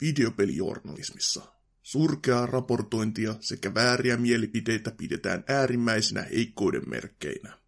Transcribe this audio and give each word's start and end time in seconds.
Videopelijournalismissa 0.00 1.42
surkeaa 1.82 2.46
raportointia 2.46 3.34
sekä 3.40 3.74
vääriä 3.74 4.16
mielipiteitä 4.16 4.90
pidetään 4.90 5.44
äärimmäisinä 5.48 6.22
heikkouden 6.22 6.82
merkkeinä. 6.86 7.58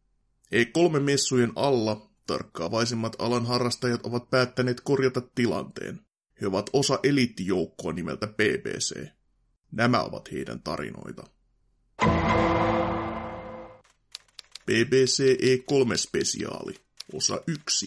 E3-messujen 0.55 1.53
alla 1.57 2.11
tarkkaavaisemmat 2.27 3.17
alan 3.19 3.47
harrastajat 3.47 4.07
ovat 4.07 4.31
päättäneet 4.31 4.81
korjata 4.81 5.21
tilanteen. 5.35 6.01
He 6.41 6.47
ovat 6.47 6.71
osa 6.73 6.99
eliittijoukkoa 7.03 7.93
nimeltä 7.93 8.27
BBC. 8.27 9.07
Nämä 9.73 10.03
ovat 10.03 10.33
heidän 10.33 10.63
tarinoita. 10.63 11.23
BBC 14.67 15.37
E3-spesiaali, 15.43 16.75
osa 17.13 17.43
1. 17.47 17.87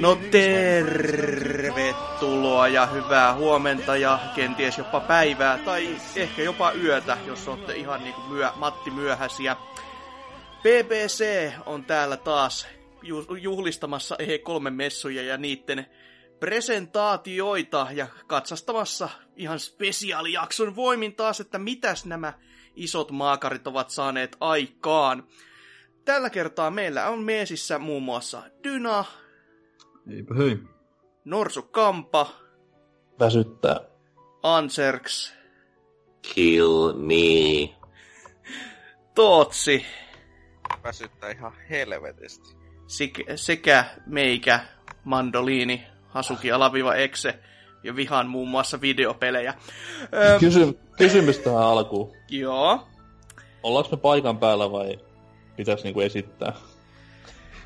No 0.00 0.18
tervetuloa 0.30 2.68
ja 2.68 2.86
hyvää 2.86 3.34
huomenta 3.34 3.96
ja 3.96 4.18
kenties 4.34 4.78
jopa 4.78 5.00
päivää 5.00 5.58
tai 5.58 5.96
ehkä 6.16 6.42
jopa 6.42 6.72
yötä, 6.72 7.18
jos 7.26 7.48
olette 7.48 7.76
ihan 7.76 8.02
niin 8.02 8.14
kuin 8.14 8.28
myö, 8.28 8.50
Matti 8.56 8.90
myöhäisiä. 8.90 9.56
BBC 10.62 11.52
on 11.66 11.84
täällä 11.84 12.16
taas 12.16 12.66
juhlistamassa 13.40 14.16
E3-messuja 14.22 15.22
ja 15.22 15.36
niiden 15.36 15.86
presentaatioita 16.40 17.86
ja 17.92 18.06
katsastamassa 18.26 19.08
ihan 19.36 19.60
spesiaalijakson 19.60 20.76
voimin 20.76 21.14
taas, 21.14 21.40
että 21.40 21.58
mitäs 21.58 22.06
nämä 22.06 22.32
isot 22.76 23.10
maakarit 23.10 23.66
ovat 23.66 23.90
saaneet 23.90 24.36
aikaan. 24.40 25.24
Tällä 26.08 26.30
kertaa 26.30 26.70
meillä 26.70 27.08
on 27.08 27.18
meesissä 27.18 27.78
muun 27.78 28.02
muassa 28.02 28.42
Dyna. 28.64 29.04
Eipä 30.16 30.34
hei. 30.34 30.58
Norsu 31.24 31.62
Kampa. 31.62 32.30
Väsyttää. 33.20 33.80
Anserks. 34.42 35.34
Kill 36.34 36.92
me. 36.92 37.76
Tootsi. 39.14 39.86
Väsyttää 40.84 41.30
ihan 41.30 41.52
helvetisti. 41.70 42.56
Sik- 42.86 43.32
sekä 43.36 43.84
meikä, 44.06 44.60
Mandoliini, 45.04 45.86
Hasuki 46.08 46.52
Alaviva 46.52 46.94
Exe 46.94 47.38
ja 47.84 47.96
vihan 47.96 48.28
muun 48.28 48.48
muassa 48.48 48.80
videopelejä. 48.80 49.54
Kysy- 50.40 50.78
kysymys 50.98 51.38
tähän 51.38 51.62
alkuun. 51.62 52.12
Joo. 52.28 52.88
Ollaanko 53.62 53.90
me 53.96 53.96
paikan 53.96 54.38
päällä 54.38 54.72
vai 54.72 55.07
pitäisi 55.58 55.84
niinku 55.84 56.00
esittää. 56.00 56.52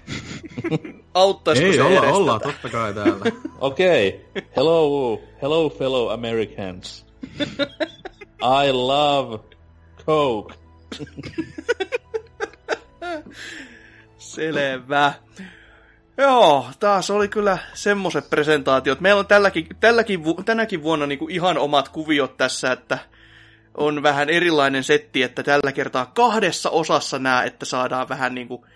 Auttaisiko 1.15 1.67
Ei, 1.67 1.75
se 1.75 1.83
olla, 1.83 2.03
edes 2.03 2.43
tätä? 2.43 2.53
totta 2.53 2.69
kai 2.69 2.95
täällä. 2.95 3.25
Okei. 3.61 4.27
Okay. 4.31 4.49
Hello, 4.57 5.21
hello 5.43 5.71
fellow 5.71 6.13
Americans. 6.13 7.07
I 8.43 8.73
love 8.73 9.39
Coke. 10.07 10.55
Selvä. 14.19 15.13
Joo, 16.17 16.67
taas 16.81 17.11
oli 17.11 17.29
kyllä 17.29 17.59
semmoset 17.75 18.31
presentaatiot. 18.31 19.01
Meillä 19.01 19.19
on 19.19 19.27
tälläkin, 19.27 19.67
tälläkin, 19.81 20.21
tänäkin 20.45 20.83
vuonna 20.83 21.07
niinku 21.07 21.29
ihan 21.29 21.59
omat 21.59 21.89
kuviot 21.89 22.37
tässä, 22.37 22.73
että 22.73 22.99
on 23.75 24.03
vähän 24.03 24.31
erilainen 24.31 24.85
setti, 24.85 25.23
että 25.23 25.43
tällä 25.43 25.73
kertaa 25.73 26.07
kahdessa 26.07 26.71
osassa 26.71 27.19
nämä, 27.19 27.43
että 27.43 27.65
saadaan 27.65 28.09
vähän 28.09 28.35
niinku 28.35 28.67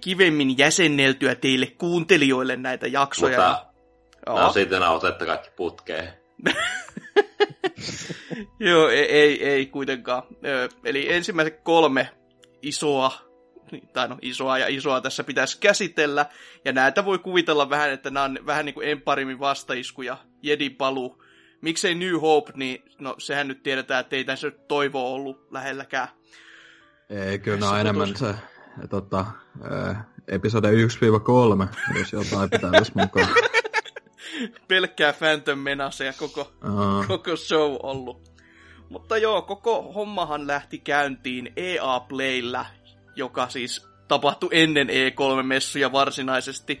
kivemmin 0.00 0.58
jäsenneltyä 0.58 1.34
teille 1.34 1.66
kuuntelijoille 1.66 2.56
näitä 2.56 2.86
jaksoja. 2.86 3.66
Mutta 4.26 4.42
no 4.42 4.52
sitten 4.52 4.82
otetta 4.82 5.26
kaikki 5.26 5.50
putkeen. 5.56 6.12
Joo, 8.60 8.88
ei, 8.88 9.12
ei, 9.12 9.44
ei 9.44 9.66
kuitenkaan. 9.66 10.22
Ö, 10.44 10.68
eli 10.84 11.12
ensimmäiset 11.12 11.60
kolme 11.62 12.10
isoa, 12.62 13.12
tai 13.92 14.08
no 14.08 14.18
isoa 14.22 14.58
ja 14.58 14.66
isoa 14.68 15.00
tässä 15.00 15.24
pitäisi 15.24 15.58
käsitellä. 15.60 16.26
Ja 16.64 16.72
näitä 16.72 17.04
voi 17.04 17.18
kuvitella 17.18 17.70
vähän, 17.70 17.90
että 17.90 18.10
nämä 18.10 18.24
on 18.24 18.38
vähän 18.46 18.64
niin 18.64 18.74
kuin 18.74 18.88
Emparimin 18.88 19.40
vastaisku 19.40 20.02
ja 20.02 20.16
Jedi 20.42 20.70
palu. 20.70 21.22
Miksei 21.60 21.94
New 21.94 22.20
Hope, 22.20 22.52
niin 22.54 22.84
no 22.98 23.14
sehän 23.18 23.48
nyt 23.48 23.62
tiedetään, 23.62 24.00
että 24.00 24.16
ei 24.16 24.24
tässä 24.24 24.46
nyt 24.46 24.68
toivo 24.68 25.14
ollut 25.14 25.52
lähelläkään. 25.52 26.08
Ei, 27.10 27.38
kyllä 27.38 27.58
nämä 27.58 27.72
on 27.72 27.80
enemmän 27.80 28.16
se 28.16 28.34
tota, 28.90 29.26
ää, 29.70 30.04
episode 30.28 30.68
1-3, 30.70 30.74
jos 31.98 32.12
jotain 32.12 32.50
pitää 32.50 32.70
tässä 32.70 32.92
mukaan. 32.96 33.28
Pelkkää 34.68 35.12
Phantom 35.12 35.58
Menace 35.58 36.04
ja 36.04 36.12
koko, 36.12 36.52
Uh, 36.64 37.06
koko 37.06 37.36
show 37.36 37.76
ollut. 37.82 38.36
Mutta 38.88 39.16
joo, 39.16 39.42
koko 39.42 39.92
hommahan 39.92 40.46
lähti 40.46 40.78
käyntiin 40.78 41.52
EA 41.56 42.00
Playllä, 42.00 42.66
joka 43.16 43.48
siis 43.48 43.88
tapahtui 44.08 44.48
ennen 44.52 44.88
E3-messuja 44.88 45.92
varsinaisesti. 45.92 46.80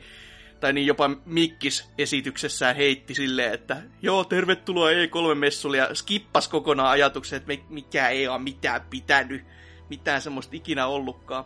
Tai 0.60 0.72
niin 0.72 0.86
jopa 0.86 1.10
Mikkis 1.26 1.90
esityksessään 1.98 2.76
heitti 2.76 3.14
silleen, 3.14 3.54
että 3.54 3.76
joo, 4.02 4.24
tervetuloa 4.24 4.90
E3-messulle 4.90 5.76
ja 5.76 5.94
skippas 5.94 6.48
kokonaan 6.48 6.88
ajatuksen, 6.90 7.36
että 7.36 7.52
mikä 7.68 8.08
ei 8.08 8.28
ole 8.28 8.38
mitään 8.38 8.80
pitänyt, 8.90 9.44
mitään 9.88 10.22
semmoista 10.22 10.56
ikinä 10.56 10.86
ollutkaan. 10.86 11.44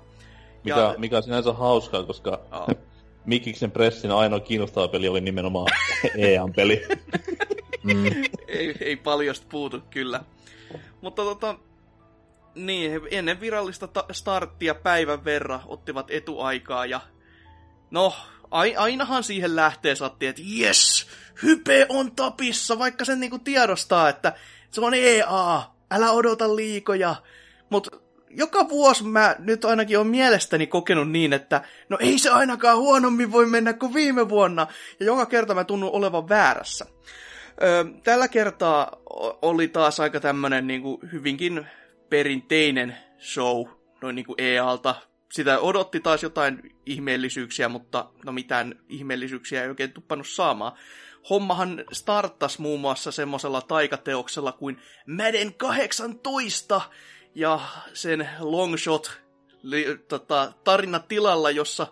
Mikä, 0.64 0.78
Ja- 0.80 0.94
mikä 0.98 1.16
on 1.16 1.22
sinänsä 1.22 1.52
hauskaa, 1.52 2.02
koska 2.02 2.40
Aa. 2.50 2.68
Mikiksen 3.26 3.70
pressin 3.70 4.10
ainoa 4.10 4.40
kiinnostava 4.40 4.88
peli 4.88 5.08
oli 5.08 5.20
nimenomaan 5.20 5.66
EAN-peli. 6.18 6.82
mm, 7.82 8.06
ei, 8.48 8.74
ei 8.80 8.96
paljosta 8.96 9.46
puutu 9.50 9.80
kyllä. 9.90 10.20
Mutta 11.00 11.22
tota, 11.22 11.54
niin, 12.54 13.00
ennen 13.10 13.40
virallista 13.40 13.88
ta- 13.88 14.04
starttia 14.12 14.74
päivän 14.74 15.24
verran 15.24 15.60
ottivat 15.66 16.10
etuaikaa 16.10 16.86
ja 16.86 17.00
no, 17.90 18.12
ainahan 18.50 19.24
siihen 19.24 19.56
lähtee 19.56 19.94
saattiin, 19.94 20.30
että 20.30 20.42
yes, 20.60 21.06
hype 21.42 21.86
on 21.88 22.12
tapissa, 22.12 22.78
vaikka 22.78 23.04
sen 23.04 23.20
niinku 23.20 23.38
tiedostaa, 23.38 24.08
että 24.08 24.32
se 24.70 24.80
on 24.80 24.94
EA, 24.94 25.62
älä 25.90 26.10
odota 26.10 26.56
liikoja. 26.56 27.16
Mutta 27.70 27.90
joka 28.30 28.68
vuosi 28.68 29.04
mä 29.04 29.36
nyt 29.38 29.64
ainakin 29.64 29.98
on 29.98 30.06
mielestäni 30.06 30.66
kokenut 30.66 31.10
niin, 31.10 31.32
että 31.32 31.62
no 31.88 31.98
ei 32.00 32.18
se 32.18 32.30
ainakaan 32.30 32.78
huonommin 32.78 33.32
voi 33.32 33.46
mennä 33.46 33.72
kuin 33.72 33.94
viime 33.94 34.28
vuonna. 34.28 34.66
Ja 35.00 35.06
joka 35.06 35.26
kerta 35.26 35.54
mä 35.54 35.64
tunnun 35.64 35.90
olevan 35.92 36.28
väärässä. 36.28 36.86
Ö, 37.62 37.84
tällä 38.02 38.28
kertaa 38.28 38.96
oli 39.42 39.68
taas 39.68 40.00
aika 40.00 40.20
tämmönen 40.20 40.66
niinku 40.66 41.00
hyvinkin 41.12 41.66
perinteinen 42.10 42.96
show 43.18 43.66
noin 44.02 44.16
niinku 44.16 44.34
EAlta. 44.38 44.94
Sitä 45.32 45.58
odotti 45.58 46.00
taas 46.00 46.22
jotain 46.22 46.76
ihmeellisyyksiä, 46.86 47.68
mutta 47.68 48.10
no 48.24 48.32
mitään 48.32 48.74
ihmeellisyyksiä 48.88 49.62
ei 49.62 49.68
oikein 49.68 49.92
tuppannut 49.92 50.28
saamaan. 50.28 50.72
Hommahan 51.30 51.84
starttas 51.92 52.58
muun 52.58 52.80
muassa 52.80 53.12
semmoisella 53.12 53.60
taikateoksella 53.60 54.52
kuin 54.52 54.78
Madden 55.06 55.54
18 55.54 56.80
ja 57.34 57.60
sen 57.94 58.28
longshot 58.38 59.20
tota, 60.08 60.52
tarina 60.64 60.98
tilalla, 60.98 61.50
jossa 61.50 61.86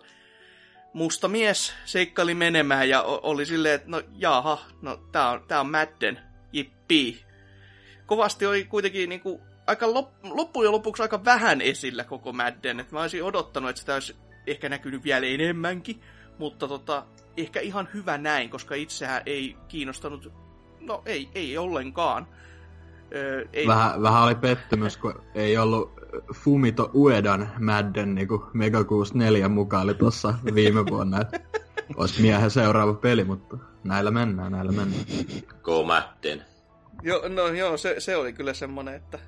musta 0.93 1.27
mies 1.27 1.73
seikkaili 1.85 2.33
menemään 2.33 2.89
ja 2.89 3.01
oli 3.01 3.45
silleen, 3.45 3.75
että 3.75 3.89
no 3.89 4.01
jaha, 4.15 4.65
no 4.81 4.97
tää 5.11 5.29
on, 5.29 5.45
tää 5.47 5.59
on 5.59 5.71
Madden, 5.71 6.19
jippii. 6.53 7.25
Kovasti 8.05 8.45
oli 8.45 8.63
kuitenkin 8.63 9.09
niinku 9.09 9.41
aika 9.69 9.85
lop- 9.85 10.29
loppujen 10.29 10.71
lopuksi 10.71 11.01
aika 11.01 11.25
vähän 11.25 11.61
esillä 11.61 12.03
koko 12.03 12.33
Madden, 12.33 12.79
että 12.79 12.95
mä 12.95 13.01
olisin 13.01 13.23
odottanut, 13.23 13.69
että 13.69 13.79
sitä 13.79 13.93
olisi 13.93 14.15
ehkä 14.47 14.69
näkynyt 14.69 15.03
vielä 15.03 15.25
enemmänkin, 15.25 16.01
mutta 16.37 16.67
tota, 16.67 17.05
ehkä 17.37 17.59
ihan 17.59 17.87
hyvä 17.93 18.17
näin, 18.17 18.49
koska 18.49 18.75
itsehän 18.75 19.21
ei 19.25 19.55
kiinnostanut, 19.67 20.33
no 20.79 21.01
ei, 21.05 21.29
ei 21.35 21.57
ollenkaan. 21.57 22.27
Öö, 23.15 23.45
ei, 23.53 23.67
vähän, 23.67 24.01
vähän 24.01 24.23
oli 24.23 24.35
pettymys, 24.35 24.97
kun 24.97 25.21
ei 25.35 25.57
ollut 25.57 25.93
Fumito 26.33 26.91
Uedan 26.93 27.49
Madden 27.59 28.15
niinku 28.15 28.45
Mega 28.53 28.83
64 28.83 29.49
mukaan 29.49 29.83
oli 29.83 29.93
tuossa 29.93 30.33
viime 30.55 30.85
vuonna, 30.85 31.21
että 31.21 31.39
olisi 31.97 32.21
miehen 32.21 32.51
seuraava 32.51 32.93
peli, 32.93 33.23
mutta 33.23 33.57
näillä 33.83 34.11
mennään, 34.11 34.51
näillä 34.51 34.71
mennään. 34.71 35.05
Go 35.61 35.83
Madden. 35.83 36.45
Joo, 37.01 37.27
no 37.27 37.47
joo, 37.47 37.77
se, 37.77 37.95
se 37.99 38.15
oli 38.15 38.33
kyllä 38.33 38.53
semmonen, 38.53 38.95
että 38.95 39.19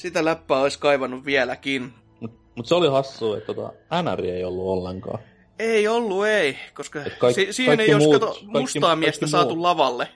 sitä 0.00 0.24
läppää 0.24 0.60
olisi 0.60 0.78
kaivannut 0.78 1.24
vieläkin. 1.24 1.92
Mutta 2.20 2.40
mut 2.56 2.66
se 2.66 2.74
oli 2.74 2.88
hassu, 2.88 3.34
että 3.34 3.54
tota, 3.54 3.72
NR 4.02 4.24
ei 4.24 4.44
ollut 4.44 4.66
ollenkaan. 4.66 5.18
Ei 5.58 5.88
ollut, 5.88 6.26
ei, 6.26 6.56
koska 6.74 7.00
kaikki, 7.18 7.44
si- 7.46 7.52
siihen 7.52 7.80
ei 7.80 7.94
muut, 7.94 8.22
olisi 8.22 8.40
kato, 8.44 8.60
mustaa 8.60 8.80
kaikki, 8.80 9.00
miestä 9.00 9.20
kaikki 9.20 9.30
saatu 9.30 9.54
muut. 9.54 9.62
lavalle. 9.62 10.08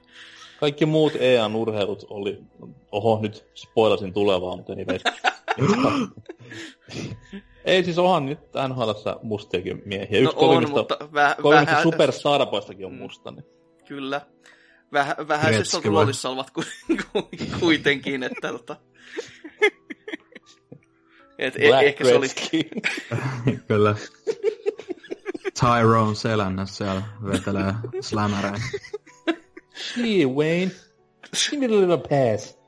Kaikki 0.61 0.87
muut 0.87 1.13
EAN 1.21 1.57
urheilut 1.57 2.07
oli, 2.11 2.39
oho 2.93 3.19
nyt 3.23 3.47
spoilasin 3.55 4.13
tulevaa, 4.13 4.57
mutta 4.57 4.75
niin 4.75 4.87
Ei 7.65 7.85
siis 7.85 7.99
onhan 7.99 8.27
nyt 8.27 8.39
nhl 8.69 8.91
mustiakin 9.23 9.83
miehiä. 9.85 10.19
Yksi 10.19 10.37
no 10.37 10.43
on, 10.43 10.71
mutta 10.71 10.97
väh, 11.15 11.37
vähän... 11.43 11.83
superstarpoistakin 11.83 12.87
on 12.87 12.95
musta. 12.95 13.31
Niin. 13.31 13.45
Kyllä. 13.89 14.21
Väh, 14.93 15.15
vähäisessä 15.29 15.81
roolissa 15.85 16.31
ovat 16.31 16.51
kuitenkin, 17.61 18.23
että 18.23 18.53
tota... 18.53 18.77
Et 21.39 21.55
e- 21.57 21.87
ehkä 21.87 22.05
se 22.05 22.15
oli... 22.15 22.29
Kyllä. 23.69 23.97
Tyrone 25.61 26.15
selännässä 26.15 26.77
siellä 26.77 27.03
vetelee 27.33 27.75
slämäreen. 28.01 28.63
Gee, 29.95 30.27
Wayne. 30.27 30.71
Give 31.51 31.69
me 31.69 31.75
a 31.75 31.81
little 31.81 31.99
pass. 31.99 32.59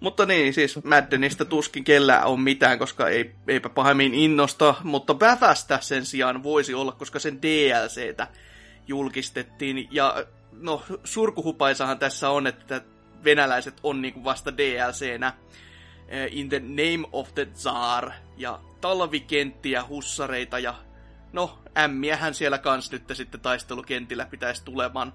Mutta 0.00 0.26
niin, 0.26 0.54
siis 0.54 0.84
Maddenista 0.84 1.44
tuskin 1.44 1.84
kellään 1.84 2.24
on 2.24 2.40
mitään, 2.40 2.78
koska 2.78 3.08
ei, 3.08 3.34
eipä 3.48 3.68
pahemmin 3.68 4.14
innosta, 4.14 4.74
mutta 4.82 5.14
Bäfästä 5.14 5.78
sen 5.80 6.06
sijaan 6.06 6.42
voisi 6.42 6.74
olla, 6.74 6.92
koska 6.92 7.18
sen 7.18 7.42
DLCtä 7.42 8.28
julkistettiin. 8.88 9.88
Ja 9.90 10.26
no, 10.60 10.82
surkuhupaisahan 11.04 11.98
tässä 11.98 12.30
on, 12.30 12.46
että 12.46 12.80
venäläiset 13.24 13.74
on 13.82 14.02
niinku 14.02 14.24
vasta 14.24 14.56
DLCnä 14.56 15.32
eh, 16.08 16.28
In 16.32 16.48
the 16.48 16.60
Name 16.60 17.08
of 17.12 17.34
the 17.34 17.44
Tsar 17.46 18.10
ja 18.36 18.60
talvikenttiä, 18.80 19.84
hussareita 19.88 20.58
ja 20.58 20.74
no, 21.32 21.58
ämmiähän 21.78 22.34
siellä 22.34 22.58
kans 22.58 22.92
nyt 22.92 23.02
sitten 23.12 23.40
taistelukentillä 23.40 24.26
pitäisi 24.26 24.64
tulemaan. 24.64 25.12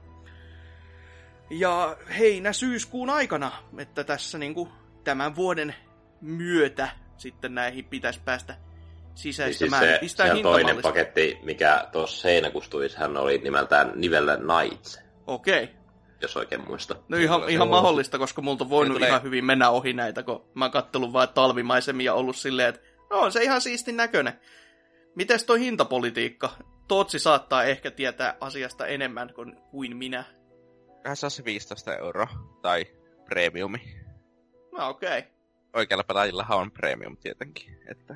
Ja 1.49 1.97
heinä-syyskuun 2.19 3.09
aikana, 3.09 3.51
että 3.77 4.03
tässä 4.03 4.37
niinku 4.37 4.69
tämän 5.03 5.35
vuoden 5.35 5.75
myötä 6.21 6.89
sitten 7.17 7.55
näihin 7.55 7.85
pitäisi 7.85 8.19
päästä 8.25 8.55
sisäistämään. 9.15 9.83
Siis 9.99 10.17
se, 10.17 10.35
se 10.35 10.41
toinen 10.41 10.81
paketti, 10.81 11.39
mikä 11.43 11.87
tuossa 11.91 12.27
heinäkuussa 12.27 12.71
tuli, 12.71 12.87
hän 12.97 13.17
oli 13.17 13.37
nimeltään 13.37 13.91
Nivelle 13.95 14.37
Nights. 14.37 14.99
Okei. 15.29 15.63
Okay 15.63 15.79
jos 16.21 16.37
oikein 16.37 16.67
muista. 16.67 16.95
No 17.07 17.17
ihan, 17.17 17.49
ihan 17.49 17.69
mahdollista, 17.69 18.17
koska 18.17 18.41
multa 18.41 18.63
on 18.63 18.69
voinut 18.69 18.95
tulee... 18.95 19.09
ihan 19.09 19.23
hyvin 19.23 19.45
mennä 19.45 19.69
ohi 19.69 19.93
näitä, 19.93 20.23
kun 20.23 20.49
mä 20.53 20.65
oon 20.65 20.71
kattellut 20.71 21.13
vaan 21.13 21.29
talvimaisemmin 21.29 22.05
ja 22.05 22.13
ollut 22.13 22.35
silleen, 22.35 22.69
että 22.69 22.81
no 23.09 23.19
on 23.19 23.31
se 23.31 23.43
ihan 23.43 23.61
siistin 23.61 23.97
näköinen. 23.97 24.33
Mites 25.15 25.43
toi 25.43 25.59
hintapolitiikka? 25.59 26.49
Tootsi 26.87 27.19
saattaa 27.19 27.63
ehkä 27.63 27.91
tietää 27.91 28.37
asiasta 28.41 28.87
enemmän 28.87 29.33
kuin, 29.33 29.57
kuin 29.71 29.97
minä. 29.97 30.23
Vähän 31.03 31.17
se 31.17 31.45
15 31.45 31.95
euroa, 31.95 32.27
tai 32.61 32.85
premiumi. 33.25 33.81
No 34.71 34.89
okei. 34.89 35.19
Okay. 35.19 35.31
Oikealla 35.73 36.03
pelaajillahan 36.03 36.57
on 36.57 36.71
premium 36.71 37.17
tietenkin, 37.17 37.77
että... 37.91 38.15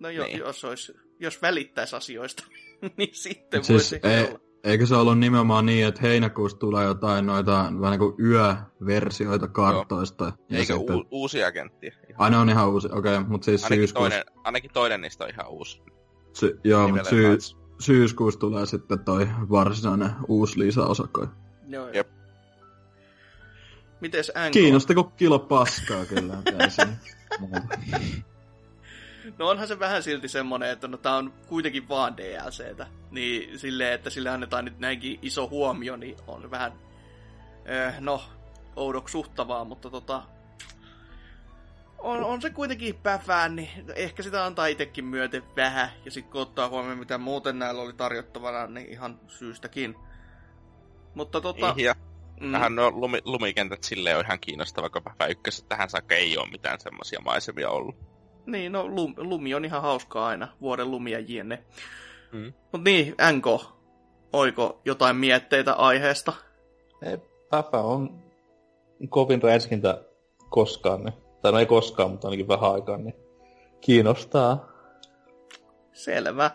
No 0.00 0.10
jo, 0.10 0.24
niin. 0.24 0.38
jos, 0.38 0.64
olisi, 0.64 0.94
jos 1.20 1.42
välittäisi 1.42 1.96
asioista, 1.96 2.44
niin 2.96 3.14
sitten 3.14 3.64
siis 3.64 3.92
voisi 3.92 4.00
ei, 4.02 4.28
olla. 4.28 4.45
Eikö 4.66 4.86
se 4.86 4.94
ollut 4.94 5.18
nimenomaan 5.18 5.66
niin, 5.66 5.86
että 5.86 6.00
heinäkuussa 6.02 6.58
tulee 6.58 6.84
jotain 6.84 7.26
noita 7.26 7.72
vähän 7.80 7.90
niin 7.90 7.98
kuin 7.98 8.14
yöversioita 8.20 9.48
kartoista? 9.48 10.24
Joo. 10.24 10.34
Ja 10.50 10.58
Eikö 10.58 10.76
sitten... 10.76 10.96
u- 10.96 11.06
uusia 11.10 11.52
kenttiä? 11.52 11.94
Ai 12.18 12.30
ne 12.30 12.36
on 12.36 12.50
ihan 12.50 12.68
uusi, 12.68 12.88
okei, 12.92 13.16
okay, 13.16 13.28
mutta 13.28 13.44
siis 13.44 13.64
ainakin 13.64 13.80
syyskuussa... 13.80 14.10
Toinen, 14.10 14.24
ainakin 14.44 14.70
toinen 14.72 15.00
niistä 15.00 15.24
on 15.24 15.30
ihan 15.30 15.48
uusi. 15.48 15.82
Sy- 16.32 16.60
joo, 16.64 16.88
mutta 16.88 17.10
syy- 17.10 17.38
syyskuussa 17.78 18.40
tulee 18.40 18.66
sitten 18.66 18.98
toi 18.98 19.28
varsinainen 19.50 20.10
uusi 20.28 20.58
lisäosakoi. 20.58 21.28
Joo, 21.68 21.88
Jep. 21.88 22.08
Mites 24.00 24.32
NK? 24.46 24.52
Kiinnostako 24.52 25.04
kilo 25.04 25.38
paskaa 25.38 26.04
kyllä. 26.04 26.34
No 29.38 29.48
onhan 29.48 29.68
se 29.68 29.78
vähän 29.78 30.02
silti 30.02 30.28
semmonen, 30.28 30.70
että 30.70 30.88
no 30.88 30.96
tää 30.96 31.16
on 31.16 31.32
kuitenkin 31.46 31.88
vaan 31.88 32.16
DLCtä. 32.16 32.86
Niin 33.10 33.58
silleen, 33.58 33.92
että 33.92 34.10
sille 34.10 34.30
annetaan 34.30 34.64
nyt 34.64 34.78
näinkin 34.78 35.18
iso 35.22 35.48
huomio, 35.48 35.96
niin 35.96 36.16
on 36.26 36.50
vähän, 36.50 36.72
äh, 37.70 38.00
no, 38.00 38.22
oudoksuhtavaa, 38.76 39.64
mutta 39.64 39.90
tota, 39.90 40.22
on, 41.98 42.24
on 42.24 42.42
se 42.42 42.50
kuitenkin 42.50 42.94
päfään, 42.94 43.56
niin 43.56 43.68
ehkä 43.94 44.22
sitä 44.22 44.44
antaa 44.44 44.66
itsekin 44.66 45.04
myöten 45.04 45.42
vähän. 45.56 45.90
Ja 46.04 46.10
sitten 46.10 46.32
kun 46.32 46.40
ottaa 46.40 46.68
huomioon, 46.68 46.98
mitä 46.98 47.18
muuten 47.18 47.58
näillä 47.58 47.82
oli 47.82 47.92
tarjottavana, 47.92 48.66
niin 48.66 48.88
ihan 48.88 49.20
syystäkin. 49.28 49.94
Mutta 51.14 51.40
tota... 51.40 51.74
Ja 51.76 51.94
mm. 52.40 52.52
vähän 52.52 52.74
no 52.74 52.90
lumi, 52.90 53.20
lumikentät 53.24 53.84
silleen 53.84 54.18
on 54.18 54.24
ihan 54.24 54.40
kiinnostava, 54.40 54.90
kun 54.90 55.02
Päfä 55.02 55.26
ykkössä 55.26 55.66
tähän 55.68 55.90
saakka 55.90 56.14
ei 56.14 56.38
ole 56.38 56.50
mitään 56.50 56.80
semmoisia 56.80 57.20
maisemia 57.20 57.70
ollut. 57.70 58.15
Niin, 58.46 58.72
no 58.72 58.88
lum, 58.88 59.14
lumi 59.16 59.54
on 59.54 59.64
ihan 59.64 59.82
hauskaa 59.82 60.26
aina, 60.26 60.48
vuoden 60.60 60.90
lumia 60.90 61.18
jne. 61.20 61.62
Mm. 62.32 62.52
Mut 62.72 62.84
niin, 62.84 63.14
NK, 63.32 63.46
oiko 64.32 64.80
jotain 64.84 65.16
mietteitä 65.16 65.72
aiheesta? 65.72 66.32
Ei, 67.02 67.18
Päfä 67.50 67.80
on 67.80 68.22
kovin 69.08 69.42
räiskintä 69.42 70.02
koskaan, 70.50 71.04
niin, 71.04 71.14
tai 71.42 71.52
no 71.52 71.58
ei 71.58 71.66
koskaan, 71.66 72.10
mutta 72.10 72.28
ainakin 72.28 72.48
vähän 72.48 72.72
aikaa, 72.72 72.96
niin 72.96 73.14
kiinnostaa. 73.80 74.68
Selvä. 75.92 76.50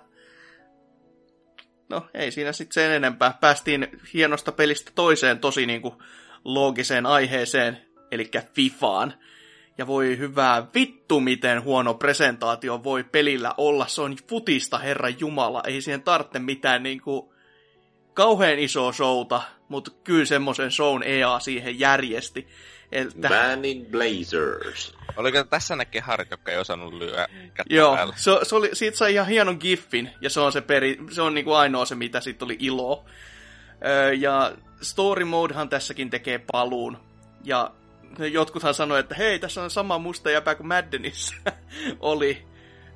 No, 1.90 2.06
ei 2.14 2.32
siinä 2.32 2.52
sitten 2.52 2.74
sen 2.74 2.92
enempää. 2.92 3.38
Päästiin 3.42 3.88
hienosta 4.14 4.52
pelistä 4.52 4.92
toiseen 4.96 5.40
tosi 5.40 5.66
niinku 5.66 6.02
loogiseen 6.46 7.06
aiheeseen, 7.06 7.78
eli 8.12 8.32
FIFAan. 8.54 9.14
Ja 9.82 9.88
voi 9.88 10.18
hyvää 10.18 10.68
vittu, 10.74 11.20
miten 11.20 11.64
huono 11.64 11.94
presentaatio 11.94 12.84
voi 12.84 13.04
pelillä 13.04 13.54
olla. 13.58 13.88
Se 13.88 14.02
on 14.02 14.16
futista, 14.30 14.78
herra 14.78 15.10
Jumala. 15.10 15.64
Ei 15.68 15.82
siihen 15.82 16.04
tarvitse 16.04 16.40
mitään 16.40 16.84
niinku 16.84 17.34
kauhean 18.14 18.60
isoa 18.60 18.92
showta, 18.92 19.42
mutta 19.70 19.92
kyllä 20.04 20.26
semmoisen 20.26 20.72
shown 20.72 21.04
EA 21.04 21.40
siihen 21.40 21.80
järjesti. 21.80 22.48
Että... 22.92 23.30
Man 23.30 23.66
in 23.66 23.86
Blazers. 23.86 24.96
Oliko 25.18 25.44
tässä 25.44 25.76
ne 25.76 25.86
keharit, 25.86 26.32
jotka 26.32 26.52
ei 26.52 26.58
osannut 26.58 26.94
lyödä 26.94 27.28
Joo, 27.70 27.98
se, 28.16 28.32
se 28.44 28.56
oli, 28.56 28.70
siitä 28.74 28.98
sai 28.98 29.14
ihan 29.14 29.28
hienon 29.28 29.58
giffin, 29.60 30.10
ja 30.22 30.30
se 30.30 30.40
on, 30.40 30.52
se 30.52 30.62
peri, 30.62 31.00
se 31.12 31.22
on 31.22 31.34
niinku 31.34 31.54
ainoa 31.54 31.86
se, 31.86 31.96
mitä 31.96 32.22
sitten 32.22 32.46
oli 32.46 32.58
ilo. 32.60 33.06
Öö, 33.86 34.14
ja 34.14 34.52
story 34.82 35.26
modehan 35.26 35.70
tässäkin 35.70 36.10
tekee 36.10 36.40
paluun. 36.52 36.98
Ja 37.44 37.72
jotkuthan 38.20 38.74
sanoi, 38.74 39.00
että 39.00 39.16
hei, 39.16 39.40
tässä 39.40 39.64
on 39.64 39.72
sama 39.72 39.98
musta 39.98 40.32
jäpä 40.32 40.56
kuin 40.56 40.68
Maddenissa 40.68 41.36
oli 42.00 42.46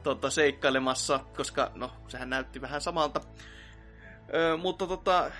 tota, 0.04 0.30
seikkailemassa, 0.30 1.20
koska 1.36 1.72
no, 1.76 1.92
sehän 2.08 2.30
näytti 2.30 2.62
vähän 2.62 2.82
samalta. 2.82 3.22
Ö, 4.34 4.58
mutta 4.58 4.88
tota, 4.88 5.32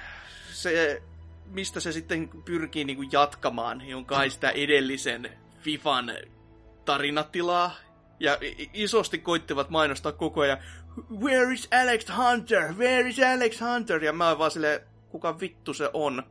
se, 0.52 1.04
mistä 1.46 1.80
se 1.80 1.92
sitten 1.92 2.30
pyrkii 2.46 2.86
niin 2.86 2.98
kuin 2.98 3.10
jatkamaan, 3.12 3.82
on 3.96 4.06
kai 4.06 4.30
sitä 4.30 4.50
edellisen 4.50 5.30
FIFAn 5.60 6.12
tarinatilaa. 6.86 7.76
Ja 8.20 8.38
isosti 8.74 9.18
koittivat 9.18 9.70
mainostaa 9.70 10.12
koko 10.12 10.42
ajan, 10.42 10.58
Where 11.12 11.54
is 11.54 11.68
Alex 11.82 12.06
Hunter? 12.18 12.74
Where 12.74 13.10
is 13.10 13.20
Alex 13.20 13.62
Hunter? 13.62 14.04
Ja 14.04 14.14
mä 14.14 14.30
oon 14.30 14.40
vaan 14.40 14.52
silleen, 14.52 14.82
kuka 15.10 15.40
vittu 15.40 15.74
se 15.74 15.90
on? 15.94 16.24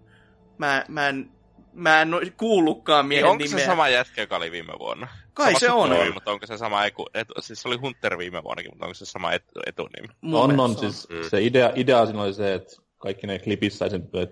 Mä, 0.58 0.84
mä 0.88 1.08
en 1.08 1.30
mä 1.74 2.02
en 2.02 2.14
ole 2.14 2.32
kuullutkaan 2.36 3.06
miehen 3.06 3.26
onko 3.26 3.44
nimeä. 3.44 3.58
se 3.58 3.66
sama 3.66 3.88
jätkä, 3.88 4.20
joka 4.20 4.36
oli 4.36 4.52
viime 4.52 4.72
vuonna? 4.78 5.08
Kai 5.34 5.46
sama 5.46 5.58
se 5.58 5.70
on. 5.70 5.92
Oli, 5.92 6.12
mutta 6.12 6.30
onko 6.30 6.46
se 6.46 6.58
sama 6.58 6.84
etu, 6.84 7.06
etu, 7.14 7.34
siis 7.40 7.62
se 7.62 7.68
oli 7.68 7.76
Hunter 7.76 8.18
viime 8.18 8.42
vuonnakin, 8.42 8.70
mutta 8.72 8.86
onko 8.86 8.94
se 8.94 9.04
sama 9.04 9.32
etu, 9.32 9.60
etunimi? 9.66 10.08
Mun 10.20 10.40
on, 10.40 10.60
on, 10.60 10.78
siis 10.78 11.08
mm. 11.08 11.16
se 11.30 11.42
idea, 11.42 11.72
idea 11.74 12.06
siinä 12.06 12.22
oli 12.22 12.34
se, 12.34 12.54
että 12.54 12.76
kaikki 12.98 13.26
ne 13.26 13.38
klipissä 13.38 13.84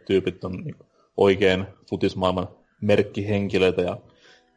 tyypit 0.06 0.44
on 0.44 0.52
niin 0.52 0.76
oikein 1.16 1.66
futismaailman 1.90 2.48
merkkihenkilöitä 2.80 3.82
ja 3.82 3.96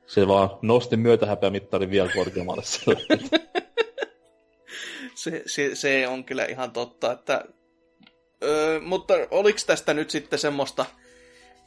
se 0.08 0.28
vaan 0.28 0.50
nosti 0.62 0.98
myötähäpeämittarin 0.98 1.92
vielä 1.92 2.10
korkeammalle 2.16 2.64
se, 5.16 5.44
se, 5.46 5.76
se, 5.76 6.08
on 6.08 6.24
kyllä 6.24 6.46
ihan 6.46 6.72
totta, 6.72 7.12
että... 7.12 7.46
Öö, 8.44 8.80
mutta 8.80 9.14
oliko 9.32 9.60
tästä 9.68 9.94
nyt 9.94 10.10
sitten 10.10 10.40
semmoista 10.40 10.86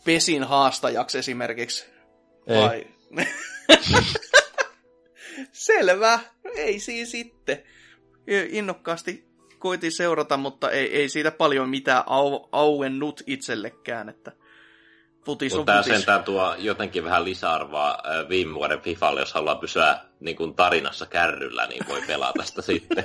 pesin 0.04 0.44
haastajaksi 0.44 1.18
esimerkiksi. 1.18 1.86
Ei. 2.46 2.60
Vai? 2.60 2.86
Selvä. 5.52 6.20
Ei 6.54 6.80
siinä 6.80 7.06
sitten. 7.06 7.62
Innokkaasti 8.50 9.28
koitin 9.58 9.92
seurata, 9.92 10.36
mutta 10.36 10.70
ei, 10.70 10.96
ei 10.96 11.08
siitä 11.08 11.30
paljon 11.30 11.68
mitään 11.68 12.02
au, 12.06 12.48
auennut 12.52 13.22
itsellekään, 13.26 14.08
että 14.08 14.32
futis 15.24 15.54
on 15.54 15.66
tämä 15.66 15.82
sentään 15.82 16.24
tuo 16.24 16.54
jotenkin 16.58 17.04
vähän 17.04 17.24
lisäarvoa 17.24 17.98
viime 18.28 18.54
vuoden 18.54 18.80
Fifalle, 18.80 19.20
jos 19.20 19.32
haluaa 19.34 19.54
pysyä 19.54 19.98
niin 20.20 20.36
kuin 20.36 20.54
tarinassa 20.54 21.06
kärryllä, 21.06 21.66
niin 21.66 21.84
voi 21.88 22.02
pelata 22.06 22.44
sitä 22.44 22.62
sitten. 22.62 23.04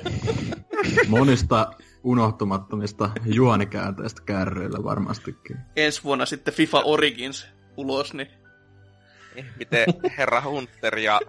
Monista 1.07 1.73
unohtumattomista 2.03 3.09
juonikäänteistä 3.25 4.21
kärryillä 4.25 4.83
varmastikin. 4.83 5.57
Ensi 5.75 6.03
vuonna 6.03 6.25
sitten 6.25 6.53
FIFA 6.53 6.79
Origins 6.79 7.47
ulos, 7.77 8.13
niin 8.13 8.27
Miten 9.59 9.85
herra 10.17 10.41
Hunter 10.41 10.97
ja 10.97 11.19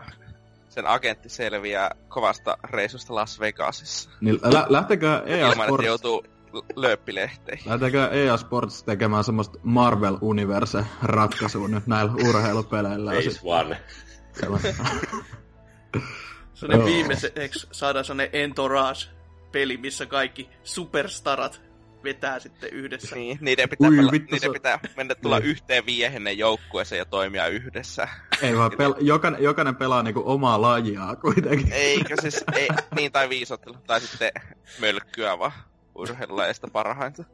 sen 0.68 0.86
agentti 0.86 1.28
selviää 1.28 1.90
kovasta 2.08 2.58
reissusta 2.64 3.14
Las 3.14 3.40
Vegasissa. 3.40 4.10
Niin 4.20 4.38
lä- 4.42 4.66
lähtekää 4.68 5.22
EA 5.26 5.48
Ilman, 5.50 5.66
Sports, 5.66 5.86
joutuu 5.86 6.24
l- 6.52 6.60
lööppilehteen. 6.76 7.58
lähtekää 7.66 8.08
EA 8.08 8.36
Sports 8.36 8.82
tekemään 8.82 9.24
semmoista 9.24 9.58
Marvel 9.62 10.18
Universe 10.20 10.84
ratkaisua 11.02 11.68
nyt 11.68 11.86
näillä 11.86 12.12
urheilupeleillä. 12.28 13.12
Phase 13.12 13.30
sit 13.30 13.40
one. 13.44 13.80
Joo. 16.72 16.84
viimeiseksi 16.84 17.66
saadaan 17.72 18.04
sellainen 18.04 18.34
Entourage-peli, 19.54 19.76
missä 19.76 20.06
kaikki 20.06 20.48
superstarat 20.62 21.62
vetää 22.04 22.38
sitten 22.38 22.70
yhdessä. 22.70 23.16
Niin, 23.16 23.38
niiden 23.40 23.68
pitää, 23.68 23.88
Ui, 23.88 23.96
pela- 23.96 24.12
vittu, 24.12 24.34
niiden 24.34 24.50
se- 24.50 24.52
pitää 24.52 24.78
mennä 24.96 25.14
tulla 25.14 25.38
Niin. 25.38 25.50
yhteen 25.50 25.86
viehenne 25.86 26.32
joukkueeseen 26.32 26.98
ja 26.98 27.04
toimia 27.04 27.46
yhdessä. 27.46 28.08
Ei 28.42 28.56
vaan, 28.56 28.72
pel- 28.72 28.96
jokainen, 29.00 29.42
jokainen 29.42 29.76
pelaa 29.76 30.02
niinku 30.02 30.22
omaa 30.26 30.60
lajiaan 30.62 31.16
kuitenkin. 31.16 31.72
Eikö 31.72 32.14
siis, 32.20 32.44
ei, 32.56 32.68
niin 32.96 33.12
tai 33.12 33.28
viisottelu, 33.28 33.76
tai 33.86 34.00
sitten 34.00 34.32
mölkkyä 34.80 35.38
vaan 35.38 35.52
urheilulajista 35.94 36.68
parhainta. 36.72 37.24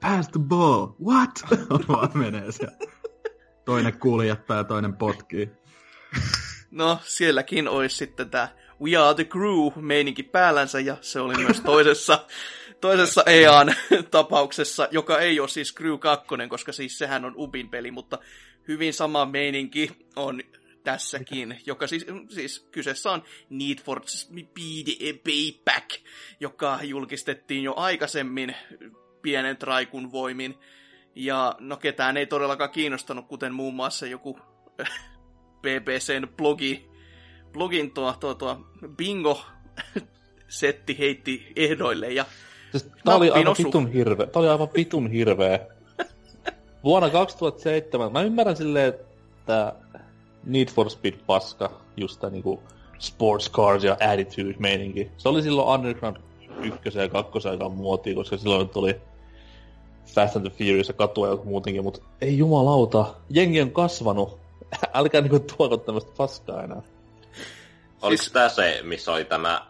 Pass 0.00 0.28
the 0.28 0.40
ball. 0.40 0.86
What? 1.06 1.30
vaan 1.88 2.10
menee 2.14 2.52
siellä. 2.52 2.76
Toinen 3.64 3.98
kuljettaa 3.98 4.56
ja 4.56 4.64
toinen 4.64 4.96
potkii. 4.96 5.50
No, 6.70 6.98
sielläkin 7.04 7.68
olisi 7.68 7.96
sitten 7.96 8.30
tämä 8.30 8.48
We 8.82 8.96
Are 8.96 9.14
The 9.14 9.24
Crew-meininki 9.24 10.22
päällänsä, 10.22 10.80
ja 10.80 10.96
se 11.00 11.20
oli 11.20 11.34
myös 11.34 11.60
toisessa, 11.60 12.26
toisessa 12.80 13.22
EAN 13.26 13.74
tapauksessa, 14.10 14.88
joka 14.90 15.18
ei 15.18 15.40
ole 15.40 15.48
siis 15.48 15.74
Crew 15.74 15.98
2, 15.98 16.26
koska 16.48 16.72
siis 16.72 16.98
sehän 16.98 17.24
on 17.24 17.34
Ubin 17.36 17.70
peli, 17.70 17.90
mutta 17.90 18.18
hyvin 18.68 18.94
sama 18.94 19.26
meininki 19.26 19.90
on 20.16 20.42
tässäkin, 20.84 21.60
joka 21.66 21.86
siis, 21.86 22.06
siis 22.28 22.68
kyseessä 22.70 23.10
on 23.10 23.22
Need 23.50 23.78
for 23.84 24.00
Speed 24.06 25.18
Payback, 25.24 25.90
joka 26.40 26.78
julkistettiin 26.82 27.62
jo 27.62 27.74
aikaisemmin 27.76 28.56
pienen 29.22 29.56
traikun 29.56 30.12
voimin. 30.12 30.54
Ja 31.14 31.54
no 31.58 31.76
ketään 31.76 32.16
ei 32.16 32.26
todellakaan 32.26 32.70
kiinnostanut, 32.70 33.28
kuten 33.28 33.54
muun 33.54 33.74
muassa 33.74 34.06
joku 34.06 34.38
BBCn 35.62 36.28
blogi, 36.36 36.89
blogin 37.52 37.90
tuo, 37.90 38.14
tuo, 38.20 38.34
tuo 38.34 38.56
bingo 38.96 39.40
setti 40.48 40.98
heitti 40.98 41.52
ehdoille 41.56 42.12
ja 42.12 42.24
Siis 42.70 42.90
tää 43.04 43.14
oli 43.14 43.30
aivan 43.30 43.52
osu. 43.52 43.64
vitun 43.64 43.92
hirveä. 43.92 44.26
Tää 44.26 44.40
oli 44.40 44.48
aivan 44.48 44.68
vitun 44.76 45.10
hirveä. 45.10 45.60
Vuonna 46.84 47.10
2007, 47.10 48.12
mä 48.12 48.22
ymmärrän 48.22 48.56
silleen, 48.56 48.88
että 48.88 49.74
Need 50.44 50.68
for 50.68 50.90
Speed 50.90 51.14
paska, 51.26 51.80
just 51.96 52.20
tää 52.20 52.30
niinku 52.30 52.62
sports 52.98 53.50
cars 53.50 53.84
ja 53.84 53.96
attitude 54.12 54.54
meininki. 54.58 55.10
Se 55.16 55.28
oli 55.28 55.42
silloin 55.42 55.68
Underground 55.68 56.16
1 56.62 56.98
ja 56.98 57.08
2 57.08 57.48
aikaan 57.48 57.72
muotia, 57.72 58.14
koska 58.14 58.36
silloin 58.36 58.68
tuli 58.68 58.96
Fast 60.06 60.36
and 60.36 60.50
the 60.50 60.58
Furious 60.58 60.88
ja 60.88 60.94
katua 60.94 61.42
muutenkin, 61.44 61.82
mutta 61.82 62.00
ei 62.20 62.38
jumalauta, 62.38 63.14
jengi 63.30 63.60
on 63.60 63.70
kasvanut. 63.70 64.38
Älkää 64.94 65.20
niinku 65.20 65.38
tuoko 65.38 65.76
tämmöstä 65.76 66.12
paskaa 66.16 66.62
enää. 66.62 66.82
Oliko 68.02 68.22
Siis- 68.22 68.32
tämä 68.32 68.48
se, 68.48 68.80
missä 68.82 69.12
oli 69.12 69.24
tämä 69.24 69.66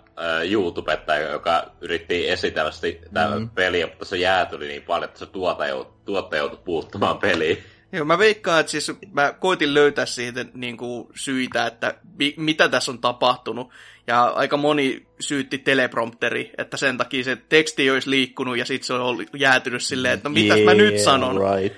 YouTubettaja, 0.51 1.29
joka 1.31 1.71
yritti 1.81 2.29
esitellä 2.31 2.71
sitä 2.71 3.29
Mm. 3.29 3.39
mm. 3.41 3.51
peliä, 3.51 3.87
mutta 3.87 4.05
se 4.05 4.17
jäätyi 4.17 4.59
niin 4.59 4.83
paljon, 4.83 5.05
että 5.09 5.19
se 5.19 5.27
tuota 5.27 5.67
joutui, 5.67 6.39
joutui 6.39 6.59
puuttumaan 6.65 7.19
peliin. 7.19 7.65
Joo, 7.93 8.05
mä 8.05 8.19
veikkaan, 8.19 8.61
että 8.61 8.71
siis 8.73 8.93
mä 9.13 9.33
koitin 9.33 9.75
löytää 9.75 10.07
siitä 10.07 10.45
niin 10.55 10.77
kuin 10.77 11.09
syitä, 11.15 11.67
että 11.67 11.95
mi- 12.19 12.35
mitä 12.37 12.69
tässä 12.69 12.93
on 12.93 12.99
tapahtunut. 12.99 13.71
Ja 14.07 14.25
aika 14.25 14.57
moni 14.57 15.07
syytti 15.21 15.59
teleprompteri, 15.59 16.53
että 16.59 16.77
sen 16.77 16.99
takia 16.99 17.25
se 17.25 17.37
teksti 17.49 17.91
olisi 17.91 18.11
liikkunut 18.11 18.59
ja 18.59 18.65
sitten 18.65 18.87
se 18.87 18.93
on 18.95 19.27
jäätynyt 19.37 19.83
silleen, 19.83 20.15
että 20.15 20.29
no 20.29 20.33
mitäs 20.33 20.61
mä 20.65 20.75
nyt 20.75 20.99
sanon. 20.99 21.37
Right. 21.61 21.77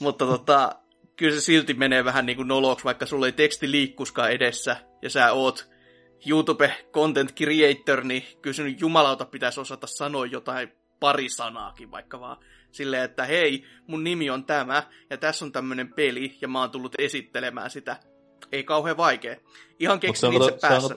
Mutta 0.00 0.26
tota, 0.26 0.72
kyllä 1.16 1.34
se 1.34 1.40
silti 1.40 1.74
menee 1.74 2.04
vähän 2.04 2.26
niin 2.26 2.36
kuin 2.36 2.48
noloksi, 2.48 2.84
vaikka 2.84 3.06
sulla 3.06 3.26
ei 3.26 3.32
teksti 3.32 3.70
liikkuskaan 3.70 4.30
edessä 4.32 4.76
ja 5.02 5.10
sä 5.10 5.32
oot 5.32 5.68
YouTube 6.26 6.74
content 6.92 7.34
creator, 7.34 8.04
niin 8.04 8.22
nyt 8.64 8.80
jumalauta 8.80 9.24
pitäisi 9.24 9.60
osata 9.60 9.86
sanoa 9.86 10.26
jotain 10.26 10.72
pari 11.00 11.28
sanaakin 11.28 11.90
vaikka 11.90 12.20
vaan. 12.20 12.36
Silleen, 12.72 13.02
että 13.02 13.24
hei, 13.24 13.64
mun 13.86 14.04
nimi 14.04 14.30
on 14.30 14.44
tämä 14.44 14.82
ja 15.10 15.16
tässä 15.16 15.44
on 15.44 15.52
tämmönen 15.52 15.92
peli 15.92 16.36
ja 16.40 16.48
mä 16.48 16.60
oon 16.60 16.70
tullut 16.70 16.94
esittelemään 16.98 17.70
sitä. 17.70 17.96
Ei 18.52 18.64
kauhean 18.64 18.96
vaikea. 18.96 19.36
Ihan 19.78 20.00
keksin 20.00 20.32
itse 20.32 20.52
on 20.52 20.58
päässä. 20.60 20.96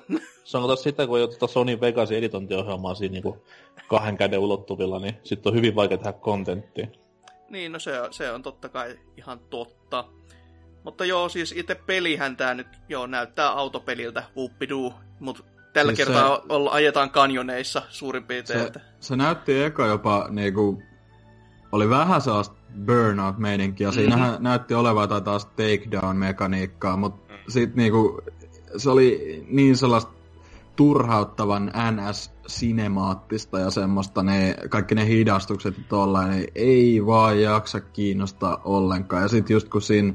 Kato 0.51 0.75
sitä, 0.75 1.07
kun 1.07 1.17
ei 1.17 1.23
ole 1.23 1.29
tuota 1.29 1.53
Sony 1.53 1.81
Vegasin 1.81 2.17
editointiohjelmaa 2.17 2.95
siinä 2.95 3.13
niinku 3.13 3.45
kahden 3.87 4.17
käden 4.17 4.39
ulottuvilla, 4.39 4.99
niin 4.99 5.15
sitten 5.23 5.49
on 5.49 5.57
hyvin 5.57 5.75
vaikea 5.75 5.97
tehdä 5.97 6.13
kontenttia. 6.13 6.87
Niin, 7.49 7.71
no 7.71 7.79
se 7.79 8.01
on, 8.01 8.13
se 8.13 8.31
on 8.31 8.43
totta 8.43 8.69
kai 8.69 8.99
ihan 9.17 9.39
totta. 9.39 10.05
Mutta 10.83 11.05
joo, 11.05 11.29
siis 11.29 11.51
itse 11.51 11.75
pelihän 11.75 12.37
tää 12.37 12.53
nyt 12.53 12.67
joo, 12.89 13.07
näyttää 13.07 13.49
autopeliltä, 13.49 14.23
whoopidoo, 14.35 14.93
mutta 15.19 15.43
tällä 15.73 15.95
Siis 15.95 16.07
kertaa 16.07 16.35
se... 16.35 16.41
olla, 16.49 16.71
ajetaan 16.71 17.09
kanjoneissa 17.09 17.81
suurin 17.89 18.23
piirtein. 18.23 18.59
Se, 18.59 18.65
että- 18.65 18.79
se 18.99 19.15
näytti 19.15 19.63
eka 19.63 19.85
jopa 19.87 20.27
niinku, 20.29 20.83
oli 21.71 21.89
vähän 21.89 22.21
sellaista 22.21 22.55
burnout-meininkiä. 22.85 23.91
Siinähän 23.91 24.33
Mhm. 24.33 24.43
näytti 24.43 24.73
olevan 24.73 25.03
jotain 25.03 25.23
taas 25.23 25.45
takedown-mekaniikkaa, 25.45 26.97
mutta 26.97 27.33
sit 27.47 27.75
niinku, 27.75 28.21
se 28.77 28.89
oli 28.89 29.43
niin 29.49 29.77
sellaista 29.77 30.11
turhauttavan 30.75 31.71
NS-sinemaattista 31.91 33.59
ja 33.59 33.69
semmoista, 33.71 34.23
ne, 34.23 34.55
kaikki 34.69 34.95
ne 34.95 35.05
hidastukset 35.07 35.77
ja 35.77 35.83
tollain, 35.89 36.29
niin 36.31 36.47
ei 36.55 37.05
vaan 37.05 37.41
jaksa 37.41 37.79
kiinnostaa 37.79 38.61
ollenkaan. 38.65 39.21
Ja 39.21 39.27
sit 39.27 39.49
just 39.49 39.69
kun 39.69 39.81
siinä 39.81 40.13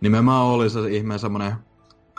nimenomaan 0.00 0.46
oli 0.46 0.70
se 0.70 0.90
ihmeen 0.90 1.20
semmonen 1.20 1.52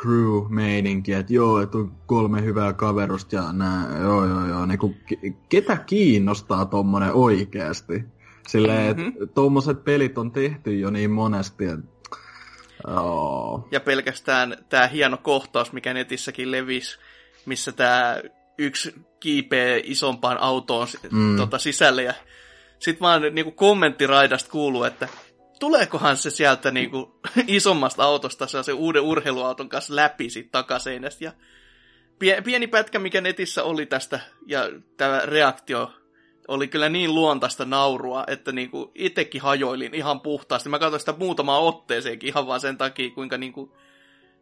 crew-meininki, 0.04 1.14
että 1.14 1.34
joo, 1.34 1.62
että 1.62 1.78
on 1.78 1.92
kolme 2.06 2.42
hyvää 2.44 2.74
kaverusta 2.74 3.36
ja 3.36 3.54
nää, 3.54 3.98
joo, 4.02 4.26
joo, 4.26 4.48
joo, 4.48 4.66
niinku, 4.66 4.96
ke- 5.14 5.34
ketä 5.50 5.78
kiinnostaa 5.78 6.66
tommonen 6.66 7.14
oikeasti? 7.14 8.04
Silleen, 8.48 8.98
Mhm. 8.98 9.08
että 9.08 9.26
tommoset 9.28 9.84
pelit 9.84 10.18
on 10.18 10.32
tehty 10.32 10.80
jo 10.80 10.90
niin 10.90 11.12
monesti, 11.12 11.66
että 11.66 11.86
oh. 12.88 13.68
Ja 13.72 13.80
pelkästään 13.80 14.58
tämä 14.70 14.88
hieno 14.88 15.18
kohtaus, 15.18 15.74
mikä 15.74 15.94
netissäkin 15.94 16.52
levisi, 16.52 16.98
missä 17.46 17.72
tämä 17.72 18.18
yksi 18.58 18.96
kiipee 19.20 19.82
isompaan 19.84 20.38
autoon 20.38 20.88
Mm. 21.12 21.38
tota, 21.38 21.58
sisälle 21.58 22.04
ja 22.04 22.14
sit 22.80 23.02
vaan 23.02 23.22
niinku 23.32 23.52
kommenttiraidasta 23.52 24.52
kuuluu, 24.52 24.84
että 24.84 25.08
tuleekohan 25.60 26.18
se 26.18 26.30
sieltä 26.30 26.72
niinku 26.72 27.20
isommasta 27.48 28.04
autosta 28.04 28.48
sellaisen 28.48 28.76
uuden 28.76 29.02
urheiluauton 29.02 29.70
kanssa 29.70 29.96
läpi 29.96 30.30
siitä 30.30 30.50
takaseinästä. 30.52 31.24
Ja 31.24 31.32
pie- 32.20 32.42
pieni 32.42 32.68
pätkä, 32.68 33.00
mikä 33.00 33.22
netissä 33.22 33.64
oli 33.64 33.86
tästä, 33.86 34.20
ja 34.48 34.70
tämä 34.98 35.22
reaktio 35.26 35.92
oli 36.48 36.68
kyllä 36.68 36.90
niin 36.90 37.16
luontaista 37.16 37.66
naurua, 37.66 38.24
että 38.28 38.52
niinku 38.52 38.92
itsekin 38.96 39.42
hajoilin 39.42 39.94
ihan 39.94 40.22
puhtaasti. 40.22 40.70
Mä 40.70 40.80
katsoin 40.80 41.00
sitä 41.00 41.14
muutamaa 41.20 41.60
otteeseenkin 41.60 42.28
ihan 42.28 42.48
vaan 42.48 42.60
sen 42.60 42.78
takia, 42.78 43.10
kuinka 43.10 43.38
niinku... 43.38 43.76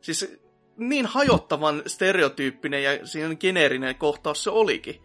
Siis 0.02 0.42
niin 0.78 1.06
hajottavan 1.06 1.84
stereotyyppinen 1.88 2.84
ja 2.84 3.08
siinä 3.08 3.36
geneerinen 3.36 3.96
kohtaus 3.96 4.44
se 4.44 4.50
olikin. 4.50 5.02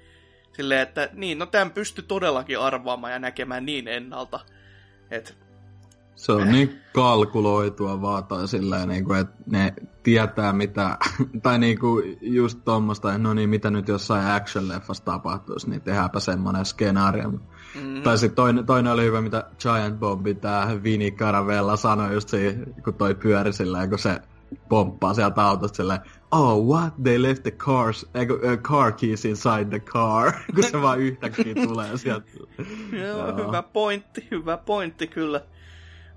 Silleen, 0.53 0.81
että 0.81 1.09
niin, 1.13 1.39
no 1.39 1.47
tämän 1.47 1.71
pystyi 1.71 2.05
todellakin 2.09 2.59
arvaamaan 2.59 3.13
ja 3.13 3.19
näkemään 3.19 3.67
niin 3.67 3.89
ennalta. 3.89 4.41
Et 5.11 5.46
Se 6.17 6.33
on 6.33 6.49
niin 6.49 6.81
kalkuloitua 6.95 8.03
vaan 8.03 8.25
tai 8.25 8.49
silleen, 8.49 8.89
niin 8.89 9.05
kuin, 9.05 9.21
että 9.21 9.37
ne 9.47 9.75
tietää 10.03 10.53
mitä, 10.53 10.97
tai 11.43 11.59
niin 11.59 11.79
kuin 11.79 12.19
just 12.21 12.59
tuommoista, 12.65 13.19
no 13.19 13.35
niin, 13.35 13.51
mitä 13.51 13.71
nyt 13.71 13.89
jossain 13.89 14.25
action-leffassa 14.27 15.05
tapahtuisi, 15.05 15.71
niin 15.71 15.83
tehdäänpä 15.83 16.21
semmoinen 16.21 16.65
skenaario. 16.65 17.31
Mm-hmm. 17.31 18.03
Tai 18.03 18.19
sitten 18.19 18.37
toinen, 18.37 18.67
toinen 18.67 18.93
oli 18.93 19.05
hyvä, 19.05 19.21
mitä 19.21 19.45
Giant 19.63 19.99
Bombi, 19.99 20.35
tää 20.35 20.83
Vini 20.83 21.11
Caravella 21.11 21.77
sanoi 21.77 22.15
just 22.15 22.29
siinä, 22.29 22.67
kun 22.85 22.95
toi 22.95 23.15
pyöri 23.15 23.53
silleen, 23.53 23.89
kun 23.89 23.99
se 23.99 24.21
pomppaa 24.69 25.15
sieltä 25.15 25.43
autosta 25.43 25.77
silleen, 25.77 26.01
oh 26.31 26.67
what, 26.67 26.95
they 27.03 27.23
left 27.23 27.43
the 27.43 27.51
cars, 27.51 28.03
uh, 28.03 28.59
car 28.63 28.93
keys 28.93 29.25
inside 29.25 29.65
the 29.65 29.81
car, 29.81 30.33
kun 30.55 30.65
se 30.65 30.83
vaan 30.83 31.01
yhtäkkiä 31.01 31.55
tulee 31.55 31.97
sieltä. 31.97 32.27
Joo, 33.07 33.47
hyvä 33.47 33.63
pointti, 33.63 34.29
hyvä 34.31 34.57
pointti 34.57 35.07
kyllä. 35.07 35.41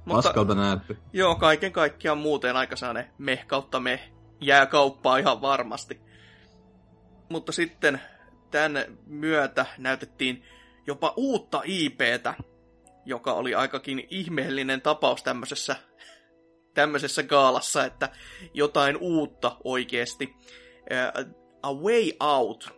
Mutta, 0.06 0.24
Paskalta 0.24 0.56
näytti. 0.56 0.98
Joo, 1.14 1.36
kaiken 1.36 1.72
kaikkiaan 1.72 2.18
muuten 2.18 2.56
aika 2.56 2.76
sellainen 2.76 3.12
meh 3.18 3.48
kautta 3.48 3.80
meh 3.80 4.12
jää 4.42 4.66
kauppaa 4.66 5.18
ihan 5.18 5.42
varmasti. 5.42 6.00
Mutta 7.30 7.52
sitten 7.52 8.02
tämän 8.52 8.86
myötä 9.06 9.66
näytettiin 9.78 10.44
jopa 10.88 11.14
uutta 11.18 11.62
IPtä, 11.66 12.34
joka 13.06 13.34
oli 13.34 13.56
aikakin 13.56 14.08
ihmeellinen 14.10 14.82
tapaus 14.82 15.24
tämmöisessä, 15.24 15.76
tämmöisessä 16.74 17.24
gaalassa, 17.24 17.86
että 17.86 18.10
jotain 18.54 18.98
uutta 18.98 19.58
oikeasti. 19.64 20.36
A 21.64 21.74
Way 21.74 22.12
Out, 22.20 22.70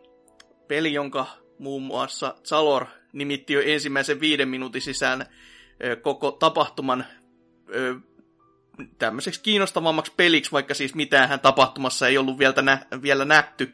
peli, 0.67 0.93
jonka 0.93 1.25
muun 1.59 1.83
muassa 1.83 2.35
Zalor 2.43 2.85
nimitti 3.13 3.53
jo 3.53 3.61
ensimmäisen 3.65 4.19
viiden 4.19 4.49
minuutin 4.49 4.81
sisään 4.81 5.25
koko 6.01 6.31
tapahtuman 6.31 7.05
tämmöiseksi 8.97 9.41
kiinnostavammaksi 9.41 10.13
peliksi, 10.17 10.51
vaikka 10.51 10.73
siis 10.73 10.95
mitään 10.95 11.39
tapahtumassa 11.39 12.07
ei 12.07 12.17
ollut 12.17 12.39
vielä, 12.39 12.61
nä- 12.61 12.85
vielä 13.01 13.25
nähty. 13.25 13.73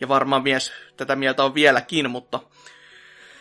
Ja 0.00 0.08
varmaan 0.08 0.42
mies 0.42 0.72
tätä 0.96 1.16
mieltä 1.16 1.44
on 1.44 1.54
vieläkin, 1.54 2.10
mutta... 2.10 2.40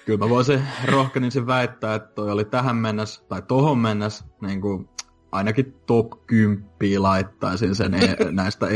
Kyllä 0.06 0.20
mä 0.20 0.30
voisin 0.30 0.62
rohkenin 0.86 1.48
väittää, 1.48 1.96
että 1.96 2.10
toi 2.16 2.32
oli 2.32 2.46
tähän 2.46 2.76
mennessä, 2.76 3.24
tai 3.30 3.42
tohon 3.48 3.78
mennessä, 3.78 4.26
niin 4.42 4.62
kuin 4.62 4.90
ainakin 5.32 5.74
top 5.86 6.28
10 6.28 6.64
laittaisin 6.98 7.76
sen 7.76 7.94
e- 7.94 8.18
näistä 8.32 8.68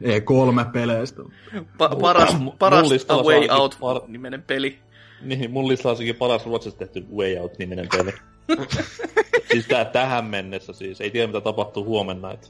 E, 0.00 0.20
3 0.20 0.62
e 0.62 0.64
peleistä 0.64 1.22
Pa- 1.58 2.00
paras 2.00 2.36
paras 2.58 3.06
A 3.08 3.16
Way 3.16 3.48
Out 3.50 3.74
par- 3.74 4.04
nimenen 4.08 4.42
peli. 4.42 4.78
Niin, 5.28 5.50
mun 5.50 5.68
listalla 5.68 5.98
onkin 5.98 6.16
paras 6.16 6.46
Ruotsissa 6.46 6.78
tehty 6.78 7.04
Way 7.16 7.38
Out 7.38 7.58
nimenen 7.58 7.88
peli. 7.96 8.12
siis 9.52 9.66
tää 9.66 9.84
tähän 9.84 10.24
mennessä 10.24 10.72
siis. 10.72 11.00
Ei 11.00 11.10
tiedä 11.10 11.26
mitä 11.26 11.40
tapahtuu 11.40 11.84
huomenna. 11.84 12.32
Että 12.32 12.48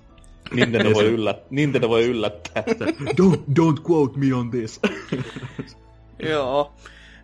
Nintendo 0.51 0.95
voi, 0.95 1.05
yllät, 1.05 1.51
Nintendo 1.51 1.89
voi 1.89 2.05
yllättää. 2.05 2.63
don't, 3.21 3.41
don't 3.61 3.91
quote 3.91 4.19
me 4.19 4.35
on 4.35 4.51
this. 4.51 4.81
Joo. 6.19 6.75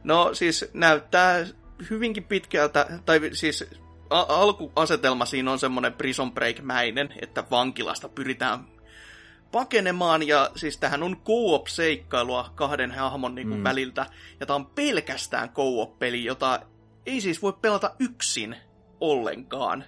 No 0.05 0.35
siis 0.35 0.71
näyttää 0.75 1.47
hyvinkin 1.91 2.25
pitkältä, 2.25 2.87
tai 3.05 3.21
siis 3.33 3.65
a- 4.11 4.27
alkuasetelma 4.29 5.25
siinä 5.25 5.53
on 5.53 5.59
semmoinen 5.59 5.93
Prison 5.93 6.33
Break-mäinen, 6.33 7.15
että 7.23 7.45
vankilasta 7.51 8.09
pyritään 8.09 8.65
pakenemaan, 9.53 10.29
ja 10.29 10.51
siis 10.57 10.79
tähän 10.79 11.03
on 11.03 11.17
co-op-seikkailua 11.17 12.53
kahden 12.55 12.91
hahmon 12.91 13.35
niin 13.35 13.57
mm. 13.57 13.65
väliltä, 13.65 14.07
ja 14.41 14.47
tämä 14.47 14.55
on 14.55 14.67
pelkästään 14.67 15.51
co-op-peli, 15.51 16.25
jota 16.25 16.61
ei 17.07 17.21
siis 17.21 17.43
voi 17.43 17.53
pelata 17.53 17.95
yksin 17.99 18.57
ollenkaan 19.01 19.85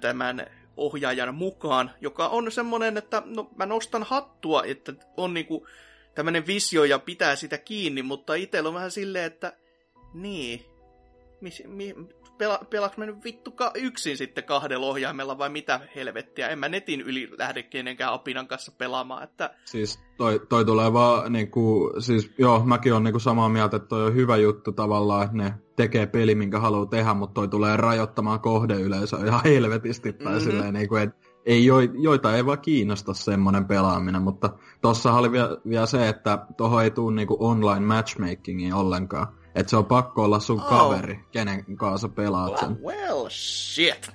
tämän 0.00 0.46
ohjaajan 0.76 1.34
mukaan, 1.34 1.90
joka 2.00 2.28
on 2.28 2.52
semmoinen, 2.52 2.96
että 2.96 3.22
no, 3.26 3.50
mä 3.56 3.66
nostan 3.66 4.02
hattua, 4.02 4.64
että 4.64 4.92
on 5.16 5.34
niinku 5.34 5.66
tämmöinen 6.14 6.46
visio 6.46 6.84
ja 6.84 6.98
pitää 6.98 7.36
sitä 7.36 7.58
kiinni, 7.58 8.02
mutta 8.02 8.34
itsellä 8.34 8.68
on 8.68 8.74
vähän 8.74 8.90
silleen, 8.90 9.24
että 9.24 9.52
niin, 10.14 10.64
mis, 11.40 11.62
mi, 11.66 11.94
pela, 12.38 12.60
pelaaks 12.70 12.96
mä 12.96 13.06
nyt 13.06 13.24
vittu 13.24 13.50
ka- 13.50 13.72
yksin 13.74 14.16
sitten 14.16 14.44
kahdella 14.44 14.86
ohjaimella 14.86 15.38
vai 15.38 15.48
mitä 15.48 15.80
helvettiä? 15.94 16.48
En 16.48 16.58
mä 16.58 16.68
netin 16.68 17.00
yli 17.00 17.30
lähde 17.38 17.62
kenenkään 17.62 18.12
apinan 18.12 18.48
kanssa 18.48 18.72
pelaamaan. 18.78 19.22
Että... 19.22 19.50
Siis 19.64 20.00
toi, 20.16 20.40
toi 20.48 20.64
tulee 20.64 20.92
vaan 20.92 21.32
niinku, 21.32 21.92
siis 21.98 22.30
joo, 22.38 22.64
mäkin 22.64 22.94
on 22.94 23.04
niinku 23.04 23.18
samaa 23.18 23.48
mieltä, 23.48 23.76
että 23.76 23.88
toi 23.88 24.06
on 24.06 24.14
hyvä 24.14 24.36
juttu 24.36 24.72
tavallaan, 24.72 25.24
että 25.24 25.36
ne 25.36 25.54
tekee 25.76 26.06
peli, 26.06 26.34
minkä 26.34 26.60
haluaa 26.60 26.86
tehdä, 26.86 27.14
mutta 27.14 27.34
toi 27.34 27.48
tulee 27.48 27.76
rajoittamaan 27.76 28.40
kohdeyleisöä 28.40 29.26
ihan 29.26 29.40
helvetisti 29.44 30.12
tai 30.12 30.32
mm-hmm. 30.32 30.50
silleen 30.50 30.74
niinku, 30.74 30.96
että 30.96 31.24
ei, 31.46 31.66
joita 32.02 32.36
ei 32.36 32.46
vaan 32.46 32.60
kiinnosta 32.60 33.14
semmoinen 33.14 33.64
pelaaminen, 33.64 34.22
mutta 34.22 34.50
tossa 34.80 35.12
oli 35.12 35.32
vielä, 35.32 35.56
vielä 35.68 35.86
se, 35.86 36.08
että 36.08 36.38
tuohon 36.56 36.84
ei 36.84 36.90
tule 36.90 37.14
niinku 37.14 37.36
online 37.40 37.86
matchmakingia 37.86 38.76
ollenkaan. 38.76 39.26
Että 39.54 39.70
se 39.70 39.76
on 39.76 39.86
pakko 39.86 40.24
olla 40.24 40.40
sun 40.40 40.60
oh. 40.60 40.68
kaveri, 40.68 41.24
kenen 41.32 41.76
kanssa 41.76 42.08
pelaat 42.08 42.58
sen. 42.58 42.78
Well, 42.82 43.26
shit. 43.28 44.10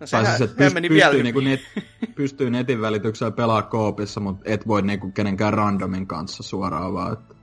No 0.00 0.06
sehän, 0.06 0.24
tai 0.26 0.36
siis, 0.36 0.50
että 0.50 0.64
pyst- 0.64 0.74
meni 0.74 0.88
pystyy, 0.88 1.22
niinku 1.22 1.40
net, 1.40 1.60
pystyy 2.14 2.50
netin 2.50 2.80
välityksellä 2.80 3.30
pelaa 3.30 3.62
koopissa, 3.62 4.20
mutta 4.20 4.42
et 4.44 4.68
voi 4.68 4.82
niinku 4.82 5.10
kenenkään 5.10 5.54
randomin 5.54 6.06
kanssa 6.06 6.42
suoraan 6.42 6.94
vaan. 6.94 7.12
Että... 7.12 7.34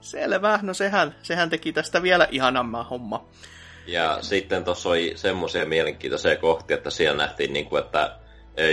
Selvä, 0.00 0.58
no 0.62 0.74
sehän, 0.74 1.14
sehän 1.22 1.50
teki 1.50 1.72
tästä 1.72 2.02
vielä 2.02 2.28
ihanammaa 2.30 2.84
homma. 2.84 3.28
Ja 3.86 4.18
sitten 4.20 4.64
tuossa 4.64 4.88
oli 4.88 5.12
semmoisia 5.16 5.66
mielenkiintoisia 5.66 6.36
kohtia, 6.36 6.76
että 6.76 6.90
siellä 6.90 7.16
nähtiin, 7.16 7.52
niin 7.52 7.66
kuin, 7.66 7.82
että 7.84 8.18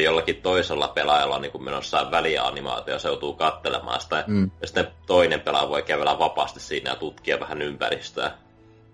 jollakin 0.04 0.42
toisella 0.42 0.88
pelaajalla 0.88 1.36
on 1.36 1.42
niin 1.42 1.52
kuin 1.52 1.64
menossa 1.64 2.12
välianimaatio, 2.12 3.00
se 3.00 3.08
joutuu 3.08 3.34
kattelemaan 3.34 4.02
sitä, 4.02 4.24
mm. 4.28 4.52
ja 4.62 4.68
sitten 4.68 4.88
toinen 5.08 5.42
pelaaja 5.42 5.70
voi 5.70 5.84
kävellä 5.84 6.20
vapaasti 6.20 6.60
siinä 6.60 6.90
ja 6.90 6.96
tutkia 6.96 7.40
vähän 7.40 7.62
ympäristöä. 7.62 8.32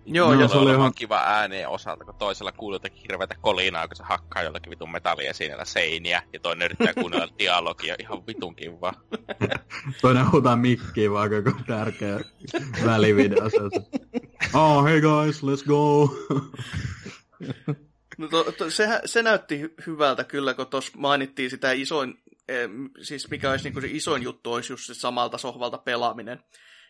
Joo, 0.09 0.33
no, 0.33 0.41
ja 0.41 0.47
se 0.47 0.57
oli 0.57 0.71
ihan 0.71 0.93
kiva 0.93 1.17
ääneen 1.17 1.69
osalta, 1.69 2.05
kun 2.05 2.15
toisella 2.15 2.51
kuuluu 2.51 2.75
jotakin 2.75 3.01
hirveätä 3.01 3.35
kolinaa, 3.41 3.87
kun 3.87 3.95
se 3.95 4.03
hakkaa 4.03 4.43
jollakin 4.43 4.69
vitun 4.69 4.91
metallia 4.91 5.33
seiniä, 5.63 6.23
ja 6.33 6.39
toinen 6.39 6.65
yrittää 6.65 6.93
kuunnella 6.93 7.27
dialogia 7.39 7.95
ihan 7.99 8.27
vitun 8.27 8.55
kivaa. 8.55 8.93
toinen 10.01 10.31
huutaa 10.31 10.55
mikkiä 10.55 11.11
vaan 11.11 11.29
koko 11.29 11.59
tärkeä 11.67 12.19
välivideo. 12.85 13.43
oh, 14.53 14.85
hey 14.85 15.01
guys, 15.01 15.43
let's 15.43 15.65
go! 15.67 16.09
No 18.17 18.27
to, 18.27 18.51
to, 18.51 18.69
se, 18.69 18.87
se 19.05 19.23
näytti 19.23 19.61
hyvältä 19.87 20.23
kyllä, 20.23 20.53
kun 20.53 20.67
tuossa 20.67 20.91
mainittiin 20.97 21.49
sitä 21.49 21.71
isoin, 21.71 22.19
eh, 22.47 22.69
siis 23.01 23.29
mikä 23.29 23.51
olisi 23.51 23.69
niin 23.69 23.81
se 23.81 23.87
isoin 23.91 24.23
juttu, 24.23 24.53
olisi 24.53 24.73
just 24.73 24.85
se 24.85 24.93
samalta 24.93 25.37
sohvalta 25.37 25.77
pelaaminen. 25.77 26.43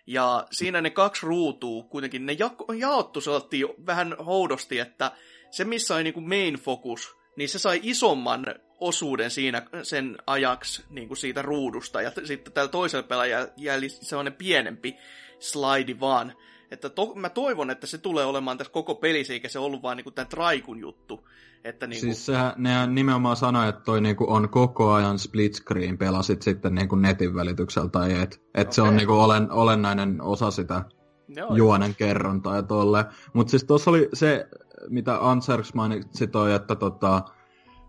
Ja 0.07 0.47
siinä 0.51 0.81
ne 0.81 0.89
kaksi 0.89 1.25
ruutua, 1.25 1.83
kuitenkin 1.83 2.25
ne 2.25 2.33
ja, 2.33 2.51
jaottu 2.77 3.21
sellaisia 3.21 3.67
vähän 3.85 4.15
houdosti, 4.25 4.79
että 4.79 5.11
se 5.51 5.65
missä 5.65 5.95
oli 5.95 6.03
niin 6.03 6.29
main 6.29 6.55
focus, 6.55 7.15
niin 7.35 7.49
se 7.49 7.59
sai 7.59 7.79
isomman 7.83 8.45
osuuden 8.79 9.31
siinä 9.31 9.67
sen 9.83 10.17
ajaksi 10.27 10.83
niin 10.89 11.07
kuin 11.07 11.17
siitä 11.17 11.41
ruudusta. 11.41 12.01
Ja 12.01 12.11
sitten 12.23 12.53
tällä 12.53 12.69
toisella 12.69 13.07
pelaajalla 13.07 13.53
jäi 13.57 13.89
sellainen 13.89 14.33
pienempi 14.33 14.95
slide 15.39 15.99
vaan. 15.99 16.33
Että 16.71 16.89
to, 16.89 17.13
mä 17.15 17.29
toivon, 17.29 17.69
että 17.69 17.87
se 17.87 17.97
tulee 17.97 18.25
olemaan 18.25 18.57
tässä 18.57 18.73
koko 18.73 18.95
pelissä, 18.95 19.33
eikä 19.33 19.49
se 19.49 19.59
ollut 19.59 19.83
vaan 19.83 19.97
niinku 19.97 20.11
tämän 20.11 20.27
Traikun 20.27 20.79
juttu. 20.79 21.27
Että 21.63 21.87
niinku... 21.87 22.05
Siis 22.05 22.25
sehän, 22.25 22.53
ne 22.57 22.87
nimenomaan 22.87 23.35
sanoi, 23.35 23.69
että 23.69 23.81
toi 23.81 24.01
niinku 24.01 24.25
on 24.29 24.49
koko 24.49 24.93
ajan 24.93 25.19
split 25.19 25.53
screen, 25.53 25.97
pelasit 25.97 26.41
sitten 26.41 26.75
niinku 26.75 26.95
netin 26.95 27.35
välityksellä 27.35 27.89
tai 27.89 28.11
et. 28.13 28.33
Että 28.33 28.61
okay. 28.61 28.71
se 28.71 28.81
on 28.81 28.95
niinku 28.95 29.13
olen, 29.13 29.51
olennainen 29.51 30.21
osa 30.21 30.51
sitä 30.51 30.85
Joo, 31.27 31.55
juonen 31.55 31.95
kerrontaa 31.95 32.55
ja 32.55 32.63
tolle. 32.63 33.05
Mutta 33.33 33.51
siis 33.51 33.63
tuossa 33.63 33.91
oli 33.91 34.09
se, 34.13 34.47
mitä 34.89 35.29
Anserks 35.29 35.73
mainitsi 35.73 36.27
toi, 36.27 36.53
että 36.53 36.75
tota, 36.75 37.21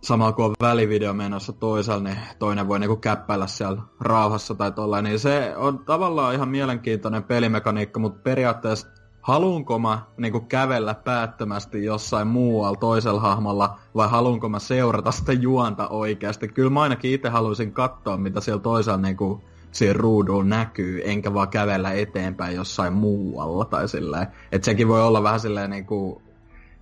samalla 0.01 0.33
kun 0.33 0.45
on 0.45 0.55
välivideo 0.61 1.15
menossa 1.15 1.53
toisella, 1.53 2.03
niin 2.03 2.19
toinen 2.39 2.69
voi 2.69 2.79
niinku 2.79 2.97
käppäillä 2.97 3.47
siellä 3.47 3.83
rauhassa 4.01 4.55
tai 4.55 4.73
tollain, 4.73 5.05
niin 5.05 5.19
se 5.19 5.55
on 5.57 5.79
tavallaan 5.79 6.35
ihan 6.35 6.49
mielenkiintoinen 6.49 7.25
pelimekaniikka, 7.25 8.01
mutta 8.01 8.21
periaatteessa 8.23 8.89
haluanko 9.21 9.79
mä 9.79 10.03
niinku 10.17 10.41
kävellä 10.41 10.95
päättömästi 10.95 11.85
jossain 11.85 12.27
muualla 12.27 12.79
toisella 12.79 13.21
hahmolla, 13.21 13.79
vai 13.95 14.09
haluanko 14.09 14.49
mä 14.49 14.59
seurata 14.59 15.11
sitä 15.11 15.33
juonta 15.33 15.89
oikeasti. 15.89 16.49
Kyllä 16.49 16.71
mä 16.71 16.83
ainakin 16.83 17.13
itse 17.13 17.29
haluaisin 17.29 17.73
katsoa, 17.73 18.17
mitä 18.17 18.41
siellä 18.41 18.63
toisella 18.63 18.99
niinku 18.99 19.43
siinä 19.73 19.93
ruudulla 19.93 20.45
näkyy, 20.45 21.03
enkä 21.05 21.35
vaan 21.35 21.49
kävellä 21.49 21.93
eteenpäin 21.93 22.57
jossain 22.57 22.93
muualla 22.93 23.65
tai 23.65 23.89
silleen. 23.89 24.27
Että 24.53 24.65
sekin 24.65 24.89
voi 24.89 25.03
olla 25.03 25.23
vähän 25.23 25.41
silleen 25.41 25.71
niinku 25.71 26.23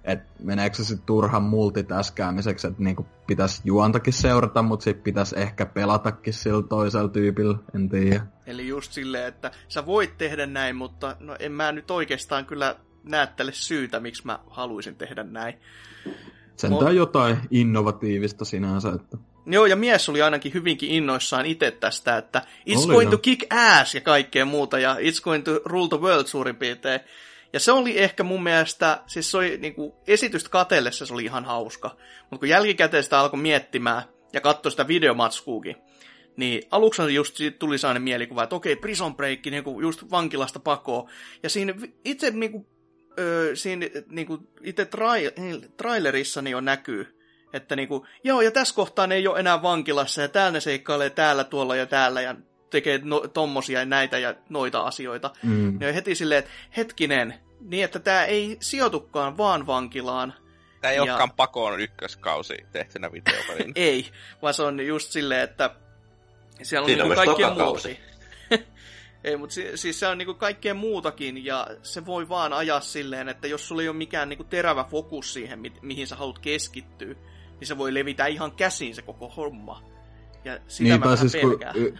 että 0.07 0.33
meneekö 0.43 0.77
se 0.77 0.85
sitten 0.85 1.07
turhan 1.07 1.43
multitaskäämiseksi, 1.43 2.67
että 2.67 2.83
niinku 2.83 3.07
pitäisi 3.27 3.63
juontakin 3.65 4.13
seurata, 4.13 4.63
mutta 4.63 4.85
sitten 4.85 5.03
pitäisi 5.03 5.39
ehkä 5.39 5.67
pelatakin 5.67 6.33
sillä 6.33 6.63
toisella 6.63 7.09
tyypillä, 7.09 7.59
en 7.75 7.89
tiedä. 7.89 8.27
Eli 8.47 8.69
just 8.69 8.93
silleen, 8.93 9.29
että 9.29 9.51
sä 9.69 9.87
voit 9.87 10.19
tehdä 10.19 10.47
näin, 10.47 10.77
mutta 10.77 11.17
no 11.21 11.37
en 11.39 11.53
mä 11.53 11.73
nyt 11.73 11.91
oikeastaan 11.91 12.47
kyllä 12.47 12.77
näe 13.05 13.27
tälle 13.27 13.53
syytä, 13.53 14.01
miksi 14.01 14.23
mä 14.27 14.39
haluaisin 14.51 14.97
tehdä 14.97 15.23
näin. 15.23 15.55
Sentään 16.57 16.93
Mo- 16.93 16.97
jotain 16.97 17.37
innovatiivista 17.51 18.45
sinänsä. 18.45 18.89
Että... 18.89 19.17
Joo, 19.47 19.67
ja 19.67 19.77
mies 19.77 20.09
oli 20.09 20.23
ainakin 20.23 20.55
hyvinkin 20.55 20.91
innoissaan 20.91 21.47
itse 21.47 21.71
tästä, 21.71 22.17
että 22.17 22.43
it's 22.71 22.79
oli 22.79 22.93
going 22.93 23.11
no. 23.11 23.17
to 23.17 23.19
kick 23.19 23.53
ass 23.53 23.95
ja 23.95 24.01
kaikkea 24.01 24.45
muuta, 24.45 24.79
ja 24.79 24.95
it's 24.95 25.23
going 25.23 25.45
to 25.45 25.61
rule 25.65 25.89
the 25.89 26.01
world 26.01 26.27
suurin 26.27 26.57
piirtein. 26.57 27.01
Ja 27.57 27.61
se 27.61 27.73
oli 27.73 27.99
ehkä 27.99 28.23
mun 28.23 28.43
mielestä, 28.43 29.03
siis 29.07 29.31
se 29.31 29.37
oli 29.37 29.59
niinku, 29.59 29.97
esitystä 30.07 30.51
katellessa 30.51 31.07
se 31.07 31.15
oli 31.15 31.25
ihan 31.25 31.45
hauska. 31.45 31.97
Mutta 32.21 32.39
kun 32.39 32.49
jälkikäteen 32.49 33.03
sitä 33.03 33.21
alkoi 33.21 33.41
miettimään 33.41 34.03
ja 34.33 34.41
katsoi 34.41 34.71
sitä 34.71 34.89
videomatskuukin, 34.89 35.77
niin 36.37 36.63
aluksi 36.71 37.15
just 37.15 37.37
tuli 37.59 37.79
sellainen 37.79 38.03
mielikuva, 38.03 38.43
että 38.43 38.57
okei, 38.57 38.77
Prison 38.77 39.17
Break, 39.17 39.47
niinku 39.51 39.81
just 39.81 40.11
vankilasta 40.11 40.61
pakoon. 40.61 41.11
Ja 41.43 41.49
siinä 41.49 41.75
itse 42.05 42.31
niinku, 42.31 42.67
öö, 43.19 43.57
siinä 43.57 43.87
niinku, 44.09 44.39
itse 44.63 44.85
trai- 44.85 45.69
trailerissa 45.77 46.43
niin 46.43 46.53
jo 46.53 46.61
näkyy, 46.61 47.19
että 47.53 47.77
niinku, 47.77 48.07
joo, 48.25 48.41
ja 48.41 48.51
tässä 48.51 48.75
kohtaa 48.75 49.07
ne 49.07 49.15
ei 49.15 49.29
ole 49.29 49.41
enää 49.41 49.63
vankilassa, 49.63 50.23
ja 50.23 50.29
täällä 50.29 50.51
ne 50.51 50.61
seikkailee 50.61 51.11
täällä, 51.11 51.45
tuolla 51.45 51.77
ja 51.77 51.87
täällä, 51.87 52.21
ja 52.21 52.35
tekee 52.71 53.01
no, 53.05 53.21
tommosia 53.21 53.79
ja 53.79 53.87
näitä 53.87 54.19
ja 54.19 54.35
noita 54.49 54.81
asioita. 54.81 55.31
Mm. 55.43 55.81
Ja 55.81 55.93
heti 55.93 56.15
silleen, 56.15 56.39
että 56.39 56.51
hetkinen, 56.77 57.35
niin 57.61 57.85
että 57.85 57.99
tämä 57.99 58.25
ei 58.25 58.57
sijoitukaan 58.61 59.37
vaan 59.37 59.67
vankilaan. 59.67 60.35
Tämä 60.81 60.93
ei 60.93 60.97
ja... 60.97 61.03
olekaan 61.03 61.33
pakoon 61.33 61.81
ykköskausi 61.81 62.57
tehtynä 62.73 63.13
videopelin. 63.13 63.73
ei, 63.87 64.11
vaan 64.43 64.55
se 64.55 64.63
on 64.63 64.87
just 64.87 65.11
silleen, 65.11 65.43
että 65.43 65.71
siellä 66.63 66.85
on 66.85 66.91
niinku 66.91 67.15
kaikkea 67.15 67.55
muuta. 67.55 67.89
ei, 69.25 69.37
mutta 69.37 69.55
si- 69.55 69.77
siis 69.77 70.01
se 70.01 70.07
on 70.07 70.19
niinku 70.19 70.35
kaikkea 70.35 70.75
muutakin, 70.75 71.45
ja 71.45 71.67
se 71.83 72.07
voi 72.07 72.29
vaan 72.29 72.53
ajaa 72.53 72.81
silleen, 72.81 73.29
että 73.29 73.47
jos 73.49 73.69
sulla 73.69 73.83
ei 73.83 73.89
ole 73.89 73.97
mikään 73.97 74.29
niinku 74.29 74.45
terävä 74.45 74.85
fokus 74.85 75.33
siihen, 75.33 75.59
mi- 75.59 75.73
mihin 75.83 76.07
sä 76.07 76.17
haluat 76.17 76.39
keskittyä, 76.39 77.15
niin 77.61 77.67
se 77.67 77.79
voi 77.79 77.95
levitä 77.95 78.27
ihan 78.27 78.53
käsiin 78.53 78.95
se 78.95 79.03
koko 79.03 79.29
homma. 79.29 79.83
Ja 80.45 80.59
sitä 80.69 80.89
niin, 80.89 81.01
mä 81.01 81.17
siis 81.17 81.37
kun 81.41 81.61
y- 81.75 81.95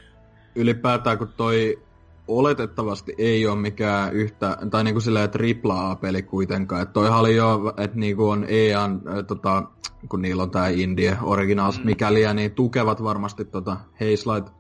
ylipäätään 0.55 1.19
kun 1.19 1.33
toi 1.37 1.86
oletettavasti 2.29 3.15
ei 3.19 3.47
ole 3.47 3.59
mikään 3.59 4.13
yhtä, 4.13 4.59
tai 4.71 4.85
niinku 4.85 5.01
silleen 5.01 5.31
tripla 5.31 5.91
A-peli 5.91 6.23
kuitenkaan. 6.23 6.83
Että 6.83 6.93
toihan 6.93 7.21
oli 7.21 7.37
jo, 7.37 7.75
että 7.77 7.99
niinku 7.99 8.29
on 8.29 8.45
EAN, 8.49 9.03
tota, 9.27 9.63
kun 10.09 10.23
niillä 10.23 10.43
on 10.43 10.51
tää 10.51 10.69
Indie 10.69 11.19
Originals, 11.23 11.79
mm. 11.79 11.85
mikäli 11.85 12.35
niin 12.35 12.53
tukevat 12.53 13.03
varmasti 13.03 13.45
tota 13.45 13.77
Hazelight 13.93 14.53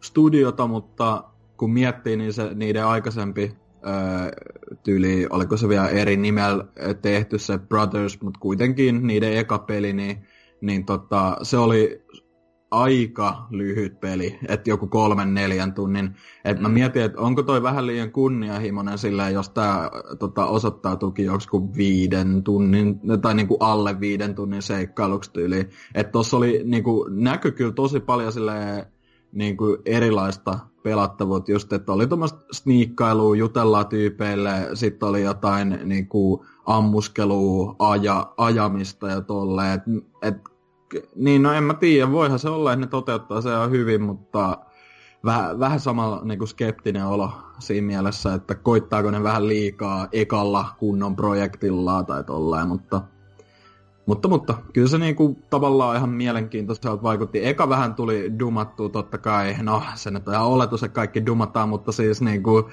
Studiota, 0.00 0.66
mutta 0.66 1.24
kun 1.56 1.72
miettii, 1.72 2.16
niin 2.16 2.32
se 2.32 2.54
niiden 2.54 2.86
aikaisempi 2.86 3.56
öö, 3.86 4.30
tyyli, 4.82 5.26
oliko 5.30 5.56
se 5.56 5.68
vielä 5.68 5.88
eri 5.88 6.16
nimellä 6.16 6.64
tehty 7.02 7.38
se 7.38 7.58
Brothers, 7.58 8.20
mutta 8.20 8.40
kuitenkin 8.40 9.06
niiden 9.06 9.36
eka 9.36 9.58
peli, 9.58 9.92
niin, 9.92 10.26
niin 10.60 10.84
tota, 10.84 11.36
se 11.42 11.58
oli 11.58 12.02
aika 12.72 13.46
lyhyt 13.50 14.00
peli, 14.00 14.38
että 14.48 14.70
joku 14.70 14.86
kolmen 14.86 15.34
neljän 15.34 15.74
tunnin. 15.74 16.14
Et 16.44 16.60
mä 16.60 16.68
mietin, 16.68 17.02
että 17.02 17.20
onko 17.20 17.42
toi 17.42 17.62
vähän 17.62 17.86
liian 17.86 18.12
kunnianhimoinen 18.12 18.98
sillä, 18.98 19.30
jos 19.30 19.48
tämä 19.48 19.90
tota, 20.18 20.46
osoittautuukin 20.46 21.24
joku 21.24 21.74
viiden 21.76 22.42
tunnin, 22.42 23.00
tai 23.22 23.34
niinku 23.34 23.56
alle 23.60 24.00
viiden 24.00 24.34
tunnin 24.34 24.62
seikkailuksi 24.62 25.32
tyyli. 25.32 25.68
Että 25.94 26.12
tuossa 26.12 26.36
oli, 26.36 26.62
niinku, 26.64 27.06
näky 27.10 27.52
kyllä 27.52 27.72
tosi 27.72 28.00
paljon 28.00 28.32
silleen, 28.32 28.86
niinku, 29.32 29.78
erilaista 29.86 30.58
pelattavuutta, 30.82 31.52
just 31.52 31.72
että 31.72 31.92
oli 31.92 32.06
tuommoista 32.06 32.40
sniikkailua, 32.52 33.36
jutellaan 33.36 33.86
tyypeille, 33.86 34.50
sitten 34.74 35.08
oli 35.08 35.22
jotain 35.22 35.78
niinku, 35.84 36.44
ammuskelua, 36.66 37.76
aja, 37.78 38.32
ajamista 38.36 39.08
ja 39.08 39.20
tolleen, 39.20 39.72
että 39.72 39.90
et 40.22 40.51
niin, 41.16 41.42
no 41.42 41.52
en 41.52 41.64
mä 41.64 41.74
tiedä, 41.74 42.12
voihan 42.12 42.38
se 42.38 42.48
olla, 42.48 42.72
että 42.72 42.86
ne 42.86 42.90
toteuttaa 42.90 43.40
se 43.40 43.56
on 43.56 43.70
hyvin, 43.70 44.02
mutta 44.02 44.58
vähän, 45.24 45.58
vähän 45.58 45.80
samalla 45.80 46.20
niin 46.24 46.38
kuin 46.38 46.48
skeptinen 46.48 47.06
olo 47.06 47.30
siinä 47.58 47.86
mielessä, 47.86 48.34
että 48.34 48.54
koittaako 48.54 49.10
ne 49.10 49.22
vähän 49.22 49.48
liikaa 49.48 50.08
ekalla 50.12 50.64
kunnon 50.78 51.16
projektilla 51.16 52.02
tai 52.02 52.24
tolleen, 52.24 52.68
mutta, 52.68 53.00
mutta, 54.06 54.28
mutta. 54.28 54.54
Kyllä 54.72 54.88
se 54.88 54.98
niin 54.98 55.16
kuin, 55.16 55.42
tavallaan 55.50 55.96
ihan 55.96 56.10
mielenkiintoiselta 56.10 57.02
vaikutti. 57.02 57.46
Eka 57.46 57.68
vähän 57.68 57.94
tuli 57.94 58.32
dumattua 58.38 58.88
totta 58.88 59.18
kai, 59.18 59.56
no 59.62 59.82
se 59.94 60.10
nyt 60.10 60.28
on 60.28 60.34
ihan 60.34 60.46
oletus, 60.46 60.82
että 60.82 60.94
kaikki 60.94 61.26
dumataan, 61.26 61.68
mutta 61.68 61.92
siis 61.92 62.20
niin 62.20 62.42
kuin, 62.42 62.64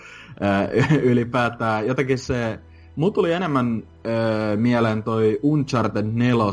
äh, 0.44 0.94
ylipäätään 1.12 1.88
jotenkin 1.88 2.18
se, 2.18 2.60
mulla 2.96 3.14
tuli 3.14 3.34
enemmän 3.34 3.84
äh, 3.94 4.58
mieleen 4.58 5.04
toi 5.04 5.40
Uncharted 5.44 6.06
4 6.06 6.44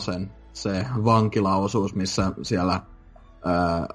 se 0.57 0.87
vankilaosuus, 1.05 1.95
missä 1.95 2.33
siellä, 2.43 2.81
ää, 3.45 3.87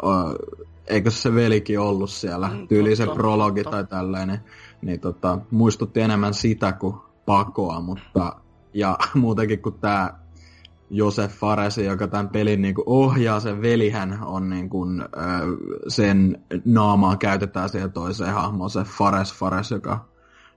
eikö 0.88 1.12
se 1.12 1.36
velikin 1.36 1.80
ollut 1.80 2.10
siellä, 2.10 2.48
mm, 2.48 2.68
tyyli 2.68 2.96
se 2.96 3.06
prologi 3.06 3.64
totta. 3.64 3.78
tai 3.78 3.88
tällainen, 3.88 4.40
niin 4.82 5.00
tota, 5.00 5.40
muistutti 5.52 6.02
enemmän 6.02 6.34
sitä 6.34 6.72
kuin 6.72 6.96
pakoa, 7.26 7.80
mutta 7.80 8.36
ja 8.74 8.98
muutenkin 9.14 9.62
kuin 9.62 9.76
tämä 9.80 10.14
Josef 10.90 11.32
Faresi, 11.32 11.86
joka 11.86 12.08
tämän 12.08 12.30
pelin 12.30 12.62
niin 12.62 12.76
kuin 12.76 12.86
ohjaa, 12.88 13.40
sen 13.40 13.62
velihän 13.62 14.24
on 14.24 14.50
niin 14.50 14.70
kuin, 14.70 15.04
sen 15.88 16.44
naamaa 16.66 17.18
käytetään 17.18 17.70
siihen 17.70 17.92
toiseen 17.92 18.34
hahmoon, 18.34 18.70
se 18.70 18.84
Fares 18.84 19.34
Fares, 19.34 19.72
joka 19.72 20.11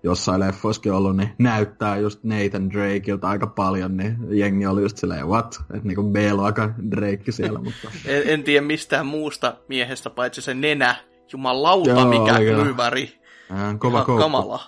jossain 0.04 0.40
leffoissakin 0.40 0.92
ollut, 0.92 1.16
niin 1.16 1.30
näyttää 1.38 1.96
just 1.96 2.24
Nathan 2.24 2.70
Drakeilta 2.70 3.28
aika 3.28 3.46
paljon, 3.46 3.96
niin 3.96 4.16
jengi 4.30 4.66
oli 4.66 4.82
just 4.82 4.96
silleen, 4.96 5.28
what? 5.28 5.64
Että 5.74 5.88
niinku 5.88 6.02
B-luokan 6.02 6.74
Drake 6.90 7.32
siellä, 7.32 7.58
mutta... 7.58 7.88
en, 8.06 8.22
en, 8.26 8.42
tiedä 8.42 8.66
mistään 8.66 9.06
muusta 9.06 9.56
miehestä, 9.68 10.10
paitsi 10.10 10.42
se 10.42 10.54
nenä. 10.54 10.96
Jumalauta, 11.32 11.90
joo, 11.90 12.08
mikä 12.08 12.38
kylväri. 12.38 13.20
Äh, 13.52 13.78
kova 13.78 14.04
ihan 14.06 14.18
kamala. 14.18 14.60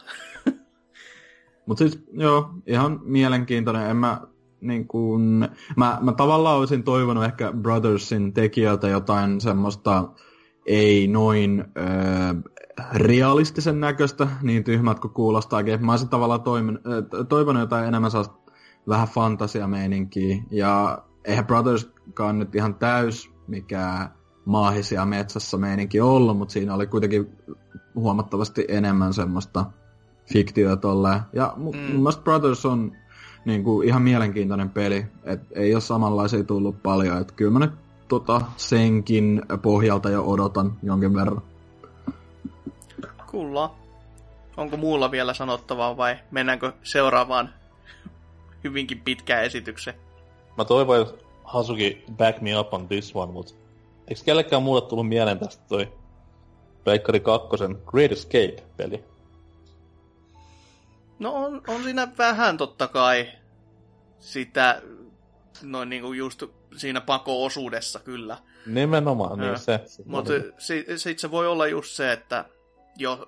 Mutta 1.66 1.88
siis, 1.88 2.04
joo, 2.12 2.50
ihan 2.66 3.00
mielenkiintoinen. 3.02 3.90
En 3.90 3.96
mä, 3.96 4.20
niin 4.60 4.88
kun, 4.88 5.48
mä, 5.76 5.98
mä 6.00 6.12
tavallaan 6.12 6.58
olisin 6.58 6.82
toivonut 6.82 7.24
ehkä 7.24 7.52
Brothersin 7.52 8.32
tekijältä 8.32 8.88
jotain 8.88 9.40
semmoista 9.40 10.08
ei 10.66 11.08
noin 11.08 11.64
öö, 11.76 11.84
realistisen 12.94 13.80
näköistä, 13.80 14.28
niin 14.42 14.64
tyhmät 14.64 15.00
kuin 15.00 15.14
kuulostaakin. 15.14 15.86
Mä 15.86 15.92
olisin 15.92 16.08
tavallaan 16.08 16.42
toimin, 16.42 16.78
toivonut 17.28 17.60
jotain 17.60 17.88
enemmän 17.88 18.10
sellaista 18.10 18.52
vähän 18.88 19.08
fantasiameininkiä. 19.08 20.42
Ja 20.50 21.02
eihän 21.24 21.46
Brotherskaan 21.46 22.38
nyt 22.38 22.54
ihan 22.54 22.74
täys 22.74 23.36
mikä 23.46 24.10
maahisia 24.44 25.06
metsässä 25.06 25.56
meininki 25.56 26.00
ollut, 26.00 26.38
mutta 26.38 26.52
siinä 26.52 26.74
oli 26.74 26.86
kuitenkin 26.86 27.32
huomattavasti 27.94 28.64
enemmän 28.68 29.14
semmoista 29.14 29.64
fiktiota 30.32 30.76
tolleen. 30.76 31.20
Ja 31.32 31.52
mm. 31.56 31.62
mun 31.62 31.76
mielestä 31.76 32.22
Brothers 32.22 32.66
on 32.66 32.92
niin 33.44 33.64
kuin, 33.64 33.88
ihan 33.88 34.02
mielenkiintoinen 34.02 34.70
peli, 34.70 35.06
et 35.24 35.40
ei 35.50 35.74
ole 35.74 35.80
samanlaisia 35.80 36.44
tullut 36.44 36.82
paljon, 36.82 37.20
että 37.20 37.34
kyllä 37.34 37.50
mä 37.50 37.58
nyt 37.58 37.72
tota, 38.08 38.40
senkin 38.56 39.42
pohjalta 39.62 40.10
jo 40.10 40.22
odotan 40.24 40.78
jonkin 40.82 41.14
verran. 41.14 41.42
Kyllä. 43.30 43.70
Onko 44.56 44.76
muulla 44.76 45.10
vielä 45.10 45.34
sanottavaa 45.34 45.96
vai 45.96 46.16
mennäänkö 46.30 46.72
seuraavaan 46.82 47.54
hyvinkin 48.64 49.00
pitkään 49.00 49.44
esitykseen? 49.44 49.96
Mä 50.56 50.64
toivon, 50.64 51.00
että 51.00 51.24
Hasuki 51.44 52.04
back 52.16 52.40
me 52.40 52.58
up 52.58 52.74
on 52.74 52.88
this 52.88 53.16
one, 53.16 53.32
mutta 53.32 53.54
eikö 54.08 54.20
kellekään 54.24 54.62
muulle 54.62 54.88
tullut 54.88 55.08
mieleen 55.08 55.38
tästä 55.38 55.64
toi 55.68 55.92
Pleikkari 56.84 57.20
2 57.20 57.48
Great 57.86 58.12
Escape-peli? 58.12 59.04
No 61.18 61.34
on, 61.34 61.62
on 61.68 61.82
siinä 61.82 62.08
vähän 62.18 62.56
totta 62.56 62.88
kai 62.88 63.28
sitä 64.18 64.82
noin 65.62 65.88
niinku 65.88 66.12
just 66.12 66.42
siinä 66.76 67.00
pako-osuudessa 67.00 68.00
kyllä. 68.00 68.38
Nimenomaan, 68.66 69.38
niin 69.38 69.58
se. 69.58 69.80
Mutta 70.04 70.32
sitten 70.58 71.18
se 71.18 71.30
voi 71.30 71.46
olla 71.46 71.66
just 71.66 71.92
se, 71.92 72.12
että 72.12 72.44
jo, 72.98 73.26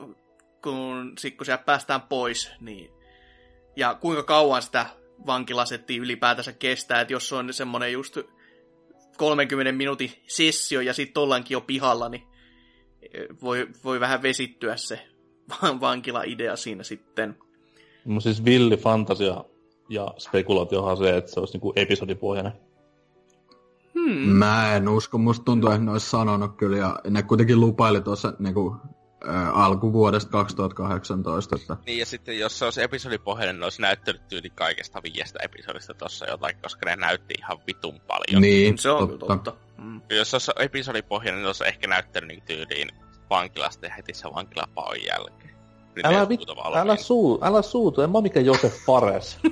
kun, 0.63 1.13
sit 1.19 1.37
kun 1.37 1.47
sieltä 1.47 1.65
päästään 1.65 2.03
pois, 2.03 2.51
niin 2.61 2.91
ja 3.77 3.95
kuinka 3.95 4.23
kauan 4.23 4.63
sitä 4.63 4.87
vankilasetti 5.27 5.97
ylipäätänsä 5.97 6.53
kestää, 6.53 7.01
että 7.01 7.13
jos 7.13 7.33
on 7.33 7.53
semmoinen 7.53 7.93
just 7.93 8.19
30 9.17 9.73
minuutin 9.73 10.13
sessio 10.27 10.81
ja 10.81 10.95
sitten 10.95 11.23
ollaankin 11.23 11.55
jo 11.55 11.61
pihalla, 11.61 12.09
niin 12.09 12.23
voi, 13.43 13.69
voi 13.85 14.01
vähän 14.01 14.23
vesittyä 14.23 14.77
se 14.77 15.09
vankila-idea 15.81 16.57
siinä 16.57 16.83
sitten. 16.83 17.37
No 18.05 18.21
siis 18.21 18.45
villi 18.45 18.77
fantasia 18.77 19.45
ja 19.89 20.15
spekulaatiohan 20.19 20.97
se, 20.97 21.17
että 21.17 21.31
se 21.31 21.41
olisi 21.41 21.55
niinku 21.55 21.73
episodipohjainen. 21.77 22.53
Hmm. 23.95 24.29
Mä 24.29 24.77
en 24.77 24.89
usko, 24.89 25.19
musta 25.19 25.45
tuntuu, 25.45 25.71
että 25.71 25.85
ne 25.85 25.91
olisi 25.91 26.11
sanonut 26.11 26.57
kyllä, 26.57 26.77
ja 26.77 27.01
ne 27.11 27.23
kuitenkin 27.23 27.61
lupaili 27.61 28.01
tuossa 28.01 28.33
niinku 28.39 28.77
alkuvuodesta 29.53 30.31
2018. 30.31 31.57
Että... 31.57 31.77
Niin, 31.87 31.99
ja 31.99 32.07
sitten 32.07 32.39
jos 32.39 32.59
se 32.59 32.65
olisi 32.65 32.83
episodipohjainen, 32.83 33.57
niin 33.57 33.65
olisi 33.65 33.83
näyttänyt 33.83 34.29
tyyli 34.29 34.51
kaikesta 34.51 35.03
viiestä 35.03 35.39
episodista 35.43 35.95
tossa 35.95 36.27
jotain, 36.27 36.57
koska 36.63 36.87
ne 36.87 36.97
näytti 36.97 37.35
ihan 37.39 37.59
vitun 37.67 38.01
paljon. 38.01 38.43
Niin, 38.43 38.79
se 38.79 38.91
on 38.91 39.09
totta. 39.09 39.27
totta. 39.27 39.55
Mm. 39.79 40.01
Jos 40.11 40.31
se 40.31 40.37
olisi 40.37 40.53
episodipohjainen, 40.59 41.39
niin 41.39 41.47
olisi 41.47 41.67
ehkä 41.67 41.89
näyttänyt 41.89 42.29
niin 42.29 42.43
tyyliin 42.43 42.89
vankilasta 43.31 43.87
ja 43.87 43.95
heti 43.95 44.15
se 44.15 44.29
vankilapaon 44.35 44.97
jälkeen. 45.07 45.55
Nyt 45.95 46.07
älä, 46.07 46.29
vit, 46.29 46.41
älä, 46.75 46.97
suu, 46.97 47.39
älä 47.43 47.63
suutu, 47.63 48.03
en 48.03 48.11
mä 48.11 48.21
mikä 48.21 48.41
Josef 48.41 48.75
Fares. 48.87 49.39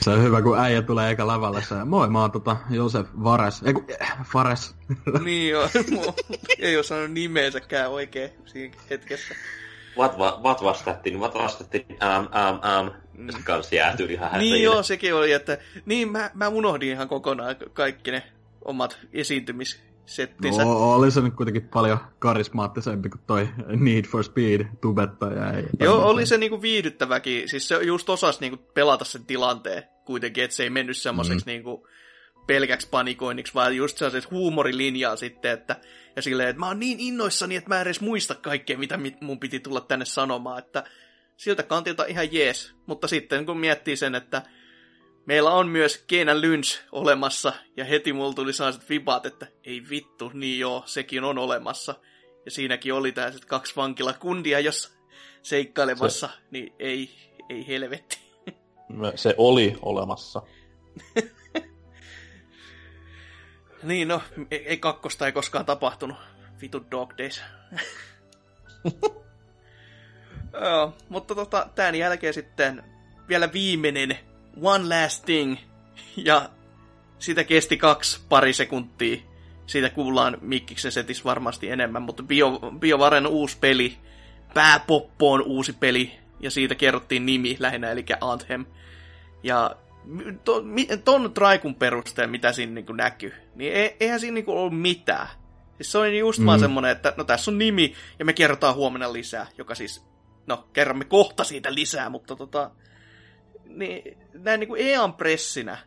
Se 0.00 0.10
on 0.10 0.22
hyvä, 0.22 0.42
kun 0.42 0.58
äijä 0.58 0.82
tulee 0.82 1.08
eikä 1.08 1.26
lavalle 1.26 1.62
se, 1.62 1.74
moi, 1.84 2.08
mä 2.08 2.20
oon 2.20 2.32
tota 2.32 2.56
Josef 2.70 3.06
Vares, 3.24 3.62
ei 3.62 3.72
kun, 3.72 3.86
äh, 4.02 4.26
Fares. 4.32 4.74
niin 5.24 5.50
joo, 5.50 5.68
ei 6.58 6.76
oo 6.76 6.82
sanonut 6.82 7.10
nimeensäkään 7.10 7.90
oikein 7.90 8.30
siinä 8.44 8.74
hetkessä. 8.90 9.34
Vat, 9.96 10.18
va, 10.18 10.40
vat 10.42 10.62
vastattiin, 10.62 11.20
vat 11.20 11.34
vastattiin, 11.34 11.86
äm, 12.02 12.24
äm, 12.24 12.60
äm. 12.78 12.90
Mm. 13.16 13.28
Kans 13.44 13.72
jäätyi 13.72 14.12
ihan 14.12 14.38
Niin 14.38 14.62
joo, 14.62 14.82
sekin 14.82 15.14
oli, 15.14 15.32
että 15.32 15.58
niin 15.86 16.12
mä, 16.12 16.30
mä 16.34 16.48
unohdin 16.48 16.88
ihan 16.88 17.08
kokonaan 17.08 17.56
kaikki 17.72 18.10
ne 18.10 18.22
omat 18.64 18.98
esiintymis 19.12 19.80
settinsä. 20.06 20.64
No, 20.64 20.94
oli 20.94 21.10
se 21.10 21.20
nyt 21.20 21.34
kuitenkin 21.34 21.68
paljon 21.68 21.98
karismaattisempi 22.18 23.08
kuin 23.08 23.20
toi 23.26 23.48
Need 23.66 24.04
for 24.04 24.24
Speed 24.24 24.66
tubettaja. 24.80 25.52
Ei, 25.52 25.64
Joo, 25.80 26.08
oli 26.08 26.26
se 26.26 26.38
niinku 26.38 26.62
viihdyttäväkin. 26.62 27.48
Siis 27.48 27.68
se 27.68 27.76
just 27.76 28.08
osasi 28.08 28.40
niinku 28.40 28.56
pelata 28.56 29.04
sen 29.04 29.24
tilanteen 29.24 29.82
kuitenkin, 30.04 30.44
että 30.44 30.56
se 30.56 30.62
ei 30.62 30.70
mennyt 30.70 30.96
semmoiseksi 30.96 31.44
mm. 31.44 31.50
niinku 31.50 31.88
pelkäksi 32.46 32.88
panikoinniksi, 32.90 33.54
vaan 33.54 33.76
just 33.76 33.98
sellaiset 33.98 34.30
huumorilinjaa 34.30 35.16
sitten, 35.16 35.50
että 35.50 35.76
ja 36.16 36.22
silleen, 36.22 36.48
että 36.48 36.60
mä 36.60 36.66
oon 36.66 36.80
niin 36.80 37.00
innoissani, 37.00 37.56
että 37.56 37.68
mä 37.68 37.76
en 37.76 37.82
edes 37.82 38.00
muista 38.00 38.34
kaikkea, 38.34 38.78
mitä 38.78 38.98
mun 39.20 39.40
piti 39.40 39.60
tulla 39.60 39.80
tänne 39.80 40.04
sanomaan, 40.04 40.58
että 40.58 40.84
siltä 41.36 41.62
kantilta 41.62 42.04
ihan 42.04 42.32
jees. 42.32 42.74
Mutta 42.86 43.08
sitten 43.08 43.46
kun 43.46 43.58
miettii 43.58 43.96
sen, 43.96 44.14
että 44.14 44.42
Meillä 45.26 45.50
on 45.50 45.68
myös 45.68 46.04
Keenan 46.06 46.40
Lynch 46.40 46.80
olemassa, 46.92 47.52
ja 47.76 47.84
heti 47.84 48.12
mulla 48.12 48.34
tuli 48.34 48.52
sellaiset 48.52 48.88
vibat, 48.88 49.26
että 49.26 49.46
ei 49.64 49.82
vittu, 49.90 50.30
niin 50.34 50.58
joo, 50.58 50.82
sekin 50.86 51.24
on 51.24 51.38
olemassa. 51.38 51.94
Ja 52.44 52.50
siinäkin 52.50 52.94
oli 52.94 53.12
tällaiset 53.12 53.44
kaksi 53.44 53.76
vankilakundia, 53.76 54.60
jos 54.60 54.92
seikkailemassa, 55.42 56.26
se, 56.26 56.34
niin 56.50 56.72
ei, 56.78 57.10
ei 57.48 57.66
helvetti. 57.68 58.18
Se 59.14 59.34
oli 59.38 59.76
olemassa. 59.82 60.42
niin 63.82 64.08
no, 64.08 64.22
ei, 64.50 64.68
ei 64.68 64.76
kakkosta 64.76 65.26
ei 65.26 65.32
koskaan 65.32 65.66
tapahtunut. 65.66 66.16
Vitu 66.60 66.84
Dog 66.90 67.14
Days. 67.18 67.42
Joo, 70.62 70.94
mutta 71.08 71.34
tota, 71.34 71.68
tämän 71.74 71.94
jälkeen 71.94 72.34
sitten 72.34 72.82
vielä 73.28 73.52
viimeinen 73.52 74.18
One 74.62 75.02
Last 75.02 75.24
Thing, 75.24 75.56
ja 76.16 76.50
sitä 77.18 77.44
kesti 77.44 77.76
kaksi 77.76 78.20
pari 78.28 78.52
sekuntia. 78.52 79.16
Siitä 79.66 79.90
kuullaan 79.90 80.38
Mikkiksen 80.40 80.92
setis 80.92 81.24
varmasti 81.24 81.70
enemmän, 81.70 82.02
mutta 82.02 82.22
Bio, 82.22 82.60
BioVaren 82.78 83.26
uusi 83.26 83.56
peli, 83.60 83.96
Pääpoppoon 84.54 85.42
uusi 85.42 85.72
peli, 85.72 86.12
ja 86.40 86.50
siitä 86.50 86.74
kerrottiin 86.74 87.26
nimi 87.26 87.56
lähinnä, 87.58 87.90
eli 87.90 88.04
Anthem. 88.20 88.66
Ja 89.42 89.76
to, 90.44 90.64
ton 91.04 91.34
Traikun 91.34 91.74
perusteella, 91.74 92.30
mitä 92.30 92.52
siinä 92.52 92.72
niin 92.72 92.86
näkyy, 92.96 93.34
niin 93.54 93.72
e, 93.72 93.96
eihän 94.00 94.20
siinä 94.20 94.34
niin 94.34 94.48
ollut 94.48 94.80
mitään. 94.80 95.28
Siis 95.76 95.92
se 95.92 95.98
on 95.98 96.16
just 96.16 96.38
mm. 96.38 96.46
vaan 96.46 96.60
semmonen, 96.60 96.90
että 96.90 97.14
no 97.16 97.24
tässä 97.24 97.50
on 97.50 97.58
nimi, 97.58 97.94
ja 98.18 98.24
me 98.24 98.32
kerrotaan 98.32 98.74
huomenna 98.74 99.12
lisää, 99.12 99.46
joka 99.58 99.74
siis, 99.74 100.04
no 100.46 100.68
kerromme 100.72 101.04
kohta 101.04 101.44
siitä 101.44 101.74
lisää, 101.74 102.10
mutta 102.10 102.36
tota, 102.36 102.70
niin 103.68 104.18
näin 104.32 104.60
niin 104.60 104.68
kuin 104.68 104.86
EAN 104.86 105.14
pressinä, 105.14 105.78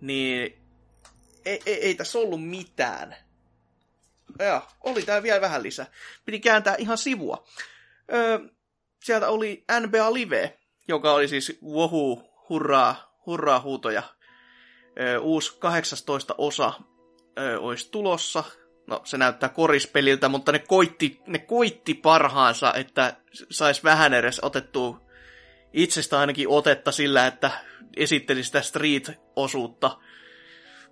niin 0.00 0.58
ei, 1.44 1.60
ei, 1.66 1.74
ei 1.74 1.94
tässä 1.94 2.18
ollut 2.18 2.48
mitään. 2.48 3.16
Ja, 4.38 4.62
oli 4.80 5.02
tää 5.02 5.22
vielä 5.22 5.40
vähän 5.40 5.62
lisää. 5.62 5.86
Piti 6.24 6.40
kääntää 6.40 6.74
ihan 6.78 6.98
sivua. 6.98 7.44
Öö, 8.12 8.38
sieltä 9.04 9.28
oli 9.28 9.64
NBA 9.80 10.14
Live, 10.14 10.58
joka 10.88 11.12
oli 11.12 11.28
siis 11.28 11.58
wohu, 11.62 12.30
hurraa, 12.48 13.20
hurraa 13.26 13.60
huutoja. 13.60 14.02
Öö, 15.00 15.18
uusi 15.18 15.56
18 15.58 16.34
osa 16.38 16.72
öö, 17.38 17.58
olisi 17.58 17.90
tulossa. 17.90 18.44
No, 18.86 19.00
se 19.04 19.18
näyttää 19.18 19.48
korispeliltä, 19.48 20.28
mutta 20.28 20.52
ne 20.52 20.58
koitti, 20.58 21.20
ne 21.26 21.38
koitti 21.38 21.94
parhaansa, 21.94 22.74
että 22.74 23.16
sais 23.50 23.84
vähän 23.84 24.14
edes 24.14 24.40
otettua 24.42 25.07
itsestä 25.72 26.18
ainakin 26.18 26.48
otetta 26.48 26.92
sillä, 26.92 27.26
että 27.26 27.50
esitteli 27.96 28.44
sitä 28.44 28.62
Street-osuutta. 28.62 29.98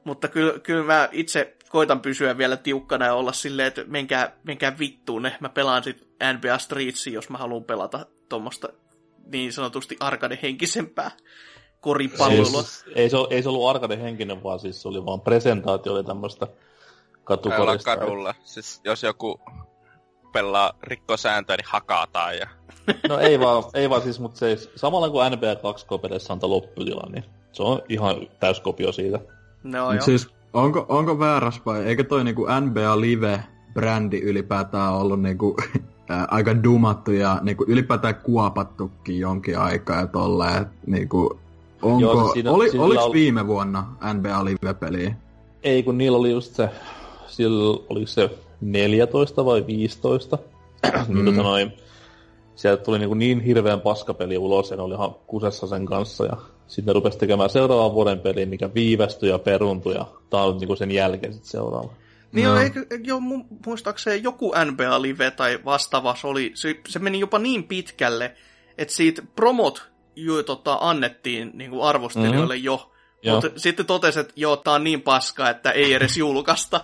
Mutta 0.04 0.28
kyllä, 0.28 0.58
kyllä 0.58 0.84
mä 0.84 1.08
itse 1.12 1.56
koitan 1.68 2.00
pysyä 2.00 2.38
vielä 2.38 2.56
tiukkana 2.56 3.06
ja 3.06 3.14
olla 3.14 3.32
silleen, 3.32 3.68
että 3.68 3.84
menkää, 3.86 4.36
menkää 4.42 4.78
vittuun 4.78 5.22
ne. 5.22 5.36
Mä 5.40 5.48
pelaan 5.48 5.84
sit 5.84 6.08
NBA 6.32 6.58
Streetsia, 6.58 7.12
jos 7.12 7.30
mä 7.30 7.38
haluan 7.38 7.64
pelata 7.64 8.06
tuommoista 8.28 8.68
niin 9.32 9.52
sanotusti 9.52 9.96
arcade-henkisempää 10.00 11.10
koripalloa. 11.80 12.62
Siis, 12.62 12.84
ei, 12.94 13.10
se, 13.10 13.16
ei 13.30 13.42
se 13.42 13.48
ollut 13.48 13.68
arcade-henkinen, 13.68 14.42
vaan 14.42 14.58
siis 14.58 14.82
se 14.82 14.88
oli 14.88 15.04
vaan 15.04 15.20
presentaatio, 15.20 15.92
oli 15.92 16.04
tämmöistä 16.04 16.46
katukorista. 17.24 17.96
kadulla. 17.96 18.34
Siis 18.44 18.80
jos 18.84 19.02
joku 19.02 19.40
pelaa 20.36 20.72
rikkosääntöä, 20.82 21.56
niin 21.56 21.66
hakataan 21.68 22.38
ja 22.38 22.48
No 23.08 23.18
ei 23.18 23.40
vaan, 23.40 23.64
ei 23.74 23.90
vaan 23.90 24.02
siis, 24.02 24.20
mutta 24.20 24.38
se 24.38 24.56
samalla 24.76 25.10
kuin 25.10 25.32
NBA 25.32 25.56
2 25.56 25.86
kopelissa 25.86 26.32
antaa 26.32 26.50
lopputila, 26.50 27.08
niin 27.12 27.24
se 27.52 27.62
on 27.62 27.82
ihan 27.88 28.16
täyskopio 28.40 28.92
siitä. 28.92 29.20
No 29.62 29.92
joo. 29.92 30.02
Siis 30.02 30.28
onko, 30.52 30.86
onko 30.88 31.18
väärässä 31.18 31.60
vai 31.66 31.84
eikö 31.84 32.04
toi 32.04 32.24
niinku 32.24 32.46
NBA 32.60 33.00
Live-brändi 33.00 34.20
ylipäätään 34.22 34.92
ollut 34.92 35.22
niinku, 35.22 35.56
ää, 36.08 36.28
aika 36.30 36.62
dumattu 36.62 37.12
ja 37.12 37.38
niinku 37.42 37.64
ylipäätään 37.68 38.14
kuopattukin 38.14 39.18
jonkin 39.18 39.58
aikaa 39.58 40.00
ja 40.00 40.06
tolleen, 40.06 40.66
niinku, 40.86 41.38
onko, 41.82 42.00
Joo, 42.00 42.22
siis 42.22 42.32
siinä, 42.32 42.50
oli, 42.50 42.70
oliko 42.78 43.04
oli... 43.04 43.12
viime 43.12 43.46
vuonna 43.46 43.86
NBA 44.14 44.44
Live-peliä? 44.44 45.14
Ei, 45.62 45.82
kun 45.82 45.98
niillä 45.98 46.18
oli 46.18 46.30
just 46.30 46.54
se, 46.54 46.70
sillä 47.26 47.78
oli 47.88 48.06
se 48.06 48.30
14 48.60 49.44
vai 49.44 49.66
15, 49.66 50.38
niin 51.08 51.18
mm. 51.18 51.24
tota 51.24 51.42
noin, 51.42 51.72
sieltä 52.54 52.84
tuli 52.84 52.98
niin, 52.98 53.18
niin 53.18 53.40
hirveän 53.40 53.80
paskapeli 53.80 54.38
ulos 54.38 54.70
ja 54.70 54.76
ne 54.76 54.82
oli 54.82 54.94
ihan 54.94 55.14
kusessa 55.26 55.66
sen 55.66 55.86
kanssa 55.86 56.24
ja 56.26 56.36
sitten 56.66 56.86
ne 56.86 56.92
rupesi 56.92 57.18
tekemään 57.18 57.50
seuraavan 57.50 57.94
vuoden 57.94 58.20
peli, 58.20 58.46
mikä 58.46 58.74
viivästyi 58.74 59.28
ja 59.28 59.38
peruntui 59.38 59.94
ja 59.94 60.06
tää 60.30 60.42
on 60.42 60.58
niin 60.58 60.76
sen 60.76 60.90
jälkeen 60.90 61.32
sitten 61.32 61.50
seuraava. 61.50 61.92
Niin 62.32 62.46
no. 62.46 62.60
eikö, 62.60 62.86
jo, 63.04 63.20
muistaakseni 63.66 64.22
joku 64.22 64.52
NBA 64.64 65.02
Live 65.02 65.30
tai 65.30 65.58
vastaava 65.64 66.14
se 66.14 66.26
oli, 66.26 66.52
se, 66.54 66.80
se 66.88 66.98
meni 66.98 67.20
jopa 67.20 67.38
niin 67.38 67.64
pitkälle, 67.64 68.36
että 68.78 68.94
siitä 68.94 69.22
promot 69.36 69.88
jo, 70.16 70.42
tota, 70.42 70.78
annettiin 70.80 71.50
niin 71.54 71.70
kuin 71.70 71.82
arvostelijoille 71.82 72.54
mm-hmm. 72.54 72.64
jo, 72.64 72.92
mutta 73.32 73.50
sitten 73.56 73.86
totesi, 73.86 74.20
että 74.20 74.32
joo, 74.36 74.56
tää 74.56 74.74
on 74.74 74.84
niin 74.84 75.02
paska, 75.02 75.50
että 75.50 75.70
ei 75.70 75.94
edes 75.94 76.16
julkaista. 76.16 76.80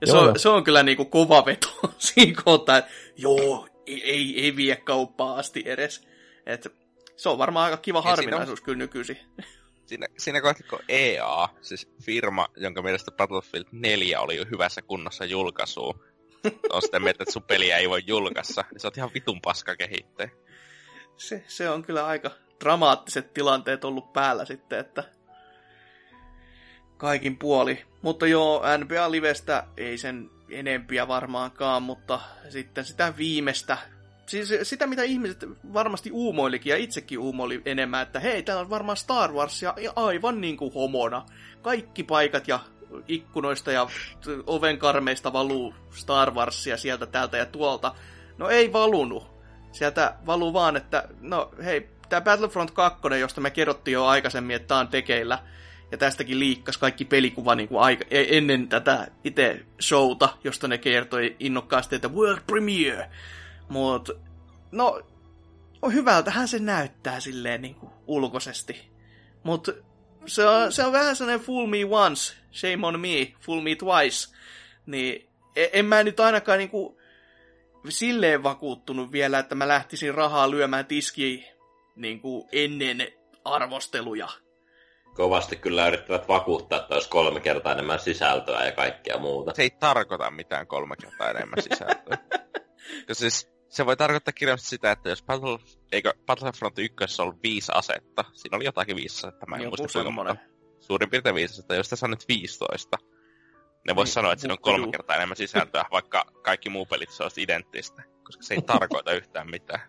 Ja 0.00 0.06
se, 0.06 0.16
on, 0.16 0.38
se 0.38 0.48
on 0.48 0.64
kyllä 0.64 0.82
niinku 0.82 1.04
kova 1.04 1.44
veto 1.44 1.80
siinä 1.98 2.42
kohtaa, 2.44 2.76
että 2.76 2.90
joo, 3.16 3.68
ei, 3.86 4.10
ei, 4.10 4.44
ei 4.44 4.56
vie 4.56 4.76
kauppaa 4.76 5.38
asti 5.38 5.62
edes. 5.66 6.08
Et 6.46 6.72
se 7.16 7.28
on 7.28 7.38
varmaan 7.38 7.64
aika 7.64 7.76
kiva 7.76 8.02
harvinaisuus 8.02 8.60
on... 8.60 8.64
kyllä 8.64 8.78
nykyisin. 8.78 9.18
Siinä, 9.86 10.06
siinä 10.18 10.40
kohtaa, 10.40 10.66
kun 10.70 10.78
EA, 10.88 11.48
siis 11.60 11.88
firma, 12.02 12.48
jonka 12.56 12.82
mielestä 12.82 13.10
Battlefield 13.10 13.64
4 13.72 14.20
oli 14.20 14.36
jo 14.36 14.44
hyvässä 14.50 14.82
kunnossa 14.82 15.24
julkaisuun, 15.24 16.00
on 16.72 16.82
sitten 16.82 17.02
mieltä, 17.02 17.22
että 17.22 17.32
sun 17.32 17.42
peliä 17.42 17.76
ei 17.76 17.88
voi 17.88 18.02
julkaissa, 18.06 18.64
niin 18.70 18.80
se 18.80 18.86
on 18.86 18.92
ihan 18.96 19.10
vitun 19.14 19.40
paska 19.40 19.76
kehittää. 19.76 20.28
Se, 21.16 21.44
se 21.46 21.70
on 21.70 21.82
kyllä 21.82 22.06
aika 22.06 22.30
dramaattiset 22.60 23.34
tilanteet 23.34 23.84
ollut 23.84 24.12
päällä 24.12 24.44
sitten, 24.44 24.78
että 24.78 25.04
kaikin 26.96 27.38
puoli. 27.38 27.84
Mutta 28.06 28.26
joo, 28.26 28.62
NBA 28.78 29.10
Livestä 29.10 29.64
ei 29.76 29.98
sen 29.98 30.30
enempiä 30.50 31.08
varmaankaan, 31.08 31.82
mutta 31.82 32.20
sitten 32.48 32.84
sitä 32.84 33.12
viimeistä, 33.16 33.78
siis 34.26 34.54
sitä 34.62 34.86
mitä 34.86 35.02
ihmiset 35.02 35.44
varmasti 35.72 36.10
uumoilikin 36.12 36.70
ja 36.70 36.76
itsekin 36.76 37.18
uumoili 37.18 37.62
enemmän, 37.64 38.02
että 38.02 38.20
hei, 38.20 38.42
täällä 38.42 38.60
on 38.60 38.70
varmaan 38.70 38.96
Star 38.96 39.32
Warsia 39.32 39.74
aivan 39.96 40.40
niin 40.40 40.56
kuin 40.56 40.74
homona. 40.74 41.26
Kaikki 41.62 42.02
paikat 42.02 42.48
ja 42.48 42.60
ikkunoista 43.08 43.72
ja 43.72 43.86
ovenkarmeista 44.46 45.32
valuu 45.32 45.74
Star 45.90 46.30
Warsia 46.30 46.76
sieltä, 46.76 47.06
täältä 47.06 47.36
ja 47.36 47.46
tuolta. 47.46 47.94
No 48.38 48.48
ei 48.48 48.72
valunut. 48.72 49.26
Sieltä 49.72 50.14
valuu 50.26 50.52
vaan, 50.52 50.76
että 50.76 51.08
no 51.20 51.50
hei, 51.64 51.88
tämä 52.08 52.20
Battlefront 52.20 52.70
2, 52.70 53.00
josta 53.20 53.40
me 53.40 53.50
kerrottiin 53.50 53.92
jo 53.92 54.04
aikaisemmin, 54.04 54.56
että 54.56 54.68
tämä 54.68 54.80
on 54.80 54.88
tekeillä, 54.88 55.38
Ja 55.92 55.98
tästäkin 55.98 56.38
liikkas 56.38 56.78
kaikki 56.78 57.04
pelikuva 57.04 57.54
niin 57.54 57.68
kuin 57.68 57.80
aika, 57.80 58.04
e- 58.10 58.36
ennen 58.36 58.68
tätä 58.68 59.08
itse 59.24 59.66
showta, 59.80 60.28
josta 60.44 60.68
ne 60.68 60.78
kertoi 60.78 61.36
innokkaasti, 61.40 61.96
että 61.96 62.08
World 62.08 62.42
Premiere. 62.46 63.10
Mutta 63.68 64.12
no, 64.72 65.02
hyvältähän 65.92 66.48
se 66.48 66.58
näyttää 66.58 67.20
silleen 67.20 67.62
niin 67.62 67.74
kuin 67.74 67.92
ulkoisesti. 68.06 68.90
Mutta 69.42 69.72
se 70.26 70.46
on, 70.46 70.72
se 70.72 70.84
on 70.84 70.92
vähän 70.92 71.16
sellainen 71.16 71.46
fool 71.46 71.66
me 71.66 71.84
once, 71.90 72.34
shame 72.52 72.86
on 72.86 73.00
me, 73.00 73.32
fool 73.40 73.60
me 73.60 73.74
twice. 73.74 74.36
Niin 74.86 75.28
e- 75.56 75.68
en 75.72 75.84
mä 75.84 76.02
nyt 76.02 76.20
ainakaan 76.20 76.58
niinku 76.58 76.98
silleen 77.88 78.42
vakuuttunut 78.42 79.12
vielä, 79.12 79.38
että 79.38 79.54
mä 79.54 79.68
lähtisin 79.68 80.14
rahaa 80.14 80.50
lyömään 80.50 80.86
tiskiin 80.86 81.44
niinku 81.96 82.48
ennen 82.52 83.08
arvosteluja. 83.44 84.28
Kovasti 85.16 85.56
kyllä 85.56 85.88
yrittävät 85.88 86.28
vakuuttaa, 86.28 86.78
että 86.80 86.94
olisi 86.94 87.08
kolme 87.08 87.40
kertaa 87.40 87.72
enemmän 87.72 87.98
sisältöä 87.98 88.64
ja 88.66 88.72
kaikkea 88.72 89.18
muuta. 89.18 89.52
Se 89.54 89.62
ei 89.62 89.70
tarkoita 89.70 90.30
mitään 90.30 90.66
kolme 90.66 90.96
kertaa 90.96 91.30
enemmän 91.30 91.62
sisältöä. 91.62 92.18
Koska 93.08 93.14
siis 93.14 93.50
se 93.68 93.86
voi 93.86 93.96
tarkoittaa 93.96 94.32
kirjallisesti 94.32 94.70
sitä, 94.70 94.90
että 94.90 95.08
jos 95.08 95.22
Battle, 95.22 95.58
eikö 95.92 96.14
Battlefront 96.26 96.78
1 96.78 97.22
ollut 97.22 97.42
viisi 97.42 97.72
asetta, 97.74 98.24
siinä 98.32 98.56
oli 98.56 98.64
jotakin 98.64 98.96
viisi 98.96 99.26
asetta, 99.26 99.46
mä 99.46 99.56
en 99.56 99.62
Joku 99.62 99.76
muista 99.78 99.98
kuinka 99.98 100.08
semmonen. 100.08 100.40
Suurin 100.80 101.10
piirtein 101.10 101.34
viisi 101.34 101.54
asetta, 101.54 101.74
jos 101.74 101.88
tässä 101.88 102.06
on 102.06 102.10
nyt 102.10 102.28
15. 102.28 102.98
Ne 103.86 103.94
vois 103.96 104.06
Niin, 104.06 104.12
sanoa, 104.12 104.32
että 104.32 104.40
siinä 104.40 104.54
on 104.54 104.60
kolme 104.60 104.90
kertaa 104.90 105.16
enemmän 105.16 105.36
sisältöä, 105.36 105.84
vaikka 105.92 106.24
kaikki 106.42 106.70
muu 106.70 106.86
pelit 106.86 107.10
se 107.10 107.22
olisi 107.22 107.42
identtistä. 107.42 108.02
Koska 108.24 108.42
se 108.42 108.54
ei 108.54 108.62
tarkoita 108.72 109.12
yhtään 109.12 109.50
mitään. 109.50 109.80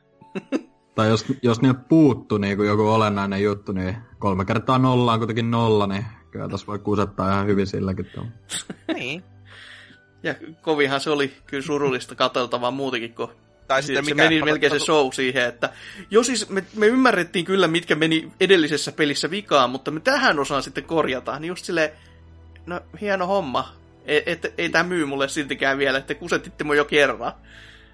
Tai 0.98 1.10
jos, 1.10 1.26
jos 1.42 1.62
niiltä 1.62 1.80
puuttu 1.80 2.38
niin 2.38 2.66
joku 2.66 2.88
olennainen 2.88 3.44
juttu, 3.44 3.72
niin 3.72 3.98
kolme 4.20 4.46
kertaa 4.46 4.78
nolla 4.78 5.14
on 5.14 5.20
kuitenkin 5.20 5.52
nolla, 5.52 5.88
niin 5.88 6.06
kyllä 6.32 6.48
tässä 6.48 6.68
voi 6.68 6.80
kusettaa 6.80 7.32
ihan 7.32 7.48
hyvin 7.48 7.68
silläkin 7.68 8.08
niin. 8.94 9.24
Ja 10.24 10.36
kovinhan 10.62 11.02
se 11.02 11.10
oli 11.10 11.34
kyllä 11.46 11.64
surullista 11.64 12.16
katseltavaa 12.16 12.72
muutenkin, 12.72 13.14
kun 13.14 13.30
Tai 13.68 13.82
se, 13.82 13.86
sitten 13.86 14.06
se 14.06 14.12
mikä... 14.12 14.24
meni 14.24 14.42
melkein 14.42 14.72
se 14.72 14.80
show 14.80 15.12
siihen, 15.14 15.46
että 15.46 15.70
jo 16.12 16.24
siis 16.24 16.50
me, 16.50 16.64
me 16.76 16.88
ymmärrettiin 16.88 17.46
kyllä, 17.46 17.68
mitkä 17.68 17.96
meni 17.96 18.32
edellisessä 18.40 18.92
pelissä 18.92 19.32
vikaan, 19.32 19.70
mutta 19.70 19.92
me 19.92 20.00
tähän 20.00 20.40
osaan 20.40 20.64
sitten 20.64 20.84
korjataan. 20.84 21.42
Niin 21.42 21.50
just 21.50 21.66
silleen, 21.66 21.90
no 22.66 22.82
hieno 23.02 23.28
homma. 23.28 23.74
E, 24.06 24.22
et, 24.26 24.54
ei 24.58 24.70
tämä 24.70 24.84
myy 24.84 25.06
mulle 25.06 25.28
siltikään 25.28 25.78
vielä, 25.78 25.98
että 25.98 26.16
kusetitte 26.16 26.64
mun 26.64 26.78
jo 26.78 26.86
kerran. 26.86 27.34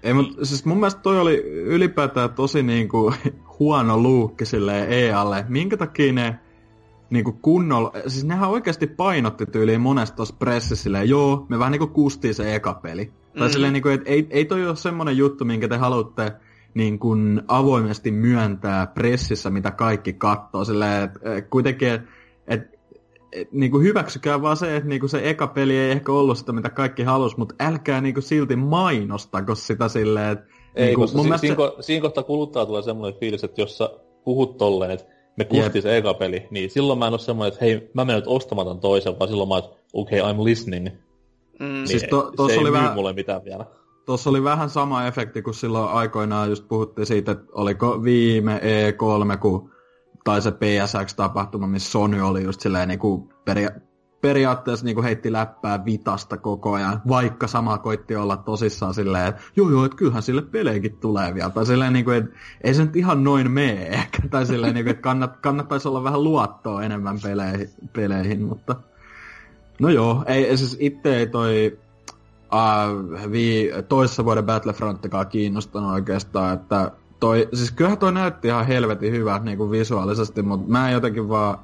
Ei, 0.04 0.14
mutta 0.14 0.44
siis 0.44 0.64
mun 0.64 0.76
mielestä 0.76 1.00
toi 1.00 1.20
oli 1.20 1.42
ylipäätään 1.46 2.30
tosi 2.30 2.62
niinku 2.62 3.14
huono 3.58 3.98
luukki 3.98 4.44
silleen 4.44 4.92
EAlle. 4.92 5.44
Minkä 5.48 5.76
takia 5.76 6.12
ne 6.12 6.38
niinku 7.10 7.32
kunnolla, 7.32 7.92
siis 8.06 8.24
nehän 8.24 8.50
oikeasti 8.50 8.86
painotti 8.86 9.46
tyyliin 9.46 9.80
monesta 9.80 10.16
tossa 10.16 10.34
pressissä 10.38 10.82
silleen, 10.82 11.08
joo, 11.08 11.46
me 11.48 11.58
vähän 11.58 11.72
niinku 11.72 11.86
kustiin 11.86 12.34
se 12.34 12.54
eka 12.54 12.74
peli. 12.74 13.04
Mm. 13.04 13.38
Tai 13.38 13.50
silleen 13.50 13.72
niinku, 13.72 13.88
että 13.88 14.10
ei, 14.10 14.26
ei 14.30 14.44
toi 14.44 14.66
ole 14.66 14.76
semmonen 14.76 15.16
juttu, 15.16 15.44
minkä 15.44 15.68
te 15.68 15.76
haluatte 15.76 16.32
niin 16.74 16.98
kuin 16.98 17.42
avoimesti 17.48 18.10
myöntää 18.10 18.86
pressissä, 18.86 19.50
mitä 19.50 19.70
kaikki 19.70 20.12
katsoo. 20.12 20.64
Silleen, 20.64 21.02
että 21.02 21.20
kuitenkin, 21.50 21.88
että 21.88 22.08
et, 22.08 22.14
et, 23.34 23.52
niin 23.52 23.70
kuin 23.70 23.82
hyväksykää 23.84 24.42
vaan 24.42 24.56
se, 24.56 24.76
että 24.76 24.88
niin 24.88 25.00
kuin 25.00 25.10
se 25.10 25.30
eka 25.30 25.46
peli 25.46 25.76
ei 25.76 25.90
ehkä 25.90 26.12
ollut 26.12 26.38
sitä, 26.38 26.52
mitä 26.52 26.70
kaikki 26.70 27.02
halus, 27.02 27.36
mutta 27.36 27.54
älkää 27.60 28.00
niin 28.00 28.14
kuin 28.14 28.22
silti 28.24 28.56
mainostako 28.56 29.54
sitä 29.54 29.88
silleen, 29.88 30.32
että 30.32 30.44
Ei, 30.74 30.86
niin 30.86 30.94
kuin, 30.94 31.02
koska 31.02 31.18
si- 31.18 31.22
mielestä 31.24 31.46
siinä, 31.46 31.56
ko- 31.56 31.76
siinä 31.82 32.02
kohtaa 32.02 32.24
kuluttaa 32.24 32.66
tulee 32.66 32.82
semmoinen 32.82 33.20
fiilis, 33.20 33.44
että 33.44 33.60
jos 33.60 33.78
sä 33.78 33.90
puhut 34.24 34.58
tolleen, 34.58 34.90
että 34.90 35.06
me 35.36 35.44
kustiin 35.44 35.82
se 35.82 35.96
eka 35.96 36.14
peli, 36.14 36.46
niin 36.50 36.70
silloin 36.70 36.98
mä 36.98 37.06
en 37.06 37.12
ole 37.12 37.18
semmoinen, 37.18 37.52
että 37.52 37.64
hei, 37.64 37.90
mä 37.94 38.04
menen 38.04 38.20
nyt 38.20 38.28
ostamaan 38.28 38.66
tämän 38.66 38.80
toisen, 38.80 39.18
vaan 39.18 39.28
silloin 39.28 39.48
mä 39.48 39.54
oon, 39.54 39.64
että 39.64 39.76
okei, 39.92 40.20
okay, 40.20 40.32
I'm 40.32 40.44
listening. 40.44 40.88
Mm. 41.60 41.66
Niin 41.66 41.88
Siis 41.88 42.04
to- 42.10 42.32
to, 42.36 42.46
se 42.46 42.52
ei 42.52 42.58
oli 42.58 42.70
myy 42.70 42.72
vähän- 42.80 42.94
mulle 42.94 43.12
mitään 43.12 43.44
vielä. 43.44 43.66
Tuossa 44.06 44.30
oli 44.30 44.44
vähän 44.44 44.70
sama 44.70 45.06
efekti, 45.06 45.42
kun 45.42 45.54
silloin 45.54 45.88
aikoinaan 45.88 46.48
just 46.48 46.68
puhuttiin 46.68 47.06
siitä, 47.06 47.32
että 47.32 47.44
oliko 47.52 48.02
viime 48.02 48.60
E3, 48.62 49.36
kun, 49.36 49.70
tai 50.24 50.42
se 50.42 50.50
PSX-tapahtuma, 50.50 51.66
missä 51.66 51.90
Sony 51.90 52.20
oli 52.20 52.42
just 52.42 52.60
silleen 52.60 52.88
niin 52.88 52.98
kuin 52.98 53.28
peria- 53.44 53.80
periaatteessa 54.24 54.84
niin 54.84 54.94
kuin 54.94 55.04
heitti 55.04 55.32
läppää 55.32 55.84
vitasta 55.84 56.36
koko 56.36 56.72
ajan, 56.72 57.02
vaikka 57.08 57.46
sama 57.46 57.78
koitti 57.78 58.16
olla 58.16 58.36
tosissaan 58.36 58.94
silleen, 58.94 59.26
että 59.26 59.42
joo 59.56 59.70
joo, 59.70 59.84
että 59.84 59.96
kyllähän 59.96 60.22
sille 60.22 60.42
pelejäkin 60.42 60.96
tulee 60.96 61.34
vielä. 61.34 61.50
Tai 61.50 61.66
silleen, 61.66 61.92
niin 61.92 62.04
kuin, 62.04 62.16
että 62.16 62.36
ei 62.60 62.74
se 62.74 62.84
nyt 62.84 62.96
ihan 62.96 63.24
noin 63.24 63.50
mene 63.50 63.86
ehkä. 63.86 64.18
Tai 64.30 64.46
silleen, 64.46 64.74
niin 64.74 64.84
kuin, 64.84 64.90
että 64.90 65.02
kannat, 65.02 65.36
kannattaisi 65.36 65.88
olla 65.88 66.04
vähän 66.04 66.24
luottoa 66.24 66.82
enemmän 66.82 67.18
peleihin, 67.22 67.70
peleihin 67.92 68.42
mutta... 68.42 68.76
No 69.80 69.88
joo, 69.88 70.24
ei, 70.26 70.56
siis 70.56 70.76
itse 70.80 71.16
ei 71.16 71.26
toi 71.26 71.78
uh, 72.52 73.30
vii, 73.30 73.72
toissa 73.88 74.24
vuoden 74.24 74.44
Battlefrontikaan 74.44 75.26
kiinnostanut 75.26 75.92
oikeastaan, 75.92 76.54
että 76.54 76.90
toi, 77.20 77.48
siis 77.54 77.72
kyllähän 77.72 77.98
toi 77.98 78.12
näytti 78.12 78.48
ihan 78.48 78.66
helvetin 78.66 79.12
hyvältä 79.12 79.44
niin 79.44 79.58
kuin 79.58 79.70
visuaalisesti, 79.70 80.42
mutta 80.42 80.70
mä 80.70 80.90
jotenkin 80.90 81.28
vaan 81.28 81.58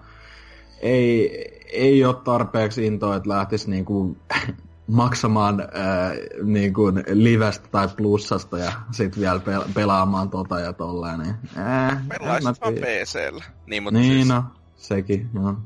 ei, 0.81 1.31
ei 1.73 2.05
ole 2.05 2.15
tarpeeksi 2.25 2.87
intoa, 2.87 3.17
että 3.17 3.29
lähtisi 3.29 3.71
niin 3.71 3.85
kuin, 3.85 4.19
maksamaan 4.87 5.61
ää, 5.61 6.13
niin 6.43 6.75
kuin 6.75 7.05
livestä 7.13 7.69
tai 7.69 7.89
plussasta 7.97 8.59
ja 8.59 8.73
sitten 8.91 9.21
vielä 9.21 9.41
pel- 9.41 9.73
pelaamaan 9.75 10.31
tota 10.31 10.61
ja 10.61 10.73
tolleen. 10.73 11.21
Niin, 11.21 11.35
mä 11.57 12.01
Pelaisit 12.09 12.61
vaan. 12.61 12.75
PCllä. 12.75 13.45
Niin, 13.67 13.83
mutta 13.83 14.01
Niin 14.01 14.13
siis, 14.13 14.29
no, 14.29 14.45
sekin, 14.77 15.31
no. 15.33 15.57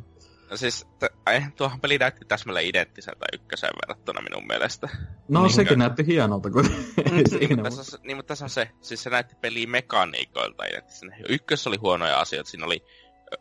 No 0.50 0.56
siis, 0.56 0.86
t- 0.98 1.14
ai, 1.26 1.42
tuohon 1.56 1.80
peli 1.80 1.98
näytti 1.98 2.24
täsmälleen 2.24 2.66
identtiseltä 2.66 3.26
ykköseen 3.32 3.72
verrattuna 3.82 4.20
minun 4.20 4.46
mielestä. 4.46 4.88
No 5.28 5.42
Niin, 5.42 5.52
sekin 5.52 5.78
näytti 5.78 6.06
hienolta, 6.06 6.50
kun 6.50 6.64
ei 7.06 7.10
niin, 7.10 7.30
siinä. 7.30 7.48
mutta 7.48 7.62
tässä, 7.62 7.80
on, 7.80 7.84
se- 7.84 7.98
niin, 8.02 8.16
mutta 8.16 8.28
tässä 8.28 8.44
on 8.44 8.50
se, 8.50 8.70
siis 8.80 9.02
se 9.02 9.10
näytti 9.10 9.34
peliä 9.40 9.66
mekaniikoilta 9.66 10.64
identtisenä. 10.64 11.16
Ykkössä 11.28 11.70
oli 11.70 11.76
huonoja 11.76 12.20
asioita, 12.20 12.50
siinä 12.50 12.66
oli 12.66 12.84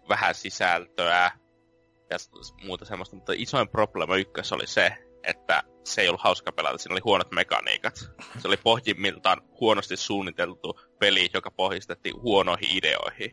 vähän 0.09 0.35
sisältöä 0.35 1.31
ja 2.09 2.17
muuta 2.65 2.85
semmoista, 2.85 3.15
mutta 3.15 3.33
isoin 3.35 3.69
probleema 3.69 4.15
ykkössä 4.15 4.55
oli 4.55 4.67
se, 4.67 4.97
että 5.23 5.63
se 5.83 6.01
ei 6.01 6.07
ollut 6.07 6.21
hauska 6.23 6.51
pelata, 6.51 6.77
siinä 6.77 6.93
oli 6.93 7.01
huonot 7.05 7.31
mekaniikat. 7.31 7.95
Se 8.39 8.47
oli 8.47 8.57
pohjimmiltaan 8.57 9.41
huonosti 9.59 9.97
suunniteltu 9.97 10.79
peli, 10.99 11.29
joka 11.33 11.51
pohjistettiin 11.51 12.21
huonoihin 12.21 12.77
ideoihin. 12.77 13.31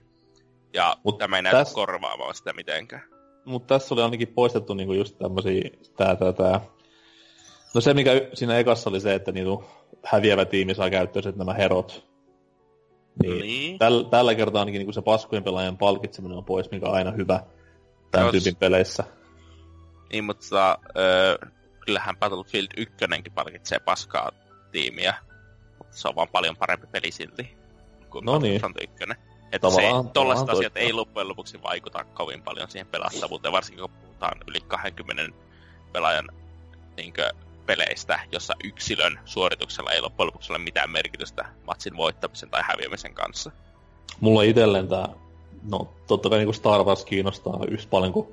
Ja 0.75 0.89
Mut 0.97 1.05
Mut 1.05 1.19
tämä 1.19 1.37
ei 1.37 1.43
näytä 1.43 1.63
täs- 1.63 1.75
korvaamaan 1.75 2.35
sitä 2.35 2.53
mitenkään. 2.53 3.03
Mutta 3.45 3.75
tässä 3.75 3.95
oli 3.95 4.03
ainakin 4.03 4.29
poistettu 4.29 4.75
niinku 4.75 4.93
just 4.93 5.19
tämmösiä, 5.19 5.71
tää, 5.97 6.17
tää, 6.17 6.33
tää. 6.33 6.61
No 7.75 7.81
se, 7.81 7.95
mikä 7.95 8.11
siinä 8.35 8.59
ekassa 8.59 8.91
oli 8.91 9.01
se, 9.01 9.15
että 9.15 9.33
niinku 9.33 9.65
häviävä 10.05 10.45
tiimi 10.45 10.75
saa 10.75 10.91
käyttöön 10.91 11.35
nämä 11.37 11.55
herot. 11.55 12.11
Niin, 13.23 13.41
Niin. 13.41 13.79
Täl, 13.79 14.03
tällä 14.03 14.35
kertaa 14.35 14.61
ainakin 14.61 14.79
niinku 14.79 14.93
se 14.93 15.03
paskojen 15.03 15.45
pelaajan 15.45 15.79
palkitseminen 15.79 16.39
on 16.39 16.45
pois, 16.45 16.71
mikä 16.71 16.87
on 16.87 16.95
aina 16.95 17.11
hyvä 17.11 17.41
tämän 18.11 18.27
Jos- 18.27 18.33
tyypin 18.33 18.57
peleissä. 18.57 19.05
Niin, 20.13 20.25
mutta 20.25 20.79
öö, 20.97 21.37
kyllähän 21.87 22.17
Battlefield 22.17 22.67
1 22.77 22.95
palkitsee 23.35 23.79
paskaa 23.79 24.31
tiimiä. 24.73 25.15
Mutta 25.79 25.97
se 25.97 26.09
on 26.09 26.15
vaan 26.15 26.29
paljon 26.29 26.57
parempi 26.57 26.87
peli 26.87 27.11
silti 27.11 27.57
kuin 28.11 28.25
No 28.25 28.39
niin. 28.39 28.61
Battlefront 28.61 28.77
1. 29.07 29.30
Että 29.53 29.71
se 29.71 29.81
ei, 29.81 29.87
Tavallaan- 29.87 30.11
tollaiset 30.11 30.47
tavallaan 30.47 30.67
asiat 30.67 30.77
ei 30.77 30.93
loppujen 30.93 31.29
lopuksi 31.29 31.63
vaikuta 31.63 32.05
kovin 32.05 32.43
paljon 32.43 32.71
siihen 32.71 32.87
pelattavuuteen, 32.87 33.53
varsinkin 33.53 33.81
kun 33.81 33.91
puhutaan 33.91 34.39
yli 34.47 34.61
20 34.61 35.23
pelaajan 35.93 36.29
niinkö, 36.97 37.31
peleistä, 37.67 38.21
jossa 38.33 38.55
yksilön 38.65 39.21
suorituksella 39.25 39.91
ei 39.91 40.01
loppujen 40.01 40.27
lopuksi 40.27 40.53
ole 40.53 40.59
mitään 40.59 40.91
merkitystä 40.91 41.45
matsin 41.67 41.97
voittamisen 41.97 42.51
tai 42.51 42.63
häviämisen 42.65 43.15
kanssa. 43.15 43.51
Mulla 44.21 44.43
itselleen 44.43 44.89
tää, 44.89 45.09
no 45.71 45.89
totta 46.07 46.29
kai 46.29 46.39
niinku 46.39 46.53
Star 46.53 46.85
Wars 46.85 47.05
kiinnostaa 47.05 47.61
yhtä 47.69 47.91
paljon 47.91 48.13
kuin 48.13 48.29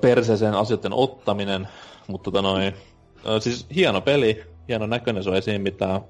perseeseen 0.00 0.54
asioiden 0.54 0.92
ottaminen, 0.92 1.68
mutta 2.06 2.24
tota 2.24 2.42
noin, 2.42 2.74
siis 3.40 3.66
hieno 3.74 4.00
peli, 4.00 4.44
hieno 4.68 4.86
näköinen, 4.86 5.24
se 5.24 5.30
on 5.30 5.36
ei 5.36 5.42
siinä 5.42 5.58
mitään. 5.58 6.00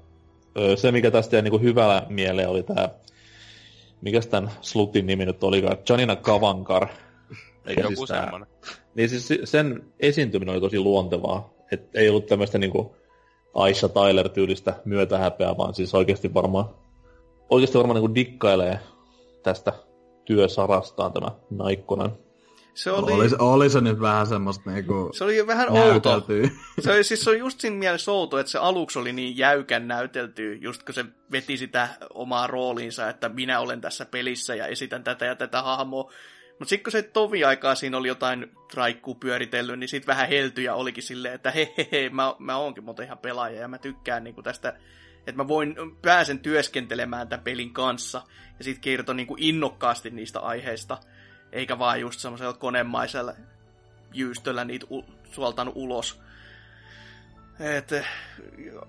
Se 0.75 0.91
mikä 0.91 1.11
tästä 1.11 1.35
jäi 1.35 1.41
niinku 1.43 1.59
hyvällä 1.59 2.03
mieleen 2.09 2.49
oli 2.49 2.63
tää, 2.63 2.89
mikäs 4.01 4.27
tän 4.27 4.51
slutin 4.61 5.05
nimi 5.05 5.25
nyt 5.25 5.43
olikaan, 5.43 5.77
Janina 5.89 6.15
Kavankar. 6.15 6.87
Eikä 7.65 7.81
Joku 7.81 7.95
siis 7.95 8.07
semmonen. 8.07 8.47
Niin 8.95 9.09
siis 9.09 9.27
se- 9.27 9.39
sen 9.43 9.83
esiintyminen 9.99 10.53
oli 10.53 10.61
tosi 10.61 10.79
luontevaa. 10.79 11.53
Et 11.71 11.95
ei 11.95 12.09
ollut 12.09 12.25
tämmöistä 12.25 12.57
niinku 12.57 12.95
Aisha 13.53 13.89
Tyler-tyylistä 13.89 14.73
myötähäpeää, 14.85 15.57
vaan 15.57 15.73
siis 15.73 15.95
oikeasti 15.95 16.33
varmaan, 16.33 16.65
oikeasti 17.49 17.77
varmaan 17.77 17.95
niinku 17.95 18.15
dikkailee 18.15 18.79
tästä 19.43 19.73
työsarastaan 20.25 21.13
tämä 21.13 21.27
Naikkonen. 21.49 22.09
Se 22.77 22.91
oli, 22.91 23.11
Oli, 23.11 23.29
oli 23.39 23.69
se 23.69 23.81
nyt 23.81 23.99
vähän 23.99 24.27
semmoista 24.27 24.71
niinku 24.71 25.09
se 25.13 25.23
oli 25.23 25.47
vähän 25.47 25.69
outo. 25.69 26.25
Se, 26.79 26.91
oli, 26.91 27.03
siis 27.03 27.21
se 27.23 27.29
on 27.29 27.39
just 27.39 27.59
siinä 27.59 27.75
mielessä 27.75 28.11
outo, 28.11 28.39
että 28.39 28.51
se 28.51 28.57
aluksi 28.57 28.99
oli 28.99 29.13
niin 29.13 29.37
jäykän 29.37 29.87
näytelty, 29.87 30.53
just 30.53 30.83
kun 30.83 30.93
se 30.93 31.05
veti 31.31 31.57
sitä 31.57 31.89
omaa 32.13 32.47
rooliinsa, 32.47 33.09
että 33.09 33.29
minä 33.29 33.59
olen 33.59 33.81
tässä 33.81 34.05
pelissä 34.05 34.55
ja 34.55 34.67
esitän 34.67 35.03
tätä 35.03 35.25
ja 35.25 35.35
tätä 35.35 35.61
hahmoa. 35.61 36.11
Mutta 36.59 36.69
sitten 36.69 36.83
kun 36.83 36.91
se 36.91 37.01
tovi 37.01 37.43
aikaa 37.43 37.75
siinä 37.75 37.97
oli 37.97 38.07
jotain 38.07 38.51
traikkuu 38.71 39.15
pyöritellyt, 39.15 39.79
niin 39.79 39.89
sitten 39.89 40.07
vähän 40.07 40.29
heltyjä 40.29 40.75
olikin 40.75 41.03
silleen, 41.03 41.33
että 41.33 41.51
hei, 41.51 41.73
hei, 41.77 41.89
hei 41.91 42.09
mä, 42.09 42.35
mä 42.39 42.57
oonkin 42.57 42.83
muuten 42.83 43.05
ihan 43.05 43.17
pelaaja 43.17 43.61
ja 43.61 43.67
mä 43.67 43.77
tykkään 43.77 44.23
niinku 44.23 44.43
tästä, 44.43 44.69
että 45.19 45.43
mä 45.43 45.47
voin, 45.47 45.75
pääsen 46.01 46.39
työskentelemään 46.39 47.27
tämän 47.27 47.43
pelin 47.43 47.73
kanssa. 47.73 48.21
Ja 48.57 48.63
sitten 48.63 48.81
kertoi 48.81 49.15
niinku 49.15 49.35
innokkaasti 49.39 50.09
niistä 50.09 50.39
aiheista, 50.39 50.97
eikä 51.51 51.79
vaan 51.79 52.01
just 52.01 52.19
semmoisella 52.19 52.53
konemaisella 52.53 53.33
jyystöllä 54.13 54.65
niitä 54.65 54.85
u- 54.91 55.05
suoltanut 55.31 55.73
ulos. 55.77 56.19
Et, 57.59 57.91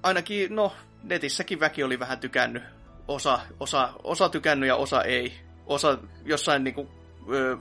ainakin, 0.02 0.54
no, 0.54 0.72
netissäkin 1.02 1.60
väki 1.60 1.82
oli 1.82 1.98
vähän 1.98 2.18
tykännyt. 2.18 2.62
Osa, 3.08 3.40
osa, 3.60 3.92
osa 4.04 4.28
tykännyt 4.28 4.68
ja 4.68 4.76
osa 4.76 5.02
ei. 5.02 5.34
Osa 5.66 5.98
jossain 6.24 6.64
niinku, 6.64 6.88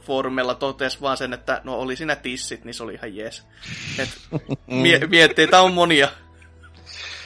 foorumilla 0.02 0.56
totesi 0.56 1.02
vaan 1.02 1.18
sen, 1.18 1.34
että 1.34 1.62
no 1.64 1.76
oli 1.76 1.96
siinä 1.96 2.16
tissit, 2.16 2.66
niin 2.66 2.74
se 2.74 2.84
oli 2.84 2.94
ihan 2.94 3.16
jees. 3.16 3.48
Et, 4.00 4.10
mie- 4.68 5.08
mietteitä 5.16 5.62
on 5.62 5.74
monia. 5.74 6.08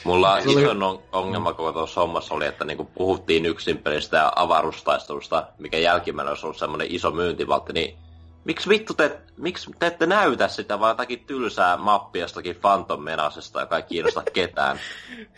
Mulla 0.04 0.38
isoin 0.38 0.82
on, 0.82 1.02
ongelma 1.12 1.52
koko 1.52 1.72
tuossa 1.72 2.00
hommassa 2.00 2.34
oli, 2.34 2.46
että 2.46 2.64
niinku 2.64 2.84
puhuttiin 2.84 3.46
yksin 3.46 3.78
pelistä 3.78 4.16
ja 4.16 4.32
avaruustaistelusta, 4.36 5.46
mikä 5.58 5.78
jälkimmäinen 5.78 6.30
olisi 6.30 6.46
ollut 6.46 6.58
semmoinen 6.58 6.86
iso 6.90 7.10
myyntivaltti, 7.10 7.72
niin 7.72 7.98
miksi 8.44 8.68
vittu 8.68 8.94
te, 8.94 9.20
miksi 9.36 9.70
te 9.78 9.86
ette 9.86 10.06
näytä 10.06 10.48
sitä, 10.48 10.80
vaan 10.80 10.90
jotakin 10.90 11.24
tylsää 11.26 11.76
mappia 11.76 12.22
jostakin 12.22 12.56
Phantom 12.56 13.02
Menasesta, 13.02 13.60
joka 13.60 13.76
ei 13.76 13.82
kiinnosta 13.82 14.22
ketään? 14.32 14.80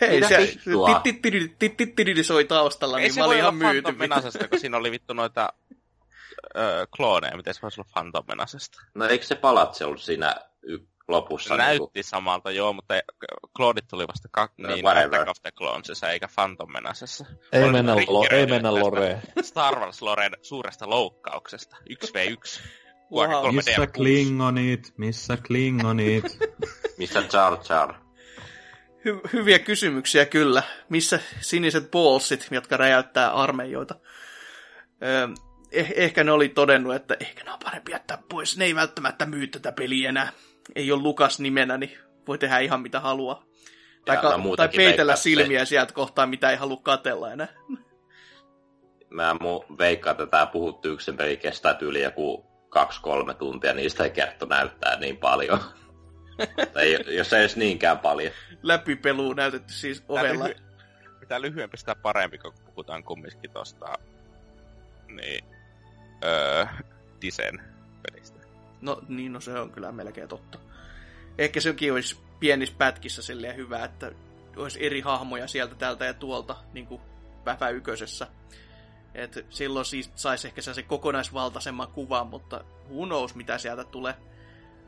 Hei, 0.01 0.15
Mitä 0.15 0.29
se 0.29 0.37
vittua? 0.39 1.01
tittitididi 1.59 2.25
soi 2.25 2.45
taustalla, 2.45 2.99
Ei 2.99 3.09
niin 3.09 3.19
mä 3.19 3.25
olin 3.25 3.39
ihan 3.39 3.55
myyty. 3.55 3.83
Phantom 3.83 3.99
Menasesta, 3.99 4.49
kun 4.49 4.59
siinä 4.61 4.77
oli 4.77 4.91
vittu 4.91 5.15
noita 5.15 5.49
öö, 6.57 6.87
klooneja. 6.97 7.37
Miten 7.37 7.55
se 7.55 7.63
voisi 7.63 7.81
olla 7.81 7.91
Phantom 7.93 8.25
Menasesta? 8.29 8.83
No 8.95 9.05
eikö 9.05 9.25
se 9.25 9.35
palatsi 9.35 9.85
ollut 9.85 10.03
siinä 10.03 10.35
y- 10.63 10.79
lopussa? 11.09 11.49
Se 11.49 11.57
näytti 11.57 12.03
samalta, 12.03 12.51
joo, 12.51 12.73
mutta 12.73 12.95
kloonit 13.57 13.85
tuli 13.91 14.07
vasta 14.09 14.29
kak- 14.39 14.55
No, 14.59 14.75
niin. 14.75 14.87
Attack 14.87 15.29
of 15.29 15.37
the 15.43 15.51
Clonesissa, 15.53 16.11
eikä 16.11 16.29
Phantom 16.35 16.73
Menasessa. 16.73 17.27
Ei 17.53 17.63
Oli 17.65 17.73
mennä, 17.73 17.95
lo, 17.95 18.27
ei 18.31 18.47
mennä 18.47 18.75
Loreen. 18.75 19.23
Star 19.43 19.79
Wars 19.79 20.03
Loren 20.03 20.33
suuresta 20.43 20.91
loukkauksesta. 20.91 21.77
1v1. 21.91 22.61
Wow. 23.13 23.31
Wow. 23.31 23.55
Missä 23.55 23.87
Klingonit? 23.87 24.93
Missä 24.97 25.37
Klingonit? 25.47 26.25
Missä 26.99 27.23
Jar 27.33 27.59
Jar? 27.69 27.95
Hy- 29.09 29.31
hyviä 29.33 29.59
kysymyksiä 29.59 30.27
kyllä. 30.27 30.63
Missä 30.89 31.21
siniset 31.41 31.91
ballsit, 31.91 32.49
jotka 32.51 32.77
räjäyttää 32.77 33.33
armeijoita? 33.33 33.95
Öö, 35.03 35.27
eh- 35.75 35.93
ehkä 35.97 36.25
ne 36.25 36.33
oli 36.33 36.49
todennut, 36.49 36.95
että 36.95 37.17
ehkä 37.21 37.45
ne 37.45 37.53
on 37.53 37.59
parempi 37.65 37.93
jättää 37.93 38.19
pois. 38.29 38.57
Ne 38.59 38.65
ei 38.65 38.75
välttämättä 38.75 39.27
myy 39.27 39.47
tätä 39.47 39.73
peliä 39.73 40.09
enää. 40.09 40.33
Ei 40.75 40.93
ole 40.93 41.03
Lukas 41.03 41.41
nimenä, 41.41 41.79
niin 41.79 41.99
voi 42.29 42.39
tehdä 42.39 42.59
ihan 42.59 42.81
mitä 42.81 43.01
haluaa. 43.01 43.45
Tai, 44.05 44.17
ka- 44.17 44.39
tai 44.57 44.69
peitellä 44.69 45.13
että 45.13 45.21
se- 45.21 45.23
silmiä 45.23 45.65
sieltä 45.65 45.95
kohtaa, 45.95 46.27
mitä 46.27 46.51
ei 46.51 46.57
halua 46.57 46.81
katella 46.83 47.33
enää. 47.33 47.49
Mä 49.11 49.33
mu- 49.33 49.79
veikkaan, 49.79 50.13
että 50.15 50.27
tää 50.27 50.47
puhuttu 50.47 50.89
yksin 50.89 51.17
peli 51.17 51.37
kestää 51.37 51.79
yli 51.81 52.03
joku 52.03 52.47
kaksi-kolme 52.69 53.35
tuntia, 53.35 53.75
niistä 53.75 54.05
ei 54.05 54.11
kerto 54.11 54.47
näyttää 54.47 54.99
niin 55.01 55.17
paljon. 55.17 55.61
tai 56.75 57.15
jos 57.17 57.33
ei 57.33 57.41
edes 57.41 57.57
niinkään 57.57 57.99
paljon. 57.99 58.33
Läpipelu 58.63 59.33
näytetty 59.33 59.73
siis 59.73 60.05
ovella. 60.09 60.47
Lyhy- 60.49 60.63
mitä 61.21 61.41
lyhyempi 61.41 61.77
sitä 61.77 61.95
parempi, 61.95 62.39
kun 62.39 62.53
puhutaan 62.65 63.05
kumminkin 63.05 63.51
tosta 63.51 63.99
niin, 65.09 65.45
öö, 66.25 66.67
Disen. 67.23 67.74
No 68.85 69.01
niin, 69.09 69.33
no 69.33 69.41
se 69.41 69.59
on 69.59 69.71
kyllä 69.71 69.93
melkein 69.93 70.29
totta. 70.29 70.59
Ehkä 71.39 71.61
sekin 71.61 71.93
olisi 71.93 72.17
pienissä 72.41 72.75
pätkissä 72.79 73.23
silleen 73.23 73.57
hyvä, 73.57 73.85
että 73.85 74.13
olisi 74.57 74.87
eri 74.87 75.01
hahmoja 75.01 75.47
sieltä 75.47 75.75
täältä 75.75 76.05
ja 76.05 76.15
tuolta, 76.15 76.57
niin 76.73 76.87
kuin 76.87 77.01
Päfä 77.45 77.69
ykkösessä. 77.69 78.27
Et 79.15 79.47
silloin 79.51 79.85
siis 79.85 80.11
saisi 80.15 80.49
ehkä 80.49 80.63
se 80.63 80.83
kokonaisvaltaisemman 80.83 81.89
kuvan, 81.89 82.27
mutta 82.27 82.65
who 82.91 83.07
knows, 83.07 83.35
mitä 83.35 83.59
sieltä 83.59 83.85
tulee. 83.85 84.15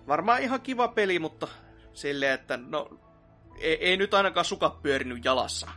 Varmaan 0.07 0.43
ihan 0.43 0.61
kiva 0.61 0.89
peli, 0.89 1.19
mutta 1.19 1.49
silleen, 1.93 2.33
että 2.33 2.57
no, 2.57 2.99
ei, 3.59 3.75
ei 3.75 3.97
nyt 3.97 4.15
ainakaan 4.15 4.45
sukat 4.45 4.83
pyörinyt 4.83 5.25
jalassa 5.25 5.69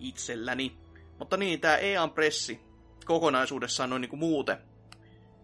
itselläni. 0.00 0.76
Mutta 1.18 1.36
niin, 1.36 1.60
tämä 1.60 1.76
EAN 1.76 2.10
pressi 2.10 2.60
kokonaisuudessaan 3.04 3.92
on 3.92 4.00
niin 4.00 4.10
kuin 4.10 4.20
muuten. 4.20 4.58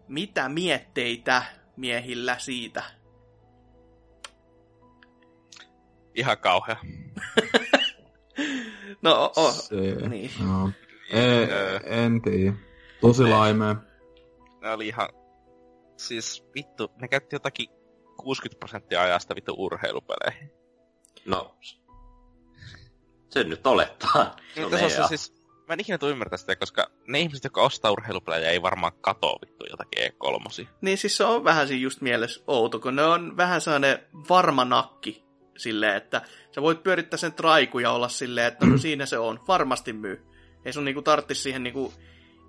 Mitä 0.08 0.48
mietteitä 0.48 1.42
miehillä 1.76 2.38
siitä? 2.38 2.82
Ihan 6.14 6.38
kauhea. 6.38 6.76
No, 9.02 9.32
o, 9.36 9.46
o, 9.46 9.52
Se, 9.52 9.76
niin. 10.08 10.30
no. 10.46 10.70
Ei, 11.10 11.48
en 11.84 12.22
tiedä. 12.22 12.52
Tosi 13.00 13.22
laimea. 13.24 13.76
Ne 14.62 14.70
oli 14.70 14.88
ihan... 14.88 15.08
Siis 15.96 16.44
vittu, 16.54 16.92
ne 17.00 17.08
käytti 17.08 17.36
jotakin 17.36 17.68
60 18.16 18.58
prosenttia 18.58 19.02
ajasta 19.02 19.34
vittu 19.34 19.54
urheilupeleihin. 19.58 20.50
No, 21.26 21.56
se 23.28 23.44
nyt 23.44 23.66
olettaa. 23.66 24.36
Se 24.54 24.60
Niin, 24.60 24.64
on 24.64 24.70
tässä 24.70 25.02
on 25.02 25.08
se 25.08 25.16
siis, 25.16 25.43
mä 25.68 25.74
en 25.74 25.80
ikinä 25.80 25.98
tule 25.98 26.10
ymmärtää 26.10 26.38
sitä, 26.38 26.56
koska 26.56 26.90
ne 27.08 27.20
ihmiset, 27.20 27.44
jotka 27.44 27.62
ostaa 27.62 27.90
urheilupelejä, 27.90 28.50
ei 28.50 28.62
varmaan 28.62 28.92
katoa 29.00 29.38
vittu 29.40 29.66
jotakin 29.70 30.02
E3. 30.02 30.66
niin 30.80 30.98
siis 30.98 31.16
se 31.16 31.24
on 31.24 31.44
vähän 31.44 31.68
siinä 31.68 31.82
just 31.82 32.00
mielessä 32.00 32.42
outo, 32.46 32.80
kun 32.80 32.96
ne 32.96 33.02
on 33.02 33.36
vähän 33.36 33.60
sellainen 33.60 33.98
varma 34.28 34.64
nakki 34.64 35.24
silleen, 35.56 35.96
että 35.96 36.22
sä 36.54 36.62
voit 36.62 36.82
pyörittää 36.82 37.16
sen 37.16 37.32
traiku 37.32 37.78
ja 37.78 37.90
olla 37.90 38.08
silleen, 38.08 38.46
että 38.46 38.66
no 38.66 38.78
siinä 38.88 39.06
se 39.06 39.18
on, 39.18 39.40
varmasti 39.48 39.92
myy. 39.92 40.24
Ei 40.64 40.72
sun 40.72 40.84
niinku 40.84 41.02
tarttis 41.02 41.42
siihen 41.42 41.62
niinku 41.62 41.92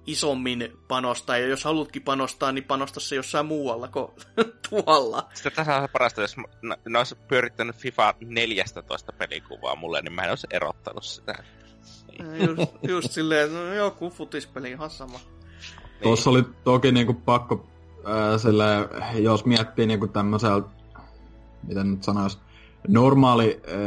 isommin 0.05 0.77
panostaa, 0.87 1.37
ja 1.37 1.47
jos 1.47 1.63
halutkin 1.63 2.01
panostaa, 2.01 2.51
niin 2.51 2.63
panosta 2.63 2.99
se 2.99 3.15
jossain 3.15 3.45
muualla 3.45 3.87
kuin 3.87 4.11
tuolla. 4.69 5.29
Sitten 5.33 5.51
tässä 5.51 5.75
on 5.75 5.81
se 5.81 5.87
parasta, 5.87 6.21
jos 6.21 6.35
ne 6.89 6.97
olisi 6.97 7.15
pyörittänyt 7.15 7.75
FIFA 7.75 8.13
14 8.19 9.11
pelikuvaa 9.11 9.75
mulle, 9.75 10.01
niin 10.01 10.13
mä 10.13 10.23
en 10.23 10.29
olisi 10.29 10.47
erottanut 10.51 11.03
sitä. 11.03 11.43
Just, 12.45 12.71
just 12.81 13.11
silleen, 13.11 13.53
no 13.53 13.73
joku 13.73 14.09
futispeli 14.09 14.71
ihan 14.71 14.89
sama. 14.89 15.17
Niin. 15.17 16.03
Tuossa 16.03 16.29
oli 16.29 16.43
toki 16.63 16.91
niinku 16.91 17.13
pakko, 17.13 17.65
ää, 18.05 18.37
sille, 18.37 18.89
jos 19.13 19.45
miettii 19.45 19.85
niinku 19.85 20.07
tämmöiseltä, 20.07 20.67
miten 21.67 21.91
nyt 21.91 22.03
sanois, 22.03 22.39
normaali 22.87 23.61
ää, 23.67 23.77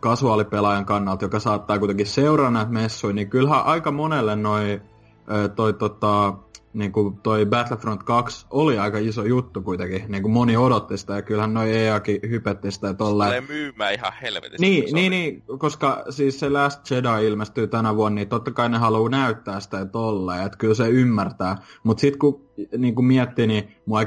kasuaalipelaajan 0.00 0.86
kannalta, 0.86 1.24
joka 1.24 1.40
saattaa 1.40 1.78
kuitenkin 1.78 2.06
seuraa 2.06 2.50
näitä 2.50 2.70
messuja, 2.70 3.14
niin 3.14 3.30
kyllähän 3.30 3.64
aika 3.64 3.90
monelle 3.90 4.36
noi, 4.36 4.82
ää, 5.26 5.48
toi, 5.48 5.72
tota, 5.72 6.34
niinku 6.74 7.18
toi 7.22 7.46
Battlefront 7.46 8.02
2 8.02 8.46
oli 8.50 8.78
aika 8.78 8.98
iso 8.98 9.24
juttu 9.24 9.62
kuitenkin. 9.62 10.04
Niinku 10.08 10.28
moni 10.28 10.56
odotti 10.56 10.98
sitä 10.98 11.12
ja 11.12 11.22
kyllähän 11.22 11.54
noi 11.54 11.72
EAkin 11.72 12.20
hypetti 12.28 12.70
sitä 12.70 12.86
ja 12.86 12.94
tolleen. 12.94 13.28
Tulee 13.28 13.58
myymään 13.58 13.94
ihan 13.94 14.12
helvetisti. 14.22 14.66
Niin, 14.66 14.88
se 14.88 14.94
niin, 14.94 15.10
niin, 15.10 15.42
koska 15.58 16.04
siis 16.10 16.40
se 16.40 16.50
Last 16.50 16.90
Jedi 16.90 17.26
ilmestyy 17.26 17.66
tänä 17.66 17.96
vuonna, 17.96 18.14
niin 18.14 18.28
totta 18.28 18.50
kai 18.50 18.68
ne 18.68 18.78
haluaa 18.78 19.10
näyttää 19.10 19.60
sitä 19.60 19.76
ja 19.76 19.86
tolleen, 19.86 20.46
että 20.46 20.58
kyllä 20.58 20.74
se 20.74 20.88
ymmärtää. 20.88 21.56
Mutta 21.82 22.00
sitten 22.00 22.18
kun 22.18 22.44
niin 22.78 22.94
kun 22.94 23.06
miettii, 23.06 23.46
niin 23.46 23.68
mua 23.86 24.00
ei 24.00 24.06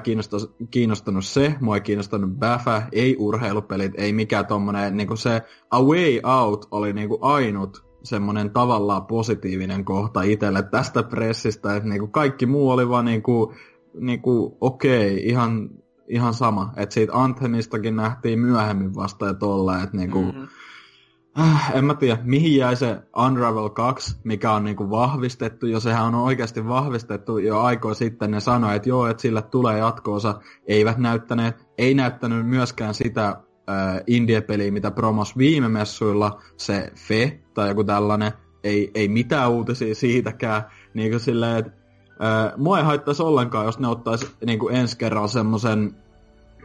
kiinnostanut, 0.72 1.26
se, 1.26 1.56
mua 1.62 1.76
ei 1.76 1.82
kiinnostanut 1.82 2.30
Baffa, 2.40 2.82
ei 2.92 3.16
urheilupelit, 3.20 3.92
ei 3.98 4.14
mikään 4.14 4.46
tommonen, 4.46 4.98
niin 4.98 5.18
se 5.18 5.42
A 5.72 5.82
Way 5.82 6.20
Out 6.24 6.68
oli 6.72 6.94
niin 6.94 7.10
ainut 7.22 7.87
semmoinen 8.08 8.50
tavallaan 8.52 9.06
positiivinen 9.06 9.86
kohta 9.86 10.22
itselle 10.22 10.64
tästä 10.64 11.04
pressistä, 11.04 11.76
että 11.76 11.90
niin 11.90 12.12
kaikki 12.12 12.46
muu 12.46 12.70
oli 12.70 12.90
vaan 12.90 13.06
niin 13.06 13.24
kuin, 13.24 13.56
niin 14.00 14.22
kuin, 14.22 14.54
okei, 14.62 15.30
ihan, 15.30 15.70
ihan 16.08 16.34
sama. 16.34 16.74
Että 16.78 16.94
siitä 16.94 17.14
Anthemistakin 17.16 17.96
nähtiin 17.96 18.40
myöhemmin 18.40 18.96
vasta 18.96 19.26
ja 19.26 19.34
tolleen, 19.34 19.84
että 19.84 19.98
niinku, 19.98 20.22
Mhm. 20.22 20.44
äh, 21.40 21.72
en 21.76 21.86
mä 21.86 21.94
tiedä, 21.94 22.20
mihin 22.24 22.56
jäi 22.58 22.76
se 22.76 23.00
Unravel 23.26 23.70
2, 23.70 24.18
mikä 24.24 24.52
on 24.52 24.64
niinku 24.64 24.90
vahvistettu, 24.90 25.66
jo 25.68 25.80
sehän 25.80 26.06
on 26.06 26.16
oikeasti 26.16 26.68
vahvistettu 26.68 27.38
jo 27.38 27.60
aikoja 27.60 27.94
sitten, 27.96 28.32
ne 28.32 28.40
sanoi, 28.40 28.76
että 28.76 28.90
joo, 28.90 29.08
että 29.08 29.22
sille 29.22 29.42
tulee 29.42 29.78
jatkoosa, 29.78 30.40
eivät 30.68 30.98
näyttäneet, 30.98 31.68
ei 31.78 31.94
näyttänyt 31.94 32.48
myöskään 32.48 32.94
sitä 32.94 33.42
äh, 33.70 34.02
indie-peliä, 34.08 34.72
mitä 34.72 34.92
promos 34.92 35.38
viime 35.38 35.70
messuilla, 35.70 36.42
se 36.58 36.92
Fe 36.96 37.40
tai 37.54 37.68
joku 37.68 37.84
tällainen, 37.84 38.32
ei, 38.64 38.92
ei 38.96 39.08
mitään 39.08 39.52
uutisia 39.52 39.96
siitäkään, 39.96 40.64
niin 40.94 41.10
kuin 41.12 41.20
silleen, 41.20 41.58
että 41.58 41.72
äh, 42.12 42.54
mua 42.58 42.78
ei 42.78 42.86
haittaisi 42.86 43.24
ollenkaan, 43.24 43.66
jos 43.66 43.80
ne 43.80 43.88
ottaisi 43.88 44.28
niin 44.46 44.60
kuin 44.60 44.76
ensi 44.76 44.98
kerralla 44.98 45.28
semmoisen 45.28 45.96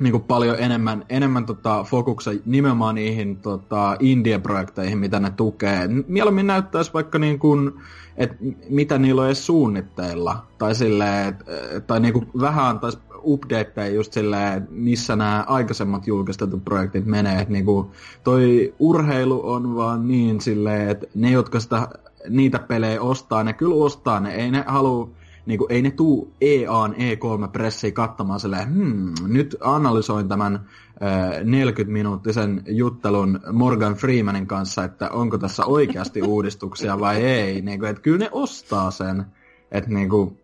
niin 0.00 0.12
kuin 0.12 0.22
paljon 0.22 0.56
enemmän, 0.58 1.04
enemmän 1.08 1.46
tota, 1.46 1.84
fokuksen 1.84 2.42
nimenomaan 2.46 2.94
niihin 2.94 3.36
tota, 3.36 3.96
indie-projekteihin, 4.00 4.98
mitä 4.98 5.20
ne 5.20 5.30
tukee. 5.30 5.88
Mieluummin 6.08 6.46
näyttäisi 6.46 6.92
vaikka 6.94 7.18
niin 7.18 7.38
kuin, 7.38 7.72
että 8.16 8.36
mitä 8.68 8.98
niillä 8.98 9.20
on 9.20 9.26
edes 9.26 9.46
suunnitteilla. 9.46 10.46
Tai, 10.58 10.74
silleen, 10.74 11.38
tai 11.86 12.00
niin 12.00 12.12
kuin 12.12 12.28
vähän 12.40 12.64
antaisi 12.64 12.98
updateja 13.24 13.94
just 13.94 14.12
silleen, 14.12 14.68
missä 14.70 15.16
nämä 15.16 15.44
aikaisemmat 15.48 16.06
julkistetut 16.06 16.64
projektit 16.64 17.06
menee. 17.06 17.40
Että 17.40 17.52
niin 17.52 17.64
kuin, 17.64 17.86
toi 18.24 18.74
urheilu 18.78 19.50
on 19.50 19.76
vaan 19.76 20.08
niin 20.08 20.40
silleen, 20.40 20.88
että 20.88 21.06
ne, 21.14 21.30
jotka 21.30 21.60
sitä, 21.60 21.88
niitä 22.28 22.58
pelejä 22.58 23.02
ostaa, 23.02 23.44
ne 23.44 23.52
kyllä 23.52 23.74
ostaa, 23.74 24.20
ne 24.20 24.34
ei 24.34 24.50
ne 24.50 24.64
halua 24.66 25.10
niin 25.46 25.58
kuin, 25.58 25.72
ei 25.72 25.82
ne 25.82 25.90
tuu 25.90 26.32
EAN 26.40 26.94
E3-pressiin 26.94 27.92
katsomaan 27.92 28.40
silleen, 28.40 28.74
hmm, 28.74 29.14
nyt 29.26 29.56
analysoin 29.60 30.28
tämän 30.28 30.54
äh, 30.54 31.30
40-minuuttisen 31.40 32.62
juttelun 32.66 33.40
Morgan 33.52 33.94
Freemanin 33.94 34.46
kanssa, 34.46 34.84
että 34.84 35.10
onko 35.10 35.38
tässä 35.38 35.64
oikeasti 35.64 36.22
uudistuksia 36.22 37.00
vai 37.00 37.16
ei. 37.16 37.62
Niin 37.62 37.78
kuin, 37.78 37.90
että 37.90 38.02
kyllä 38.02 38.18
ne 38.18 38.28
ostaa 38.32 38.90
sen. 38.90 39.24
Että 39.72 39.90
niin 39.90 40.08
kuin, 40.08 40.38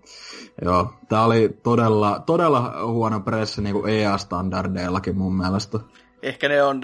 joo, 0.65 0.95
tää 1.09 1.25
oli 1.25 1.59
todella, 1.63 2.23
todella 2.27 2.87
huono 2.87 3.21
pressi 3.21 3.63
niin 3.63 3.75
kuin 3.75 3.93
EA-standardeillakin 3.93 5.17
mun 5.17 5.37
mielestä. 5.37 5.79
Ehkä 6.23 6.49
ne 6.49 6.63
on 6.63 6.81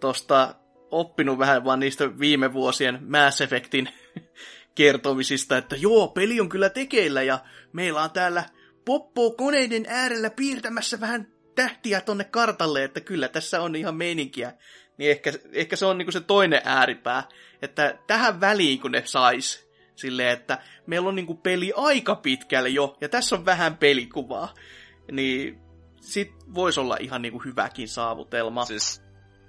tota, 0.00 0.54
oppinut 0.90 1.38
vähän 1.38 1.64
vaan 1.64 1.80
niistä 1.80 2.18
viime 2.18 2.52
vuosien 2.52 2.98
Mass 3.08 3.40
Effectin 3.40 3.88
kertomisista, 4.74 5.56
että 5.56 5.76
joo, 5.76 6.08
peli 6.08 6.40
on 6.40 6.48
kyllä 6.48 6.70
tekeillä 6.70 7.22
ja 7.22 7.38
meillä 7.72 8.02
on 8.02 8.10
täällä 8.10 8.44
Poppo 8.84 9.30
koneiden 9.30 9.84
äärellä 9.88 10.30
piirtämässä 10.30 11.00
vähän 11.00 11.26
tähtiä 11.54 12.00
tonne 12.00 12.24
kartalle, 12.24 12.84
että 12.84 13.00
kyllä 13.00 13.28
tässä 13.28 13.60
on 13.60 13.76
ihan 13.76 13.96
meininkiä. 13.96 14.52
Niin 14.96 15.10
ehkä, 15.10 15.32
ehkä 15.52 15.76
se 15.76 15.86
on 15.86 15.98
niinku 15.98 16.12
se 16.12 16.20
toinen 16.20 16.60
ääripää, 16.64 17.28
että 17.62 17.98
tähän 18.06 18.40
väliin 18.40 18.80
kun 18.80 18.92
ne 18.92 19.02
sais, 19.04 19.68
silleen, 19.96 20.30
että 20.30 20.58
meillä 20.86 21.08
on 21.08 21.14
niinku 21.14 21.34
peli 21.34 21.72
aika 21.76 22.16
pitkälle 22.16 22.68
jo, 22.68 22.96
ja 23.00 23.08
tässä 23.08 23.36
on 23.36 23.44
vähän 23.44 23.76
pelikuvaa, 23.76 24.54
niin 25.12 25.60
sit 26.00 26.32
voisi 26.54 26.80
olla 26.80 26.96
ihan 27.00 27.22
niinku 27.22 27.38
hyväkin 27.38 27.88
saavutelma. 27.88 28.64
Siis 28.64 29.02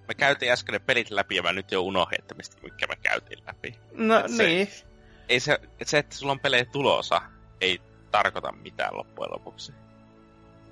me 0.08 0.14
käytiin 0.14 0.52
äsken 0.52 0.74
ne 0.74 0.80
pelit 0.80 1.12
läpi, 1.12 1.36
ja 1.36 1.44
mä 1.44 1.54
nyt 1.54 1.72
jo 1.72 1.82
unohdin, 1.82 2.22
että 2.22 2.36
mistä 2.36 2.58
mikä 2.64 2.88
me 2.88 2.96
käytiin 2.96 3.40
läpi. 3.48 3.80
No 3.94 4.20
Et 4.20 4.32
niin. 4.32 4.68
Se, 4.68 4.86
ei 5.30 5.40
se, 5.40 5.60
se, 5.84 5.98
että 5.98 6.16
sulla 6.16 6.32
on 6.32 6.40
pelejä 6.40 6.66
tulossa, 6.66 7.22
ei 7.62 7.82
tarkoita 8.12 8.52
mitään 8.52 8.98
loppujen 8.98 9.32
lopuksi. 9.32 9.74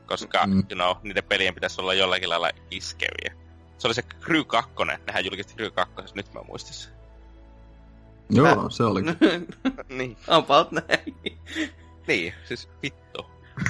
Koska, 0.05 0.47
mm. 0.47 0.53
you 0.53 0.75
know, 0.75 0.95
niiden 1.03 1.23
pelien 1.23 1.53
pitäisi 1.53 1.81
olla 1.81 1.93
jollakin 1.93 2.29
lailla 2.29 2.49
iskeviä. 2.71 3.35
Se 3.77 3.87
oli 3.87 3.93
se 3.93 4.01
Crew 4.01 4.45
2, 4.47 4.71
nehän 5.07 5.25
julkisti 5.25 5.53
Crew 5.53 5.71
2, 5.71 5.93
nyt 6.15 6.33
mä 6.33 6.41
muistin 6.43 6.73
Joo, 8.31 8.69
se 8.69 8.83
oli. 8.83 9.01
niin. 9.97 10.17
About 10.27 10.71
näin. 10.71 11.15
niin, 12.07 12.33
siis 12.47 12.69
vittu. 12.83 13.25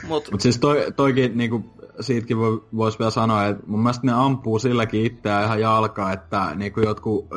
Mut, 0.07 0.31
Mut 0.31 0.41
siis 0.41 0.57
toi, 0.57 0.85
toikin 0.95 1.37
niinku, 1.37 1.65
siitäkin 2.01 2.37
voi, 2.37 2.63
voisi 2.75 2.99
vielä 2.99 3.11
sanoa, 3.11 3.45
että 3.45 3.63
mun 3.67 3.79
mielestä 3.79 4.07
ne 4.07 4.13
ampuu 4.13 4.59
silläkin 4.59 5.05
itseään 5.05 5.45
ihan 5.45 5.61
jalkaa, 5.61 6.13
että 6.13 6.51
niinku 6.55 6.79
jotkut 6.79 7.27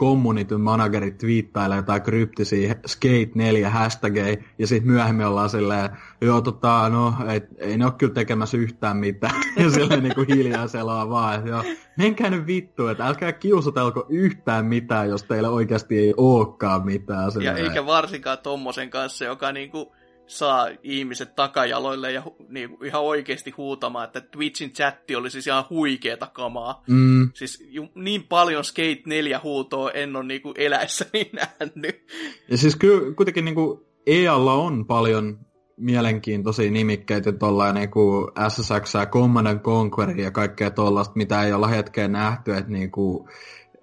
community 0.00 0.56
managerit 0.56 1.18
twiittailee 1.18 1.76
jotain 1.76 2.02
kryptisiä 2.02 2.76
Skate 2.86 3.30
4 3.34 3.70
hashtageja, 3.70 4.36
ja 4.58 4.66
sitten 4.66 4.90
myöhemmin 4.90 5.26
ollaan 5.26 5.50
silleen, 5.50 5.90
joo 6.20 6.40
tota, 6.40 6.88
no, 6.88 7.14
et, 7.28 7.48
ei 7.58 7.78
ne 7.78 7.84
ole 7.84 7.92
kyllä 7.98 8.14
tekemässä 8.14 8.56
yhtään 8.56 8.96
mitään. 8.96 9.34
ja 9.62 9.70
silleen 9.70 10.02
niinku 10.02 10.24
hiljaa 10.28 10.66
selaa 10.66 11.10
vaan, 11.10 11.34
että 11.34 11.50
joo, 11.50 11.64
menkää 11.98 12.30
nyt 12.30 12.46
vittu, 12.46 12.88
että 12.88 13.06
älkää 13.06 13.32
kiusatelko 13.32 14.06
yhtään 14.08 14.66
mitään, 14.66 15.08
jos 15.08 15.22
teillä 15.22 15.50
oikeasti 15.50 15.98
ei 15.98 16.14
olekaan 16.16 16.84
mitään. 16.84 17.32
Silleen. 17.32 17.56
Ja 17.56 17.64
eikä 17.64 17.86
varsinkaan 17.86 18.38
tommosen 18.38 18.90
kanssa, 18.90 19.24
joka 19.24 19.52
niinku 19.52 19.92
saa 20.30 20.68
ihmiset 20.82 21.36
takajaloille 21.36 22.12
ja 22.12 22.22
niin, 22.48 22.76
ihan 22.84 23.02
oikeasti 23.02 23.50
huutamaan, 23.50 24.04
että 24.04 24.20
Twitchin 24.20 24.72
chatti 24.72 25.16
oli 25.16 25.30
siis 25.30 25.46
ihan 25.46 25.64
huikeeta 25.70 26.26
kamaa. 26.26 26.82
Mm. 26.88 27.30
Siis 27.34 27.64
ju, 27.68 27.88
niin 27.94 28.22
paljon 28.22 28.64
Skate 28.64 29.02
4 29.06 29.40
huutoa 29.42 29.90
en 29.90 30.16
ole 30.16 30.24
niin 30.24 30.42
kuin 30.42 30.54
eläessäni 30.58 31.30
nähnyt. 31.60 32.06
Ja 32.48 32.56
siis 32.56 32.76
kyllä 32.76 33.14
kuitenkin 33.14 33.44
niin 33.44 33.54
kuin 33.54 33.80
EAlla 34.06 34.54
on 34.54 34.86
paljon 34.86 35.38
mielenkiintoisia 35.76 36.70
nimikkeitä 36.70 37.32
tuolla 37.32 37.72
niin 37.72 37.90
kuin 37.90 38.26
SSX 38.48 38.94
ja 38.94 39.06
Command 39.06 39.58
Conquer 39.58 40.20
ja 40.20 40.30
kaikkea 40.30 40.70
tuollaista, 40.70 41.14
mitä 41.16 41.42
ei 41.42 41.52
olla 41.52 41.68
hetkeen 41.68 42.12
nähty, 42.12 42.54
että 42.54 42.70
niin 42.70 42.90
kuin, 42.90 43.28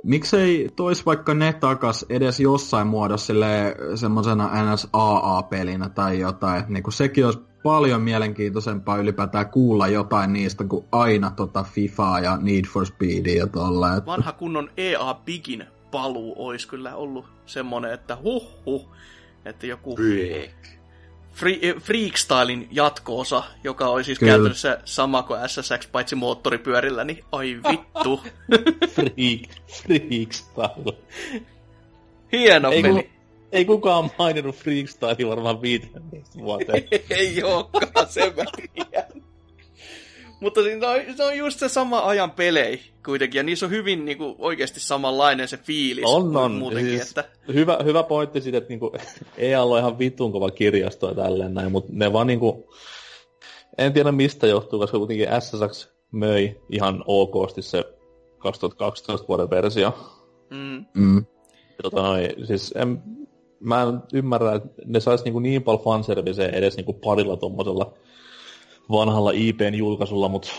miksei 0.04 0.70
tois 0.76 1.06
vaikka 1.06 1.34
ne 1.34 1.54
takas 1.54 2.06
edes 2.10 2.40
jossain 2.40 2.88
muodossa 2.88 3.34
semmoisena 3.96 4.50
NSAA-pelinä 4.64 5.90
tai 5.90 6.20
jotain, 6.20 6.60
että 6.60 6.74
niinku 6.74 6.92
sekin 6.92 7.26
olisi 7.26 7.40
paljon 7.64 8.02
mielenkiintoisempaa 8.02 8.98
ylipäätään 8.98 9.50
kuulla 9.50 9.88
jotain 9.88 10.34
niistä 10.34 10.64
kuin 10.64 10.86
aina 10.92 11.32
tota 11.32 11.64
FIFA 11.64 12.20
ja 12.20 12.38
Need 12.42 12.66
for 12.66 12.86
Speedia 12.86 13.38
ja 13.38 13.48
tolla. 13.48 13.96
Että... 13.96 14.12
Vanha 14.12 14.32
kunnon 14.32 14.70
EA 14.78 15.14
Bigin 15.26 15.66
paluu 15.92 16.34
olisi 16.38 16.68
kyllä 16.68 16.96
ollut 16.96 17.26
semmonen, 17.46 17.94
että 17.94 18.18
huh 18.24 18.66
huh, 18.66 18.90
että 19.46 19.68
joku... 19.68 19.96
Break 19.96 20.77
Free, 21.38 21.60
eh, 21.62 21.76
Freakstylin 21.76 22.68
jatko-osa, 22.72 23.44
joka 23.64 23.88
oli 23.88 24.04
siis 24.04 24.20
Kyllä. 24.20 24.32
käytännössä 24.32 24.80
sama 24.86 25.24
kuin 25.24 25.40
SSX, 25.50 25.92
paitsi 25.92 26.16
moottoripyörillä, 26.16 27.04
niin 27.04 27.24
ai 27.32 27.60
vittu. 27.70 28.22
Freak, 28.96 29.50
Freakstyle. 29.68 30.98
Hieno 32.32 32.72
ei, 32.72 32.82
peli. 32.82 33.04
Ku, 33.04 33.10
ei 33.52 33.66
kukaan 33.66 34.12
maininnut 34.20 34.56
Freakstyle 34.56 35.30
varmaan 35.30 35.62
15 35.62 36.40
vuoteen. 36.40 36.84
ei 37.10 37.44
olekaan 37.44 38.08
sen 38.10 38.36
väliä. 38.36 39.08
Mutta 40.40 40.64
se 40.64 40.76
on, 40.76 41.16
se 41.16 41.24
on 41.24 41.38
just 41.38 41.60
se 41.60 41.70
sama 41.70 42.00
ajan 42.00 42.32
pelei 42.32 42.80
kuitenkin, 43.06 43.40
ja 43.40 43.44
niissä 43.44 43.66
on 43.66 43.72
hyvin 43.72 44.06
niin 44.06 44.18
kuin, 44.18 44.36
oikeasti 44.40 44.80
samanlainen 44.80 45.48
se 45.48 45.58
fiilis. 45.58 46.06
On, 46.08 46.38
on. 46.38 46.52
Muutenkin, 46.52 46.98
siis 46.98 47.10
että... 47.10 47.26
hyvä, 47.54 47.78
hyvä 47.84 48.04
pointti 48.04 48.42
siitä, 48.42 48.58
että 48.58 48.70
niin 48.70 48.80
kuin, 48.80 48.92
ei 49.38 49.56
ollut 49.56 49.80
ihan 49.80 50.00
vitun 50.00 50.32
kova 50.32 50.52
kirjasto 50.52 51.10
ja 51.10 51.16
tälleen 51.16 51.54
näin, 51.54 51.72
mutta 51.72 51.92
ne 51.96 52.14
vaan 52.14 52.28
niin 52.28 52.40
kuin, 52.40 52.64
en 53.78 53.94
tiedä 53.94 54.12
mistä 54.12 54.48
johtuu, 54.48 54.80
koska 54.80 54.98
kuitenkin 54.98 55.28
SSX 55.40 55.88
möi 56.12 56.62
ihan 56.70 57.04
okosti 57.08 57.62
se 57.62 57.84
2012 58.38 59.28
vuoden 59.28 59.50
versio. 59.50 59.94
Mm. 60.50 60.86
Mm. 60.94 61.26
Ja, 61.50 61.84
tota, 61.84 62.02
noi, 62.02 62.30
siis 62.44 62.74
en, 62.78 63.04
mä 63.60 63.82
en 63.82 64.00
ymmärrä, 64.14 64.56
että 64.56 64.70
ne 64.86 65.00
sais 65.00 65.24
niin, 65.24 65.44
niin 65.44 65.64
paljon 65.64 65.84
fanserviceä 65.84 66.50
edes 66.50 66.78
niin 66.78 67.00
parilla 67.04 67.38
tuommoisella 67.38 67.94
vanhalla 68.92 69.32
IPn 69.32 69.74
julkaisulla, 69.74 70.30
mutta 70.30 70.50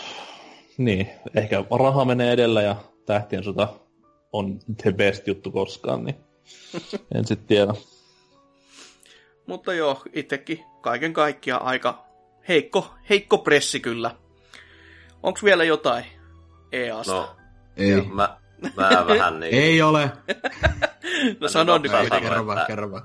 niin, 0.77 1.09
ehkä 1.35 1.63
raha 1.79 2.05
menee 2.05 2.31
edellä 2.31 2.61
ja 2.61 2.75
tähtien 3.05 3.43
sota 3.43 3.67
on 4.33 4.59
the 4.81 4.91
best 4.91 5.27
juttu 5.27 5.51
koskaan, 5.51 6.03
niin 6.03 6.15
en 7.15 7.25
sitten 7.25 7.47
tiedä. 7.47 7.73
Mutta 9.47 9.73
joo, 9.73 10.01
itsekin 10.13 10.63
kaiken 10.81 11.13
kaikkiaan 11.13 11.65
aika 11.65 12.05
heikko, 12.47 12.93
heikko 13.09 13.37
pressi 13.37 13.79
kyllä. 13.79 14.15
Onko 15.23 15.39
vielä 15.43 15.63
jotain 15.63 16.05
EAsta? 16.71 17.13
No, 17.13 17.35
ei. 17.77 18.01
Mä, 18.01 18.37
mä 18.75 19.05
vähän 19.07 19.39
niin... 19.39 19.53
ei 19.53 19.81
ole. 19.81 20.11
no 21.39 21.47
sano 21.47 21.77
nyt 21.77 21.91
kuitenkin. 21.91 22.29
Kerro 22.29 22.45
vaan, 22.45 22.65
kerro 22.67 22.91
vaan. 22.91 23.03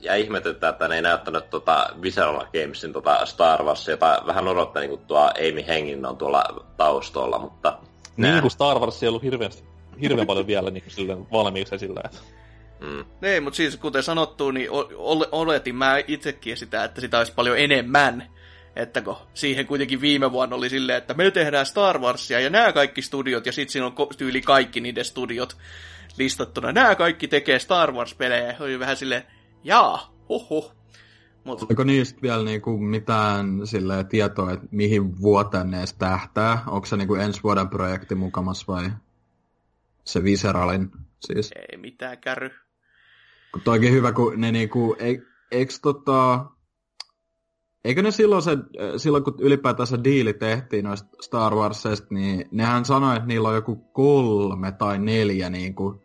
Ja 0.00 0.14
ihmetyttää, 0.14 0.70
että 0.70 0.88
ne 0.88 0.96
ei 0.96 1.02
näyttänyt 1.02 1.50
tuota 1.50 1.90
Visceral 2.02 2.46
Gamesin 2.52 2.92
tuota 2.92 3.26
Star 3.26 3.62
Wars, 3.62 3.88
jota 3.88 4.22
vähän 4.26 4.48
odottaa 4.48 4.80
niin 4.80 4.90
kuin 4.90 5.00
tuo 5.06 5.18
Amy 5.18 5.66
Hengin 5.66 6.06
on 6.06 6.16
tuolla 6.16 6.64
taustalla, 6.76 7.38
mutta... 7.38 7.78
Niin 8.16 8.40
kuin 8.40 8.50
Star 8.50 8.78
Wars 8.78 9.02
ei 9.02 9.08
ollut 9.08 9.22
hirveästi, 9.22 9.64
hirveän 10.00 10.26
paljon 10.26 10.46
vielä 10.46 10.70
niin 10.70 10.84
kuin 10.96 11.26
valmiiksi 11.32 11.74
esillä. 11.74 12.00
Että... 12.04 12.18
Mm. 12.80 13.04
Ei, 13.22 13.40
mutta 13.40 13.56
siis 13.56 13.76
kuten 13.76 14.02
sanottu, 14.02 14.50
niin 14.50 14.68
oletin 15.32 15.74
mä 15.74 15.96
itsekin 16.08 16.56
sitä, 16.56 16.84
että 16.84 17.00
sitä 17.00 17.18
olisi 17.18 17.32
paljon 17.32 17.58
enemmän. 17.58 18.34
Että 18.76 19.00
kun 19.00 19.16
siihen 19.34 19.66
kuitenkin 19.66 20.00
viime 20.00 20.32
vuonna 20.32 20.56
oli 20.56 20.70
silleen, 20.70 20.98
että 20.98 21.14
me 21.14 21.30
tehdään 21.30 21.66
Star 21.66 21.98
Warsia 21.98 22.40
ja 22.40 22.50
nämä 22.50 22.72
kaikki 22.72 23.02
studiot, 23.02 23.46
ja 23.46 23.52
sitten 23.52 23.72
siinä 23.72 23.86
on 23.86 23.94
tyyli 24.18 24.40
kaikki 24.40 24.80
niiden 24.80 25.04
studiot 25.04 25.56
listattuna. 26.18 26.72
Nämä 26.72 26.94
kaikki 26.94 27.28
tekee 27.28 27.58
Star 27.58 27.92
Wars-pelejä. 27.92 28.56
Oli 28.60 28.78
vähän 28.78 28.96
silleen, 28.96 29.22
jaa, 29.64 30.14
huhhuh. 30.28 30.74
Mut... 31.44 31.62
Onko 31.62 31.84
niistä 31.84 32.22
vielä 32.22 32.44
niinku 32.44 32.78
mitään 32.78 33.66
sille 33.66 34.04
tietoa, 34.04 34.52
että 34.52 34.66
mihin 34.70 35.20
vuoteen 35.20 35.70
ne 35.70 35.78
edes 35.78 35.94
tähtää? 35.94 36.58
Onko 36.66 36.86
se 36.86 36.96
niinku 36.96 37.14
ensi 37.14 37.42
vuoden 37.42 37.68
projekti 37.68 38.14
mukamas 38.14 38.68
vai 38.68 38.90
se 40.04 40.24
Visceralin 40.24 40.90
siis? 41.26 41.50
Ei 41.72 41.78
mitään 41.78 42.18
kärry. 42.18 42.50
Kun 43.52 43.62
toikin 43.62 43.92
hyvä, 43.92 44.12
kun 44.12 44.40
ne 44.40 44.52
niinku, 44.52 44.96
eikö 45.50 45.72
tota, 45.82 46.46
Eikö 47.84 48.02
ne 48.02 48.10
silloin, 48.10 48.42
se, 48.42 48.56
silloin 48.96 49.24
kun 49.24 49.34
ylipäätään 49.38 49.86
se 49.86 49.98
diili 50.04 50.32
tehtiin 50.32 50.84
noista 50.84 51.08
Star 51.20 51.54
Warsista, 51.54 52.06
niin 52.10 52.48
nehän 52.50 52.84
sanoi, 52.84 53.16
että 53.16 53.28
niillä 53.28 53.48
on 53.48 53.54
joku 53.54 53.76
kolme 53.76 54.72
tai 54.72 54.98
neljä 54.98 55.50
niin 55.50 55.74
kuin, 55.74 56.03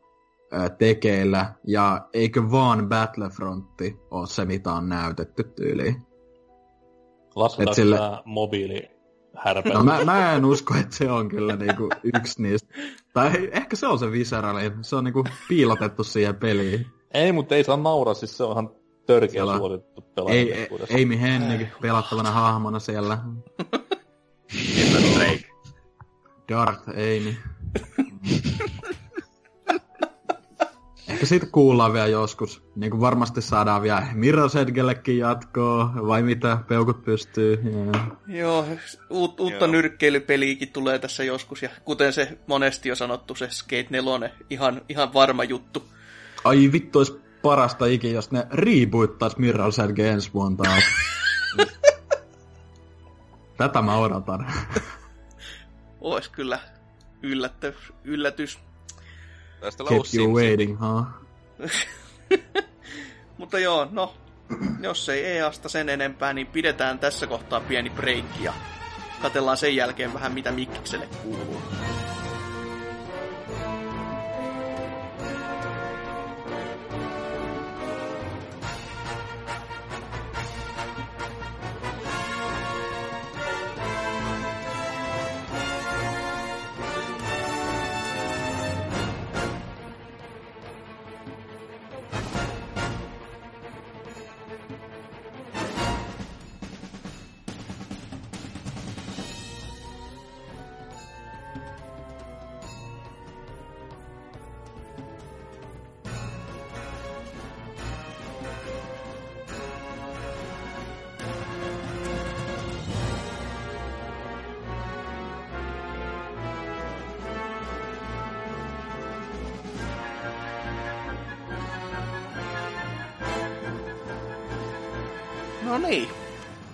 tekeillä, 0.77 1.53
ja 1.67 2.07
eikö 2.13 2.41
vaan 2.51 2.89
Battlefrontti 2.89 3.99
ole 4.11 4.27
se, 4.27 4.45
mitä 4.45 4.73
on 4.73 4.89
näytetty 4.89 5.43
tyyliin? 5.43 6.01
Lasketaanko 7.35 7.73
sille... 7.73 7.95
tämä 7.95 8.21
mobiili 8.25 8.89
härpä? 9.37 9.69
No 9.73 9.83
mä, 9.83 10.03
mä, 10.05 10.33
en 10.33 10.45
usko, 10.45 10.75
että 10.75 10.95
se 10.95 11.11
on 11.11 11.29
kyllä 11.29 11.55
niinku 11.55 11.89
yksi 12.03 12.41
niistä. 12.41 12.73
Tai 13.13 13.49
ehkä 13.51 13.75
se 13.75 13.87
on 13.87 13.99
se 13.99 14.11
Viscerali, 14.11 14.71
se 14.81 14.95
on 14.95 15.03
niinku 15.03 15.23
piilotettu 15.47 16.03
siihen 16.03 16.35
peliin. 16.35 16.85
Ei, 17.13 17.31
mutta 17.31 17.55
ei 17.55 17.63
saa 17.63 17.77
nauraa, 17.77 18.13
siis 18.13 18.37
se 18.37 18.43
on 18.43 18.51
ihan 18.51 18.69
törkeä 19.05 19.31
siellä... 19.31 19.57
suoritettu 19.57 20.01
pelaaja. 20.01 20.35
Ei, 20.35 20.53
ei, 20.53 21.03
Amy 21.03 21.21
Hennig 21.21 21.67
pelattavana 21.81 22.31
hahmona 22.31 22.79
siellä. 22.79 23.17
Drake. 25.15 25.49
Darth 26.49 26.89
Amy. 26.89 27.35
Ehkä 31.09 31.25
siitä 31.25 31.45
kuullaan 31.45 31.93
vielä 31.93 32.07
joskus. 32.07 32.63
Niin 32.75 32.91
kuin 32.91 33.01
varmasti 33.01 33.41
saadaan 33.41 33.81
vielä 33.81 34.07
Mirror's 34.13 34.59
Edgellekin 34.59 35.17
jatkoa, 35.17 35.91
vai 36.07 36.21
mitä, 36.21 36.57
peukut 36.67 37.03
pystyy. 37.05 37.59
Yeah. 37.65 38.07
Joo, 38.27 38.65
uut, 39.09 39.39
uutta 39.39 39.65
Joo. 39.65 39.71
nyrkkeilypeliäkin 39.71 40.71
tulee 40.71 40.99
tässä 40.99 41.23
joskus, 41.23 41.63
ja 41.63 41.69
kuten 41.85 42.13
se 42.13 42.37
monesti 42.47 42.89
jo 42.89 42.95
sanottu, 42.95 43.35
se 43.35 43.47
Skate 43.49 43.87
4, 43.89 44.29
ihan, 44.49 44.81
ihan 44.89 45.13
varma 45.13 45.43
juttu. 45.43 45.83
Ai 46.43 46.71
vittu, 46.71 46.99
olisi 46.99 47.19
parasta 47.41 47.85
ikinä, 47.85 48.13
jos 48.13 48.31
ne 48.31 48.47
reboottaisi 48.51 49.37
Mirror's 49.37 49.83
Edge 49.85 50.09
ensi 50.09 50.33
vuonna 50.33 50.63
taas. 50.63 50.83
Tätä 53.57 53.81
mä 53.81 53.97
odotan. 53.97 54.53
Ois 56.01 56.29
kyllä 56.29 56.59
yllätys. 57.21 57.75
yllätys. 58.03 58.68
Tästä 59.61 59.83
Kept 59.83 60.13
you 60.13 60.33
waiting, 60.33 60.77
huh? 60.79 61.05
Mutta 63.37 63.59
joo, 63.59 63.87
no, 63.91 64.13
jos 64.81 65.09
ei 65.09 65.25
EAsta 65.25 65.69
sen 65.69 65.89
enempää, 65.89 66.33
niin 66.33 66.47
pidetään 66.47 66.99
tässä 66.99 67.27
kohtaa 67.27 67.59
pieni 67.59 67.89
breikki 67.89 68.43
ja 68.43 68.53
katellaan 69.21 69.57
sen 69.57 69.75
jälkeen 69.75 70.13
vähän 70.13 70.31
mitä 70.33 70.51
Mikkikselle 70.51 71.07
kuuluu. 71.23 71.61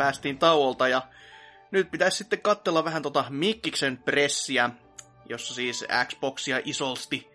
Päästiin 0.05 0.37
tauolta 0.37 0.87
ja 0.87 1.01
nyt 1.71 1.91
pitäisi 1.91 2.17
sitten 2.17 2.41
katsella 2.41 2.83
vähän 2.85 3.01
tota 3.01 3.25
Mikkiksen 3.29 3.97
pressiä, 3.97 4.69
jossa 5.29 5.53
siis 5.53 5.85
Xboxia 6.07 6.61
isosti, 6.65 7.29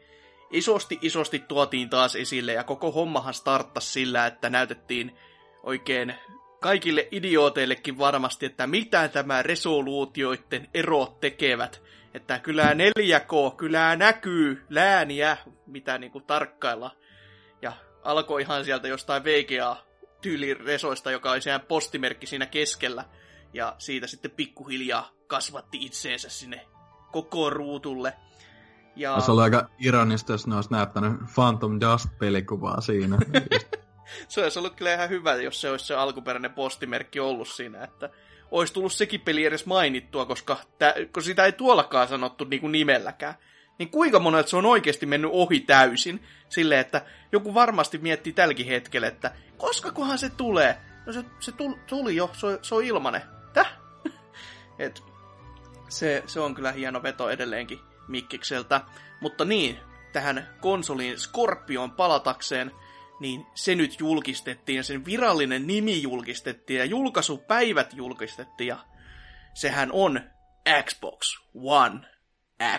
isosti 0.50 0.98
isosti 1.02 1.38
tuotiin 1.38 1.90
taas 1.90 2.16
esille 2.16 2.52
ja 2.52 2.64
koko 2.64 2.92
hommahan 2.92 3.34
starttasi 3.34 3.92
sillä, 3.92 4.26
että 4.26 4.50
näytettiin 4.50 5.16
oikein 5.62 6.14
kaikille 6.60 7.08
idiooteillekin 7.10 7.98
varmasti, 7.98 8.46
että 8.46 8.66
mitä 8.66 9.08
tämä 9.08 9.42
resoluutioiden 9.42 10.68
erot 10.74 11.20
tekevät. 11.20 11.82
Että 12.14 12.38
kyllä 12.38 12.64
4K, 12.72 13.56
kyllä 13.56 13.96
näkyy 13.96 14.66
lääniä, 14.68 15.36
mitä 15.66 15.98
niinku 15.98 16.20
tarkkailla. 16.20 16.96
Ja 17.62 17.72
alkoi 18.02 18.42
ihan 18.42 18.64
sieltä 18.64 18.88
jostain 18.88 19.24
VGA 19.24 19.89
tyyliresoista, 20.20 21.10
joka 21.10 21.30
oli 21.30 21.42
sehän 21.42 21.60
postimerkki 21.60 22.26
siinä 22.26 22.46
keskellä. 22.46 23.04
Ja 23.52 23.74
siitä 23.78 24.06
sitten 24.06 24.30
pikkuhiljaa 24.30 25.10
kasvatti 25.26 25.78
itseensä 25.80 26.28
sinne 26.28 26.66
koko 27.12 27.50
ruutulle. 27.50 28.12
Ja... 28.96 29.20
Se 29.20 29.32
oli 29.32 29.42
aika 29.42 29.70
ironista, 29.78 30.32
jos 30.32 30.46
ne 30.46 30.56
olisi 30.56 30.70
näyttänyt 30.70 31.12
Phantom 31.34 31.80
Dust-pelikuvaa 31.80 32.80
siinä. 32.80 33.18
se 34.28 34.42
olisi 34.42 34.58
ollut 34.58 34.74
kyllä 34.74 34.94
ihan 34.94 35.08
hyvä, 35.08 35.34
jos 35.34 35.60
se 35.60 35.70
olisi 35.70 35.86
se 35.86 35.94
alkuperäinen 35.94 36.52
postimerkki 36.52 37.20
ollut 37.20 37.48
siinä, 37.48 37.84
että 37.84 38.10
olisi 38.50 38.72
tullut 38.72 38.92
sekin 38.92 39.20
peli 39.20 39.44
edes 39.44 39.66
mainittua, 39.66 40.26
koska 40.26 40.56
tä, 40.78 40.94
kun 41.12 41.22
sitä 41.22 41.44
ei 41.44 41.52
tuollakaan 41.52 42.08
sanottu 42.08 42.44
niin 42.44 42.60
kuin 42.60 42.72
nimelläkään 42.72 43.34
niin 43.80 43.90
kuinka 43.90 44.18
monet 44.18 44.48
se 44.48 44.56
on 44.56 44.66
oikeasti 44.66 45.06
mennyt 45.06 45.30
ohi 45.34 45.60
täysin? 45.60 46.24
Sille, 46.48 46.80
että 46.80 47.04
joku 47.32 47.54
varmasti 47.54 47.98
miettii 47.98 48.32
tälläkin 48.32 48.66
hetkellä, 48.66 49.06
että 49.06 49.32
koska 49.56 49.92
kohan 49.92 50.18
se 50.18 50.30
tulee? 50.30 50.80
No 51.06 51.12
se, 51.12 51.24
se 51.40 51.52
tuli 51.86 52.16
jo, 52.16 52.30
se, 52.32 52.58
se 52.62 52.74
on 52.74 52.84
ilmanen. 52.84 53.22
Täh? 53.52 53.72
Et, 54.78 55.02
se, 55.88 56.22
se 56.26 56.40
on 56.40 56.54
kyllä 56.54 56.72
hieno 56.72 57.02
veto 57.02 57.30
edelleenkin 57.30 57.78
Mikkikseltä. 58.08 58.80
Mutta 59.20 59.44
niin, 59.44 59.78
tähän 60.12 60.56
konsoliin 60.60 61.18
Scorpion 61.18 61.90
palatakseen, 61.90 62.72
niin 63.20 63.46
se 63.54 63.74
nyt 63.74 64.00
julkistettiin 64.00 64.84
sen 64.84 65.04
virallinen 65.04 65.66
nimi 65.66 66.02
julkistettiin 66.02 66.78
ja 66.78 66.84
julkaisupäivät 66.84 67.94
julkistettiin 67.94 68.68
ja 68.68 68.78
sehän 69.54 69.90
on 69.92 70.20
Xbox 70.84 71.38
One 71.54 72.00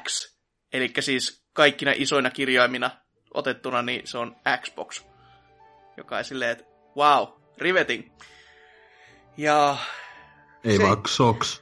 X 0.03 0.40
Eli 0.73 0.93
siis 0.99 1.45
kaikkina 1.53 1.91
isoina 1.95 2.29
kirjaimina 2.29 2.91
otettuna, 3.33 3.81
niin 3.81 4.07
se 4.07 4.17
on 4.17 4.35
Xbox. 4.61 5.03
Joka 5.97 6.17
on 6.17 6.23
silleen, 6.23 6.51
että 6.51 6.65
wow, 6.97 7.27
riveting. 7.57 8.11
Ja... 9.37 9.77
Ei 10.63 10.77
se... 10.77 10.83
vaan 10.83 11.03
Xox. 11.03 11.61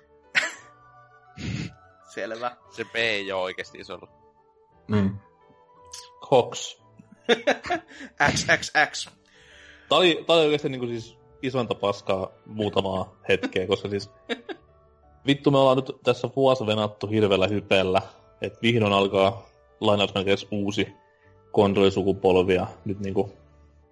Selvä. 2.14 2.56
Se 2.70 2.84
B 2.84 2.96
ei 2.96 3.32
ole 3.32 3.42
oikeasti 3.42 3.78
iso. 3.78 4.00
Niin. 4.88 5.30
Cox. 6.30 6.78
XXX. 8.32 9.10
Tää 9.90 9.98
oli, 9.98 10.24
tää 10.28 10.36
oli 10.36 10.46
oikeasti 10.46 10.70
niinku 10.70 10.88
siis 10.88 11.18
isointa 11.42 11.76
paskaa 11.76 12.32
muutamaa 12.46 13.16
hetkeä, 13.30 13.68
koska 13.68 13.90
siis 13.90 14.10
vittu 15.28 15.52
me 15.52 15.58
ollaan 15.58 15.78
nyt 15.78 15.92
tässä 16.04 16.30
vuosi 16.36 16.66
venattu 16.66 17.08
hirveällä 17.08 17.48
hypellä 17.48 18.02
että 18.42 18.60
vihdoin 18.62 18.94
alkaa 18.94 19.46
lainausmerkeissä 19.80 20.48
uusi 20.52 20.88
konsolisukupolvi 21.52 22.56
ja 22.56 22.68
nyt 22.86 23.00
niinku 23.00 23.34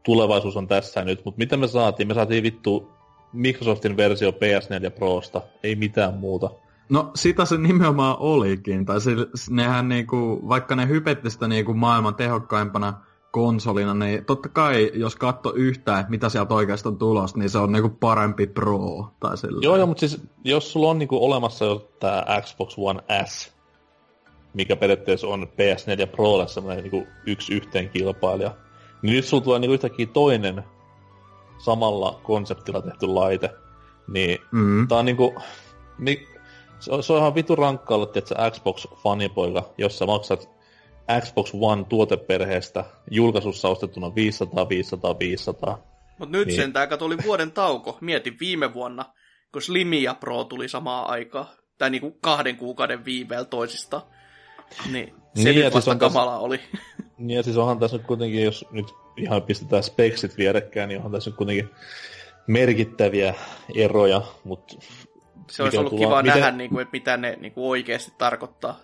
tulevaisuus 0.03 0.57
on 0.57 0.67
tässä 0.67 1.03
nyt. 1.03 1.25
Mutta 1.25 1.37
mitä 1.37 1.57
me 1.57 1.67
saatiin? 1.67 2.07
Me 2.07 2.13
saatiin 2.13 2.43
vittu 2.43 2.91
Microsoftin 3.33 3.97
versio 3.97 4.31
PS4 4.31 4.91
Prosta, 4.95 5.41
ei 5.63 5.75
mitään 5.75 6.13
muuta. 6.13 6.49
No 6.89 7.11
sitä 7.15 7.45
se 7.45 7.57
nimenomaan 7.57 8.17
olikin, 8.19 8.85
tai 8.85 9.01
se, 9.01 9.11
nehän 9.49 9.89
niinku, 9.89 10.41
vaikka 10.47 10.75
ne 10.75 10.87
hypetti 10.87 11.29
sitä 11.29 11.47
niinku 11.47 11.73
maailman 11.73 12.15
tehokkaimpana 12.15 12.93
konsolina, 13.31 13.93
niin 13.93 14.25
totta 14.25 14.49
kai, 14.49 14.91
jos 14.93 15.15
katso 15.15 15.53
yhtään, 15.55 16.05
mitä 16.09 16.29
sieltä 16.29 16.53
oikeastaan 16.53 16.93
on 16.93 16.99
tulossa, 16.99 17.37
niin 17.37 17.49
se 17.49 17.57
on 17.57 17.71
niinku 17.71 17.89
parempi 17.89 18.47
Pro. 18.47 19.11
Tai 19.19 19.37
sillä. 19.37 19.59
Joo, 19.63 19.77
joo, 19.77 19.87
mutta 19.87 19.99
siis 19.99 20.21
jos 20.43 20.73
sulla 20.73 20.89
on 20.89 20.99
niinku 20.99 21.25
olemassa 21.25 21.65
jo 21.65 21.91
tämä 21.99 22.23
Xbox 22.41 22.73
One 22.77 23.01
S, 23.25 23.56
mikä 24.53 24.75
periaatteessa 24.75 25.27
on 25.27 25.47
PS4 25.47 26.07
Prolle 26.07 26.47
semmoinen 26.47 26.83
niin 26.83 27.07
yksi 27.25 27.53
yhteen 27.53 27.89
kilpailija. 27.89 28.55
Niin 29.01 29.15
nyt 29.15 29.25
sulla 29.25 29.43
tulee 29.43 29.59
niin 29.59 29.71
yhtäkkiä 29.71 30.05
toinen 30.05 30.63
samalla 31.57 32.19
konseptilla 32.23 32.81
tehty 32.81 33.07
laite. 33.07 33.49
Niin 34.07 34.39
mm. 34.51 34.87
tää 34.87 34.97
on 34.97 35.05
niinku... 35.05 35.35
Niin, 35.99 36.27
se, 36.79 36.91
on, 36.91 37.03
se 37.03 37.13
on 37.13 37.19
ihan 37.19 37.35
vitu 37.35 37.55
rankkaa 37.55 37.97
olla, 37.97 38.11
että 38.15 38.35
Xbox-fanipoika, 38.35 39.63
jos 39.77 39.97
sä 39.97 40.05
maksat 40.05 40.49
Xbox 41.21 41.51
One 41.61 41.83
tuoteperheestä 41.83 42.85
julkaisussa 43.11 43.69
ostettuna 43.69 44.15
500, 44.15 44.69
500, 44.69 45.19
500. 45.19 45.79
Mutta 46.19 46.37
nyt 46.37 46.47
niin. 46.47 46.55
sen 46.55 46.73
tää 46.73 46.87
oli 47.01 47.17
vuoden 47.25 47.51
tauko. 47.51 47.97
Mietin 48.01 48.37
viime 48.39 48.73
vuonna 48.73 49.05
kun 49.51 49.61
Slimi 49.61 50.03
ja 50.03 50.13
Pro 50.13 50.43
tuli 50.43 50.69
samaan 50.69 51.09
aikaan, 51.09 51.47
tai 51.77 51.89
niin 51.89 52.01
kuin 52.01 52.17
kahden 52.21 52.57
kuukauden 52.57 53.05
viiveellä 53.05 53.45
toisista. 53.45 54.01
Niin 54.91 55.13
se 55.35 55.43
niin, 55.43 55.55
nyt 55.55 55.73
vasta 55.73 55.91
siis 55.91 55.99
kamala 55.99 56.31
tässä, 56.31 56.45
oli. 56.45 56.59
Niin 57.17 57.37
ja 57.37 57.43
siis 57.43 57.57
onhan 57.57 57.79
tässä 57.79 57.97
nyt 57.97 58.07
kuitenkin, 58.07 58.43
jos 58.43 58.65
nyt 58.71 58.85
ihan 59.17 59.41
pistetään 59.41 59.83
speksit 59.83 60.37
vierekkäin, 60.37 60.87
niin 60.87 60.97
onhan 60.97 61.11
tässä 61.11 61.29
nyt 61.29 61.37
kuitenkin 61.37 61.69
merkittäviä 62.47 63.33
eroja, 63.75 64.21
mutta... 64.43 64.75
Se 65.49 65.63
olisi 65.63 65.77
ollut 65.77 65.89
tulla, 65.89 66.05
kiva 66.05 66.21
miten... 66.21 66.39
nähdä, 66.39 66.57
niin 66.57 66.69
kuin, 66.69 66.81
että 66.81 66.91
mitä 66.91 67.17
ne 67.17 67.37
niin 67.41 67.51
kuin 67.51 67.67
oikeasti 67.67 68.11
tarkoittaa. 68.17 68.79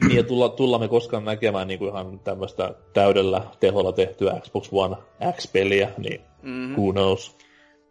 Niin, 0.00 0.16
ja 0.16 0.22
tulla, 0.22 0.48
tulla 0.48 0.78
me 0.78 0.88
koskaan 0.88 1.24
näkemään 1.24 1.68
niin 1.68 1.78
kuin 1.78 1.90
ihan 1.90 2.18
tämmöistä 2.18 2.74
täydellä 2.92 3.46
teholla 3.60 3.92
tehtyä 3.92 4.40
Xbox 4.40 4.68
One 4.72 4.96
X-peliä, 5.36 5.90
niin 5.98 6.20
mm-hmm. 6.42 6.76
who 6.76 6.92
knows. 6.92 7.36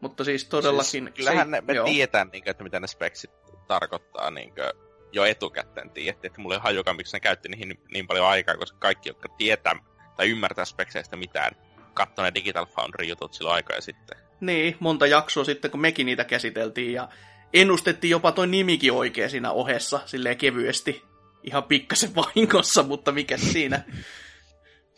Mutta 0.01 0.23
siis 0.23 0.45
todellakin... 0.45 0.85
Siis, 0.85 1.15
kyllähän 1.15 1.47
se, 1.47 1.51
ne, 1.51 1.61
me 1.61 1.73
joo. 1.73 1.85
tiedetään, 1.85 2.29
niin 2.31 2.43
kuin, 2.43 2.51
että 2.51 2.63
mitä 2.63 2.79
ne 2.79 2.87
speksit 2.87 3.31
tarkoittaa 3.67 4.31
niin 4.31 4.53
kuin, 4.55 4.90
jo 5.13 5.25
etukäteen 5.25 5.89
tiedettiin, 5.89 6.29
että 6.29 6.41
mulla 6.41 6.55
ei 6.55 6.61
hajukaan, 6.61 6.97
miksi 6.97 7.15
ne 7.15 7.19
käytti 7.19 7.49
niihin 7.49 7.79
niin 7.93 8.07
paljon 8.07 8.27
aikaa, 8.27 8.57
koska 8.57 8.77
kaikki, 8.79 9.09
jotka 9.09 9.29
tietää 9.37 9.75
tai 10.15 10.29
ymmärtää 10.29 10.65
spekseistä 10.65 11.15
mitään, 11.15 11.51
katsoi 11.93 12.25
ne 12.25 12.33
Digital 12.33 12.65
Foundry-jutut 12.65 13.33
silloin 13.33 13.55
aikaa 13.55 13.81
sitten. 13.81 14.17
Niin, 14.41 14.77
monta 14.79 15.07
jaksoa 15.07 15.43
sitten, 15.43 15.71
kun 15.71 15.81
mekin 15.81 16.05
niitä 16.05 16.23
käsiteltiin, 16.23 16.93
ja 16.93 17.09
ennustettiin 17.53 18.11
jopa 18.11 18.31
toi 18.31 18.47
nimikin 18.47 18.93
oikein 18.93 19.29
siinä 19.29 19.51
ohessa, 19.51 19.99
silleen 20.05 20.37
kevyesti. 20.37 21.03
Ihan 21.43 21.63
pikkasen 21.63 22.15
vahingossa, 22.21 22.83
mutta 22.83 23.11
mikä 23.11 23.37
siinä. 23.37 23.83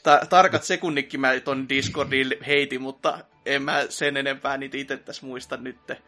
Ta- 0.03 0.21
tarkat 0.29 0.63
sekunnikki 0.63 1.17
mä 1.17 1.39
ton 1.39 1.69
Discordin 1.69 2.35
heitin, 2.47 2.81
mutta 2.81 3.19
en 3.45 3.61
mä 3.61 3.85
sen 3.89 4.17
enempää 4.17 4.57
niitä 4.57 4.77
itse 4.77 4.97
tässä 4.97 5.25
muista 5.25 5.57
nytte. 5.57 6.01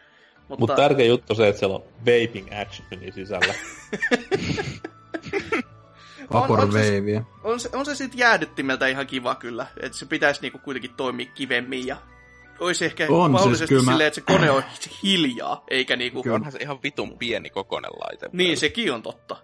Mutta 0.50 0.60
Mut 0.60 0.76
tärkeä 0.76 1.06
juttu 1.06 1.26
on 1.30 1.36
se, 1.36 1.48
että 1.48 1.60
siellä 1.60 1.76
on 1.76 1.84
vaping 2.00 2.48
actioni 2.62 3.12
sisällä. 3.12 3.54
Vapor 6.34 6.60
on, 6.60 6.66
on, 6.66 6.72
se, 6.72 7.24
on, 7.44 7.60
se, 7.60 7.70
on 7.74 7.86
se 7.86 7.96
sitten 7.96 8.20
jäädyttimeltä 8.20 8.88
ihan 8.88 9.08
kiva 9.08 9.36
kyllä. 9.36 9.68
Että 9.82 9.98
se 9.98 10.06
pitäisi 10.06 10.42
niinku 10.42 10.60
kuitenkin 10.60 10.94
toimia 10.98 11.26
kivemmin 11.26 11.88
ja 11.88 11.98
olisi 12.60 12.86
ehkä 12.86 13.08
on, 13.10 13.10
siis 13.10 13.32
mahdollisesti 13.32 13.76
siis 13.76 13.82
silleen, 13.82 13.98
mä... 13.98 14.08
että 14.08 14.16
se 14.16 14.22
kone 14.22 14.52
on 14.52 14.64
hiljaa, 15.04 15.64
eikä 15.70 15.96
niinku... 15.96 16.24
Kyllä. 16.24 16.36
Onhan 16.36 16.52
se 16.52 16.58
ihan 16.62 16.80
vitun 16.84 17.18
pieni 17.18 17.50
kokonen 17.50 17.92
laite. 17.92 18.30
Niin, 18.34 18.58
sekin 18.58 18.94
on 18.94 19.02
totta. 19.02 19.38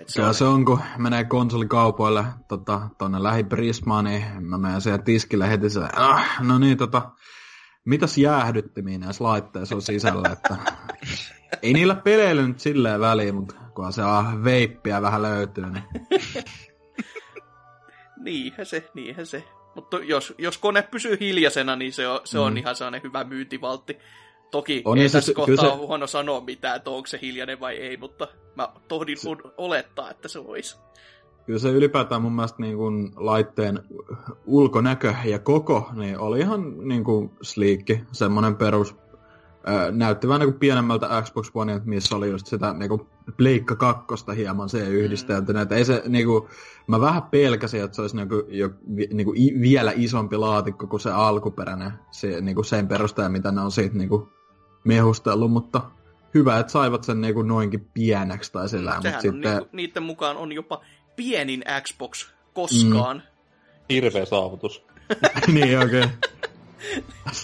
Et 0.00 0.08
se, 0.08 0.22
on... 0.22 0.34
se 0.34 0.44
on, 0.44 0.64
kun 0.64 0.80
menee 0.98 1.24
konsolikaupoille 1.24 2.24
tota, 2.48 2.80
tonne 2.98 3.22
lähiprismaan, 3.22 4.04
niin 4.04 4.24
mä 4.40 4.58
menen 4.58 4.80
siihen 4.80 5.02
tiskille 5.02 5.48
heti 5.48 5.70
se, 5.70 5.80
ah, 5.96 6.40
no 6.40 6.58
niin, 6.58 6.76
tota, 6.76 7.10
mitäs 7.86 8.18
jäähdyttimiä 8.18 8.98
näissä 8.98 9.24
laitteissa 9.24 9.74
on 9.74 9.82
sisällä, 9.82 10.28
että 10.32 10.56
ei 11.62 11.72
niillä 11.72 11.94
peleillä 11.94 12.42
nyt 12.42 12.60
silleen 12.60 13.00
väliin, 13.00 13.34
mutta 13.34 13.54
kun 13.74 13.92
se 13.92 14.02
on 14.02 14.44
veippiä 14.44 15.02
vähän 15.02 15.22
löytyy, 15.22 15.64
niin... 15.66 15.84
niinhän 18.24 18.66
se, 18.66 18.90
niinhän 18.94 19.26
se. 19.26 19.44
Mutta 19.74 19.98
jos, 19.98 20.34
jos 20.38 20.58
kone 20.58 20.82
pysyy 20.82 21.16
hiljaisena, 21.20 21.76
niin 21.76 21.92
se 21.92 22.08
on, 22.08 22.20
se 22.24 22.38
on 22.38 22.52
mm. 22.52 22.56
ihan 22.56 22.76
sellainen 22.76 23.02
hyvä 23.02 23.24
myyntivaltti. 23.24 23.98
Toki 24.50 24.82
on 24.84 24.98
ei 24.98 25.08
tässä 25.08 25.34
kohtaa 25.34 25.70
se... 25.70 25.76
huono 25.76 26.06
sanoa 26.06 26.40
mitään, 26.40 26.76
että 26.76 26.90
onko 26.90 27.06
se 27.06 27.18
hiljainen 27.22 27.60
vai 27.60 27.76
ei, 27.76 27.96
mutta 27.96 28.28
mä 28.54 28.68
tohdin 28.88 29.16
se... 29.16 29.28
olettaa, 29.56 30.10
että 30.10 30.28
se 30.28 30.38
olisi. 30.38 30.76
Kyllä 31.46 31.58
se 31.58 31.70
ylipäätään 31.70 32.22
mun 32.22 32.32
mielestä 32.32 32.62
niin 32.62 32.76
kuin 32.76 33.12
laitteen 33.16 33.82
ulkonäkö 34.46 35.14
ja 35.24 35.38
koko 35.38 35.90
niin 35.94 36.18
oli 36.18 36.40
ihan 36.40 36.88
niin 36.88 37.04
kuin 37.04 37.30
sleekki, 37.42 38.04
semmoinen 38.12 38.56
perus. 38.56 38.96
näytti 39.90 40.28
vähän 40.28 40.40
niin 40.40 40.50
kuin 40.50 40.58
pienemmältä 40.58 41.22
Xbox 41.22 41.50
One, 41.54 41.80
missä 41.84 42.16
oli 42.16 42.30
just 42.30 42.46
sitä 42.46 42.72
niin 42.72 42.88
kuin 42.88 43.00
Pleikka 43.36 43.76
kakkosta 43.76 44.32
hieman 44.32 44.68
se 44.68 44.88
yhdisteltynä. 44.88 45.64
Mm. 45.64 45.72
ei 45.72 45.84
se, 45.84 46.02
niin 46.08 46.26
kuin, 46.26 46.44
mä 46.86 47.00
vähän 47.00 47.22
pelkäsin, 47.22 47.84
että 47.84 47.94
se 47.94 48.02
olisi 48.02 48.16
niin 48.16 48.28
kuin, 48.28 48.42
jo, 48.48 48.70
niin 48.86 49.24
kuin, 49.24 49.60
vielä 49.60 49.92
isompi 49.96 50.36
laatikko 50.36 50.86
kuin 50.86 51.00
se 51.00 51.10
alkuperäinen 51.10 51.92
se, 52.10 52.40
niin 52.40 52.54
kuin 52.54 52.64
sen 52.64 52.88
perusteella, 52.88 53.30
mitä 53.30 53.52
ne 53.52 53.60
on 53.60 53.72
siitä 53.72 53.96
niin 53.96 54.08
kuin, 54.08 54.28
mehustellut, 54.84 55.52
mutta 55.52 55.80
hyvä, 56.34 56.58
että 56.58 56.72
saivat 56.72 57.04
sen 57.04 57.20
niin 57.20 57.34
kuin, 57.34 57.48
noinkin 57.48 57.90
pieneksi 57.94 58.52
tai 58.52 58.68
sillä. 58.68 58.90
Mm, 58.90 58.96
mutta 58.96 59.20
sitten... 59.20 59.56
niin, 59.56 59.68
niiden 59.72 60.02
mukaan 60.02 60.36
on 60.36 60.52
jopa 60.52 60.80
pienin 61.16 61.64
Xbox 61.82 62.26
koskaan. 62.54 63.16
Mm. 63.16 63.22
Hirveä 63.90 64.24
saavutus. 64.24 64.82
niin, 65.52 65.78
okei. 65.78 66.00
Okay. 66.00 66.08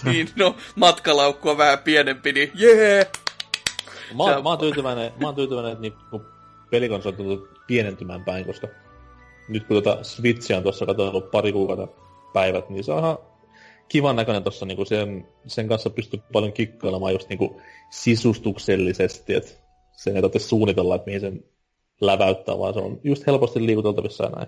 niin, 0.11 0.29
no, 0.35 0.55
matkalaukku 0.75 1.49
on 1.49 1.57
vähän 1.57 1.79
pienempi, 1.79 2.33
niin 2.33 2.51
jee! 2.55 2.95
Yeah! 2.95 3.07
Mä, 4.17 4.23
oon, 4.23 4.43
mä, 4.43 4.49
oon 4.49 4.57
tyytyväinen, 4.57 5.11
mä 5.21 5.27
oon 5.27 5.35
tyytyväinen, 5.35 5.71
että 5.71 5.81
niin, 5.81 5.93
pelikonsolit 6.71 7.19
on 7.19 7.49
pienentymään 7.67 8.25
päin, 8.25 8.45
koska 8.45 8.67
nyt 9.49 9.67
kun 9.67 9.83
tuota 9.83 10.03
Switchia 10.03 10.57
on 10.57 10.63
tuossa 10.63 10.85
katsonut 10.85 11.31
pari 11.31 11.51
kuukautta 11.51 11.87
päivät, 12.33 12.69
niin 12.69 12.83
se 12.83 12.91
on 12.91 12.99
ihan 12.99 13.17
kivan 13.87 14.15
näköinen 14.15 14.43
tuossa, 14.43 14.65
niin 14.65 14.85
sen, 14.85 15.27
sen 15.47 15.67
kanssa 15.67 15.89
pystyy 15.89 16.19
paljon 16.33 16.53
kikkailemaan 16.53 17.13
just 17.13 17.29
niin 17.29 17.61
sisustuksellisesti, 17.89 19.33
että 19.33 19.51
sen 19.91 20.15
ei 20.15 20.21
tarvitse 20.21 20.47
suunnitella, 20.47 20.95
että 20.95 21.05
mihin 21.05 21.21
sen 21.21 21.43
läväyttää, 22.05 22.59
vaan 22.59 22.73
se 22.73 22.79
on 22.79 22.99
just 23.03 23.27
helposti 23.27 23.65
liikuteltavissa 23.65 24.23
ja 24.23 24.29
näin. 24.29 24.47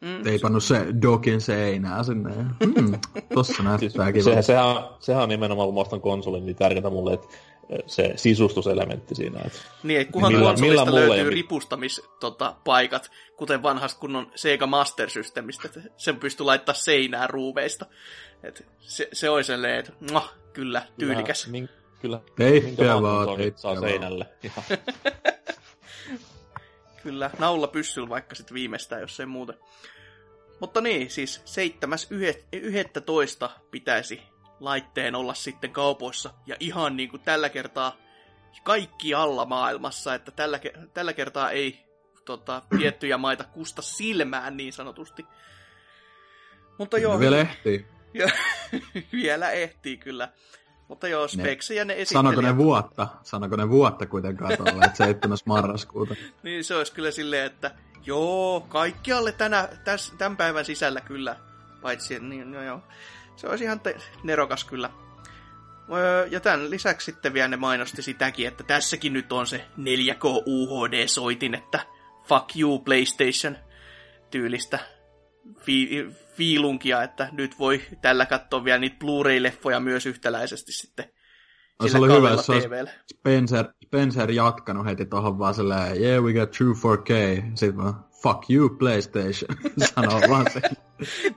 Mm. 0.00 0.22
Teipannut 0.24 0.64
se 0.64 0.86
dokin 1.02 1.40
seinää 1.40 2.02
sinne. 2.02 2.30
Mm, 2.34 2.98
tossa 3.34 3.62
näyttää 3.62 4.12
siis, 4.12 4.24
se, 4.24 4.42
sehän, 4.42 4.76
sehän 5.00 5.22
on 5.22 5.28
nimenomaan, 5.28 5.68
kun 5.68 5.74
mä 5.74 5.80
ostan 5.80 6.00
konsolin, 6.00 6.46
niin 6.46 6.56
tärkeintä 6.56 6.90
mulle, 6.90 7.12
että 7.14 7.26
se 7.86 8.12
sisustuselementti 8.16 9.14
siinä. 9.14 9.40
Että 9.44 9.58
niin, 9.82 10.12
kunhan 10.12 10.32
millä, 10.32 10.48
konsolista 10.48 10.84
millä 10.84 11.00
löytyy 11.00 11.24
ei... 11.24 11.30
ripustamispaikat, 11.30 13.02
tota, 13.02 13.14
kuten 13.36 13.62
vanhasta 13.62 14.00
kunnon 14.00 14.32
Sega 14.34 14.66
Master 14.66 15.10
Systemistä, 15.10 15.68
että 15.68 15.80
sen 15.96 16.16
pystyy 16.16 16.46
laittaa 16.46 16.74
seinään 16.74 17.30
ruuveista. 17.30 17.86
Et 18.42 18.66
se, 18.80 19.08
se 19.12 19.30
olisi 19.30 19.46
sellainen, 19.46 19.78
että 19.78 19.92
kyllä, 20.52 20.82
tyylikäs. 20.98 21.48
Min, 21.48 21.68
kyllä, 22.00 22.20
teippiä 22.36 23.02
vaan, 23.02 23.26
teippiä 23.26 23.52
saa 23.56 23.80
seinälle. 23.80 24.26
kyllä, 27.06 27.30
naulla 27.38 27.66
pyssyllä 27.66 28.08
vaikka 28.08 28.34
sitten 28.34 28.54
viimeistään, 28.54 29.00
jos 29.00 29.20
ei 29.20 29.26
muuta. 29.26 29.54
Mutta 30.60 30.80
niin, 30.80 31.10
siis 31.10 31.42
7.11. 33.46 33.50
pitäisi 33.70 34.22
laitteen 34.60 35.14
olla 35.14 35.34
sitten 35.34 35.72
kaupoissa. 35.72 36.34
Ja 36.46 36.56
ihan 36.60 36.96
niin 36.96 37.08
kuin 37.08 37.22
tällä 37.22 37.48
kertaa 37.48 37.96
kaikki 38.64 39.14
alla 39.14 39.44
maailmassa, 39.44 40.14
että 40.14 40.30
tällä, 40.30 40.60
tällä 40.94 41.12
kertaa 41.12 41.50
ei 41.50 41.86
tota, 42.24 42.62
tiettyjä 42.78 43.18
maita 43.18 43.44
kusta 43.44 43.82
silmään 43.82 44.56
niin 44.56 44.72
sanotusti. 44.72 45.26
Mutta 46.78 46.98
joo. 46.98 47.20
Vielä 47.20 47.38
ehtii. 47.38 47.86
vielä 49.12 49.50
ehtii 49.50 49.96
kyllä. 49.96 50.28
Mutta 50.88 51.08
joo, 51.08 51.28
speksejä 51.28 51.84
ne, 51.84 51.94
ne 51.94 52.00
esittelijät... 52.00 52.34
Sanoko 52.34 52.40
ne 52.40 52.56
vuotta? 52.56 53.08
Sanoko 53.22 53.56
ne 53.56 53.68
vuotta 53.68 54.06
kuitenkaan 54.06 54.56
tuolla, 54.56 54.84
että 54.84 54.96
7. 54.96 55.38
marraskuuta? 55.44 56.14
niin 56.42 56.64
se 56.64 56.74
olisi 56.74 56.92
kyllä 56.92 57.10
silleen, 57.10 57.46
että 57.46 57.70
joo, 58.06 58.66
kaikkialle 58.68 59.32
tänä, 59.32 59.68
täs, 59.84 60.12
tämän 60.18 60.36
päivän 60.36 60.64
sisällä 60.64 61.00
kyllä. 61.00 61.36
Paitsi, 61.82 62.20
niin 62.20 62.52
no 62.52 62.62
joo. 62.62 62.80
Se 63.36 63.48
olisi 63.48 63.64
ihan 63.64 63.80
te- 63.80 63.96
nerokas 64.24 64.64
kyllä. 64.64 64.90
Ja 66.30 66.40
tämän 66.40 66.70
lisäksi 66.70 67.04
sitten 67.04 67.34
vielä 67.34 67.48
ne 67.48 67.56
mainosti 67.56 68.02
sitäkin, 68.02 68.48
että 68.48 68.64
tässäkin 68.64 69.12
nyt 69.12 69.32
on 69.32 69.46
se 69.46 69.64
4K 69.78 70.24
UHD-soitin, 70.46 71.54
että 71.54 71.80
fuck 72.28 72.56
you 72.56 72.78
PlayStation 72.78 73.56
tyylistä 74.30 74.95
fi- 75.58 76.06
fiilunkia, 76.36 77.02
että 77.02 77.28
nyt 77.32 77.58
voi 77.58 77.82
tällä 78.02 78.26
katsoa 78.26 78.64
vielä 78.64 78.78
niitä 78.78 78.96
Blu-ray-leffoja 78.98 79.80
myös 79.80 80.06
yhtäläisesti 80.06 80.72
sitten 80.72 81.04
no, 81.82 81.88
se 81.88 81.98
oli 81.98 82.16
hyvä, 82.16 82.30
jos 82.30 82.46
Spencer, 83.10 83.64
Spencer 83.86 84.30
jatkanut 84.30 84.86
heti 84.86 85.06
tohon 85.06 85.38
vaan 85.38 85.54
silleen, 85.54 86.02
yeah, 86.02 86.24
we 86.24 86.32
got 86.32 86.50
true 86.50 86.74
4K. 86.74 87.42
Sitten 87.54 87.76
vaan, 87.76 88.04
fuck 88.22 88.50
you 88.50 88.68
PlayStation, 88.68 89.58
sanoo 89.94 90.20
vaan 90.30 90.46
se. 90.52 90.60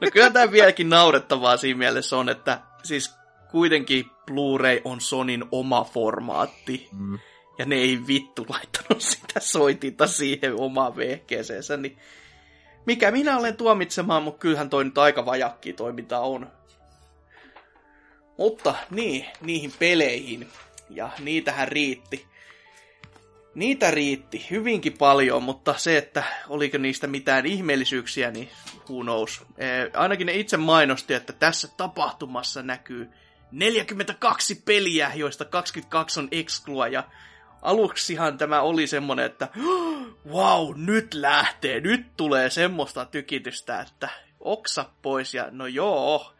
no 0.01 0.07
kyllä 0.13 0.29
tämä 0.29 0.51
vieläkin 0.51 0.89
naurettavaa 0.89 1.57
siinä 1.57 1.77
mielessä 1.77 2.17
on, 2.17 2.29
että 2.29 2.61
siis 2.83 3.15
kuitenkin 3.51 4.05
Blu-ray 4.05 4.81
on 4.83 5.01
Sonin 5.01 5.45
oma 5.51 5.83
formaatti. 5.83 6.89
Mm. 6.91 7.19
Ja 7.59 7.65
ne 7.65 7.75
ei 7.75 7.99
vittu 8.07 8.45
laittanut 8.49 9.01
sitä 9.11 9.39
soitinta 9.39 10.07
siihen 10.07 10.53
omaan 10.59 10.95
vehkeeseensä, 10.95 11.77
niin 11.77 11.97
mikä 12.89 13.11
minä 13.11 13.37
olen 13.37 13.57
tuomitsemaan, 13.57 14.23
mutta 14.23 14.39
kyllähän 14.39 14.69
toi 14.69 14.83
nyt 14.83 14.97
aika 14.97 15.25
vajakki 15.25 15.73
toiminta 15.73 16.19
on. 16.19 16.51
Mutta 18.37 18.75
niin, 18.91 19.25
niihin 19.41 19.73
peleihin. 19.79 20.47
Ja 20.89 21.09
niitähän 21.19 21.67
riitti. 21.67 22.25
Niitä 23.55 23.91
riitti 23.91 24.47
hyvinkin 24.49 24.97
paljon, 24.97 25.43
mutta 25.43 25.73
se, 25.77 25.97
että 25.97 26.23
oliko 26.47 26.77
niistä 26.77 27.07
mitään 27.07 27.45
ihmeellisyyksiä, 27.45 28.31
niin 28.31 28.49
who 28.89 29.01
knows. 29.01 29.41
Eh, 29.57 29.91
ainakin 29.93 30.27
ne 30.27 30.33
itse 30.33 30.57
mainosti, 30.57 31.13
että 31.13 31.33
tässä 31.33 31.67
tapahtumassa 31.77 32.63
näkyy 32.63 33.09
42 33.51 34.55
peliä, 34.55 35.11
joista 35.15 35.45
22 35.45 36.19
on 36.19 36.27
exclua 36.31 36.87
ja 36.87 37.03
aluksihan 37.61 38.37
tämä 38.37 38.61
oli 38.61 38.87
semmonen, 38.87 39.25
että 39.25 39.47
wow, 40.29 40.73
nyt 40.75 41.13
lähtee, 41.13 41.79
nyt 41.79 42.05
tulee 42.17 42.49
semmoista 42.49 43.05
tykitystä, 43.05 43.79
että 43.79 44.09
oksa 44.39 44.85
pois 45.01 45.33
ja 45.33 45.47
no 45.51 45.67
joo, 45.67 46.33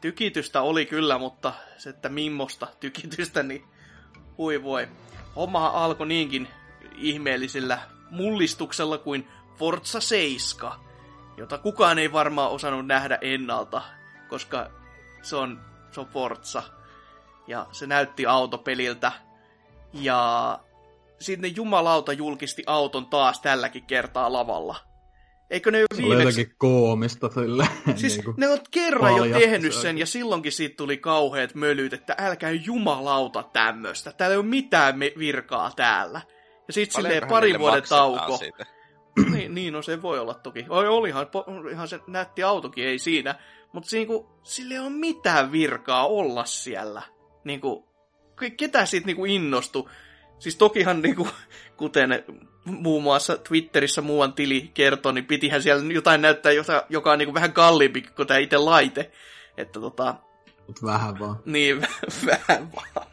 tykitystä 0.00 0.62
oli 0.62 0.86
kyllä, 0.86 1.18
mutta 1.18 1.52
se, 1.78 1.90
että 1.90 2.08
mimmosta 2.08 2.66
tykitystä, 2.80 3.42
niin 3.42 3.64
hui 4.38 4.62
voi. 4.62 4.88
Hommahan 5.36 5.74
alkoi 5.74 6.06
niinkin 6.06 6.48
ihmeellisellä 6.96 7.78
mullistuksella 8.10 8.98
kuin 8.98 9.28
Forza 9.56 10.00
7, 10.00 10.72
jota 11.36 11.58
kukaan 11.58 11.98
ei 11.98 12.12
varmaan 12.12 12.50
osannut 12.50 12.86
nähdä 12.86 13.18
ennalta, 13.20 13.82
koska 14.28 14.70
se 15.22 15.36
on, 15.36 15.60
se 15.90 16.00
on 16.00 16.06
Forza. 16.06 16.62
Ja 17.46 17.66
se 17.72 17.86
näytti 17.86 18.26
autopeliltä. 18.26 19.12
Ja 19.94 20.58
sitten 21.20 21.56
jumalauta 21.56 22.12
julkisti 22.12 22.62
auton 22.66 23.06
taas 23.06 23.40
tälläkin 23.40 23.86
kertaa 23.86 24.32
lavalla. 24.32 24.76
Eikö 25.50 25.70
ne 25.70 25.80
jo 25.80 25.86
viimeksi... 25.96 26.32
Se 26.32 26.40
jotenkin 26.40 26.56
koomista 26.58 27.28
sille. 27.28 27.68
Siis 27.96 28.16
niin 28.16 28.34
ne 28.36 28.48
on 28.48 28.58
kerran 28.70 29.16
jo 29.16 29.38
tehnyt 29.38 29.74
sen, 29.74 29.98
ja 29.98 30.06
silloinkin 30.06 30.52
siitä 30.52 30.76
tuli 30.76 30.96
kauheat 30.96 31.54
mölyt, 31.54 31.92
että 31.92 32.14
älkää 32.18 32.50
jumalauta 32.50 33.42
tämmöstä. 33.42 34.12
Täällä 34.12 34.34
ei 34.34 34.38
ole 34.38 34.46
mitään 34.46 34.98
virkaa 35.18 35.72
täällä. 35.76 36.20
Ja 36.66 36.72
sitten 36.72 37.02
silleen 37.02 37.28
pari 37.28 37.58
vuoden 37.58 37.82
tauko. 37.88 38.38
niin, 39.32 39.54
niin, 39.54 39.72
no 39.72 39.82
se 39.82 40.02
voi 40.02 40.18
olla 40.18 40.34
toki. 40.34 40.66
Oi, 40.68 40.88
olihan 40.88 41.26
ihan 41.70 41.88
se 41.88 42.00
nätti 42.06 42.42
autokin, 42.42 42.84
ei 42.84 42.98
siinä. 42.98 43.34
Mutta 43.72 43.90
sille 44.42 44.74
ei 44.74 44.80
ole 44.80 44.90
mitään 44.90 45.52
virkaa 45.52 46.06
olla 46.06 46.44
siellä. 46.44 47.02
Niinku, 47.44 47.93
ketä 48.56 48.86
siitä 48.86 49.06
niinku 49.06 49.24
innostui? 49.24 49.88
Siis 50.38 50.56
tokihan 50.56 51.02
niinku, 51.02 51.28
kuten 51.76 52.24
muun 52.64 53.02
muassa 53.02 53.36
Twitterissä 53.36 54.02
muuan 54.02 54.32
tili 54.32 54.70
kertoi, 54.74 55.12
niin 55.12 55.26
pitihän 55.26 55.62
siellä 55.62 55.92
jotain 55.92 56.22
näyttää, 56.22 56.52
jota, 56.52 56.84
joka 56.88 57.12
on 57.12 57.18
niinku 57.18 57.34
vähän 57.34 57.52
kalliimpi 57.52 58.02
kuin 58.02 58.28
tämä 58.28 58.38
itse 58.38 58.58
laite. 58.58 59.10
Että 59.56 59.80
tota... 59.80 60.14
Mut 60.66 60.82
vähän 60.82 61.18
vaan. 61.18 61.36
Niin, 61.44 61.80
vähän 62.26 62.72
vaan. 62.72 63.06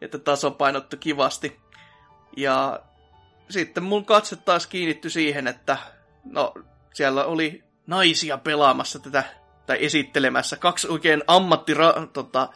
että 0.00 0.18
tasapainottu 0.18 0.96
kivasti. 0.96 1.60
Ja 2.36 2.80
sitten 3.50 3.82
mun 3.82 4.04
katse 4.04 4.36
taas 4.36 4.66
kiinnitty 4.66 5.10
siihen, 5.10 5.46
että 5.46 5.76
no, 6.24 6.54
siellä 6.94 7.24
oli 7.24 7.64
naisia 7.86 8.38
pelaamassa 8.38 8.98
tätä, 8.98 9.24
tai 9.66 9.84
esittelemässä. 9.84 10.56
Kaksi 10.56 10.88
oikein 10.88 11.22
ammattira, 11.26 12.06
tota, 12.12 12.48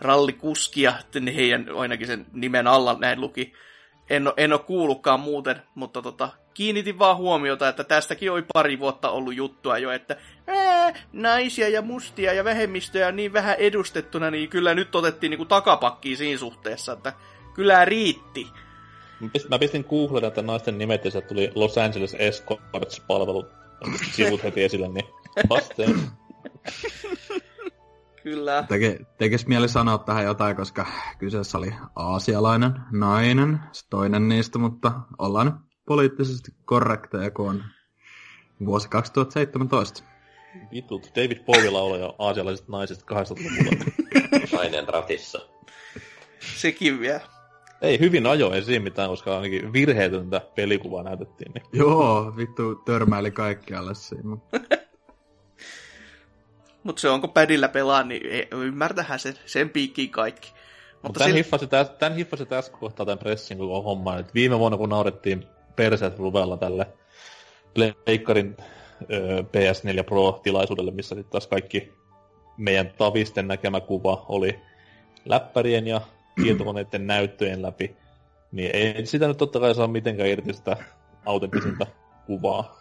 rallikuskia, 0.00 0.92
heidän 1.34 1.66
ainakin 1.76 2.06
sen 2.06 2.26
nimen 2.32 2.66
alla 2.66 2.96
näin 3.00 3.20
luki. 3.20 3.52
En, 4.10 4.26
ole, 4.26 4.34
en 4.36 4.52
ole 4.52 4.60
kuullutkaan 4.60 5.20
muuten, 5.20 5.62
mutta 5.74 6.02
tota, 6.02 6.28
kiinnitin 6.54 6.98
vaan 6.98 7.16
huomiota, 7.16 7.68
että 7.68 7.84
tästäkin 7.84 8.32
oli 8.32 8.44
pari 8.52 8.78
vuotta 8.78 9.10
ollut 9.10 9.34
juttua 9.34 9.78
jo, 9.78 9.90
että 9.90 10.16
ää, 10.46 10.94
naisia 11.12 11.68
ja 11.68 11.82
mustia 11.82 12.32
ja 12.32 12.44
vähemmistöjä 12.44 13.08
on 13.08 13.16
niin 13.16 13.32
vähän 13.32 13.56
edustettuna, 13.58 14.30
niin 14.30 14.48
kyllä 14.48 14.74
nyt 14.74 14.94
otettiin 14.94 15.30
niinku 15.30 15.44
takapakkiin 15.44 16.16
siinä 16.16 16.38
suhteessa, 16.38 16.92
että 16.92 17.12
kyllä 17.54 17.84
riitti. 17.84 18.46
Mä 19.48 19.58
pistin, 19.58 19.84
Googleen 19.88 20.24
että 20.24 20.42
naisten 20.42 20.78
nimet 20.78 21.04
ja 21.04 21.20
tuli 21.20 21.52
Los 21.54 21.78
Angeles 21.78 22.16
Escorts-palvelu 22.18 23.46
sivut 24.14 24.42
heti 24.42 24.62
esille, 24.64 24.88
niin 24.88 25.06
vasteen. 25.48 25.94
Kyllä. 28.22 28.64
Teke, 28.68 28.98
tekes 29.18 29.46
mieli 29.46 29.68
sanoa 29.68 29.98
tähän 29.98 30.24
jotain, 30.24 30.56
koska 30.56 30.86
kyseessä 31.18 31.58
oli 31.58 31.74
aasialainen 31.96 32.72
nainen, 32.92 33.60
se 33.72 33.88
toinen 33.90 34.28
niistä, 34.28 34.58
mutta 34.58 34.92
ollaan 35.18 35.60
poliittisesti 35.86 36.52
korrekteja, 36.64 37.30
kun 37.30 37.48
on 37.48 37.64
vuosi 38.66 38.88
2017. 38.88 40.02
Vitut, 40.72 41.10
David 41.16 41.38
Bowie 41.44 41.98
jo 41.98 42.14
aasialaisista 42.18 42.72
naisista 42.72 43.14
80-luvulla. 43.14 43.84
Nainen 44.52 44.88
ratissa. 44.88 45.40
Sekin 46.56 47.00
vielä. 47.00 47.20
Ei 47.82 48.00
hyvin 48.00 48.26
ajo 48.26 48.54
esiin 48.54 48.82
mitään, 48.82 49.08
koska 49.10 49.36
ainakin 49.36 49.72
virheetöntä 49.72 50.40
pelikuvaa 50.54 51.02
näytettiin. 51.02 51.52
Niin. 51.52 51.64
Joo, 51.72 52.36
vittu 52.36 52.74
törmäili 52.74 53.30
kaikkialle 53.30 53.94
siinä. 53.94 54.36
Mutta 56.88 57.00
se 57.00 57.08
onko 57.08 57.28
pädillä 57.28 57.68
pelaa, 57.68 58.02
niin 58.02 58.48
ymmärtähän 58.52 59.18
sen, 59.18 59.34
sen 59.46 59.70
piikkiin 59.70 60.10
kaikki. 60.10 60.52
Mutta 61.02 61.18
tämän, 61.18 61.28
sillä... 61.28 61.36
hiffasi 61.36 61.66
täs, 61.66 61.90
tämän 61.90 62.16
hiffasi 62.16 62.46
tässä 62.46 62.72
kohtaa 62.72 63.06
tämän 63.06 63.18
pressin 63.18 63.58
koko 63.58 63.82
homman. 63.82 64.20
Et 64.20 64.34
viime 64.34 64.58
vuonna 64.58 64.78
kun 64.78 64.88
naurettiin 64.88 65.46
perseet 65.76 66.18
ruvella 66.18 66.56
tälle 66.56 66.86
Pleikkarin 67.74 68.56
PS4 69.42 70.04
Pro-tilaisuudelle, 70.04 70.90
missä 70.90 71.14
sitten 71.14 71.30
taas 71.30 71.46
kaikki 71.46 71.92
meidän 72.56 72.92
tavisten 72.98 73.48
näkemä 73.48 73.80
kuva 73.80 74.26
oli 74.28 74.58
läppärien 75.24 75.86
ja 75.86 76.00
tietokoneiden 76.42 77.06
näyttöjen 77.06 77.62
läpi, 77.62 77.96
niin 78.52 78.70
ei 78.74 79.06
sitä 79.06 79.28
nyt 79.28 79.36
totta 79.36 79.60
kai 79.60 79.74
saa 79.74 79.86
mitenkään 79.86 80.28
irti 80.28 80.52
sitä 80.52 80.76
autenttisinta 81.26 81.86
kuvaa. 82.26 82.77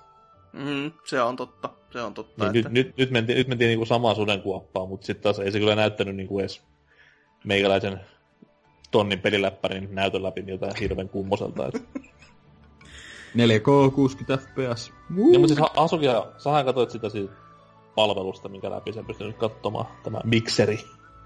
Mm, 0.58 0.92
se 1.06 1.22
on 1.22 1.36
totta, 1.36 1.70
se 1.90 2.02
on 2.02 2.14
totta. 2.14 2.52
Niin 2.52 2.58
että... 2.58 2.70
nyt, 2.70 2.88
nyt, 2.88 2.98
nyt 2.98 3.12
mentiin, 3.12 3.38
nyt 3.38 3.48
mentiin 3.48 3.68
niinku 3.68 3.86
samaa 3.86 4.16
sudenkuoppaa, 4.16 4.86
mutta 4.86 5.06
sitten 5.06 5.24
taas 5.24 5.40
ei 5.40 5.52
se 5.52 5.60
kyllä 5.60 5.76
näyttänyt 5.76 6.16
niinku 6.16 6.40
edes 6.40 6.62
meikäläisen 7.44 8.00
tonnin 8.92 9.20
peliläppärin 9.20 9.90
näytön 9.92 10.24
läpi 10.24 10.42
niin 10.42 10.50
jotain 10.50 10.76
hirveän 10.80 11.10
kummoselta. 11.10 11.68
Että... 11.68 12.00
4K 13.36 13.92
60 13.96 14.38
fps. 14.38 14.94
Niin, 15.10 15.42
mutta 15.42 15.56
siis 15.56 15.70
Asukia, 15.76 16.26
sähän 16.38 16.66
katsoit 16.66 16.92
sitä 16.92 17.10
siitä 17.10 17.34
palvelusta, 17.96 18.50
minkä 18.50 18.72
läpi 18.72 18.94
sen 18.94 19.06
pystynyt 19.06 19.38
katsomaan, 19.38 19.86
tämä 20.04 20.22
mikseri. 20.24 20.80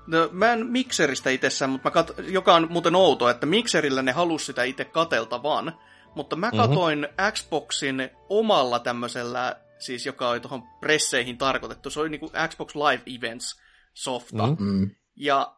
No, 0.08 0.30
mä 0.32 0.54
en 0.54 0.66
mikseristä 0.66 1.30
itsessään, 1.30 1.72
mutta 1.72 1.90
mä 1.90 2.02
kat- 2.02 2.32
joka 2.32 2.56
on 2.56 2.68
muuten 2.70 2.96
outo, 2.96 3.30
että 3.30 3.46
mikserillä 3.46 4.02
ne 4.02 4.12
halusi 4.12 4.46
sitä 4.46 4.64
itse 4.64 4.86
kateltavan, 4.86 5.74
mutta 6.16 6.36
mä 6.36 6.48
mhm. 6.48 6.58
katoin 6.58 7.00
mm-hmm. 7.00 7.32
Xboxin 7.32 8.10
omalla 8.30 8.80
tämmöisellä, 8.80 9.56
siis 9.80 10.06
joka 10.06 10.30
oli 10.30 10.40
tuohon 10.40 10.64
presseihin 10.80 11.38
tarkoitettu, 11.38 11.90
se 11.90 12.00
oli 12.00 12.10
niinku 12.10 12.32
Xbox 12.48 12.76
Live 12.76 13.04
Events 13.18 13.62
softa. 13.94 14.48
Mm-hmm. 14.48 14.90
Ja 15.16 15.56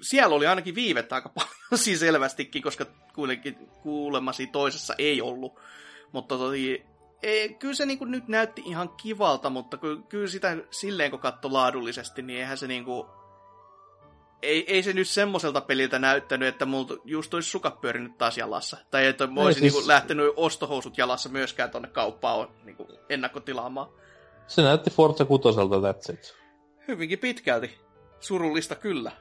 siellä 0.00 0.36
oli 0.36 0.46
ainakin 0.46 0.74
viivettä 0.74 1.14
aika 1.14 1.28
paljon, 1.34 1.54
siis 1.74 2.00
selvästikin, 2.00 2.62
koska 2.62 2.86
kuitenkin 3.14 3.56
kuulemasi 3.82 4.46
toisessa 4.46 4.94
ei 4.98 5.22
ollut. 5.22 5.60
Mutta 6.12 6.36
toi, 6.36 6.84
ei, 7.22 7.54
kyllä 7.54 7.74
se 7.74 7.86
niinku 7.86 8.04
nyt 8.04 8.28
näytti 8.28 8.62
ihan 8.66 8.88
kivalta, 8.88 9.50
mutta 9.50 9.76
kyllä, 9.76 10.02
kyllä 10.08 10.26
sitä 10.26 10.56
silleen 10.70 11.10
kun 11.10 11.20
katsoi 11.20 11.50
laadullisesti, 11.50 12.22
niin 12.22 12.38
eihän 12.38 12.58
se 12.58 12.66
niinku 12.66 13.06
ei, 14.42 14.74
ei 14.74 14.82
se 14.82 14.92
nyt 14.92 15.08
semmoiselta 15.08 15.60
peliltä 15.60 15.98
näyttänyt, 15.98 16.48
että 16.48 16.66
multa 16.66 16.94
just 17.04 17.34
olisi 17.34 17.50
sukat 17.50 17.80
pyörinyt 17.80 18.18
taas 18.18 18.38
jalassa. 18.38 18.76
Tai 18.90 19.06
että 19.06 19.26
mä 19.26 19.40
olisin 19.40 19.60
siis... 19.60 19.74
niin 19.74 19.88
lähtenyt 19.88 20.32
ostohousut 20.36 20.98
jalassa 20.98 21.28
myöskään 21.28 21.70
tonne 21.70 21.88
kauppaan 21.88 22.48
niin 22.64 22.76
kuin 22.76 22.88
ennakkotilaamaan. 23.08 23.88
Se 24.46 24.62
näytti 24.62 24.90
Forza 24.90 25.24
6 25.24 25.42
that's 25.48 26.14
it. 26.14 26.36
Hyvinkin 26.88 27.18
pitkälti. 27.18 27.78
Surullista 28.20 28.74
kyllä. 28.74 29.12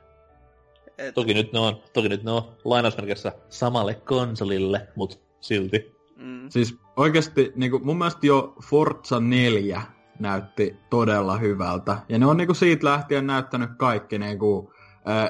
Et... 0.97 1.15
Toki, 1.15 1.34
nyt 1.34 1.53
ne 1.53 1.59
on, 1.59 1.84
toki 1.93 2.09
nyt 2.09 2.24
ne 2.24 2.32
on 2.32 2.57
lainausmerkissä 2.65 3.32
samalle 3.49 3.95
konsolille, 3.95 4.88
mutta 4.95 5.17
silti. 5.41 5.95
Mm. 6.15 6.49
Siis 6.49 6.76
oikeasti 6.95 7.51
niin 7.55 7.72
kuin, 7.72 7.86
mun 7.86 7.97
mielestä 7.97 8.28
jo 8.28 8.55
Forza 8.70 9.20
4 9.20 9.82
näytti 10.20 10.76
todella 10.89 11.38
hyvältä. 11.38 11.97
Ja 12.09 12.20
ne 12.20 12.26
on 12.26 12.38
niin 12.38 12.47
kuin, 12.47 12.55
siitä 12.55 12.86
lähtien 12.86 13.28
näyttänyt 13.28 13.70
kaikki 13.78 14.20
niin 14.20 14.39
kuin, 14.39 14.67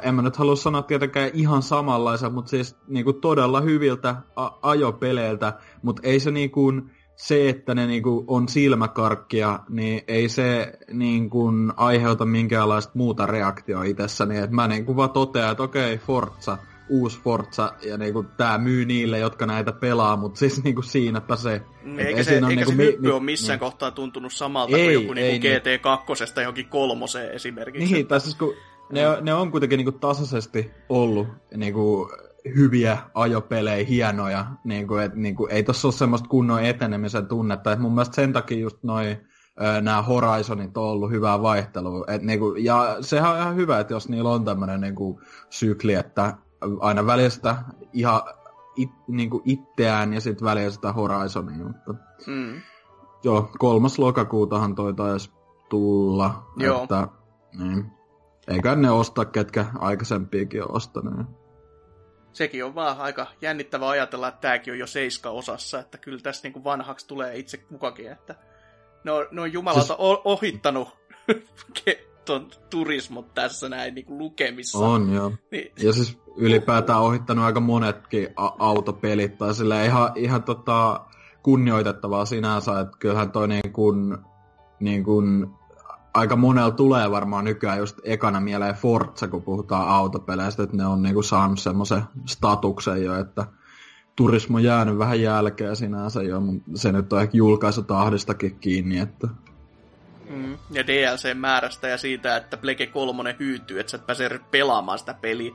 en 0.04 0.16
mä 0.16 0.22
nyt 0.22 0.38
halua 0.38 0.56
sanoa 0.56 0.82
tietenkään 0.82 1.30
ihan 1.34 1.62
samanlaisia, 1.62 2.30
mutta 2.30 2.50
siis 2.50 2.78
niinku 2.88 3.14
todella 3.14 3.62
hyviltä 3.62 4.16
a- 4.36 4.52
ajopeleiltä, 4.62 5.54
mutta 5.82 6.02
ei 6.06 6.20
se 6.20 6.32
niinku, 6.32 6.72
se, 7.16 7.50
että 7.50 7.76
ne 7.76 7.88
niinku 7.88 8.24
on 8.28 8.48
silmäkarkkia, 8.48 9.60
niin 9.70 10.02
ei 10.08 10.30
se 10.30 10.74
niinku 10.92 11.52
aiheuta 11.76 12.26
minkäänlaista 12.26 12.92
muuta 12.96 13.26
reaktioa 13.26 13.84
itsessäni. 13.84 14.38
Et 14.38 14.52
mä 14.52 14.68
niinku 14.68 14.96
vaan 14.96 15.10
totean, 15.10 15.52
että 15.52 15.64
okei, 15.64 15.98
Forza, 15.98 16.58
uusi 16.90 17.20
Forza, 17.24 17.74
ja 17.86 17.98
niinku 17.98 18.24
tää 18.38 18.58
myy 18.58 18.86
niille, 18.86 19.20
jotka 19.20 19.46
näitä 19.46 19.72
pelaa, 19.72 20.18
mutta 20.18 20.40
siis 20.40 20.64
niinku 20.64 20.82
siinäpä 20.82 21.36
se. 21.36 21.62
Eikä 21.98 22.24
se, 22.24 22.36
eikä 22.36 22.48
niinku, 22.48 22.72
se 22.72 22.78
hyppy 22.78 23.02
mi- 23.02 23.12
ole 23.12 23.24
missään 23.24 23.60
niin. 23.60 23.60
kohtaa 23.60 23.92
tuntunut 23.92 24.34
samalta 24.34 24.78
ei, 24.78 24.84
kuin 24.84 24.94
joku 24.94 25.14
niinku 25.14 25.48
ei, 25.48 25.60
GT2 25.60 26.34
niin. 26.36 26.44
johonkin 26.44 26.70
kolmoseen 26.70 27.32
esimerkiksi. 27.32 27.94
Niin, 27.94 28.08
tai 28.08 28.20
siis 28.20 28.36
kun 28.36 28.54
ne, 28.92 29.02
ne 29.22 29.34
on 29.34 29.52
kuitenkin 29.52 29.78
niinku 29.78 29.92
tasaisesti 29.92 30.72
ollut 30.90 31.28
niinku 31.56 32.12
hyviä 32.56 32.98
ajopelejä, 33.14 33.86
hienoja. 33.86 34.46
Niinku, 34.64 34.96
et, 34.96 35.16
niinku, 35.16 35.48
ei 35.48 35.64
tossa 35.64 35.88
ole 35.88 35.94
semmoista 35.94 36.30
kunnon 36.30 36.64
etenemisen 36.64 37.28
tunnetta. 37.28 37.72
Et 37.72 37.80
mun 37.80 37.94
mielestä 37.94 38.16
sen 38.16 38.34
takia 38.34 38.58
just 38.58 38.84
noin 38.84 39.18
nämä 39.82 40.02
Horizonit 40.02 40.78
on 40.78 40.84
ollut 40.84 41.12
hyvää 41.12 41.42
vaihtelua. 41.42 42.06
Et, 42.08 42.22
niinku, 42.22 42.56
ja 42.58 42.98
sehän 43.02 43.32
on 43.32 43.38
ihan 43.38 43.56
hyvä, 43.56 43.80
että 43.80 43.94
jos 43.94 44.10
niillä 44.10 44.30
on 44.30 44.46
tämmöinen 44.46 44.82
niinku, 44.82 45.22
sykli, 45.50 45.94
että 45.94 46.38
aina 46.80 47.06
välistä 47.06 47.56
ihan 47.94 48.22
it, 48.76 48.90
niinku 49.08 49.42
itseään 49.46 50.14
ja 50.14 50.22
sitten 50.22 50.46
välillä 50.46 50.72
sitä 50.72 50.94
Horizonia, 50.94 51.58
mutta... 51.58 51.94
Mm. 52.28 52.62
Joo, 53.24 53.50
kolmas 53.58 54.00
lokakuutahan 54.00 54.76
toi 54.76 54.94
taisi 54.94 55.32
tulla. 55.70 56.44
Joo. 56.58 56.84
Että, 56.84 57.08
niin. 57.58 57.92
Eikä 58.50 58.76
ne 58.76 58.92
osta, 58.92 59.26
ketkä 59.26 59.66
aikaisempiakin 59.80 60.64
on 60.64 60.76
ostanut. 60.76 61.28
Sekin 62.32 62.66
on 62.66 62.76
vaan 62.76 62.98
aika 62.98 63.28
jännittävä 63.42 63.90
ajatella, 63.90 64.28
että 64.28 64.42
tämäkin 64.42 64.74
on 64.74 64.80
jo 64.80 64.88
seiska 64.88 65.30
osassa, 65.30 65.80
että 65.80 65.98
kyllä 65.98 66.20
tässä 66.20 66.44
niin 66.44 66.54
kuin 66.54 66.64
vanhaksi 66.64 67.08
tulee 67.08 67.38
itse 67.38 67.58
kukakin, 67.58 68.12
että 68.12 68.36
ne 69.04 69.12
on, 69.12 69.28
ne 69.32 69.42
on 69.42 69.54
jumalalta 69.54 69.88
siis... 69.88 70.00
ohittanut 70.24 70.90
ton 72.26 72.48
turismot 72.70 73.34
tässä 73.34 73.70
näin 73.70 73.96
niin 73.96 74.06
lukemissa. 74.08 74.78
On, 74.78 75.14
joo. 75.14 75.32
Niin. 75.52 75.72
Ja 75.82 75.94
siis 75.94 76.18
ylipäätään 76.38 77.02
ohittanut 77.02 77.46
aika 77.46 77.60
monetkin 77.60 78.28
a- 78.36 78.56
autopelit, 78.60 79.38
tai 79.38 79.54
sille 79.54 79.86
ihan, 79.86 80.12
ihan 80.16 80.44
tota, 80.44 81.06
kunnioitettavaa 81.44 82.26
sinänsä, 82.26 82.80
että 82.80 82.98
kyllähän 83.00 83.32
toi 83.32 83.48
niin 83.48 83.74
kuin, 83.74 84.18
niin 84.80 85.04
kuin, 85.04 85.50
aika 86.14 86.36
monella 86.36 86.72
tulee 86.72 87.12
varmaan 87.12 87.46
nykyään 87.46 87.78
just 87.78 88.00
ekana 88.04 88.40
mieleen 88.40 88.76
Forza, 88.76 89.28
kun 89.28 89.44
puhutaan 89.44 89.88
autopeleistä, 89.88 90.64
että 90.64 90.78
ne 90.78 90.86
on 90.86 91.02
niin 91.02 91.14
kuin 91.14 91.24
saanut 91.24 91.60
semmoisen 91.60 92.04
statuksen 92.26 93.04
jo, 93.04 93.20
että 93.20 93.46
turismo 94.16 94.60
jäänyt 94.60 94.98
vähän 94.98 95.22
jälkeen 95.22 95.76
sinänsä 95.76 96.24
jo, 96.24 96.40
mutta 96.40 96.72
se 96.76 96.92
nyt 96.92 97.14
on 97.14 97.22
ehkä 97.22 97.38
julkaisutahdistakin 97.38 98.60
kiinni, 98.60 99.00
että 99.00 99.28
Mm. 100.30 100.58
Ja 100.72 100.88
DLC-määrästä 100.88 101.88
ja 101.88 101.98
siitä, 101.98 102.36
että 102.36 102.58
Plege 102.58 102.86
3 102.86 103.36
hyytyy, 103.40 103.80
että 103.80 103.92
sä 103.92 103.98
et 103.98 104.06
pääse 104.06 104.40
pelaamaan 104.52 105.00
sitä 105.00 105.14
peliä. 105.14 105.54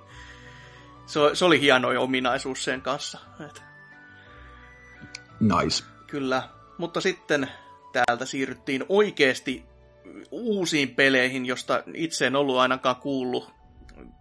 Se, 1.07 1.21
se 1.33 1.45
oli 1.45 1.61
hieno 1.61 1.89
ominaisuus 1.89 2.65
sen 2.65 2.83
kanssa. 2.83 3.19
Et... 3.47 3.63
Nice. 5.41 5.85
Kyllä. 6.07 6.49
Mutta 6.79 7.01
sitten 7.01 7.49
täältä 7.93 8.27
siirryttiin 8.27 8.85
oikeasti 8.89 9.65
uusiin 10.31 10.95
peleihin, 10.95 11.47
josta 11.47 11.83
itse 11.95 12.27
en 12.27 12.37
ollut 12.37 12.59
ainakaan 12.59 12.97
kuullut 12.97 13.55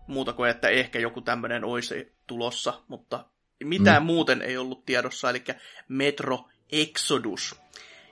muuta 0.07 0.33
kuin, 0.33 0.49
että 0.49 0.69
ehkä 0.69 0.99
joku 0.99 1.21
tämmöinen 1.21 1.63
olisi 1.63 2.13
tulossa, 2.27 2.81
mutta 2.87 3.25
mitään 3.63 4.01
mm. 4.01 4.05
muuten 4.05 4.41
ei 4.41 4.57
ollut 4.57 4.85
tiedossa, 4.85 5.29
eli 5.29 5.43
Metro 5.87 6.49
Exodus. 6.71 7.55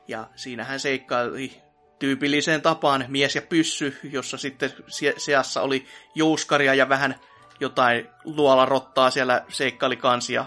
Ja 0.08 0.30
siinähän 0.36 0.80
seikkaili 0.80 1.62
tyypilliseen 2.00 2.62
tapaan 2.62 3.06
mies 3.08 3.36
ja 3.36 3.42
pyssy, 3.42 3.98
jossa 4.04 4.38
sitten 4.38 4.74
seassa 5.18 5.62
oli 5.62 5.86
jouskaria 6.16 6.74
ja 6.74 6.90
vähän 6.90 7.16
jotain 7.60 8.08
luolarottaa 8.24 9.12
siellä 9.12 9.46
seikkaili 9.50 9.96
kansia. 9.96 10.46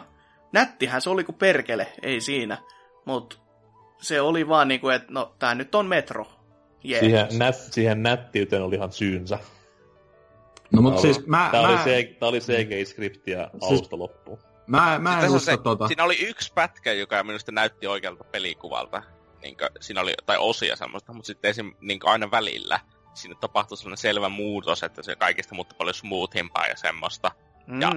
Nättihän 0.52 1.00
se 1.00 1.10
oli 1.10 1.24
kuin 1.24 1.36
perkele, 1.36 1.92
ei 2.02 2.20
siinä. 2.20 2.58
Mutta 3.04 3.36
se 3.98 4.20
oli 4.20 4.48
vaan 4.48 4.68
niinku, 4.68 4.88
että 4.88 5.08
no 5.10 5.34
tää 5.38 5.54
nyt 5.54 5.74
on 5.74 5.86
metro. 5.86 6.26
Yeah. 6.88 7.00
Siihen, 7.00 7.28
nät, 7.38 7.54
siihen 7.54 8.02
nättiyteen 8.02 8.62
oli 8.62 8.74
ihan 8.74 8.92
syynsä. 8.92 9.38
No 10.72 10.82
mutta 10.82 11.00
siis 11.00 11.26
mä... 11.26 11.48
Tää, 11.52 11.62
mä... 11.62 11.68
Oli, 11.68 11.78
C, 11.78 12.18
tää 12.18 12.28
oli 12.28 12.38
CGI-skriptiä 12.38 13.48
siis, 13.50 13.62
alusta 13.62 13.98
loppuun. 13.98 14.38
Mä, 14.66 14.98
mä 14.98 15.20
en 15.20 15.30
usko 15.30 15.56
tota. 15.56 15.86
Siinä 15.86 16.04
oli 16.04 16.18
yksi 16.20 16.52
pätkä, 16.54 16.92
joka 16.92 17.24
minusta 17.24 17.52
näytti 17.52 17.86
oikealta 17.86 18.24
pelikuvalta 18.24 19.02
niin 19.44 19.56
kuin, 19.56 19.68
siinä 19.80 20.00
oli, 20.00 20.14
tai 20.26 20.36
osia 20.40 20.76
semmoista, 20.76 21.12
mutta 21.12 21.26
sitten 21.26 21.50
esim, 21.50 21.74
niin 21.80 22.00
aina 22.04 22.30
välillä 22.30 22.80
siinä 23.14 23.34
tapahtui 23.40 23.76
sellainen 23.76 23.98
selvä 23.98 24.28
muutos, 24.28 24.82
että 24.82 25.02
se 25.02 25.16
kaikista 25.16 25.54
mutta 25.54 25.74
paljon 25.74 25.94
smoothimpaa 25.94 26.66
ja 26.66 26.76
semmoista. 26.76 27.30
Mm. 27.66 27.80
Ja, 27.80 27.92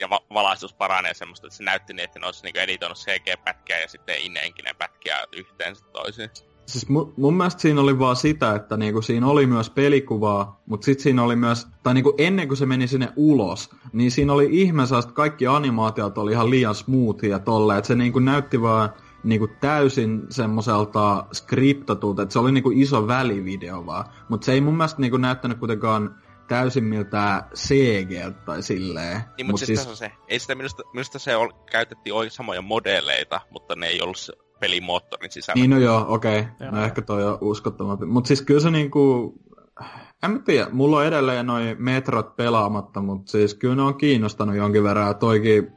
ja 0.00 0.10
va- 0.10 0.24
valaistus 0.34 0.74
paranee 0.74 1.14
semmoista, 1.14 1.46
että 1.46 1.56
se 1.56 1.62
näytti 1.62 1.92
niin, 1.92 2.04
että 2.04 2.18
ne 2.18 2.26
olisi 2.26 2.44
niin 2.44 2.56
editoinut 2.56 2.98
CG-pätkiä 2.98 3.80
ja 3.80 3.88
sitten 3.88 4.20
inenkinen 4.20 4.76
pätkiä 4.76 5.18
yhteen 5.32 5.76
toisiin. 5.92 6.30
Siis 6.66 6.88
mun, 6.88 7.12
mun 7.16 7.36
mielestä 7.36 7.60
siinä 7.60 7.80
oli 7.80 7.98
vaan 7.98 8.16
sitä, 8.16 8.54
että 8.54 8.76
niinku 8.76 9.02
siinä 9.02 9.26
oli 9.26 9.46
myös 9.46 9.70
pelikuvaa, 9.70 10.62
mutta 10.66 10.84
sitten 10.84 11.02
siinä 11.02 11.22
oli 11.22 11.36
myös, 11.36 11.66
tai 11.82 11.94
niinku 11.94 12.14
ennen 12.18 12.48
kuin 12.48 12.58
se 12.58 12.66
meni 12.66 12.86
sinne 12.86 13.12
ulos, 13.16 13.70
niin 13.92 14.10
siinä 14.10 14.32
oli 14.32 14.48
ihme 14.50 14.82
että 14.98 15.14
kaikki 15.14 15.46
animaatiot 15.46 16.18
oli 16.18 16.32
ihan 16.32 16.50
liian 16.50 16.74
smoothia 16.74 17.30
ja 17.30 17.38
tolle, 17.38 17.78
että 17.78 17.88
se 17.88 17.94
niinku 17.94 18.18
näytti 18.18 18.62
vaan 18.62 18.90
niinku 19.24 19.48
täysin 19.60 20.22
semmoiselta 20.30 21.26
skriptatulta, 21.32 22.22
että 22.22 22.32
se 22.32 22.38
oli 22.38 22.52
niinku 22.52 22.70
iso 22.74 23.06
välivideo 23.06 23.86
vaan. 23.86 24.04
Mutta 24.28 24.44
se 24.44 24.52
ei 24.52 24.60
mun 24.60 24.76
mielestä 24.76 25.00
niinku 25.00 25.16
näyttänyt 25.16 25.58
kuitenkaan 25.58 26.14
täysin 26.48 26.84
miltä 26.84 27.44
CG 27.54 28.36
tai 28.44 28.62
silleen. 28.62 29.16
Niin, 29.16 29.46
mutta 29.46 29.50
Mut 29.50 29.60
siis, 29.60 29.82
siis... 29.82 29.98
se. 29.98 30.12
Ei 30.28 30.38
sitä 30.38 30.54
minusta, 30.54 30.82
minusta 30.92 31.18
se 31.18 31.36
ol, 31.36 31.50
käytettiin 31.70 32.14
oikein 32.14 32.30
samoja 32.30 32.62
modeleita, 32.62 33.40
mutta 33.50 33.76
ne 33.76 33.86
ei 33.86 34.02
ollut 34.02 34.18
se 34.18 34.32
pelimoottorin 34.64 35.32
sisällä. 35.32 35.60
Niin 35.60 35.70
no 35.70 35.78
joo, 35.78 36.04
okei. 36.08 36.40
Okay. 36.40 36.70
No 36.70 36.84
ehkä 36.84 37.02
toi 37.02 37.24
on 37.24 37.38
uskottavampi. 37.40 38.06
Mutta 38.06 38.28
siis 38.28 38.42
kyllä 38.42 38.60
se 38.60 38.70
niinku... 38.70 39.34
En 40.22 40.30
mä 40.30 40.38
tiedä, 40.38 40.68
mulla 40.72 40.96
on 40.96 41.06
edelleen 41.06 41.46
noin 41.46 41.76
metrot 41.78 42.36
pelaamatta, 42.36 43.00
mutta 43.00 43.30
siis 43.30 43.54
kyllä 43.54 43.74
ne 43.74 43.82
on 43.82 43.94
kiinnostanut 43.94 44.56
jonkin 44.56 44.84
verran. 44.84 45.16
Toikin 45.16 45.72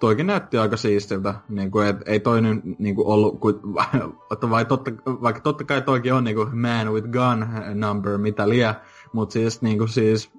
toikin 0.00 0.26
näytti 0.26 0.58
aika 0.58 0.76
siistiltä, 0.76 1.34
niin 1.48 1.70
kuin, 1.70 1.86
et, 1.86 1.96
ei 2.06 2.20
toi 2.20 2.42
nyt 2.42 2.78
niin 2.78 2.94
kuin 2.94 3.06
ollut, 3.06 3.40
kuin, 3.40 3.54
vai 4.50 4.64
totta, 4.64 4.90
vaikka 5.06 5.42
totta 5.42 5.64
kai 5.64 5.82
toikin 5.82 6.14
on 6.14 6.24
niin 6.24 6.36
kuin 6.36 6.58
man 6.58 6.92
with 6.92 7.08
gun 7.08 7.46
number, 7.74 8.18
mitä 8.18 8.48
liian, 8.48 8.74
mutta 9.12 9.32
siis, 9.32 9.62
niin 9.62 9.78
kuin, 9.78 9.88
siis 9.88 10.32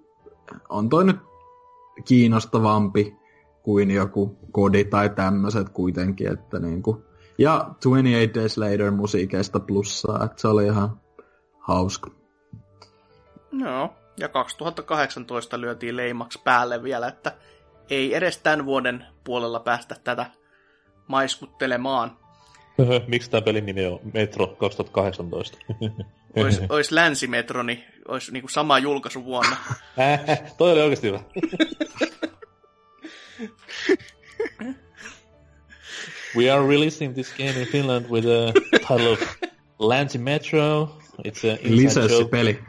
on 0.70 0.89
toi 0.89 1.06
nyt 1.06 1.18
kiinnostavampi 2.06 3.16
kuin 3.64 3.91
joku 3.91 4.38
kodi 4.52 4.84
tai 4.84 5.10
tämmöiset 5.10 5.70
kuitenkin, 5.70 6.34
että 6.34 6.60
niin 6.60 6.82
kuin, 6.82 7.04
ja 7.39 7.69
28 7.79 8.33
Days 8.35 8.57
Later 8.57 8.91
musiikeista 8.91 9.59
plussaa, 9.59 10.25
että 10.25 10.41
se 10.41 10.47
oli 10.47 10.65
ihan 10.65 11.01
hauska. 11.59 12.11
No, 13.51 13.93
ja 14.19 14.29
2018 14.29 15.61
lyötiin 15.61 15.97
leimaksi 15.97 16.41
päälle 16.43 16.83
vielä, 16.83 17.07
että 17.07 17.31
ei 17.89 18.15
edes 18.15 18.37
tämän 18.37 18.65
vuoden 18.65 19.05
puolella 19.23 19.59
päästä 19.59 19.95
tätä 20.03 20.25
maiskuttelemaan. 21.07 22.17
Miksi 23.07 23.31
tämä 23.31 23.41
pelin 23.41 23.65
nimi 23.65 23.85
on 23.85 23.99
Metro 24.13 24.47
2018? 24.47 25.57
Ois, 26.43 26.61
ois 26.69 26.91
Länsimetro, 26.91 27.63
niin 27.63 27.83
olisi 28.07 28.31
niinku 28.31 28.47
sama 28.47 28.79
julkaisu 28.79 29.25
vuonna. 29.25 29.57
Äh, 29.99 30.41
toi 30.57 30.71
oli 30.71 30.81
oikeasti 30.81 31.07
hyvä. 31.07 31.19
We 36.39 36.49
are 36.49 36.67
releasing 36.67 37.13
this 37.13 37.33
game 37.37 37.61
in 37.61 37.67
Finland 37.67 38.05
with 38.09 38.25
a 38.25 38.53
title 38.79 39.11
of 39.11 39.19
Länsimetro. 39.79 40.89
It's 41.25 41.43
a 41.43 41.57
Lisenssipeli. 41.63 42.59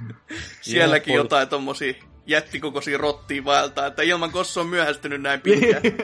Sielläkin 0.61 1.15
yeah, 1.15 1.25
jotain 1.25 1.49
tommosia 1.49 1.95
jättikokoisia 2.27 2.99
rottia 2.99 3.45
vaeltaa, 3.45 3.87
että 3.87 4.03
ilman 4.03 4.31
kossa 4.31 4.61
on 4.61 4.67
myöhästynyt 4.67 5.23
näin 5.23 5.41
pitkään. 5.41 5.83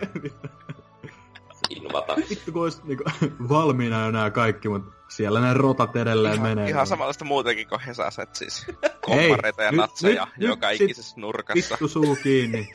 Invata. 1.70 2.16
Vittu 2.30 2.52
kun 2.52 2.62
olisi 2.62 2.80
niinku, 2.84 3.04
valmiina 3.48 4.04
jo 4.04 4.10
nämä 4.10 4.30
kaikki, 4.30 4.68
mutta 4.68 4.92
siellä 5.08 5.40
ne 5.40 5.54
rotat 5.54 5.96
edelleen 5.96 6.34
ihan, 6.34 6.48
menee. 6.48 6.68
Ihan 6.68 6.86
samanlaista 6.86 7.24
muutenkin 7.24 7.68
kuin 7.68 7.80
Hesaset, 7.80 8.34
siis 8.34 8.66
kommareita 9.00 9.62
ja 9.62 9.72
natseja 9.72 10.26
nyt, 10.36 10.48
joka 10.48 10.70
nyt, 10.70 10.80
ikisessä 10.80 11.10
sit, 11.10 11.16
nurkassa. 11.16 11.74
Vittu 11.74 11.88
suu 11.88 12.16
kiinni. 12.22 12.68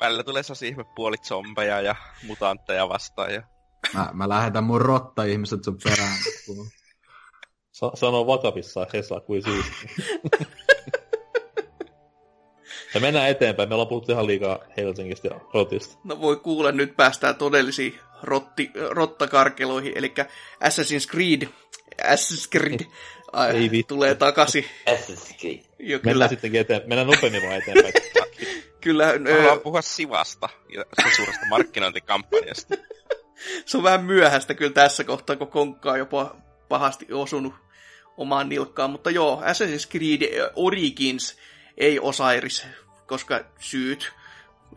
Välillä 0.00 0.22
tulee 0.22 0.42
sellaisia 0.42 0.68
ihme 0.68 0.84
puolit 0.94 1.24
zombeja 1.24 1.80
ja 1.80 1.94
mutantteja 2.26 2.88
vastaan. 2.88 3.34
Ja... 3.34 3.55
Mä, 3.94 4.10
mä 4.12 4.28
lähetän 4.28 4.64
mun 4.64 4.80
rotta-ihmiset 4.80 5.64
sun 5.64 5.78
perään. 5.84 6.18
Sa- 7.72 7.92
sano 7.94 8.26
vakavissaan 8.26 8.86
Hesa 8.92 9.20
kuin 9.20 9.42
siis. 9.42 9.64
Ja 12.94 13.00
mennään 13.00 13.28
eteenpäin. 13.28 13.68
Me 13.68 13.74
ollaan 13.74 13.88
puhuttu 13.88 14.12
ihan 14.12 14.26
liikaa 14.26 14.58
Helsingistä 14.76 15.28
ja 15.28 15.40
Rotista. 15.54 15.98
No 16.04 16.20
voi 16.20 16.36
kuulla, 16.36 16.72
nyt 16.72 16.96
päästään 16.96 17.36
todellisiin 17.36 17.98
rotti, 18.22 18.70
rottakarkeloihin. 18.90 19.92
Eli 19.96 20.14
Assassin's 20.64 21.10
Creed, 21.10 21.48
Assassin's 22.02 22.48
Creed 22.50 22.80
ai, 23.32 23.56
Ei 23.56 23.82
tulee 23.88 24.14
takaisin. 24.14 24.64
Assassin's 24.90 25.38
Creed. 25.40 25.60
Jo, 25.78 25.98
mennään 26.04 26.28
sittenkin 26.28 26.60
eteen, 26.60 26.82
mennään 26.86 27.06
nopeammin 27.06 27.42
vaan 27.42 27.54
eteenpäin. 27.54 27.94
kyllä. 28.80 29.06
Haluan 29.40 29.60
puhua 29.60 29.82
Sivasta 29.82 30.48
ja 30.74 30.84
sen 31.02 31.16
suuresta 31.16 31.46
markkinointikampanjasta. 31.48 32.74
Se 33.64 33.76
on 33.76 33.82
vähän 33.82 34.04
myöhäistä 34.04 34.54
kyllä 34.54 34.72
tässä 34.72 35.04
kohtaa, 35.04 35.36
kun 35.36 35.48
konkka 35.48 35.92
on 35.92 35.98
jopa 35.98 36.36
pahasti 36.68 37.12
osunut 37.12 37.54
omaan 38.16 38.48
nilkkaan. 38.48 38.90
Mutta 38.90 39.10
joo, 39.10 39.42
Assassin's 39.42 39.90
Creed 39.90 40.50
Origins 40.54 41.38
ei 41.76 42.00
Osiris, 42.00 42.66
koska 43.06 43.44
syyt 43.58 44.12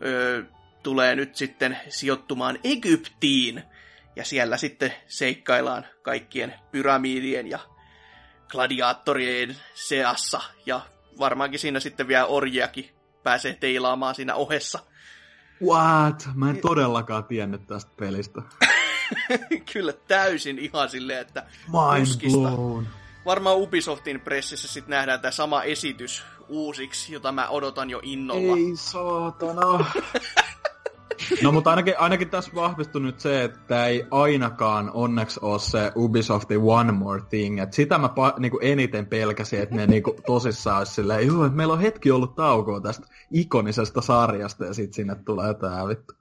ö, 0.04 0.44
tulee 0.82 1.16
nyt 1.16 1.36
sitten 1.36 1.78
sijoittumaan 1.88 2.58
Egyptiin. 2.64 3.62
Ja 4.16 4.24
siellä 4.24 4.56
sitten 4.56 4.94
seikkaillaan 5.06 5.86
kaikkien 6.02 6.54
pyramidien 6.72 7.46
ja 7.46 7.58
gladiaattorien 8.48 9.56
seassa. 9.74 10.40
Ja 10.66 10.80
varmaankin 11.18 11.60
siinä 11.60 11.80
sitten 11.80 12.08
vielä 12.08 12.26
orjiakin 12.26 12.90
pääsee 13.22 13.56
teilaamaan 13.60 14.14
siinä 14.14 14.34
ohessa. 14.34 14.78
What? 15.64 16.28
Mä 16.34 16.50
en 16.50 16.58
todellakaan 16.60 17.24
tiennyt 17.24 17.66
tästä 17.66 17.90
pelistä. 17.96 18.42
Kyllä 19.72 19.92
täysin 19.92 20.58
ihan 20.58 20.88
silleen, 20.88 21.20
että 21.20 21.46
Mind 21.66 22.06
puskista. 22.06 22.38
blown. 22.38 22.86
Varmaan 23.24 23.56
Ubisoftin 23.56 24.20
pressissä 24.20 24.68
sitten 24.68 24.90
nähdään 24.90 25.20
tämä 25.20 25.32
sama 25.32 25.62
esitys 25.62 26.22
uusiksi, 26.48 27.12
jota 27.12 27.32
mä 27.32 27.48
odotan 27.48 27.90
jo 27.90 28.00
innolla. 28.02 28.56
Ei 28.56 28.72
saatana. 28.74 29.62
No 31.42 31.52
mutta 31.52 31.70
ainakin, 31.70 31.94
ainakin 31.98 32.30
tässä 32.30 32.50
vahvistui 32.54 33.02
nyt 33.02 33.20
se, 33.20 33.44
että 33.44 33.86
ei 33.86 34.06
ainakaan 34.10 34.90
onneksi 34.94 35.40
ole 35.42 35.58
se 35.58 35.92
Ubisoftin 35.96 36.60
One 36.62 36.92
More 36.92 37.22
Thing. 37.28 37.60
Et 37.60 37.72
sitä 37.72 37.98
mä 37.98 38.06
pa- 38.06 38.40
niinku 38.40 38.58
eniten 38.62 39.06
pelkäsin, 39.06 39.60
että 39.60 39.74
ne 39.74 39.86
niinku 39.86 40.16
tosissaan 40.26 40.78
olisi 40.78 40.94
silleen, 40.94 41.26
joo, 41.26 41.48
meillä 41.48 41.72
on 41.72 41.80
hetki 41.80 42.10
ollut 42.10 42.34
taukoa 42.34 42.80
tästä 42.80 43.06
ikonisesta 43.30 44.00
sarjasta 44.00 44.64
ja 44.64 44.74
sitten 44.74 44.94
sinne 44.94 45.14
tulee 45.14 45.54
tää 45.54 45.88
vittu. 45.88 46.14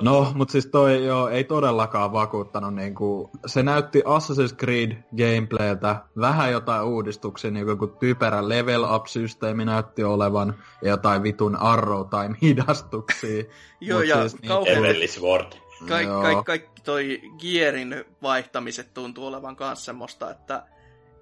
No, 0.00 0.32
mutta 0.34 0.52
siis 0.52 0.66
toi 0.66 1.04
joo, 1.06 1.28
ei 1.28 1.44
todellakaan 1.44 2.12
vakuuttanut. 2.12 2.74
Niinku, 2.74 3.30
se 3.46 3.62
näytti 3.62 4.02
Assassin's 4.06 4.56
Creed 4.56 4.92
gameplayltä 5.16 5.96
vähän 6.20 6.52
jotain 6.52 6.82
uudistuksia, 6.82 7.50
niinku 7.50 7.76
kun 7.76 7.96
typerä 8.00 8.48
level 8.48 8.84
up-systeemi 8.94 9.64
näytti 9.64 10.04
olevan, 10.04 10.54
ja 10.82 10.88
jotain 10.90 11.22
vitun 11.22 11.56
arrow 11.56 12.06
time 12.08 12.36
hidastuksia. 12.42 13.44
Joo, 13.80 14.02
ja 14.02 14.20
siis 14.28 14.42
niin- 14.42 14.48
kauhean 14.48 14.76
Heavenly 14.82 15.06
Sword. 15.08 15.52
Kaik, 15.88 16.06
Joo. 16.06 16.22
kaik, 16.22 16.44
kaikki 16.44 16.82
toi 16.84 17.20
Gearin 17.38 18.04
vaihtamiset 18.22 18.94
tuntuu 18.94 19.26
olevan 19.26 19.56
myös 19.60 19.84
semmoista, 19.84 20.30
että 20.30 20.62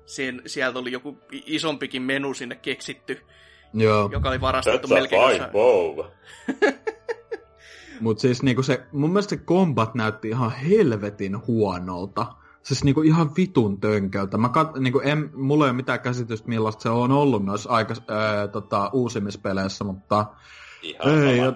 siinä, 0.06 0.42
sieltä 0.46 0.78
oli 0.78 0.92
joku 0.92 1.18
isompikin 1.32 2.02
menu 2.02 2.34
sinne 2.34 2.54
keksitty, 2.56 3.20
Joo, 3.74 4.08
joka 4.12 4.28
oli 4.28 4.40
varastettu 4.40 4.88
That's 4.88 4.92
a 4.92 4.94
melkein 4.94 5.22
fine 5.22 5.32
jossain- 5.34 5.52
bow. 5.52 6.04
mutta 8.00 8.20
siis 8.20 8.42
niinku 8.42 8.62
se, 8.62 8.86
mun 8.92 9.10
mielestä 9.10 9.36
se 9.36 9.42
combat 9.42 9.94
näytti 9.94 10.28
ihan 10.28 10.52
helvetin 10.52 11.46
huonolta. 11.46 12.26
Siis 12.62 12.84
niinku 12.84 13.02
ihan 13.02 13.30
vitun 13.36 13.80
tönköltä. 13.80 14.38
Mä 14.38 14.48
kat, 14.48 14.74
niinku 14.78 15.00
en, 15.04 15.30
mulla 15.34 15.64
ei 15.64 15.70
ole 15.70 15.76
mitään 15.76 16.00
käsitystä 16.00 16.48
millaista 16.48 16.82
se 16.82 16.88
on 16.88 17.12
ollut 17.12 17.44
noissa 17.44 17.70
aika, 17.70 17.94
ää, 18.08 18.48
tota, 18.48 18.90
uusimispeleissä, 18.92 19.84
mutta 19.84 20.26
Ihan 20.82 21.24
Ei. 21.24 21.40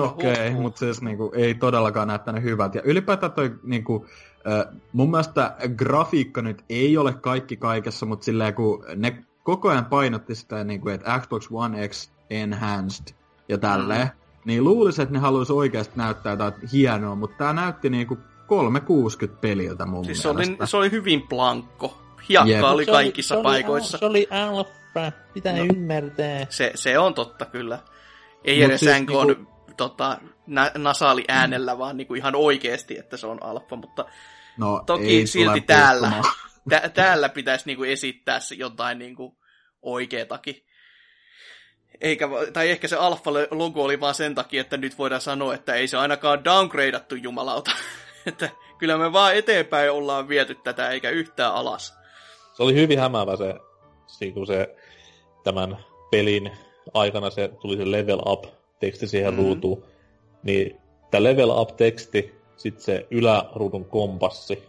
Okei, 0.00 0.32
okay, 0.32 0.48
Huhhuh. 0.48 0.62
mutta 0.62 0.78
siis 0.78 1.02
niinku, 1.02 1.32
ei 1.34 1.54
todellakaan 1.54 2.08
näyttänyt 2.08 2.42
hyvältä. 2.42 2.78
Ja 2.78 2.82
ylipäätään 2.84 3.32
toi, 3.32 3.54
niinku, 3.62 4.06
äh, 4.46 4.74
mun 4.92 5.10
mielestä 5.10 5.56
grafiikka 5.76 6.42
nyt 6.42 6.64
ei 6.68 6.96
ole 6.96 7.12
kaikki 7.12 7.56
kaikessa, 7.56 8.06
mutta 8.06 8.24
silleen 8.24 8.54
kun 8.54 8.84
ne 8.96 9.24
koko 9.42 9.68
ajan 9.68 9.84
painotti 9.84 10.34
sitä, 10.34 10.64
niinku, 10.64 10.88
että 10.88 11.18
Xbox 11.18 11.48
One 11.52 11.88
X 11.88 12.10
Enhanced 12.30 13.14
ja 13.48 13.58
tälleen, 13.58 14.06
mm. 14.06 14.19
Niin 14.44 14.64
luulisin, 14.64 15.02
että 15.02 15.12
ne 15.12 15.18
haluaisi 15.18 15.52
oikeasti 15.52 15.92
näyttää 15.96 16.32
jotain 16.32 16.52
hienoa, 16.72 17.14
mutta 17.14 17.36
tää 17.36 17.52
näytti 17.52 17.90
niinku 17.90 18.18
360 18.46 19.40
peliltä 19.40 19.86
mun 19.86 20.04
Siis 20.04 20.22
se 20.22 20.28
oli, 20.28 20.40
mielestä. 20.42 20.66
se 20.66 20.76
oli 20.76 20.90
hyvin 20.90 21.22
plankko. 21.28 21.98
Hiakka 22.28 22.50
Jep. 22.50 22.64
oli 22.64 22.86
kaikissa 22.86 23.42
paikoissa. 23.42 23.98
Se 23.98 24.04
oli 24.04 24.28
alfa, 24.30 25.12
pitää 25.34 25.56
no. 25.56 25.64
ymmärtää. 25.64 26.46
Se, 26.48 26.72
se 26.74 26.98
on 26.98 27.14
totta 27.14 27.44
kyllä. 27.44 27.78
Ei 28.44 28.56
Mut 28.56 28.64
edes 28.64 28.80
siis 28.80 28.92
siis 28.92 29.02
NK 29.02 29.10
niinku- 29.26 29.50
tota, 29.76 30.18
na- 30.46 30.70
nasaali 30.78 31.24
äänellä, 31.28 31.78
vaan 31.78 31.96
niinku 31.96 32.14
ihan 32.14 32.34
oikeesti, 32.36 32.98
että 32.98 33.16
se 33.16 33.26
on 33.26 33.42
alfa, 33.42 33.76
mutta 33.76 34.04
no, 34.58 34.82
toki 34.86 35.06
ei 35.16 35.26
silti 35.26 35.60
täällä. 35.60 36.12
tä- 36.68 36.88
täällä 36.94 37.28
pitäisi 37.28 37.66
niinku 37.66 37.84
esittää 37.84 38.40
se 38.40 38.54
jotain 38.54 38.98
niinku 38.98 39.36
oikeetakin. 39.82 40.56
Eikä, 42.00 42.28
tai 42.52 42.70
ehkä 42.70 42.88
se 42.88 42.96
alfa-logo 42.96 43.84
oli 43.84 44.00
vaan 44.00 44.14
sen 44.14 44.34
takia, 44.34 44.60
että 44.60 44.76
nyt 44.76 44.98
voidaan 44.98 45.20
sanoa, 45.20 45.54
että 45.54 45.74
ei 45.74 45.88
se 45.88 45.96
ainakaan 45.96 46.44
downgradeattu 46.44 47.14
jumalauta. 47.14 47.70
että 48.26 48.50
kyllä 48.78 48.98
me 48.98 49.12
vaan 49.12 49.34
eteenpäin 49.34 49.90
ollaan 49.90 50.28
viety 50.28 50.54
tätä, 50.54 50.90
eikä 50.90 51.10
yhtään 51.10 51.54
alas. 51.54 51.94
Se 52.52 52.62
oli 52.62 52.74
hyvin 52.74 52.98
hämäävä 52.98 53.36
se, 53.36 53.54
se, 54.06 54.30
kun 54.30 54.46
se 54.46 54.76
tämän 55.44 55.76
pelin 56.10 56.50
aikana 56.94 57.30
se 57.30 57.50
tuli 57.60 57.76
se 57.76 57.90
level 57.90 58.20
up 58.26 58.44
teksti 58.80 59.06
siihen 59.08 59.34
mm. 59.34 59.38
ruutuun. 59.38 59.84
Niin 60.42 60.80
tämä 61.10 61.22
level 61.22 61.50
up 61.50 61.76
teksti, 61.76 62.34
sitten 62.56 62.84
se 62.84 63.06
yläruudun 63.10 63.84
kompassi, 63.84 64.62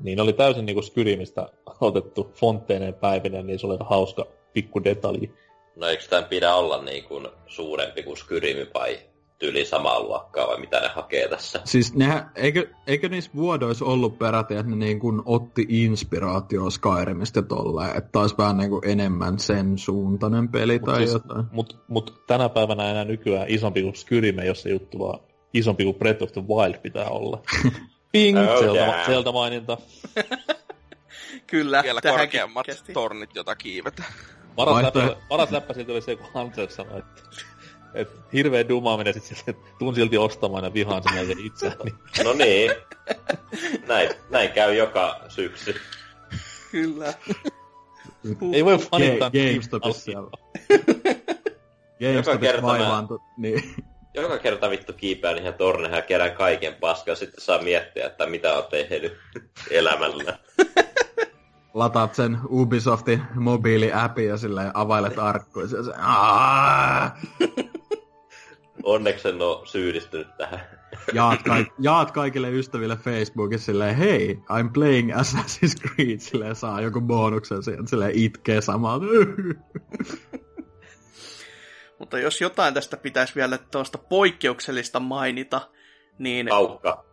niin 0.00 0.20
oli 0.20 0.32
täysin 0.32 0.66
niinku 0.66 0.82
Skyrimistä 0.82 1.48
otettu 1.80 2.30
fontteineen 2.34 2.94
päivinen, 2.94 3.46
niin 3.46 3.58
se 3.58 3.66
oli 3.66 3.76
hauska 3.80 4.26
pikku 4.52 4.84
detalji. 4.84 5.34
No 5.76 5.86
eikö 5.86 6.02
tämän 6.10 6.24
pidä 6.24 6.54
olla 6.54 6.82
niin 6.82 7.04
kuin 7.04 7.28
suurempi 7.46 8.02
kuin 8.02 8.16
Skyrimi 8.16 8.66
vai 8.74 8.98
tyyli 9.38 9.64
samaa 9.64 10.00
luokkaa 10.02 10.46
vai 10.46 10.60
mitä 10.60 10.80
ne 10.80 10.88
hakee 10.88 11.28
tässä? 11.28 11.60
Siis 11.64 11.94
nehän, 11.94 12.30
eikö, 12.34 12.66
eikö 12.86 13.08
niissä 13.08 13.30
vuodoissa 13.36 13.84
ollut 13.84 14.18
peräti, 14.18 14.54
että 14.54 14.70
ne 14.70 14.76
niin 14.76 14.98
kuin 15.00 15.22
otti 15.24 15.66
inspiraatio 15.68 16.70
Skyrimistä 16.70 17.42
tolleen, 17.42 17.96
että 17.96 18.10
taisi 18.12 18.34
vähän 18.38 18.56
niin 18.56 18.70
kuin 18.70 18.88
enemmän 18.88 19.38
sen 19.38 19.78
suuntainen 19.78 20.48
peli 20.48 20.78
Mut 20.78 20.84
tai 20.84 20.96
siis- 20.96 21.12
jotain. 21.12 21.44
Mut, 21.52 21.78
mut 21.88 22.22
tänä 22.26 22.48
päivänä 22.48 22.90
enää 22.90 23.04
nykyään 23.04 23.48
isompi 23.48 23.82
kuin 23.82 23.96
Skyrime, 23.96 24.46
jos 24.46 24.62
se 24.62 24.70
juttu 24.70 24.98
vaan 24.98 25.20
isompi 25.54 25.84
kuin 25.84 25.96
Breath 25.96 26.22
of 26.22 26.32
the 26.32 26.42
Wild 26.48 26.74
pitää 26.82 27.08
olla. 27.08 27.42
Ping! 28.12 28.38
Oh, 28.38 28.58
sieltä, 28.58 28.80
damn. 28.86 29.04
sieltä 29.06 29.32
maininta. 29.32 29.78
Kyllä, 31.46 31.82
Vielä 31.82 32.00
tähänkin 32.00 32.26
korkeammat 32.40 32.66
kesti. 32.66 32.92
tornit, 32.92 33.30
jota 33.34 33.56
kiivetään. 33.56 34.08
Paras 34.56 34.74
Vaihtoeh- 34.76 34.96
läppä, 35.08 35.16
paras 35.28 35.50
läppä 35.50 35.74
siltä 35.74 35.92
oli 35.92 36.02
se, 36.02 36.16
kun 36.16 36.26
Hunter 36.34 36.70
sanoi, 36.70 36.98
että, 36.98 37.22
että 37.94 38.20
hirveä 38.32 38.68
dumaaminen 38.68 39.20
sit 39.20 39.48
että 39.48 39.68
tuun 39.78 39.94
silti 39.94 40.18
ostamaan 40.18 40.64
ja 40.64 40.74
vihaan 40.74 41.02
sen 41.02 41.14
näiden 41.14 41.46
itseäni. 41.46 41.94
No 42.24 42.32
niin. 42.32 42.70
näin, 43.88 44.10
näin 44.30 44.50
käy 44.52 44.74
joka 44.74 45.20
syksy. 45.28 45.74
Kyllä. 46.70 47.14
Ei 48.52 48.64
voi 48.64 48.78
fanittaa 48.78 49.28
Ge- 49.28 49.32
niin 49.32 49.52
GameStopissa. 49.52 50.12
GameStopissa 52.00 52.38
kerta 52.40 52.60
mä- 52.62 52.68
vaivaantu, 52.68 53.20
niin 53.38 53.74
Joka 54.14 54.38
kerta 54.38 54.70
vittu 54.70 54.92
kiipeän 54.92 55.38
ihan 55.38 55.54
tornehan 55.54 55.96
ja 55.98 56.02
kerään 56.02 56.32
kaiken 56.36 56.74
paskaa, 56.74 57.14
sitten 57.14 57.40
saa 57.40 57.62
miettiä, 57.62 58.06
että 58.06 58.26
mitä 58.26 58.54
on 58.58 58.64
tehnyt 58.70 59.16
elämällä. 59.70 60.38
Lataat 61.76 62.14
sen 62.14 62.38
Ubisoftin 62.50 63.22
mobiili-appi 63.34 64.24
ja 64.24 64.36
silleen 64.36 64.70
availet 64.74 65.18
arkkuja. 65.18 65.66
Ja 65.76 65.82
se! 65.82 65.92
Onneksi 68.82 69.28
en 69.28 69.42
ole 69.42 69.66
syyllistynyt 69.66 70.36
tähän. 70.36 70.60
jaat, 71.12 71.40
kaik- 71.42 71.72
jaat 71.88 72.10
kaikille 72.10 72.50
ystäville 72.50 72.96
Facebookissa 72.96 73.66
silleen, 73.66 73.96
hei, 73.96 74.34
I'm 74.34 74.70
playing 74.72 75.12
Assassin's 75.12 75.80
Creed, 75.80 76.18
silleen 76.20 76.56
saa 76.56 76.80
joku 76.80 77.00
bonuksen 77.00 77.62
sieltä, 77.62 77.90
silleen 77.90 78.12
itkee 78.14 78.60
samaa. 78.60 79.00
Mutta 81.98 82.18
jos 82.18 82.40
jotain 82.40 82.74
tästä 82.74 82.96
pitäisi 82.96 83.34
vielä 83.34 83.58
tuosta 83.58 83.98
poikkeuksellista 83.98 85.00
mainita, 85.00 85.60
niin... 86.18 86.52
Aukka. 86.52 87.05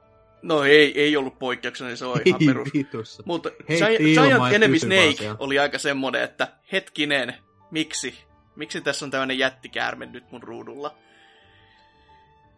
No 0.43 0.63
ei, 0.63 1.01
ei 1.01 1.17
ollut 1.17 1.39
poikkeuksellinen, 1.39 1.97
se 1.97 2.05
on 2.05 2.21
ihan 2.25 2.39
perus. 2.45 2.73
vitussa. 2.73 3.23
Mutta 3.25 3.49
Giant, 3.67 4.53
Enemy 4.53 4.79
Snake 4.79 5.13
siellä. 5.17 5.37
oli 5.39 5.59
aika 5.59 5.79
semmonen, 5.79 6.23
että 6.23 6.47
hetkinen, 6.71 7.35
miksi? 7.71 8.17
Miksi 8.55 8.81
tässä 8.81 9.05
on 9.05 9.11
tämmöinen 9.11 9.39
jättikäärme 9.39 10.05
nyt 10.05 10.31
mun 10.31 10.43
ruudulla? 10.43 10.95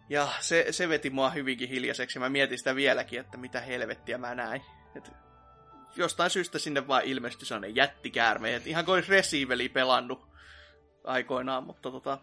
Ja 0.09 0.27
se, 0.39 0.65
se 0.71 0.89
veti 0.89 1.09
mua 1.09 1.29
hyvinkin 1.29 1.69
hiljaiseksi. 1.69 2.19
Mä 2.19 2.29
mietin 2.29 2.57
sitä 2.57 2.75
vieläkin, 2.75 3.19
että 3.19 3.37
mitä 3.37 3.61
helvettiä 3.61 4.17
mä 4.17 4.35
näin. 4.35 4.61
Et 4.95 5.11
jostain 5.95 6.29
syystä 6.29 6.59
sinne 6.59 6.87
vaan 6.87 7.03
ilmestyi 7.03 7.47
sellainen 7.47 7.75
jättikäärme. 7.75 8.55
Et 8.55 8.67
ihan 8.67 8.85
kuin 8.85 8.93
olisi 8.93 9.69
pelannut 9.73 10.27
aikoinaan, 11.03 11.63
mutta 11.63 11.91
tota... 11.91 12.17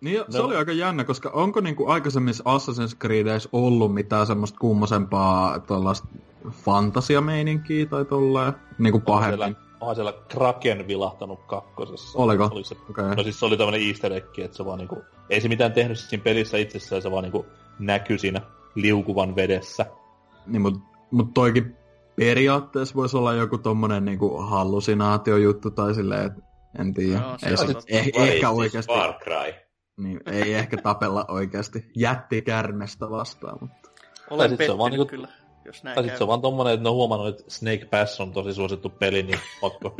Niin, 0.00 0.24
se 0.28 0.38
No. 0.38 0.44
oli 0.44 0.56
aika 0.56 0.72
jännä, 0.72 1.04
koska 1.04 1.30
onko 1.30 1.60
niinku 1.60 1.86
aikaisemmissa 1.88 2.44
Assassin's 2.44 2.96
Creedeissä 2.98 3.48
ollut 3.52 3.94
mitään 3.94 4.26
semmoista 4.26 4.58
kummosempaa 4.58 5.58
tuollaista 5.60 6.08
fantasiameininkiä 6.50 7.86
tai 7.86 8.04
tolleen, 8.04 8.52
niinku 8.78 9.02
Onhan 9.06 9.22
siellä, 9.30 9.36
pahemmin? 9.44 9.56
onhan 9.80 9.94
siellä 9.96 10.12
Kraken 10.28 10.88
vilahtanut 10.88 11.40
kakkosessa. 11.46 12.18
Oliko? 12.18 12.48
Oli 12.52 12.64
se, 12.64 12.76
Okei. 12.90 13.04
No 13.16 13.22
siis 13.22 13.40
se 13.40 13.46
oli 13.46 13.56
tämmönen 13.56 13.88
easter 13.88 14.12
egg, 14.12 14.38
että 14.38 14.56
se 14.56 14.64
vaan 14.64 14.78
niinku, 14.78 14.96
ei 15.30 15.40
se 15.40 15.48
mitään 15.48 15.72
tehnyt 15.72 15.98
siinä 15.98 16.24
pelissä 16.24 16.56
itsessään, 16.58 17.02
se 17.02 17.10
vaan 17.10 17.22
niinku 17.24 17.46
näkyi 17.78 18.18
siinä 18.18 18.40
liukuvan 18.74 19.36
vedessä. 19.36 19.86
Niin, 20.46 20.62
mut, 20.62 20.74
mut 21.10 21.34
toikin 21.34 21.76
periaatteessa 22.16 22.94
voisi 22.94 23.16
olla 23.16 23.34
joku 23.34 23.58
tommonen 23.58 24.04
niinku 24.04 24.36
hallusinaatiojuttu 24.36 25.70
tai 25.70 25.94
silleen, 25.94 26.26
et 26.26 26.32
en 26.78 26.94
tiedä. 26.94 27.22
Se 27.36 27.48
ei 27.48 27.56
se, 27.56 27.64
eh, 27.88 28.06
ehkä 28.14 28.48
this 28.48 28.58
oikeasti, 28.58 28.92
Far 28.94 29.12
Cry. 29.14 29.63
Niin, 29.96 30.20
ei 30.26 30.54
ehkä 30.54 30.76
tapella 30.76 31.24
oikeasti 31.28 31.84
jättikärmestä 31.96 33.10
vastaan, 33.10 33.58
mutta 33.60 33.90
Olen 34.30 34.50
sit 34.50 34.58
se 34.66 34.70
on 34.72 34.78
vaan 34.78 34.90
pettynyt 34.92 35.12
niinku- 35.12 35.28
kyllä, 35.28 35.44
jos 35.64 35.84
näin 35.84 35.94
Tai 35.94 36.04
käy. 36.04 36.16
se 36.18 36.24
on 36.24 36.28
vaan 36.28 36.42
tommonen, 36.42 36.74
että 36.74 36.82
ne 36.82 36.88
on 36.88 36.94
huomannut, 36.94 37.28
että 37.28 37.50
Snake 37.50 37.84
Pass 37.84 38.20
on 38.20 38.32
tosi 38.32 38.54
suosittu 38.54 38.88
peli, 38.90 39.22
niin 39.22 39.40
pakko, 39.60 39.96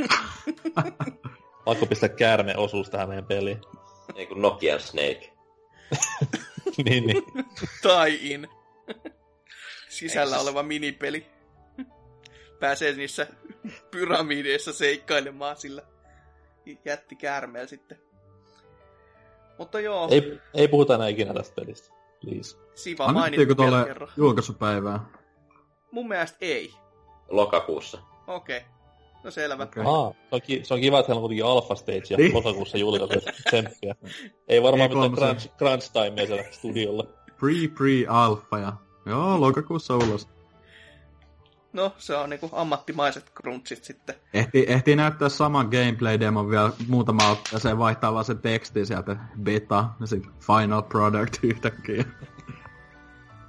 pakko 1.64 1.86
pistää 1.86 2.08
käärme 2.08 2.56
osuus 2.56 2.90
tähän 2.90 3.08
meidän 3.08 3.26
peliin. 3.26 3.60
Ei 4.14 4.26
kun 4.26 4.42
Nokian 4.42 4.80
Snake. 4.80 5.32
niin, 6.84 7.06
niin. 7.06 7.22
tai 7.82 8.18
in. 8.20 8.48
Sisällä 9.88 10.36
siis- 10.36 10.42
oleva 10.48 10.62
minipeli. 10.62 11.26
Pääsee 12.60 12.92
niissä 12.92 13.26
pyramideissa 13.90 14.72
seikkailemaan 14.72 15.56
sillä 15.56 15.82
jättikäärmeellä 16.84 17.66
sitten. 17.68 17.98
Mutta 19.58 19.80
joo, 19.80 20.08
Ei, 20.10 20.38
ei 20.54 20.68
puhuta 20.68 20.94
enää 20.94 21.08
ikinä 21.08 21.34
tästä 21.34 21.54
pelistä. 21.54 21.94
Please. 22.20 22.56
Siva 22.74 23.12
mainittu 23.12 23.56
vielä 23.62 23.84
kerran. 23.84 24.08
julkaisupäivää? 24.16 25.00
Mun 25.90 26.08
mielestä 26.08 26.36
ei. 26.40 26.74
Lokakuussa. 27.28 27.98
Okei. 28.26 28.56
Okay. 28.56 28.68
No 29.24 29.30
selvä. 29.30 29.62
Okei. 29.62 29.82
Aha, 29.86 30.10
se 30.30 30.34
on, 30.34 30.42
ki- 30.42 30.60
se 30.64 30.74
on 30.74 30.80
kiva, 30.80 30.98
että 31.00 31.08
heillä 31.12 31.18
on 31.18 31.22
kuitenkin 31.22 31.44
Alpha 31.44 31.74
Stage 31.74 32.02
ja 32.10 32.16
Niin. 32.16 32.34
lokakuussa 32.34 32.78
julkaisu 32.78 33.30
tsemppiä. 33.48 33.94
Ei 34.48 34.62
varmaan 34.62 34.90
mitään 34.90 35.12
crunch, 35.12 35.48
crunch 35.58 35.92
timea 35.92 36.26
siellä 36.26 36.44
studiolla. 36.50 37.04
Pre-pre-alpha 37.30 38.58
ja... 38.58 38.72
Joo, 39.06 39.40
lokakuussa 39.40 39.96
ulos. 39.96 40.28
No, 41.74 41.94
se 41.98 42.16
on 42.16 42.30
niinku 42.30 42.50
ammattimaiset 42.52 43.32
crunchit 43.34 43.84
sitten. 43.84 44.14
Ehti, 44.34 44.64
ehti 44.68 44.96
näyttää 44.96 45.28
saman 45.28 45.66
gameplay-demon 45.66 46.50
vielä 46.50 46.70
muutama 46.88 47.30
otteeseen 47.30 47.78
vaihtaa 47.78 48.14
vaan 48.14 48.24
se 48.24 48.34
teksti 48.34 48.86
sieltä 48.86 49.16
beta 49.42 49.84
ja 50.00 50.06
sitten 50.06 50.32
final 50.40 50.82
product 50.82 51.36
yhtäkkiä. 51.42 52.04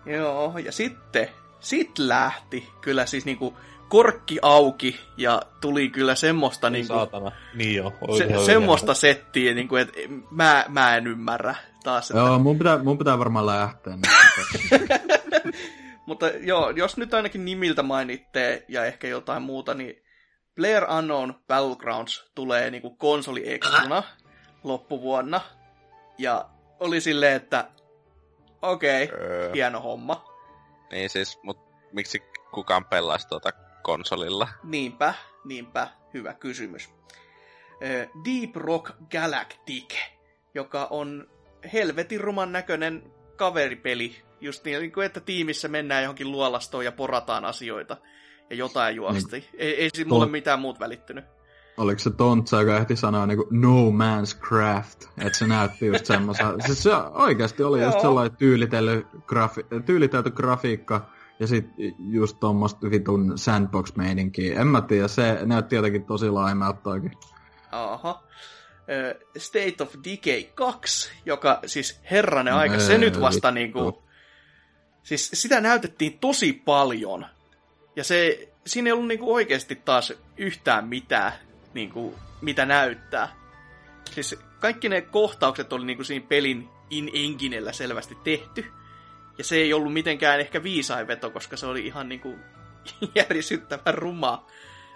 Joo, 0.06 0.58
ja 0.58 0.72
sitten, 0.72 1.28
sit 1.60 2.00
lähti 2.00 2.70
kyllä 2.82 3.06
siis 3.06 3.26
niinku 3.26 3.58
korkki 3.90 4.40
auki 4.42 5.00
ja 5.18 5.42
tuli 5.62 5.90
kyllä 5.90 6.16
semmoista 6.16 6.70
Niin 6.70 6.74
niinku, 6.74 6.94
saatana. 6.94 7.32
Niin 7.56 7.76
joo. 7.76 7.94
se, 8.18 8.46
semmoista 8.46 8.94
settiä, 8.94 9.54
niinku, 9.54 9.76
että 9.76 9.94
mä, 10.32 10.66
mä 10.70 10.96
en 10.96 11.08
ymmärrä 11.08 11.56
taas. 11.84 12.12
Että, 12.12 12.22
Joo, 12.22 12.40
mun 12.40 12.58
pitää, 12.58 12.78
mun 12.78 12.98
pitää 12.98 13.20
varmaan 13.20 13.46
lähteä. 13.46 13.98
Mutta 16.06 16.28
joo, 16.28 16.70
jos 16.70 16.98
nyt 16.98 17.14
ainakin 17.14 17.46
nimiltä 17.46 17.84
mainitte 17.84 18.66
ja 18.68 18.86
ehkä 18.86 19.08
jotain 19.08 19.44
muuta, 19.44 19.74
niin 19.74 20.04
Player 20.56 20.84
Unknown 20.84 21.34
Battlegrounds 21.48 22.32
tulee 22.36 22.72
niinku 22.72 22.96
konsoli 22.96 23.60
loppuvuonna. 24.64 25.42
Ja 26.18 26.50
oli 26.80 27.02
silleen, 27.02 27.36
että 27.36 27.68
okei, 28.62 29.04
okay, 29.04 29.18
Öö, 29.20 29.52
hieno 29.54 29.82
homma. 29.82 30.26
niin 30.92 31.10
siis, 31.10 31.40
mut 31.44 31.58
miksi 31.92 32.24
kukaan 32.52 32.86
pelaisi 32.86 33.28
tuota 33.28 33.50
konsolilla? 33.82 34.48
Niinpä, 34.64 35.14
niinpä, 35.46 35.88
hyvä 36.14 36.34
kysymys. 36.34 36.90
Deep 38.26 38.56
Rock 38.56 38.92
Galactic, 39.12 39.96
joka 40.54 40.88
on 40.90 41.30
helvetin 41.74 42.22
ruman 42.22 42.52
näköinen 42.52 43.12
kaveripeli. 43.36 44.25
Just 44.42 44.66
niin, 44.66 44.92
kuin 44.92 45.06
että 45.06 45.20
tiimissä 45.20 45.68
mennään 45.68 46.04
johonkin 46.04 46.32
luolastoon 46.32 46.86
ja 46.86 46.92
porataan 46.92 47.46
asioita 47.46 47.98
ja 48.50 48.56
jotain 48.56 48.96
juosti. 48.96 49.50
Ei, 49.58 49.76
ei 49.76 49.90
siinä 49.94 50.10
mulle 50.10 50.26
mitään 50.26 50.60
muut 50.60 50.80
välittynyt. 50.80 51.26
Oliko 51.78 52.00
se 52.00 52.10
Tontsa, 52.10 52.60
joka 52.60 52.78
ehti 52.78 52.96
sanoa 52.96 53.26
niinku 53.26 53.48
no 53.52 53.90
man's 53.90 54.40
craft, 54.40 55.04
että 55.26 55.38
se 55.38 55.48
näytti 55.48 55.86
just 55.86 56.06
semmoisen, 56.06 56.48
siis 56.66 56.84
se 56.84 56.96
oikeasti 56.96 57.64
oli 57.64 57.84
just 57.84 58.02
sellainen 58.02 58.38
tyylitelty, 58.38 59.08
grafi, 59.28 59.66
tyylitelty 59.86 60.32
grafiikka, 60.32 61.10
ja 61.40 61.48
sit 61.48 61.66
just 62.00 62.40
tuommoista 62.40 62.92
vitun 62.92 63.38
sandbox-meininkiä. 63.38 64.62
En 64.62 64.68
mä 64.68 64.82
tiedä, 64.82 65.08
se 65.08 65.40
näytti 65.46 65.76
jotenkin 65.76 66.06
tosi 66.06 66.30
laimelta 66.30 66.90
oikein. 66.90 67.18
Aha. 67.72 68.24
State 69.38 69.76
of 69.84 69.96
Decay 70.04 70.44
2, 70.44 71.12
joka 71.26 71.60
siis 71.66 72.02
herranen 72.12 72.54
aika, 72.54 72.80
se 72.80 72.98
nyt 72.98 73.22
vasta 73.22 73.48
vittu. 73.48 73.80
niinku... 73.80 74.05
Siis 75.06 75.30
sitä 75.34 75.62
näytettiin 75.62 76.20
tosi 76.20 76.54
paljon. 76.54 77.26
Ja 77.96 78.04
se, 78.04 78.50
siinä 78.66 78.88
ei 78.88 78.92
ollut 78.92 79.08
niinku 79.08 79.34
oikeasti 79.34 79.76
taas 79.76 80.14
yhtään 80.38 80.88
mitään, 80.88 81.32
niinku, 81.74 82.16
mitä 82.42 82.66
näyttää. 82.66 83.36
Siis 84.12 84.36
kaikki 84.60 84.90
ne 84.90 85.02
kohtaukset 85.02 85.74
oli 85.74 85.86
niinku 85.86 86.04
siinä 86.04 86.26
pelin 86.30 86.70
in-enginellä 86.90 87.72
selvästi 87.72 88.18
tehty. 88.24 88.66
Ja 89.38 89.44
se 89.44 89.56
ei 89.56 89.74
ollut 89.74 89.94
mitenkään 89.94 90.40
ehkä 90.40 90.64
viisain 90.64 91.08
veto, 91.08 91.30
koska 91.30 91.58
se 91.58 91.66
oli 91.66 91.86
ihan 91.86 92.10
niinku 92.10 92.36
järisyttävän 93.16 93.94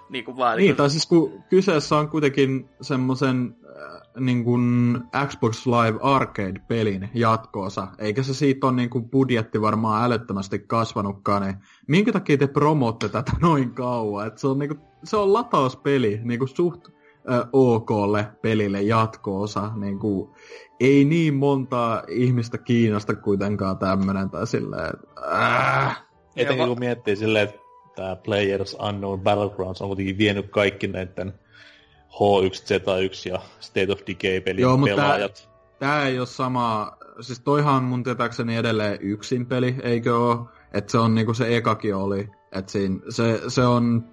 rumaa. 0.10 0.14
Niinku 0.14 0.38
vaan 0.38 0.58
Niin, 0.58 0.76
tai 0.76 0.90
siis 0.90 1.08
kun 1.08 1.44
kyseessä 1.50 1.96
on 1.98 2.10
kuitenkin 2.10 2.70
semmoisen 2.82 3.56
äh, 3.66 4.02
niin 4.20 4.44
kuin 4.44 4.98
Xbox 5.28 5.68
Live 5.68 6.00
Arcade-pelin 6.02 7.10
jatkoosa, 7.14 7.88
eikä 8.00 8.24
se 8.24 8.34
siitä 8.34 8.68
ole 8.68 8.76
niin 8.76 8.90
kuin 8.90 9.10
budjetti 9.10 9.62
varmaan 9.62 10.06
älyttömästi 10.06 10.60
kasvanutkaan, 10.60 11.42
niin 11.42 11.56
minkä 11.88 12.12
takia 12.12 12.38
te 12.38 12.48
promotte 12.48 13.10
tätä 13.10 13.32
noin 13.42 13.74
kauan? 13.74 14.28
Et 14.28 14.38
se, 14.38 14.48
on 14.48 14.60
niin 14.60 14.70
kuin, 14.70 14.80
se 15.04 15.18
on 15.18 15.34
latauspeli, 15.34 16.20
niin 16.24 16.40
kuin 16.40 16.50
suht 16.50 16.88
äh, 17.32 17.40
OKlle 17.54 18.28
pelille 18.42 18.82
jatkoosa, 18.82 19.72
niin 19.76 20.00
kuin, 20.00 20.30
ei 20.80 21.06
niin 21.06 21.34
montaa 21.34 22.04
ihmistä 22.08 22.58
kiinnosta 22.58 23.16
kuitenkaan 23.16 23.78
tämmönen 23.78 24.30
tai 24.30 24.48
silleen, 24.48 24.86
että 24.94 25.08
äh, 25.36 26.04
Etenkin 26.36 26.64
va- 26.64 26.68
kun 26.68 26.80
miettii 26.80 27.16
silleen, 27.16 27.50
että 27.50 27.69
tämä 28.00 28.16
Players 28.16 28.78
Unknown 28.90 29.20
Battlegrounds 29.20 29.82
on 29.82 29.88
kuitenkin 29.88 30.18
vienyt 30.18 30.50
kaikki 30.50 30.88
näiden 30.88 31.34
H1Z1 32.10 33.30
ja 33.30 33.40
State 33.60 33.92
of 33.92 34.00
Decay-pelin 34.08 34.62
Joo, 34.62 34.78
mutta 34.78 34.96
pelaajat. 34.96 35.50
Tää 35.80 36.08
ei 36.08 36.20
ole 36.20 36.28
sama, 36.28 36.98
siis 37.22 37.40
toihan 37.40 37.76
on 37.76 37.84
mun 37.84 38.04
tietääkseni 38.04 38.56
edelleen 38.56 38.98
yksin 39.02 39.46
peli, 39.46 39.76
eikö 39.84 40.18
oo? 40.18 40.50
Että 40.74 40.92
se 40.92 40.98
on 40.98 41.16
niinku 41.16 41.34
se 41.34 41.58
ekakin 41.58 41.96
oli. 41.96 42.30
Et 42.52 42.70
siinä, 42.70 43.00
se, 43.10 43.42
se 43.48 43.62
on 43.62 44.04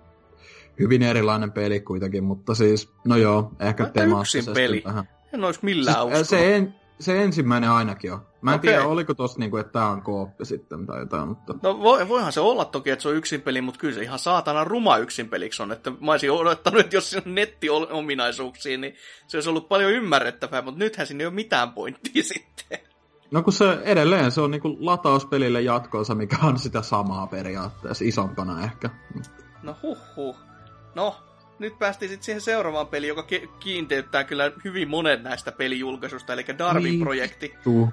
hyvin 0.78 1.02
erilainen 1.02 1.52
peli 1.52 1.80
kuitenkin, 1.80 2.24
mutta 2.24 2.54
siis, 2.54 2.92
no 3.04 3.16
joo, 3.16 3.52
ehkä 3.60 3.84
yksin 3.84 4.02
temaattisesti 4.02 4.52
peli. 4.54 4.82
vähän. 4.84 5.08
En 5.32 5.44
olisi 5.44 5.60
millään 5.62 6.14
Siis, 6.14 6.28
se, 6.28 6.56
en, 6.56 6.74
se 7.00 7.22
ensimmäinen 7.22 7.70
ainakin 7.70 8.12
on. 8.12 8.26
Mä 8.40 8.50
en 8.50 8.56
Okei. 8.56 8.72
tiedä, 8.72 8.86
oliko 8.86 9.14
tossa 9.14 9.38
niinku, 9.38 9.56
että 9.56 9.72
tää 9.72 9.88
on 9.88 10.02
kooppi 10.02 10.44
sitten 10.44 10.86
tai 10.86 11.00
jotain, 11.00 11.28
mutta... 11.28 11.54
No 11.62 11.80
voi, 11.80 12.08
voihan 12.08 12.32
se 12.32 12.40
olla 12.40 12.64
toki, 12.64 12.90
että 12.90 13.02
se 13.02 13.08
on 13.08 13.16
yksin 13.16 13.42
peli, 13.42 13.60
mutta 13.60 13.80
kyllä 13.80 13.94
se 13.94 14.02
ihan 14.02 14.18
saatana 14.18 14.64
ruma 14.64 14.96
yksin 14.96 15.28
peliksi 15.28 15.62
on. 15.62 15.72
Että 15.72 15.92
mä 16.00 16.10
olisin 16.10 16.30
odottanut, 16.30 16.80
että 16.80 16.96
jos 16.96 17.10
siinä 17.10 17.22
on 17.26 17.34
nettiominaisuuksia, 17.34 18.78
niin 18.78 18.94
se 19.26 19.36
olisi 19.36 19.48
ollut 19.48 19.68
paljon 19.68 19.92
ymmärrettävää, 19.92 20.62
mutta 20.62 20.78
nythän 20.78 21.06
siinä 21.06 21.22
ei 21.22 21.26
ole 21.26 21.34
mitään 21.34 21.72
pointtia 21.72 22.22
sitten. 22.34 22.78
No 23.30 23.42
kun 23.42 23.52
se 23.52 23.78
edelleen, 23.82 24.32
se 24.32 24.40
on 24.40 24.50
niinku 24.50 24.76
latauspelille 24.80 25.60
jatkoosa, 25.60 26.14
mikä 26.14 26.36
on 26.42 26.58
sitä 26.58 26.82
samaa 26.82 27.26
periaatteessa, 27.26 28.04
isompana 28.04 28.64
ehkä. 28.64 28.90
No 29.62 29.76
huh 29.82 29.98
huh. 30.16 30.36
No, 30.94 31.16
nyt 31.58 31.78
päästiin 31.78 32.08
sitten 32.08 32.24
siihen 32.24 32.40
seuraavaan 32.40 32.86
peliin, 32.86 33.08
joka 33.08 33.22
ki- 33.22 33.50
kiinteyttää 33.60 34.24
kyllä 34.24 34.52
hyvin 34.64 34.88
monen 34.88 35.22
näistä 35.22 35.52
pelijulkaisusta, 35.52 36.32
eli 36.32 36.44
Darwin-projekti. 36.58 37.54
Tuu. 37.64 37.88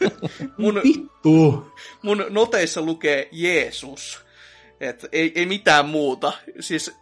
Mun, 0.58 0.80
Vittu! 0.84 1.72
mun 2.02 2.26
noteissa 2.30 2.82
lukee 2.82 3.28
Jeesus. 3.32 4.24
Et 4.80 5.06
ei, 5.12 5.32
ei 5.34 5.46
mitään 5.46 5.86
muuta. 5.86 6.32
Siis, 6.60 6.96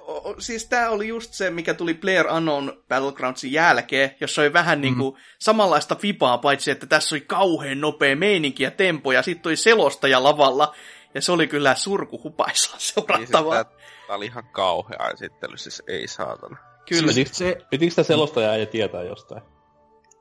o, 0.00 0.34
siis 0.38 0.66
tää 0.66 0.90
oli 0.90 1.08
just 1.08 1.32
se, 1.32 1.50
mikä 1.50 1.74
tuli 1.74 1.94
Player 1.94 2.26
Unknown 2.26 2.72
Battlegroundsin 2.88 3.52
jälkeen, 3.52 4.14
jossa 4.20 4.42
oli 4.42 4.52
vähän 4.52 4.78
mm. 4.78 4.82
niinku 4.82 5.18
samanlaista 5.38 5.94
fipaa, 5.94 6.38
paitsi 6.38 6.70
että 6.70 6.86
tässä 6.86 7.14
oli 7.14 7.20
kauhean 7.20 7.80
nopea 7.80 8.16
meininki 8.16 8.62
ja 8.62 8.70
tempo, 8.70 9.12
ja 9.12 9.22
sitten 9.22 9.50
oli 9.50 9.56
selostaja 9.56 10.22
lavalla, 10.22 10.74
ja 11.14 11.20
se 11.20 11.32
oli 11.32 11.46
kyllä 11.46 11.74
surkuhupaisaa 11.74 12.72
Niin 12.72 12.80
siis 12.80 12.94
seurattavaa. 12.94 13.64
Tää, 14.06 14.08
tää 14.08 14.16
oli 14.16 14.26
ihan 14.26 14.44
kauhea 14.52 15.10
esittely, 15.14 15.56
siis 15.56 15.82
ei 15.88 16.08
saatana. 16.08 16.56
Kyllä. 16.88 17.06
Pitikö, 17.06 17.30
Se, 17.32 17.58
pitikö 17.70 17.90
sitä 17.90 18.02
selostajaa 18.02 18.56
ja 18.56 18.66
tietää 18.66 19.02
jostain? 19.02 19.42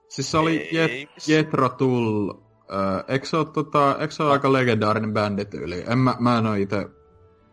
Siis 0.09 0.31
se 0.31 0.37
oli 0.37 0.57
Ei, 0.57 0.69
Jet, 0.71 1.09
Jetro 1.27 1.69
Tull. 1.69 2.29
Äh, 2.73 3.03
eikö 3.07 3.25
se 3.25 3.37
ole, 3.37 3.45
tota, 3.45 3.97
eikö 3.99 4.13
se 4.13 4.23
ole 4.23 4.31
aika 4.31 4.53
legendaarinen 4.53 5.13
bändityyli? 5.13 5.83
En 5.87 5.97
mä, 5.97 6.15
mä 6.19 6.37
en 6.37 6.45
ole 6.45 6.61
itse 6.61 6.85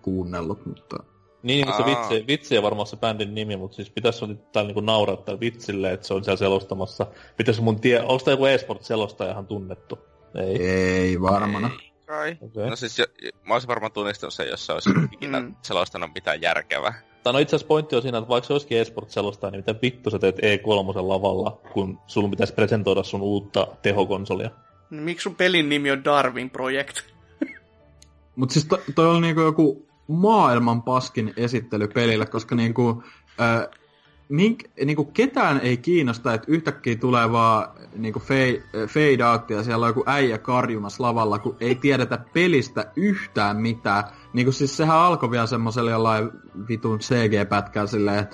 kuunnellut, 0.03 0.67
mutta... 0.67 0.97
Niin, 1.43 1.67
mutta 1.67 1.83
se 1.83 1.91
vitsi, 1.91 2.27
vitsi 2.27 2.59
on 2.59 2.65
varmaan 2.65 2.87
se 2.87 2.97
bändin 2.97 3.35
nimi, 3.35 3.57
mutta 3.57 3.75
siis 3.75 3.91
pitäisi 3.91 4.27
nyt 4.27 4.53
täällä 4.53 4.69
niinku 4.69 4.81
nauraa 4.81 5.17
täällä 5.17 5.41
vitsille, 5.41 5.93
että 5.93 6.07
se 6.07 6.15
on 6.15 6.25
siellä 6.25 6.39
selostamassa. 6.39 7.07
Pitäisi 7.37 7.63
mun 7.63 7.81
tie... 7.81 8.01
Onko 8.01 8.19
tämä 8.19 8.33
joku 8.33 8.45
eSport-selostajahan 8.45 9.47
tunnettu? 9.47 9.99
Ei. 10.35 10.63
Ei 10.63 11.21
varmana. 11.21 11.71
Ei 11.83 11.92
kai. 12.13 12.37
Okei. 12.41 12.71
No 12.71 12.77
siis 12.77 12.99
jo, 12.99 13.05
mä 13.45 13.55
olisin 13.55 13.69
varmaan 13.69 13.93
tunnistanut 13.93 14.35
sen, 14.35 14.49
jos 14.49 14.67
se 14.67 14.73
olisi 14.73 14.91
ikinä 15.13 15.41
Mm. 15.41 15.55
selostanut 15.63 16.11
mitään 16.15 16.43
järkevää. 16.43 16.95
Tai 17.23 17.33
no 17.33 17.39
itse 17.39 17.57
asiassa 17.57 17.69
pointti 17.69 17.97
on 17.97 18.03
siinä, 18.03 18.19
että 18.19 18.29
vaikka 18.29 18.47
se 18.47 18.53
olisikin 18.53 18.79
eSport-selostaja, 18.81 19.51
niin 19.51 19.59
mitä 19.67 19.75
vittu 19.83 20.11
sä 20.11 20.19
teet 20.19 20.39
E3 20.39 21.03
lavalla, 21.09 21.61
kun 21.73 21.99
sun 22.07 22.31
pitäisi 22.31 22.55
presentoida 22.55 23.03
sun 23.03 23.21
uutta 23.23 23.67
tehokonsolia? 23.83 24.51
Miksi 24.91 25.23
sun 25.23 25.35
pelin 25.35 25.69
nimi 25.69 25.91
on 25.91 26.05
Darwin 26.05 26.51
Project? 26.51 26.97
Mutta 28.37 28.53
siis 28.53 28.65
to, 28.67 28.81
toi 28.95 29.07
oli 29.07 29.21
niinku 29.21 29.41
joku 29.41 29.87
maailman 30.09 30.83
paskin 30.83 31.33
esittely 31.37 31.89
pelille, 31.89 32.27
koska 32.27 32.55
niinku, 32.55 33.03
äh, 33.41 33.69
mink, 34.33 34.65
niinku 34.85 35.05
ketään 35.05 35.61
ei 35.61 35.77
kiinnosta, 35.77 36.35
että 36.35 36.53
yhtäkkiä 36.53 36.97
tulee 36.97 37.33
vaan 37.33 37.69
niinku 37.97 38.21
fade, 38.21 38.63
fade 38.87 39.25
out 39.25 39.51
ja 39.51 39.63
siellä 39.63 39.85
on 39.85 39.91
joku 39.91 40.05
äijä 40.07 40.39
karjumassa 40.39 41.03
lavalla, 41.03 41.39
kun 41.39 41.57
ei 41.61 41.75
tiedetä 41.75 42.19
pelistä 42.33 42.93
yhtään 42.97 43.57
mitään. 43.57 44.05
Niinku 44.33 44.53
siis 44.53 44.77
sehän 44.77 44.97
alkoi 44.97 45.31
vielä 45.31 45.47
semmoisella 45.47 45.91
jollain 45.91 46.31
vitun 46.69 46.99
CG-pätkää 46.99 47.87
silleen, 47.87 48.29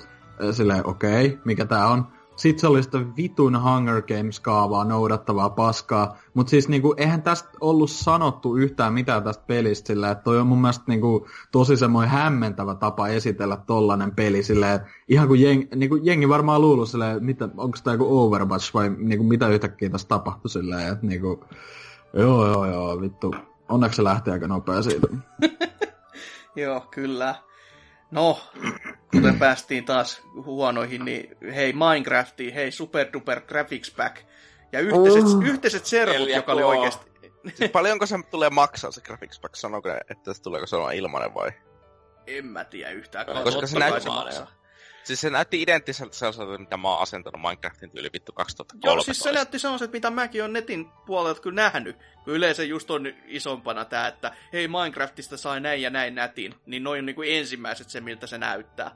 silleen 0.51 0.87
okei, 0.87 1.25
okay, 1.25 1.37
mikä 1.45 1.65
tää 1.65 1.87
on 1.87 2.07
sit 2.39 2.59
se 2.59 2.67
oli 2.67 2.83
sitä 2.83 2.99
vitun 3.17 3.63
Hunger 3.63 4.01
Games-kaavaa 4.01 4.83
noudattavaa 4.85 5.49
paskaa. 5.49 6.17
Mutta 6.33 6.49
siis 6.49 6.69
niinku, 6.69 6.93
eihän 6.97 7.21
tästä 7.21 7.49
ollut 7.61 7.91
sanottu 7.91 8.55
yhtään 8.55 8.93
mitään 8.93 9.23
tästä 9.23 9.43
pelistä 9.47 9.87
sillä, 9.87 10.11
että 10.11 10.23
toi 10.23 10.39
on 10.39 10.47
mun 10.47 10.61
mielestä 10.61 10.83
niinku, 10.87 11.27
tosi 11.51 11.77
semmoinen 11.77 12.11
hämmentävä 12.11 12.75
tapa 12.75 13.07
esitellä 13.07 13.57
tollanen 13.57 14.15
peli 14.15 14.43
silleen, 14.43 14.79
ihan 15.07 15.27
kun 15.27 15.39
jeng, 15.39 15.63
niinku, 15.75 15.95
jengi 15.95 16.29
varmaan 16.29 16.61
luuluu 16.61 16.85
silleen, 16.85 17.25
mitä, 17.25 17.49
onko 17.57 17.77
tämä 17.83 17.93
joku 17.93 18.19
Overwatch 18.19 18.73
vai 18.73 18.89
niinku, 18.89 19.23
mitä 19.23 19.47
yhtäkkiä 19.47 19.89
tässä 19.89 20.07
tapahtui 20.07 20.49
silleen, 20.49 20.93
että 20.93 21.05
niinku, 21.05 21.45
joo 22.13 22.47
joo 22.47 22.65
joo, 22.65 23.01
vittu, 23.01 23.35
onneksi 23.69 23.95
se 23.95 24.03
lähti 24.03 24.31
aika 24.31 24.47
nopea 24.47 24.81
siitä. 24.81 25.07
joo, 26.63 26.87
kyllä. 26.91 27.48
No, 28.11 28.41
kuten 29.11 29.39
päästiin 29.39 29.85
taas 29.85 30.21
huonoihin, 30.45 31.05
niin 31.05 31.37
hei 31.55 31.73
Minecraftiin, 31.73 32.53
hei 32.53 32.71
Super 32.71 33.07
Duper 33.13 33.41
Graphics 33.41 33.91
Pack. 33.91 34.17
Ja 34.71 34.79
yhteiset, 34.79 35.23
oh. 35.23 35.43
yhteiset 35.45 35.85
servut, 35.85 36.29
joka 36.29 36.51
oli 36.51 36.63
oikeasti... 36.63 37.09
Siis 37.55 37.71
paljonko 37.71 38.05
se 38.05 38.15
tulee 38.31 38.49
maksaa 38.49 38.91
se 38.91 39.01
Graphics 39.01 39.39
Pack? 39.39 39.55
Sanoiko 39.55 39.89
että 40.09 40.33
se 40.33 40.41
tuleeko 40.41 40.67
se 40.67 40.75
olla 40.75 40.91
ilmanen 40.91 41.33
vai? 41.33 41.51
En 42.27 42.45
mä 42.45 42.63
tiedä 42.63 42.91
yhtään. 42.91 43.25
Koska 43.43 43.67
se 43.67 43.79
näyttää 43.79 44.13
maksaa. 44.13 44.47
Siis 45.09 45.21
se 45.21 45.29
näytti 45.29 45.61
identtiseltä 45.61 46.15
sellaiselta, 46.15 46.57
mitä 46.57 46.77
mä 46.77 46.89
oon 46.89 47.01
asentanut 47.01 47.41
Minecraftin 47.41 47.91
tyyli 47.91 48.09
vittu 48.13 48.31
2013. 48.31 48.87
Joo, 48.87 49.03
siis 49.03 49.19
se 49.19 49.31
näytti 49.31 49.59
sellaiset, 49.59 49.91
mitä 49.91 50.09
mäkin 50.09 50.43
on 50.43 50.53
netin 50.53 50.89
puolelta 51.05 51.41
kyllä 51.41 51.55
nähnyt. 51.55 51.97
Kun 52.23 52.33
yleensä 52.33 52.63
just 52.63 52.91
on 52.91 53.13
isompana 53.25 53.85
tää, 53.85 54.07
että 54.07 54.35
hei 54.53 54.67
Minecraftista 54.67 55.37
sai 55.37 55.59
näin 55.59 55.81
ja 55.81 55.89
näin 55.89 56.15
nätin. 56.15 56.55
Niin 56.65 56.83
noin 56.83 56.99
on 56.99 57.05
niinku 57.05 57.21
ensimmäiset 57.21 57.89
se, 57.89 58.01
miltä 58.01 58.27
se 58.27 58.37
näyttää. 58.37 58.91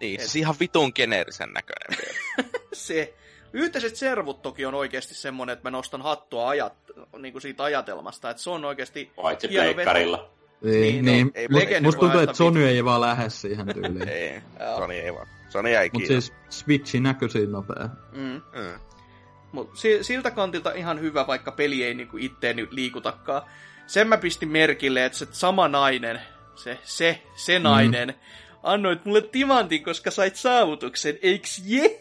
Niin, 0.00 0.14
Et... 0.14 0.20
siis 0.20 0.36
ihan 0.36 0.54
vitun 0.60 0.92
geneerisen 0.94 1.52
näköinen 1.52 1.98
vielä. 1.98 2.48
se. 2.72 3.14
Yhteiset 3.52 3.96
servut 3.96 4.42
toki 4.42 4.66
on 4.66 4.74
oikeasti 4.74 5.14
semmonen, 5.14 5.52
että 5.52 5.66
mä 5.66 5.70
nostan 5.70 6.02
hattua 6.02 6.48
ajat, 6.48 6.74
niin 7.18 7.32
kuin 7.32 7.42
siitä 7.42 7.64
ajatelmasta, 7.64 8.30
että 8.30 8.42
se 8.42 8.50
on 8.50 8.64
oikeasti 8.64 9.12
Paitsi 9.16 9.48
pleikkarilla. 9.48 10.39
Niin, 10.64 11.04
niin, 11.04 11.04
niin. 11.04 11.30
Ei, 11.34 11.80
musta 11.80 12.00
tuntuu, 12.00 12.20
että 12.20 12.36
Sony 12.36 12.66
ei 12.66 12.84
vaan 12.84 13.00
lähde 13.00 13.30
siihen 13.30 13.66
tyyliin. 13.66 14.08
ei, 14.18 14.40
Sony 14.76 14.94
ei 14.94 15.14
vaan. 15.14 15.26
Sony 15.48 15.68
ei 15.68 15.90
Mutta 15.92 16.06
siis 16.06 16.32
Switchi 16.50 17.00
näkyy 17.00 17.28
siinä 17.28 17.52
nopea. 17.52 17.88
Mm. 18.12 18.42
Mm. 18.60 18.80
Mut 19.52 19.70
siltä 20.02 20.30
kantilta 20.30 20.72
ihan 20.72 21.00
hyvä, 21.00 21.26
vaikka 21.26 21.52
peli 21.52 21.84
ei 21.84 21.94
niinku 21.94 22.16
itteeni 22.16 22.68
liikutakaan. 22.70 23.42
Sen 23.86 24.08
mä 24.08 24.16
pistin 24.16 24.48
merkille, 24.48 25.04
että 25.04 25.18
se 25.18 25.26
sama 25.30 25.68
nainen, 25.68 26.20
se, 26.54 26.78
se, 26.82 27.22
se 27.34 27.58
mm. 27.58 27.62
nainen, 27.62 28.08
mm. 28.08 28.14
annoit 28.62 29.04
mulle 29.04 29.22
timantin, 29.22 29.84
koska 29.84 30.10
sait 30.10 30.36
saavutuksen, 30.36 31.18
eiks 31.22 31.62
je? 31.66 31.98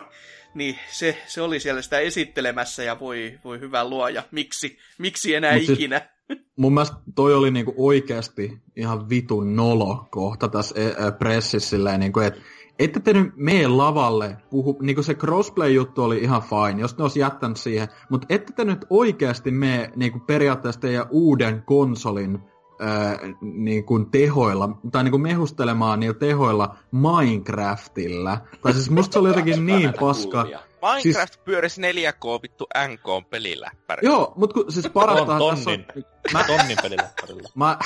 Niin 0.53 0.80
se, 0.91 1.17
se 1.27 1.41
oli 1.41 1.59
siellä 1.59 1.81
sitä 1.81 1.99
esittelemässä 1.99 2.84
ja 2.84 2.99
voi, 2.99 3.39
voi 3.43 3.59
hyvä 3.59 3.89
luoja. 3.89 4.23
Miksi, 4.31 4.77
miksi 4.97 5.35
enää 5.35 5.53
Mut 5.53 5.65
siis 5.65 5.80
ikinä? 5.80 6.01
Mun 6.55 6.73
mielestä 6.73 6.97
toi 7.15 7.34
oli 7.34 7.51
niinku 7.51 7.73
oikeasti 7.77 8.57
ihan 8.76 9.09
vitun 9.09 9.55
nolo 9.55 10.07
kohta 10.11 10.47
tässä 10.47 10.76
e, 10.77 10.88
e, 10.88 11.11
pressissä 11.19 11.69
silleen, 11.69 11.99
niinku, 11.99 12.19
että 12.19 12.41
ette 12.80 12.99
te 12.99 13.13
nyt 13.13 13.34
mene 13.35 13.67
lavalle 13.67 14.38
puhu, 14.49 14.77
niinku 14.81 15.03
se 15.03 15.13
crossplay-juttu 15.13 16.03
oli 16.03 16.17
ihan 16.17 16.41
fine, 16.41 16.81
jos 16.81 16.97
ne 16.97 17.03
olisi 17.03 17.19
jättänyt 17.19 17.57
siihen, 17.57 17.88
mutta 18.09 18.27
ette 18.30 18.53
te 18.53 18.65
nyt 18.65 18.85
oikeasti 18.89 19.51
mene 19.51 19.91
niinku 19.95 20.19
periaatteessa 20.19 20.81
teidän 20.81 21.05
uuden 21.09 21.63
konsolin 21.65 22.39
ää, 22.80 23.19
niin 23.41 23.84
kuin 23.84 24.11
tehoilla, 24.11 24.69
tai 24.91 25.03
niin 25.03 25.11
kuin 25.11 25.22
mehustelemaan 25.22 25.99
niillä 25.99 26.19
tehoilla 26.19 26.76
Minecraftilla. 26.91 28.38
Tai 28.61 28.73
siis 28.73 28.89
musta 28.89 29.14
se 29.14 29.19
oli 29.19 29.30
jotenkin 29.30 29.65
niin 29.65 29.93
paska. 29.99 30.43
Minecraft 30.43 31.34
siis... 31.34 31.43
pyörisi 31.45 31.81
4K 31.81 32.41
vittu 32.43 32.68
NK-pelillä. 32.88 33.72
Joo, 34.01 34.34
mutta 34.35 34.53
kun, 34.53 34.72
siis 34.72 34.89
parasta 34.89 35.38
tonnin, 35.38 35.85
tässä 35.85 35.95
on... 35.95 36.03
Mä... 36.34 36.43
tonnin 36.43 36.77
pelillä. 36.81 37.10
Mä, 37.56 37.77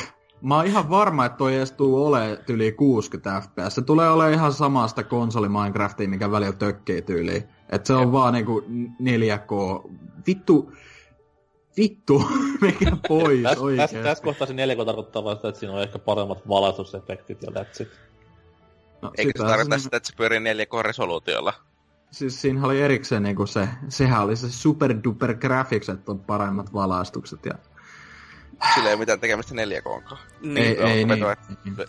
Mä 0.44 0.56
oon 0.56 0.65
ihan 0.65 0.90
varma, 0.90 1.26
että 1.26 1.38
toi 1.38 1.56
edes 1.56 1.72
tuu 1.72 2.06
ole 2.06 2.40
yli 2.49 2.72
60 2.72 3.41
fps. 3.41 3.76
Se 3.76 3.82
tulee 3.82 4.10
olemaan 4.10 4.34
ihan 4.34 4.53
samasta 4.53 5.03
konsoli 5.03 5.49
Minecraftia, 5.49 6.10
mikä 6.10 6.32
välillä 6.32 6.53
tökkii 6.53 7.02
tyyliin. 7.02 7.44
Että 7.70 7.88
se 7.88 7.94
on 7.94 8.02
ja. 8.02 8.11
vaan 8.11 8.34
niinku 8.34 8.64
4K. 9.02 9.91
Vittu, 10.28 10.74
vittu, 11.78 12.24
mikä 12.62 12.98
pois 13.08 13.44
Tässä 13.44 13.66
täs, 13.76 14.04
täs 14.04 14.22
kohtaa 14.22 14.48
se 14.48 14.54
4K 14.54 14.86
tarkoittaa 14.86 15.24
vasta, 15.24 15.48
että 15.48 15.60
siinä 15.60 15.74
on 15.74 15.82
ehkä 15.82 16.00
paremmat 16.00 16.48
valaistusefektit 16.48 17.44
ja 17.44 17.50
that's 17.50 17.82
it. 17.82 17.90
No, 19.02 19.12
Eikö 19.18 19.32
se 19.36 19.44
tarkoita 19.44 19.78
sitä, 19.78 19.98
että 19.98 20.08
se 20.08 20.16
pyörii 20.18 20.40
4K-resoluutiolla? 20.40 21.54
Siis 22.12 22.41
siinä 22.41 22.66
oli 22.66 22.82
erikseen 22.82 23.24
niinku 23.24 23.45
se, 23.45 23.68
sehän 23.90 24.24
oli 24.24 24.36
se 24.36 24.52
super 24.52 24.95
duper 25.04 25.34
graphics, 25.34 25.90
että 25.90 26.12
on 26.12 26.20
paremmat 26.20 26.74
valaistukset 26.74 27.45
ja 27.45 27.54
sillä 28.76 28.90
ei 28.90 28.94
ole 28.94 28.99
mitään 28.99 29.19
tekemistä 29.19 29.56
4 29.56 29.81
k 29.81 29.85
Niin, 30.41 30.57
ei, 30.57 30.77
ei, 30.80 31.06
niin. 31.06 31.26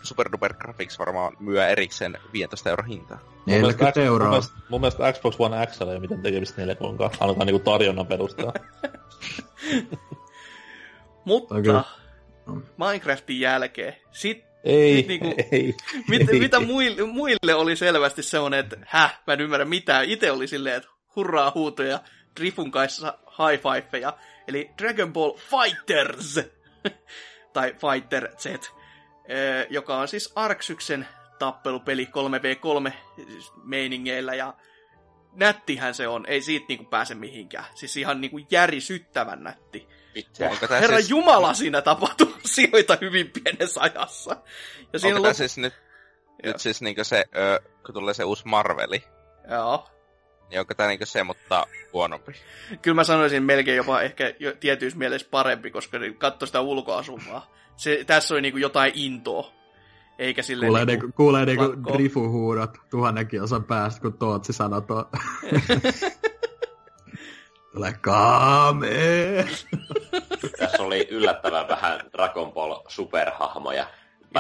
Super 0.03 0.29
Duper 0.33 0.55
Graphics 0.55 0.99
varmaan 0.99 1.37
myö 1.41 1.69
erikseen 1.69 2.19
15 2.33 2.71
euro 2.71 2.85
hintaa. 2.85 3.19
40 3.47 4.03
euroa. 4.03 4.29
Mun 4.29 4.31
mielestä, 4.31 4.55
mun 4.69 4.81
mielestä 4.81 5.13
Xbox 5.13 5.35
One 5.39 5.67
X 5.67 5.81
ei 5.81 5.87
ole 5.87 5.99
mitään 5.99 6.23
tekemistä 6.23 6.61
4 6.61 6.75
k 6.75 6.81
Annetaan 7.21 7.47
niinku 7.47 7.59
tarjonnan 7.59 8.07
perustaa. 8.07 8.53
Mutta 11.25 11.55
okay. 11.55 11.83
Minecraftin 12.77 13.41
jälkeen 13.41 13.97
sit 14.13 14.45
ei, 14.65 14.97
sit 14.97 15.09
niinku, 15.09 15.35
ei, 15.53 15.75
mit, 16.09 16.29
ei. 16.29 16.39
Mitä 16.39 16.61
muille, 16.61 17.03
muille 17.07 17.55
oli 17.55 17.77
selvästi 17.77 18.23
semmonen, 18.23 18.61
että 18.61 18.77
häh, 18.87 19.21
mä 19.27 19.33
en 19.33 19.41
ymmärrä 19.41 19.65
mitään. 19.65 20.05
Itse 20.05 20.31
oli 20.31 20.47
silleen, 20.47 20.77
että 20.77 20.89
hurraa 21.17 21.53
huutoja, 21.55 22.01
Drifun 22.41 22.71
kanssa 22.71 23.19
high 23.29 23.63
fivejä. 23.63 24.13
Eli 24.49 24.71
Dragon 24.79 25.13
Ball 25.13 25.33
Fighters, 25.33 26.41
tai 27.53 27.75
Fighter 27.75 28.29
Z, 28.37 28.47
joka 29.71 29.97
on 29.97 30.09
siis 30.09 30.33
Arksyksen 30.35 31.09
tappelupeli 31.39 32.05
3v3 32.05 32.93
meiningeillä 33.63 34.35
ja 34.35 34.55
nättihän 35.33 35.95
se 35.95 36.09
on, 36.09 36.27
ei 36.27 36.43
siitä 36.43 36.67
niinku 36.69 36.85
pääse 36.85 37.15
mihinkään. 37.15 37.65
Siis 37.75 37.97
ihan 37.97 38.21
niinku 38.21 38.41
järisyttävän 38.51 39.43
nätti. 39.43 39.89
Vittu, 40.15 40.45
onko 40.45 40.67
Herra 40.71 40.97
siis... 40.97 41.11
Jumala, 41.11 41.55
siinä 41.55 41.83
tapahtuu 41.83 42.35
asioita 42.45 42.99
hyvin 43.01 43.31
pienessä 43.31 43.81
ajassa. 43.81 44.37
Ja 44.93 44.99
siinä 44.99 45.17
onko 45.17 45.29
lop... 45.29 45.37
siis 45.37 45.59
nyt, 45.59 45.75
nyt 46.43 46.61
siis 46.61 46.83
niinku 46.83 47.05
se, 47.05 47.25
ö, 47.37 47.61
kun 47.87 47.95
tulee 47.95 48.15
se 48.15 48.25
uusi 48.25 48.43
Marveli? 48.47 49.05
Joo. 49.51 49.94
Niin 50.51 50.61
onko 50.61 50.75
tämä 50.75 50.89
niinku 50.89 51.07
se, 51.07 51.25
mutta 51.25 51.67
huonompi? 51.93 52.33
Kyllä 52.83 52.95
mä 52.95 53.05
sanoisin 53.05 53.43
melkein 53.43 53.77
jopa 53.77 54.01
ehkä 54.01 54.35
jo 54.39 54.53
tietyissä 54.61 54.99
mielessä 54.99 55.27
parempi, 55.31 55.71
koska 55.71 55.99
katso 56.19 56.47
sitä 56.47 56.61
ulkoasumaa. 56.61 57.55
Se, 57.77 58.05
tässä 58.07 58.35
oli 58.35 58.41
niinku 58.41 58.59
jotain 58.59 58.93
intoa. 58.95 59.53
Eikä 60.19 60.43
silleen 60.43 60.69
kuulee 60.69 60.85
niinku, 60.85 61.07
niinku, 61.07 61.17
kuulee 61.17 61.47
niinku 61.47 61.65
drifu-huudot 61.65 62.79
tuhannenkin 62.91 63.43
osan 63.43 63.65
päästä, 63.65 64.01
kun 64.01 64.19
Tootsi 64.19 64.53
sanoo 64.53 64.81
tuo. 64.81 65.05
Tule 67.73 67.93
kaame! 68.01 68.89
Tässä 70.59 70.83
oli 70.83 71.09
yllättävän 71.11 71.69
vähän 71.69 72.01
Dragon 72.13 72.53
Ball 72.53 72.75
superhahmoja. 72.89 73.87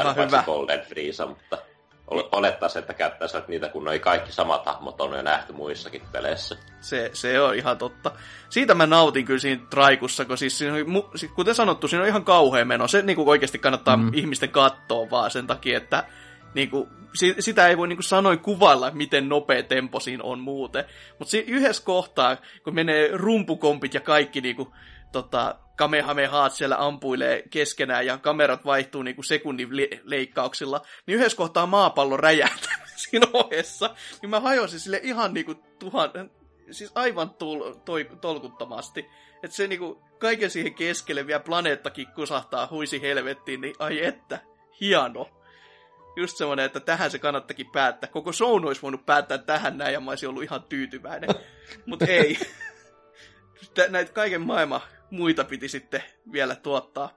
Ihan 0.01 0.17
hyvä. 0.17 0.43
Golden 0.47 0.81
Frieza, 0.81 1.27
mutta 1.27 1.59
olettaisiin, 2.07 2.81
että 2.81 2.95
käyttäisivät 2.95 3.49
niitä, 3.49 3.69
kun 3.69 3.89
ei 3.89 4.01
kaikki 4.01 4.33
samat 4.33 4.67
hahmot 4.67 5.01
on 5.01 5.17
jo 5.17 5.23
nähty 5.23 5.53
muissakin 5.53 6.03
peleissä. 6.13 6.57
Se, 6.81 7.11
se 7.13 7.41
on 7.41 7.55
ihan 7.55 7.79
totta. 7.79 8.13
Siitä 8.49 8.75
mä 8.75 8.87
nautin 8.87 9.25
kyllä 9.25 9.41
siinä 9.41 9.63
traikussa, 9.71 10.25
kun 10.25 10.39
siis, 10.39 10.59
siinä 10.59 10.75
oli, 10.75 10.85
kuten 11.35 11.55
sanottu, 11.55 11.89
siinä 11.89 12.03
on 12.03 12.09
ihan 12.09 12.25
kauhea 12.25 12.65
meno. 12.65 12.89
Se 12.89 13.03
niin 13.03 13.17
kuin 13.17 13.29
oikeasti 13.29 13.59
kannattaa 13.59 13.97
mm. 13.97 14.11
ihmisten 14.15 14.51
katsoa 14.51 15.11
vaan 15.11 15.31
sen 15.31 15.47
takia, 15.47 15.77
että 15.77 16.05
niin 16.55 16.71
kuin, 16.71 16.89
sitä 17.39 17.69
ei 17.69 17.77
voi 17.77 17.89
niin 17.89 17.97
kuin 17.97 18.05
sanoin 18.05 18.39
kuvailla, 18.39 18.91
miten 18.91 19.29
nopea 19.29 19.63
tempo 19.63 20.01
siinä 20.01 20.23
on 20.23 20.41
muuten. 20.41 20.85
Mutta 21.19 21.37
yhdessä 21.47 21.85
kohtaa, 21.85 22.37
kun 22.65 22.75
menee 22.75 23.11
rumpukompit 23.13 23.95
ja 23.95 24.01
kaikki 24.01 24.41
niin 24.41 24.57
kuin, 24.57 24.69
tota, 25.15 25.55
kamehamehaat 25.77 26.53
siellä 26.53 26.77
ampuilee 26.79 27.43
keskenään 27.51 28.07
ja 28.07 28.19
kamerat 28.19 28.65
vaihtuu 28.65 29.03
niinku 29.03 29.23
sekunnin 29.23 29.77
le- 29.77 30.01
leikkauksilla, 30.05 30.83
niin 31.07 31.17
yhdessä 31.17 31.37
kohtaa 31.37 31.67
maapallo 31.67 32.17
räjähtää 32.17 32.87
siinä 33.11 33.27
ohessa. 33.33 33.95
Niin 34.23 34.31
mä 34.31 34.41
hajosin 34.41 34.81
sille 34.81 35.01
ihan 35.03 35.35
niinku 35.35 35.55
tuhan, 35.55 36.11
siis 36.71 36.93
aivan 36.95 37.31
tul, 37.31 37.73
toi, 37.85 38.11
tolkuttomasti. 38.21 39.07
Että 39.43 39.57
se 39.57 39.67
niinku 39.67 40.03
kaiken 40.19 40.51
siihen 40.51 40.75
keskelle 40.75 41.27
vielä 41.27 41.41
planeettakin 41.41 42.07
kusahtaa 42.15 42.69
huisi 42.71 43.03
helvettiin, 43.03 43.61
niin 43.61 43.75
ai 43.79 44.05
että, 44.05 44.41
hieno. 44.81 45.29
just 46.17 46.37
semmoinen, 46.37 46.65
että 46.65 46.81
tähän 46.81 47.11
se 47.11 47.19
kannattakin 47.19 47.71
päättää. 47.73 48.11
Koko 48.11 48.33
show 48.33 48.65
olisi 48.67 48.83
voinut 48.83 49.07
päättää 49.07 49.39
tähän 49.39 49.79
näin 49.79 49.93
ja 49.93 50.01
mä 50.01 50.11
olisin 50.11 50.29
ollut 50.29 50.43
ihan 50.43 50.63
tyytyväinen. 50.63 51.31
Mutta 51.87 52.05
ei. 52.05 52.39
Näitä 53.89 54.13
kaiken 54.13 54.41
maailman 54.41 54.81
muita 55.15 55.45
piti 55.45 55.69
sitten 55.69 56.03
vielä 56.33 56.57
tuottaa. 56.57 57.11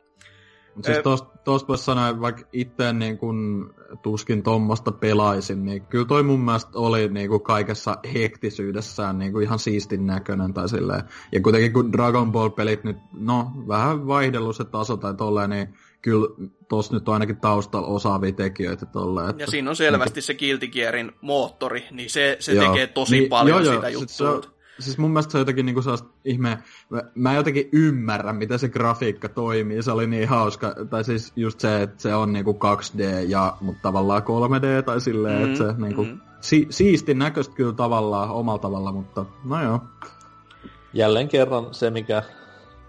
Mut 0.76 0.86
siis 0.86 0.98
tuosta 1.44 1.68
voisi 1.68 1.84
sanoa, 1.84 2.22
vaikka 2.22 2.44
itse 2.54 2.94
niin 2.94 3.18
kun 3.18 3.70
tuskin 4.02 4.44
tuommoista 4.44 4.92
pelaisin, 4.92 5.66
niin 5.66 5.86
kyllä 5.86 6.06
toi 6.06 6.24
mun 6.24 6.40
mielestä 6.40 6.72
oli 6.76 7.08
niin 7.08 7.30
kuin 7.30 7.42
kaikessa 7.42 7.98
hektisyydessään 8.14 9.20
niin 9.20 9.32
kuin 9.32 9.44
ihan 9.44 9.60
siistin 9.60 10.06
näköinen 10.06 10.54
tai 10.54 10.70
silleen. 10.70 11.04
Ja 11.32 11.42
kuitenkin 11.42 11.74
kun 11.74 11.94
Dragon 11.94 12.32
Ball-pelit 12.32 12.84
nyt, 12.84 12.98
no 13.14 13.52
vähän 13.68 14.08
vaihdellut 14.08 14.56
se 14.56 14.64
taso 14.64 14.98
tai 14.98 15.14
tolleen, 15.14 15.50
niin 15.50 15.74
kyllä 16.02 16.28
tuossa 16.70 16.94
nyt 16.94 17.08
on 17.08 17.14
ainakin 17.14 17.38
taustalla 17.38 17.88
osaavia 17.88 18.32
tekijöitä 18.32 18.86
tolleen. 18.86 19.30
Että, 19.30 19.44
ja 19.44 19.48
siinä 19.48 19.70
on 19.70 19.76
selvästi 19.76 20.22
se 20.22 20.34
Guilty 20.34 20.68
Gearin 20.68 21.12
moottori, 21.22 21.86
niin 21.92 22.10
se, 22.10 22.38
se 22.40 22.54
joo, 22.54 22.68
tekee 22.68 22.88
tosi 22.88 23.20
niin, 23.20 23.30
paljon 23.30 23.66
joo, 23.66 23.76
sitä 23.76 23.90
juttua 23.90 24.57
siis 24.80 24.98
mun 24.98 25.12
mielestä 25.12 25.32
se 25.32 25.38
on 25.38 25.42
jotenkin 25.42 25.66
niinku 25.66 25.82
sellaista 25.82 26.10
ihme... 26.26 26.58
Mä, 26.90 27.02
mä 27.16 27.34
jotenkin 27.34 27.70
ymmärrän, 27.72 28.36
miten 28.36 28.60
se 28.60 28.70
grafiikka 28.70 29.30
toimii. 29.30 29.84
Se 29.84 29.92
oli 29.92 30.08
niin 30.08 30.28
hauska. 30.28 30.76
Tai 30.90 31.04
siis 31.04 31.34
just 31.36 31.60
se, 31.60 31.82
että 31.82 32.02
se 32.02 32.16
on 32.16 32.34
niinku 32.34 32.52
2D, 32.52 33.02
ja, 33.28 33.58
mutta 33.62 33.82
tavallaan 33.82 34.22
3D 34.22 34.84
tai 34.86 35.02
silleen, 35.02 35.40
mm, 35.40 35.46
että 35.46 35.58
se 35.58 35.74
mm. 35.74 35.84
niinku... 35.84 36.04
Mm. 36.04 36.20
Si- 36.42 36.68
siistin 36.70 37.20
näköistä 37.20 37.56
kyllä 37.56 37.74
tavallaan 37.74 38.30
omalla 38.30 38.60
tavalla, 38.60 38.92
mutta 38.92 39.26
no 39.44 39.64
joo. 39.64 39.80
Jälleen 40.94 41.28
kerran 41.28 41.74
se, 41.74 41.90
mikä 41.90 42.24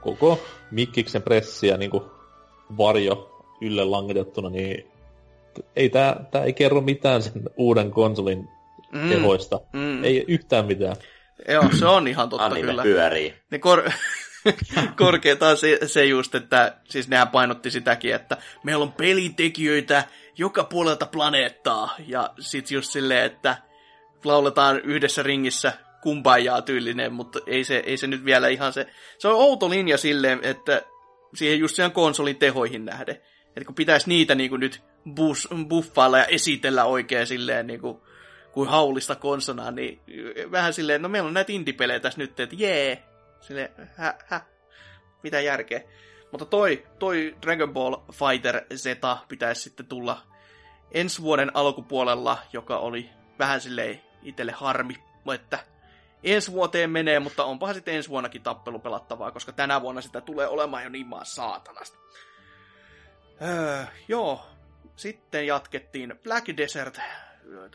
koko 0.00 0.38
Mikkiksen 0.70 1.22
pressiä 1.22 1.76
niinku 1.76 2.10
varjo 2.78 3.44
ylle 3.60 3.84
langetettuna, 3.84 4.50
niin 4.50 4.84
ei 5.76 5.88
tää, 5.88 6.26
tää 6.30 6.44
ei 6.44 6.52
kerro 6.52 6.80
mitään 6.80 7.22
sen 7.22 7.42
uuden 7.56 7.90
konsolin 7.90 8.48
mm, 8.92 9.08
tehoista. 9.08 9.60
Mm. 9.72 10.04
Ei 10.04 10.24
yhtään 10.28 10.66
mitään. 10.66 10.96
Joo, 11.48 11.64
se 11.78 11.86
on 11.86 12.08
ihan 12.08 12.28
totta 12.28 12.46
Anime 12.46 12.66
kyllä. 12.66 12.82
pyörii. 12.82 13.34
Ne 13.50 13.58
kor- 13.58 13.90
korkeintaan 14.96 15.56
se, 15.56 15.78
se 15.86 16.04
just, 16.04 16.34
että 16.34 16.76
siis 16.88 17.08
nehän 17.08 17.28
painotti 17.28 17.70
sitäkin, 17.70 18.14
että 18.14 18.36
meillä 18.64 18.82
on 18.82 18.92
pelitekijöitä 18.92 20.04
joka 20.38 20.64
puolelta 20.64 21.06
planeettaa. 21.06 21.94
Ja 22.06 22.30
sit 22.40 22.70
just 22.70 22.90
silleen, 22.90 23.26
että 23.26 23.56
lauletaan 24.24 24.80
yhdessä 24.80 25.22
ringissä 25.22 25.72
kumpaajaa 26.02 26.62
tyylinen, 26.62 27.12
mutta 27.12 27.38
ei 27.46 27.64
se, 27.64 27.82
ei 27.86 27.96
se 27.96 28.06
nyt 28.06 28.24
vielä 28.24 28.48
ihan 28.48 28.72
se... 28.72 28.86
Se 29.18 29.28
on 29.28 29.34
outo 29.34 29.70
linja 29.70 29.98
silleen, 29.98 30.40
että 30.42 30.82
siihen 31.34 31.58
just 31.58 31.76
siihen 31.76 31.92
konsolin 31.92 32.36
tehoihin 32.36 32.84
nähden. 32.84 33.16
Että 33.46 33.64
kun 33.66 33.74
pitäisi 33.74 34.08
niitä 34.08 34.34
niin 34.34 34.50
kuin 34.50 34.60
nyt 34.60 34.82
bus, 35.14 35.48
buffailla 35.68 36.18
ja 36.18 36.24
esitellä 36.24 36.84
oikein 36.84 37.26
silleen 37.26 37.66
niin 37.66 37.80
kuin 37.80 38.00
kuin 38.52 38.68
haulista 38.68 39.14
konsonaa, 39.14 39.70
niin 39.70 40.00
vähän 40.50 40.72
silleen, 40.72 41.02
no 41.02 41.08
meillä 41.08 41.26
on 41.26 41.34
näitä 41.34 41.52
indie-pelejä 41.52 42.00
tässä 42.00 42.18
nyt, 42.18 42.40
että 42.40 42.56
jee, 42.58 43.04
sille 43.40 43.70
hä, 43.96 44.14
hä, 44.26 44.40
mitä 45.22 45.40
järkeä. 45.40 45.82
Mutta 46.30 46.44
toi, 46.44 46.86
toi 46.98 47.36
Dragon 47.42 47.72
Ball 47.72 47.96
Fighter 48.12 48.64
Z 48.74 48.86
pitäisi 49.28 49.62
sitten 49.62 49.86
tulla 49.86 50.22
ensi 50.92 51.22
vuoden 51.22 51.50
alkupuolella, 51.54 52.38
joka 52.52 52.78
oli 52.78 53.10
vähän 53.38 53.60
silleen 53.60 54.02
itselle 54.22 54.52
harmi, 54.52 54.94
että 55.34 55.58
ensi 56.22 56.52
vuoteen 56.52 56.90
menee, 56.90 57.18
mutta 57.18 57.44
onpahan 57.44 57.74
sitten 57.74 57.94
ensi 57.94 58.08
vuonnakin 58.08 58.42
tappelu 58.42 58.78
pelattavaa, 58.78 59.30
koska 59.30 59.52
tänä 59.52 59.82
vuonna 59.82 60.00
sitä 60.00 60.20
tulee 60.20 60.48
olemaan 60.48 60.84
jo 60.84 60.88
niin 60.88 61.06
maan 61.06 61.26
saatanasta. 61.26 61.98
Öö, 63.42 63.84
joo, 64.08 64.46
sitten 64.96 65.46
jatkettiin 65.46 66.18
Black 66.22 66.56
Desert 66.56 67.00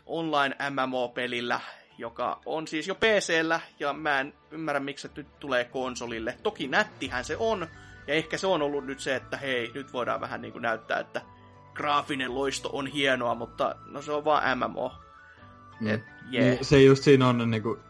online 0.06 0.56
MMO-pelillä, 0.70 1.60
joka 1.98 2.40
on 2.46 2.68
siis 2.68 2.88
jo 2.88 2.94
PCllä, 2.94 3.60
ja 3.80 3.92
mä 3.92 4.20
en 4.20 4.34
ymmärrä, 4.50 4.80
miksi 4.80 5.08
se 5.08 5.14
nyt 5.16 5.38
tulee 5.40 5.64
konsolille. 5.64 6.38
Toki 6.42 6.68
nättihän 6.68 7.24
se 7.24 7.36
on, 7.36 7.66
ja 8.06 8.14
ehkä 8.14 8.38
se 8.38 8.46
on 8.46 8.62
ollut 8.62 8.86
nyt 8.86 9.00
se, 9.00 9.16
että 9.16 9.36
hei, 9.36 9.70
nyt 9.74 9.92
voidaan 9.92 10.20
vähän 10.20 10.42
niin 10.42 10.52
kuin 10.52 10.62
näyttää, 10.62 11.00
että 11.00 11.20
graafinen 11.74 12.34
loisto 12.34 12.70
on 12.72 12.86
hienoa, 12.86 13.34
mutta 13.34 13.76
no 13.86 14.02
se 14.02 14.12
on 14.12 14.24
vaan 14.24 14.58
MMO. 14.58 14.92
Mm. 15.80 15.86
Et, 15.86 16.02
yeah. 16.32 16.46
niin, 16.46 16.64
se 16.64 16.82
just 16.82 17.04
siinä 17.04 17.28
on, 17.28 17.50
niin 17.50 17.62
kuin, 17.62 17.80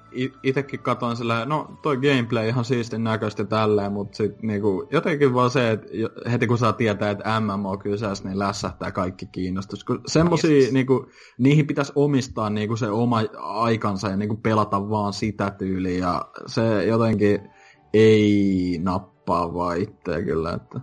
itekin 0.42 0.80
katoin 0.80 1.16
sillä, 1.16 1.44
no 1.44 1.78
toi 1.82 1.96
gameplay 1.96 2.48
ihan 2.48 2.64
siistin 2.64 3.04
näköistä 3.04 3.44
tälleen, 3.44 3.92
mutta 3.92 4.16
sit 4.16 4.42
niinku, 4.42 4.88
jotenkin 4.90 5.34
vaan 5.34 5.50
se, 5.50 5.70
että 5.70 5.86
heti 6.30 6.46
kun 6.46 6.58
saa 6.58 6.72
tietää, 6.72 7.10
että 7.10 7.40
MMO 7.40 7.76
kyseessä, 7.76 8.28
niin 8.28 8.38
lässähtää 8.38 8.92
kaikki 8.92 9.26
kiinnostus. 9.26 9.84
Kun 9.84 10.00
semmosia, 10.06 10.50
yes. 10.50 10.72
niinku, 10.72 11.06
niihin 11.38 11.66
pitäisi 11.66 11.92
omistaa 11.94 12.50
niinku 12.50 12.76
se 12.76 12.90
oma 12.90 13.20
aikansa 13.38 14.08
ja 14.08 14.16
niinku 14.16 14.36
pelata 14.36 14.90
vaan 14.90 15.12
sitä 15.12 15.50
tyyliä, 15.50 15.98
ja 15.98 16.28
se 16.46 16.84
jotenkin 16.84 17.50
ei 17.94 18.78
nappaa 18.82 19.54
vaan 19.54 19.78
itseä 19.78 20.22
kyllä, 20.22 20.52
että... 20.52 20.80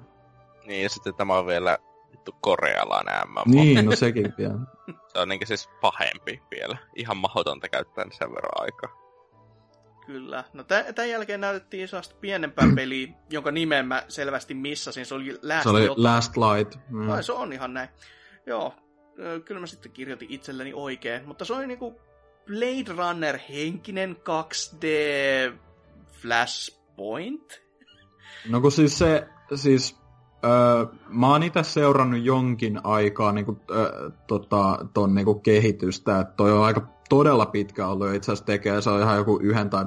Niin, 0.66 0.84
ja 0.84 0.90
sitten 0.90 1.16
tämä 1.16 1.38
on 1.38 1.46
vielä 1.46 1.78
vittu 2.12 2.36
korealainen 2.42 3.28
MMO. 3.28 3.44
Niin, 3.46 3.86
no 3.86 3.96
sekin 4.06 4.34
vielä. 4.38 4.60
se 5.08 5.20
on 5.20 5.30
niinku 5.30 5.46
siis 5.46 5.70
pahempi 5.82 6.42
vielä. 6.52 6.78
Ihan 6.96 7.18
mahdotonta 7.18 7.70
käyttää 7.70 8.06
sen 8.12 8.30
verran 8.30 8.62
aikaa. 8.64 9.02
Kyllä. 10.12 10.44
No 10.54 10.64
tämän 10.64 11.10
jälkeen 11.10 11.42
näytettiin 11.42 11.88
sellaista 11.88 12.16
pienempää 12.22 12.68
peliä, 12.76 13.08
jonka 13.30 13.52
nimen 13.52 13.88
mä 13.88 14.04
selvästi 14.08 14.54
missasin. 14.54 15.06
Se 15.06 15.16
oli 15.16 15.40
Last, 15.44 15.64
se 15.64 15.70
oli 15.70 15.90
Last 15.96 16.34
Light. 16.38 16.80
Mm. 16.90 17.10
Ai, 17.10 17.24
se 17.24 17.32
on 17.32 17.54
ihan 17.54 17.74
näin. 17.74 17.90
Joo, 18.46 18.74
kyllä 19.46 19.62
mä 19.62 19.68
sitten 19.68 19.92
kirjoitin 19.92 20.32
itselleni 20.32 20.74
oikein. 20.74 21.28
Mutta 21.28 21.46
se 21.46 21.54
oli 21.54 21.68
niinku 21.68 22.02
Blade 22.48 22.94
Runner 22.98 23.40
henkinen 23.50 24.16
2D 24.16 24.86
Flashpoint. 26.12 27.62
No 28.50 28.62
kun 28.62 28.72
siis 28.72 28.98
se, 28.98 29.28
siis 29.56 30.02
Öö, 30.46 30.86
mä 31.08 31.28
oon 31.28 31.44
itse 31.44 31.64
seurannut 31.64 32.24
jonkin 32.24 32.80
aikaa 32.84 33.32
niinku, 33.32 33.60
öö, 33.72 34.10
tota, 34.28 34.86
ton 34.94 35.16
niinku 35.16 35.36
kehitystä, 35.36 36.20
että 36.20 36.34
toi 36.34 36.52
on 36.52 36.64
aika 36.64 36.88
todella 37.12 37.46
pitkä 37.46 37.88
ollut 37.88 38.14
itse 38.14 38.32
asiassa 38.32 38.46
tekee, 38.46 38.82
se 38.82 38.90
on 38.90 39.02
ihan 39.02 39.18
joku 39.18 39.40
yhden 39.44 39.70
tai 39.70 39.86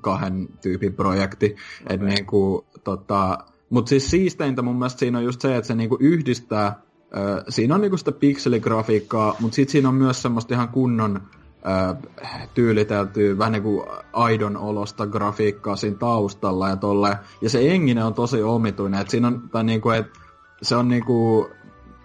kahden 0.00 0.48
tyypin 0.62 0.94
projekti. 0.94 1.46
Okay. 1.46 1.94
Et 1.94 2.00
niinku, 2.00 2.66
tota, 2.84 3.38
mutta 3.70 3.88
siis 3.88 4.10
siisteintä 4.10 4.62
mun 4.62 4.76
mielestä 4.78 4.98
siinä 4.98 5.18
on 5.18 5.24
just 5.24 5.40
se, 5.40 5.56
että 5.56 5.66
se 5.66 5.74
niinku 5.74 5.96
yhdistää, 6.00 6.80
ö, 7.16 7.44
siinä 7.48 7.74
on 7.74 7.80
niinku 7.80 7.96
sitä 7.96 8.12
pikseligrafiikkaa, 8.12 9.36
mutta 9.40 9.54
sitten 9.54 9.72
siinä 9.72 9.88
on 9.88 9.94
myös 9.94 10.22
semmoista 10.22 10.54
ihan 10.54 10.68
kunnon 10.68 11.20
ö, 11.20 12.08
tyyliteltyä, 12.54 13.38
vähän 13.38 13.52
niinku 13.52 13.86
aidon 14.12 14.56
olosta 14.56 15.06
grafiikkaa 15.06 15.76
siinä 15.76 15.96
taustalla 15.96 16.68
ja 16.68 16.76
tolle. 16.76 17.18
Ja 17.42 17.50
se 17.50 17.72
engine 17.72 18.04
on 18.04 18.14
tosi 18.14 18.42
omituinen, 18.42 19.00
että 19.00 19.10
siinä 19.10 19.28
on, 19.28 19.48
tai 19.52 19.64
niinku, 19.64 19.90
et, 19.90 20.06
se 20.62 20.76
on 20.76 20.88
niinku, 20.88 21.48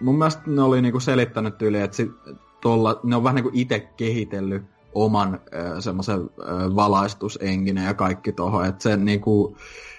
mun 0.02 0.18
mielestä 0.18 0.42
ne 0.46 0.62
oli 0.62 0.82
niinku 0.82 1.00
selittänyt 1.00 1.58
tyyli, 1.58 1.82
että 1.82 1.98
sit, 1.98 2.12
tolla, 2.64 3.00
ne 3.04 3.16
on 3.16 3.24
vähän 3.24 3.36
niin 3.36 3.44
kuin 3.44 3.56
itse 3.56 3.80
kehitellyt 3.80 4.64
oman 4.94 5.34
äh, 5.34 5.80
semmoisen 5.80 6.20
äh, 6.20 6.76
valaistusenginen 6.76 7.86
ja 7.86 7.94
kaikki 7.94 8.32
tuohon, 8.32 8.66
että 8.66 8.84
se 8.84 8.98
niinku, 8.98 9.58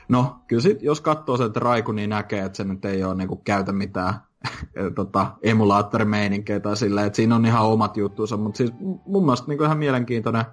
no 0.09 0.37
kyllä 0.47 0.63
sit, 0.63 0.83
jos 0.83 1.01
katsoo 1.01 1.37
sen 1.37 1.57
Raiku, 1.57 1.93
niin 1.93 2.11
näkee, 2.11 2.45
että 2.45 2.57
se 2.57 2.65
nyt 2.65 2.85
ei 2.85 3.05
ole 3.05 3.15
niinku 3.15 3.37
käytä 3.37 3.73
mitään 3.73 4.15
tota, 4.97 5.27
emulaattorimeininkejä 5.43 6.61
tai 6.61 6.77
silleen, 6.77 7.07
että 7.07 7.17
siinä 7.17 7.37
on 7.37 7.47
ihan 7.47 7.67
omat 7.67 7.97
juttuunsa, 7.97 8.37
mutta 8.37 8.59
siis 8.59 8.73
mun 9.07 9.25
mielestä 9.25 9.49
niinku 9.49 9.65
ihan 9.65 9.79
mielenkiintoinen, 9.79 10.45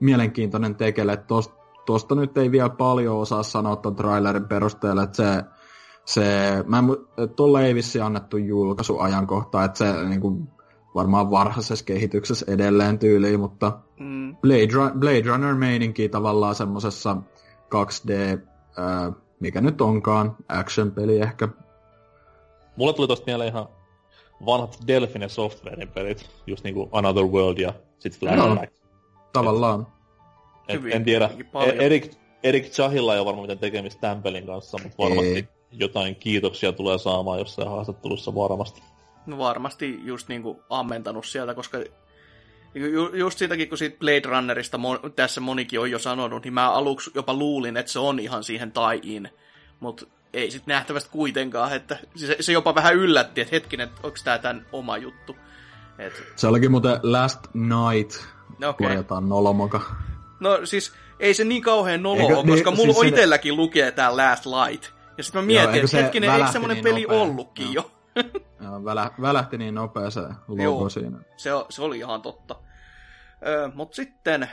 mielenkiintoinen 0.00 0.74
tekele, 0.74 1.12
että 1.12 1.26
tosta, 1.26 1.54
tosta 1.86 2.14
nyt 2.14 2.38
ei 2.38 2.50
vielä 2.50 2.68
paljon 2.68 3.16
osaa 3.16 3.42
sanoa 3.42 3.76
ton 3.76 3.96
trailerin 3.96 4.48
perusteella, 4.48 5.02
että 5.02 5.16
se, 5.16 5.44
se 6.04 6.24
mä 6.66 6.78
en, 6.78 6.84
tolle 7.36 7.66
ei 7.66 7.74
vissi 7.74 8.00
annettu 8.00 8.36
julkaisuajankohta, 8.36 9.64
että 9.64 9.78
se 9.78 10.04
niinku, 10.04 10.46
varmaan 10.94 11.30
varhaisessa 11.30 11.84
kehityksessä 11.84 12.46
edelleen 12.48 12.98
tyyliin, 12.98 13.40
mutta 13.40 13.78
mm. 13.98 14.36
Blade, 14.36 14.68
Run- 14.72 14.98
Blade 14.98 15.22
Runner-meininki 15.26 16.08
tavallaan 16.08 16.54
semmosessa 16.54 17.16
2D, 17.74 18.40
ää, 18.76 19.12
mikä 19.40 19.60
nyt 19.60 19.80
onkaan, 19.80 20.36
action-peli 20.48 21.20
ehkä. 21.20 21.48
Mulla 22.76 22.92
tuli 22.92 23.08
tosta 23.08 23.26
mieleen 23.26 23.50
ihan 23.50 23.68
vanhat 24.46 24.78
Delphine 24.86 25.28
Softwarein 25.28 25.88
pelit, 25.88 26.30
just 26.46 26.64
niinku 26.64 26.88
Another 26.92 27.24
World 27.24 27.58
ja 27.58 27.74
sit 27.98 28.18
Flashback. 28.18 28.72
No, 28.72 28.82
tavallaan. 29.32 29.86
Et, 30.68 30.86
et, 30.86 30.94
en 30.94 31.04
tiedä, 31.04 31.30
e- 31.66 31.86
Erik, 31.86 32.12
Erik 32.42 32.70
Chahilla 32.70 33.14
ei 33.14 33.20
ole 33.20 33.26
varmaan 33.26 33.42
mitään 33.42 33.58
tekemistä 33.58 34.00
tämän 34.00 34.22
pelin 34.22 34.46
kanssa, 34.46 34.78
mutta 34.82 34.98
varmasti 34.98 35.34
ei. 35.34 35.48
jotain 35.70 36.16
kiitoksia 36.16 36.72
tulee 36.72 36.98
saamaan 36.98 37.38
jossain 37.38 37.68
haastattelussa 37.68 38.34
varmasti. 38.34 38.82
No 39.26 39.38
varmasti 39.38 40.00
just 40.02 40.28
niinku 40.28 40.62
ammentanut 40.70 41.26
sieltä, 41.26 41.54
koska 41.54 41.78
ju, 42.74 43.14
just 43.14 43.38
siitäkin, 43.38 43.68
kun 43.68 43.78
siitä 43.78 43.98
Blade 43.98 44.22
Runnerista 44.24 44.78
tässä 45.16 45.40
monikin 45.40 45.80
on 45.80 45.90
jo 45.90 45.98
sanonut, 45.98 46.44
niin 46.44 46.54
mä 46.54 46.72
aluksi 46.72 47.10
jopa 47.14 47.34
luulin, 47.34 47.76
että 47.76 47.92
se 47.92 47.98
on 47.98 48.20
ihan 48.20 48.44
siihen 48.44 48.72
taiin. 48.72 49.28
Mutta 49.80 50.06
ei 50.32 50.50
sitten 50.50 50.72
nähtävästi 50.74 51.10
kuitenkaan, 51.12 51.72
että 51.72 51.98
se, 52.16 52.36
se 52.40 52.52
jopa 52.52 52.74
vähän 52.74 52.94
yllätti, 52.94 53.40
että 53.40 53.54
hetkinen, 53.54 53.88
onko 54.02 54.18
tämä 54.24 54.38
tämän 54.38 54.66
oma 54.72 54.96
juttu. 54.96 55.36
Et... 55.98 56.22
Se 56.36 56.46
olikin 56.46 56.70
muuten 56.70 57.00
Last 57.02 57.40
Night, 57.54 58.24
okay. 58.56 58.86
korjataan 58.86 59.28
nolomoka. 59.28 59.80
No 60.40 60.66
siis 60.66 60.92
ei 61.20 61.34
se 61.34 61.44
niin 61.44 61.62
kauhean 61.62 62.02
nolo 62.02 62.20
eikö, 62.20 62.38
ole, 62.38 62.46
koska 62.46 62.70
niin, 62.70 62.78
mulla 62.78 62.92
siis 62.92 63.06
itselläkin 63.06 63.52
se... 63.52 63.56
lukee 63.56 63.92
tää 63.92 64.16
Last 64.16 64.46
Light. 64.46 64.84
Ja 65.18 65.24
sitten 65.24 65.42
mä 65.42 65.46
mietin, 65.46 65.74
että 65.74 65.86
se 65.86 66.02
hetkinen, 66.02 66.30
eikö 66.30 66.52
semmonen 66.52 66.74
niin 66.74 66.84
peli 66.84 67.02
nopea. 67.02 67.18
ollutkin 67.18 67.66
no. 67.66 67.72
jo? 67.72 67.90
Välä, 68.84 69.10
välähti 69.20 69.58
niin 69.58 69.74
nopea 69.74 70.10
se 70.10 70.20
logo 70.20 70.62
Joo, 70.62 70.88
siinä. 70.88 71.18
Se, 71.36 71.50
se 71.68 71.82
oli 71.82 71.98
ihan 71.98 72.22
totta. 72.22 72.56
Ö, 73.46 73.70
mut 73.74 73.94
sitten 73.94 74.48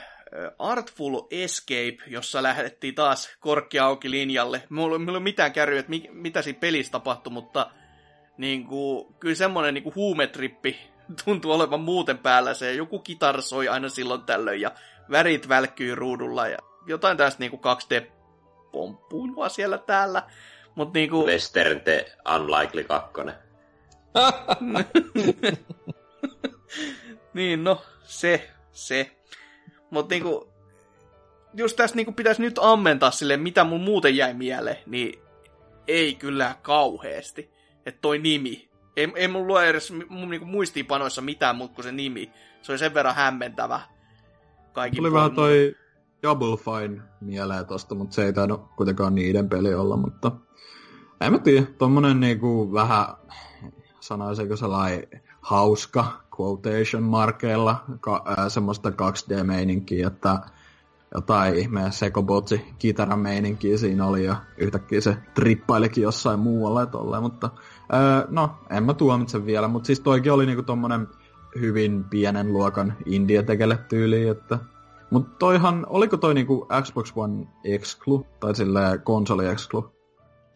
Artful 0.58 1.20
Escape, 1.30 1.96
jossa 2.06 2.42
lähdettiin 2.42 2.94
taas 2.94 3.30
korkki 3.40 3.78
auki 3.78 4.10
linjalle. 4.10 4.62
Mulla, 4.68 4.96
ei 4.96 5.10
ole 5.10 5.20
mitään 5.20 5.52
kärryä, 5.52 5.80
että 5.80 5.90
mi, 5.90 6.08
mitä 6.12 6.42
siinä 6.42 6.58
pelissä 6.60 6.92
tapahtui, 6.92 7.32
mutta 7.32 7.70
niin 8.38 8.66
kuin, 8.66 9.14
kyllä 9.20 9.34
semmoinen 9.34 9.74
niin 9.74 9.84
kuin 9.84 9.94
huumetrippi 9.94 10.78
tuntuu 11.24 11.52
olevan 11.52 11.80
muuten 11.80 12.18
päällä. 12.18 12.54
Se 12.54 12.72
joku 12.72 12.98
kitar 12.98 13.42
soi 13.42 13.68
aina 13.68 13.88
silloin 13.88 14.22
tällöin 14.22 14.60
ja 14.60 14.72
värit 15.10 15.48
välkkyy 15.48 15.94
ruudulla 15.94 16.48
ja 16.48 16.58
jotain 16.86 17.16
tästä 17.16 17.40
niin 17.40 17.50
kuin 17.50 17.60
2D-pomppuilua 17.60 19.48
siellä 19.48 19.78
täällä. 19.78 20.22
Mut 20.74 20.92
niinku... 20.92 21.26
Western 21.26 21.80
The 21.80 22.12
Unlikely 22.34 22.84
2. 22.84 23.12
niin, 27.34 27.64
no, 27.64 27.82
se, 28.02 28.50
se. 28.72 29.16
Mutta 29.90 30.14
niinku, 30.14 30.48
jos 31.54 31.74
tässä 31.74 31.96
niinku 31.96 32.12
pitäisi 32.12 32.42
nyt 32.42 32.58
ammentaa 32.62 33.10
sille, 33.10 33.36
mitä 33.36 33.64
mun 33.64 33.80
muuten 33.80 34.16
jäi 34.16 34.34
mieleen, 34.34 34.78
niin 34.86 35.28
ei 35.88 36.14
kyllä 36.14 36.54
kauheasti. 36.62 37.50
Että 37.86 38.00
toi 38.00 38.18
nimi. 38.18 38.68
Ei, 38.96 39.12
ei 39.14 39.28
mun 39.28 39.46
lue 39.46 39.68
edes 39.68 39.92
mun 40.08 40.30
niinku 40.30 40.46
muistiinpanoissa 40.46 41.22
mitään 41.22 41.56
muuta 41.56 41.74
kuin 41.74 41.84
se 41.84 41.92
nimi. 41.92 42.32
Se 42.62 42.72
oli 42.72 42.78
sen 42.78 42.94
verran 42.94 43.14
hämmentävä. 43.14 43.80
Kaikki 44.72 44.96
Tuli 44.96 45.12
vähän 45.12 45.32
toi 45.32 45.74
Double 46.22 46.56
Fine 46.56 47.02
mieleen 47.20 47.66
tosta, 47.66 47.94
mutta 47.94 48.14
se 48.14 48.24
ei 48.24 48.32
tainnut 48.32 48.70
kuitenkaan 48.76 49.14
niiden 49.14 49.48
peli 49.48 49.74
olla, 49.74 49.96
mutta 49.96 50.32
en 51.20 51.32
mä 51.32 51.38
tiedä, 51.38 51.66
tommonen 51.78 52.20
niinku 52.20 52.72
vähän, 52.72 53.06
sanoisinko 54.08 54.56
sellainen 54.56 55.08
hauska 55.40 56.04
quotation 56.40 57.02
markeilla, 57.02 57.84
ka, 58.00 58.22
ää, 58.36 58.48
semmoista 58.48 58.90
2D-meininkiä, 58.90 60.06
että 60.06 60.38
jotain 61.14 61.54
ihmeen 61.54 61.92
sekobotsi 61.92 62.64
kitarameininkiä 62.78 63.78
siinä 63.78 64.06
oli 64.06 64.24
ja 64.24 64.36
yhtäkkiä 64.56 65.00
se 65.00 65.16
trippailikin 65.34 66.02
jossain 66.02 66.40
muualla 66.40 66.86
tolleen, 66.86 67.22
mutta 67.22 67.50
ää, 67.92 68.24
no, 68.28 68.50
en 68.70 68.84
mä 68.84 68.94
tuomitse 68.94 69.46
vielä, 69.46 69.68
mutta 69.68 69.86
siis 69.86 70.00
toikin 70.00 70.32
oli 70.32 70.46
niinku 70.46 70.62
tommonen 70.62 71.08
hyvin 71.60 72.04
pienen 72.04 72.52
luokan 72.52 72.96
indie 73.06 73.42
tekele 73.42 73.78
tyyli, 73.88 74.28
että 74.28 74.58
mutta 75.10 75.30
toihan, 75.38 75.86
oliko 75.88 76.16
toi 76.16 76.34
niinku 76.34 76.66
Xbox 76.82 77.12
One 77.16 77.46
exclu, 77.64 78.26
tai 78.40 78.54
silleen 78.54 79.02
konsoli 79.02 79.46
exclu? 79.46 79.97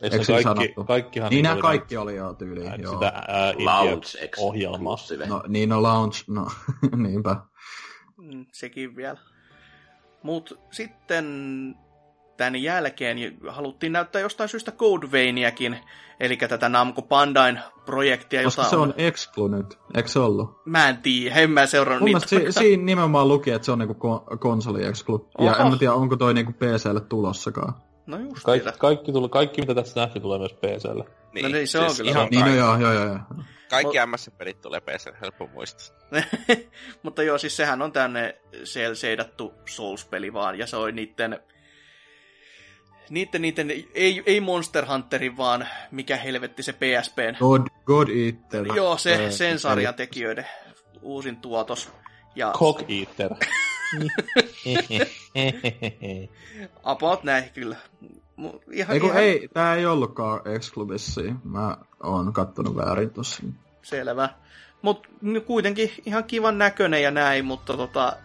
Eikö 0.02 0.24
se 0.24 0.32
kaikki, 0.42 0.74
kaikkihan 0.86 1.30
niin 1.30 1.42
nämä 1.42 1.60
kaikki 1.60 1.96
oli 1.96 2.16
jo 2.16 2.34
tyyli. 2.34 2.66
Ää, 2.66 2.76
joo. 2.76 2.92
Sitä 2.92 3.06
ää, 3.06 3.52
ohjelmaa. 4.38 4.96
No, 5.26 5.42
niin 5.48 5.68
no 5.68 5.82
launch, 5.82 6.24
no 6.28 6.46
niinpä. 6.96 7.36
Mm, 8.16 8.46
sekin 8.52 8.96
vielä. 8.96 9.18
Mut 10.22 10.58
sitten 10.70 11.24
tämän 12.36 12.62
jälkeen 12.62 13.18
haluttiin 13.48 13.92
näyttää 13.92 14.20
jostain 14.20 14.48
syystä 14.48 14.72
Code 14.72 15.06
Veiniäkin, 15.12 15.78
eli 16.20 16.36
tätä 16.36 16.68
Namco 16.68 17.02
Pandain 17.02 17.60
projektia. 17.86 18.44
Koska 18.44 18.62
jota 18.62 18.70
se 18.70 18.76
on 18.76 18.94
Exclu 18.96 19.48
nyt, 19.48 19.78
eikö 19.94 20.08
se 20.08 20.18
ollut? 20.18 20.62
Mä 20.64 20.88
en 20.88 20.96
tiedä, 20.96 21.34
en 21.34 21.50
mä 21.50 21.66
seurannut 21.66 22.04
niitä. 22.04 22.26
Si- 22.26 22.52
siinä 22.52 22.84
nimenomaan 22.84 23.28
luki, 23.28 23.50
että 23.50 23.66
se 23.66 23.72
on 23.72 23.78
niinku 23.78 23.94
ko- 23.94 24.36
konsoli 24.38 24.84
Exclu. 24.84 25.28
Ja 25.38 25.56
en 25.56 25.66
mä 25.66 25.76
tiedä, 25.76 25.94
onko 25.94 26.16
toi 26.16 26.34
niinku 26.34 26.52
PClle 26.52 27.00
tulossakaan. 27.00 27.74
No 28.06 28.18
just 28.18 28.42
Kaik, 28.44 28.62
kaikki, 28.78 29.12
tuli, 29.12 29.28
kaikki, 29.28 29.60
mitä 29.60 29.74
tässä 29.74 30.00
nähty, 30.00 30.20
tulee 30.20 30.38
myös 30.38 30.52
PClle. 30.52 31.04
Niin, 31.32 31.42
no 31.42 31.48
niin, 31.48 31.68
se 31.68 31.78
siis 31.78 31.90
on 31.90 31.96
kyllä. 31.96 32.10
Ihan 32.10 32.28
niin, 32.30 32.44
no 32.44 32.54
joo, 32.54 32.78
joo, 32.78 32.92
joo. 32.92 33.18
Kaikki 33.70 33.98
MS-pelit 34.06 34.60
tulee 34.60 34.80
PClle, 34.80 35.16
helppo 35.20 35.46
muistaa. 35.46 35.96
Mutta 37.02 37.22
joo, 37.22 37.38
siis 37.38 37.56
sehän 37.56 37.82
on 37.82 37.92
tänne 37.92 38.40
seidattu 38.94 39.54
Souls-peli 39.66 40.32
vaan, 40.32 40.58
ja 40.58 40.66
se 40.66 40.76
on 40.76 40.94
niitten 40.94 41.40
niitten, 43.10 43.42
niitten, 43.42 43.70
ei, 43.94 44.22
ei 44.26 44.40
Monster 44.40 44.86
Hunterin, 44.86 45.36
vaan 45.36 45.68
mikä 45.90 46.16
helvetti 46.16 46.62
se 46.62 46.72
PSPn. 46.72 47.36
God, 47.38 47.66
God 47.84 48.08
Eater. 48.08 48.76
Joo, 48.76 48.98
se, 48.98 49.30
sen 49.30 49.58
sarjan 49.58 49.94
tekijöiden 49.94 50.46
uusin 51.02 51.36
tuotos. 51.36 51.88
Ja... 52.34 52.52
Cock 52.56 52.90
Eater. 52.90 53.30
About 56.84 57.24
näin 57.24 57.44
kyllä. 57.54 57.76
Ihan, 58.70 58.94
Eiku, 58.94 59.06
ihan... 59.06 59.22
ei, 59.22 59.48
tää 59.54 59.74
ei 59.74 59.86
ollutkaan 59.86 60.40
x 60.58 60.72
Mä 61.44 61.76
oon 62.02 62.32
kattonut 62.32 62.76
väärin 62.76 63.10
tossa. 63.10 63.42
Selvä. 63.82 64.28
Mut 64.82 65.06
kuitenkin 65.46 65.90
ihan 66.06 66.24
kivan 66.24 66.58
näköinen 66.58 67.02
ja 67.02 67.10
näin, 67.10 67.44
mutta 67.44 67.76
tota, 67.76 68.16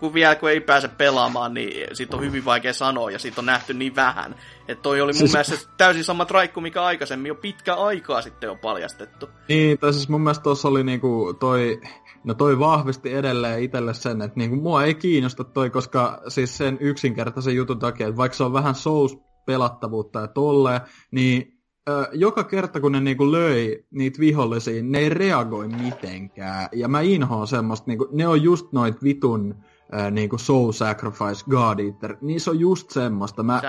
kun 0.00 0.14
vielä 0.14 0.34
kun 0.34 0.50
ei 0.50 0.60
pääse 0.60 0.88
pelaamaan, 0.88 1.54
niin 1.54 1.96
siitä 1.96 2.16
on 2.16 2.22
hyvin 2.22 2.44
vaikea 2.44 2.72
sanoa 2.72 3.10
ja 3.10 3.18
siitä 3.18 3.40
on 3.40 3.46
nähty 3.46 3.74
niin 3.74 3.96
vähän. 3.96 4.34
Että 4.68 4.82
toi 4.82 5.00
oli 5.00 5.12
mun 5.12 5.18
siis... 5.18 5.32
mielestä 5.32 5.70
täysin 5.76 6.04
sama 6.04 6.24
traikku, 6.24 6.60
mikä 6.60 6.82
aikaisemmin 6.82 7.28
jo 7.28 7.34
pitkä 7.34 7.74
aikaa 7.74 8.22
sitten 8.22 8.50
on 8.50 8.58
paljastettu. 8.58 9.28
Niin, 9.48 9.78
tai 9.78 9.92
siis 9.92 10.08
mun 10.08 10.20
mielestä 10.20 10.42
tuossa 10.42 10.68
oli 10.68 10.84
niinku 10.84 11.36
toi, 11.40 11.80
no 12.26 12.34
toi 12.34 12.58
vahvisti 12.58 13.14
edelleen 13.14 13.62
itselle 13.62 13.94
sen, 13.94 14.22
että 14.22 14.38
niinku 14.38 14.56
mua 14.56 14.84
ei 14.84 14.94
kiinnosta 14.94 15.44
toi, 15.44 15.70
koska 15.70 16.22
siis 16.28 16.56
sen 16.56 16.78
yksinkertaisen 16.80 17.56
jutun 17.56 17.78
takia, 17.78 18.08
että 18.08 18.16
vaikka 18.16 18.36
se 18.36 18.44
on 18.44 18.52
vähän 18.52 18.74
Souls 18.74 19.18
pelattavuutta 19.46 20.20
ja 20.20 20.28
tolleen, 20.28 20.80
niin 21.10 21.62
ö, 21.88 22.08
joka 22.12 22.44
kerta 22.44 22.80
kun 22.80 22.92
ne 22.92 23.00
niinku 23.00 23.32
löi 23.32 23.84
niitä 23.90 24.20
vihollisia, 24.20 24.82
ne 24.82 24.98
ei 24.98 25.08
reagoi 25.08 25.68
mitenkään. 25.68 26.68
Ja 26.72 26.88
mä 26.88 27.00
inhoan 27.00 27.46
semmoista, 27.46 27.84
niinku, 27.86 28.08
ne 28.12 28.28
on 28.28 28.42
just 28.42 28.72
noit 28.72 29.02
vitun 29.02 29.54
ää, 29.92 30.10
niin 30.10 30.28
kuin 30.28 30.40
Soul 30.40 30.72
Sacrifice, 30.72 31.44
God 31.50 31.78
Eater, 31.78 32.16
niin 32.20 32.40
se 32.40 32.50
on 32.50 32.60
just 32.60 32.90
semmoista. 32.90 33.42
Mä, 33.42 33.60
se 33.60 33.66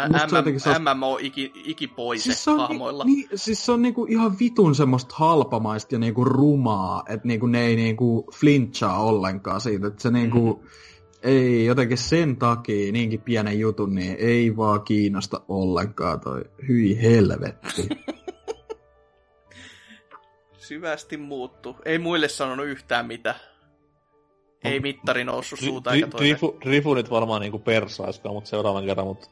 MM, 0.52 0.60
se 0.60 0.69
on... 0.69 0.98
MMO 0.98 1.18
iki, 1.22 1.52
ikipoise 1.56 2.23
siis 2.23 2.44
se 2.44 2.52
on, 2.52 2.60
hahmoilla. 2.60 3.03
Niin, 3.03 3.30
siis 3.35 3.65
se 3.65 3.72
on 3.72 3.81
niinku 3.81 4.06
ihan 4.06 4.39
vitun 4.39 4.76
semmoista 4.76 5.15
halpamaista 5.18 5.95
ja 5.95 5.99
niinku 5.99 6.23
rumaa, 6.23 7.03
että 7.10 7.27
niinku 7.27 7.48
ne 7.48 7.61
ei 7.61 7.76
niinku 7.76 8.26
flinchaa 8.35 9.03
ollenkaan 9.03 9.61
siitä, 9.61 9.88
että 9.88 10.02
se 10.02 10.11
niinku... 10.11 10.60
Mm. 10.61 10.68
Ei, 11.23 11.65
jotenkin 11.65 11.98
sen 11.98 12.38
takia 12.38 12.91
niinkin 12.91 13.22
pienen 13.22 13.60
jutun, 13.60 13.95
niin 13.95 14.15
ei 14.19 14.57
vaan 14.57 14.81
kiinnosta 14.81 15.41
ollenkaan 15.48 16.19
toi 16.19 16.41
hyi 16.68 17.02
helvetti. 17.02 17.89
Syvästi 20.68 21.18
muuttu. 21.18 21.76
Ei 21.85 21.99
muille 21.99 22.27
sanonut 22.27 22.65
yhtään 22.65 23.06
mitään. 23.06 23.35
Ei 24.63 24.79
mittari 24.79 25.23
noussut 25.23 25.59
suuta 25.59 25.93
eikä 25.93 26.07
toiseen. 26.07 26.31
Rifu, 26.31 26.57
rifu 26.65 26.93
nyt 26.93 27.09
varmaan 27.09 27.41
niinku 27.41 27.59
persaiskaan, 27.59 28.35
mutta 28.35 28.49
seuraavan 28.49 28.85
kerran, 28.85 29.07
mutta 29.07 29.27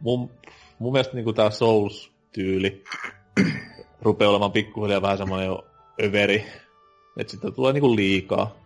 mun, 0.00 0.30
mun 0.78 0.92
mielestä 0.92 1.14
niinku 1.14 1.32
tää 1.32 1.50
Souls-tyyli 1.50 2.84
rupeaa 4.02 4.30
olemaan 4.30 4.52
pikkuhiljaa 4.52 5.02
vähän 5.02 5.18
semmonen 5.18 5.46
jo 5.46 5.66
överi. 6.02 6.46
Että 7.16 7.30
sitten 7.30 7.52
tulee 7.52 7.72
niinku 7.72 7.96
liikaa. 7.96 8.56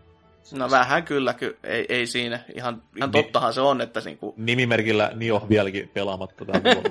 No 0.52 0.70
vähän 0.70 1.02
kyllä, 1.02 1.34
ky- 1.34 1.58
ei, 1.64 1.86
ei 1.88 2.06
siinä. 2.06 2.44
Ihan, 2.54 2.82
ihan 2.96 3.10
Ni- 3.10 3.22
tottahan 3.22 3.54
se 3.54 3.60
on, 3.60 3.80
että 3.80 4.00
niinku... 4.00 4.34
Nimimerkillä 4.36 5.10
Nio 5.14 5.46
vieläkin 5.48 5.88
pelaamatta 5.88 6.44
täällä 6.44 6.82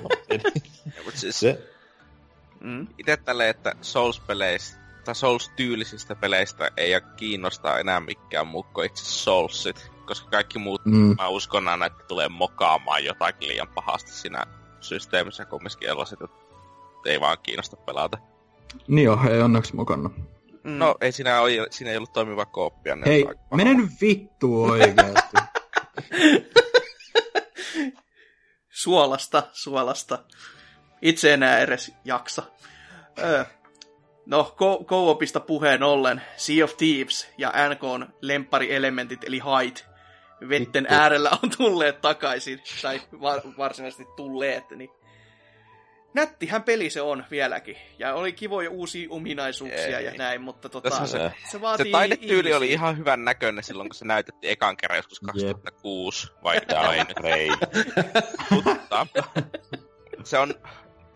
siis, 1.14 1.40
se... 1.40 1.62
Mm. 2.60 2.86
Itse 2.98 3.16
tälle, 3.16 3.48
että 3.48 3.72
Souls-peleissä 3.82 4.81
tai 5.04 5.14
Souls-tyylisistä 5.14 6.14
peleistä 6.14 6.70
ei 6.76 6.92
kiinnostaa 7.16 7.78
enää 7.78 8.00
mikään 8.00 8.46
muu 8.46 8.62
kuin 8.62 8.86
itse 8.86 9.04
Soulsit, 9.04 9.90
koska 10.06 10.30
kaikki 10.30 10.58
muut, 10.58 10.84
mm. 10.84 11.14
mä 11.18 11.28
uskon 11.28 11.68
aina, 11.68 11.86
että 11.86 12.04
tulee 12.08 12.28
mokaamaan 12.28 13.04
jotakin 13.04 13.48
liian 13.48 13.68
pahasti 13.68 14.12
siinä 14.12 14.44
systeemissä 14.80 15.44
kumminkin 15.44 15.88
että 16.12 16.26
ei 17.06 17.20
vaan 17.20 17.38
kiinnosta 17.42 17.76
pelata. 17.76 18.18
Niin 18.88 19.04
joo, 19.04 19.18
ei 19.30 19.40
onneksi 19.40 19.76
mukana. 19.76 20.10
Mm. 20.64 20.78
No, 20.78 20.94
ei 21.00 21.12
siinä, 21.12 21.40
ole, 21.40 21.66
siinä 21.70 21.90
ei 21.90 21.96
ollut 21.96 22.12
toimiva 22.12 22.46
kooppia. 22.46 22.98
Hei, 23.06 23.24
mene 23.54 23.74
nyt 23.74 23.90
vittu 24.00 24.64
oikeasti. 24.64 25.36
suolasta, 28.82 29.42
suolasta. 29.52 30.18
Itse 31.02 31.32
enää 31.32 31.58
edes 31.58 31.92
jaksa. 32.04 32.42
Öö, 33.18 33.44
No, 34.26 34.54
co-opista 34.86 35.40
puheen 35.40 35.82
ollen, 35.82 36.22
Sea 36.36 36.64
of 36.64 36.76
Thieves 36.76 37.28
ja 37.38 37.52
NKn 37.70 38.06
lempparielementit 38.20 39.24
eli 39.24 39.38
Hait 39.38 39.86
vetten 40.48 40.86
äärellä 40.88 41.30
on 41.42 41.50
tulleet 41.56 42.00
takaisin, 42.00 42.62
tai 42.82 43.00
var- 43.20 43.40
varsinaisesti 43.58 44.04
tulleet, 44.16 44.70
niin 44.70 44.90
nättihän 46.14 46.62
peli 46.62 46.90
se 46.90 47.00
on 47.00 47.24
vieläkin. 47.30 47.76
Ja 47.98 48.14
oli 48.14 48.32
kivoja 48.32 48.70
uusia 48.70 49.06
ominaisuuksia 49.10 49.98
Ei. 49.98 50.04
ja 50.04 50.12
näin, 50.14 50.40
mutta 50.40 50.68
tota, 50.68 50.90
se, 50.90 51.06
se- 51.06 51.32
se 51.50 51.60
vaatii 51.60 51.86
Se 51.86 51.92
taidetyyli 51.92 52.34
ihmisiä. 52.38 52.56
oli 52.56 52.72
ihan 52.72 52.98
hyvän 52.98 53.24
näköinen 53.24 53.64
silloin, 53.64 53.88
kun 53.88 53.94
se 53.94 54.04
näytettiin 54.04 54.52
ekan 54.52 54.76
kerran 54.76 54.96
joskus 54.98 55.20
2006 55.20 56.32
vai 56.44 56.56
jotain. 56.56 57.06
Great. 57.16 57.60
Mutta 58.50 59.06
se 60.24 60.38
on 60.38 60.54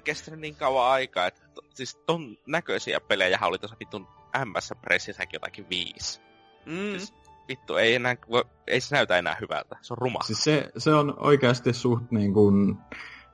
kestänyt 0.07 0.41
niin 0.41 0.57
kauan 0.57 0.91
aikaa, 0.91 1.27
että 1.27 1.41
to, 1.55 1.61
siis 1.75 1.95
ton 2.07 2.37
näköisiä 2.47 3.01
pelejä 3.01 3.39
oli 3.43 3.59
tuossa 3.59 3.77
vitun 3.81 4.07
MS-pressissäkin 4.45 5.33
jotakin 5.33 5.67
viisi. 5.71 6.21
Mm. 6.67 6.91
Siis 6.99 7.15
vittu, 7.49 7.77
ei, 7.77 7.95
enää, 7.95 8.17
voi- 8.31 8.45
ei 8.67 8.81
se 8.81 8.95
näytä 8.97 9.19
enää 9.19 9.37
hyvältä. 9.41 9.77
Se 9.83 9.93
on 9.93 9.99
ruma. 9.99 10.19
Siis 10.23 10.45
se, 10.45 10.71
se 10.79 10.95
on 10.95 11.15
oikeasti 11.19 11.73
suht 11.73 12.11
niin 12.11 12.35
kuin, 12.35 12.77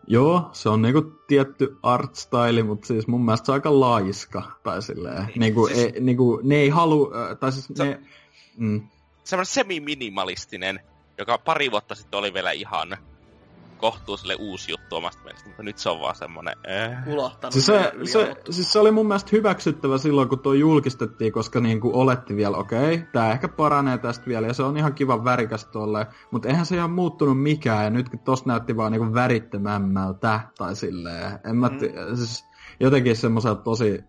joo, 0.06 0.48
se 0.52 0.68
on 0.68 0.82
niin 0.82 0.92
kuin 0.94 1.12
tietty 1.26 1.76
art 1.82 2.14
style, 2.14 2.62
mutta 2.62 2.86
siis 2.86 3.06
mun 3.06 3.24
mielestä 3.24 3.46
se 3.46 3.52
on 3.52 3.56
aika 3.56 3.80
laiska, 3.80 4.42
tai 4.62 4.82
silleen, 4.82 5.26
Niin, 5.26 5.40
niin 5.40 5.54
kuin, 5.54 5.74
siis- 5.74 5.92
e, 5.96 6.00
niin 6.00 6.16
kuin, 6.16 6.48
ne 6.48 6.54
ei 6.56 6.68
halu, 6.68 7.12
tai 7.40 7.52
siis 7.52 7.68
Se- 7.74 7.84
ne, 7.84 8.00
mm, 8.56 8.88
Semmoinen 9.24 9.46
semi-minimalistinen, 9.52 10.80
joka 11.18 11.38
pari 11.38 11.70
vuotta 11.70 11.94
sitten 11.94 12.18
oli 12.18 12.34
vielä 12.34 12.50
ihan 12.52 12.96
kohtuuselle 13.82 14.36
uusi 14.38 14.70
juttu 14.70 14.96
omasta 14.96 15.22
mielestä, 15.24 15.48
mutta 15.48 15.62
nyt 15.62 15.78
se 15.78 15.88
on 15.88 16.00
vaan 16.00 16.14
semmonen... 16.14 16.54
Äh. 16.70 17.04
Kulahtanut. 17.04 17.52
Siis 17.52 17.66
se, 17.66 17.92
se, 18.04 18.36
siis 18.50 18.72
se 18.72 18.78
oli 18.78 18.90
mun 18.90 19.06
mielestä 19.06 19.28
hyväksyttävä 19.32 19.98
silloin, 19.98 20.28
kun 20.28 20.38
tuo 20.38 20.52
julkistettiin, 20.52 21.32
koska 21.32 21.60
niinku 21.60 21.90
oletti 21.94 22.36
vielä, 22.36 22.56
okei, 22.56 22.94
okay, 22.94 23.06
tämä 23.12 23.32
ehkä 23.32 23.48
paranee 23.48 23.98
tästä 23.98 24.26
vielä, 24.26 24.46
ja 24.46 24.54
se 24.54 24.62
on 24.62 24.76
ihan 24.76 24.94
kivan 24.94 25.24
värikäs 25.24 25.64
tolle, 25.64 26.06
mutta 26.30 26.48
eihän 26.48 26.66
se 26.66 26.76
ihan 26.76 26.90
muuttunut 26.90 27.42
mikään, 27.42 27.84
ja 27.84 27.90
nytkin 27.90 28.18
tosta 28.18 28.48
näytti 28.48 28.76
vaan 28.76 28.92
niinku 28.92 29.14
värittömämmältä, 29.14 30.40
tai 30.58 30.76
silleen, 30.76 31.38
en 31.44 31.56
mä 31.56 31.68
Mm. 31.68 31.74
mm. 31.74 32.16
siis 32.16 32.44
jotenkin 32.80 33.16
semmoiselta 33.16 33.62
tosi 33.62 34.04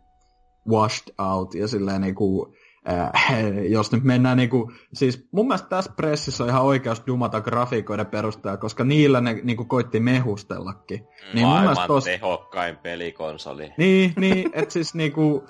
washed 0.69 1.13
out, 1.17 1.55
ja 1.55 1.67
silleen 1.67 2.01
niinku, 2.01 2.53
äh, 2.89 3.11
jos 3.69 3.91
nyt 3.91 4.03
mennään 4.03 4.37
niinku, 4.37 4.71
siis 4.93 5.27
mun 5.31 5.47
mielestä 5.47 5.69
tässä 5.69 5.91
pressissä 5.95 6.43
on 6.43 6.49
ihan 6.49 6.63
oikeus 6.63 7.03
dumata 7.07 7.41
grafiikoiden 7.41 8.05
perusteella, 8.05 8.57
koska 8.57 8.83
niillä 8.83 9.21
ne 9.21 9.41
niinku 9.43 9.65
koitti 9.65 9.99
mehustellakin. 9.99 11.07
Niin 11.33 11.47
mun 11.47 11.59
mielestä 11.59 11.75
Maailman 11.75 11.87
tos... 11.87 12.03
tehokkain 12.03 12.77
pelikonsoli. 12.77 13.71
Niin, 13.77 14.13
niin 14.17 14.49
että 14.53 14.73
siis 14.73 14.93
niinku, 14.95 15.43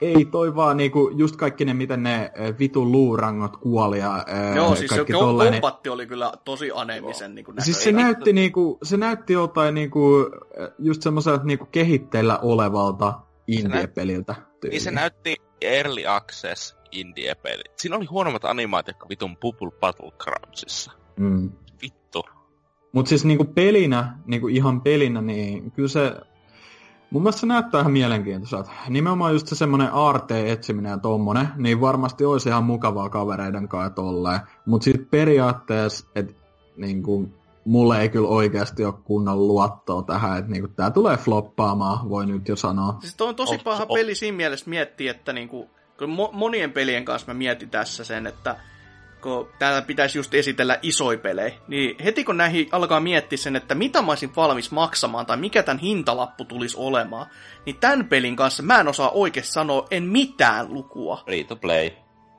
ei 0.00 0.24
toi 0.24 0.54
vaan 0.54 0.76
niinku, 0.76 1.10
just 1.16 1.36
kaikki 1.36 1.64
ne, 1.64 1.74
miten 1.74 2.02
ne 2.02 2.32
vitun 2.58 2.92
luurangot 2.92 3.56
kuoli 3.56 3.98
ja 3.98 4.24
Joo, 4.56 4.74
siis 4.74 4.90
se 4.90 4.96
kaikki 4.96 5.12
ko- 5.12 5.18
tollainen. 5.18 5.60
kombatti 5.60 5.88
oli 5.88 6.06
kyllä 6.06 6.32
tosi 6.44 6.70
aneemisen 6.74 7.34
niin 7.34 7.42
näköinen. 7.42 7.64
Siis 7.64 7.84
se 7.84 7.92
näytti, 7.92 8.32
niinku, 8.32 8.78
se 8.82 8.96
näytti 8.96 9.32
jotain 9.32 9.74
niinku, 9.74 10.30
just 10.78 11.02
semmoiselta 11.02 11.44
niinku 11.44 11.64
kehitteillä 11.64 12.38
olevalta 12.38 13.14
indie-peliltä. 13.46 14.34
Niin 14.70 14.80
se 14.80 14.90
näytti 14.90 15.36
Early 15.66 16.06
Access 16.06 16.76
indie-peli. 16.92 17.62
Siinä 17.76 17.96
oli 17.96 18.04
huonommat 18.04 18.44
animaatiot 18.44 18.96
kuin 18.98 19.08
vitun 19.08 19.36
Bubble 19.36 19.70
Battlegroundsissa. 19.80 20.92
Mm. 21.16 21.50
Vittu. 21.82 22.24
Mutta 22.92 23.08
siis 23.08 23.24
niinku 23.24 23.44
pelinä, 23.44 24.18
niinku 24.26 24.48
ihan 24.48 24.80
pelinä, 24.80 25.22
niin 25.22 25.70
kyllä 25.70 25.88
se... 25.88 26.14
Mun 27.10 27.22
mielestä 27.22 27.40
se 27.40 27.46
näyttää 27.46 27.80
ihan 27.80 27.92
mielenkiintoiselta. 27.92 28.70
Nimenomaan 28.88 29.32
just 29.32 29.46
se 29.46 29.54
semmonen 29.54 29.92
ART-etsiminen 29.92 30.90
ja 30.90 30.98
tommonen, 30.98 31.48
niin 31.56 31.80
varmasti 31.80 32.24
olisi 32.24 32.48
ihan 32.48 32.64
mukavaa 32.64 33.08
kavereiden 33.08 33.68
kanssa 33.68 33.94
tolleen. 33.94 34.40
Mutta 34.66 34.84
sitten 34.84 35.06
periaatteessa, 35.06 36.06
että 36.14 36.34
niinku, 36.76 37.28
mulle 37.64 38.00
ei 38.00 38.08
kyllä 38.08 38.28
oikeasti 38.28 38.84
ole 38.84 38.94
kunnon 39.04 39.48
luottoa 39.48 40.02
tähän, 40.02 40.38
että 40.38 40.50
niinku, 40.50 40.68
tää 40.68 40.90
tulee 40.90 41.16
floppaamaan, 41.16 42.08
voi 42.08 42.26
nyt 42.26 42.48
jo 42.48 42.56
sanoa. 42.56 42.96
Siis 43.00 43.16
toi 43.16 43.28
on 43.28 43.34
tosi 43.34 43.54
Oh, 43.54 43.62
paha 43.64 43.86
oh. 43.88 43.94
peli 43.94 44.14
siinä 44.14 44.36
mielessä 44.36 44.70
miettiä, 44.70 45.10
että 45.10 45.32
niinku, 45.32 45.70
kun 45.98 46.08
mo- 46.08 46.32
monien 46.32 46.72
pelien 46.72 47.04
kanssa 47.04 47.32
mä 47.32 47.38
mietin 47.38 47.70
tässä 47.70 48.04
sen, 48.04 48.26
että 48.26 48.56
kun 49.22 49.48
täällä 49.58 49.82
pitäisi 49.82 50.18
just 50.18 50.34
esitellä 50.34 50.78
isoja 50.82 51.18
pelejä, 51.18 51.54
niin 51.68 51.96
heti 52.04 52.24
kun 52.24 52.36
näihin 52.36 52.68
alkaa 52.72 53.00
miettiä 53.00 53.38
sen, 53.38 53.56
että 53.56 53.74
mitä 53.74 54.02
mä 54.02 54.12
olisin 54.12 54.36
valmis 54.36 54.70
maksamaan 54.70 55.26
tai 55.26 55.36
mikä 55.36 55.62
tämän 55.62 55.78
hintalappu 55.78 56.44
tulisi 56.44 56.76
olemaan, 56.78 57.26
niin 57.66 57.76
tämän 57.76 58.04
pelin 58.08 58.36
kanssa 58.36 58.62
mä 58.62 58.80
en 58.80 58.88
osaa 58.88 59.10
oikein 59.10 59.46
sanoa 59.46 59.86
en 59.90 60.02
mitään 60.02 60.74
lukua. 60.74 61.22
Free 61.24 61.44
to 61.44 61.56
play. 61.56 61.90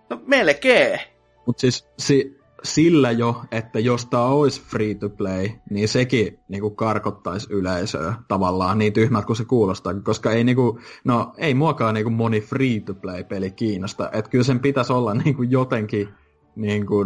No 0.10 0.22
melkein. 0.28 1.00
Mutta 1.46 1.62
siis 1.62 1.88
si, 2.00 2.38
sillä 2.64 3.12
jo, 3.12 3.42
että 3.52 3.80
jos 3.80 4.06
tää 4.06 4.26
olisi 4.26 4.62
free 4.62 4.96
to 4.96 5.10
play, 5.10 5.50
niin 5.70 5.88
sekin 5.88 6.40
niinku 6.48 6.70
karkottaisi 6.70 7.48
yleisöä 7.54 8.14
tavallaan 8.28 8.78
niin 8.78 8.94
tyhmät 8.94 9.26
kuin 9.26 9.38
se 9.38 9.46
kuulostaa, 9.46 9.94
koska 9.94 10.32
ei 10.32 10.44
niinku, 10.44 10.80
no 11.04 11.34
ei 11.38 11.54
muakaan 11.54 11.94
niinku 11.94 12.10
moni 12.10 12.42
free 12.42 12.80
to 12.80 12.94
play 12.94 13.24
peli 13.24 13.52
kiinnosta, 13.52 14.10
että 14.14 14.32
kyllä 14.32 14.44
sen 14.44 14.60
pitäisi 14.60 14.94
olla 14.94 15.14
niinku 15.24 15.44
jotenkin 15.44 16.10
niinku 16.56 17.06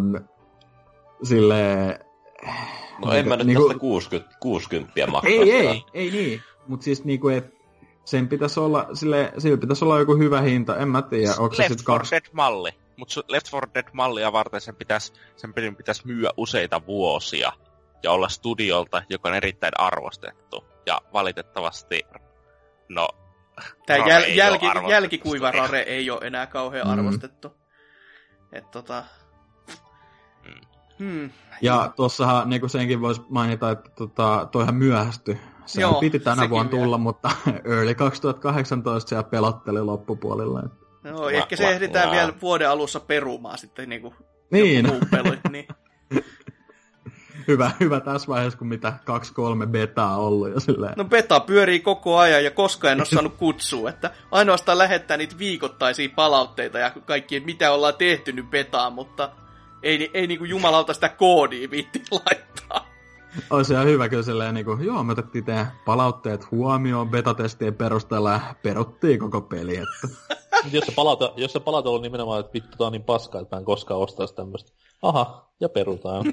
silleen... 1.23 1.99
No 3.05 3.13
en 3.13 3.27
mä 3.27 3.35
nyt 3.35 3.47
niinku- 3.47 3.67
tästä 3.67 3.79
60, 3.79 4.35
60 4.39 5.07
maksaa. 5.07 5.31
Ei, 5.31 5.51
ei, 5.51 5.83
ei 5.93 6.11
niin, 6.11 6.41
mutta 6.67 6.83
siis 6.83 7.05
niinku, 7.05 7.27
että 7.27 7.57
sen 8.05 8.27
pitäisi 8.27 8.59
olla, 8.59 8.87
sille, 8.93 9.33
sillä 9.37 9.57
pitäisi 9.57 9.85
olla 9.85 9.99
joku 9.99 10.15
hyvä 10.15 10.41
hinta, 10.41 10.77
en 10.77 10.89
mä 10.89 11.01
tiedä, 11.01 11.33
onko 11.37 11.55
se 11.55 11.61
Left 11.61 11.69
sitten 11.69 11.93
4 11.93 11.99
kaksi... 11.99 12.15
Dead-malli. 12.15 12.69
Mutta 12.97 13.21
Left 13.27 13.47
4 13.53 13.67
Dead-mallia 13.73 14.31
varten 14.33 14.61
sen, 14.61 14.75
pitäisi, 14.75 15.13
sen 15.35 15.53
pelin 15.53 15.75
pitäisi 15.75 16.07
myyä 16.07 16.29
useita 16.37 16.85
vuosia 16.85 17.51
ja 18.03 18.11
olla 18.11 18.29
studiolta, 18.29 19.03
joka 19.09 19.29
on 19.29 19.35
erittäin 19.35 19.73
arvostettu. 19.79 20.65
Ja 20.85 21.01
valitettavasti, 21.13 22.01
no, 22.89 23.07
Tämä 23.85 24.05
jäl- 24.05 24.23
ei 24.23 24.37
jälki- 24.37 24.65
jälkikuiva 24.89 25.47
studio. 25.49 25.67
rare 25.67 25.79
ei 25.81 26.09
ole 26.09 26.19
enää 26.27 26.47
kauhean 26.47 26.87
Mm. 26.87 26.93
arvostettu. 26.93 27.51
Et 28.51 28.71
tota... 28.71 29.03
Mm. 30.45 30.61
Hmm. 30.99 31.29
Ja 31.61 31.93
tuossahan 31.95 32.49
niinku 32.49 32.67
senkin 32.67 33.01
voisi 33.01 33.21
mainita, 33.29 33.71
että 33.71 33.89
tota, 33.95 34.47
toihan 34.51 34.75
myöhästy. 34.75 35.37
Se 35.65 35.81
Joo, 35.81 35.99
piti 35.99 36.19
tänä 36.19 36.49
vuonna 36.49 36.69
tulla, 36.69 36.97
mutta 36.97 37.31
early 37.71 37.95
2018 37.95 39.09
siellä 39.09 39.23
pelotteli 39.23 39.81
loppupuolilla. 39.81 40.63
No, 41.11 41.23
La- 41.25 41.31
ehkä 41.31 41.55
se 41.55 41.63
la- 41.63 41.69
ehditään 41.71 42.07
la- 42.07 42.13
vielä 42.15 42.33
vuoden 42.41 42.69
alussa 42.69 42.99
perumaan 42.99 43.57
sitten 43.57 43.89
niinku 43.89 44.13
Niin, 44.51 44.85
joku 44.85 44.97
muu 44.99 45.23
peli. 45.23 45.39
Niin. 45.51 45.67
hyvä, 47.47 47.71
hyvä 47.79 47.99
tässä 47.99 48.27
vaiheessa, 48.27 48.59
kun 48.59 48.67
mitä 48.67 48.93
2-3 49.63 49.67
betaa 49.67 50.17
ollut 50.17 50.49
jo 50.49 50.59
silleen. 50.59 50.93
No 50.97 51.03
beta 51.05 51.39
pyörii 51.39 51.79
koko 51.79 52.17
ajan 52.17 52.43
ja 52.43 52.51
koskaan 52.51 52.91
en 52.91 52.99
ole 52.99 53.05
saanut 53.05 53.35
kutsua, 53.37 53.89
että 53.89 54.11
ainoastaan 54.31 54.77
lähettää 54.77 55.17
niitä 55.17 55.37
viikoittaisia 55.37 56.09
palautteita 56.15 56.79
ja 56.79 56.89
kaikki, 57.05 57.39
mitä 57.39 57.71
ollaan 57.71 57.93
tehty 57.97 58.31
nyt 58.31 58.49
betaan, 58.49 58.93
mutta 58.93 59.31
ei, 59.83 60.11
ei 60.13 60.27
niinku 60.27 60.45
jumalauta 60.45 60.93
sitä 60.93 61.09
koodia 61.09 61.71
viitti 61.71 62.03
laittaa. 62.25 62.86
Olisi 63.49 63.73
ihan 63.73 63.85
hyvä 63.85 64.09
kyllä 64.09 64.23
silleen, 64.23 64.53
niin 64.53 64.65
kuin, 64.65 64.85
joo, 64.85 65.03
me 65.03 65.11
otettiin 65.11 65.45
teidän 65.45 65.71
palautteet 65.85 66.51
huomioon 66.51 67.09
betatestien 67.09 67.75
perusteella 67.75 68.31
ja 68.31 68.39
peruttiin 68.63 69.19
koko 69.19 69.41
peli. 69.41 69.77
Että. 69.77 70.07
Mut 70.63 70.73
jos 70.77 70.85
se 70.85 70.91
palaute, 70.95 71.31
jos 71.35 71.53
se 71.53 71.59
palaute 71.59 71.89
on 71.89 72.01
nimenomaan, 72.01 72.39
että 72.39 72.53
vittu 72.53 72.77
tää 72.77 72.87
on 72.87 72.93
niin 72.93 73.03
paskaa, 73.03 73.41
että 73.41 73.55
mä 73.55 73.59
en 73.59 73.65
koskaan 73.65 73.99
ostaisi 73.99 74.35
tämmöstä. 74.35 74.71
Aha, 75.01 75.49
ja 75.59 75.69
perutaan. 75.69 76.25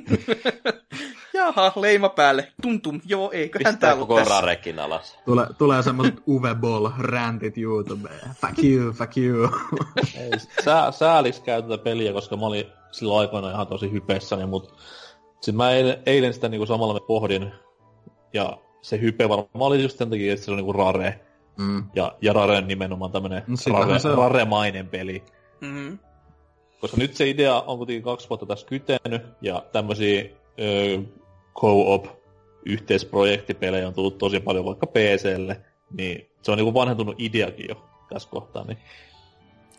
Jaha, 1.34 1.72
leima 1.76 2.08
päälle. 2.08 2.52
Tum 2.62 2.80
tum, 2.80 3.00
joo, 3.06 3.30
eiköhän 3.32 3.78
tää 3.78 3.94
ollut 3.94 4.08
koko 4.08 4.24
rarekin 4.24 4.78
alas. 4.78 5.18
Tule, 5.24 5.46
tulee 5.58 5.82
semmoset 5.82 6.14
Uwe 6.28 6.54
Boll 6.54 6.90
räntit 6.98 7.58
YouTubeen. 7.58 8.30
Fuck 8.40 8.64
you, 8.64 8.92
fuck 8.92 9.16
you. 9.16 9.48
Ei, 10.18 10.30
sää, 10.64 10.92
sääliks 10.92 11.40
käy 11.40 11.62
tätä 11.62 11.78
peliä, 11.78 12.12
koska 12.12 12.36
mä 12.36 12.46
olin 12.46 12.66
silloin 12.90 13.20
aikoina 13.20 13.50
ihan 13.50 13.66
tosi 13.66 13.92
hypeessäni, 13.92 14.46
mut 14.46 14.74
sit 15.40 15.54
mä 15.54 15.70
eilen, 15.70 15.96
eilen 16.06 16.34
sitä 16.34 16.48
niinku 16.48 16.66
samalla 16.66 16.94
me 16.94 17.00
pohdin, 17.06 17.52
ja 18.32 18.58
se 18.82 19.00
hype 19.00 19.28
varmaan 19.28 19.48
oli 19.54 19.82
just 19.82 19.98
sen 19.98 20.10
takia, 20.10 20.32
että 20.32 20.44
se 20.44 20.50
on 20.50 20.56
niinku 20.56 20.72
rare, 20.72 21.20
Mm. 21.58 21.84
ja, 21.94 22.16
ja 22.22 22.32
rare 22.32 22.56
on 22.56 22.68
nimenomaan 22.68 23.12
tämmönen 23.12 23.42
No 23.46 23.78
rare, 23.78 23.98
se 23.98 24.08
raremainen 24.08 24.88
peli. 24.88 25.22
Mm-hmm. 25.60 25.98
Koska 26.80 26.96
nyt 26.96 27.14
se 27.14 27.28
idea 27.28 27.60
on 27.60 27.76
kuitenkin 27.76 28.02
kaksi 28.02 28.28
vuotta 28.28 28.46
tässä 28.46 28.66
kytenyt, 28.66 29.22
ja 29.40 29.62
tämmösiä 29.72 30.24
ö, 30.60 31.02
co-op 31.54 32.06
yhteisprojektipelejä 32.66 33.88
on 33.88 33.94
tullut 33.94 34.18
tosi 34.18 34.40
paljon 34.40 34.64
vaikka 34.64 34.86
PClle, 34.86 35.60
niin 35.98 36.30
se 36.42 36.50
on 36.52 36.58
niinku 36.58 36.74
vanhentunut 36.74 37.14
ideakin 37.18 37.66
jo 37.68 37.84
tässä 38.08 38.28
kohtaa. 38.30 38.64
Niin. 38.64 38.78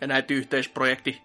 Ja 0.02 0.07
näitä 0.07 0.34
yhteisprojekti 0.34 1.22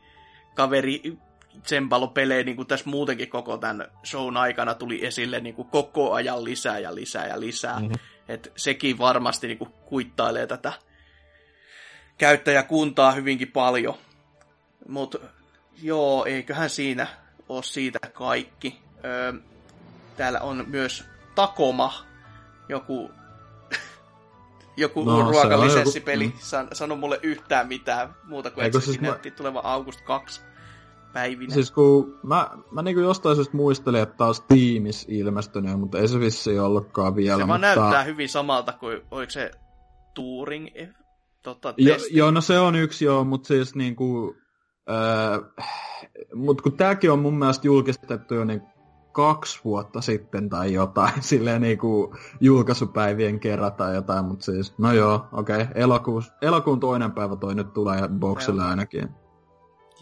kaveri 0.55 1.19
Tsempalo-pelejä, 1.63 2.43
niin 2.43 2.57
kuin 2.57 2.69
tässä 2.69 2.91
muutenkin 2.91 3.31
koko 3.31 3.57
tämän 3.57 3.89
shown 4.05 4.37
aikana 4.37 4.75
tuli 4.75 5.07
esille 5.07 5.41
niin 5.41 5.55
kuin 5.55 5.69
koko 5.69 6.13
ajan 6.13 6.45
lisää 6.45 6.79
ja 6.79 6.95
lisää 6.95 7.27
ja 7.27 7.41
lisää. 7.41 7.75
Mhm. 7.75 7.83
Mm-hmm. 7.83 8.01
Et 8.29 8.53
sekin 8.57 8.99
varmasti 8.99 9.47
niin 9.47 9.59
kuin 9.59 9.71
kuittailee 9.87 10.47
tätä 10.47 10.73
käyttäjäkuntaa 12.19 13.13
hyvinkin 13.13 13.53
paljon. 13.53 13.95
Mutta 14.89 15.19
joo, 15.83 16.25
eiköhän 16.25 16.71
siinä 16.71 17.07
ole 17.49 17.63
siitä 17.63 17.99
kaikki. 18.13 18.81
Öö, 19.05 19.33
täällä 20.17 20.41
on 20.41 20.65
myös 20.69 21.05
Takoma, 21.35 22.07
joku 22.69 23.11
joku 24.77 25.05
no, 25.05 25.31
ruokalisenssipeli 25.31 26.25
joku... 26.25 26.39
san, 26.41 26.69
sano 26.73 26.97
mulle 26.97 27.21
yhtään 27.23 27.69
mitään 27.69 28.15
muuta 28.25 28.51
kuin, 28.51 28.67
että 28.67 28.81
se 28.81 28.85
siis 28.85 29.01
näytti 29.01 29.31
mä... 29.31 29.37
tuleva 29.37 29.61
August 29.65 30.01
2 30.01 30.41
päivinä. 31.13 31.55
Siis 31.55 31.71
kun 31.71 32.19
mä, 32.23 32.51
mä 32.71 32.83
niinku 32.83 33.01
jostain 33.01 33.37
syystä 33.37 33.57
muistelin, 33.57 34.03
että 34.03 34.17
taas 34.17 34.41
Teams 34.41 35.07
ilmestynyt, 35.09 35.81
mutta 35.81 35.99
ei 35.99 36.09
se 36.09 36.21
vissi 36.21 36.59
ollutkaan 36.59 37.17
vielä. 37.17 37.43
Se 37.43 37.49
vaan 37.49 37.61
mutta... 37.61 37.81
näyttää 37.81 38.03
hyvin 38.03 38.29
samalta 38.29 38.73
kuin, 38.73 39.01
oliko 39.11 39.31
se 39.31 39.51
Turing 40.15 40.69
eh, 40.75 40.89
tota, 41.43 41.75
jo, 41.77 41.97
joo, 42.11 42.31
no 42.31 42.41
se 42.41 42.59
on 42.59 42.77
yksi 42.77 43.05
joo, 43.05 43.25
mutta 43.25 43.47
siis 43.47 43.75
niinku, 43.75 44.37
äh, 44.91 45.65
mut 46.35 46.63
kun 46.63 46.77
tääkin 46.77 47.11
on 47.11 47.19
mun 47.19 47.39
mielestä 47.39 47.67
julkistettu 47.67 48.35
jo 48.35 48.45
niin 48.45 48.63
kaksi 49.13 49.61
vuotta 49.65 50.01
sitten 50.01 50.49
tai 50.49 50.73
jotain, 50.73 51.23
silleen 51.33 51.63
niinku 51.63 52.15
julkaisupäivien 52.41 53.41
kerran 53.41 53.73
tai 53.73 53.95
jotain, 53.95 54.25
mutta 54.25 54.45
siis, 54.45 54.79
no 54.79 54.93
joo, 54.93 55.27
okei, 55.33 55.63
okay. 55.63 55.73
elokuun, 55.75 56.23
elokuun 56.43 56.81
toinen 56.81 57.13
päivä 57.13 57.37
toi 57.37 57.55
nyt 57.55 57.73
tulee 57.73 58.09
boksille 58.09 58.65
ainakin. 58.65 59.20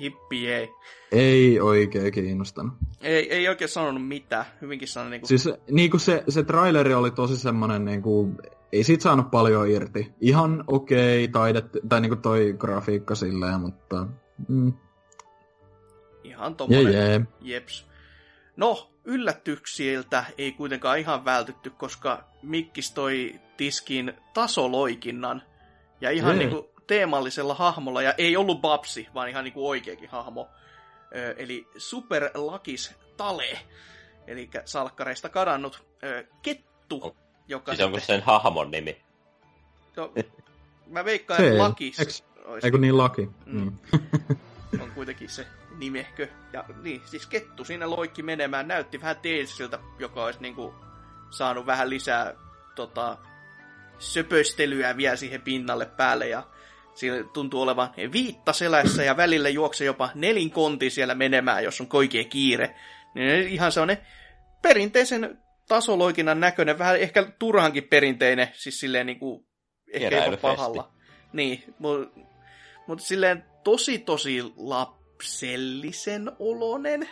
Hippi 0.01 0.53
ei. 0.53 0.71
Ei 1.13 1.61
oikein 1.61 2.13
kiinnostanut. 2.13 2.73
Ei, 3.01 3.33
ei 3.33 3.49
oikein 3.49 3.69
sanonut 3.69 4.09
mitään. 4.09 4.45
Hyvinkin 4.61 4.89
sanonut 4.89 5.11
niinku... 5.11 5.27
Siis 5.27 5.49
niinku 5.71 5.99
se, 5.99 6.25
se 6.29 6.43
traileri 6.43 6.95
oli 6.95 7.11
tosi 7.11 7.37
semmonen 7.37 7.85
niinku... 7.85 8.33
Ei 8.73 8.85
siitä 8.85 9.03
saanut 9.03 9.31
paljon 9.31 9.69
irti. 9.69 10.13
Ihan 10.21 10.65
okei 10.67 11.25
okay, 11.25 11.33
taidet, 11.33 11.65
tai 11.89 12.01
niinku 12.01 12.17
toi 12.17 12.55
grafiikka 12.59 13.15
silleen, 13.15 13.61
mutta... 13.61 14.07
Mm. 14.49 14.73
Ihan 16.25 16.55
tommonen. 16.55 16.95
Yeah, 16.95 17.09
yeah. 17.09 17.23
Jeps. 17.41 17.87
No, 18.57 18.91
yllätyksiltä 19.05 20.25
ei 20.39 20.53
kuitenkaan 20.53 20.99
ihan 20.99 21.25
vältytty, 21.25 21.71
koska 21.71 22.25
Mikkis 22.43 22.91
toi 22.91 23.35
tiskin 23.57 24.13
tasoloikinnan. 24.35 25.43
Ja 26.01 26.11
ihan 26.11 26.37
yeah. 26.37 26.39
niinku 26.39 26.71
teemallisella 26.89 27.55
hahmolla, 27.55 28.03
ja 28.03 28.15
ei 28.19 28.37
ollut 28.37 28.61
Babsi, 28.61 29.09
vaan 29.15 29.29
ihan 29.29 29.45
niinku 29.45 29.69
oikeakin 29.69 30.09
hahmo. 30.09 30.49
Ö, 31.17 31.35
eli 31.39 31.67
Super 31.77 32.31
Lakis 32.35 32.95
Tale, 33.17 33.59
eli 34.27 34.51
salkkareista 34.65 35.29
kadannut 35.29 35.87
ö, 36.05 36.25
kettu. 36.43 37.01
Oh. 37.03 37.17
Joka 37.49 37.73
siis 37.73 37.87
onko 37.87 38.01
sen 38.01 38.23
hahmon 38.23 38.71
nimi? 38.71 39.03
No, 39.97 40.13
mä 40.87 41.05
veikkaan, 41.05 41.41
että 41.45 41.59
Lakis. 41.59 42.01
Eks, 42.01 42.25
eikö 42.63 42.79
niin 42.79 42.99
Laki? 42.99 43.29
Mm. 43.47 43.61
mm. 43.61 43.79
on 44.83 44.91
kuitenkin 44.91 45.29
se 45.29 45.47
nimehkö. 45.79 46.29
Ja 46.53 46.65
niin, 46.83 47.03
siis 47.05 47.27
kettu 47.27 47.65
siinä 47.65 47.91
loikki 47.91 48.23
menemään. 48.23 48.69
Näytti 48.69 49.01
vähän 49.01 49.17
Tailsilta, 49.17 49.79
joka 49.99 50.25
olisi 50.25 50.41
niinku 50.41 50.75
saanut 51.31 51.67
vähän 51.67 51.91
lisää 51.91 52.35
tota, 52.75 53.19
söpöstelyä 53.99 54.97
vielä 54.97 55.17
siihen 55.17 55.43
pinnalle 55.43 55.87
päälle. 55.87 56.29
Ja 56.29 56.43
Siinä 56.99 57.25
tuntuu 57.33 57.63
olevan 57.63 57.91
viitta 58.13 58.53
selässä 58.53 59.05
ja 59.05 59.17
välillä 59.17 59.49
juoksee 59.49 59.87
jopa 59.87 60.11
nelinkonti 60.15 60.91
siellä 60.91 61.15
menemään, 61.15 61.65
jos 61.65 61.81
on 61.81 61.87
koikea 61.87 62.25
kiire. 62.25 62.75
Niin 63.15 63.49
ihan 63.49 63.73
sellainen 63.73 64.07
perinteisen 64.63 65.39
tasoloikinnan 65.69 66.41
näköinen, 66.41 66.79
vähän 66.79 67.01
ehkä 67.01 67.33
turhankin 67.39 67.85
perinteinen, 67.85 68.49
siis 68.53 68.81
silleen 68.81 69.07
niin 69.07 69.19
kuin, 69.19 69.47
ehkä 69.93 70.25
jopa 70.25 70.37
pahalla. 70.37 70.93
Niin, 71.33 71.75
mutta 71.79 72.21
mut 72.87 73.01
silleen 73.01 73.45
tosi 73.65 73.99
tosi 73.99 74.43
lapsellisen 74.57 76.33
olonen 76.39 77.09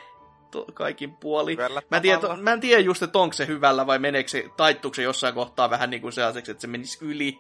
to, 0.50 0.64
kaikin 0.74 1.16
puoli. 1.16 1.56
Mä 1.90 1.96
en, 1.96 2.02
tiedä, 2.02 2.20
mä 2.36 2.52
en 2.52 2.60
tiedä 2.60 2.80
just, 2.80 3.02
että 3.02 3.18
onko 3.18 3.32
se 3.32 3.46
hyvällä 3.46 3.86
vai 3.86 3.98
meneekö 3.98 4.28
se, 4.28 4.44
taittuuko 4.56 4.94
se 4.94 5.02
jossain 5.02 5.34
kohtaa 5.34 5.70
vähän 5.70 5.90
niin 5.90 6.02
kuin 6.02 6.12
sellaiseksi, 6.12 6.50
että 6.50 6.60
se 6.60 6.66
menisi 6.66 7.04
yli. 7.04 7.38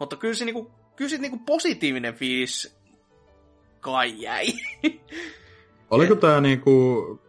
Mutta 0.00 0.16
kyllä 0.16 0.34
se 0.34 0.44
niin 0.44 0.54
kuin 0.54 0.70
kyllä 0.96 1.08
sit 1.08 1.20
niinku 1.20 1.38
positiivinen 1.46 2.14
fiilis 2.14 2.76
kai 3.80 4.22
jäi. 4.22 4.46
Oliko 5.90 6.14
tää 6.14 6.40
niinku, 6.40 6.72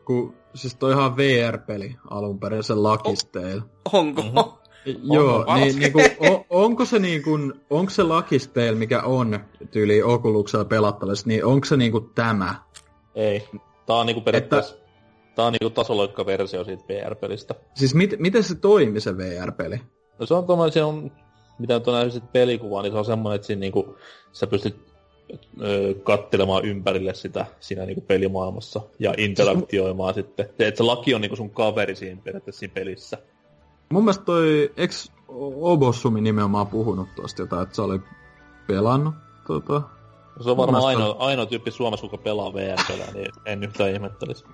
ku, 0.06 0.36
siis 0.56 0.76
toi 0.76 0.92
ihan 0.92 1.18
VR-peli 1.18 1.96
alun 2.10 2.40
perin, 2.40 2.64
se 2.64 2.76
Lucky 2.76 3.14
Tale. 3.32 3.62
Onko? 3.94 4.22
Mm-hmm. 4.22 5.14
Joo, 5.16 5.44
on, 5.48 5.60
niin, 5.60 5.80
niinku, 5.80 6.00
on, 6.20 6.46
onko 6.50 6.86
se 6.86 7.00
niinku, 7.00 7.40
onko 7.70 7.90
se 7.90 8.04
Lucky 8.04 8.38
Tale, 8.54 8.72
mikä 8.72 9.02
on 9.02 9.40
tyyli 9.72 10.04
Oculuksella 10.04 10.66
pelattavassa, 10.66 11.28
niin 11.28 11.46
onko 11.46 11.66
se 11.66 11.78
niinku 11.78 12.00
tämä? 12.00 12.56
Ei. 13.16 13.50
Tää 13.86 13.96
on 13.96 14.06
niinku 14.06 14.22
periaatteessa, 14.22 14.76
Että... 14.76 14.88
tää 15.36 15.46
on 15.46 15.54
niinku 15.54 15.70
tasoloikka-versio 15.70 16.64
siitä 16.64 16.84
VR-pelistä. 16.88 17.56
Siis 17.74 17.96
mit, 17.96 18.16
miten 18.20 18.44
se 18.44 18.56
toimii 18.56 19.02
se 19.02 19.18
VR-peli? 19.18 19.82
No 20.20 20.26
se 20.26 20.34
on 20.34 20.46
tommoinen, 20.46 20.74
se 20.74 20.84
on 20.84 21.12
mitä 21.60 21.76
on 21.76 21.94
nähnyt 21.94 22.32
pelikuvaa, 22.34 22.82
niin 22.82 22.92
se 22.92 22.98
on 22.98 23.06
semmoinen, 23.06 23.36
että 23.36 23.48
siinä 23.48 23.60
niinku, 23.60 23.98
sä 24.32 24.48
pystyt 24.48 24.76
ö, 25.62 25.94
kattelemaan 26.04 26.66
ympärille 26.66 27.14
sitä 27.14 27.46
siinä 27.60 27.86
niinku 27.86 28.02
pelimaailmassa 28.02 28.82
ja 29.00 29.14
interaktioimaan 29.18 30.14
siis... 30.14 30.26
sitten. 30.26 30.46
Että 30.60 30.78
se 30.78 30.84
laki 30.84 31.14
on 31.14 31.22
niinku 31.22 31.36
sun 31.36 31.50
kaveri 31.50 31.96
siinä 31.96 32.22
periaatteessa 32.24 32.60
siinä 32.60 32.74
pelissä. 32.74 33.18
Mun 33.90 34.04
mielestä 34.04 34.26
toi 34.26 34.72
ex 34.78 35.12
Obossumi 35.62 36.22
nimenomaan 36.22 36.68
puhunut 36.68 37.08
tuosta 37.16 37.42
jotain, 37.42 37.64
että 37.64 37.76
se 37.76 37.82
oli 37.82 38.00
pelannut 38.68 39.16
tota... 39.48 39.82
Se 40.44 40.50
on 40.50 40.58
varmaan 40.58 40.84
mielestä... 40.84 41.04
ainoa, 41.04 41.26
ainoa 41.26 41.46
tyyppi 41.46 41.72
Suomessa, 41.72 42.08
kuka 42.08 42.24
pelaa 42.24 42.54
VR-pelejä, 42.54 43.12
niin 43.14 43.32
en 43.46 43.64
yhtään 43.64 43.92
ihmettelisi. 43.92 44.46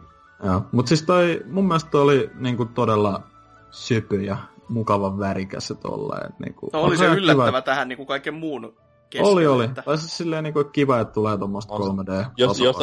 Joo, 0.44 0.62
mutta 0.72 0.90
siis 0.90 1.04
toi, 1.04 1.42
mun 1.46 1.68
mielestä 1.68 1.90
toi 1.90 2.04
oli 2.04 2.30
niinku 2.36 2.66
todella 2.66 3.24
sypy 3.72 4.22
ja 4.22 4.38
mukavan 4.70 5.20
värikäs 5.20 5.68
se 5.68 5.76
tolleen. 5.76 6.34
Niin 6.40 6.54
kuin, 6.54 6.70
no 6.74 6.82
oli 6.82 6.98
se 6.98 7.06
yllättävä 7.06 7.48
kiva, 7.48 7.62
tähän 7.62 7.88
niin 7.88 7.98
kuin 7.98 8.08
kaiken 8.08 8.34
muun 8.34 8.78
keskellä. 9.10 9.32
Oli, 9.32 9.48
oli. 9.48 9.66
Että... 9.66 9.82
Tai 9.82 9.98
siis 9.98 10.18
silleen 10.18 10.44
niin 10.44 10.54
kuin, 10.54 10.72
kiva, 10.72 11.00
että 11.00 11.14
tulee 11.14 11.38
tuommoista 11.38 11.74
3D. 11.74 12.26
Jos, 12.38 12.60
jos, 12.60 12.76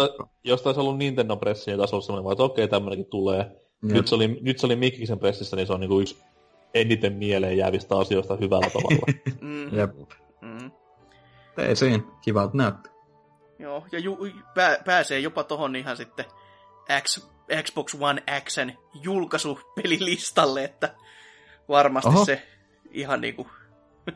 jos 0.45 0.63
taisi 0.63 0.81
ollut 0.81 0.99
Nintendo 0.99 1.37
pressi, 1.37 1.71
niin 1.71 1.79
taisi 1.79 2.07
semmoinen, 2.07 2.33
että 2.33 2.45
okei, 2.45 2.65
okay, 2.65 2.71
tämmöinenkin 2.71 3.11
tulee. 3.11 3.57
Nyt 3.83 4.09
se, 4.09 4.15
oli, 4.15 4.39
nyt 4.43 4.59
se 4.59 4.67
oli 4.67 4.77
Mikkisen 4.77 5.19
pressissä, 5.19 5.57
niin 5.57 5.67
se 5.67 5.73
on 5.73 5.81
niin 5.81 5.89
kuin 5.89 6.03
yksi 6.03 6.23
eniten 6.75 7.13
mieleen 7.13 7.57
jäävistä 7.57 7.99
asioista 7.99 8.37
hyvällä 8.37 8.71
tavalla. 8.81 9.07
mm. 9.41 9.79
Jep. 9.79 9.91
Mm. 10.41 10.71
Ei 11.59 11.77
siinä, 11.77 12.03
kivalta 12.23 12.57
näyttää. 12.57 12.93
Joo, 13.59 13.87
ja 13.93 13.99
ju, 13.99 14.19
pää, 14.55 14.77
pääsee 14.85 15.21
jopa 15.21 15.45
tohon 15.45 15.77
ihan 15.77 15.97
sitten 15.97 16.25
X, 17.03 17.27
Xbox 17.63 17.97
One 18.01 18.23
Xn 18.41 18.73
julkaisupelilistalle, 19.03 20.65
että 20.65 20.95
varmasti 21.71 22.09
Oho. 22.09 22.25
se 22.25 22.43
ihan 22.91 23.21
niinku 23.21 23.51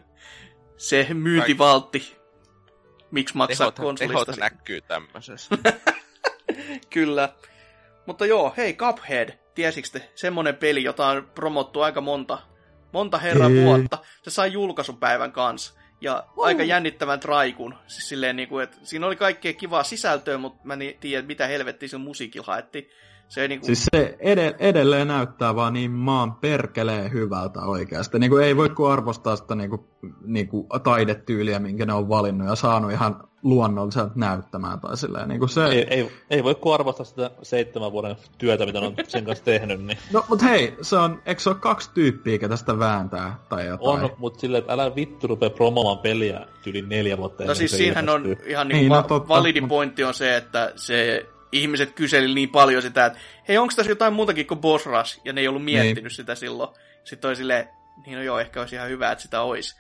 se 0.77 1.07
myyntivaltti. 1.15 2.17
Miksi 3.11 3.37
maksaa 3.37 3.71
tehot, 3.71 3.87
konsolista? 3.87 4.25
Tehot 4.25 4.39
näkyy 4.39 4.81
tämmöisessä. 4.81 5.59
Kyllä. 6.95 7.29
Mutta 8.07 8.27
joo, 8.27 8.55
hei 8.57 8.75
Cuphead, 8.75 9.39
tiesikö 9.55 9.89
te, 9.93 10.11
semmonen 10.15 10.57
peli, 10.57 10.85
jota 10.85 11.07
on 11.07 11.31
promottu 11.35 11.81
aika 11.81 12.01
monta, 12.01 12.39
monta 12.93 13.19
herran 13.19 13.53
Hei. 13.53 13.65
vuotta. 13.65 13.99
Se 14.23 14.31
sai 14.31 14.53
julkaisupäivän 14.53 15.33
kanssa. 15.33 15.75
Ja 16.01 16.27
uh. 16.37 16.45
aika 16.45 16.63
jännittävän 16.63 17.21
traikun. 17.21 17.75
Siis 17.87 18.09
silleen, 18.09 18.37
niin 18.37 18.49
kuin, 18.49 18.65
että 18.65 18.77
siinä 18.83 19.07
oli 19.07 19.17
kaikkea 19.17 19.53
kivaa 19.53 19.83
sisältöä, 19.83 20.39
mutta 20.39 20.61
mä 20.65 20.75
en 20.75 20.95
tiedä, 21.01 21.27
mitä 21.27 21.47
helvettiä 21.47 21.89
sen 21.89 22.01
musiikilla 22.01 22.47
haettiin. 22.47 22.91
Se 23.29 23.49
niinku... 23.49 23.67
Siis 23.67 23.87
se 23.95 24.17
ed- 24.21 24.57
edelleen 24.59 25.09
näyttää 25.09 25.57
vaan 25.57 25.73
niin 25.73 25.91
maan 25.91 26.35
perkeleen 26.35 27.13
hyvältä 27.13 27.61
oikeasti. 27.61 28.19
Niinku 28.19 28.37
ei 28.37 28.57
voi 28.57 28.69
kuin 28.69 28.93
arvostaa 28.93 29.37
sitä 29.37 29.55
niinku, 29.55 29.89
niinku 30.25 30.67
taidetyyliä, 30.83 31.59
minkä 31.59 31.87
ne 31.87 31.93
on 31.93 32.09
valinnut 32.09 32.49
ja 32.49 32.55
saanut 32.55 32.93
ihan 32.93 33.29
luonnolliselta 33.43 34.13
näyttämään. 34.15 34.81
Tai 34.81 34.97
silleen, 34.97 35.29
niinku 35.29 35.47
se... 35.47 35.65
ei, 35.65 35.87
ei, 35.91 36.11
ei 36.31 36.45
voi 36.45 36.55
kuin 36.55 36.75
arvostaa 36.75 37.05
sitä 37.05 37.31
seitsemän 37.43 37.93
vuoden 37.93 38.17
työtä, 38.39 38.67
mitä 38.67 38.81
ne 38.81 38.87
on 38.87 38.95
sen 39.09 39.25
kanssa 39.25 39.45
tehnyt. 39.45 39.85
Niin... 39.85 39.99
No, 40.13 40.25
mut 40.29 40.43
hei, 40.43 40.77
se 40.83 40.97
on, 40.97 41.23
eikö 41.27 41.41
se 41.41 41.51
ole 41.51 41.59
kaksi 41.61 41.91
tyyppiä, 41.95 42.39
ketä 42.39 42.57
sitä 42.57 42.79
vääntää 42.79 43.39
tai 43.49 43.67
jotain? 43.67 44.05
On, 44.05 44.11
mutta 44.19 44.41
silleen, 44.41 44.59
että 44.59 44.73
älä 44.73 44.95
vittu 44.95 45.27
rupea 45.27 45.51
promomaan 45.51 45.99
peliä 45.99 46.47
yli 46.67 46.83
neljä 46.83 47.19
vuotta 47.19 47.45
No 47.45 47.55
siis 47.55 47.77
siinähän 47.77 48.09
on 48.09 48.37
ihan 48.47 48.69
niin, 48.69 48.77
niin 48.77 48.91
va- 48.91 48.97
no, 48.97 49.03
totta, 49.03 49.29
validi 49.29 49.61
pointti 49.61 50.05
on 50.05 50.15
se, 50.15 50.37
että 50.37 50.73
se 50.77 51.27
ihmiset 51.55 51.93
kyseli 51.93 52.35
niin 52.35 52.49
paljon 52.49 52.83
sitä, 52.83 53.07
että 53.07 53.19
hei, 53.49 53.59
onko 53.59 53.75
tässä 53.77 53.93
jotain 53.93 54.13
muutakin 54.13 54.47
kuin 54.47 54.61
Boss 54.61 54.87
Rush? 54.87 55.21
Ja 55.25 55.33
ne 55.33 55.41
ei 55.41 55.49
ollut 55.49 55.65
miettinyt 55.65 56.03
niin. 56.03 56.11
sitä 56.11 56.35
silloin. 56.35 56.71
Sitten 57.05 57.29
oli 57.29 57.37
silleen, 57.37 57.69
niin 58.07 58.17
no 58.17 58.23
joo, 58.23 58.39
ehkä 58.39 58.61
olisi 58.61 58.75
ihan 58.75 58.89
hyvä, 58.89 59.13
että 59.13 59.23
sitä 59.23 59.41
olisi. 59.41 59.77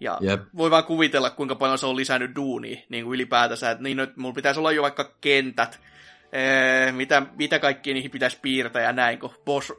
Ja 0.00 0.18
yep. 0.22 0.40
voi 0.56 0.70
vaan 0.70 0.84
kuvitella, 0.84 1.30
kuinka 1.30 1.54
paljon 1.54 1.78
se 1.78 1.86
on 1.86 1.96
lisännyt 1.96 2.34
duunia 2.36 2.80
niin 2.88 3.04
kuin 3.04 3.14
ylipäätänsä. 3.14 3.70
Että 3.70 3.82
niin, 3.82 3.96
nyt 3.96 4.16
mulla 4.16 4.34
pitäisi 4.34 4.60
olla 4.60 4.72
jo 4.72 4.82
vaikka 4.82 5.16
kentät, 5.20 5.80
ee, 6.32 6.92
mitä, 6.92 7.22
mitä 7.38 7.58
kaikki 7.58 7.94
niihin 7.94 8.10
pitäisi 8.10 8.38
piirtää 8.42 8.82
ja 8.82 8.92
näin, 8.92 9.18
kun 9.18 9.34
boss, 9.44 9.72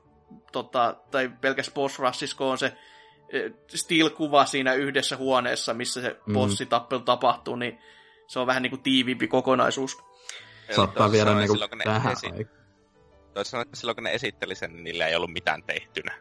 tota, 0.51 0.95
tai 1.11 1.31
pelkäs 1.41 1.71
boss 1.71 1.99
rushissa, 1.99 2.45
on 2.45 2.57
se 2.57 2.73
still-kuva 3.75 4.45
siinä 4.45 4.73
yhdessä 4.73 5.17
huoneessa, 5.17 5.73
missä 5.73 6.01
se 6.01 6.19
mm. 6.25 6.33
bossitappelu 6.33 7.01
tapahtuu, 7.01 7.55
niin 7.55 7.79
se 8.27 8.39
on 8.39 8.47
vähän 8.47 8.63
niin 8.63 8.71
kuin 8.71 8.83
tiiviimpi 8.83 9.27
kokonaisuus. 9.27 9.97
Saattaa 10.75 11.11
viedä 11.11 11.35
niinku 11.35 11.57
tähän 11.83 12.11
esi- 12.11 12.47
Toisin 13.33 13.51
sanoen, 13.51 13.67
että 13.67 13.77
silloin 13.77 13.95
kun 13.95 14.03
ne 14.03 14.13
esitteli 14.13 14.55
sen, 14.55 14.73
niin 14.73 14.83
niillä 14.83 15.07
ei 15.07 15.15
ollut 15.15 15.33
mitään 15.33 15.63
tehtynä. 15.63 16.15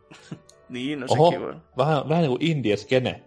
niin, 0.68 1.00
no 1.00 1.06
Oho, 1.10 1.30
sekin 1.30 1.46
voi. 1.46 1.54
Vähän, 1.76 2.08
vähän 2.08 2.22
niin 2.22 2.38
kuin 2.38 2.42
indie-skene. 2.42 3.22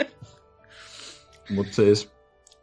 Mut 1.54 1.66
siis, 1.70 2.12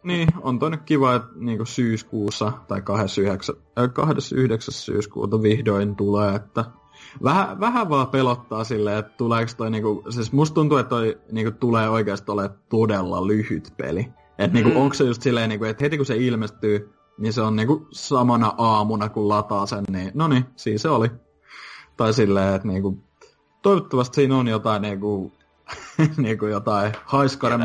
niin, 0.03 0.28
on 0.41 0.60
toi 0.60 0.72
nyt 0.72 0.82
kiva, 0.86 1.16
että 1.16 1.30
niinku 1.36 1.66
syyskuussa 1.66 2.52
tai 2.68 2.82
29, 2.82 3.56
äh, 3.80 3.94
29. 3.94 4.74
syyskuuta 4.74 5.41
vihdoin 5.41 5.95
tulee, 5.95 6.36
että 6.36 6.66
vähän, 7.24 7.60
vähän 7.60 7.90
vaan 7.90 8.07
pelottaa 8.07 8.64
silleen, 8.64 8.98
että 8.98 9.14
tuleeko 9.18 9.52
toi 9.57 9.72
niinku, 9.72 10.03
siis 10.10 10.32
musta 10.32 10.56
tuntuu, 10.56 10.78
että 10.78 10.90
toi 10.90 11.22
niinku 11.32 11.52
tulee 11.52 11.90
oikeasti 11.90 12.32
ole 12.32 12.49
todella 12.70 13.28
lyhyt 13.28 13.74
peli. 13.78 14.07
Että 14.40 14.53
niinku, 14.53 14.70
mm. 14.70 14.78
onko 14.78 14.94
se 14.94 15.03
just 15.03 15.22
silleen, 15.22 15.49
niinku, 15.49 15.66
että 15.66 15.84
heti 15.84 15.98
kun 15.98 16.06
se 16.06 16.18
ilmestyy, 16.18 16.94
niin 17.18 17.34
se 17.34 17.41
on 17.41 17.56
niinku 17.56 17.88
samana 17.91 18.53
aamuna, 18.57 19.10
kun 19.10 19.30
lataa 19.30 19.66
sen, 19.66 19.84
niin 19.90 20.11
no 20.14 20.28
niin, 20.28 20.45
siinä 20.56 20.78
se 20.78 20.90
oli. 20.90 21.11
Tai 21.98 22.14
silleen, 22.14 22.56
että 22.56 22.68
niinku, 22.68 23.03
toivottavasti 23.61 24.16
siinä 24.16 24.38
on 24.38 24.48
jotain 24.48 24.82
niinku, 24.82 25.32
niinku 26.18 26.45
jotain 26.45 26.94
haiskare 27.06 27.57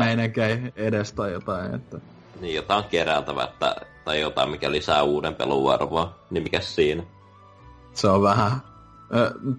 edes 0.75 1.13
tai 1.13 1.31
jotain. 1.31 1.75
Että... 1.75 1.99
Niin, 2.41 2.55
jotain 2.55 2.83
keräiltävä, 2.83 3.43
että, 3.43 3.75
tai 4.05 4.21
jotain, 4.21 4.49
mikä 4.49 4.71
lisää 4.71 5.03
uuden 5.03 5.35
peluarvoa. 5.35 6.19
Niin 6.29 6.43
mikä 6.43 6.59
siinä? 6.59 7.03
Se 7.93 8.07
on 8.07 8.21
vähän... 8.21 8.51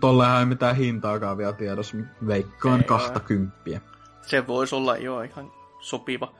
Tollehan 0.00 0.40
ei 0.40 0.46
mitään 0.46 0.76
hintaakaan 0.76 1.38
vielä 1.38 1.52
tiedossa. 1.52 1.96
Veikkaan 2.26 2.84
kahta 2.84 3.20
kymppiä. 3.20 3.80
Se 4.22 4.46
voisi 4.46 4.74
olla 4.74 4.96
jo 4.96 5.20
ihan 5.20 5.52
sopiva. 5.80 6.32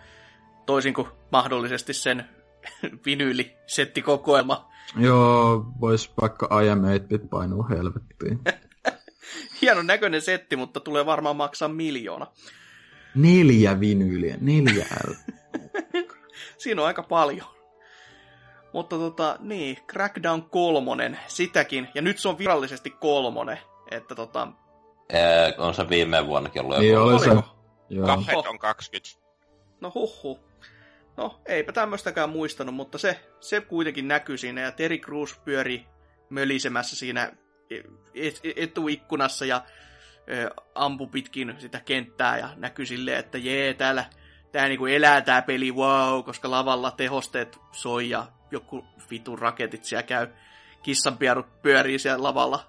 Toisin 0.66 0.94
kuin 0.94 1.09
mahdollisesti 1.32 1.94
sen 1.94 2.28
vinyylisettikokoelma. 3.06 4.70
Joo, 4.97 5.66
vois 5.80 6.12
vaikka 6.20 6.62
I 6.62 6.68
am 6.68 6.82
8-bit 6.82 7.30
painua 7.30 7.66
helvettiin. 7.70 8.40
Hienon 9.62 9.86
näköinen 9.86 10.22
setti, 10.22 10.56
mutta 10.56 10.80
tulee 10.80 11.06
varmaan 11.06 11.36
maksaa 11.36 11.68
miljoona. 11.68 12.26
Neljä 13.14 13.80
vinyyliä, 13.80 14.36
neljä 14.40 14.86
L. 15.09 15.12
Siinä 16.59 16.80
on 16.82 16.86
aika 16.86 17.02
paljon. 17.02 17.47
Mutta 18.72 18.97
tota, 18.97 19.36
niin, 19.40 19.76
Crackdown 19.93 20.43
kolmonen, 20.43 21.18
sitäkin. 21.26 21.88
Ja 21.94 22.02
nyt 22.02 22.18
se 22.18 22.28
on 22.28 22.38
virallisesti 22.38 22.90
kolmonen. 22.90 23.59
Että 23.90 24.14
tota... 24.14 24.48
Ee, 25.12 25.55
on 25.59 25.74
se 25.74 25.88
viime 25.88 26.26
vuonnakin 26.26 26.62
ollut 26.62 26.78
niin, 26.78 26.98
oli 26.98 27.18
se. 27.18 27.30
Cuphead 28.06 28.47
on 28.47 28.59
20. 28.59 29.10
No 29.80 29.93
huhu. 29.94 30.40
No, 31.16 31.40
eipä 31.47 31.72
tämmöistäkään 31.72 32.30
muistanut, 32.30 32.74
mutta 32.74 32.98
se, 32.98 33.20
se 33.40 33.60
kuitenkin 33.60 34.09
näkyy 34.09 34.38
siinä. 34.38 34.60
Ja 34.60 34.72
Terry 34.72 34.98
Crews 34.98 35.38
pyöri 35.44 35.86
mölisemässä 36.30 36.97
siinä 36.97 37.32
etuikkunassa 38.56 39.44
ja 39.44 39.64
ampu 40.74 41.06
pitkin 41.06 41.55
sitä 41.59 41.80
kenttää 41.80 42.38
ja 42.38 42.51
näkyy 42.56 42.86
silleen, 42.86 43.18
että 43.18 43.38
jee, 43.38 43.74
täällä 43.74 44.05
tää 44.52 44.68
niinku 44.68 44.86
elää 44.86 45.20
tää 45.20 45.43
peli, 45.43 45.72
wow, 45.72 46.24
koska 46.24 46.51
lavalla 46.51 46.90
tehosteet 46.90 47.59
soi 47.72 48.10
ja 48.10 48.26
joku 48.51 48.84
vitun 49.10 49.38
raketit 49.38 49.84
siellä 49.84 50.02
käy. 50.02 50.26
Kissanpierut 50.82 51.62
pyörii 51.62 51.98
siellä 51.98 52.22
lavalla. 52.22 52.68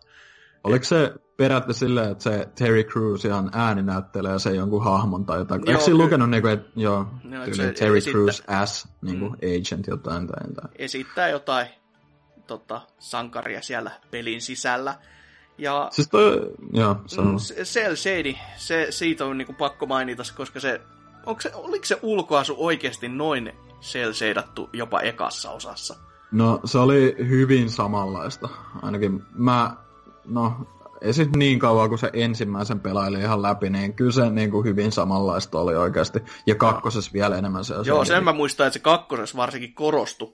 Oliko 0.68 0.86
se 0.86 1.14
perättä 1.38 1.74
silleen, 1.74 2.12
että 2.12 2.24
se 2.24 2.50
Terry 2.56 2.84
Crews 2.84 3.26
ihan 3.26 3.50
ääni 3.54 3.84
näyttelee 3.84 4.40
se 4.40 4.56
jonkun 4.56 4.84
hahmon 4.84 5.26
tai 5.26 5.38
jotain? 5.38 5.62
Joo, 5.66 5.72
Eikö 5.72 5.84
siinä 5.84 5.98
lukenut, 5.98 6.30
niinku, 6.30 6.48
että 6.48 6.72
joo, 6.76 7.06
no, 7.24 7.46
se 7.52 7.74
Terry 7.74 7.98
esittää, 7.98 8.12
Crews 8.12 8.44
as 8.48 8.88
niinku, 9.02 9.30
mm. 9.30 9.36
agent 9.36 9.88
jotain 9.88 10.28
tai 10.28 10.48
jotain? 10.48 10.70
Esittää 10.76 11.30
jotain 11.30 11.68
tota, 12.48 12.82
sankaria 13.00 13.62
siellä 13.62 13.92
pelin 14.12 14.42
sisällä. 14.42 14.96
Ja, 15.58 15.88
siis 15.92 16.08
toi, 16.08 16.52
joo, 16.74 16.94
mm, 16.94 17.38
Cell 17.64 17.96
Shady, 17.96 18.34
se, 18.58 18.88
siitä 18.90 19.26
on 19.26 19.38
niinku 19.38 19.54
pakko 19.54 19.86
mainita, 19.86 20.24
koska 20.38 20.60
se, 20.60 20.82
onko 21.26 21.42
se, 21.42 21.52
oliko 21.56 21.86
se 21.86 22.00
ulkoasu 22.02 22.56
oikeasti 22.58 23.10
noin 23.10 23.52
Cell 23.82 24.14
Shadattu 24.14 24.70
jopa 24.74 25.02
ekassa 25.02 25.52
osassa? 25.52 25.96
No, 26.32 26.60
se 26.66 26.78
oli 26.78 27.16
hyvin 27.20 27.70
samanlaista. 27.70 28.50
Ainakin 28.82 29.24
mä, 29.34 29.76
no, 30.28 30.54
ei 31.02 31.14
sit 31.14 31.36
niin 31.36 31.60
kauan 31.60 31.90
kuin 31.90 32.00
se 32.00 32.10
ensimmäisen 32.14 32.80
pelaili 32.80 33.20
ihan 33.20 33.42
läpi, 33.42 33.70
niin 33.70 33.94
kyllä 33.94 34.12
se 34.12 34.30
niin 34.30 34.52
kuin 34.52 34.66
hyvin 34.66 34.92
samanlaista 34.92 35.60
oli 35.60 35.76
oikeasti. 35.76 36.20
Ja 36.46 36.56
kakkosessa 36.56 37.14
vielä 37.14 37.38
enemmän 37.38 37.66
se 37.66 37.74
Joo, 37.86 38.06
sen 38.06 38.24
mä 38.24 38.34
muistan, 38.34 38.68
että 38.68 38.74
se 38.74 38.84
kakkosessa 38.84 39.38
varsinkin 39.38 39.74
korostui. 39.74 40.34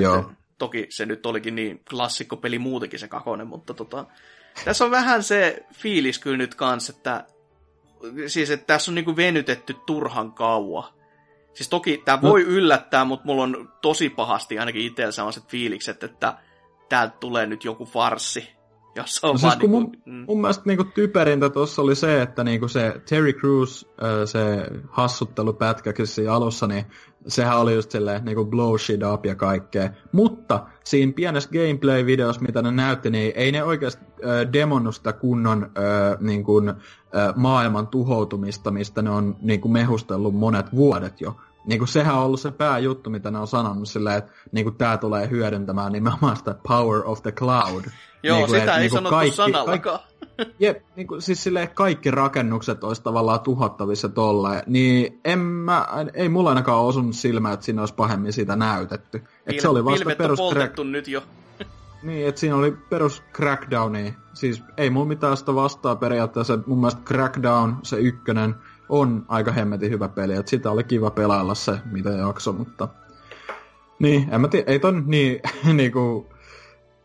Joo. 0.00 0.30
Toki 0.58 0.86
se 0.90 1.06
nyt 1.06 1.26
olikin 1.26 1.54
niin 1.54 1.82
klassikkopeli 1.90 2.58
muutenkin 2.58 2.98
se 2.98 3.08
kakonen, 3.08 3.46
mutta 3.46 3.74
tota, 3.74 4.06
tässä 4.64 4.84
on 4.84 4.90
vähän 4.90 5.22
se 5.22 5.66
fiilis 5.74 6.18
kyllä 6.18 6.36
nyt 6.36 6.54
kanssa, 6.54 6.92
että 6.96 7.24
siis 8.26 8.50
että 8.50 8.66
tässä 8.66 8.90
on 8.90 8.94
niinku 8.94 9.16
venytetty 9.16 9.76
turhan 9.86 10.32
kauan. 10.32 10.84
Siis 11.54 11.68
toki 11.68 12.02
tämä 12.04 12.18
no. 12.22 12.30
voi 12.30 12.42
yllättää, 12.42 13.04
mutta 13.04 13.26
mulla 13.26 13.42
on 13.42 13.72
tosi 13.82 14.10
pahasti 14.10 14.58
ainakin 14.58 14.82
itsellä 14.82 15.12
sellaiset 15.12 15.44
fiilikset, 15.48 16.02
että 16.02 16.38
täältä 16.88 17.16
tulee 17.20 17.46
nyt 17.46 17.64
joku 17.64 17.84
farsi. 17.84 18.61
Jossa 18.94 19.26
on 19.26 19.32
no 19.32 19.38
siis 19.38 19.56
kun 19.56 19.70
niinku, 19.70 19.80
mun, 19.80 20.16
mm. 20.18 20.24
mun 20.28 20.40
mielestä 20.40 20.62
niinku 20.66 20.84
typerintä 20.84 21.50
tuossa 21.50 21.82
oli 21.82 21.94
se, 21.94 22.22
että 22.22 22.44
niinku 22.44 22.68
se 22.68 23.00
Terry 23.08 23.32
Crews, 23.32 23.90
se 24.24 24.66
hassuttelupätkäkin 24.90 26.06
siinä 26.06 26.32
alussa, 26.32 26.66
niin 26.66 26.86
sehän 27.26 27.58
oli 27.58 27.74
just 27.74 27.90
silleen 27.90 28.24
niinku 28.24 28.44
blow 28.44 28.78
shit 28.78 29.00
up 29.12 29.26
ja 29.26 29.34
kaikkea. 29.34 29.90
Mutta 30.12 30.66
siinä 30.84 31.12
pienessä 31.12 31.50
gameplay-videossa, 31.52 32.42
mitä 32.42 32.62
ne 32.62 32.70
näytti, 32.70 33.10
niin 33.10 33.32
ei 33.36 33.52
ne 33.52 33.64
oikeasti 33.64 34.04
äh, 34.04 34.52
demonnut 34.52 34.94
sitä 34.94 35.12
kunnon 35.12 35.62
äh, 35.64 36.20
niinku, 36.20 36.62
äh, 36.68 36.76
maailman 37.36 37.86
tuhoutumista, 37.86 38.70
mistä 38.70 39.02
ne 39.02 39.10
on 39.10 39.36
niinku 39.40 39.68
mehustellut 39.68 40.34
monet 40.34 40.66
vuodet 40.74 41.20
jo. 41.20 41.36
Niinku 41.64 41.86
sehän 41.86 42.14
on 42.14 42.24
ollut 42.24 42.40
se 42.40 42.50
pääjuttu, 42.50 43.10
mitä 43.10 43.30
ne 43.30 43.38
on 43.38 43.46
sanonut 43.46 43.88
silleen, 43.88 44.18
että 44.18 44.32
niinku 44.52 44.70
tää 44.70 44.98
tulee 44.98 45.30
hyödyntämään 45.30 45.92
nimenomaan 45.92 46.36
sitä 46.36 46.54
power 46.68 47.02
of 47.04 47.22
the 47.22 47.32
cloud. 47.32 47.84
Joo, 48.22 48.36
niin 48.36 48.46
kuin, 48.46 48.60
sitä 48.60 48.72
et, 48.72 48.76
ei 48.76 48.80
niin 48.80 48.90
sanottu 48.90 49.10
kaikki, 49.10 49.36
sanallakaan. 49.36 49.98
Kaikki, 50.36 50.54
jep, 50.64 50.82
niin 50.96 51.06
kuin, 51.06 51.22
siis 51.22 51.42
silleen 51.42 51.70
kaikki 51.74 52.10
rakennukset 52.10 52.84
olisi 52.84 53.02
tavallaan 53.02 53.40
tuhottavissa 53.40 54.08
tolleen, 54.08 54.62
niin 54.66 55.20
en 55.24 55.38
mä, 55.38 55.86
ei 56.14 56.28
mulla 56.28 56.48
ainakaan 56.48 56.82
osunut 56.82 57.14
silmään, 57.14 57.54
että 57.54 57.66
siinä 57.66 57.82
olisi 57.82 57.94
pahemmin 57.94 58.32
sitä 58.32 58.56
näytetty. 58.56 59.24
Et 59.46 59.56
Pil- 59.56 59.60
se 59.60 59.68
oli 59.68 59.84
vasta 59.84 60.10
perus 60.18 60.38
crack... 60.52 60.78
nyt 60.84 61.08
jo. 61.08 61.22
niin, 62.02 62.28
että 62.28 62.40
siinä 62.40 62.56
oli 62.56 62.72
perus 62.90 63.22
Crackdowni. 63.32 64.14
Siis 64.34 64.62
ei 64.76 64.90
mulla 64.90 65.06
mitään 65.06 65.36
sitä 65.36 65.54
vastaa 65.54 65.96
periaatteessa. 65.96 66.58
Mun 66.66 66.78
mielestä 66.78 67.02
Crackdown, 67.04 67.76
se 67.82 67.96
ykkönen, 67.96 68.54
on 68.92 69.24
aika 69.28 69.52
hemmetin 69.52 69.90
hyvä 69.90 70.08
peli. 70.08 70.34
Että 70.34 70.50
sitä 70.50 70.70
oli 70.70 70.84
kiva 70.84 71.10
pelailla 71.10 71.54
se, 71.54 71.78
mitä 71.92 72.10
jakso, 72.10 72.52
mutta... 72.52 72.88
Niin, 73.98 74.28
en 74.32 74.40
mä 74.40 74.48
tiedä, 74.48 74.72
ei 74.72 74.78
ton 74.78 75.04
niin, 75.06 75.40
niinku, 75.76 76.26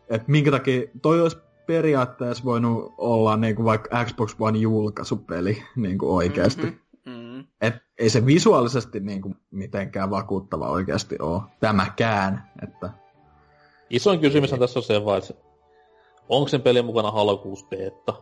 että 0.08 0.30
minkä 0.30 0.50
takia 0.50 0.82
toi 1.02 1.20
olisi 1.20 1.36
periaatteessa 1.66 2.44
voinut 2.44 2.94
olla 2.98 3.36
niinku 3.36 3.64
vaikka 3.64 4.04
Xbox 4.04 4.36
One 4.40 4.58
julkaisupeli 4.58 5.62
niinku 5.76 6.16
oikeasti. 6.16 6.62
Mm-hmm. 6.62 7.12
Mm-hmm. 7.12 7.44
Et 7.60 7.74
ei 7.98 8.10
se 8.10 8.26
visuaalisesti 8.26 9.00
niinku 9.00 9.34
mitenkään 9.50 10.10
vakuuttava 10.10 10.68
oikeasti 10.68 11.16
ole 11.20 11.42
tämäkään. 11.60 12.50
Että... 12.62 12.90
Isoin 13.90 14.20
kysymys 14.20 14.52
on 14.52 14.58
tässä 14.58 14.78
on 14.78 14.82
se 14.82 15.04
vaan, 15.04 15.18
että 15.18 15.34
onko 16.28 16.48
sen 16.48 16.62
pelin 16.62 16.84
mukana 16.84 17.10
Halo 17.10 17.36
6 17.36 17.66
beta? 17.66 18.14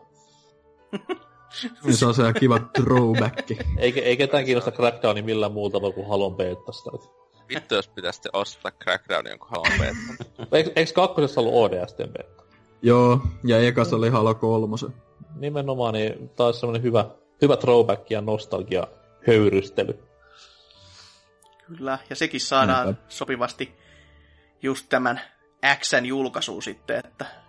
se 1.91 2.07
on 2.07 2.15
se 2.15 2.23
kiva 2.41 2.59
throwback. 2.59 3.51
ei, 3.79 4.01
ei 4.01 4.17
ketään 4.17 4.45
kiinnosta 4.45 4.71
Crackdowni 4.71 5.23
millään 5.23 5.53
muuta 5.53 5.81
kuin 5.81 6.09
Halon 6.09 6.37
betasta. 6.37 6.91
Vittu, 7.49 7.75
jos 7.75 7.89
pitäisi 7.89 8.21
ostaa 8.33 8.71
Crackdownin 8.71 9.31
jonkun 9.31 9.49
Halo 9.51 9.65
beta. 9.79 10.25
Eikö, 10.53 10.73
eikö 10.77 10.93
kakkosessa 10.95 11.41
ollut 11.41 11.55
ODSTn 11.55 12.13
beta? 12.13 12.43
Joo, 12.83 13.21
ja 13.45 13.61
ekas 13.61 13.93
oli 13.93 14.09
Halo 14.09 14.35
3. 14.35 14.77
Nimenomaan, 15.37 15.95
niin 15.95 16.29
taas 16.29 16.61
semmonen 16.61 16.83
hyvä, 16.83 17.05
hyvä 17.43 17.57
throwback 17.57 18.11
ja 18.11 18.21
nostalgia 18.21 18.87
höyrystely. 19.27 19.99
Kyllä, 21.67 21.99
ja 22.11 22.17
sekin 22.17 22.41
saadaan 22.41 22.85
Näinpä. 22.85 23.03
sopivasti 23.09 23.75
just 24.63 24.87
tämän 24.89 25.21
Xn 25.81 26.07
julkaisuun 26.07 26.63
sitten, 26.63 26.99
että... 27.05 27.46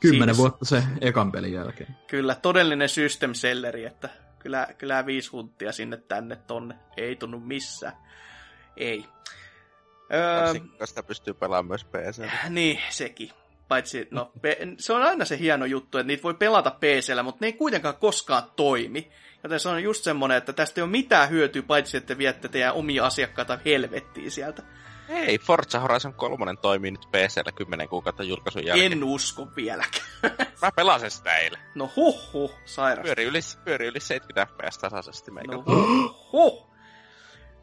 Kymmenen 0.00 0.34
siis, 0.34 0.38
vuotta 0.38 0.64
se 0.64 0.82
ekan 1.00 1.32
pelin 1.32 1.52
jälkeen. 1.52 1.96
Kyllä, 2.06 2.34
todellinen 2.34 2.88
system 2.88 3.34
selleri, 3.34 3.84
että 3.84 4.08
kyllä, 4.38 4.68
kyllä 4.78 5.06
viisi 5.06 5.30
hunttia 5.30 5.72
sinne 5.72 5.96
tänne 5.96 6.36
tonne. 6.36 6.74
Ei 6.96 7.16
tunnu 7.16 7.40
missään. 7.40 7.96
Ei. 8.76 9.04
Öö, 10.12 10.54
sitä 10.84 11.02
pystyy 11.02 11.34
pelaamaan 11.34 11.66
myös 11.66 11.84
PC. 11.84 12.30
Niin, 12.48 12.80
sekin. 12.90 13.30
Paitsi, 13.68 14.08
no, 14.10 14.32
se 14.78 14.92
on 14.92 15.02
aina 15.02 15.24
se 15.24 15.38
hieno 15.38 15.64
juttu, 15.64 15.98
että 15.98 16.06
niitä 16.06 16.22
voi 16.22 16.34
pelata 16.34 16.70
PCllä, 16.70 17.22
mutta 17.22 17.38
ne 17.40 17.46
ei 17.46 17.52
kuitenkaan 17.52 17.96
koskaan 17.96 18.42
toimi. 18.56 19.10
Joten 19.42 19.60
se 19.60 19.68
on 19.68 19.82
just 19.82 20.04
semmoinen, 20.04 20.38
että 20.38 20.52
tästä 20.52 20.80
ei 20.80 20.82
ole 20.82 20.90
mitään 20.90 21.30
hyötyä, 21.30 21.62
paitsi 21.62 21.96
että 21.96 22.18
viette 22.18 22.48
teidän 22.48 22.74
omia 22.74 23.06
asiakkaita 23.06 23.58
helvettiin 23.64 24.30
sieltä. 24.30 24.62
Ei, 25.08 25.38
Forza 25.38 25.80
Horizon 25.80 26.14
3 26.14 26.56
toimii 26.62 26.90
nyt 26.90 27.08
PCllä 27.10 27.52
10 27.52 27.88
kuukautta 27.88 28.22
julkaisun 28.22 28.66
jälkeen. 28.66 28.92
En 28.92 29.04
usko 29.04 29.48
vieläkään. 29.56 30.06
Mä 30.62 30.72
pelasin 30.76 31.10
sitä 31.10 31.36
eilen. 31.36 31.60
No 31.74 31.90
huh 31.96 32.32
huh, 32.32 32.54
sairas. 32.64 33.04
Pyöri 33.04 33.24
yli, 33.24 33.38
pyöri 33.64 33.86
yli 33.86 34.00
70 34.00 34.54
fps 34.54 34.78
tasaisesti 34.78 35.30
meikä. 35.30 35.52
No 35.52 35.62
huh 35.66 36.32
huh. 36.32 36.70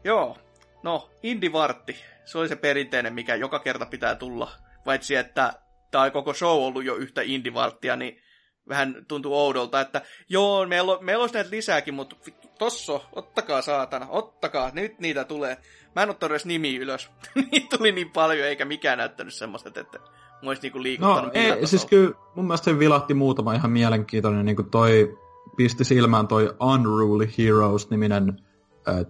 Joo. 0.04 0.36
No, 0.82 1.10
Indivartti. 1.22 1.96
Se 2.24 2.38
oli 2.38 2.48
se 2.48 2.56
perinteinen, 2.56 3.14
mikä 3.14 3.34
joka 3.34 3.58
kerta 3.58 3.86
pitää 3.86 4.14
tulla. 4.14 4.52
Paitsi, 4.84 5.16
että 5.16 5.52
tämä 5.90 6.10
koko 6.10 6.34
show 6.34 6.62
ollut 6.62 6.84
jo 6.84 6.94
yhtä 6.94 7.22
Indivarttia, 7.24 7.96
niin 7.96 8.22
vähän 8.68 9.04
tuntuu 9.08 9.34
oudolta, 9.34 9.80
että 9.80 10.02
joo, 10.28 10.66
meillä 10.66 10.92
on, 10.92 11.04
meillä 11.04 11.22
olisi 11.22 11.34
näitä 11.34 11.50
lisääkin, 11.50 11.94
mutta 11.94 12.16
tosso, 12.58 13.04
ottakaa 13.12 13.62
saatana, 13.62 14.06
ottakaa, 14.08 14.70
nyt 14.74 14.98
niitä 14.98 15.24
tulee. 15.24 15.56
Mä 15.96 16.02
en 16.02 16.10
ottanut 16.10 16.32
edes 16.32 16.46
nimi 16.46 16.76
ylös. 16.76 17.10
niitä 17.52 17.76
tuli 17.76 17.92
niin 17.92 18.10
paljon, 18.10 18.46
eikä 18.46 18.64
mikään 18.64 18.98
näyttänyt 18.98 19.34
semmoiset, 19.34 19.76
että 19.76 19.98
mä 19.98 20.48
olisin 20.48 20.62
niinku 20.62 20.82
liikuttanut. 20.82 21.34
No 21.34 21.40
ei, 21.40 21.66
siis 21.66 21.84
kyllä 21.84 22.14
mun 22.34 22.46
mielestä 22.46 22.64
se 22.64 22.78
vilahti 22.78 23.14
muutama 23.14 23.54
ihan 23.54 23.70
mielenkiintoinen, 23.70 24.44
niin 24.44 24.56
kuin 24.56 24.70
toi 24.70 25.18
pisti 25.56 25.84
silmään 25.84 26.28
toi 26.28 26.56
Unruly 26.60 27.28
Heroes-niminen 27.38 28.36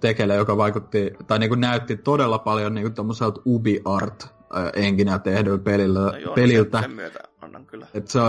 tekele, 0.01 0.35
joka 0.35 0.57
vaikutti, 0.57 1.13
tai 1.27 1.39
niin 1.39 1.51
kuin 1.51 1.61
näytti 1.61 1.97
todella 1.97 2.39
paljon 2.39 2.75
niin 2.75 2.85
kuin 2.85 2.95
tommoselta 2.95 3.41
Ubi 3.47 3.81
Art 3.85 4.37
enkinä 4.75 5.19
tehdyllä 5.19 5.59
pelillä, 5.59 6.01
no 6.01 6.17
joo, 6.17 6.35
peliltä. 6.35 6.81
Sen 6.81 6.91
myötä 6.91 7.19
annan 7.41 7.67
kyllä. 7.67 7.87
Et 7.95 8.09
se 8.09 8.21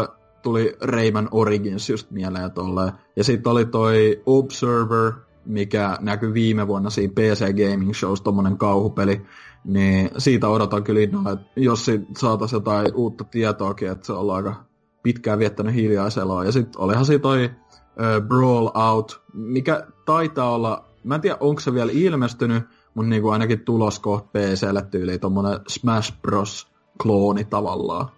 tuli 0.48 0.74
Rayman 0.82 1.28
Origins 1.32 1.90
just 1.90 2.12
mieleen 2.12 2.52
tolleen. 2.52 2.92
Ja 3.16 3.24
sitten 3.24 3.52
oli 3.52 3.66
toi 3.66 4.22
Observer, 4.26 5.14
mikä 5.46 5.98
näkyi 6.02 6.34
viime 6.34 6.68
vuonna 6.68 6.90
siinä 6.90 7.14
PC 7.16 7.40
Gaming 7.40 7.94
Shows, 7.94 8.22
tommonen 8.22 8.58
kauhupeli. 8.58 9.22
Niin 9.66 10.10
siitä 10.18 10.48
odotan 10.50 10.84
kyllä 10.84 11.02
innolla, 11.02 11.32
että 11.32 11.46
jos 11.56 11.86
saataisiin 12.18 12.58
jotain 12.58 12.96
uutta 12.96 13.24
tietoakin, 13.24 13.92
että 13.92 14.06
se 14.06 14.14
on 14.14 14.36
aika 14.36 14.56
pitkään 15.04 15.40
viettänyt 15.40 15.76
hiljaiseloa. 15.76 16.46
Ja 16.46 16.52
sitten 16.52 16.82
olihan 16.82 17.06
siinä 17.06 17.22
toi 17.22 17.46
uh, 17.46 18.28
Brawl 18.28 18.68
Out, 18.76 19.22
mikä 19.34 19.88
taitaa 20.06 20.52
olla, 20.52 20.86
mä 21.04 21.16
en 21.16 21.22
tiedä 21.22 21.38
onko 21.40 21.62
se 21.62 21.74
vielä 21.74 21.92
ilmestynyt, 21.94 22.64
mutta 22.94 23.10
niinku 23.10 23.30
ainakin 23.30 23.66
tulos 23.66 24.00
kohta 24.00 24.28
PClle 24.28 24.82
tyyliin 24.82 25.20
tommonen 25.20 25.60
Smash 25.68 26.22
Bros. 26.22 26.68
klooni 27.04 27.44
tavallaan. 27.44 28.17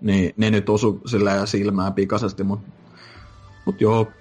Niin 0.00 0.34
ne 0.36 0.50
nyt 0.50 0.68
osu 0.68 1.00
silleen 1.06 1.46
silmään 1.46 1.94
pikaisesti, 1.94 2.44
mutta 2.44 2.70
mut 3.64 3.80
joo. 3.80 4.12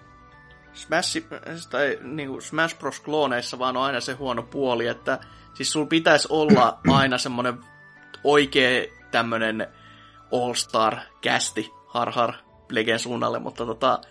Smash, 0.74 1.18
tai 1.70 2.00
niinku 2.02 2.42
Smash 2.42 2.78
Bros. 2.80 3.00
klooneissa 3.00 3.60
vaan 3.60 3.78
on 3.78 3.84
aina 3.84 4.00
se 4.00 4.14
huono 4.14 4.44
puoli, 4.44 4.88
että 4.88 5.20
siis 5.54 5.72
sul 5.72 5.86
pitäisi 5.86 6.28
olla 6.32 6.80
aina 7.00 7.18
semmonen 7.18 7.58
oikee 8.24 8.90
tämmönen 9.12 9.68
All-Star 10.32 10.98
kästi 11.22 11.72
harhar 11.88 12.34
Plegen 12.68 13.00
suunnalle, 13.00 13.40
mutta 13.40 13.66
tota, 13.66 14.02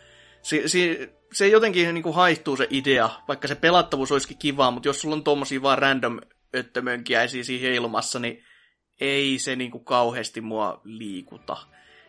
si, 0.42 0.68
si, 0.68 1.10
se 1.32 1.48
jotenkin 1.48 1.94
niin 1.94 2.02
kuin 2.02 2.14
haihtuu 2.14 2.56
se 2.56 2.66
idea, 2.70 3.10
vaikka 3.28 3.48
se 3.48 3.54
pelattavuus 3.54 4.12
olisikin 4.12 4.38
kivaa, 4.38 4.70
mutta 4.70 4.88
jos 4.88 5.00
sulla 5.00 5.16
on 5.16 5.24
tommosia 5.24 5.62
vaan 5.62 5.78
random 5.78 6.20
öttömönkiäisiä 6.54 7.44
siinä 7.44 7.68
ilmassa, 7.68 8.18
niin 8.18 8.44
ei 9.02 9.38
se 9.38 9.56
niin 9.56 9.70
kuin 9.70 9.84
kauheasti 9.84 10.40
mua 10.40 10.80
liikuta. 10.84 11.56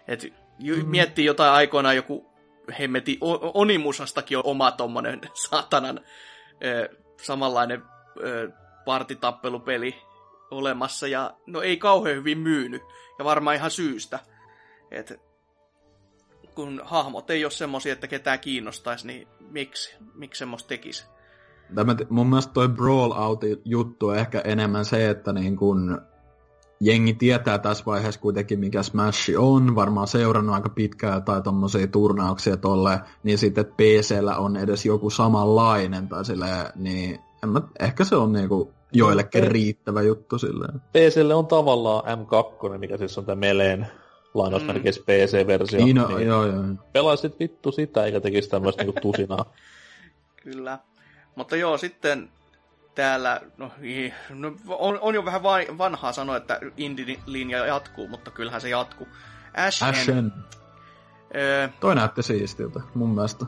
Et 0.07 0.33
mm. 0.59 0.87
miettii 0.87 1.25
jotain 1.25 1.51
aikoinaan 1.51 1.95
joku 1.95 2.33
hemmeti 2.79 3.17
Onimusastakin 3.53 4.37
on 4.37 4.45
oma 4.45 4.71
tommonen 4.71 5.21
satanan 5.49 5.99
ö, 6.63 6.89
samanlainen 7.21 7.83
ö, 8.23 8.51
partitappelupeli 8.85 9.95
olemassa, 10.51 11.07
ja 11.07 11.33
no 11.47 11.61
ei 11.61 11.77
kauhean 11.77 12.15
hyvin 12.15 12.37
myynyt, 12.37 12.81
ja 13.19 13.25
varmaan 13.25 13.55
ihan 13.55 13.71
syystä. 13.71 14.19
Et 14.91 15.21
kun 16.55 16.81
hahmot 16.83 17.29
ei 17.29 17.45
ole 17.45 17.51
semmosia, 17.51 17.93
että 17.93 18.07
ketään 18.07 18.39
kiinnostaisi, 18.39 19.07
niin 19.07 19.27
miksi? 19.39 19.95
Miksi 20.13 20.39
semmoista 20.39 20.67
tekisi? 20.67 21.05
Tämä, 21.75 21.95
mun 22.09 22.27
mielestä 22.27 22.53
toi 22.53 22.69
Brawl 22.69 23.11
Out-juttu 23.11 24.07
on 24.07 24.17
ehkä 24.17 24.41
enemmän 24.45 24.85
se, 24.85 25.09
että 25.09 25.33
niin 25.33 25.57
kun 25.57 26.01
jengi 26.79 27.13
tietää 27.13 27.57
tässä 27.57 27.85
vaiheessa 27.85 28.21
kuitenkin, 28.21 28.59
mikä 28.59 28.83
Smash 28.83 29.31
on, 29.37 29.75
varmaan 29.75 30.07
seurannut 30.07 30.55
aika 30.55 30.69
pitkään 30.69 31.23
tai 31.23 31.41
tommosia 31.41 31.87
turnauksia 31.87 32.57
tolle, 32.57 32.99
niin 33.23 33.37
sitten 33.37 33.65
PCllä 33.65 34.37
on 34.37 34.57
edes 34.57 34.85
joku 34.85 35.09
samanlainen 35.09 36.07
tai 36.07 36.25
silleen, 36.25 36.65
niin 36.75 37.19
en 37.43 37.49
mä, 37.49 37.61
ehkä 37.79 38.03
se 38.03 38.15
on 38.15 38.33
niinku 38.33 38.73
joillekin 38.93 39.51
riittävä 39.51 40.01
juttu 40.01 40.39
silleen. 40.39 40.81
PClle 40.93 41.33
on 41.33 41.47
tavallaan 41.47 42.03
M2, 42.03 42.77
mikä 42.77 42.97
siis 42.97 43.17
on 43.17 43.25
tämä 43.25 43.35
Meleen 43.35 43.87
lainausmerkeissä 44.33 45.01
mm. 45.01 45.05
PC-versio. 45.05 45.85
Niin, 45.85 45.95
no, 45.95 46.07
niin 46.07 46.27
joo, 46.27 46.45
joo. 46.45 46.63
Pelaisit 46.93 47.39
vittu 47.39 47.71
sitä, 47.71 48.05
eikä 48.05 48.19
tekisi 48.19 48.49
tämmöistä 48.49 48.83
niinku 48.83 48.99
tusinaa. 49.01 49.53
Kyllä. 50.43 50.79
Mutta 51.35 51.55
joo, 51.55 51.77
sitten 51.77 52.29
täällä, 52.95 53.41
no, 53.57 53.71
no 54.29 54.53
on, 54.67 54.99
on 55.01 55.15
jo 55.15 55.25
vähän 55.25 55.43
vanhaa 55.77 56.11
sanoa, 56.11 56.37
että 56.37 56.59
indie-linja 56.77 57.65
jatkuu, 57.65 58.07
mutta 58.07 58.31
kyllähän 58.31 58.61
se 58.61 58.69
jatkuu. 58.69 59.07
Ashen. 59.57 59.89
Ashen. 59.89 60.33
Öö, 61.35 61.69
Toi 61.79 61.95
näytti 61.95 62.23
siistiltä, 62.23 62.79
mun 62.95 63.09
mielestä. 63.09 63.45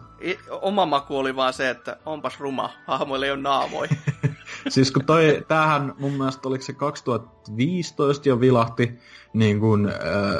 Oma 0.50 0.86
maku 0.86 1.18
oli 1.18 1.36
vaan 1.36 1.54
se, 1.54 1.70
että 1.70 1.98
onpas 2.06 2.40
ruma, 2.40 2.70
hahmoille 2.88 3.26
ei 3.26 3.32
ole 3.32 3.42
naamoja. 3.42 3.90
siis 4.70 4.92
kun 4.92 5.06
toi, 5.06 5.46
tämähän 5.48 5.94
mun 6.00 6.14
mielestä 6.14 6.48
oliko 6.48 6.64
se 6.64 6.74
2015 6.74 8.30
jo 8.30 8.40
vilahti 8.40 9.00
niin 9.34 9.60
kuin, 9.60 9.92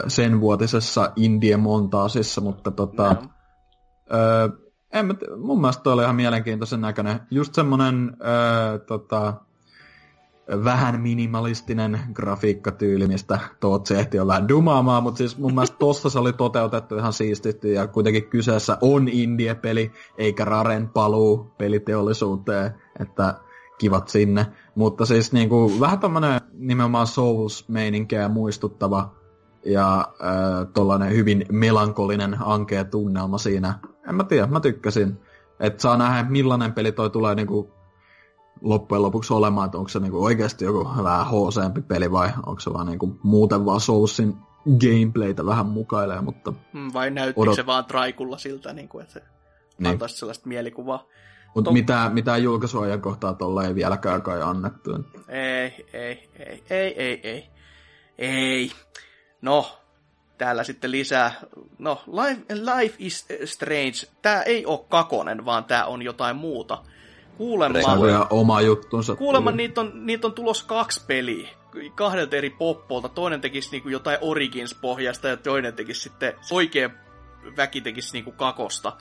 sen 0.08 0.42
vuotisessa 0.42 1.12
Indie 1.16 1.58
montaasissa, 1.58 2.42
mutta 2.42 2.72
tota, 2.72 3.14
no. 3.14 3.30
En, 4.94 5.18
mun 5.38 5.62
mielestä 5.62 5.84
toi 5.84 5.94
oli 5.94 6.04
ihan 6.04 6.16
mielenkiintoisen 6.16 6.82
näköinen. 6.82 7.20
Just 7.32 7.54
semmonen 7.54 8.18
äh, 8.22 8.82
tota, 8.88 9.34
vähän 10.64 11.02
minimalistinen 11.02 12.00
grafiikkatyyli, 12.14 13.08
mistä 13.08 13.40
Tootsi 13.60 13.96
ehti 13.96 14.28
vähän 14.28 14.48
dumaamaan, 14.48 15.04
mutta 15.04 15.18
siis 15.18 15.38
mun 15.38 15.54
mielestä 15.54 15.78
tossa 15.78 16.10
se 16.10 16.20
oli 16.20 16.34
toteutettu 16.34 16.98
ihan 16.98 17.14
siististi 17.14 17.74
ja 17.74 17.88
kuitenkin 17.88 18.30
kyseessä 18.30 18.78
on 18.82 19.08
indie-peli, 19.08 19.92
eikä 20.18 20.46
Raren 20.46 20.90
paluu 20.90 21.52
peliteollisuuteen, 21.58 22.72
että 23.00 23.36
kivat 23.78 24.08
sinne. 24.08 24.46
Mutta 24.76 25.06
siis 25.06 25.34
niinku, 25.34 25.72
vähän 25.80 26.00
tämmönen 26.00 26.42
nimenomaan 26.54 27.08
Souls-meininkeä 27.08 28.30
muistuttava 28.30 29.16
ja 29.66 30.00
äh, 30.00 30.68
tollanen 30.74 31.12
hyvin 31.12 31.46
melankolinen 31.52 32.38
ankea 32.40 32.86
tunnelma 32.86 33.38
siinä. 33.38 33.80
En 34.10 34.16
mä 34.16 34.24
tiedä, 34.24 34.48
mä 34.48 34.60
tykkäsin. 34.60 35.18
Että 35.60 35.82
saa 35.82 35.98
nähdä, 35.98 36.30
millainen 36.30 36.74
peli 36.74 36.92
toi 36.92 37.10
tulee 37.10 37.36
niinku 37.36 37.72
loppujen 38.62 39.02
lopuksi 39.02 39.34
olemaan, 39.34 39.66
että 39.66 39.78
onko 39.78 39.90
se 39.90 40.00
niinku 40.00 40.24
oikeasti 40.24 40.66
joku 40.66 41.04
vähän 41.04 41.26
hc 41.26 41.88
peli 41.88 42.12
vai 42.12 42.30
onko 42.46 42.60
se 42.60 42.74
vaan 42.74 42.88
niinku 42.88 43.20
muuten 43.24 43.66
vaan 43.66 43.80
Soulsin 43.80 44.36
gameplaytä 44.80 45.46
vähän 45.46 45.66
mukailee, 45.66 46.22
mutta... 46.22 46.54
Mm, 46.74 46.94
vai 46.94 47.12
näytti 47.12 47.42
odot... 47.42 47.56
se 47.56 47.66
vaan 47.66 47.86
traikulla 47.86 48.38
siltä, 48.38 48.74
niin 48.74 48.90
kuin, 48.90 49.02
että 49.02 49.14
se 49.14 49.24
niin. 49.80 49.92
antaisi 49.92 50.18
sellaista 50.18 50.48
mielikuvaa. 50.48 51.06
Mutta 51.56 51.68
Tom... 51.68 51.74
mitään, 51.74 52.14
mitään 52.14 52.44
julkaisuajan 52.44 53.02
kohtaa 53.02 53.34
tuolla 53.34 53.64
ei 53.64 53.76
vieläkään 53.76 54.22
kai 54.22 54.42
annettu. 54.42 54.92
Ei, 55.28 55.86
ei, 55.94 56.30
ei, 56.40 56.64
ei, 56.70 57.02
ei, 57.02 57.20
ei. 57.24 57.50
Ei. 58.18 58.72
No, 59.42 59.78
täällä 60.38 60.64
sitten 60.64 60.92
lisää. 60.92 61.32
No, 61.78 62.02
Life, 62.08 62.42
Life 62.50 62.96
is 63.00 63.28
Strange. 63.46 63.94
Tää 64.22 64.44
ei 64.44 64.66
ole 64.66 64.86
kakonen, 64.90 65.46
vaan 65.46 65.64
tää 65.64 65.86
on 65.86 66.02
jotain 66.02 66.36
muuta. 66.36 66.78
Kuulemma... 67.38 67.80
Oma 68.30 68.62
juttunsa. 68.62 69.16
Kuulemma 69.16 69.52
niitä 69.52 69.82
on, 69.82 70.06
niitä 70.06 70.28
on 70.28 70.34
tulos 70.34 70.64
kaksi 70.64 71.06
peliä 71.08 71.50
kahdelta 71.96 72.36
eri 72.36 72.50
poppolta. 72.50 73.10
Toinen 73.10 73.42
tekisi 73.42 73.72
niinku 73.72 73.90
jotain 73.90 74.18
Origins-pohjasta 74.22 75.28
ja 75.28 75.38
toinen 75.38 75.74
tekisi 75.74 76.02
sitten 76.02 76.34
oikea 76.52 76.90
väki 77.58 77.82
tekisi 77.82 78.14
niinku 78.14 78.32
kakosta. 78.32 78.98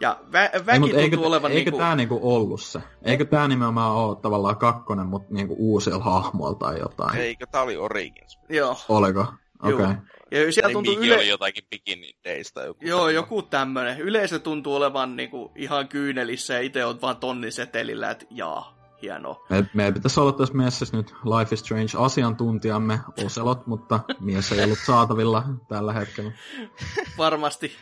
Ja 0.00 0.16
vä- 0.26 0.66
väki 0.66 0.70
Ei, 0.70 0.78
tuntuu 0.78 1.00
eikö, 1.00 1.20
olevan 1.20 1.52
eikö 1.52 1.70
niinku... 1.70 1.78
tää 1.78 1.96
niinku 1.96 2.20
ollut 2.22 2.60
se? 2.60 2.80
Eikö 3.02 3.24
tää 3.24 3.48
nimenomaan 3.48 3.92
ole 3.92 4.16
tavallaan 4.16 4.56
kakkonen, 4.56 5.06
mutta 5.06 5.34
niinku 5.34 5.56
uusilla 5.58 6.04
hahmoilla 6.04 6.58
tai 6.58 6.78
jotain? 6.78 7.16
Eikö 7.16 7.46
tää 7.46 7.62
oli 7.62 7.76
Origins? 7.76 8.38
Joo. 8.48 8.76
Oliko? 8.88 9.26
Okei. 9.62 9.74
Okay. 9.74 9.94
Ja 10.32 10.52
siellä 10.52 10.72
tuntuu 10.72 10.94
yle... 10.94 11.16
oli 11.16 11.28
jotakin 11.28 11.64
Bikini 11.70 12.12
Days 12.24 12.52
joku 12.66 12.84
Joo, 12.84 12.98
tämmönen. 12.98 13.14
joku 13.14 13.42
tämmönen. 13.42 14.00
Yleisö 14.00 14.38
tuntuu 14.38 14.74
olevan 14.74 15.16
niinku 15.16 15.52
ihan 15.56 15.88
kyynelissä 15.88 16.54
ja 16.54 16.60
itse 16.60 16.84
on 16.84 17.00
vaan 17.00 17.16
tonnisetelillä, 17.16 18.10
että 18.10 18.26
jaa, 18.30 18.78
hienoa. 19.02 19.46
Me, 19.50 19.64
meidän 19.74 19.94
pitäisi 19.94 20.20
olla 20.20 20.32
tässä 20.32 20.54
messissä 20.54 20.96
nyt 20.96 21.10
Life 21.10 21.54
is 21.54 21.60
Strange 21.60 21.92
asiantuntijamme 21.98 23.00
Oselot, 23.24 23.66
mutta 23.66 24.00
mies 24.20 24.52
ei 24.52 24.64
ollut 24.64 24.78
saatavilla 24.86 25.44
tällä 25.68 25.92
hetkellä. 25.92 26.32
Varmasti 27.18 27.72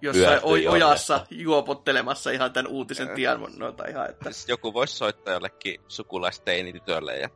jossain 0.00 0.40
o- 0.42 0.72
ojassa 0.72 1.26
juopottelemassa 1.30 2.30
ihan 2.30 2.52
tämän 2.52 2.70
uutisen 2.70 3.08
tiedon. 3.08 3.52
Ihan, 3.90 4.10
että... 4.10 4.32
Siis 4.32 4.48
joku 4.48 4.74
voisi 4.74 4.96
soittaa 4.96 5.34
jollekin 5.34 5.80
sukulaisteinitytölle 5.88 7.18
ja 7.18 7.30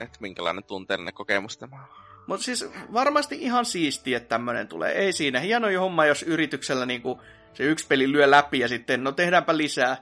että 0.00 0.18
minkälainen 0.20 0.64
tunteellinen 0.64 1.14
kokemus 1.14 1.58
tämä 1.58 1.76
on. 1.76 2.01
Mutta 2.26 2.44
siis 2.44 2.66
varmasti 2.92 3.38
ihan 3.40 3.64
siistiä, 3.64 4.16
että 4.16 4.28
tämmöinen 4.28 4.68
tulee. 4.68 4.92
Ei 4.92 5.12
siinä. 5.12 5.40
Hieno 5.40 5.80
homma, 5.80 6.06
jos 6.06 6.22
yrityksellä 6.22 6.86
niinku 6.86 7.20
se 7.54 7.64
yksi 7.64 7.86
peli 7.86 8.12
lyö 8.12 8.30
läpi 8.30 8.58
ja 8.58 8.68
sitten, 8.68 9.04
no 9.04 9.12
tehdäänpä 9.12 9.56
lisää. 9.56 9.96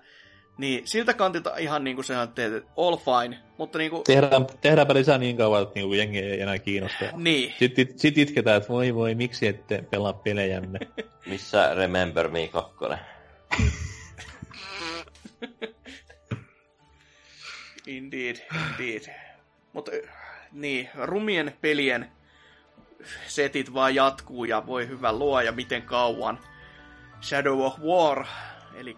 Niin 0.59 0.87
siltä 0.87 1.15
kantilta 1.15 1.57
ihan 1.57 1.85
niinku 1.85 2.03
se 2.03 2.17
on 2.17 2.29
all 2.77 2.97
fine, 2.97 3.39
mutta 3.59 3.79
niinku... 3.79 4.03
Tehdään, 4.07 4.47
tehdäänpä 4.61 4.95
lisää 4.95 5.19
niin 5.19 5.37
kauan, 5.37 5.63
että 5.63 5.75
niinku 5.75 5.95
jengi 5.95 6.19
ei 6.19 6.41
enää 6.41 6.59
kiinnosta. 6.59 7.05
Niin. 7.17 7.55
Sitten 7.59 7.87
sit, 7.87 7.99
sit 7.99 8.19
itketään, 8.19 8.57
että 8.57 8.69
voi 8.69 8.95
voi, 8.95 9.15
miksi 9.15 9.47
ette 9.47 9.85
pelaa 9.91 10.13
pelejänne. 10.13 10.79
Missä 11.27 11.75
Remember 11.75 12.29
Me 12.29 12.49
2? 12.49 12.77
indeed, 17.87 18.37
indeed. 18.71 19.15
Mutta 19.73 19.93
niin, 20.53 20.91
rumien 20.95 21.57
pelien 21.61 22.13
setit 23.27 23.75
vaan 23.75 23.95
jatkuu 23.95 24.45
ja 24.45 24.67
voi 24.67 24.89
hyvä 24.89 25.13
luoja 25.13 25.53
miten 25.53 25.83
kauan. 25.83 26.39
Shadow 27.23 27.61
of 27.61 27.79
War, 27.79 28.27
eli 28.75 28.97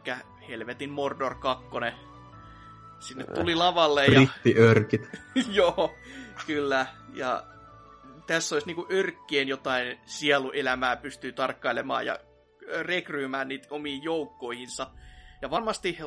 helvetin 0.48 0.90
Mordor 0.90 1.34
2, 1.34 1.64
sinne 3.00 3.24
tuli 3.24 3.54
lavalle. 3.54 4.04
Ja... 4.04 4.20
Brittiörkit. 4.20 5.08
Joo, 5.52 5.94
kyllä. 6.46 6.86
Ja 7.14 7.44
tässä 8.26 8.54
olisi 8.54 8.66
niinku 8.66 8.86
örkkien 8.92 9.48
jotain 9.48 9.98
sieluelämää 10.06 10.96
pystyy 10.96 11.32
tarkkailemaan 11.32 12.06
ja 12.06 12.18
rekryymään 12.80 13.48
niitä 13.48 13.68
omiin 13.70 14.02
joukkoihinsa. 14.02 14.90
Ja 15.42 15.50
varmasti 15.50 15.98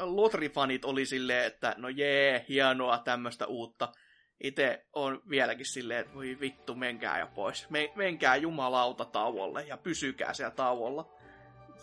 Lotri-fanit 0.00 0.84
oli 0.84 1.06
silleen, 1.06 1.46
että 1.46 1.74
no 1.78 1.88
jee, 1.88 2.44
hienoa 2.48 2.98
tämmöistä 2.98 3.46
uutta. 3.46 3.92
Itse 4.40 4.86
on 4.92 5.22
vieläkin 5.30 5.66
silleen, 5.66 6.00
että 6.00 6.14
voi 6.14 6.36
vittu, 6.40 6.74
menkää 6.74 7.20
jo 7.20 7.26
pois. 7.34 7.68
menkää 7.96 8.36
jumalauta 8.36 9.04
tauolle 9.04 9.64
ja 9.64 9.76
pysykää 9.76 10.34
siellä 10.34 10.54
tauolla. 10.54 11.08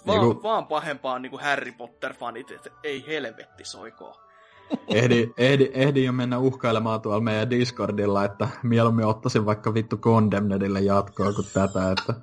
Vaan, 0.08 0.20
niin 0.20 0.34
kuin... 0.34 0.44
vaan 0.44 0.68
pahempaa 0.68 1.20
niin 1.20 1.30
kuin 1.30 1.44
Harry 1.44 1.72
Potter-fanit, 1.72 2.52
että 2.52 2.70
ei 2.84 3.04
helvetti 3.08 3.66
soikoo. 3.66 4.16
Ehdi, 4.88 5.30
ehdi, 5.38 5.72
ehdi 5.74 6.04
jo 6.04 6.12
mennä 6.12 6.40
uhkailemaan 6.40 7.02
tuolla 7.02 7.22
meidän 7.22 7.50
Discordilla, 7.50 8.26
että 8.26 8.48
mieluummin 8.64 9.06
ottaisin 9.06 9.46
vaikka 9.46 9.74
vittu 9.74 9.98
Condemnedille 9.98 10.82
jatkoa 10.82 11.34
kuin 11.34 11.48
tätä. 11.54 11.92
Että... 11.92 12.14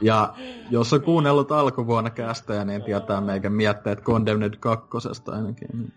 Ja 0.00 0.34
jos 0.70 0.92
on 0.92 1.02
kuunnellut 1.02 1.52
alkuvuonna 1.52 2.10
kästejä, 2.10 2.64
niin 2.64 2.82
tietää 2.82 3.20
meikä 3.20 3.50
mietteet 3.50 4.00
Condemned 4.00 4.54
kakkosesta 4.60 5.32
ainakin. 5.32 5.92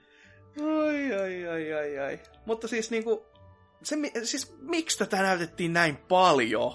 Ai, 0.62 1.14
ai, 1.14 1.48
ai, 1.48 1.74
ai, 1.74 2.00
ai. 2.00 2.20
Mutta 2.46 2.68
siis 2.68 2.92
niinku, 2.92 3.26
se, 3.84 3.96
siis 4.24 4.56
miksi 4.62 4.98
tätä 4.98 5.22
näytettiin 5.22 5.74
näin 5.74 5.98
paljon? 5.98 6.74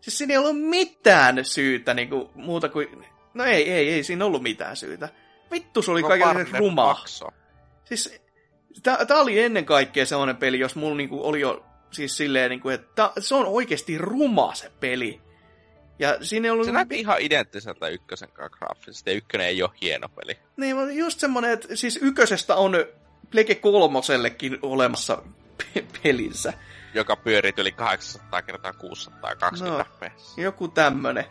Siis 0.00 0.18
siinä 0.18 0.34
ei 0.34 0.38
ollut 0.38 0.60
mitään 0.60 1.44
syytä 1.44 1.94
niinku, 1.94 2.30
muuta 2.34 2.68
kuin 2.68 2.88
No 3.34 3.44
ei, 3.44 3.70
ei, 3.70 3.90
ei 3.90 4.04
siinä 4.04 4.24
ollut 4.24 4.42
mitään 4.42 4.76
syytä. 4.76 5.08
Vittu, 5.50 5.82
se 5.82 5.90
oli 5.90 6.02
no, 6.02 6.08
kaiken 6.08 6.48
ruma. 6.58 6.86
Makso. 6.86 7.28
Siis, 7.84 8.22
tää, 8.82 9.06
oli 9.10 9.40
ennen 9.40 9.64
kaikkea 9.64 10.06
sellainen 10.06 10.36
peli, 10.36 10.58
jos 10.58 10.76
mulla 10.76 10.96
niinku 10.96 11.28
oli 11.28 11.40
jo 11.40 11.64
siis 11.90 12.16
silleen, 12.16 12.50
niinku, 12.50 12.68
että 12.68 12.88
tää, 12.94 13.12
se 13.18 13.34
on 13.34 13.46
oikeasti 13.46 13.98
ruma 13.98 14.54
se 14.54 14.72
peli. 14.80 15.20
Ja 15.98 16.18
siinä 16.24 16.46
ei 16.46 16.50
ollut... 16.50 16.66
Se 16.66 16.72
näytti 16.72 17.00
ihan 17.00 17.20
identtiseltä 17.20 17.88
ykkösen 17.88 18.28
kanssa 18.32 18.58
graafisesti, 18.58 19.10
ja 19.10 19.16
ykkönen 19.16 19.46
ei 19.46 19.62
ole 19.62 19.70
hieno 19.82 20.08
peli. 20.08 20.38
Niin, 20.56 20.96
just 20.98 21.20
semmonen, 21.20 21.50
että 21.50 21.76
siis 21.76 21.98
ykkösestä 22.02 22.54
on 22.54 22.72
Plege 23.30 23.54
kolmosellekin 23.54 24.58
olemassa 24.62 25.22
pelinsä. 26.02 26.52
Joka 26.94 27.16
pyörii 27.16 27.52
yli 27.58 27.72
800 27.72 28.42
kertaa 28.42 28.72
620 28.72 29.84
no, 29.84 29.84
fps. 29.84 30.38
Joku 30.38 30.68
tämmönen. 30.68 31.24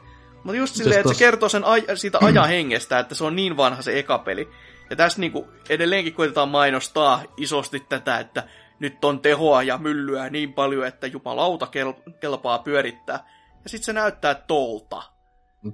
Mutta 0.43 0.57
just 0.57 0.75
silleen, 0.75 0.99
että 0.99 1.13
se 1.13 1.19
kertoo 1.19 1.49
sen 1.49 1.63
aj- 1.63 1.95
siitä 1.95 2.19
ajahengestä, 2.25 2.99
että 2.99 3.15
se 3.15 3.23
on 3.23 3.35
niin 3.35 3.57
vanha 3.57 3.81
se 3.81 3.99
eka 3.99 4.17
peli. 4.17 4.49
Ja 4.89 4.95
tässä 4.95 5.19
niinku 5.19 5.47
edelleenkin 5.69 6.13
koitetaan 6.13 6.49
mainostaa 6.49 7.23
isosti 7.37 7.79
tätä, 7.79 8.19
että 8.19 8.43
nyt 8.79 9.05
on 9.05 9.19
tehoa 9.19 9.63
ja 9.63 9.77
myllyä 9.77 10.29
niin 10.29 10.53
paljon, 10.53 10.87
että 10.87 11.07
jumalauta 11.07 11.65
kel- 11.65 12.13
kelpaa 12.19 12.59
pyörittää. 12.59 13.29
Ja 13.63 13.69
sitten 13.69 13.85
se 13.85 13.93
näyttää 13.93 14.35
tolta. 14.35 15.03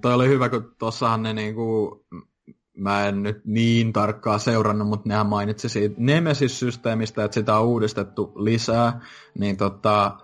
Toi 0.01 0.13
oli 0.13 0.27
hyvä, 0.27 0.49
kun 0.49 0.75
tossahan 0.79 1.23
ne 1.23 1.33
niinku, 1.33 2.05
mä 2.79 3.07
en 3.07 3.23
nyt 3.23 3.41
niin 3.45 3.93
tarkkaa 3.93 4.37
seurannut, 4.37 4.87
mutta 4.87 5.09
nehän 5.09 5.25
mainitsi 5.25 5.69
siitä 5.69 5.95
Nemesis-systeemistä, 5.97 7.23
että 7.23 7.35
sitä 7.35 7.57
on 7.57 7.65
uudistettu 7.65 8.31
lisää, 8.35 9.01
niin 9.39 9.57
tota, 9.57 10.17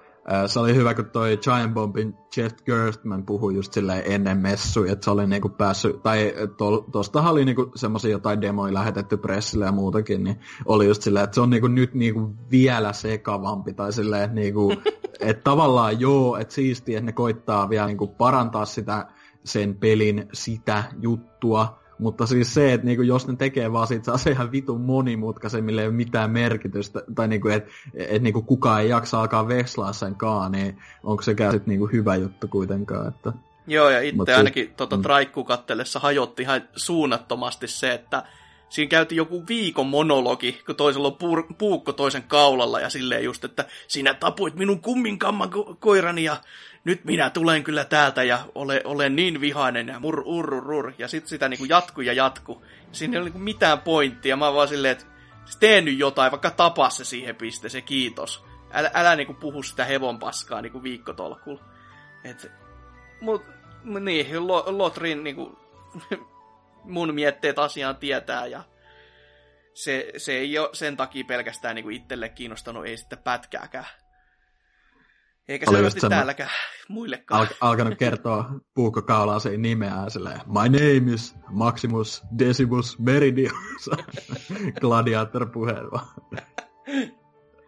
se 0.48 0.60
oli 0.60 0.76
hyvä, 0.76 0.94
kun 0.94 1.06
toi 1.06 1.38
Giant 1.38 1.74
Bombin 1.74 2.14
Jeff 2.38 2.56
Gerstmann 2.66 3.26
puhui 3.26 3.56
just 3.56 3.74
silleen 3.74 4.04
ennen 4.06 4.38
messuja, 4.38 4.92
että 4.92 5.04
se 5.06 5.12
oli 5.12 5.28
niinku 5.28 5.50
päässyt, 5.50 6.04
tai 6.04 6.34
to, 6.58 6.86
tostahan 6.92 7.32
oli 7.32 7.46
niinku 7.46 7.72
semmosia 7.76 8.12
jotain 8.12 8.42
demoja 8.42 8.74
lähetetty 8.74 9.18
pressille 9.18 9.66
ja 9.66 9.72
muutakin, 9.72 10.24
niin 10.24 10.40
oli 10.66 10.88
just 10.88 11.02
silleen, 11.02 11.24
että 11.24 11.36
se 11.36 11.42
on 11.42 11.50
niinku 11.50 11.68
nyt 11.68 11.94
niinku 11.94 12.36
vielä 12.52 12.94
sekavampi, 12.94 13.74
tai 13.74 13.94
silleen, 13.94 14.24
että 14.26 14.36
niinku, 14.36 14.74
et 15.20 15.44
tavallaan 15.44 16.00
joo, 16.00 16.38
että 16.38 16.54
siistiä, 16.54 16.98
että 16.98 17.06
ne 17.06 17.12
koittaa 17.12 17.70
vielä 17.70 17.86
niinku 17.88 18.08
parantaa 18.08 18.66
sitä 18.66 19.08
sen 19.44 19.76
pelin 19.76 20.28
sitä 20.34 20.84
juttua, 21.02 21.80
mutta 22.00 22.26
siis 22.26 22.54
se, 22.54 22.74
että 22.74 22.86
niinku, 22.88 23.04
jos 23.04 23.28
ne 23.28 23.36
tekee 23.36 23.72
vaan 23.72 23.88
siitä 23.88 24.18
se 24.18 24.32
ihan 24.32 24.52
vitun 24.52 24.82
monimutkaisen, 24.82 25.64
millä 25.64 25.82
ei 25.82 25.88
ole 25.88 25.96
mitään 25.96 26.32
merkitystä, 26.32 27.02
tai 27.16 27.28
niinku, 27.28 27.48
että 27.48 27.72
et, 27.94 28.22
niinku, 28.22 28.42
kukaan 28.42 28.82
ei 28.82 28.90
jaksa 28.90 29.22
alkaa 29.22 29.48
vekslaa 29.48 29.94
senkaan, 29.94 30.52
niin 30.52 30.78
onko 31.04 31.22
sekään 31.22 31.52
sitten 31.52 31.72
niinku, 31.72 31.88
hyvä 31.88 32.16
juttu 32.16 32.48
kuitenkaan. 32.48 33.08
Että... 33.08 33.34
Joo, 33.68 33.90
ja 33.90 34.02
itse 34.02 34.26
siis- 34.26 34.38
ainakin 34.38 34.74
tota, 34.78 34.98
mm. 34.98 35.04
Traikku 35.04 35.44
kattellessa 35.44 36.00
hajotti 36.00 36.44
ihan 36.44 36.62
suunnattomasti 36.76 37.68
se, 37.68 37.94
että 37.94 38.24
siinä 38.70 38.90
käytiin 38.90 39.18
joku 39.18 39.44
viikon 39.48 39.88
monologi, 39.88 40.62
kun 40.66 40.76
toisella 40.76 41.08
on 41.08 41.14
puur- 41.14 41.56
puukko 41.58 41.94
toisen 41.94 42.24
kaulalla 42.24 42.80
ja 42.80 42.90
silleen 42.90 43.24
just, 43.24 43.44
että 43.44 43.66
sinä 43.88 44.14
tapuit 44.14 44.56
minun 44.56 44.82
kumminkamman 44.82 45.50
ko- 45.54 45.76
koirani 45.80 46.24
ja 46.24 46.38
nyt 46.86 47.06
minä 47.06 47.30
tulen 47.30 47.64
kyllä 47.64 47.86
täältä 47.86 48.24
ja 48.24 48.40
ole, 48.56 48.82
olen 48.84 49.16
niin 49.16 49.42
vihainen 49.42 49.88
ja 49.88 50.00
mur, 50.00 50.22
urru, 50.26 50.62
rur. 50.62 50.94
Ja 50.98 51.08
sitten 51.08 51.30
sitä 51.30 51.50
niinku 51.50 51.66
jatku 51.66 52.02
ja 52.02 52.14
jatku. 52.14 52.66
Siinä 52.92 53.14
ei 53.14 53.18
ole 53.18 53.26
niinku 53.26 53.40
mitään 53.40 53.82
pointtia. 53.82 54.38
Mä 54.38 54.54
vaan 54.54 54.68
silleen, 54.68 54.92
että 54.92 55.06
tee 55.60 55.82
nyt 55.82 56.00
jotain, 56.00 56.32
vaikka 56.32 56.52
tapaa 56.52 56.90
se 56.90 57.06
siihen 57.06 57.36
pisteeseen, 57.36 57.84
kiitos. 57.84 58.44
Älä, 58.72 58.92
älä 58.94 59.16
niinku 59.16 59.34
puhu 59.34 59.64
sitä 59.64 59.86
hevon 59.86 60.20
paskaa 60.20 60.62
niinku 60.62 60.84
viikkotolkulla. 60.84 61.64
Et, 62.24 62.52
mut, 63.22 63.44
niin, 64.00 64.48
Lotrin 64.66 65.24
niinku, 65.24 65.60
mun 66.84 67.14
mietteet 67.14 67.60
asiaan 67.60 67.98
tietää 67.98 68.46
ja 68.46 68.64
se, 69.74 70.12
se 70.18 70.34
ei 70.34 70.60
ole 70.60 70.70
sen 70.74 70.98
takia 70.98 71.24
pelkästään 71.28 71.76
niinku 71.76 71.90
itselle 71.90 72.30
kiinnostanut, 72.30 72.86
ei 72.86 72.98
sitten 72.98 73.20
pätkääkään. 73.20 73.86
Eikä 75.48 75.72
selvästi 75.72 76.00
sen... 76.00 76.10
täälläkään 76.10 76.50
muillekaan. 76.88 77.42
Al- 77.42 77.70
alkanut 77.70 77.98
kertoa 77.98 78.46
puukkokaulaan 78.74 79.42
sen 79.42 79.62
nimeään 79.62 80.12
silleen, 80.12 80.42
My 80.46 80.70
name 80.70 81.14
is 81.14 81.36
Maximus 81.50 82.24
Decimus 82.40 83.00
Meridius. 83.00 83.90
Gladiator 84.82 85.50
puheen 85.50 85.92
vaan. 85.92 86.08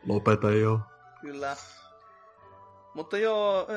Lopeta 0.05 0.51
jo. 0.51 0.79
Kyllä. 1.21 1.55
Mutta 2.93 3.17
joo, 3.17 3.67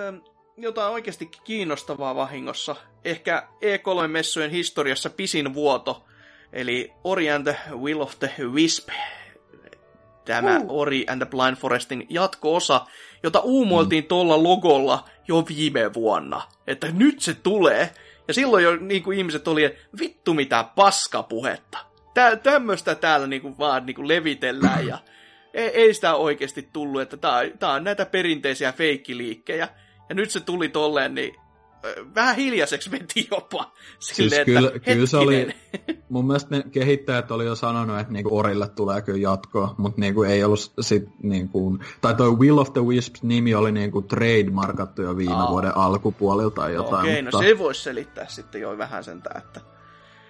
jotain 0.57 0.93
oikeasti 0.93 1.31
kiinnostavaa 1.45 2.15
vahingossa. 2.15 2.77
Ehkä 3.05 3.49
E3-messujen 3.55 4.51
historiassa 4.51 5.11
pisin 5.11 5.55
vuoto, 5.55 6.05
eli 6.53 6.93
Ori 7.05 7.31
and 7.31 7.45
the 7.45 7.77
Will 7.77 8.01
of 8.01 8.19
the 8.19 8.35
Wisp 8.53 8.89
tämä 10.31 10.59
uh. 10.59 10.81
Ori 10.81 11.05
and 11.09 11.23
the 11.23 11.31
Blind 11.31 11.57
Forestin 11.57 12.07
jatko-osa, 12.11 12.87
jota 13.23 13.41
uumoiltiin 13.41 14.05
mm. 14.05 14.09
tuolla 14.09 14.43
logolla 14.43 15.05
jo 15.29 15.45
viime 15.49 15.95
vuonna. 15.95 16.43
Että 16.67 16.87
nyt 16.93 17.21
se 17.21 17.35
tulee. 17.35 17.91
Ja 18.29 18.35
silloin 18.35 18.65
jo 18.65 18.77
niin 18.77 19.03
kuin 19.03 19.19
ihmiset 19.19 19.49
oli, 19.49 19.65
että 19.65 19.81
vittu 20.01 20.35
mitä 20.35 20.65
paskapuhetta. 20.75 21.79
Tää, 22.15 22.37
tämmöistä 22.37 22.95
täällä 22.95 23.27
niin 23.27 23.43
kuin 23.43 23.59
vaan 23.59 23.87
niin 23.87 23.95
kuin 23.97 24.09
levitellään 24.09 24.87
ja 24.87 24.99
ei, 25.55 25.69
ei 25.69 25.95
sitä 25.95 26.15
oikeasti 26.15 26.69
tullut, 26.73 27.03
että 27.03 27.17
tää, 27.17 27.43
tää 27.59 27.71
on 27.71 27.85
näitä 27.85 28.07
perinteisiä 28.07 28.73
feikkiliikkejä. 28.73 29.69
Ja 30.09 30.15
nyt 30.15 30.31
se 30.31 30.41
tuli 30.41 30.69
tolleen, 30.69 31.15
niin 31.15 31.35
vähän 32.15 32.37
hiljaiseksi 32.37 32.91
menti 32.91 33.29
jopa. 33.31 33.73
Silleen, 33.99 34.45
siis 34.45 34.57
kyllä, 34.57 34.69
että, 34.75 34.93
kyllä 34.93 35.07
se 35.07 35.17
oli, 35.17 35.49
mun 36.09 36.27
mielestä 36.27 36.57
ne 36.57 36.63
kehittäjät 36.73 37.31
oli 37.31 37.45
jo 37.45 37.55
sanonut, 37.55 38.01
että 38.01 38.13
niinku 38.13 38.39
Orille 38.39 38.69
tulee 38.69 39.03
kyllä 39.03 39.19
jatkoa, 39.19 39.75
mutta 39.79 40.01
niinku 40.01 40.23
ei 40.23 40.45
ollut 40.45 40.73
sit 40.81 41.09
niinku, 41.23 41.79
tai 42.01 42.15
toi 42.15 42.31
Will 42.31 42.59
of 42.59 42.73
the 42.73 42.81
Wisps 42.81 43.23
nimi 43.23 43.55
oli 43.55 43.73
niinku 43.73 44.03
trademarkattu 44.03 45.03
jo 45.03 45.17
viime 45.17 45.35
Aa. 45.35 45.51
vuoden 45.51 45.77
alkupuolilta 45.77 46.61
tai 46.61 46.75
jotain. 46.75 47.03
Okei, 47.03 47.23
no 47.23 47.27
mutta... 47.27 47.37
no 47.37 47.43
se 47.43 47.59
voisi 47.59 47.83
selittää 47.83 48.27
sitten 48.29 48.61
jo 48.61 48.79
vähän 48.79 49.05
sentään, 49.05 49.43
että... 49.43 49.61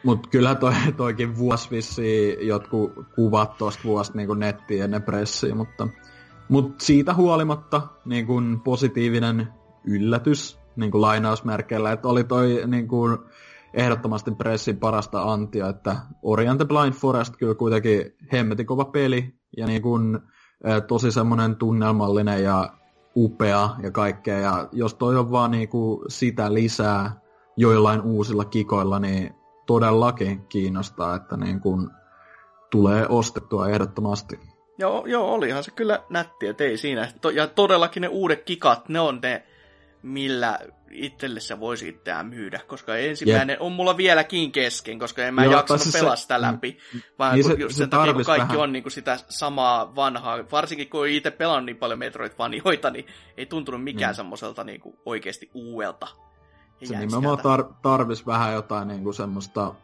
Mutta 0.03 0.29
kyllä 0.29 0.55
toi, 0.55 0.73
toikin 0.97 1.39
vuosi 1.39 1.71
vissiin 1.71 2.47
jotkut 2.47 2.93
kuvat 3.15 3.59
tuosta 3.59 3.85
vuosta 3.85 4.17
niinku 4.17 4.35
nettiin 4.35 4.83
ennen 4.83 5.03
pressiä, 5.03 5.55
mutta 5.55 5.89
Mutta 6.49 6.85
siitä 6.85 7.15
huolimatta 7.15 7.83
niin 8.05 8.27
kun 8.27 8.61
positiivinen 8.65 9.49
yllätys 9.85 10.60
niin 10.77 10.91
kun 10.91 11.01
lainausmerkeillä, 11.01 11.93
että 11.93 12.09
oli 12.09 12.25
toi 12.25 12.63
niin 12.67 12.89
kun, 12.89 13.27
ehdottomasti 13.75 14.31
pressin 14.31 14.77
parasta 14.77 15.23
antia, 15.23 15.69
että 15.69 15.97
Orient 16.23 16.59
the 16.59 16.67
Blind 16.67 16.93
Forest 16.93 17.37
kyllä 17.37 17.55
kuitenkin 17.55 18.17
hemmetin 18.33 18.67
kova 18.67 18.85
peli 18.85 19.35
ja 19.57 19.67
niin 19.67 19.83
kun, 19.83 20.21
tosi 20.89 21.13
semmoinen 21.13 21.57
tunnelmallinen 21.57 22.45
ja 22.45 22.73
upea 23.17 23.71
ja 23.83 23.91
kaikkea. 23.91 24.39
Ja 24.39 24.69
jos 24.73 24.95
toi 24.95 25.17
on 25.17 25.31
vaan 25.31 25.51
niinku 25.51 26.05
sitä 26.09 26.55
lisää 26.55 27.21
joillain 27.57 28.01
uusilla 28.01 28.45
kikoilla, 28.45 28.99
niin 28.99 29.35
todellakin 29.67 30.47
kiinnostaa, 30.47 31.17
että 31.17 31.37
niin 31.37 31.61
kun 31.61 31.91
tulee 32.71 33.07
ostettua 33.09 33.69
ehdottomasti. 33.69 34.41
Joo, 34.79 35.07
joo, 35.07 35.35
olihan 35.35 35.65
se 35.65 35.71
kyllä 35.71 36.03
nätti, 36.11 36.47
että 36.47 36.65
ei 36.65 36.77
siinä. 36.77 37.09
Ja 37.35 37.47
todellakin 37.47 38.01
ne 38.01 38.09
uudet 38.09 38.43
kikat, 38.45 38.89
ne 38.89 39.01
on 39.01 39.19
ne, 39.23 39.47
millä 40.03 40.59
itselle 40.91 41.41
se 41.41 41.61
voisi 41.61 41.89
itseään 41.89 42.27
myydä, 42.27 42.61
koska 42.67 42.97
ensimmäinen 42.97 43.55
yep. 43.55 43.63
on 43.63 43.73
mulla 43.73 43.97
vieläkin 43.97 44.53
kesken, 44.53 44.99
koska 44.99 45.23
en 45.23 45.35
mä 45.35 45.45
Joo, 45.45 45.53
jaksanut 45.53 45.83
siis 45.83 45.97
pelaa 45.97 46.17
sitä 46.17 46.41
läpi, 46.41 46.79
mm, 46.95 47.01
vaan 47.19 47.35
niin 47.35 47.45
kun 47.45 47.53
se, 47.53 47.63
just 47.63 47.75
se 47.75 47.79
sen 47.79 47.91
takia, 47.91 48.13
kun 48.13 48.25
kaikki 48.25 48.49
vähän. 48.49 48.63
on 48.63 48.73
niin 48.73 48.83
kuin 48.83 48.93
sitä 48.93 49.19
samaa 49.29 49.95
vanhaa, 49.97 50.39
varsinkin 50.53 50.91
kun 50.91 51.09
itse 51.09 51.31
pelannut 51.31 51.67
niin 51.67 51.77
paljon 51.77 51.99
Metroid-vanioita, 51.99 52.91
niin 52.91 53.07
ei 53.37 53.47
tuntunut 53.47 53.85
mikään 53.85 54.13
mm. 54.13 54.17
semmoiselta 54.17 54.65
niin 54.65 54.81
kuin 54.81 54.97
oikeasti 55.07 55.51
uudelta. 55.55 56.09
Se 56.85 56.99
nimenomaan 56.99 57.39
tar- 57.39 57.75
tarvis 57.83 58.27
vähän 58.27 58.53
jotain 58.55 58.89
niin 58.89 59.05
kuin 59.05 59.15
semmoista 59.15 59.75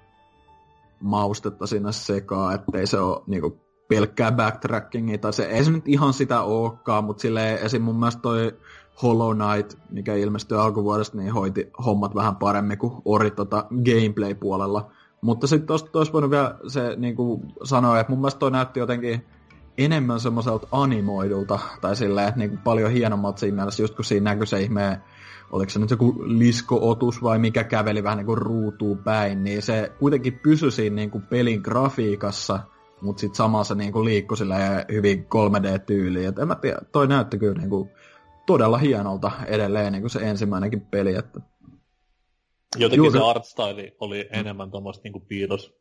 maustetta 1.01 1.67
sinne 1.67 1.93
sekaan, 1.93 2.55
ettei 2.55 2.87
se 2.87 2.99
ole 2.99 3.23
niin 3.27 3.41
kuin 3.41 3.61
pelkkää 3.89 4.33
backtrackingia, 4.33 5.19
tai 5.19 5.33
se 5.33 5.45
ei 5.45 5.65
se 5.65 5.71
nyt 5.71 5.89
ihan 5.89 6.13
sitä 6.13 6.43
olekaan, 6.43 7.05
mutta 7.05 7.21
silleen 7.21 7.59
esim. 7.59 7.83
mun 7.83 7.97
mielestä 7.97 8.23
toi 8.23 8.59
Hollow 9.03 9.37
Knight, 9.37 9.79
mikä 9.91 10.15
ilmestyi 10.15 10.59
alkuvuodesta, 10.59 11.17
niin 11.17 11.33
hoiti 11.33 11.71
hommat 11.87 12.15
vähän 12.15 12.37
paremmin 12.37 12.79
kuin 12.79 12.93
Ori 13.05 13.31
tota 13.31 13.67
gameplay-puolella. 13.71 14.91
Mutta 15.21 15.47
sitten 15.47 15.67
tuosta 15.67 15.99
olisi 15.99 16.13
voinut 16.13 16.31
vielä 16.31 16.55
se 16.67 16.97
niin 16.97 17.17
kuin 17.17 17.43
sanoa, 17.65 18.01
että 18.01 18.13
mun 18.13 18.21
mielestä 18.21 18.39
toi 18.39 18.51
näytti 18.51 18.81
jotenkin 18.81 19.27
enemmän 19.79 20.21
semmoiselta 20.21 20.69
animoidulta, 20.73 21.59
tai 21.81 21.97
silleen, 21.97 22.29
että 22.29 22.39
niin 22.39 22.51
kuin 22.51 22.61
paljon 22.65 22.91
hienommalta 22.91 23.39
siinä 23.39 23.57
mielessä, 23.57 23.83
just 23.83 23.95
kun 23.95 24.05
siinä 24.05 24.31
näkyy 24.31 24.47
se 24.47 24.61
ihmeen, 24.61 24.97
oliko 25.51 25.71
se 25.71 25.79
nyt 25.79 25.91
joku 25.91 26.15
liskootus 26.19 27.23
vai 27.23 27.39
mikä 27.39 27.65
käveli 27.65 28.03
vähän 28.03 28.19
niin 28.19 28.27
kuin 28.27 28.39
ruutuu 28.39 28.97
päin, 28.97 29.45
niin 29.45 29.63
se 29.63 29.93
kuitenkin 29.99 30.41
pysyi 30.43 30.71
siinä 30.71 30.97
niin 30.97 31.11
kuin 31.11 31.23
pelin 31.23 31.61
grafiikassa, 31.61 32.59
mutta 33.01 33.21
sitten 33.21 33.37
samassa 33.37 33.75
niin 33.75 33.93
kuin 33.93 34.05
liikkui 34.05 34.37
hyvin 34.93 35.27
3D-tyyliin. 35.35 36.29
Et 36.29 36.39
en 36.39 36.49
mä 36.49 36.55
tiedä, 36.55 36.79
toi 36.93 37.07
näytti 37.07 37.39
kyllä 37.39 37.61
niin 37.61 37.71
kuin 37.71 37.91
todella 38.47 38.79
hienolta 38.79 39.31
edelleen 39.47 39.93
niin 39.93 40.03
kuin 40.03 40.11
se 40.11 40.19
ensimmäinenkin 40.19 40.81
peli. 40.81 41.15
Että... 41.15 41.41
Jotenkin 42.77 43.05
Juuri... 43.05 43.19
se 43.19 43.25
artstyle 43.25 43.93
oli 44.01 44.29
enemmän 44.33 44.71
tuommoista 44.71 45.03
niin 45.05 45.27
piirros 45.29 45.75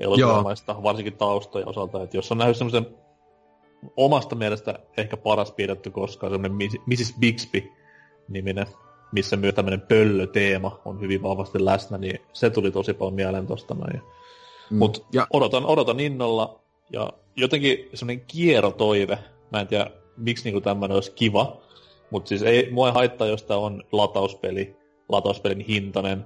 elokuvamaista, 0.00 0.82
varsinkin 0.82 1.16
taustoja 1.16 1.66
osalta. 1.66 2.02
Että 2.02 2.16
jos 2.16 2.32
on 2.32 2.38
nähnyt 2.38 2.56
semmoisen 2.56 2.86
omasta 3.96 4.34
mielestä 4.34 4.78
ehkä 4.96 5.16
paras 5.16 5.52
piirretty 5.52 5.90
koskaan, 5.90 6.32
semmoinen 6.32 6.70
Mrs. 6.86 7.14
Bixby-niminen, 7.20 8.66
missä 9.12 9.36
myös 9.36 9.54
tämmöinen 9.54 9.80
pöllöteema 9.80 10.80
on 10.84 11.00
hyvin 11.00 11.22
vahvasti 11.22 11.64
läsnä, 11.64 11.98
niin 11.98 12.20
se 12.32 12.50
tuli 12.50 12.70
tosi 12.70 12.94
paljon 12.94 13.14
mieleen 13.14 13.46
tosta 13.46 13.74
noin. 13.74 14.02
Mm. 14.70 14.76
Mutta 14.76 15.00
ja... 15.12 15.26
odotan, 15.32 15.66
odotan 15.66 16.00
innolla, 16.00 16.60
ja 16.92 17.12
jotenkin 17.36 17.88
semmoinen 17.94 18.24
kierrotoive, 18.26 19.18
mä 19.52 19.60
en 19.60 19.66
tiedä 19.68 19.90
miksi 20.16 20.44
niinku 20.44 20.60
tämmöinen 20.60 20.94
olisi 20.94 21.12
kiva, 21.12 21.60
mutta 22.10 22.28
siis 22.28 22.42
ei, 22.42 22.70
mua 22.70 22.88
ei 22.88 22.94
haittaa, 22.94 23.26
jos 23.26 23.42
tämä 23.42 23.60
on 23.60 23.82
latauspeli, 23.92 24.76
latauspelin 25.08 25.60
hintainen, 25.60 26.24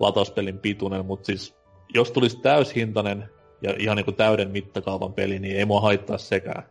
latauspelin 0.00 0.58
pituinen, 0.58 1.06
mutta 1.06 1.26
siis 1.26 1.56
jos 1.94 2.10
tulisi 2.10 2.38
täyshintainen 2.38 3.28
ja 3.62 3.74
ihan 3.78 3.96
niinku 3.96 4.12
täyden 4.12 4.50
mittakaavan 4.50 5.12
peli, 5.12 5.38
niin 5.38 5.56
ei 5.56 5.64
mua 5.64 5.80
haittaa 5.80 6.18
sekään. 6.18 6.62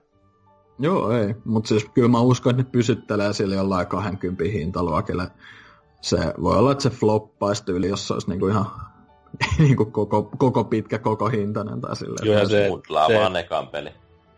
Joo, 0.79 1.11
ei. 1.11 1.35
Mutta 1.45 1.67
siis 1.67 1.85
kyllä 1.93 2.07
mä 2.07 2.21
uskon, 2.21 2.49
että 2.49 2.63
ne 2.63 2.69
pysyttelee 2.71 3.33
sille 3.33 3.55
jollain 3.55 3.87
20 3.87 4.43
hintaluokille. 4.43 5.27
Se 6.01 6.17
voi 6.41 6.57
olla, 6.57 6.71
että 6.71 6.81
se 6.81 6.89
floppaisi 6.89 7.65
tyyli, 7.65 7.87
jos 7.87 8.07
se 8.07 8.13
olisi 8.13 8.29
niinku 8.29 8.47
ihan 8.47 8.65
niinku 9.59 9.85
koko, 9.85 10.23
koko 10.23 10.63
pitkä, 10.63 10.99
koko 10.99 11.29
hintainen 11.29 11.81
tai 11.81 11.95
silleen. 11.95 12.27
Joo, 12.27 12.39
ja 12.39 12.45
se, 12.45 12.69
se, 13.07 13.19
vaan 13.19 13.35
ekan 13.35 13.67
peli. 13.67 13.89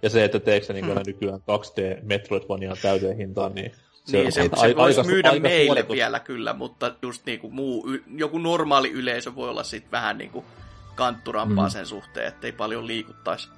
Ja 0.02 0.10
se, 0.10 0.24
että 0.24 0.40
teekö 0.40 0.66
se 0.66 0.74
niin 0.74 0.86
hmm. 0.86 1.02
nykyään 1.06 1.40
2D 1.40 2.04
Metroidvania 2.04 2.74
täyteen 2.82 3.18
hintaan, 3.18 3.56
niin 3.56 3.72
se, 4.06 4.18
niin, 4.18 4.32
se, 4.32 4.42
se, 4.42 4.76
voisi 4.76 5.00
aika, 5.00 5.12
myydä 5.12 5.30
aika 5.30 5.42
meille 5.42 5.66
suoritus. 5.66 5.96
vielä 5.96 6.20
kyllä, 6.20 6.54
mutta 6.54 6.96
just 7.02 7.26
niinku 7.26 7.50
muu, 7.50 7.90
joku 8.16 8.38
normaali 8.38 8.92
yleisö 8.92 9.36
voi 9.36 9.50
olla 9.50 9.64
sitten 9.64 9.92
vähän 9.92 10.18
niinku 10.18 10.46
kantturampaa 10.96 11.68
mm. 11.68 11.72
sen 11.72 11.86
suhteen, 11.86 12.28
ettei 12.28 12.52
paljon 12.52 12.88
liikuttaisi. 12.88 13.50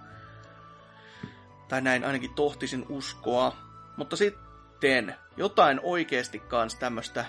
Tai 1.68 1.82
näin 1.82 2.04
ainakin 2.04 2.34
tohtisin 2.34 2.86
uskoa. 2.90 3.56
Mutta 3.98 4.16
sitten 4.16 5.16
jotain 5.38 5.80
oikeasti 5.84 6.40
kans 6.40 6.76
tämmöistä 6.76 7.26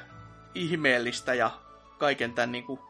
ihmeellistä 0.55 1.35
ja 1.35 1.51
kaiken 1.99 2.33
tämän 2.33 2.53
niinku, 2.53 2.81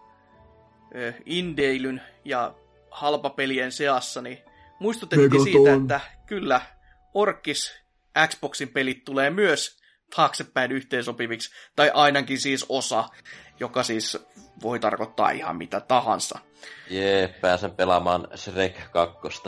ö, 0.94 1.12
indeilyn 1.26 2.02
ja 2.24 2.54
halpapelien 2.90 3.72
seassa, 3.72 4.22
niin 4.22 4.38
muistutettiin 4.80 5.42
siitä, 5.42 5.74
että 5.74 6.00
kyllä 6.26 6.60
Orkis 7.14 7.80
Xboxin 8.28 8.68
pelit 8.68 9.04
tulee 9.04 9.30
myös 9.30 9.78
taaksepäin 10.16 10.72
yhteensopiviksi, 10.72 11.50
tai 11.76 11.90
ainakin 11.94 12.38
siis 12.38 12.66
osa, 12.68 13.04
joka 13.60 13.82
siis 13.82 14.18
voi 14.62 14.80
tarkoittaa 14.80 15.30
ihan 15.30 15.56
mitä 15.56 15.80
tahansa. 15.80 16.38
Jee, 16.90 17.28
pääsen 17.28 17.70
pelaamaan 17.70 18.28
Shrek 18.34 18.76
2. 18.92 19.42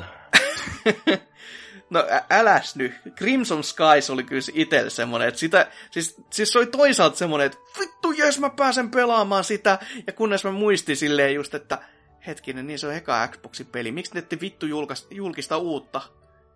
no 1.90 2.00
ä- 2.10 2.24
äläs 2.30 2.76
nyt. 2.76 2.92
Crimson 3.16 3.64
Skies 3.64 4.10
oli 4.10 4.22
kyllä 4.22 4.42
itselle 4.54 4.90
semmonen, 4.90 5.28
että 5.28 5.40
sitä, 5.40 5.70
siis, 5.90 6.16
siis 6.30 6.52
se 6.52 6.58
oli 6.58 6.66
toisaalta 6.66 7.16
semmonen, 7.16 7.46
että 7.46 7.58
vittu 7.80 8.12
jos 8.12 8.38
mä 8.38 8.50
pääsen 8.50 8.90
pelaamaan 8.90 9.44
sitä, 9.44 9.78
ja 10.06 10.12
kunnes 10.12 10.44
mä 10.44 10.50
muistin 10.50 10.96
silleen 10.96 11.34
just, 11.34 11.54
että 11.54 11.78
hetkinen, 12.26 12.66
niin 12.66 12.78
se 12.78 12.86
on 12.86 12.94
eka 12.94 13.28
Xboxin 13.28 13.66
peli, 13.66 13.92
miksi 13.92 14.14
ne 14.14 14.18
ette 14.18 14.40
vittu 14.40 14.66
julkaista, 14.66 15.14
julkista 15.14 15.56
uutta? 15.56 16.00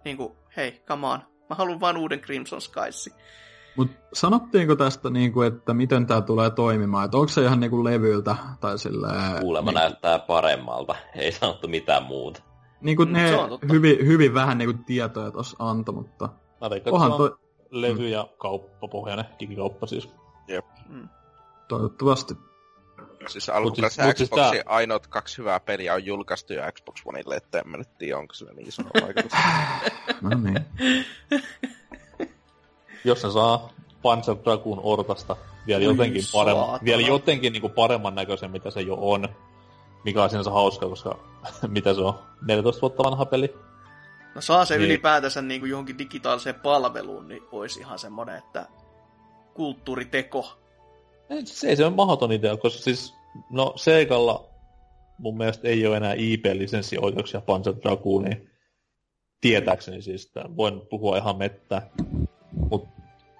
Niinku, 0.04 0.36
hei, 0.56 0.82
come 0.86 1.06
on, 1.06 1.18
mä 1.50 1.56
haluan 1.56 1.80
vaan 1.80 1.96
uuden 1.96 2.20
Crimson 2.20 2.62
Skiesin. 2.62 3.12
Mutta 3.76 3.96
sanottiinko 4.12 4.76
tästä, 4.76 5.10
niinku, 5.10 5.42
että 5.42 5.74
miten 5.74 6.06
tämä 6.06 6.20
tulee 6.20 6.50
toimimaan? 6.50 7.04
Että 7.04 7.16
onko 7.16 7.28
se 7.28 7.42
ihan 7.42 7.60
niinku 7.60 7.84
levyltä? 7.84 8.36
Tai 8.60 8.78
silleen, 8.78 9.40
Kuulemma 9.40 9.70
niin... 9.70 9.78
näyttää 9.78 10.18
paremmalta. 10.18 10.94
Ei 11.16 11.32
sanottu 11.32 11.68
mitään 11.68 12.02
muuta. 12.02 12.42
Niinku 12.80 13.04
mm, 13.04 13.12
ne 13.12 13.30
hyvin, 13.72 14.06
hyvin 14.06 14.34
vähän 14.34 14.58
niinku 14.58 14.82
tietoja 14.86 15.30
tuossa 15.30 15.56
antoi, 15.58 15.94
mutta... 15.94 16.28
Mä 16.60 16.70
veikkaan, 16.70 16.94
Onhan 16.94 17.12
toi... 17.12 17.36
levy- 17.70 18.08
ja 18.08 18.28
kauppapohjainen, 18.38 19.24
digikauppa 19.40 19.86
siis. 19.86 20.08
Jep. 20.48 20.66
Mm. 20.88 21.08
Toivottavasti. 21.68 22.34
Siis 23.28 23.48
alkuperäisessä 23.48 24.02
siis, 24.02 24.14
Xboxin 24.14 24.44
siis 24.44 24.64
tää... 24.64 24.74
ainoat 24.74 25.06
kaksi 25.06 25.38
hyvää 25.38 25.60
peliä 25.60 25.94
on 25.94 26.04
julkaistu 26.04 26.52
jo 26.52 26.62
Xbox 26.72 27.02
Oneille, 27.04 27.36
että 27.36 27.58
en 27.58 27.68
mä 27.68 27.76
nyt 27.76 27.98
tiedä, 27.98 28.18
onko 28.18 28.34
sillä 28.34 28.52
niin 28.52 28.68
iso 28.68 28.82
vaikutus. 28.82 29.32
no 30.22 30.30
niin. 30.38 30.66
jos 33.04 33.24
ne 33.24 33.30
saa 33.30 33.70
Panzer 34.02 34.36
Dragoon 34.44 34.80
Ortasta 34.82 35.36
vielä 35.66 35.84
jotenkin, 35.84 36.22
paremman, 36.32 36.80
vielä 36.84 37.02
jotenkin 37.02 37.52
niin 37.52 37.60
kuin 37.60 37.72
paremman 37.72 38.14
näköisen, 38.14 38.50
mitä 38.50 38.70
se 38.70 38.80
jo 38.80 38.96
on, 39.00 39.28
mikä 40.04 40.22
on 40.22 40.30
sinänsä 40.30 40.50
hauska, 40.50 40.88
koska 40.88 41.18
mitä 41.68 41.94
se 41.94 42.00
on, 42.00 42.14
14 42.46 42.80
vuotta 42.80 43.04
vanha 43.04 43.24
peli. 43.24 43.54
No 44.34 44.40
saa 44.40 44.64
se 44.64 44.76
niin. 44.78 44.84
ylipäätänsä 44.84 45.42
niin 45.42 45.60
kuin 45.60 45.70
johonkin 45.70 45.98
digitaaliseen 45.98 46.54
palveluun, 46.54 47.28
niin 47.28 47.42
olisi 47.52 47.80
ihan 47.80 47.98
semmoinen, 47.98 48.36
että 48.36 48.66
kulttuuriteko. 49.54 50.58
Ei, 51.30 51.46
se 51.46 51.68
ei 51.68 51.76
se 51.76 51.84
ole 51.84 51.94
mahdoton 51.94 52.32
idea, 52.32 52.56
koska 52.56 52.82
siis, 52.82 53.14
no 53.50 53.72
Seikalla 53.76 54.52
mun 55.18 55.36
mielestä 55.36 55.68
ei 55.68 55.86
ole 55.86 55.96
enää 55.96 56.14
IP-lisenssioikeuksia 56.16 57.40
Panzer 57.40 57.74
Dragooniin. 57.82 58.50
Tietääkseni 59.40 60.02
siis, 60.02 60.32
voin 60.56 60.80
puhua 60.90 61.16
ihan 61.16 61.36
mettä. 61.36 61.82
Mutta 62.72 62.88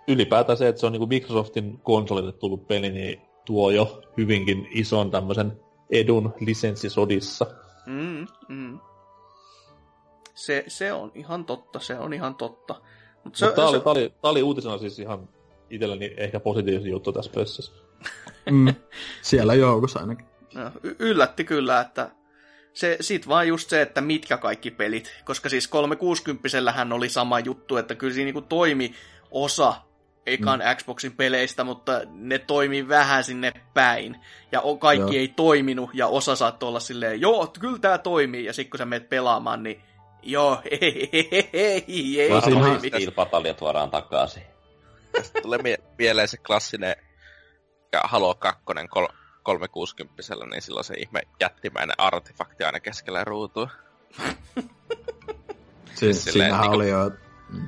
ylipäätään 0.08 0.58
se, 0.58 0.68
että 0.68 0.80
se 0.80 0.86
on 0.86 0.92
niinku 0.92 1.06
Microsoftin 1.06 1.78
konsolille 1.78 2.32
tullut 2.32 2.66
peli, 2.66 2.90
niin 2.90 3.22
tuo 3.44 3.70
jo 3.70 4.02
hyvinkin 4.16 4.68
ison 4.70 5.10
tämmöisen 5.10 5.60
edun 5.90 6.34
lisenssisodissa. 6.40 7.46
Mm, 7.86 8.26
mm. 8.48 8.78
Se, 10.34 10.64
se 10.68 10.92
on 10.92 11.12
ihan 11.14 11.44
totta, 11.44 11.80
se 11.80 11.98
on 11.98 12.12
ihan 12.12 12.34
totta. 12.34 12.80
Mut 13.24 13.36
se, 13.36 13.46
Mut 13.46 13.54
tää, 13.54 13.64
se... 13.64 13.70
oli, 13.70 13.80
tää, 13.80 13.92
oli, 13.92 14.14
tää 14.22 14.30
oli 14.30 14.42
uutisena 14.42 14.78
siis 14.78 14.98
ihan 14.98 15.28
itselleni 15.70 16.14
ehkä 16.16 16.40
positiivinen 16.40 16.90
juttu 16.90 17.12
tässä 17.12 17.32
pössissä. 17.34 17.72
mm, 18.50 18.74
siellä 19.22 19.54
joukossa 19.54 20.00
ainakin. 20.00 20.26
No, 20.54 20.70
y- 20.82 20.96
yllätti 20.98 21.44
kyllä, 21.44 21.80
että 21.80 22.10
se, 22.72 22.96
sit 23.00 23.28
vaan 23.28 23.48
just 23.48 23.70
se, 23.70 23.82
että 23.82 24.00
mitkä 24.00 24.36
kaikki 24.36 24.70
pelit. 24.70 25.12
Koska 25.24 25.48
siis 25.48 25.68
360 25.68 26.48
oli 26.94 27.08
sama 27.08 27.40
juttu, 27.40 27.76
että 27.76 27.94
kyllä 27.94 28.14
siinä 28.14 28.24
niinku 28.24 28.40
toimi 28.40 28.94
osa 29.32 29.74
ekan 30.26 30.60
mm. 30.60 30.76
Xboxin 30.76 31.16
peleistä, 31.16 31.64
mutta 31.64 32.00
ne 32.10 32.38
toimi 32.38 32.88
vähän 32.88 33.24
sinne 33.24 33.52
päin. 33.74 34.16
Ja 34.52 34.62
kaikki 34.80 35.16
joo. 35.16 35.20
ei 35.20 35.28
toiminut, 35.28 35.90
ja 35.94 36.06
osa 36.06 36.36
saattoi 36.36 36.68
olla 36.68 36.80
silleen, 36.80 37.20
joo, 37.20 37.52
kyllä 37.60 37.78
tämä 37.78 37.98
toimii, 37.98 38.44
ja 38.44 38.52
sitten 38.52 38.70
kun 38.70 38.78
sä 38.78 38.84
menet 38.84 39.08
pelaamaan, 39.08 39.62
niin 39.62 39.82
joo, 40.22 40.62
ei, 40.70 41.08
ei, 41.12 41.28
ei, 41.52 41.84
ei, 41.92 42.20
ei 42.20 42.40
toimi. 42.40 42.88
Steel 42.88 43.54
tuodaan 43.58 43.90
takaisin. 43.90 44.42
Tästä 45.12 45.40
tulee 45.42 45.58
mie- 45.62 45.82
mieleen 45.98 46.28
se 46.28 46.36
klassinen 46.36 46.96
Halo 48.04 48.34
2 48.34 48.62
kol- 48.88 49.08
360 49.42 50.22
niin 50.50 50.62
silloin 50.62 50.84
se 50.84 50.94
ihme 50.94 51.20
jättimäinen 51.40 51.94
artefakti 51.98 52.64
aina 52.64 52.80
keskellä 52.80 53.24
ruutua. 53.24 53.70
si- 55.94 56.14
siinähän 56.14 56.60
niin 56.60 56.72
oli 56.72 56.88
jo 56.88 57.10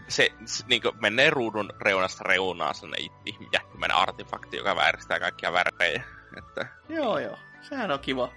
se, 0.08 0.30
se 0.44 0.64
niin 0.68 0.82
menee 1.00 1.30
ruudun 1.30 1.70
reunasta 1.80 2.24
reunaan 2.24 2.74
sellainen 2.74 3.10
jättimäinen 3.52 3.96
artefakti, 3.96 4.56
joka 4.56 4.76
vääristää 4.76 5.20
kaikkia 5.20 5.52
värejä. 5.52 6.02
Että... 6.38 6.66
Joo, 6.88 7.18
joo. 7.18 7.36
Sehän 7.68 7.90
on 7.90 7.98
kiva. 8.00 8.32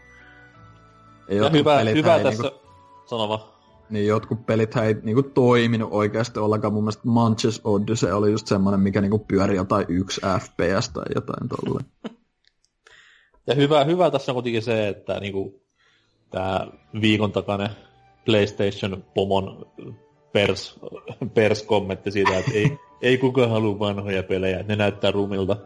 Ei 1.28 1.38
ja 1.38 1.50
hyvä, 1.50 1.80
hyvä 1.80 2.20
tässä... 2.20 2.44
Niinku, 2.44 2.60
sanova. 3.06 3.58
Niin 3.90 4.08
jotkut 4.08 4.46
pelit 4.46 4.78
ei 4.78 4.96
niinku 5.04 5.24
toiminut 5.24 5.90
oikeasti 5.92 6.40
ollenkaan. 6.40 6.74
Mun 6.74 6.84
mielestä 6.84 7.02
Manches 7.06 7.62
Odyssey 7.64 8.12
oli 8.12 8.32
just 8.32 8.48
semmoinen, 8.48 8.80
mikä 8.80 9.02
niinku 9.02 9.20
pyöri 9.20 9.56
jotain 9.56 9.86
yksi 9.90 10.22
FPS 10.40 10.90
tai 10.90 11.06
jotain 11.16 11.50
tolle. 11.50 11.82
ja 13.48 13.56
hyvä, 13.56 13.84
hyvä 13.84 14.12
tässä 14.12 14.32
on 14.32 14.34
kuitenkin 14.34 14.62
se, 14.62 14.88
että 14.88 15.20
niinku, 15.20 15.62
tämä 16.30 16.68
viikon 17.02 17.32
takainen 17.32 17.70
PlayStation-pomon 18.26 19.66
pers, 20.38 20.80
pers-kommentti 21.34 22.12
siitä, 22.12 22.38
että 22.38 22.52
ei, 22.54 22.80
ei 23.02 23.18
kukaan 23.18 23.50
halua 23.50 23.80
vanhoja 23.80 24.24
pelejä, 24.24 24.64
ne 24.64 24.76
näyttää 24.76 25.12
rumilta. 25.12 25.58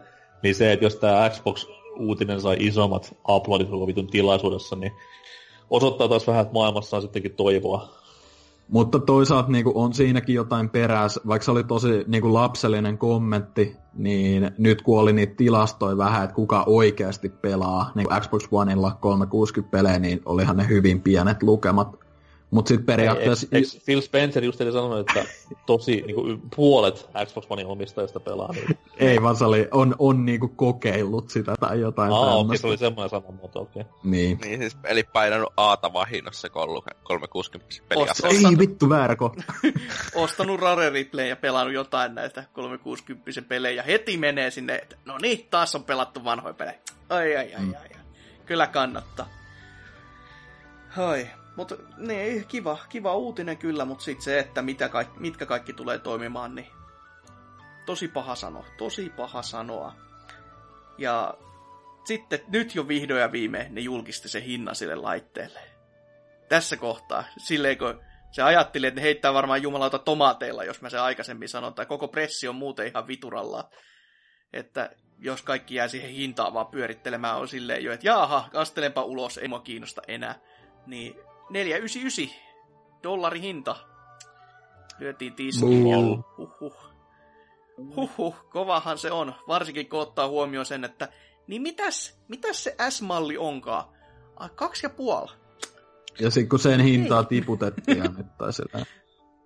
Niin 0.42 0.54
se, 0.54 0.72
että 0.72 0.84
jos 0.84 0.96
tämä 0.96 1.30
Xbox-uutinen 1.30 2.40
sai 2.40 2.56
isommat 2.60 3.16
uploadit 3.28 3.70
vitun 3.70 4.06
tilaisuudessa, 4.06 4.76
niin 4.76 4.92
osoittaa 5.70 6.08
taas 6.08 6.26
vähän, 6.26 6.42
että 6.42 6.54
maailmassa 6.54 6.96
on 6.96 7.02
sittenkin 7.02 7.34
toivoa. 7.34 7.88
Mutta 8.68 8.98
toisaalta 8.98 9.50
niin 9.50 9.64
kuin, 9.64 9.76
on 9.76 9.94
siinäkin 9.94 10.34
jotain 10.34 10.70
perässä, 10.70 11.20
vaikka 11.26 11.44
se 11.44 11.50
oli 11.50 11.64
tosi 11.64 12.04
niin 12.06 12.22
kuin, 12.22 12.34
lapsellinen 12.34 12.98
kommentti, 12.98 13.76
niin 13.94 14.50
nyt 14.58 14.82
kun 14.82 15.00
oli 15.00 15.12
niitä 15.12 15.34
tilastoja 15.36 15.96
vähän, 15.96 16.24
että 16.24 16.36
kuka 16.36 16.64
oikeasti 16.66 17.28
pelaa 17.28 17.90
niin 17.94 18.06
Xbox 18.20 18.48
Oneilla 18.50 18.96
360 19.00 19.70
pelejä, 19.70 19.98
niin 19.98 20.22
olihan 20.24 20.56
ne 20.56 20.68
hyvin 20.68 21.00
pienet 21.00 21.42
lukemat. 21.42 22.01
Mutta 22.52 22.68
sitten 22.68 22.86
periaatteessa... 22.86 23.46
Ei, 23.52 23.58
eikö 23.58 23.68
Phil 23.84 24.00
Spencer 24.00 24.44
just 24.44 24.60
eli 24.60 24.72
sanonut, 24.72 24.98
että 24.98 25.24
tosi 25.66 26.02
niinku, 26.06 26.48
puolet 26.56 27.08
Xbox 27.26 27.46
Onein 27.50 27.66
omistajista 27.66 28.20
pelaa 28.20 28.52
niin. 28.52 28.78
Ei, 28.96 29.22
vaan 29.22 29.36
se 29.36 29.44
oli, 29.44 29.68
on, 29.70 29.94
on 29.98 30.24
niinku 30.24 30.48
kokeillut 30.48 31.30
sitä 31.30 31.54
tai 31.60 31.80
jotain 31.80 32.12
Aa, 32.12 32.36
okei, 32.36 32.58
se 32.58 32.66
oli 32.66 32.78
semmoinen 32.78 33.22
muoto, 33.40 33.60
okei. 33.60 33.80
Okay. 33.80 33.92
Niin. 34.04 34.38
niin 34.38 34.60
siis, 34.60 34.76
eli 34.84 35.02
painanut 35.02 35.52
Aata 35.56 35.92
vahinnossa, 35.92 36.50
kun 36.50 36.62
ollut 36.62 36.84
360 37.02 37.74
peliä. 37.88 38.02
Ost, 38.02 38.24
Ei 38.24 38.58
vittu, 38.58 38.88
väärä 38.88 39.16
kohta. 39.16 39.42
Ostanut 40.14 40.60
Rare 40.60 40.90
Replay 40.90 41.26
ja 41.26 41.36
pelannut 41.36 41.74
jotain 41.74 42.14
näistä 42.14 42.44
360 42.52 43.42
pelejä. 43.42 43.82
Heti 43.82 44.16
menee 44.16 44.50
sinne, 44.50 44.74
että 44.74 44.96
no 45.04 45.18
niin, 45.18 45.46
taas 45.50 45.74
on 45.74 45.84
pelattu 45.84 46.24
vanhoja 46.24 46.54
pelejä. 46.54 46.78
Ai, 47.08 47.36
ai, 47.36 47.54
ai, 47.54 47.62
mm. 47.62 47.74
ai, 47.74 47.88
ai. 47.94 48.02
Kyllä 48.46 48.66
kannattaa. 48.66 49.26
Hai. 50.88 51.30
Mutta 51.56 51.76
niin, 51.96 52.46
kiva, 52.46 52.78
kiva 52.88 53.14
uutinen 53.14 53.58
kyllä, 53.58 53.84
mutta 53.84 54.04
sitten 54.04 54.24
se, 54.24 54.38
että 54.38 54.62
mitä 54.62 54.88
kaikki, 54.88 55.20
mitkä 55.20 55.46
kaikki 55.46 55.72
tulee 55.72 55.98
toimimaan, 55.98 56.54
niin 56.54 56.68
tosi 57.86 58.08
paha 58.08 58.34
sanoa, 58.34 58.66
tosi 58.78 59.10
paha 59.16 59.42
sanoa. 59.42 59.92
Ja 60.98 61.34
sitten 62.04 62.40
nyt 62.48 62.74
jo 62.74 62.88
vihdoin 62.88 63.20
ja 63.20 63.32
viimein 63.32 63.74
ne 63.74 63.80
julkisti 63.80 64.28
se 64.28 64.44
hinnan 64.44 64.74
sille 64.74 64.94
laitteelle. 64.94 65.60
Tässä 66.48 66.76
kohtaa, 66.76 67.24
silleen 67.38 67.78
kun 67.78 68.00
se 68.30 68.42
ajatteli, 68.42 68.86
että 68.86 69.00
ne 69.00 69.04
heittää 69.04 69.34
varmaan 69.34 69.62
jumalauta 69.62 69.98
tomaateilla, 69.98 70.64
jos 70.64 70.82
mä 70.82 70.90
se 70.90 70.98
aikaisemmin 70.98 71.48
sanon, 71.48 71.74
tai 71.74 71.86
koko 71.86 72.08
pressi 72.08 72.48
on 72.48 72.54
muuten 72.54 72.86
ihan 72.86 73.06
vituralla. 73.06 73.70
Että 74.52 74.90
jos 75.18 75.42
kaikki 75.42 75.74
jää 75.74 75.88
siihen 75.88 76.10
hintaan 76.10 76.54
vaan 76.54 76.66
pyörittelemään, 76.66 77.36
on 77.36 77.48
silleen 77.48 77.84
jo, 77.84 77.92
että 77.92 78.06
jaaha, 78.06 78.48
astelenpa 78.54 79.02
ulos, 79.02 79.38
ei 79.38 79.48
mua 79.48 79.60
kiinnosta 79.60 80.02
enää. 80.08 80.34
Niin 80.86 81.14
499 81.50 82.42
dollari 83.02 83.40
hinta. 83.40 83.76
Lyötiin 84.98 85.34
tiskiin. 85.34 85.84
Huhhuh. 86.38 86.92
Huhhuh, 87.96 88.36
kovahan 88.50 88.98
se 88.98 89.10
on. 89.10 89.34
Varsinkin 89.48 89.88
kun 89.88 90.00
ottaa 90.00 90.28
huomioon 90.28 90.66
sen, 90.66 90.84
että 90.84 91.08
niin 91.46 91.62
mitäs, 91.62 92.18
mitäs 92.28 92.64
se 92.64 92.76
S-malli 92.90 93.36
onkaan? 93.36 93.84
Ai, 94.36 94.48
kaksi 94.54 94.86
ja 94.86 94.90
puoli. 94.90 95.32
Ja 96.20 96.30
sitten 96.30 96.48
kun 96.48 96.58
sen 96.58 96.80
hintaa 96.80 97.24
tiputettiin 97.24 97.98
ja 97.98 98.04
nyt 98.04 98.38
tai 98.38 98.52
sitä. 98.52 98.84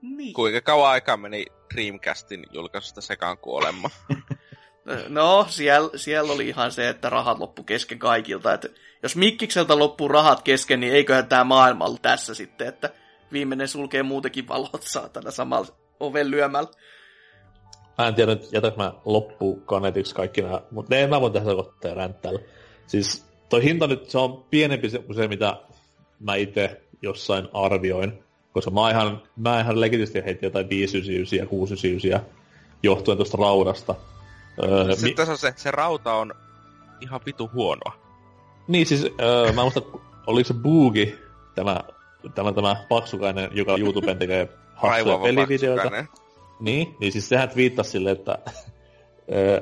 Niin. 0.02 0.34
Kuinka 0.34 0.60
kauan 0.60 0.90
aikaa 0.90 1.16
meni 1.16 1.46
Dreamcastin 1.74 2.46
julkaisusta 2.52 3.00
sekaan 3.00 3.38
kuolemma? 3.38 3.90
No, 5.08 5.46
siellä, 5.48 5.90
siellä 5.98 6.32
oli 6.32 6.48
ihan 6.48 6.72
se, 6.72 6.88
että 6.88 7.10
rahat 7.10 7.38
loppu 7.38 7.62
kesken 7.62 7.98
kaikilta. 7.98 8.52
Että 8.52 8.68
jos 9.02 9.16
Mikkikseltä 9.16 9.78
loppuu 9.78 10.08
rahat 10.08 10.42
kesken, 10.42 10.80
niin 10.80 10.92
eiköhän 10.92 11.26
tämä 11.26 11.44
maailma 11.44 11.84
ollut 11.84 12.02
tässä 12.02 12.34
sitten, 12.34 12.68
että 12.68 12.90
viimeinen 13.32 13.68
sulkee 13.68 14.02
muutenkin 14.02 14.48
valot 14.48 14.82
saatana 14.82 15.30
samalla 15.30 15.68
oven 16.00 16.30
lyömällä. 16.30 16.70
Mä 17.98 18.08
en 18.08 18.14
tiedä, 18.14 18.32
että 18.32 18.46
jätäks 18.52 18.76
mä 18.76 18.92
loppukaneetiksi 19.04 20.14
kaikki 20.14 20.42
nämä, 20.42 20.62
mutta 20.70 20.94
ne 20.94 21.06
mä 21.06 21.20
voin 21.20 21.32
tehdä 21.32 21.54
kohtaa 21.54 21.94
ränttäillä. 21.94 22.40
Siis 22.86 23.26
toi 23.48 23.62
hinta 23.62 23.86
nyt, 23.86 24.10
se 24.10 24.18
on 24.18 24.44
pienempi 24.50 24.90
kuin 24.90 25.16
se, 25.16 25.28
mitä 25.28 25.56
mä 26.20 26.34
itse 26.34 26.80
jossain 27.02 27.48
arvioin. 27.52 28.22
Koska 28.52 28.70
mä 28.70 28.90
ihan, 28.90 29.22
mä 29.36 29.60
ihan 29.60 29.80
legitisti 29.80 30.24
heitin 30.24 30.46
jotain 30.46 30.68
599 30.68 31.38
ja 31.38 31.46
699 31.46 32.36
johtuen 32.82 33.18
tuosta 33.18 33.36
raudasta. 33.40 33.94
Öö, 34.62 34.84
Sitten 34.90 35.10
mi- 35.10 35.14
tässä 35.14 35.32
on 35.32 35.38
se, 35.38 35.52
se 35.56 35.70
rauta 35.70 36.14
on 36.14 36.34
ihan 37.00 37.20
vitu 37.26 37.50
huonoa. 37.54 37.92
Niin 38.68 38.86
siis, 38.86 39.06
öö, 39.20 39.52
mä 39.52 39.62
muistan, 39.62 39.82
oliko 40.26 40.46
se 40.48 40.54
Boogi, 40.54 41.18
tämä, 41.54 41.80
tämä, 42.34 42.52
tämä 42.52 42.76
paksukainen, 42.88 43.50
joka 43.52 43.76
YouTuben 43.78 44.18
tekee 44.18 44.48
hassuja 44.74 45.18
pelivideoita. 45.18 45.82
Paksukainen. 45.82 46.08
Niin, 46.60 46.96
niin 47.00 47.12
siis 47.12 47.28
sehän 47.28 47.50
viittasi 47.56 47.90
silleen, 47.90 48.16
että 48.16 48.38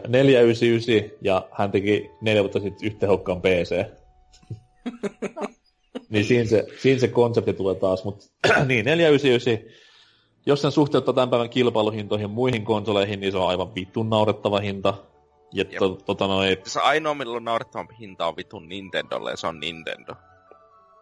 499 0.09 1.19
ja 1.21 1.49
hän 1.53 1.71
teki 1.71 2.11
neljä 2.21 2.43
vuotta 2.43 2.61
sitten 2.61 2.87
yhtehokkaan 2.87 3.41
PC. 3.41 3.85
niin 6.11 6.25
siinä 6.25 6.45
se, 6.45 6.67
siinä 6.79 7.01
se 7.01 7.09
konsepti 7.09 7.53
tulee 7.53 7.75
taas, 7.75 8.05
mutta 8.05 8.27
niin, 8.67 8.85
499, 8.85 9.59
jos 10.47 10.63
sen 10.63 10.73
suhteuttaa 10.73 11.15
tämän 11.15 11.31
päivän 11.31 11.51
kilpailuhintoihin 11.51 12.31
muihin 12.31 12.65
konsoleihin, 12.65 13.21
niin 13.21 13.33
se 13.33 13.39
on 13.39 13.49
aivan 13.49 13.75
vitun 13.75 14.11
naurettava 14.11 14.61
hinta. 14.61 14.95
Ja 15.53 15.65
to, 15.79 15.89
tota 15.89 16.27
noin... 16.27 16.57
Se 16.65 16.81
ainoa, 16.81 17.15
millä 17.15 17.37
on 17.37 17.45
naurettavampi 17.45 17.95
hinta 18.01 18.27
on 18.27 18.37
vitun 18.37 18.69
Nintendolle, 18.69 19.31
ja 19.31 19.37
se 19.37 19.47
on 19.47 19.61
Nintendo. 19.61 20.15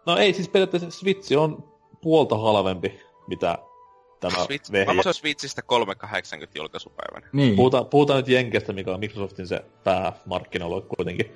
No 0.05 0.17
ei, 0.17 0.33
siis 0.33 0.49
periaatteessa 0.49 0.91
Switch 0.91 1.37
on 1.37 1.63
puolta 2.01 2.37
halvempi, 2.37 2.99
mitä 3.27 3.57
tämä 4.19 4.45
Switch, 4.45 4.71
vehje. 4.71 4.93
Mä 4.93 5.13
Switchistä 5.13 5.61
380 5.61 6.59
julkaisupäivänä. 6.59 7.29
Niin. 7.33 7.55
Puhutaan, 7.55 7.85
puhutaan 7.85 8.17
nyt 8.17 8.27
Jenkestä, 8.27 8.73
mikä 8.73 8.93
on 8.93 8.99
Microsoftin 8.99 9.47
se 9.47 9.65
päämarkkinoilla 9.83 10.81
kuitenkin. 10.81 11.31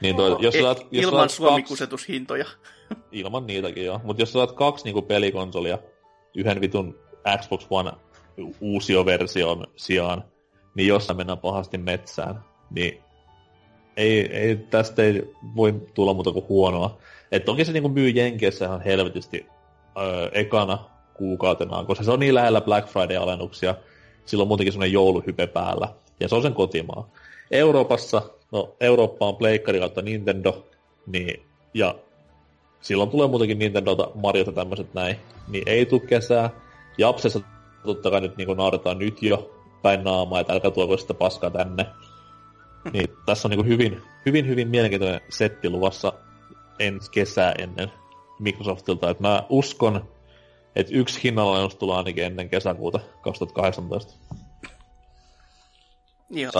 Niin 0.00 0.16
toi, 0.16 0.36
jos 0.40 0.54
e- 0.54 0.60
saat, 0.60 0.86
jos 0.90 1.04
ilman 1.04 1.28
suomikusetushintoja. 1.28 2.44
ilman 3.12 3.46
niitäkin 3.46 3.84
joo. 3.84 4.00
Mutta 4.04 4.22
jos 4.22 4.32
saat 4.32 4.52
kaksi 4.52 4.84
niinku 4.84 5.02
pelikonsolia 5.02 5.78
yhden 6.36 6.60
vitun 6.60 7.01
Xbox 7.38 7.66
One 7.70 7.92
uusioversion 8.60 9.66
sijaan, 9.76 10.24
niin 10.74 10.88
jossain 10.88 11.16
mennään 11.16 11.38
pahasti 11.38 11.78
metsään, 11.78 12.44
niin 12.70 13.02
ei, 13.96 14.36
ei, 14.36 14.56
tästä 14.56 15.02
ei 15.02 15.32
voi 15.56 15.82
tulla 15.94 16.14
muuta 16.14 16.32
kuin 16.32 16.48
huonoa. 16.48 16.98
Että 17.32 17.46
toki 17.46 17.64
se 17.64 17.72
niinku 17.72 17.88
myy 17.88 18.08
Jenkeissä 18.08 18.64
ihan 18.64 18.80
helvetisti 18.80 19.46
öö, 19.98 20.28
ekana 20.32 20.78
kuukautena, 21.14 21.84
koska 21.84 22.04
se 22.04 22.10
on 22.10 22.20
niin 22.20 22.34
lähellä 22.34 22.60
Black 22.60 22.88
Friday-alennuksia, 22.88 23.74
sillä 24.24 24.42
on 24.42 24.48
muutenkin 24.48 24.72
semmoinen 24.72 24.92
jouluhype 24.92 25.46
päällä, 25.46 25.88
ja 26.20 26.28
se 26.28 26.34
on 26.34 26.42
sen 26.42 26.54
kotimaa. 26.54 27.08
Euroopassa, 27.50 28.22
no 28.52 28.76
Eurooppa 28.80 29.26
on 29.26 29.36
Pleikkari 29.36 29.78
kautta 29.78 30.02
Nintendo, 30.02 30.66
niin, 31.06 31.42
ja 31.74 31.94
silloin 32.80 33.10
tulee 33.10 33.28
muutenkin 33.28 33.58
Nintendota, 33.58 34.10
Mariota 34.14 34.52
tämmöiset 34.52 34.94
näin, 34.94 35.16
niin 35.48 35.64
ei 35.66 35.86
tule 35.86 36.00
kesää. 36.00 36.50
Japsessa 36.98 37.40
totta 37.84 38.10
kai 38.10 38.20
nyt 38.20 38.36
niin 38.36 38.56
nauretaan 38.56 38.98
nyt 38.98 39.22
jo 39.22 39.50
päin 39.82 40.04
naamaa, 40.04 40.40
että 40.40 40.52
älkää 40.52 40.70
tuoko 40.70 40.96
sitä 40.96 41.14
paskaa 41.14 41.50
tänne. 41.50 41.86
Niin 42.92 43.08
tässä 43.26 43.48
on 43.48 43.50
niin 43.50 43.66
hyvin, 43.66 44.02
hyvin, 44.26 44.48
hyvin 44.48 44.68
mielenkiintoinen 44.68 45.20
setti 45.28 45.70
luvassa 45.70 46.12
ensi 46.78 47.10
kesää 47.10 47.54
ennen 47.58 47.92
Microsoftilta, 48.38 49.10
että 49.10 49.22
mä 49.22 49.44
uskon, 49.48 50.08
että 50.76 50.92
yksi 50.94 51.20
hinnanalennus 51.24 51.76
tulee 51.76 51.96
ainakin 51.96 52.24
ennen 52.24 52.48
kesäkuuta 52.48 53.00
2018. 53.22 54.12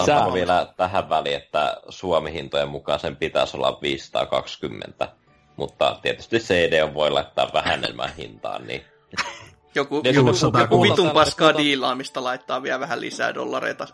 Saanko 0.04 0.34
vielä 0.34 0.72
tähän 0.76 1.08
väliin, 1.08 1.36
että 1.36 1.76
Suomi-hintojen 1.88 2.68
mukaan 2.68 3.00
sen 3.00 3.16
pitäisi 3.16 3.56
olla 3.56 3.78
520, 3.82 5.08
mutta 5.56 5.98
tietysti 6.02 6.38
CD 6.38 6.94
voi 6.94 7.10
laittaa 7.10 7.50
vähän 7.52 7.84
enemmän 7.84 8.16
hintaan, 8.16 8.66
niin... 8.66 8.84
Joku, 9.74 9.94
joku, 9.96 10.30
joku, 10.42 10.58
joku 10.58 10.82
vitun 10.82 11.10
paskaa 11.10 11.56
diilaamista 11.56 12.24
laittaa 12.24 12.62
vielä 12.62 12.80
vähän 12.80 13.00
lisää 13.00 13.34
dollareita 13.34 13.88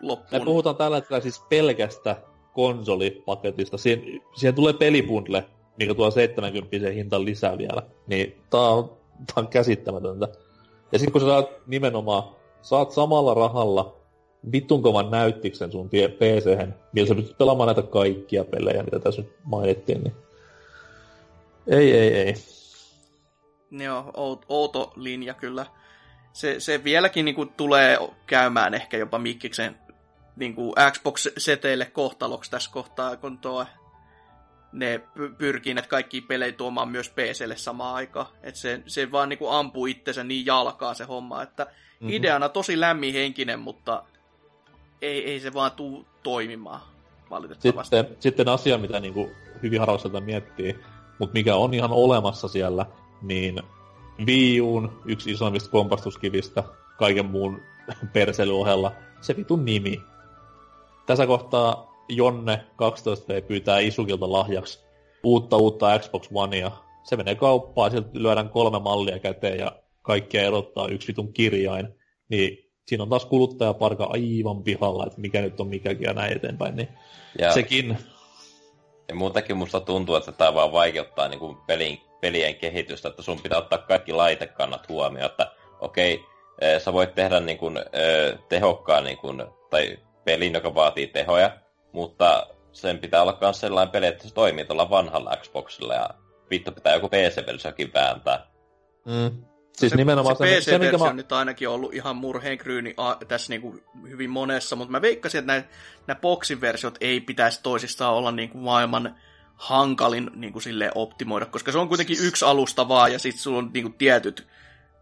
loppuun. 0.00 0.42
Me 0.42 0.44
puhutaan 0.44 0.76
tällä 0.76 0.96
hetkellä 0.96 1.20
siis 1.20 1.42
pelkästä 1.48 2.16
konsolipaketista. 2.52 3.78
Siihen, 3.78 4.20
siihen 4.34 4.54
tulee 4.54 4.72
pelibundle, 4.72 5.44
mikä 5.78 5.94
tuo 5.94 6.10
70 6.10 6.90
hinta 6.90 7.24
lisää 7.24 7.58
vielä. 7.58 7.82
Niin 8.06 8.42
tää 8.50 8.60
on, 8.60 8.84
tää 9.26 9.34
on 9.36 9.48
käsittämätöntä. 9.48 10.28
Ja 10.92 10.98
sitten 10.98 11.12
kun 11.12 11.20
sä 11.20 11.26
saat 11.26 11.50
nimenomaan, 11.66 12.22
saat 12.62 12.90
samalla 12.90 13.34
rahalla 13.34 13.96
vitun 14.52 14.82
kovan 14.82 15.10
näyttiksen 15.10 15.72
sun 15.72 15.88
pc 15.88 16.68
millä 16.92 17.08
sä 17.08 17.14
pystyt 17.14 17.38
pelaamaan 17.38 17.66
näitä 17.66 17.82
kaikkia 17.82 18.44
pelejä, 18.44 18.82
mitä 18.82 18.98
tässä 18.98 19.22
nyt 19.22 19.32
mainittiin, 19.44 20.02
niin 20.02 20.14
ei, 21.66 21.92
ei, 21.92 22.14
ei. 22.14 22.34
Joo, 23.72 24.10
outo 24.48 24.92
linja 24.96 25.34
kyllä. 25.34 25.66
Se, 26.32 26.60
se 26.60 26.84
vieläkin 26.84 27.24
niin 27.24 27.34
kuin, 27.34 27.48
tulee 27.48 27.98
käymään 28.26 28.74
ehkä 28.74 28.96
jopa 28.96 29.18
Mikkiksen 29.18 29.78
niin 30.36 30.54
kuin 30.54 30.74
Xbox-seteille 30.92 31.86
kohtaloksi 31.86 32.50
tässä 32.50 32.70
kohtaa, 32.72 33.16
kun 33.16 33.38
tuo 33.38 33.66
ne 34.72 35.00
pyrkii 35.38 35.74
näitä 35.74 35.88
kaikki 35.88 36.20
pelejä 36.20 36.52
tuomaan 36.52 36.88
myös 36.88 37.10
PClle 37.10 37.56
samaan 37.56 37.94
aikaan. 37.94 38.26
Että 38.42 38.60
se, 38.60 38.82
se 38.86 39.12
vaan 39.12 39.28
niin 39.28 39.38
kuin 39.38 39.52
ampuu 39.52 39.86
itsensä 39.86 40.24
niin 40.24 40.46
jalkaa 40.46 40.94
se 40.94 41.04
homma, 41.04 41.42
että 41.42 41.64
mm-hmm. 41.64 42.10
ideana 42.10 42.48
tosi 42.48 42.80
lämminhenkinen, 42.80 43.60
mutta 43.60 44.04
ei, 45.02 45.30
ei 45.30 45.40
se 45.40 45.54
vaan 45.54 45.72
tuu 45.72 46.06
toimimaan 46.22 46.80
valitettavasti. 47.30 47.96
Sitten, 47.96 48.16
sitten 48.20 48.48
asia, 48.48 48.78
mitä 48.78 49.00
niin 49.00 49.14
kuin 49.14 49.30
hyvin 49.62 49.80
harvassa 49.80 50.20
miettii, 50.20 50.78
mutta 51.18 51.32
mikä 51.32 51.56
on 51.56 51.74
ihan 51.74 51.92
olemassa 51.92 52.48
siellä, 52.48 52.86
niin 53.22 53.62
Wii 54.26 54.60
Uun 54.60 55.02
yksi 55.06 55.30
isoimmista 55.30 55.70
kompastuskivistä 55.70 56.64
kaiken 56.98 57.26
muun 57.26 57.60
perselyohella, 58.12 58.92
se 59.20 59.36
vitun 59.36 59.64
nimi. 59.64 60.00
Tässä 61.06 61.26
kohtaa 61.26 61.92
Jonne 62.08 62.64
12V 62.72 63.42
pyytää 63.46 63.78
Isukilta 63.78 64.32
lahjaksi 64.32 64.82
uutta 65.22 65.56
uutta 65.56 65.98
Xbox 65.98 66.28
Onea. 66.34 66.70
Se 67.02 67.16
menee 67.16 67.34
kauppaan, 67.34 67.90
sieltä 67.90 68.10
lyödään 68.12 68.48
kolme 68.48 68.80
mallia 68.80 69.18
käteen 69.18 69.58
ja 69.58 69.72
kaikkia 70.02 70.42
erottaa 70.42 70.88
yksi 70.88 71.08
vitun 71.08 71.32
kirjain. 71.32 71.88
Niin 72.28 72.70
siinä 72.86 73.02
on 73.02 73.10
taas 73.10 73.24
kuluttajaparka 73.24 74.04
aivan 74.04 74.62
pihalla, 74.62 75.06
että 75.06 75.20
mikä 75.20 75.40
nyt 75.40 75.60
on 75.60 75.68
mikäkin 75.68 76.02
ja 76.04 76.14
näin 76.14 76.36
eteenpäin. 76.36 76.76
Niin 76.76 76.88
ja, 77.38 77.52
sekin. 77.52 77.98
Ja 79.08 79.14
muutenkin 79.14 79.56
musta 79.56 79.80
tuntuu, 79.80 80.14
että 80.14 80.32
tämä 80.32 80.54
vaan 80.54 80.72
vaikeuttaa 80.72 81.28
niin 81.28 81.40
kuin 81.40 81.56
pelin, 81.66 82.00
pelien 82.22 82.54
kehitystä, 82.54 83.08
että 83.08 83.22
sun 83.22 83.40
pitää 83.40 83.58
ottaa 83.58 83.78
kaikki 83.78 84.12
laitekannat 84.12 84.88
huomioon, 84.88 85.30
että 85.30 85.52
okei, 85.80 86.14
okay, 86.14 86.80
sä 86.80 86.92
voit 86.92 87.14
tehdä 87.14 87.40
niin 87.40 87.58
kuin, 87.58 87.78
tehokkaan 88.48 89.04
niin 89.04 89.18
kuin, 89.18 89.42
tai 89.70 89.98
pelin, 90.24 90.54
joka 90.54 90.74
vaatii 90.74 91.06
tehoja, 91.06 91.50
mutta 91.92 92.46
sen 92.72 92.98
pitää 92.98 93.22
olla 93.22 93.38
myös 93.40 93.60
sellainen 93.60 93.92
peli, 93.92 94.06
että 94.06 94.28
se 94.28 94.34
toimii 94.34 94.64
tuolla 94.64 94.90
vanhalla 94.90 95.36
Xboxilla 95.36 95.94
ja 95.94 96.10
vittu 96.50 96.72
pitää 96.72 96.94
joku 96.94 97.08
PC-versiokin 97.08 97.92
vääntää. 97.94 98.46
Mm. 99.04 99.44
Siis 99.72 99.90
se, 99.90 99.96
nimenomaan 99.96 100.36
se, 100.36 100.60
se 100.60 100.78
PC-versio 100.78 100.98
mä... 100.98 101.04
on 101.04 101.16
nyt 101.16 101.32
ainakin 101.32 101.68
ollut 101.68 101.94
ihan 101.94 102.16
murheen 102.16 102.58
kryyni 102.58 102.94
a, 102.96 103.14
tässä 103.28 103.52
niinku 103.52 103.78
hyvin 104.08 104.30
monessa, 104.30 104.76
mutta 104.76 104.92
mä 104.92 105.02
veikkasin, 105.02 105.38
että 105.38 105.52
nämä, 105.52 105.64
nämä 106.06 106.20
boksin 106.20 106.60
versiot 106.60 106.94
ei 107.00 107.20
pitäisi 107.20 107.60
toisistaan 107.62 108.14
olla 108.14 108.32
niinku 108.32 108.58
maailman 108.58 109.16
hankalin 109.62 110.30
niinku 110.34 110.60
sille 110.60 110.90
optimoida, 110.94 111.46
koska 111.46 111.72
se 111.72 111.78
on 111.78 111.88
kuitenkin 111.88 112.16
yksi 112.20 112.44
alusta 112.44 112.88
vaan 112.88 113.12
ja 113.12 113.18
sitten 113.18 113.42
sulla 113.42 113.58
on 113.58 113.70
niinku 113.74 113.94
tietyt 113.98 114.46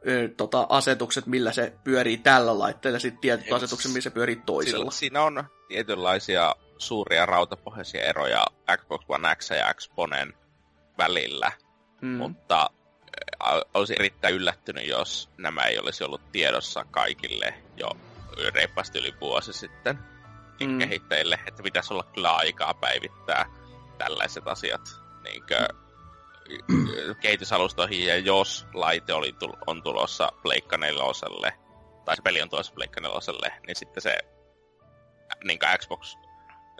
ö, 0.08 0.28
tota, 0.36 0.66
asetukset, 0.68 1.26
millä 1.26 1.52
se 1.52 1.72
pyörii 1.84 2.16
tällä 2.16 2.58
laitteella 2.58 2.96
ja 2.96 3.00
sitten 3.00 3.20
tietyt 3.20 3.52
asetukset, 3.52 3.90
millä 3.90 4.02
se 4.02 4.10
pyörii 4.10 4.42
toisella. 4.46 4.90
Siinä 4.90 5.22
on 5.22 5.44
tietynlaisia 5.68 6.54
suuria 6.78 7.26
rautapohjaisia 7.26 8.02
eroja 8.02 8.44
Xbox 8.76 9.04
One 9.08 9.36
X 9.36 9.50
ja 9.50 9.74
Xbonen 9.74 10.34
välillä, 10.98 11.52
mm. 12.00 12.08
mutta 12.08 12.70
olisin 13.74 13.96
erittäin 13.98 14.34
yllättynyt, 14.34 14.86
jos 14.86 15.28
nämä 15.38 15.62
ei 15.62 15.78
olisi 15.78 16.04
ollut 16.04 16.32
tiedossa 16.32 16.84
kaikille 16.90 17.54
jo 17.76 17.90
reippaasti 18.54 18.98
yli 18.98 19.14
vuosi 19.20 19.52
sitten 19.52 19.98
mm. 20.60 20.78
kehittäjille, 20.78 21.38
että 21.46 21.62
pitäisi 21.62 21.94
olla 21.94 22.04
kyllä 22.14 22.36
aikaa 22.36 22.74
päivittää 22.74 23.59
tällaiset 24.00 24.48
asiat 24.48 24.80
niin 25.24 25.42
kuin, 25.48 25.68
kehitysalustoihin, 27.20 28.06
ja 28.06 28.18
jos 28.18 28.66
laite 28.74 29.12
oli 29.12 29.34
on 29.66 29.82
tulossa 29.82 30.28
Pleikka 30.42 30.78
4 30.78 31.02
tai 32.04 32.16
se 32.16 32.22
peli 32.22 32.42
on 32.42 32.48
tulossa 32.48 32.72
Pleikka 32.74 33.00
4 33.00 33.60
niin 33.66 33.76
sitten 33.76 34.02
se 34.02 34.18
niin 35.44 35.58
Xbox 35.78 36.16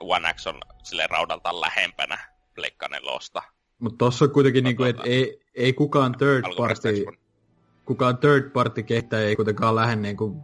One 0.00 0.34
X 0.34 0.46
on 0.46 0.60
sille 0.82 1.06
raudalta 1.10 1.60
lähempänä 1.60 2.18
Pleikka 2.54 2.88
4. 2.88 3.10
Mutta 3.78 3.98
tossa 3.98 4.24
on 4.24 4.30
kuitenkin, 4.30 4.64
niinku, 4.64 4.82
että 4.82 5.02
ei, 5.06 5.40
ei 5.54 5.72
kukaan 5.72 6.18
third 6.18 6.44
party, 6.56 7.06
kukaan 7.84 8.18
third 8.18 8.50
party 8.50 8.82
kehittäjä 8.82 9.28
ei 9.28 9.36
kuitenkaan 9.36 9.74
lähde 9.74 9.96
niinku, 9.96 10.42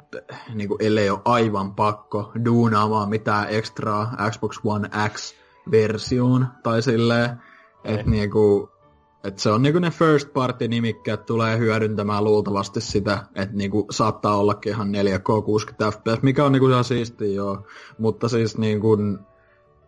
niinku, 0.55 0.77
ellei 0.81 1.11
ole 1.11 1.21
aivan 1.25 1.75
pakko 1.75 2.33
duunaamaan 2.45 3.09
mitään 3.09 3.47
ekstraa 3.51 4.17
Xbox 4.31 4.59
One 4.65 4.89
X-versioon 5.67 6.47
tai 6.63 6.83
silleen, 6.83 7.31
että 7.85 8.11
niinku, 8.11 8.71
et 9.25 9.39
se 9.39 9.51
on 9.51 9.63
niinku 9.63 9.79
ne 9.79 9.91
first 9.91 10.33
party 10.33 10.69
nimikkeet 10.69 11.27
tulee 11.27 11.59
hyödyntämään 11.59 12.25
luultavasti 12.25 12.81
sitä, 12.81 13.19
että 13.35 13.57
niinku 13.57 13.87
saattaa 13.91 14.37
ollakin 14.37 14.73
ihan 14.73 14.89
4K 14.89 15.43
60 15.45 15.91
FPS, 15.91 16.23
mikä 16.23 16.45
on 16.45 16.53
niinku 16.53 16.69
ihan 16.69 16.85
siistiä 16.85 17.29
joo, 17.35 17.67
mutta 17.99 18.29
siis 18.29 18.59
niinku, 18.59 18.97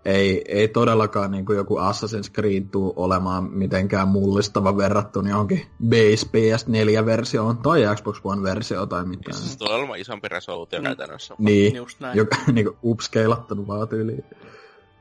ei, 0.04 0.44
ei 0.48 0.68
todellakaan 0.68 1.30
niin 1.30 1.46
kuin 1.46 1.56
joku 1.56 1.76
Assassin's 1.76 2.32
Creed 2.32 2.64
tuu 2.70 2.92
olemaan 2.96 3.44
mitenkään 3.44 4.08
mullistava 4.08 4.76
verrattuna 4.76 5.30
johonkin 5.30 5.66
base 5.88 6.26
PS4-versioon 6.26 7.58
tai 7.58 7.82
Xbox 7.94 8.20
One-versioon 8.24 8.88
tai 8.88 9.04
mitään. 9.04 9.38
Siis 9.38 9.56
tulee 9.56 9.74
olemaan 9.74 9.98
isompi 9.98 10.28
resoluutio 10.28 10.78
mm. 10.78 10.84
käytännössä. 10.84 11.34
Niin, 11.38 11.76
Just 11.76 12.00
näin. 12.00 12.16
joka 12.16 12.36
niin 12.52 12.66
kuin 12.66 12.78
upscalattanut 12.82 13.66
vaan 13.66 13.88
tyyliin. 13.88 14.24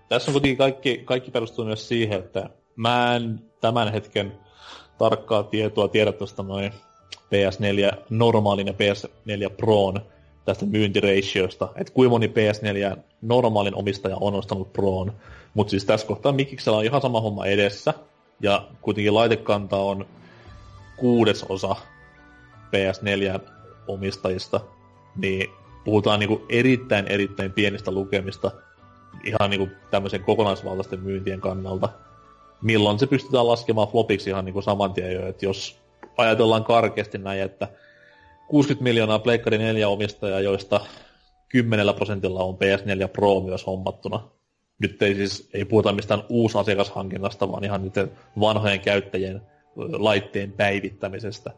Tässä 0.09 0.31
on 0.31 0.34
kuitenkin 0.34 0.57
kaikki, 0.57 1.01
kaikki 1.05 1.31
perustuu 1.31 1.65
myös 1.65 1.88
siihen, 1.88 2.19
että 2.19 2.49
mä 2.75 3.15
en 3.15 3.39
tämän 3.61 3.91
hetken 3.91 4.31
tarkkaa 4.97 5.43
tietoa 5.43 5.88
tiedä 5.88 6.11
tuosta 6.11 6.43
noin 6.43 6.71
PS4 7.11 7.97
normaalin 8.09 8.67
ja 8.67 8.73
PS4 8.73 9.49
Proon 9.57 10.01
tästä 10.45 10.65
myyntiratiosta, 10.65 11.69
että 11.75 11.93
kuinka 11.93 12.09
moni 12.09 12.27
PS4 12.27 12.97
normaalin 13.21 13.75
omistaja 13.75 14.17
on 14.21 14.35
ostanut 14.35 14.73
Proon. 14.73 15.13
Mutta 15.53 15.71
siis 15.71 15.85
tässä 15.85 16.07
kohtaa 16.07 16.31
Mikiksellä 16.31 16.77
on 16.77 16.85
ihan 16.85 17.01
sama 17.01 17.21
homma 17.21 17.45
edessä, 17.45 17.93
ja 18.41 18.67
kuitenkin 18.81 19.13
laitekanta 19.13 19.77
on 19.77 20.05
kuudesosa 20.97 21.75
PS4 22.67 23.39
omistajista, 23.88 24.61
niin 25.15 25.49
puhutaan 25.85 26.19
niinku 26.19 26.45
erittäin 26.49 27.07
erittäin 27.07 27.51
pienistä 27.51 27.91
lukemista 27.91 28.51
ihan 29.23 29.49
niinku 29.49 29.68
tämmöisen 29.91 30.23
kokonaisvaltaisten 30.23 30.99
myyntien 30.99 31.41
kannalta. 31.41 31.89
Milloin 32.61 32.99
se 32.99 33.07
pystytään 33.07 33.48
laskemaan 33.48 33.88
flopiksi 33.88 34.30
ihan 34.30 34.45
niinku 34.45 34.61
saman 34.61 34.94
tien 34.94 35.14
jo, 35.14 35.27
että 35.27 35.45
jos 35.45 35.81
ajatellaan 36.18 36.64
karkeasti 36.64 37.18
näin, 37.18 37.41
että 37.41 37.68
60 38.48 38.84
miljoonaa 38.84 39.19
Pleikkari 39.19 39.57
4 39.57 39.89
omistajaa, 39.89 40.39
joista 40.39 40.80
10 41.49 41.95
prosentilla 41.95 42.44
on 42.44 42.56
PS4 42.56 43.07
Pro 43.14 43.39
myös 43.39 43.68
hommattuna. 43.68 44.30
Nyt 44.80 45.02
ei 45.02 45.15
siis 45.15 45.49
ei 45.53 45.65
puhuta 45.65 45.94
mistään 45.94 46.23
asiakashankinnasta, 46.60 47.52
vaan 47.52 47.64
ihan 47.64 47.81
niiden 47.81 48.11
vanhojen 48.39 48.80
käyttäjien 48.80 49.41
laitteen 49.76 50.52
päivittämisestä. 50.52 51.52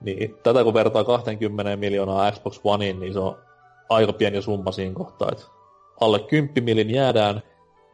Niin, 0.00 0.34
tätä 0.42 0.64
kun 0.64 0.74
vertaa 0.74 1.04
20 1.04 1.76
miljoonaa 1.76 2.32
Xbox 2.32 2.60
Oneiin, 2.64 3.00
niin 3.00 3.12
se 3.12 3.18
on 3.18 3.38
aika 3.88 4.12
pieni 4.12 4.42
summa 4.42 4.72
siinä 4.72 4.94
kohtaa, 4.94 5.28
että 5.32 5.44
alle 6.00 6.18
10 6.18 6.64
milin 6.64 6.90
jäädään, 6.90 7.42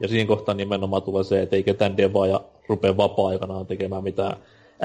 ja 0.00 0.08
siinä 0.08 0.28
kohtaa 0.28 0.54
nimenomaan 0.54 1.02
tulee 1.02 1.24
se, 1.24 1.42
että 1.42 1.56
ei 1.56 1.62
ketään 1.62 1.96
devaaja 1.96 2.40
rupea 2.68 2.96
vapaa-aikanaan 2.96 3.66
tekemään 3.66 4.02
mitään 4.02 4.36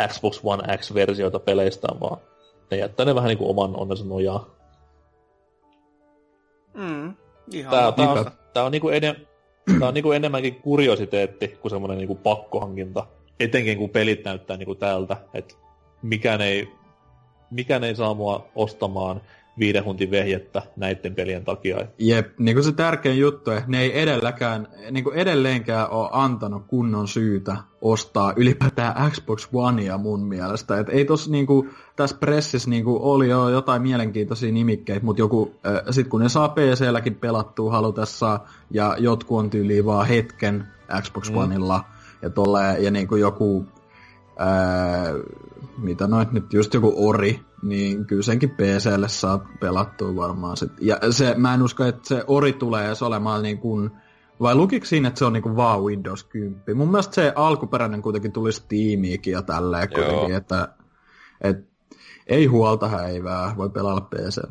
Xbox 0.08 0.40
One 0.44 0.78
X-versioita 0.78 1.40
peleistä, 1.40 1.88
vaan 2.02 2.18
ne 2.72 2.78
jättää 2.78 3.06
ne 3.06 3.16
vähän 3.16 3.28
niin 3.28 3.38
kuin 3.38 3.50
oman 3.50 3.80
onnensa 3.80 4.06
nojaa. 4.06 4.50
Mm, 6.74 7.14
ihan 7.54 7.72
tää, 7.72 7.92
tää, 7.92 8.12
on, 8.12 8.32
tää 8.54 8.64
on, 8.64 8.72
niinku 8.72 8.90
enem, 8.90 9.16
tää 9.80 9.88
on 9.88 9.94
niinku 9.94 10.12
enemmänkin 10.12 10.56
kuriositeetti 10.56 11.48
kuin 11.48 11.70
semmoinen 11.70 11.98
niinku 11.98 12.16
pakkohankinta. 12.16 13.08
etenkin 13.40 13.78
kun 13.78 13.90
pelit 13.90 14.26
näyttää 14.26 14.58
niinku 14.58 14.76
tältä, 14.76 15.18
että 15.34 15.56
mikään 16.02 16.42
ei, 16.42 16.68
mikään 17.52 17.84
ei 17.84 17.96
saa 17.96 18.14
mua 18.14 18.48
ostamaan 18.56 19.22
viiden 19.60 19.86
huntin 19.86 20.12
vehjettä 20.12 20.62
näiden 20.76 21.16
pelien 21.16 21.46
takia. 21.46 21.78
Jep, 21.98 22.40
niin 22.40 22.56
kuin 22.56 22.64
se 22.64 22.72
tärkein 22.72 23.20
juttu, 23.20 23.52
että 23.52 23.70
ne 23.70 23.82
ei 23.82 24.00
edelläkään, 24.02 24.68
niin 24.92 25.04
kuin 25.04 25.16
edelleenkään 25.16 25.90
ole 25.90 26.10
antanut 26.12 26.64
kunnon 26.68 27.08
syytä 27.08 27.58
ostaa 27.82 28.34
ylipäätään 28.36 29.12
Xbox 29.12 29.48
Onea 29.54 29.98
mun 29.98 30.28
mielestä. 30.28 30.80
Et 30.80 30.90
ei 30.90 31.06
tos 31.06 31.30
niin 31.30 31.48
kuin, 31.48 31.70
tässä 31.96 32.18
pressissä 32.20 32.70
niin 32.70 32.84
kuin, 32.84 33.02
oli 33.02 33.30
jo 33.30 33.50
jotain 33.50 33.82
mielenkiintoisia 33.82 34.52
nimikkeitä, 34.52 35.06
mutta 35.06 35.22
joku, 35.22 35.56
äh, 35.66 35.82
sit 35.92 36.08
kun 36.08 36.22
ne 36.22 36.30
saa 36.30 36.50
PC-lläkin 36.50 37.16
pelattua 37.16 37.72
halutessa, 37.72 38.40
ja 38.72 38.96
jotkut 39.00 39.40
on 39.40 39.50
tyyliin 39.50 39.86
vaan 39.86 40.08
hetken 40.08 40.68
Xbox 41.02 41.32
mm. 41.32 41.38
Oneilla, 41.38 41.84
ja, 42.22 42.30
tolle, 42.30 42.76
ja 42.80 42.92
niin 42.92 43.08
kuin 43.08 43.22
joku 43.22 43.66
ää, 44.38 45.14
mitä 45.78 46.08
noit 46.08 46.32
nyt, 46.32 46.54
just 46.54 46.74
joku 46.74 46.94
Ori, 46.98 47.40
niin 47.64 48.06
kyllä 48.06 48.24
senkin 48.24 48.50
PClle 48.50 49.08
saa 49.08 49.48
pelattua 49.60 50.16
varmaan 50.16 50.58
sit. 50.58 50.72
Ja 50.82 51.00
se, 51.12 51.34
mä 51.38 51.54
en 51.54 51.64
usko, 51.64 51.84
että 51.84 52.08
se 52.08 52.24
Ori 52.28 52.54
tulee 52.54 52.88
edes 52.88 53.02
olemaan 53.02 53.44
niin 53.44 53.58
kuin, 53.58 53.92
vai 54.42 54.56
lukiko 54.56 54.86
siinä, 54.86 55.08
että 55.08 55.20
se 55.20 55.26
on 55.26 55.34
niinku 55.34 55.56
vaan 55.56 55.84
Windows 55.84 56.24
10? 56.24 56.78
Mun 56.78 56.92
mielestä 56.92 57.16
se 57.16 57.34
alkuperäinen 57.36 58.02
kuitenkin 58.02 58.32
tuli 58.32 58.52
Steamiikin 58.52 59.34
ja 59.34 59.42
tälleen 59.42 59.90
kuitenkin, 59.90 60.36
että 60.36 60.68
et, 61.42 61.58
ei 62.28 62.46
huolta 62.46 62.88
häivää, 62.88 63.54
voi 63.58 63.70
pelata 63.70 64.02
PC. 64.02 64.42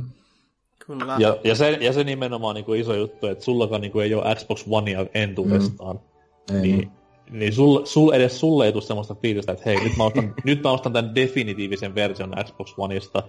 Kyllä. 0.86 1.16
Ja, 1.18 1.36
ja, 1.44 1.54
se, 1.54 1.70
ja 1.80 1.92
se 1.92 2.04
nimenomaan 2.04 2.54
niinku 2.54 2.74
iso 2.74 2.94
juttu, 2.94 3.26
että 3.26 3.44
sullakaan 3.44 3.80
niinku 3.80 4.00
ei 4.00 4.14
ole 4.14 4.34
Xbox 4.34 4.64
Onea 4.70 5.06
entuudestaan. 5.14 5.96
Mm. 5.96 6.60
Niin, 6.60 6.78
niin 6.78 6.90
niin 7.30 7.52
sul, 7.52 7.84
sul, 7.84 8.12
edes 8.12 8.40
sulle 8.40 8.66
ei 8.66 8.72
tule 8.72 8.82
semmoista 8.82 9.14
fiilistä, 9.14 9.52
että 9.52 9.64
hei, 9.66 9.84
nyt 9.84 9.96
mä, 9.96 10.04
ostan, 10.04 10.34
nyt 10.44 10.62
mä 10.62 10.70
ostan 10.70 10.92
tämän 10.92 11.14
definitiivisen 11.14 11.94
version 11.94 12.34
Xbox 12.44 12.74
Oneista, 12.78 13.22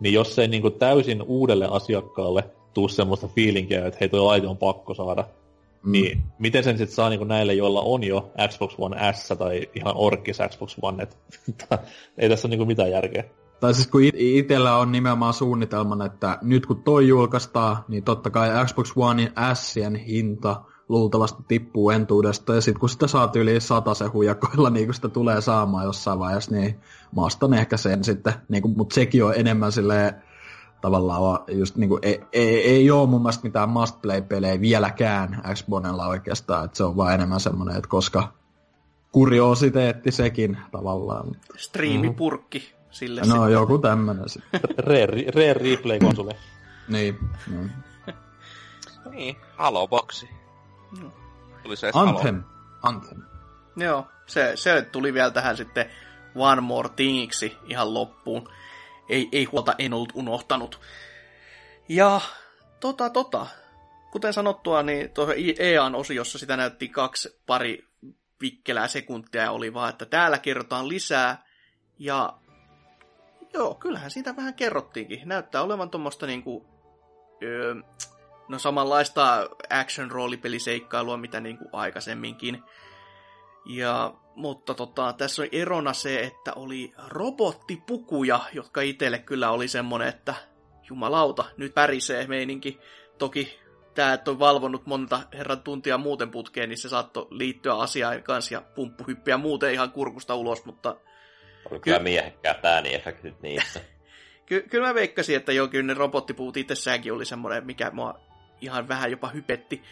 niin 0.00 0.14
jos 0.14 0.38
ei 0.38 0.48
niin 0.48 0.62
kuin 0.62 0.74
täysin 0.74 1.22
uudelle 1.22 1.68
asiakkaalle 1.70 2.44
tuu 2.74 2.88
semmoista 2.88 3.28
fiilinkiä, 3.28 3.86
että 3.86 3.98
hei, 4.00 4.08
toi 4.08 4.20
laite 4.20 4.46
on 4.46 4.56
pakko 4.56 4.94
saada, 4.94 5.24
mm. 5.82 5.92
niin 5.92 6.22
miten 6.38 6.64
sen 6.64 6.78
sitten 6.78 6.94
saa 6.94 7.08
niin 7.08 7.18
kuin 7.18 7.28
näille, 7.28 7.54
joilla 7.54 7.80
on 7.80 8.04
jo 8.04 8.32
Xbox 8.48 8.74
One 8.78 9.12
S 9.12 9.28
tai 9.38 9.68
ihan 9.74 9.94
orkis 9.96 10.38
Xbox 10.48 10.76
One, 10.82 11.02
et, 11.02 11.16
ei 12.18 12.28
tässä 12.28 12.48
ole 12.48 12.50
niin 12.50 12.58
kuin 12.58 12.68
mitään 12.68 12.90
järkeä. 12.90 13.24
Tai 13.60 13.74
siis 13.74 13.86
kun 13.86 14.00
itsellä 14.14 14.76
on 14.76 14.92
nimenomaan 14.92 15.34
suunnitelman, 15.34 16.02
että 16.02 16.38
nyt 16.42 16.66
kun 16.66 16.82
toi 16.82 17.08
julkaistaan, 17.08 17.76
niin 17.88 18.04
totta 18.04 18.30
kai 18.30 18.66
Xbox 18.66 18.92
One 18.96 19.32
Sien 19.54 19.96
hinta 19.96 20.60
luultavasti 20.88 21.42
tippuu 21.48 21.90
entuudesta, 21.90 22.54
ja 22.54 22.60
sitten 22.60 22.80
kun 22.80 22.88
sitä 22.88 23.06
saat 23.06 23.36
yli 23.36 23.60
se 23.60 24.06
huijakoilla, 24.12 24.70
niin 24.70 24.86
kun 24.86 24.94
sitä 24.94 25.08
tulee 25.08 25.40
saamaan 25.40 25.84
jossain 25.84 26.18
vaiheessa, 26.18 26.50
niin 26.50 26.80
mä 27.16 27.22
ostan 27.22 27.54
ehkä 27.54 27.76
sen 27.76 28.04
sitten, 28.04 28.32
niin 28.48 28.62
kuin, 28.62 28.76
mutta 28.76 28.94
sekin 28.94 29.24
on 29.24 29.34
enemmän 29.36 29.72
silleen, 29.72 30.14
tavallaan 30.80 31.44
just 31.48 31.76
niin 31.76 31.88
kuin, 31.88 31.98
ei, 32.02 32.20
ei, 32.32 32.70
ei 32.70 32.90
ole 32.90 33.08
mun 33.08 33.22
mielestä 33.22 33.44
mitään 33.44 33.68
must 33.68 34.02
play-pelejä 34.02 34.60
vieläkään 34.60 35.42
Xboxilla 35.54 36.06
oikeastaan, 36.06 36.64
että 36.64 36.76
se 36.76 36.84
on 36.84 36.96
vaan 36.96 37.14
enemmän 37.14 37.40
semmoinen, 37.40 37.76
että 37.76 37.88
koska 37.88 38.32
kuriositeetti 39.12 40.10
sekin 40.10 40.58
tavallaan. 40.72 41.36
Striimipurkki 41.56 42.58
mm. 42.58 42.86
sille 42.90 43.20
No 43.20 43.26
sitten. 43.26 43.52
joku 43.52 43.78
tämmönen 43.78 44.28
sitten. 44.28 44.60
Rare, 44.86 45.24
rare 45.34 45.52
replay-konsoli. 45.52 46.32
niin. 46.88 47.18
niin. 47.50 47.70
niin, 49.14 49.36
Halo-boksi. 50.96 51.62
Tuli 51.62 51.76
se 51.76 51.90
Anthem. 51.94 52.42
Anthem. 52.82 53.22
Joo, 53.76 54.06
se, 54.26 54.52
se 54.54 54.82
tuli 54.82 55.14
vielä 55.14 55.30
tähän 55.30 55.56
sitten 55.56 55.90
One 56.34 56.60
More 56.60 56.88
Thingiksi 56.96 57.56
ihan 57.66 57.94
loppuun. 57.94 58.48
Ei, 59.08 59.28
ei 59.32 59.44
huolta, 59.44 59.74
en 59.78 59.92
ollut 59.92 60.12
unohtanut. 60.14 60.80
Ja 61.88 62.20
tota, 62.80 63.10
tota, 63.10 63.46
kuten 64.10 64.32
sanottua, 64.32 64.82
niin 64.82 65.10
tuossa 65.10 65.34
EAN 65.58 65.94
osiossa 65.94 66.38
sitä 66.38 66.56
näytti 66.56 66.88
kaksi 66.88 67.40
pari 67.46 67.88
vikkelää 68.40 68.88
sekuntia 68.88 69.42
ja 69.42 69.50
oli 69.50 69.74
vaan, 69.74 69.90
että 69.90 70.06
täällä 70.06 70.38
kerrotaan 70.38 70.88
lisää. 70.88 71.44
Ja 71.98 72.38
joo, 73.54 73.74
kyllähän 73.74 74.10
siitä 74.10 74.36
vähän 74.36 74.54
kerrottiinkin. 74.54 75.20
Näyttää 75.24 75.62
olevan 75.62 75.90
tuommoista 75.90 76.26
niinku, 76.26 76.66
öö, 77.42 77.74
no 78.48 78.58
samanlaista 78.58 79.48
action-roolipeliseikkailua, 79.70 81.16
mitä 81.16 81.40
niin 81.40 81.58
kuin 81.58 81.68
aikaisemminkin. 81.72 82.62
Ja, 83.66 84.14
mutta 84.34 84.74
tota, 84.74 85.12
tässä 85.12 85.42
on 85.42 85.48
erona 85.52 85.92
se, 85.92 86.20
että 86.20 86.52
oli 86.56 86.92
robottipukuja, 87.08 88.40
jotka 88.52 88.80
itselle 88.80 89.18
kyllä 89.18 89.50
oli 89.50 89.68
semmonen, 89.68 90.08
että 90.08 90.34
jumalauta, 90.90 91.44
nyt 91.56 91.74
pärisee 91.74 92.26
meininki. 92.26 92.80
Toki 93.18 93.58
tämä, 93.94 94.12
että 94.12 94.30
on 94.30 94.38
valvonnut 94.38 94.86
monta 94.86 95.20
herran 95.32 95.62
tuntia 95.62 95.98
muuten 95.98 96.30
putkeen, 96.30 96.68
niin 96.68 96.78
se 96.78 96.88
saattoi 96.88 97.26
liittyä 97.30 97.74
asiaan 97.74 98.22
kanssa 98.22 98.54
ja 98.54 98.60
pumppuhyppiä 98.60 99.36
muuten 99.36 99.72
ihan 99.72 99.92
kurkusta 99.92 100.34
ulos, 100.34 100.64
mutta... 100.64 100.96
Oli 101.70 101.80
kyllä 101.80 101.98
Ky- 101.98 102.04
miehekkäät 102.04 102.64
ääniefektit 102.64 103.42
niissä. 103.42 103.80
Ky- 104.46 104.64
kyllä 104.70 104.86
mä 104.86 104.94
veikkasin, 104.94 105.36
että 105.36 105.52
kyllä 105.70 105.86
ne 105.86 105.94
robottipuut 105.94 106.56
itsessäänkin 106.56 107.12
oli 107.12 107.24
semmoinen, 107.24 107.66
mikä 107.66 107.90
mua 107.90 108.20
ihan 108.60 108.88
vähän 108.88 109.10
jopa 109.10 109.28
hypetti. 109.28 109.82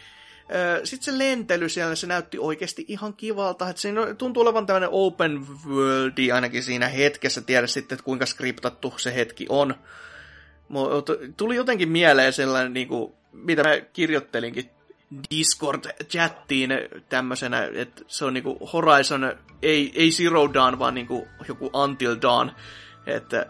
Sitten 0.83 1.13
se 1.13 1.17
lentely 1.17 1.69
siellä, 1.69 1.95
se 1.95 2.07
näytti 2.07 2.39
oikeasti 2.39 2.85
ihan 2.87 3.13
kivalta. 3.13 3.69
Että 3.69 3.81
siinä 3.81 4.13
tuntuu 4.13 4.43
olevan 4.43 4.65
tämmöinen 4.65 4.89
open 4.91 5.47
worldi 5.67 6.31
ainakin 6.31 6.63
siinä 6.63 6.87
hetkessä. 6.87 7.41
Tiedä 7.41 7.67
sitten, 7.67 7.95
että 7.95 8.05
kuinka 8.05 8.25
skriptattu 8.25 8.93
se 8.97 9.15
hetki 9.15 9.45
on. 9.49 9.75
Tuli 11.37 11.55
jotenkin 11.55 11.89
mieleen 11.89 12.33
sellainen, 12.33 12.73
niin 12.73 12.87
kuin, 12.87 13.13
mitä 13.31 13.63
mä 13.63 13.81
kirjoittelinkin 13.93 14.69
Discord-chattiin 15.33 16.69
tämmöisenä, 17.09 17.69
että 17.73 18.01
se 18.07 18.25
on 18.25 18.33
niinku 18.33 18.69
Horizon, 18.73 19.35
ei, 19.61 19.91
ei 19.95 20.11
Zero 20.11 20.53
Dawn, 20.53 20.79
vaan 20.79 20.93
niinku 20.93 21.27
joku 21.47 21.69
Until 21.73 22.15
Dawn. 22.21 22.51
Että 23.05 23.45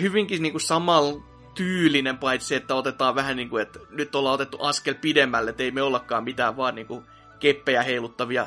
hyvinkin 0.00 0.42
niinku 0.42 0.58
samalla 0.58 1.22
tyylinen, 1.54 2.18
paitsi 2.18 2.54
että 2.54 2.74
otetaan 2.74 3.14
vähän 3.14 3.36
niin 3.36 3.50
kuin, 3.50 3.62
että 3.62 3.78
nyt 3.90 4.14
ollaan 4.14 4.34
otettu 4.34 4.58
askel 4.60 4.94
pidemmälle, 4.94 5.50
että 5.50 5.62
ei 5.62 5.70
me 5.70 5.82
ollakaan 5.82 6.24
mitään 6.24 6.56
vaan 6.56 6.74
niin 6.74 6.86
kuin 6.86 7.04
keppejä 7.40 7.82
heiluttavia 7.82 8.46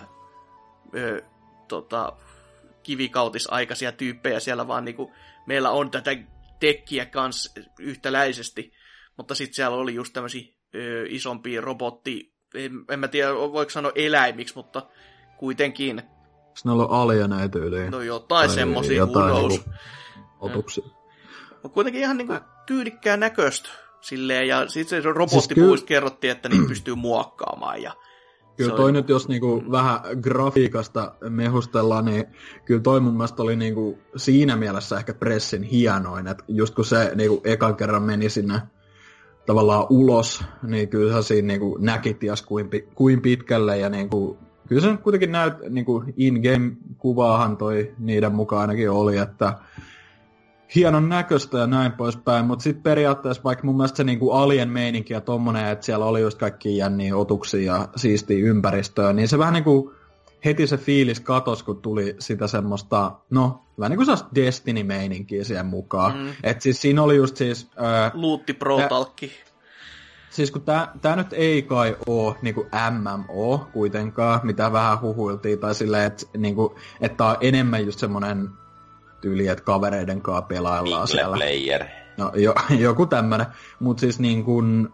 ö, 0.96 1.22
tota, 1.68 2.14
kivikautisaikaisia 2.84 3.92
tyyppejä 3.92 4.40
siellä, 4.40 4.68
vaan 4.68 4.86
niin 4.86 4.96
kuin, 4.96 5.14
meillä 5.46 5.70
on 5.72 5.92
tätä 5.92 6.12
tekkiä 6.60 7.06
kanssa 7.06 7.62
yhtäläisesti, 7.80 8.72
mutta 9.18 9.36
sitten 9.36 9.56
siellä 9.56 9.78
oli 9.78 9.96
just 9.96 10.14
tämmöisiä 10.14 10.54
isompia 11.10 11.62
robotti, 11.62 12.34
en, 12.56 12.72
en 12.90 13.00
mä 13.00 13.08
tiedä 13.08 13.36
voiko 13.36 13.70
sanoa 13.70 13.92
eläimiksi, 13.96 14.56
mutta 14.56 14.88
kuitenkin. 15.38 16.02
Ne 16.66 16.72
ollut 16.72 16.92
alieneitä 16.92 17.60
yli? 17.60 17.90
No 17.90 18.02
jotain 18.02 18.50
semmosia, 18.50 18.98
jotain 18.98 19.48
niinku 19.48 19.70
otuksia. 20.40 20.84
Mutta 21.52 21.70
kuitenkin 21.70 22.02
ihan 22.02 22.18
niinku 22.18 22.34
tyylikkään 22.68 23.20
näköistä 23.20 23.70
silleen, 24.02 24.48
ja 24.48 24.68
sitten 24.68 25.04
se 25.04 25.10
robottipuista 25.14 25.78
siis 25.78 25.84
kerrottiin, 25.84 26.32
että 26.32 26.50
niin 26.50 26.68
pystyy 26.68 26.96
muokkaamaan, 26.96 27.82
ja 27.82 27.94
Kyllä 28.58 28.76
toi 28.76 28.92
nyt, 28.92 29.10
jos 29.10 29.28
niinku 29.28 29.64
vähän 29.72 30.00
grafiikasta 30.22 31.16
mehustellaan, 31.30 32.06
niin 32.06 32.26
kyllä 32.66 32.82
toi 32.82 33.00
mun 33.00 33.14
mielestä 33.14 33.44
oli 33.44 33.56
niinku 33.56 34.00
siinä 34.16 34.56
mielessä 34.56 34.98
ehkä 34.98 35.14
pressin 35.14 35.64
hienoin, 35.64 36.28
että 36.28 36.44
just 36.48 36.76
kun 36.76 36.86
se 36.86 37.12
niinku 37.16 37.42
ekan 37.44 37.76
kerran 37.76 38.04
meni 38.04 38.30
sinne 38.30 38.62
tavallaan 39.46 39.86
ulos, 39.90 40.44
niin 40.64 40.90
kyllä 40.90 41.22
se 41.22 41.28
siinä 41.28 41.48
niinku 41.48 41.78
näki 41.82 42.14
ties 42.14 42.42
kuin, 42.42 42.70
kuin 42.96 43.22
pitkälle 43.22 43.78
ja 43.78 43.90
niinku, 43.90 44.38
kyllä 44.68 44.82
se 44.82 44.98
kuitenkin 44.98 45.32
näyt, 45.32 45.54
niinku 45.70 46.04
in-game-kuvaahan 46.18 47.58
toi 47.58 47.94
niiden 47.98 48.36
mukaan 48.36 48.62
ainakin 48.62 48.92
oli, 48.92 49.18
että 49.18 49.54
hienon 50.76 51.10
näköistä 51.10 51.58
ja 51.58 51.68
näin 51.68 51.92
poispäin, 51.92 52.46
mutta 52.46 52.64
sitten 52.64 52.84
periaatteessa 52.84 53.44
vaikka 53.44 53.66
mun 53.66 53.78
mielestä 53.78 53.98
se 53.98 54.04
niinku 54.04 54.32
alien 54.32 54.70
meininki 54.70 55.14
ja 55.14 55.22
tommonen, 55.22 55.68
että 55.68 55.86
siellä 55.86 56.06
oli 56.06 56.22
just 56.22 56.40
kaikki 56.40 56.78
jänniä 56.78 57.18
otuksia 57.18 57.74
ja 57.74 57.88
siistiä 57.96 58.46
ympäristöä, 58.46 59.14
niin 59.14 59.28
se 59.28 59.38
vähän 59.38 59.54
niinku 59.54 59.94
heti 60.46 60.68
se 60.68 60.78
fiilis 60.78 61.20
katos, 61.20 61.64
kun 61.64 61.82
tuli 61.82 62.16
sitä 62.20 62.48
semmoista, 62.48 63.12
no, 63.30 63.62
vähän 63.80 63.92
niin 63.92 64.06
kuin 64.06 64.18
Destiny-meininkiä 64.36 65.44
siihen 65.44 65.66
mukaan. 65.66 66.18
Mm. 66.18 66.30
että 66.44 66.64
siis 66.64 66.82
siinä 66.82 67.04
oli 67.04 67.16
just 67.16 67.38
siis... 67.38 67.70
Ää, 67.76 68.12
Luutti 68.14 68.54
pro-talkki. 68.54 69.32
Siis 70.30 70.52
kun 70.52 70.62
tää, 70.62 70.92
tää 71.02 71.16
nyt 71.16 71.34
ei 71.34 71.62
kai 71.62 71.98
oo 72.08 72.36
niinku 72.42 72.68
MMO 72.92 73.68
kuitenkaan, 73.74 74.40
mitä 74.44 74.72
vähän 74.72 75.02
huhuiltiin, 75.02 75.60
tai 75.60 75.76
silleen, 75.76 76.04
että 76.04 76.26
niinku, 76.38 76.76
et 77.02 77.18
tää 77.18 77.28
on 77.28 77.38
enemmän 77.42 77.86
just 77.86 78.00
semmonen 78.00 78.50
tyyli, 79.22 79.48
että 79.48 79.64
kavereiden 79.64 80.22
kanssa 80.22 80.42
pelaillaan 80.42 80.84
Mingle 80.84 81.08
siellä. 81.08 81.38
player. 81.38 81.86
No 82.18 82.32
jo, 82.36 82.54
joku 82.88 83.06
tämmönen. 83.06 83.48
Mutta 83.80 84.02
siis 84.02 84.20
niin 84.20 84.44
kun, 84.44 84.94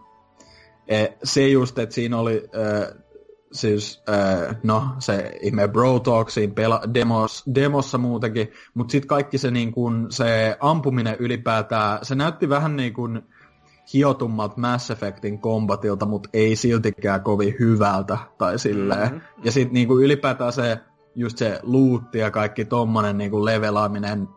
e, 0.87 1.05
se 1.23 1.47
just, 1.47 1.79
että 1.79 1.95
siinä 1.95 2.17
oli, 2.17 2.35
e, 2.35 2.95
siis, 3.53 4.03
äh, 4.09 4.55
no, 4.63 4.83
se 4.99 5.31
ihme 5.41 5.67
Bro 5.67 5.99
Talksiin 5.99 6.51
pela- 6.51 6.93
demos, 6.93 7.43
demossa 7.55 7.97
muutenkin, 7.97 8.51
mutta 8.73 8.91
sitten 8.91 9.07
kaikki 9.07 9.37
se, 9.37 9.51
niin 9.51 9.71
kun, 9.71 10.07
se 10.09 10.57
ampuminen 10.59 11.15
ylipäätään, 11.19 11.99
se 12.01 12.15
näytti 12.15 12.49
vähän 12.49 12.75
niin 12.75 12.93
kuin 12.93 13.21
hiotummalta 13.93 14.53
Mass 14.57 14.91
Effectin 14.91 15.39
kombatilta, 15.39 16.05
mutta 16.05 16.29
ei 16.33 16.55
siltikään 16.55 17.23
kovin 17.23 17.55
hyvältä 17.59 18.17
tai 18.37 18.59
silleen. 18.59 19.11
Mm-hmm. 19.13 19.21
Ja 19.43 19.51
sitten 19.51 19.73
niin 19.73 19.89
ylipäätään 19.91 20.53
se, 20.53 20.77
just 21.15 21.37
se 21.37 21.59
luutti 21.63 22.19
ja 22.19 22.31
kaikki 22.31 22.65
tommonen 22.65 23.17
niin 23.17 23.31
kuin 23.31 23.45
levelaaminen 23.45 24.27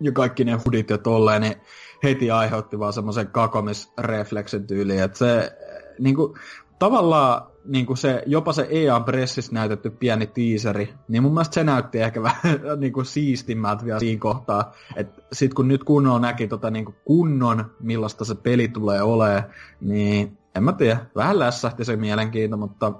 ja 0.00 0.12
kaikki 0.12 0.44
ne 0.44 0.58
hudit 0.64 0.90
ja 0.90 0.98
tolleen, 0.98 1.42
niin 1.42 1.54
heti 2.02 2.30
aiheutti 2.30 2.78
vaan 2.78 2.92
semmoisen 2.92 3.26
kakomisrefleksin 3.26 4.66
tyyliin, 4.66 5.02
että 5.02 5.18
se 5.18 5.52
niin 5.98 6.16
kuin, 6.16 6.34
tavallaan 6.78 7.52
niin 7.64 7.86
kuin 7.86 7.96
se, 7.96 8.22
jopa 8.26 8.52
se 8.52 8.66
EAN 8.70 9.04
pressissä 9.04 9.52
näytetty 9.52 9.90
pieni 9.90 10.26
tiiseri, 10.26 10.94
niin 11.08 11.22
mun 11.22 11.34
mielestä 11.34 11.54
se 11.54 11.64
näytti 11.64 11.98
ehkä 11.98 12.22
vähän 12.22 12.60
niin 12.80 12.92
kuin 12.92 13.06
siistimmältä 13.06 13.84
vielä 13.84 13.98
siinä 13.98 14.20
kohtaa. 14.20 14.72
Että 14.96 15.22
sit 15.32 15.54
kun 15.54 15.68
nyt 15.68 15.84
kunnolla 15.84 16.20
näki 16.20 16.48
tota 16.48 16.70
niin 16.70 16.84
kuin 16.84 16.96
kunnon, 17.04 17.70
millaista 17.80 18.24
se 18.24 18.34
peli 18.34 18.68
tulee 18.68 19.02
olemaan, 19.02 19.44
niin 19.80 20.38
en 20.54 20.64
mä 20.64 20.72
tiedä, 20.72 21.06
vähän 21.16 21.38
lässähti 21.38 21.84
se 21.84 21.96
mielenkiinto, 21.96 22.56
mutta 22.56 22.92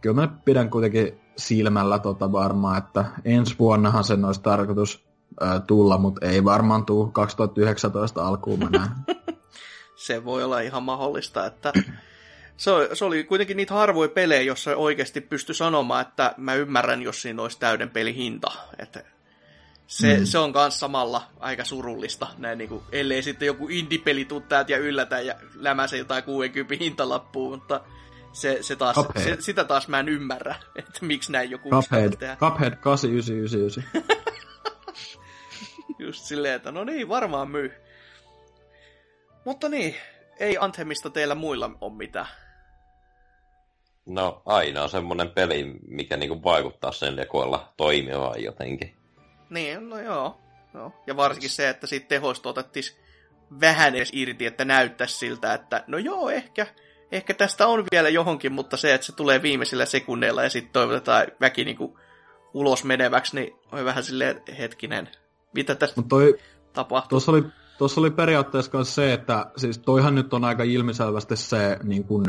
kyllä 0.00 0.20
mä 0.20 0.28
pidän 0.44 0.70
kuitenkin 0.70 1.20
silmällä 1.38 1.98
tota 1.98 2.32
varmaan, 2.32 2.78
että 2.78 3.04
ensi 3.24 3.54
vuonnahan 3.58 4.04
sen 4.04 4.24
olisi 4.24 4.42
tarkoitus 4.42 5.04
äh, 5.42 5.62
tulla, 5.66 5.98
mutta 5.98 6.26
ei 6.26 6.44
varmaan 6.44 6.86
tuu 6.86 7.06
2019 7.06 8.26
alkuun 8.26 8.58
mä 8.70 8.90
se 10.06 10.24
voi 10.24 10.44
olla 10.44 10.60
ihan 10.60 10.82
mahdollista, 10.82 11.46
että 11.46 11.72
se, 12.56 12.70
se 12.92 13.04
oli 13.04 13.24
kuitenkin 13.24 13.56
niitä 13.56 13.74
harvoja 13.74 14.08
pelejä, 14.08 14.42
jossa 14.42 14.76
oikeasti 14.76 15.20
pystyi 15.20 15.54
sanomaan, 15.54 16.02
että 16.02 16.34
mä 16.36 16.54
ymmärrän, 16.54 17.02
jos 17.02 17.22
siinä 17.22 17.42
olisi 17.42 17.58
täyden 17.60 17.90
pelihinta. 17.90 18.52
Että 18.78 19.04
se, 19.86 20.18
mm. 20.18 20.24
se 20.24 20.38
on 20.38 20.52
myös 20.54 20.80
samalla 20.80 21.22
aika 21.40 21.64
surullista, 21.64 22.26
näin 22.38 22.58
niin 22.58 22.68
kuin, 22.68 22.82
ellei 22.92 23.22
sitten 23.22 23.46
joku 23.46 23.68
indie-peli 23.70 24.24
tuu 24.24 24.40
täältä 24.40 24.72
ja 24.72 24.78
yllätä 24.78 25.20
ja 25.20 25.34
lämäse 25.54 25.96
jotain 25.96 26.22
60 26.22 26.84
hintalappuun, 26.84 27.58
mutta 27.58 27.80
se, 28.38 28.62
se 28.62 28.76
taas, 28.76 28.96
se, 29.24 29.36
sitä 29.40 29.64
taas 29.64 29.88
mä 29.88 30.00
en 30.00 30.08
ymmärrä, 30.08 30.54
että 30.76 30.98
miksi 31.00 31.32
näin 31.32 31.50
joku 31.50 31.70
Cuphead, 31.70 32.16
tehdä. 32.16 32.36
Cuphead 32.36 32.76
8999. 32.76 33.84
Just 35.98 36.24
silleen, 36.24 36.54
että 36.54 36.72
no 36.72 36.84
niin, 36.84 37.08
varmaan 37.08 37.50
myy. 37.50 37.72
Mutta 39.44 39.68
niin, 39.68 39.96
ei 40.38 40.56
Anthemista 40.60 41.10
teillä 41.10 41.34
muilla 41.34 41.70
ole 41.80 41.92
mitään. 41.92 42.26
No 44.06 44.42
aina 44.46 44.82
on 44.82 44.90
semmonen 44.90 45.30
peli, 45.30 45.64
mikä 45.88 46.16
niinku 46.16 46.42
vaikuttaa 46.42 46.92
sen 46.92 47.16
lekoilla 47.16 47.72
toimivaan 47.76 48.42
jotenkin. 48.42 48.96
Niin, 49.50 49.88
no 49.88 50.00
joo. 50.00 50.40
joo. 50.74 50.92
Ja 51.06 51.16
varsinkin 51.16 51.50
se, 51.50 51.68
että 51.68 51.86
siitä 51.86 52.08
tehoista 52.08 52.48
otettiin 52.48 52.84
vähän 53.60 53.94
edes 53.94 54.10
irti, 54.12 54.46
että 54.46 54.64
näyttäisi 54.64 55.18
siltä, 55.18 55.54
että 55.54 55.84
no 55.86 55.98
joo, 55.98 56.30
ehkä, 56.30 56.66
ehkä 57.12 57.34
tästä 57.34 57.66
on 57.66 57.84
vielä 57.92 58.08
johonkin, 58.08 58.52
mutta 58.52 58.76
se, 58.76 58.94
että 58.94 59.06
se 59.06 59.12
tulee 59.12 59.42
viimeisillä 59.42 59.86
sekunneilla 59.86 60.42
ja 60.42 60.50
sitten 60.50 60.72
toivotetaan 60.72 61.26
väki 61.40 61.64
niinku 61.64 61.98
ulos 62.54 62.84
meneväksi, 62.84 63.36
niin 63.36 63.56
on 63.72 63.84
vähän 63.84 64.04
silleen 64.04 64.42
hetkinen, 64.58 65.08
mitä 65.54 65.74
tässä 65.74 66.02
toi, 66.08 66.38
tapahtuu. 66.72 67.08
Tuossa 67.08 67.32
oli, 67.32 67.42
tuossa 67.78 68.00
oli 68.00 68.10
periaatteessa 68.10 68.84
se, 68.84 69.12
että 69.12 69.46
siis 69.56 69.78
toihan 69.78 70.14
nyt 70.14 70.34
on 70.34 70.44
aika 70.44 70.62
ilmiselvästi 70.62 71.36
se 71.36 71.78
niin 71.82 72.04
kuin 72.04 72.24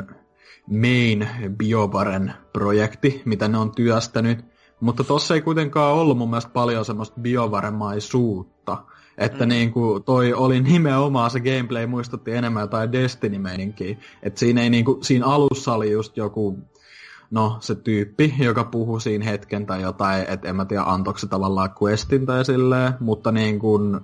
main 0.68 1.30
BioVaren 1.58 2.34
projekti, 2.54 3.22
mitä 3.26 3.48
ne 3.48 3.58
on 3.58 3.76
työstänyt. 3.76 4.40
Mutta 4.80 5.04
tossa 5.04 5.36
ei 5.36 5.42
kuitenkaan 5.42 5.94
ollut 5.94 6.18
mun 6.18 6.30
mielestä 6.30 6.52
paljon 6.52 6.86
semmoista 6.86 7.22
biovaremaisuutta. 7.22 8.59
Että 9.20 9.46
mm. 9.46 9.50
niin 9.50 9.72
kuin 9.72 10.04
toi 10.04 10.34
oli 10.34 10.62
nimenomaan 10.62 11.32
se 11.32 11.40
gameplay 11.40 11.88
muistutti 11.88 12.32
enemmän 12.32 12.62
jotain 12.62 12.92
Destiny-meininkiä. 12.92 13.98
Että 14.24 14.40
siinä, 14.40 14.62
ei 14.62 14.70
niin 14.70 14.86
kuin, 14.86 15.04
siinä 15.04 15.26
alussa 15.26 15.74
oli 15.74 15.92
just 15.92 16.18
joku, 16.18 16.60
no 17.32 17.58
se 17.60 17.76
tyyppi, 17.76 18.34
joka 18.40 18.64
puhui 18.64 19.02
siinä 19.02 19.26
hetken 19.26 19.66
tai 19.66 19.82
jotain, 19.82 20.26
että 20.28 20.50
en 20.50 20.56
mä 20.56 20.66
tiedä 20.66 20.84
antoiko 20.84 21.20
se 21.20 21.28
tavallaan 21.28 21.70
questin 21.84 22.26
tai 22.26 22.46
silleen, 22.46 22.94
mutta 23.00 23.32
niin 23.32 23.60
kuin, 23.60 24.00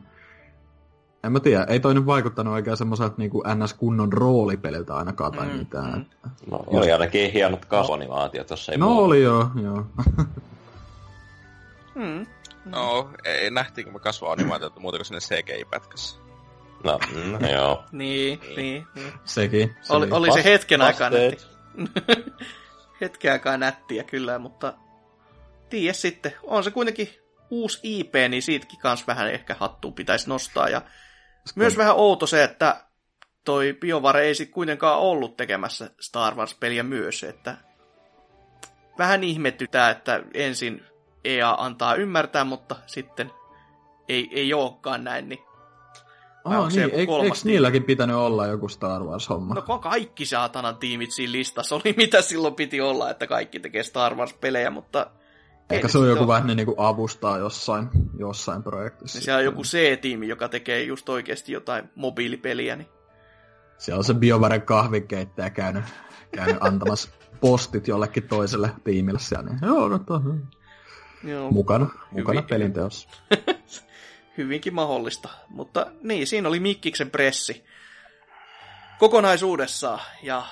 en 1.24 1.32
mä 1.32 1.40
tiedä, 1.40 1.64
ei 1.64 1.80
toi 1.80 1.94
nyt 1.94 2.06
vaikuttanut 2.06 2.54
oikein 2.54 2.78
semmoiselta 2.78 3.16
niin 3.18 3.32
NS-kunnon 3.32 4.14
roolipeliltä 4.14 4.96
ainakaan 4.96 5.32
tai 5.32 5.48
mm, 5.48 5.54
mitään. 5.54 5.94
Mm. 5.94 6.06
No, 6.52 6.64
oli 6.68 6.92
ainakin 6.92 7.32
hienot 7.32 7.66
kasvanimaatiot, 7.66 8.50
jos 8.50 8.70
ei 8.70 8.78
No 8.78 8.90
muu. 8.90 9.04
oli 9.04 9.24
joo, 9.24 9.50
joo. 9.64 9.86
mm. 11.96 12.26
No, 12.66 13.10
ei, 13.24 13.52
nähtiinkö 13.52 13.92
me 13.92 14.00
kasvanimaatiot 14.00 14.80
muuta 14.80 14.98
kuin 14.98 15.06
sinne 15.06 15.20
CGI-pätkässä? 15.20 16.20
No, 16.84 17.00
mm, 17.14 17.46
joo. 17.56 17.84
niin, 17.92 18.40
niin, 18.56 18.88
niin. 18.96 19.14
Sekin. 19.26 19.76
Se 19.82 19.94
oli, 19.94 20.08
oli 20.12 20.32
se 20.32 20.44
hetken 20.44 20.82
aikaa 20.82 21.10
nätti. 21.10 21.46
hetken 23.02 23.32
aikaa 23.32 23.58
nättiä 23.58 24.04
kyllä, 24.04 24.40
mutta 24.40 24.74
tiedä 25.70 25.94
sitten. 25.94 26.34
On 26.44 26.64
se 26.64 26.72
kuitenkin 26.72 27.10
uusi 27.50 27.80
IP, 27.84 28.14
niin 28.30 28.42
siitäkin 28.42 28.80
kans 28.80 29.08
vähän 29.08 29.32
ehkä 29.32 29.56
hattuun 29.60 29.94
pitäisi 29.94 30.30
nostaa. 30.30 30.70
Ja 30.70 30.82
myös 31.56 31.78
vähän 31.78 31.96
outo 31.96 32.28
se, 32.28 32.44
että 32.44 32.86
toi 33.46 33.78
BioVare 33.80 34.24
ei 34.24 34.36
sitten 34.36 34.54
kuitenkaan 34.54 35.00
ollut 35.00 35.38
tekemässä 35.38 35.90
Star 36.02 36.36
Wars-peliä 36.36 36.84
myös, 36.84 37.24
että 37.24 37.58
vähän 38.98 39.24
ihmetytää, 39.24 39.90
että 39.90 40.24
ensin 40.34 40.84
EA 41.26 41.56
antaa 41.58 41.96
ymmärtää, 41.96 42.44
mutta 42.44 42.76
sitten 42.86 43.32
ei, 44.10 44.30
ei 44.32 44.54
olekaan 44.54 45.04
näin, 45.04 45.30
niin 45.30 45.40
Oh, 46.46 46.70
niin, 46.70 46.82
eikö, 46.82 46.98
eikö 47.24 47.36
niilläkin 47.44 47.84
pitänyt 47.84 48.16
olla 48.16 48.48
joku 48.48 48.68
Star 48.68 49.04
Wars-homma? 49.04 49.54
No 49.54 49.80
kaikki 49.80 50.26
saatanan 50.26 50.78
tiimit 50.78 51.12
siinä 51.12 51.32
listassa 51.32 51.76
oli, 51.76 51.94
mitä 51.98 52.22
silloin 52.22 52.56
piti 52.56 52.82
olla, 52.82 53.10
että 53.10 53.28
kaikki 53.28 53.60
tekee 53.60 53.84
Star 53.84 54.16
Wars-pelejä, 54.16 54.70
mutta 54.70 55.08
Ehkä 55.70 55.88
se 55.88 55.98
on 55.98 56.10
joku 56.10 56.28
vähän 56.28 56.48
niin 56.48 56.66
kuin 56.66 56.80
avustaa 56.80 57.38
jossain, 57.38 57.90
jossain 58.18 58.64
projektissa. 58.64 59.18
Niin 59.18 59.24
siellä 59.24 59.40
on 59.40 59.46
joku 59.46 59.62
C-tiimi, 59.62 60.28
joka 60.28 60.50
tekee 60.50 60.84
just 60.84 61.10
oikeasti 61.10 61.52
jotain 61.52 61.90
mobiilipeliä. 61.96 62.76
Niin... 62.76 62.88
Siellä 63.78 63.98
on 63.98 64.04
se 64.04 64.14
BioVaren 64.14 64.62
kahvikeittäjä 64.62 65.50
käynyt, 65.50 65.84
käynyt 66.32 66.58
antamassa 66.60 67.10
postit 67.42 67.88
jollekin 67.88 68.28
toiselle 68.28 68.72
tiimille 68.84 69.20
siellä. 69.20 69.50
Niin, 69.50 69.60
joo, 69.62 69.90
no 69.90 70.00
to, 70.00 70.22
joo, 71.26 71.52
mukana, 71.52 71.90
mukana 72.12 72.40
hyvin, 72.40 72.50
pelinteossa. 72.50 73.10
Hyvinkin 74.38 74.74
mahdollista. 74.74 75.30
Mutta 75.50 75.92
niin, 76.02 76.28
siinä 76.28 76.48
oli 76.48 76.60
Mikkiksen 76.60 77.12
pressi 77.12 77.64
kokonaisuudessaan. 79.00 80.00
Ja 80.24 80.46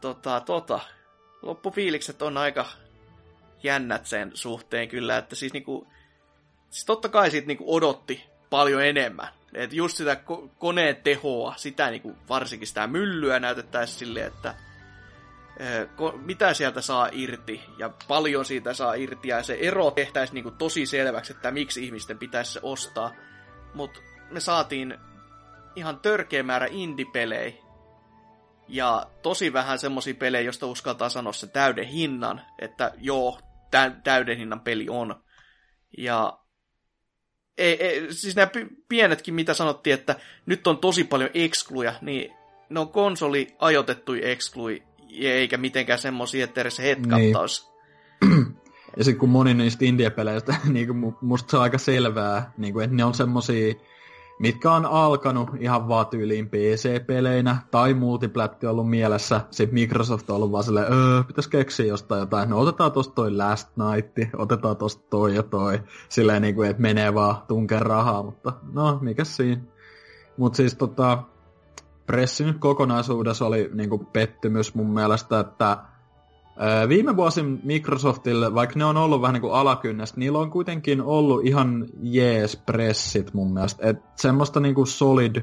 tota, 0.00 0.40
tota, 0.40 0.80
loppufiilikset 1.42 2.22
on 2.22 2.36
aika 2.36 2.66
jännät 3.62 4.06
sen 4.06 4.30
suhteen 4.34 4.88
kyllä, 4.88 5.18
että 5.18 5.36
siis 5.36 5.52
niinku, 5.52 5.86
siis 6.70 6.84
totta 6.84 7.08
kai 7.08 7.30
siitä 7.30 7.46
niinku 7.46 7.76
odotti 7.76 8.24
paljon 8.50 8.84
enemmän. 8.84 9.28
Et 9.54 9.72
just 9.72 9.96
sitä 9.96 10.14
ko- 10.14 10.48
koneen 10.58 10.96
tehoa, 10.96 11.54
sitä 11.56 11.90
niinku, 11.90 12.16
varsinkin 12.28 12.68
sitä 12.68 12.86
myllyä 12.86 13.40
näytettäisiin 13.40 13.98
silleen, 13.98 14.26
että 14.26 14.54
mitä 16.24 16.54
sieltä 16.54 16.80
saa 16.80 17.08
irti 17.12 17.62
ja 17.78 17.90
paljon 18.08 18.44
siitä 18.44 18.74
saa 18.74 18.94
irti 18.94 19.28
ja 19.28 19.42
se 19.42 19.58
ero 19.60 19.90
tehtäisiin 19.90 20.34
niinku 20.34 20.50
tosi 20.50 20.86
selväksi, 20.86 21.32
että 21.32 21.50
miksi 21.50 21.84
ihmisten 21.84 22.18
pitäisi 22.18 22.52
se 22.52 22.60
ostaa. 22.62 23.14
Mutta 23.74 24.00
me 24.30 24.40
saatiin 24.40 24.98
ihan 25.76 26.00
törkeä 26.00 26.42
määrä 26.42 26.66
indie-pelejä 26.70 27.52
ja 28.68 29.06
tosi 29.22 29.52
vähän 29.52 29.78
semmosia 29.78 30.14
pelejä, 30.14 30.42
josta 30.42 30.66
uskaltaa 30.66 31.08
sanoa 31.08 31.32
sen 31.32 31.50
täyden 31.50 31.86
hinnan, 31.86 32.42
että 32.58 32.92
joo, 32.98 33.40
täyden 34.04 34.38
hinnan 34.38 34.60
peli 34.60 34.86
on. 34.88 35.24
Ja 35.98 36.38
ei, 37.58 37.84
ei, 37.84 38.14
siis 38.14 38.36
nämä 38.36 38.50
pienetkin, 38.88 39.34
mitä 39.34 39.54
sanottiin, 39.54 39.94
että 39.94 40.16
nyt 40.46 40.66
on 40.66 40.78
tosi 40.78 41.04
paljon 41.04 41.30
ekskluja, 41.34 41.94
niin 42.00 42.34
ne 42.68 42.80
on 42.80 42.88
konsoli 42.88 43.56
ajoitettuja 43.58 44.28
ekskluja, 44.28 44.82
eikä 45.18 45.56
mitenkään 45.56 45.98
semmosia, 45.98 46.44
että 46.44 46.60
edes 46.60 46.78
hetkattaus. 46.78 47.72
Niin. 48.24 48.46
Ja 48.96 49.04
sitten 49.04 49.20
kun 49.20 49.28
moni 49.28 49.54
niistä 49.54 49.84
indie-peleistä, 49.84 50.54
niin 50.72 50.88
musta 51.20 51.50
se 51.50 51.56
on 51.56 51.62
aika 51.62 51.78
selvää, 51.78 52.52
niin 52.58 52.72
kuin, 52.72 52.84
että 52.84 52.96
ne 52.96 53.04
on 53.04 53.14
semmosia 53.14 53.74
mitkä 54.40 54.72
on 54.72 54.86
alkanut 54.86 55.50
ihan 55.58 55.88
vaan 55.88 56.06
tyyliin 56.06 56.48
PC-peleinä, 56.48 57.56
tai 57.70 57.94
multiplatti 57.94 58.66
on 58.66 58.72
ollut 58.72 58.90
mielessä, 58.90 59.40
sitten 59.50 59.74
Microsoft 59.74 60.30
on 60.30 60.36
ollut 60.36 60.52
vaan 60.52 60.64
silleen, 60.64 60.92
öö, 60.92 61.22
pitäis 61.22 61.48
keksiä 61.48 61.86
jostain 61.86 62.20
jotain, 62.20 62.50
no 62.50 62.58
otetaan 62.58 62.92
tosta 62.92 63.14
toi 63.14 63.30
Last 63.30 63.68
Night, 63.76 64.34
otetaan 64.36 64.76
tosta 64.76 65.02
toi 65.10 65.34
ja 65.34 65.42
toi, 65.42 65.80
silleen 66.08 66.42
niin 66.42 66.54
kuin, 66.54 66.70
että 66.70 66.82
menee 66.82 67.14
vaan 67.14 67.36
tunken 67.48 67.82
rahaa, 67.82 68.22
mutta 68.22 68.52
no, 68.72 68.98
mikä 69.00 69.24
siinä. 69.24 69.62
Mutta 70.36 70.56
siis 70.56 70.74
tota, 70.74 71.22
pressi 72.10 72.44
nyt 72.44 72.58
kokonaisuudessa 72.58 73.46
oli 73.46 73.70
niin 73.74 73.90
kuin 73.90 74.06
pettymys 74.06 74.74
mun 74.74 74.90
mielestä, 74.94 75.40
että 75.40 75.78
Viime 76.88 77.16
vuosin 77.16 77.60
Microsoftille, 77.62 78.54
vaikka 78.54 78.78
ne 78.78 78.84
on 78.84 78.96
ollut 78.96 79.22
vähän 79.22 79.34
niin 79.34 79.40
kuin 79.40 79.54
alakynnästä, 79.54 80.20
niillä 80.20 80.38
on 80.38 80.50
kuitenkin 80.50 81.02
ollut 81.02 81.46
ihan 81.46 81.86
jees 82.02 82.56
pressit 82.56 83.34
mun 83.34 83.54
mielestä. 83.54 83.88
Et 83.88 83.98
semmoista 84.16 84.60
niin 84.60 84.74
kuin 84.74 84.86
solid 84.86 85.36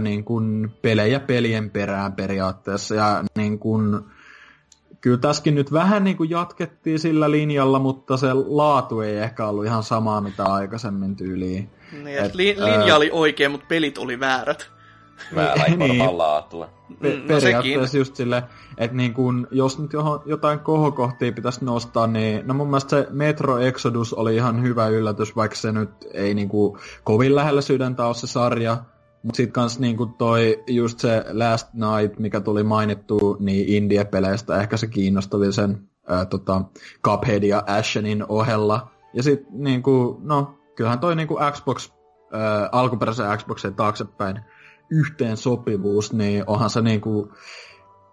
niin 0.00 0.24
kuin 0.24 0.72
pelejä 0.82 1.20
pelien 1.20 1.70
perään 1.70 2.12
periaatteessa. 2.12 2.94
Ja 2.94 3.24
niin 3.36 3.58
kuin, 3.58 4.00
kyllä 5.00 5.18
tässäkin 5.18 5.54
nyt 5.54 5.72
vähän 5.72 6.04
niin 6.04 6.16
kuin 6.16 6.30
jatkettiin 6.30 6.98
sillä 6.98 7.30
linjalla, 7.30 7.78
mutta 7.78 8.16
se 8.16 8.32
laatu 8.32 9.00
ei 9.00 9.16
ehkä 9.16 9.46
ollut 9.46 9.64
ihan 9.64 9.82
samaa 9.82 10.20
mitä 10.20 10.44
aikaisemmin 10.44 11.16
tyyliin. 11.16 11.70
Niin, 12.04 12.18
Et, 12.18 12.34
li- 12.34 12.56
linja 12.58 12.92
ää... 12.92 12.96
oli 12.96 13.10
oikein, 13.12 13.50
mutta 13.50 13.66
pelit 13.68 13.98
oli 13.98 14.20
väärät. 14.20 14.71
Väärä 15.34 15.64
ei 15.64 15.76
niin. 15.88 16.18
laatua. 16.18 16.68
Pe- 17.00 17.14
mm, 17.16 17.20
no 17.20 17.26
periaatteessa 17.26 17.98
just 17.98 18.16
silleen, 18.16 18.42
että 18.78 18.96
niin 18.96 19.14
kun, 19.14 19.48
jos 19.50 19.78
nyt 19.78 19.92
johon, 19.92 20.22
jotain 20.26 20.58
kohokohtia 20.58 21.32
pitäisi 21.32 21.64
nostaa, 21.64 22.06
niin 22.06 22.46
no 22.46 22.54
mun 22.54 22.66
mielestä 22.66 22.90
se 22.90 23.06
Metro 23.10 23.58
Exodus 23.58 24.14
oli 24.14 24.36
ihan 24.36 24.62
hyvä 24.62 24.88
yllätys, 24.88 25.36
vaikka 25.36 25.56
se 25.56 25.72
nyt 25.72 25.90
ei 26.14 26.34
niin 26.34 26.48
kuin, 26.48 26.78
kovin 27.04 27.34
lähellä 27.34 27.60
sydäntä 27.60 28.06
ole 28.06 28.14
se 28.14 28.26
sarja. 28.26 28.76
Mutta 29.22 29.36
sitten 29.36 29.52
kans 29.52 29.78
niinku 29.78 30.06
toi 30.06 30.62
just 30.66 30.98
se 30.98 31.24
Last 31.32 31.68
Night, 31.74 32.18
mikä 32.18 32.40
tuli 32.40 32.62
mainittu 32.62 33.36
niin 33.40 33.68
indie-peleistä, 33.68 34.60
ehkä 34.60 34.76
se 34.76 34.86
kiinnostavi 34.86 35.52
sen 35.52 35.88
ää, 36.08 36.24
tota, 36.24 36.62
Cuphead 37.04 37.42
ja 37.42 37.62
Ashenin 37.66 38.24
ohella. 38.28 38.90
Ja 39.14 39.22
sitten 39.22 39.52
niinku, 39.52 40.20
no, 40.22 40.58
kyllähän 40.74 40.98
toi 40.98 41.16
niinku 41.16 41.38
Xbox, 41.52 41.90
ää, 42.32 42.68
alkuperäisen 42.72 43.38
Xboxin 43.38 43.74
taaksepäin 43.74 44.40
yhteen 44.92 45.36
sopivuus, 45.36 46.12
niin 46.12 46.44
onhan 46.46 46.70
se 46.70 46.80
niinku, 46.80 47.32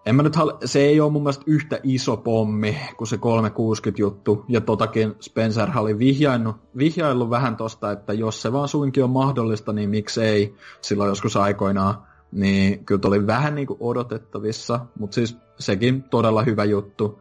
en 0.06 0.14
mä 0.14 0.22
nyt 0.22 0.36
hal- 0.36 0.58
se 0.64 0.80
ei 0.80 1.00
ole 1.00 1.12
mun 1.12 1.22
mielestä 1.22 1.44
yhtä 1.46 1.80
iso 1.82 2.16
pommi 2.16 2.76
kuin 2.96 3.08
se 3.08 3.18
360 3.18 4.02
juttu, 4.02 4.44
ja 4.48 4.60
totakin 4.60 5.14
Spencer 5.20 5.68
oli 5.76 5.98
vihjaillut, 5.98 6.56
vihjaillut 6.76 7.30
vähän 7.30 7.56
tosta, 7.56 7.92
että 7.92 8.12
jos 8.12 8.42
se 8.42 8.52
vaan 8.52 8.68
suinkin 8.68 9.04
on 9.04 9.10
mahdollista, 9.10 9.72
niin 9.72 9.90
miksei 9.90 10.54
silloin 10.80 11.08
joskus 11.08 11.36
aikoinaan, 11.36 11.94
niin 12.32 12.84
kyllä 12.84 13.00
oli 13.04 13.26
vähän 13.26 13.54
niinku 13.54 13.76
odotettavissa, 13.80 14.80
mutta 14.98 15.14
siis 15.14 15.36
sekin 15.58 16.02
todella 16.02 16.42
hyvä 16.42 16.64
juttu. 16.64 17.20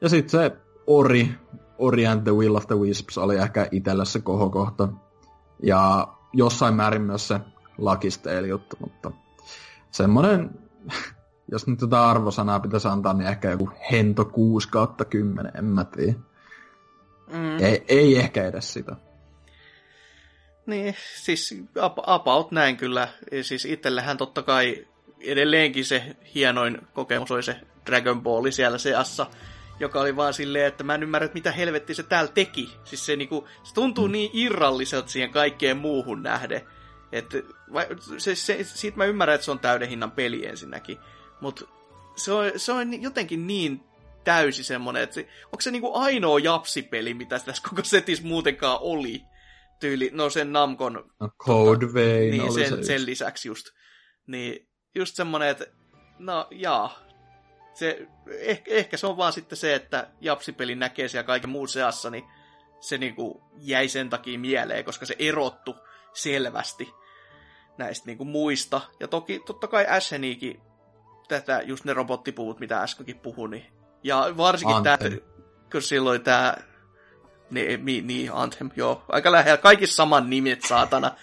Ja 0.00 0.08
sitten 0.08 0.30
se 0.30 0.56
Ori, 0.86 1.28
Ori 1.78 2.06
and 2.06 2.22
the 2.22 2.32
Will 2.32 2.54
of 2.54 2.66
the 2.66 2.78
Wisps 2.78 3.18
oli 3.18 3.36
ehkä 3.36 3.68
itsellä 3.70 4.04
se 4.04 4.20
kohokohta. 4.20 4.88
Ja 5.62 6.08
jossain 6.32 6.74
määrin 6.74 7.02
myös 7.02 7.28
se 7.28 7.40
Lakisteel 7.78 8.44
juttu, 8.44 8.76
mutta 8.80 9.10
semmoinen 9.90 10.50
jos 11.52 11.66
nyt 11.66 11.78
tätä 11.78 12.08
arvosanaa 12.08 12.60
pitäisi 12.60 12.88
antaa, 12.88 13.12
niin 13.12 13.28
ehkä 13.28 13.50
joku 13.50 13.70
hento 13.92 14.24
6 14.24 14.68
kautta 14.68 15.04
10, 15.04 15.52
en 15.58 15.64
mä 15.64 15.84
tiedä. 15.84 16.14
Mm. 17.32 17.58
Ei, 17.60 17.84
ei 17.88 18.18
ehkä 18.18 18.44
edes 18.44 18.72
sitä. 18.72 18.96
Niin, 20.66 20.94
siis 21.14 21.64
about 22.06 22.52
näin 22.52 22.76
kyllä. 22.76 23.08
Siis 23.42 23.64
itsellähän 23.64 24.16
totta 24.16 24.42
kai 24.42 24.86
edelleenkin 25.20 25.84
se 25.84 26.16
hienoin 26.34 26.78
kokemus 26.92 27.30
oli 27.30 27.42
se 27.42 27.60
Dragon 27.86 28.22
Ball 28.22 28.50
siellä 28.50 28.78
seassa, 28.78 29.26
joka 29.80 30.00
oli 30.00 30.16
vaan 30.16 30.34
silleen, 30.34 30.66
että 30.66 30.84
mä 30.84 30.94
en 30.94 31.02
ymmärrä, 31.02 31.24
että 31.24 31.34
mitä 31.38 31.52
helvetti 31.52 31.94
se 31.94 32.02
täällä 32.02 32.32
teki. 32.32 32.70
Siis 32.84 33.06
se, 33.06 33.16
niinku, 33.16 33.48
se 33.62 33.74
tuntuu 33.74 34.06
mm. 34.06 34.12
niin 34.12 34.30
irralliselta 34.32 35.08
siihen 35.08 35.30
kaikkeen 35.30 35.76
muuhun 35.76 36.22
nähden. 36.22 36.60
Että 37.12 37.38
se, 38.18 38.34
se, 38.34 38.64
siitä 38.64 38.96
mä 38.96 39.04
ymmärrän, 39.04 39.34
että 39.34 39.44
se 39.44 39.50
on 39.50 39.58
täyden 39.58 39.88
hinnan 39.88 40.10
peli 40.10 40.46
ensinnäkin. 40.46 40.98
Mutta 41.40 41.64
se 42.16 42.32
on, 42.32 42.52
se 42.56 42.72
on 42.72 43.02
jotenkin 43.02 43.46
niin 43.46 43.80
täysi 44.24 44.64
semmonen, 44.64 45.02
että 45.02 45.14
se, 45.14 45.28
onko 45.44 45.60
se 45.60 45.70
niinku 45.70 45.94
ainoa 45.94 46.38
japsipeli, 46.38 47.14
mitä 47.14 47.38
tässä 47.38 47.62
koko 47.70 47.84
setissä 47.84 48.26
muutenkaan 48.26 48.78
oli? 48.80 49.22
Tyyli, 49.80 50.10
no 50.12 50.30
sen 50.30 50.52
Namkon... 50.52 51.10
No, 51.20 51.30
Code 51.38 51.86
tota, 51.86 51.94
Vein 51.94 52.30
niin, 52.30 52.52
sen, 52.52 52.68
se 52.68 52.82
sen 52.82 53.06
lisäksi 53.06 53.48
just. 53.48 53.66
Niin 54.26 54.68
just 54.94 55.14
semmonen, 55.14 55.48
että 55.48 55.66
no 56.18 56.48
jaa, 56.50 56.98
se, 57.74 58.06
ehkä, 58.38 58.70
ehkä 58.70 58.96
se 58.96 59.06
on 59.06 59.16
vaan 59.16 59.32
sitten 59.32 59.58
se, 59.58 59.74
että 59.74 60.10
japsipeli 60.20 60.74
näkee 60.74 61.08
siellä 61.08 61.26
kaiken 61.26 61.50
muun 61.50 61.68
seassa, 61.68 62.10
niin 62.10 62.24
se 62.80 62.98
niinku 62.98 63.42
jäi 63.56 63.88
sen 63.88 64.10
takia 64.10 64.38
mieleen, 64.38 64.84
koska 64.84 65.06
se 65.06 65.16
erottu 65.18 65.76
selvästi 66.14 66.92
näistä 67.78 68.06
niinku 68.06 68.24
muista. 68.24 68.80
Ja 69.00 69.08
toki 69.08 69.38
totta 69.46 69.66
kai 69.66 69.86
Ashenikin 69.86 70.60
tätä, 71.28 71.62
just 71.64 71.84
ne 71.84 71.92
robottipuut, 71.92 72.60
mitä 72.60 72.82
äskenkin 72.82 73.18
puhuin. 73.18 73.50
Niin. 73.50 73.66
Ja 74.02 74.34
varsinkin 74.36 74.82
tämä, 74.82 74.98
kun 75.72 75.82
silloin 75.82 76.20
tämä, 76.20 76.54
niin, 77.50 77.84
niin, 77.84 78.06
niin, 78.06 78.30
Anthem, 78.32 78.70
joo, 78.76 79.02
aika 79.08 79.32
lähellä, 79.32 79.56
kaikissa 79.56 79.96
saman 79.96 80.30
nimet, 80.30 80.62
saatana. 80.62 81.10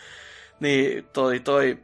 Niin 0.60 1.06
toi, 1.14 1.40
toi, 1.40 1.78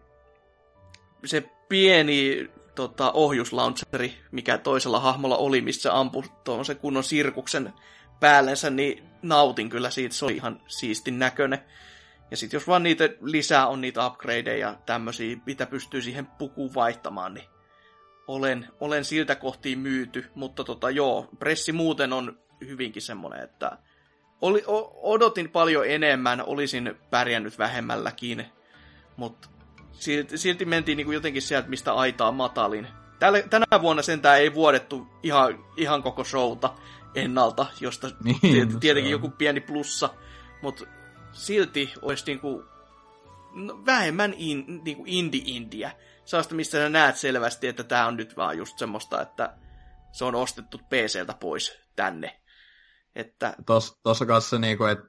se 1.25 1.49
pieni 1.69 2.49
tota, 2.75 3.11
ohjuslauncheri, 3.11 4.17
mikä 4.31 4.57
toisella 4.57 4.99
hahmolla 4.99 5.37
oli, 5.37 5.61
missä 5.61 5.99
ampui 5.99 6.23
tuon 6.43 6.65
se 6.65 6.75
kunnon 6.75 7.03
sirkuksen 7.03 7.73
päällensä, 8.19 8.69
niin 8.69 9.03
nautin 9.21 9.69
kyllä 9.69 9.89
siitä, 9.89 10.15
se 10.15 10.25
oli 10.25 10.35
ihan 10.35 10.61
siistin 10.67 11.19
näköinen. 11.19 11.59
Ja 12.31 12.37
sitten 12.37 12.57
jos 12.57 12.67
vaan 12.67 12.83
niitä 12.83 13.09
lisää 13.21 13.67
on 13.67 13.81
niitä 13.81 14.07
upgradeja 14.07 14.57
ja 14.57 14.75
tämmöisiä, 14.85 15.37
mitä 15.45 15.65
pystyy 15.65 16.01
siihen 16.01 16.25
pukuun 16.25 16.73
vaihtamaan, 16.73 17.33
niin 17.33 17.45
olen, 18.27 18.67
olen 18.79 19.05
siltä 19.05 19.35
kohtiin 19.35 19.79
myyty, 19.79 20.25
mutta 20.35 20.63
tota, 20.63 20.89
joo, 20.89 21.29
pressi 21.39 21.71
muuten 21.71 22.13
on 22.13 22.39
hyvinkin 22.67 23.01
semmoinen, 23.01 23.43
että 23.43 23.77
oli, 24.41 24.63
o, 24.67 24.99
odotin 25.13 25.49
paljon 25.49 25.87
enemmän, 25.87 26.43
olisin 26.45 26.95
pärjännyt 27.09 27.59
vähemmälläkin, 27.59 28.45
mutta 29.17 29.49
silti, 29.91 30.37
silti 30.37 30.65
mentiin 30.65 30.95
niin 30.95 31.05
kuin 31.05 31.15
jotenkin 31.15 31.41
sieltä, 31.41 31.69
mistä 31.69 31.93
aitaa 31.93 32.31
matalin. 32.31 32.87
Tällä, 33.19 33.41
tänä 33.41 33.65
vuonna 33.81 34.01
sentään 34.01 34.39
ei 34.39 34.53
vuodettu 34.53 35.07
ihan, 35.23 35.65
ihan 35.77 36.03
koko 36.03 36.23
showta 36.23 36.73
ennalta, 37.15 37.65
josta 37.79 38.11
niin, 38.23 38.79
tietenkin 38.79 39.11
joku 39.11 39.29
pieni 39.29 39.61
plussa, 39.61 40.09
mutta 40.61 40.85
silti 41.31 41.93
olisi 42.01 42.25
niin 42.25 42.39
kuin, 42.39 42.65
no, 43.53 43.85
vähemmän 43.85 44.33
in, 44.37 44.81
niin 44.85 44.97
kuin 44.97 45.09
indie-india 45.09 45.91
sellaista, 46.25 46.55
mistä 46.55 46.77
sä 46.77 46.89
näet 46.89 47.17
selvästi, 47.17 47.67
että 47.67 47.83
tämä 47.83 48.07
on 48.07 48.17
nyt 48.17 48.37
vaan 48.37 48.57
just 48.57 48.79
semmoista, 48.79 49.21
että 49.21 49.53
se 50.11 50.25
on 50.25 50.35
ostettu 50.35 50.77
PCltä 50.77 51.33
pois 51.39 51.79
tänne. 51.95 52.41
Että... 53.15 53.53
Tos, 53.65 53.99
tossa 54.03 54.25
kanssa 54.25 54.59
niinku, 54.59 54.83
että 54.83 55.05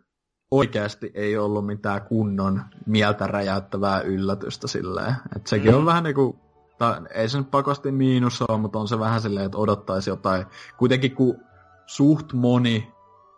oikeasti 0.51 1.11
ei 1.15 1.37
ollut 1.37 1.67
mitään 1.67 2.03
kunnon 2.03 2.63
mieltä 2.87 3.27
räjäyttävää 3.27 4.01
yllätystä 4.01 4.69
silleen. 4.69 5.15
Että 5.37 5.51
sekin 5.51 5.71
mm. 5.71 5.77
on 5.77 5.87
vähän 5.87 6.05
niinku, 6.05 6.41
tai 6.79 7.01
ei 7.15 7.29
se 7.29 7.39
nyt 7.39 7.51
pakosti 7.51 7.93
miinus 7.93 8.43
ole, 8.43 8.59
mutta 8.59 8.79
on 8.79 8.89
se 8.89 8.99
vähän 8.99 9.21
silleen, 9.21 9.47
että 9.47 9.59
odottaisi 9.59 10.11
jotain. 10.11 10.47
Kuitenkin 10.79 11.15
kun 11.15 11.37
suht 11.87 12.33
moni 12.33 12.93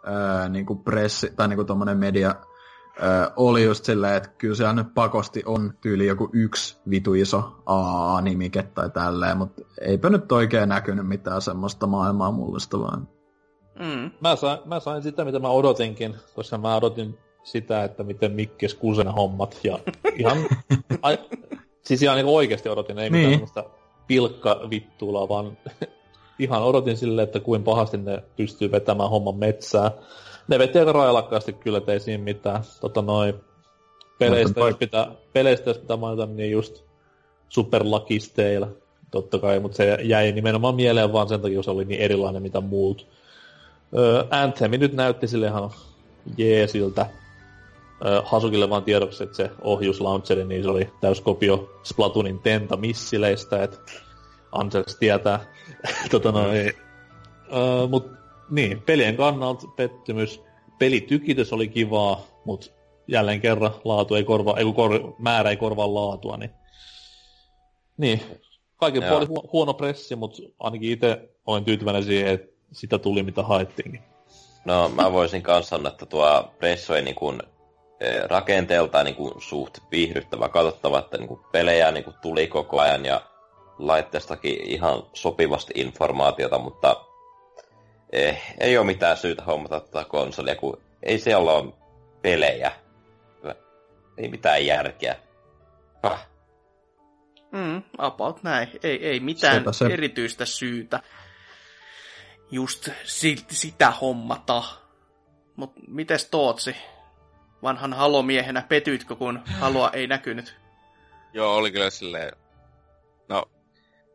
ää, 0.07 0.49
niinku 0.49 0.77
pressi, 0.77 1.33
tai 1.37 1.49
niinku 1.49 1.65
tommonen 1.65 1.99
media 1.99 2.35
ö, 3.03 3.31
oli 3.37 3.65
just 3.65 3.85
silleen, 3.85 4.15
että 4.15 4.29
kyllä 4.39 4.55
se 4.55 4.73
nyt 4.73 4.95
pakosti 4.95 5.43
on 5.47 5.75
tyyli 5.81 6.07
joku 6.07 6.31
yksi 6.33 6.77
vitu 6.91 7.15
iso 7.15 7.53
A-nimike 7.67 8.63
tai 8.63 8.91
tälleen, 8.91 9.37
mutta 9.37 9.63
eipä 9.81 10.11
nyt 10.11 10.33
oikein 10.33 10.69
näkynyt 10.69 11.09
mitään 11.09 11.43
semmoista 11.43 11.87
maailmaa 11.87 12.31
mullistavaa. 12.31 12.97
Mm. 13.79 14.11
Mä, 14.21 14.37
sain, 14.37 14.59
mä 14.65 14.81
sain 14.81 15.03
sitä, 15.03 15.25
mitä 15.25 15.39
mä 15.39 15.49
odotinkin, 15.49 16.15
koska 16.35 16.59
mä 16.59 16.77
odotin 16.77 17.19
sitä, 17.43 17.85
että 17.85 18.03
miten 18.03 18.33
Mikkes 18.33 18.75
kusen 18.75 19.09
hommat, 19.09 19.61
ja 19.65 19.79
ihan, 20.17 20.37
ai, 21.03 21.19
siis 21.83 22.03
ihan 22.03 22.17
niin 22.17 22.27
oikeasti 22.27 22.69
odotin, 22.69 22.99
ei 22.99 23.11
niin. 23.11 23.31
mitään 23.31 23.41
pilkka 23.41 23.71
pilkkavittuulaa, 24.07 25.29
vaan 25.29 25.59
ihan 26.39 26.63
odotin 26.63 26.97
silleen, 26.97 27.25
että 27.25 27.41
kuin 27.41 27.65
pahasti 27.65 27.97
ne 27.97 28.23
pystyy 28.37 28.71
vetämään 28.71 29.11
homman 29.11 29.37
metsää 29.37 29.91
ne 30.49 30.59
veti 30.59 30.79
aika 30.79 30.93
railakkaasti 30.93 31.53
kyllä, 31.53 31.81
ei 31.87 32.01
siinä 32.01 32.25
mitään. 32.25 32.63
Tota 32.81 33.03
noin, 33.03 33.35
peleistä, 34.19 34.61
jos 34.61 34.77
pitää, 34.77 35.11
peleistä 35.33 35.71
jos 35.71 35.79
pitää 35.79 35.97
mainita, 35.97 36.27
niin 36.27 36.51
just 36.51 36.85
Super 37.49 37.83
Lucky 37.85 38.21
Stale, 38.21 38.69
totta 39.11 39.39
kai, 39.39 39.61
mutta 39.61 39.77
se 39.77 39.99
jäi 40.03 40.33
nimenomaan 40.33 40.75
mieleen 40.75 41.13
vaan 41.13 41.29
sen 41.29 41.41
takia, 41.41 41.63
se 41.63 41.71
oli 41.71 41.85
niin 41.85 42.01
erilainen 42.01 42.43
mitä 42.43 42.61
muut. 42.61 43.07
Öö, 43.99 44.25
Anthemi 44.31 44.79
nyt 44.79 44.93
näytti 44.93 45.29
sille 45.29 45.47
ihan 45.47 45.71
jeesiltä. 46.37 47.07
Öö, 48.07 48.23
Hasukille 48.25 48.71
vaan 48.71 48.85
tiedoksi, 48.85 49.25
että 49.25 49.37
se 49.37 49.51
ohjuslauncheri, 49.63 50.45
niin 50.45 50.63
se 50.63 50.69
oli 50.69 50.91
täyskopio 51.01 51.71
Splatoonin 51.83 52.39
Tenta 52.39 52.77
missileistä, 52.77 53.63
että 53.63 53.79
Ansels 54.53 54.97
tietää. 54.97 55.41
tota 56.11 56.33
noin, 56.33 56.57
öö, 56.57 57.87
mut 57.89 58.24
niin, 58.51 58.83
pelien 58.83 59.17
kannalta 59.17 59.67
pettymys. 59.77 60.43
Pelitykitys 60.79 61.53
oli 61.53 61.69
kivaa, 61.69 62.21
mutta 62.45 62.67
jälleen 63.09 63.41
kerran 63.41 63.75
laatu 63.85 64.15
ei 64.15 64.25
korvaa, 64.25 64.57
ei 64.57 64.73
kor, 64.77 65.15
määrä 65.19 65.51
ei 65.51 65.57
korvaa 65.57 65.95
laatua, 65.95 66.37
niin, 66.37 66.51
niin 67.97 68.21
kaiken 68.77 69.03
puolin 69.03 69.29
hu- 69.29 69.49
huono 69.53 69.75
pressi, 69.75 70.17
mutta 70.17 70.43
ainakin 70.59 70.91
itse 70.91 71.29
olen 71.47 71.65
tyytyväinen 71.65 72.05
siihen, 72.05 72.35
että 72.35 72.57
sitä 72.73 72.99
tuli 72.99 73.23
mitä 73.23 73.43
haettiinkin. 73.43 74.03
No 74.65 74.89
mä 74.89 75.13
voisin 75.13 75.43
kanssa 75.43 75.77
sanoa, 75.77 75.93
että 75.93 76.07
tuo 76.07 76.51
Presso 76.59 76.95
ei 76.95 77.03
niin 77.03 77.15
kuin, 77.15 77.43
rakenteeltaan 78.25 79.05
niin 79.05 79.17
kuin 79.17 79.35
suht 79.39 79.79
viihdyttävä, 79.91 80.49
katsottava, 80.49 80.99
että 80.99 81.19
niin 81.19 81.29
kuin 81.29 81.41
pelejä 81.53 81.91
niin 81.91 82.05
kuin 82.05 82.17
tuli 82.23 82.47
koko 82.47 82.81
ajan 82.81 83.05
ja 83.05 83.21
laitteestakin 83.79 84.61
ihan 84.61 85.03
sopivasti 85.13 85.73
informaatiota, 85.77 86.59
mutta 86.59 87.05
eh, 88.15 88.55
ei 88.61 88.79
ole 88.79 88.87
mitään 88.87 89.17
syytä 89.17 89.43
hommata 89.45 89.81
tätä 89.81 90.05
konsolia, 90.05 90.57
kun 90.57 90.81
ei 91.03 91.19
siellä 91.19 91.53
ole 91.53 91.73
pelejä. 92.23 92.73
Ei 94.19 94.29
mitään 94.29 94.67
järkeä. 94.67 95.17
Ah. 96.03 96.27
Mm, 97.53 97.83
about 97.99 98.43
näin. 98.43 98.69
Ei, 98.83 99.07
ei 99.07 99.21
mitään 99.21 99.57
Sepä 99.59 99.73
se. 99.73 99.87
erityistä 99.87 100.45
syytä 100.45 101.01
just 102.51 102.89
si- 103.05 103.45
sitä 103.51 103.91
hommata. 103.91 104.63
Mut 105.57 105.73
mites 105.89 106.25
Tootsi? 106.31 106.77
Vanhan 107.63 107.93
halomiehenä 107.93 108.63
petyitkö, 108.69 109.17
kun 109.17 109.41
haloa 109.47 109.91
ei 109.91 110.07
näkynyt? 110.07 110.57
Joo, 111.33 111.57
oli 111.57 111.71
kyllä 111.71 111.91
silleen... 111.91 112.33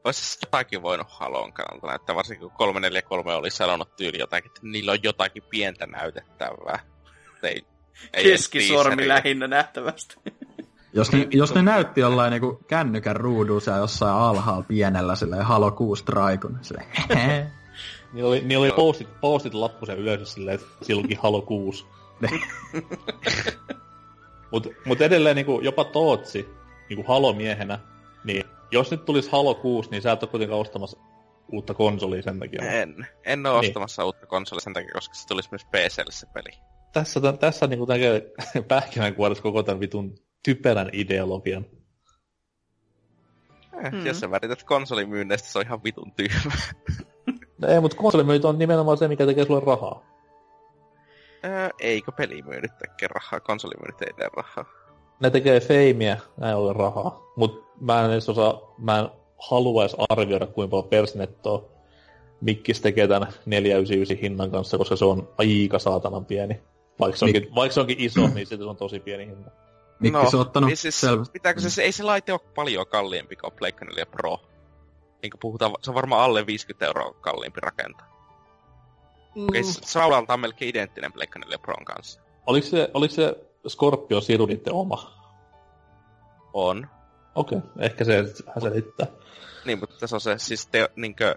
Olisi 0.03 0.39
jotakin 0.45 0.81
voinut 0.81 1.07
halon 1.09 1.53
kannalta 1.53 1.87
näyttää, 1.87 2.15
varsinkin 2.15 2.49
kun 2.49 2.57
343 2.57 3.33
oli 3.33 3.51
sanonut 3.51 3.95
tyyli 3.95 4.19
jotakin, 4.19 4.49
että 4.49 4.61
niillä 4.63 4.91
on 4.91 5.03
jotakin 5.03 5.43
pientä 5.49 5.87
näytettävää. 5.87 6.79
Ei, 7.43 7.61
ei 8.13 8.23
Keskisormi 8.23 9.07
lähinnä 9.07 9.47
nähtävästi. 9.47 10.15
Jos 10.93 11.11
ne, 11.11 11.27
jos 11.31 11.55
ne 11.55 11.61
näytti 11.61 12.01
jollain 12.01 12.31
niinku 12.31 12.59
kännykän 12.67 13.15
ruudussa 13.15 13.71
jossain 13.71 14.15
alhaalla 14.15 14.65
pienellä 14.67 15.15
silleen 15.15 15.45
Halo 15.45 15.71
6 15.71 16.03
Traikon, 16.03 16.57
silleen 16.61 17.51
Niillä 18.13 18.29
oli, 18.29 18.41
niillä 18.41 18.63
oli 18.63 18.71
postit, 18.71 19.07
postit 19.21 19.53
lappusen 19.53 19.97
yleensä 19.97 20.25
silleen, 20.25 20.55
että 20.55 20.85
silloinkin 20.85 21.17
Halo 21.21 21.41
6. 21.41 21.85
mut, 24.51 24.67
mut 24.85 25.01
edelleen 25.01 25.35
niinku, 25.35 25.59
jopa 25.61 25.83
Tootsi, 25.83 26.49
niinku 26.89 27.03
Halo-miehenä, 27.07 27.79
niin 28.23 28.43
jos 28.71 28.91
nyt 28.91 29.05
tulisi 29.05 29.31
Halo 29.31 29.55
6, 29.55 29.89
niin 29.89 30.01
sä 30.01 30.11
et 30.11 30.23
ole 30.23 30.29
kuitenkaan 30.29 30.61
ostamassa 30.61 30.97
uutta 31.51 31.73
konsolia 31.73 32.21
sen 32.21 32.39
takia. 32.39 32.71
En. 32.71 33.07
En 33.25 33.45
ole 33.45 33.61
niin. 33.61 33.69
ostamassa 33.69 34.05
uutta 34.05 34.25
konsolia 34.25 34.61
sen 34.61 34.73
takia, 34.73 34.91
koska 34.93 35.15
se 35.15 35.27
tulisi 35.27 35.49
myös 35.51 35.65
PClle 35.65 36.11
se 36.11 36.27
peli. 36.33 36.49
Tässä, 36.93 37.19
tässä 37.39 37.67
niinku 37.67 37.85
näkee 37.85 38.33
pähkinänkuoressa 38.67 39.43
koko 39.43 39.63
tämän 39.63 39.79
vitun 39.79 40.15
typerän 40.43 40.89
ideologian. 40.93 41.65
Eh, 43.83 43.91
mm. 43.91 44.05
Jos 44.05 44.19
sä 44.19 44.31
värität 44.31 44.63
konsolimyynneistä, 44.63 45.51
se 45.51 45.59
on 45.59 45.65
ihan 45.65 45.83
vitun 45.83 46.11
tyhmä. 46.11 46.51
No 47.57 47.67
ei, 47.67 47.79
mutta 47.79 47.97
konsolimyynnit 47.97 48.45
on 48.45 48.57
nimenomaan 48.57 48.97
se, 48.97 49.07
mikä 49.07 49.25
tekee 49.25 49.45
sulle 49.45 49.65
rahaa. 49.65 50.03
Öö, 51.45 51.69
eikö 51.79 52.11
pelimyynnit 52.11 52.77
tekee 52.77 53.07
rahaa? 53.07 53.39
Konsolimyynnit 53.39 54.01
ei 54.01 54.13
tee 54.13 54.29
rahaa. 54.33 54.65
Ne 55.19 55.29
tekee 55.29 55.59
feimiä, 55.59 56.17
näin 56.37 56.55
ole 56.55 56.73
rahaa. 56.73 57.21
Mut 57.35 57.68
mä 57.79 58.05
en 58.05 58.11
edes 58.11 58.29
osaa, 58.29 58.75
mä 58.77 58.99
en 58.99 59.09
haluaisi 59.49 59.97
arvioida, 60.09 60.47
kuinka 60.47 60.71
paljon 60.71 60.89
Persnettoa 60.89 61.69
Mikkis 62.41 62.81
tekee 62.81 63.07
tämän 63.07 63.33
499 63.45 64.17
hinnan 64.21 64.51
kanssa, 64.51 64.77
koska 64.77 64.95
se 64.95 65.05
on 65.05 65.29
aika 65.37 65.79
saatanan 65.79 66.25
pieni. 66.25 66.61
Vaikka 66.99 67.17
se 67.17 67.25
onkin, 67.25 67.43
Mik... 67.43 67.55
vaikka 67.55 67.73
se 67.73 67.79
onkin 67.79 67.99
iso, 67.99 68.27
niin 68.27 68.47
se 68.47 68.55
on 68.63 68.77
tosi 68.77 68.99
pieni 68.99 69.25
hinta. 69.25 69.51
Mikkis 69.99 70.33
no, 70.33 70.39
on 70.39 70.45
ottanut 70.45 70.71
siis, 70.75 71.01
Pitääkö 71.33 71.61
se, 71.61 71.81
ei 71.81 71.91
se 71.91 72.03
laite 72.03 72.31
ole 72.31 72.41
paljon 72.55 72.85
kalliimpi 72.87 73.35
kuin 73.35 73.53
Pleikkari 73.53 73.89
4 73.89 74.05
Pro? 74.05 74.39
niin 75.21 75.31
kuin 75.31 75.39
puhutaan, 75.39 75.71
se 75.81 75.91
on 75.91 75.95
varmaan 75.95 76.23
alle 76.23 76.45
50 76.45 76.85
euroa 76.85 77.13
kalliimpi 77.13 77.59
rakentaa. 77.61 78.07
Mm. 79.35 79.43
Okay, 79.43 79.63
se 79.63 79.99
on 79.99 80.39
melkein 80.39 80.69
identtinen 80.69 81.13
Pleikka 81.13 81.39
4 81.39 81.57
Pron 81.57 81.85
kanssa. 81.85 82.21
Oliko 82.47 82.67
se, 82.67 82.91
oliko 82.93 83.13
se 83.13 83.35
Scorpio 83.67 84.21
Siru 84.21 84.45
niiden 84.45 84.73
oma? 84.73 85.11
On. 86.53 86.87
Okei, 87.35 87.57
okay. 87.57 87.69
ehkä 87.79 88.03
se 88.03 88.23
selittää. 88.61 89.07
Niin, 89.65 89.79
mutta 89.79 90.07
se 90.07 90.15
on 90.15 90.21
se, 90.21 90.37
siis 90.37 90.67
te, 90.67 90.89
niinkö, 90.95 91.35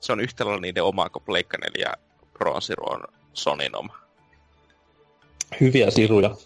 se 0.00 0.12
on 0.12 0.20
yhtä 0.20 0.44
lailla 0.44 0.60
niiden 0.60 0.84
oma 0.84 1.10
kuin 1.10 1.24
Pleikka 1.24 1.58
4 1.58 1.92
Pron 2.38 2.62
Siru 2.62 2.92
on 2.92 3.04
Sonin 3.32 3.76
oma. 3.76 3.98
Hyviä 5.60 5.90
siruja. 5.90 6.36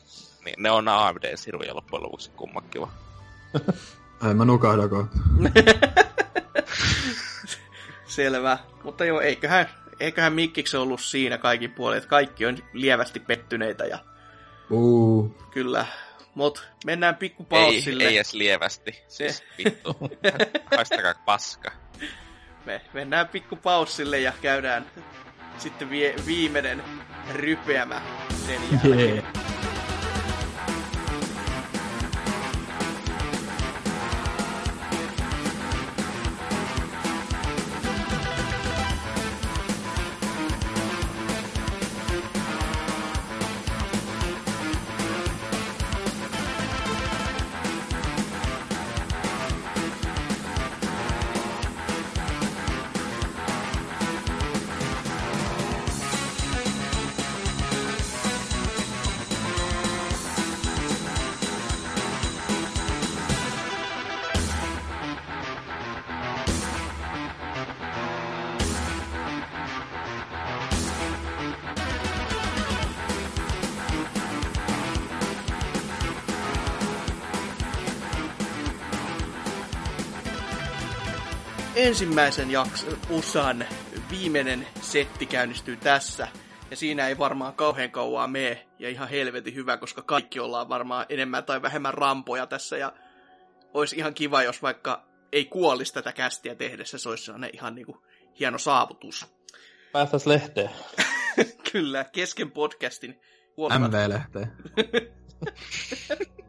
Niin, 0.45 0.63
ne 0.63 0.71
on 0.71 0.89
AMD-siruja 0.89 1.75
loppujen 1.75 2.03
lopuksi 2.03 2.31
kummakin 2.31 2.83
Ei 4.29 4.35
mä 4.35 4.45
nukahda 4.45 4.83
Selvä. 8.07 8.59
Mutta 8.85 9.05
joo, 9.05 9.21
eiköhän, 9.21 9.69
eiköhän 10.01 10.33
Mikkiksi 10.33 10.77
ollut 10.77 11.01
siinä 11.01 11.39
kaikki 11.39 11.69
puolet. 11.69 12.07
Kaikki 12.07 12.47
on 12.47 12.59
lievästi 12.73 13.21
pettyneitä 13.21 13.85
ja... 13.85 13.99
Uh. 14.71 15.35
Kyllä. 15.51 15.87
Mut 16.37 16.69
mennään 16.85 17.17
pikku 17.17 17.45
paussille. 17.45 18.03
Ei, 18.03 18.09
ei 18.09 18.17
edes 18.17 18.35
lievästi. 18.35 19.03
Se... 19.09 19.29
Siis 19.29 19.45
vittu. 19.59 19.97
Haistakaa 20.77 21.15
paska. 21.25 21.73
Me 22.65 22.81
mennään 22.93 23.29
pikku 23.29 23.57
paussille 23.57 24.21
ja 24.21 24.33
käydään 24.43 24.87
sitten 25.59 25.91
vie, 25.91 26.15
viimeinen 26.27 26.83
rypeämä 27.33 28.03
sen 28.47 28.61
jälkeen. 28.73 29.15
Yeah. 29.15 29.46
Ensimmäisen 81.97 82.51
jakson 82.51 82.99
usan 83.11 83.65
viimeinen 84.11 84.67
setti 84.81 85.27
käynnistyy 85.27 85.77
tässä. 85.77 86.29
Ja 86.71 86.77
siinä 86.77 87.09
ei 87.09 87.19
varmaan 87.19 87.55
kauhean 87.55 87.91
kauaa 87.91 88.27
mene. 88.27 88.67
Ja 88.79 88.89
ihan 88.89 89.09
helvetin 89.09 89.55
hyvä, 89.55 89.77
koska 89.77 90.03
kaikki 90.03 90.41
ollaan 90.41 90.69
varmaan 90.69 91.07
enemmän 91.09 91.45
tai 91.45 91.63
vähemmän 91.63 91.95
rampoja 91.95 92.47
tässä. 92.47 92.77
Ja 92.77 92.93
olisi 93.75 93.97
ihan 93.97 94.15
kiva, 94.15 94.43
jos 94.43 94.63
vaikka 94.63 95.07
ei 95.33 95.45
kuolisi 95.45 95.95
tätä 95.95 96.13
kästiä 96.13 96.55
tehdessä. 96.55 96.99
Se 96.99 97.09
olisi 97.09 97.25
sellainen 97.25 97.51
ihan 97.53 97.75
niinku 97.75 98.03
hieno 98.41 98.59
saavutus. 98.59 99.27
Päästäis 99.93 100.27
lehteen. 100.27 100.71
Kyllä, 101.73 102.05
kesken 102.05 102.51
podcastin. 102.51 103.21
MV-lehteen. 103.79 104.53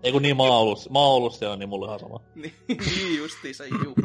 ei 0.03 0.11
kun 0.11 0.21
niin 0.21 0.37
Maa-Oulussa 0.89 1.51
on, 1.51 1.59
niin 1.59 1.69
mulle 1.69 1.87
ihan 1.87 1.99
sama. 1.99 2.21
niin 2.35 3.17
justiinsa, 3.17 3.65
juu. 3.65 3.95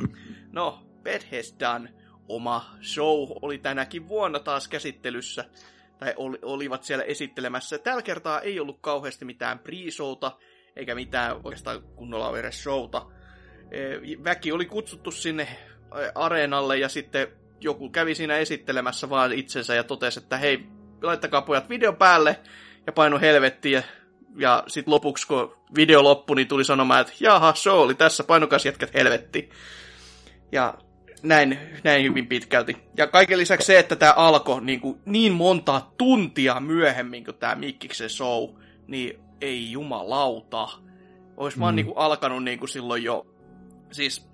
No, 0.53 0.92
Bethesdan 1.03 1.89
oma 2.29 2.65
show 2.83 3.29
oli 3.43 3.59
tänäkin 3.59 4.09
vuonna 4.09 4.39
taas 4.41 4.69
käsittelyssä, 4.69 5.45
tai 5.99 6.15
oli, 6.17 6.39
olivat 6.43 6.85
siellä 6.85 7.05
esittelemässä. 7.05 7.79
Tällä 7.79 8.03
kertaa 8.03 8.41
ei 8.41 8.61
ollut 8.61 8.79
kauheasti 8.81 9.25
mitään 9.25 9.59
pre-showta, 9.59 10.31
eikä 10.77 10.95
mitään 10.95 11.37
oikeastaan 11.45 11.83
kunnolla 11.83 12.39
edes 12.39 12.63
showta. 12.63 13.07
E, 13.71 13.79
väki 14.25 14.53
oli 14.53 14.67
kutsuttu 14.67 15.11
sinne 15.11 15.43
e, 15.43 15.57
areenalle 16.15 16.79
ja 16.79 16.89
sitten 16.89 17.29
joku 17.61 17.91
kävi 17.91 18.15
siinä 18.15 18.37
esittelemässä 18.37 19.11
vaan 19.11 19.33
itsensä 19.33 19.75
ja 19.75 19.85
totesi, 19.85 20.21
että 20.21 20.37
hei, 20.37 20.67
laittakaa 21.03 21.43
pojat 21.43 21.69
video 21.69 21.93
päälle 21.93 22.41
ja 22.87 22.93
paino 22.93 23.21
helvettiä. 23.21 23.83
Ja 24.37 24.65
sitten 24.67 24.95
lopuksi, 24.95 25.27
kun 25.27 25.57
video 25.77 26.03
loppui, 26.03 26.37
niin 26.37 26.49
tuli 26.49 26.65
sanomaan, 26.65 27.01
että 27.01 27.13
jaha, 27.21 27.55
show 27.55 27.79
oli 27.79 27.95
tässä, 27.95 28.25
painokas 28.25 28.67
jätkät 28.67 28.95
helvetti. 28.95 29.51
Ja 30.53 30.75
näin, 31.23 31.59
näin 31.85 32.05
hyvin 32.05 32.27
pitkälti. 32.27 32.77
Ja 32.97 33.07
kaiken 33.07 33.39
lisäksi 33.39 33.67
se, 33.67 33.79
että 33.79 33.97
tämä 33.97 34.13
alkoi 34.17 34.63
niin, 34.63 34.81
kuin, 34.81 35.01
niin 35.05 35.33
monta 35.33 35.83
tuntia 35.99 36.61
myöhemmin 36.61 37.25
kuin 37.25 37.37
tämä 37.37 37.55
Mikkiksen 37.55 38.11
show, 38.11 38.49
niin 38.87 39.21
ei 39.41 39.71
jumalauta. 39.73 40.69
Olisi 41.37 41.57
mm. 41.57 41.61
vaan 41.61 41.77
niin 41.77 41.87
kuin, 41.87 41.99
alkanut 41.99 42.45
niin 42.45 42.59
kuin 42.59 42.69
silloin 42.69 43.03
jo, 43.03 43.27
siis 43.93 44.29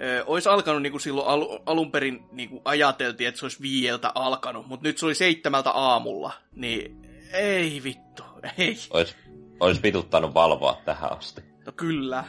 ö, 0.00 0.24
olisi 0.26 0.48
alkanut 0.48 0.82
niin 0.82 0.90
kuin 0.90 1.00
silloin 1.00 1.28
al- 1.28 1.58
alun 1.66 1.90
perin 1.90 2.24
niin 2.32 2.48
kuin 2.48 2.62
ajateltiin, 2.64 3.28
että 3.28 3.38
se 3.38 3.44
olisi 3.44 3.62
viieltä 3.62 4.12
alkanut, 4.14 4.66
mutta 4.66 4.88
nyt 4.88 4.98
se 4.98 5.06
oli 5.06 5.14
seitsemältä 5.14 5.70
aamulla, 5.70 6.32
niin 6.54 7.02
ei 7.32 7.80
vittu, 7.84 8.22
ei. 8.58 8.76
Ois, 8.90 9.16
ois 9.60 9.82
vituttanut 9.82 10.34
valvoa 10.34 10.82
tähän 10.84 11.12
asti. 11.18 11.40
No 11.66 11.72
kyllä. 11.72 12.24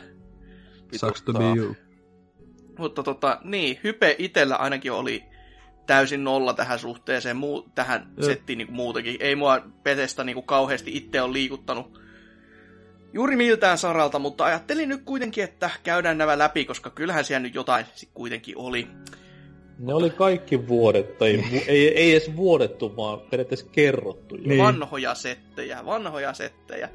Sucks 0.95 1.21
to 1.21 1.33
be 1.33 1.43
you. 1.55 1.75
Mutta 2.79 3.03
tota, 3.03 3.39
niin, 3.43 3.79
hype 3.83 4.15
itellä 4.17 4.55
ainakin 4.55 4.91
oli 4.91 5.23
täysin 5.87 6.23
nolla 6.23 6.53
tähän 6.53 6.79
suhteeseen, 6.79 7.37
muu, 7.37 7.69
tähän 7.75 8.11
Jep. 8.17 8.25
settiin 8.25 8.57
niin 8.57 8.67
kuin 8.67 8.75
muutenkin. 8.75 9.17
Ei 9.19 9.35
mua 9.35 9.61
Petestä 9.83 10.23
niin 10.23 10.33
kuin 10.33 10.45
kauheasti 10.45 10.97
itse 10.97 11.21
on 11.21 11.33
liikuttanut 11.33 11.99
juuri 13.13 13.35
miltään 13.35 13.77
saralta, 13.77 14.19
mutta 14.19 14.45
ajattelin 14.45 14.89
nyt 14.89 15.01
kuitenkin, 15.05 15.43
että 15.43 15.69
käydään 15.83 16.17
nämä 16.17 16.37
läpi, 16.37 16.65
koska 16.65 16.89
kyllähän 16.89 17.25
siellä 17.25 17.39
nyt 17.39 17.55
jotain 17.55 17.85
kuitenkin 18.13 18.57
oli. 18.57 18.87
Ne 19.79 19.93
oli 19.93 20.09
kaikki 20.09 20.67
vuodet, 20.67 21.17
tai 21.17 21.43
ei, 21.67 21.97
ei 21.97 22.11
edes 22.11 22.35
vuodettu, 22.35 22.95
vaan 22.95 23.19
periaatteessa 23.19 23.67
kerrottu. 23.71 24.35
jo. 24.35 24.41
Niin. 24.47 24.63
Vanhoja 24.63 25.15
settejä, 25.15 25.85
vanhoja 25.85 26.33
settejä. 26.33 26.89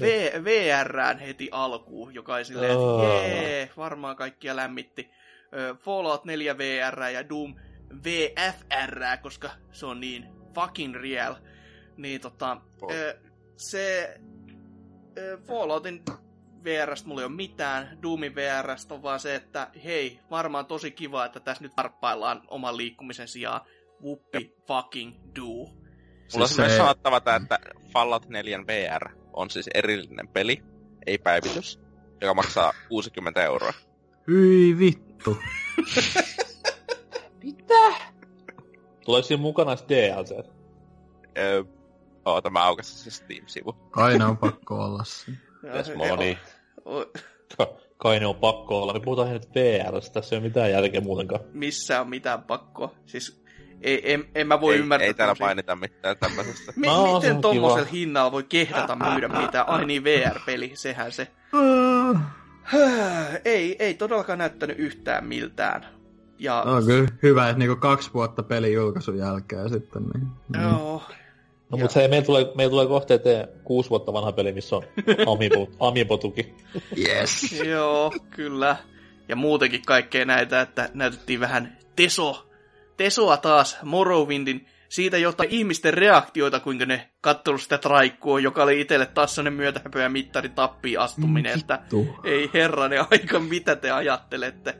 V, 0.00 0.04
VRään 0.44 1.18
heti 1.18 1.48
alkuun, 1.52 2.14
joka 2.14 2.34
oli 2.34 2.44
silleen, 2.44 2.76
Oh. 2.76 3.02
jee, 3.04 3.70
varmaan 3.76 4.16
kaikkia 4.16 4.56
lämmitti. 4.56 5.10
Fallout 5.78 6.24
4 6.24 6.58
VR 6.58 7.02
ja 7.12 7.28
Doom 7.28 7.54
VFR, 8.04 9.00
koska 9.22 9.50
se 9.72 9.86
on 9.86 10.00
niin 10.00 10.26
fucking 10.54 10.94
real. 10.96 11.34
Niin 11.96 12.20
tota, 12.20 12.56
Oh. 12.82 12.90
se 13.56 14.14
Falloutin 15.46 16.02
VRstä 16.64 17.08
mulla 17.08 17.20
ei 17.20 17.26
ole 17.26 17.34
mitään, 17.34 17.98
Doomin 18.02 18.34
VRstä 18.34 18.94
on 18.94 19.02
vaan 19.02 19.20
se, 19.20 19.34
että 19.34 19.70
hei, 19.84 20.20
varmaan 20.30 20.66
tosi 20.66 20.90
kiva, 20.90 21.24
että 21.24 21.40
tässä 21.40 21.62
nyt 21.62 21.72
tarppaillaan 21.76 22.42
oman 22.48 22.76
liikkumisen 22.76 23.28
sijaan. 23.28 23.60
Whoopi 24.02 24.54
fucking 24.66 25.12
do. 25.36 25.42
Mulla 25.44 25.68
on 25.70 26.28
Siis 26.28 26.48
siis 26.48 26.58
myös 26.58 26.70
se- 26.72 26.76
sanottava, 26.76 27.20
tää, 27.20 27.36
että 27.36 27.58
Fallout 27.92 28.28
4 28.28 28.66
VR 28.66 29.08
on 29.32 29.50
siis 29.50 29.68
erillinen 29.74 30.28
peli, 30.28 30.62
ei 31.06 31.18
päivitys, 31.18 31.80
joka 32.20 32.34
maksaa 32.34 32.72
60 32.88 33.44
euroa. 33.44 33.72
Hyi 34.28 34.78
vittu. 34.78 35.36
Tuleeko 39.04 39.26
siinä 39.28 39.40
mukana 39.42 39.76
DLC? 39.88 40.46
Öö, 41.38 41.64
oota, 42.24 42.50
mä 42.50 42.64
aukasin 42.64 42.98
se 42.98 43.10
Steam-sivu. 43.10 43.72
Kai 43.90 44.18
ne 44.18 44.24
on 44.24 44.36
pakko 44.36 44.74
olla 44.74 45.04
siinä. 45.04 45.38
Yes, 45.74 45.94
moni. 45.94 46.38
Ka- 47.58 47.74
Kai 47.96 48.20
ne 48.20 48.26
on 48.26 48.34
pakko 48.36 48.82
olla. 48.82 48.92
Me 48.92 49.00
puhutaan 49.00 49.28
ihan 49.28 49.40
nyt 49.40 49.54
VRstä, 49.54 50.12
tässä 50.12 50.36
ei 50.36 50.38
ole 50.40 50.48
mitään 50.48 50.70
järkeä 50.70 51.00
muutenkaan. 51.00 51.40
Missä 51.52 52.00
on 52.00 52.08
mitään 52.08 52.42
pakkoa. 52.42 52.94
Siis 53.06 53.41
ei, 53.82 54.12
en, 54.12 54.24
en 54.34 54.46
mä 54.46 54.60
voi 54.60 54.74
ei, 54.74 54.80
ymmärtää. 54.80 55.06
ei 55.06 55.14
täällä 55.14 55.34
mainita 55.40 55.76
mitään 55.76 56.16
tämmöisestä. 56.16 56.72
No, 56.76 57.06
se 57.06 57.14
miten 57.16 57.36
on 57.36 57.40
tommosella 57.42 57.88
hinnalla 57.92 58.32
voi 58.32 58.42
kehdata 58.42 58.96
myydä 58.96 59.28
mitään? 59.28 59.68
Ai 59.68 59.84
niin, 59.84 60.04
VR-peli, 60.04 60.70
sehän 60.74 61.12
se. 61.12 61.28
ei, 63.44 63.76
ei 63.78 63.94
todellakaan 63.94 64.38
näyttänyt 64.38 64.78
yhtään 64.78 65.24
miltään. 65.26 65.86
Ja 66.38 66.62
No 66.66 66.82
kyllä 66.82 67.08
hyvä, 67.22 67.48
että 67.48 67.58
niinku 67.58 67.76
kaksi 67.76 68.10
vuotta 68.14 68.42
pelin 68.42 68.72
julkaisun 68.72 69.18
jälkeen 69.18 69.68
sitten. 69.70 70.02
Niin. 70.02 70.26
Mm. 70.56 70.62
joo, 70.62 71.02
No 71.70 71.78
Ja- 71.78 71.84
mutta 71.84 71.98
hei, 72.00 72.08
meillä 72.08 72.26
tulee, 72.26 72.46
meillä 72.54 72.70
tulee 72.70 72.86
kohta 72.86 73.14
eteen 73.14 73.48
kuusi 73.64 73.90
vuotta 73.90 74.12
vanha 74.12 74.32
peli, 74.32 74.52
missä 74.52 74.76
on 74.76 74.82
Amiibo, 75.32 75.68
Amiibo-tuki. 75.88 76.54
Yes. 76.98 77.52
joo, 77.64 78.12
kyllä. 78.30 78.76
Ja 79.28 79.36
muutenkin 79.36 79.82
kaikkea 79.86 80.24
näitä, 80.24 80.60
että 80.60 80.88
näytettiin 80.94 81.40
vähän 81.40 81.78
teso, 81.96 82.51
tesoa 83.02 83.36
taas 83.36 83.78
Morrowindin 83.82 84.66
siitä 84.88 85.18
jotain 85.18 85.50
ihmisten 85.50 85.94
reaktioita, 85.94 86.60
kuinka 86.60 86.86
ne 86.86 87.08
kattonut 87.20 87.62
sitä 87.62 87.78
traikkua, 87.78 88.40
joka 88.40 88.62
oli 88.62 88.80
itselle 88.80 89.06
taas 89.06 89.34
sellainen 89.34 89.52
myötähäpöä 89.52 90.08
mittari 90.08 90.48
tappiin 90.48 91.00
astuminen, 91.00 91.58
että 91.60 91.78
Vittu. 91.82 92.06
ei 92.24 92.50
herranen 92.54 93.04
aika, 93.10 93.38
mitä 93.38 93.76
te 93.76 93.90
ajattelette. 93.90 94.74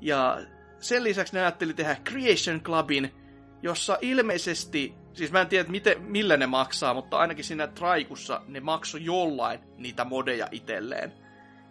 Ja 0.00 0.38
sen 0.80 1.04
lisäksi 1.04 1.34
ne 1.34 1.40
ajatteli 1.40 1.74
tehdä 1.74 1.96
Creation 2.08 2.60
Clubin, 2.60 3.12
jossa 3.62 3.98
ilmeisesti, 4.00 4.94
siis 5.12 5.32
mä 5.32 5.40
en 5.40 5.46
tiedä 5.48 5.68
miten, 5.68 6.02
millä 6.02 6.36
ne 6.36 6.46
maksaa, 6.46 6.94
mutta 6.94 7.18
ainakin 7.18 7.44
siinä 7.44 7.66
Traikussa 7.66 8.42
ne 8.48 8.60
maksoi 8.60 9.04
jollain 9.04 9.60
niitä 9.76 10.04
modeja 10.04 10.48
itselleen. 10.50 11.12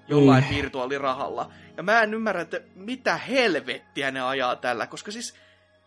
Jollain 0.07 0.43
Mm. 0.43 0.55
virtuaalirahalla. 0.55 1.51
Ja 1.77 1.83
mä 1.83 2.01
en 2.01 2.13
ymmärrä, 2.13 2.41
että 2.41 2.61
mitä 2.75 3.17
helvettiä 3.17 4.11
ne 4.11 4.21
ajaa 4.21 4.55
tällä, 4.55 4.87
koska 4.87 5.11
siis, 5.11 5.35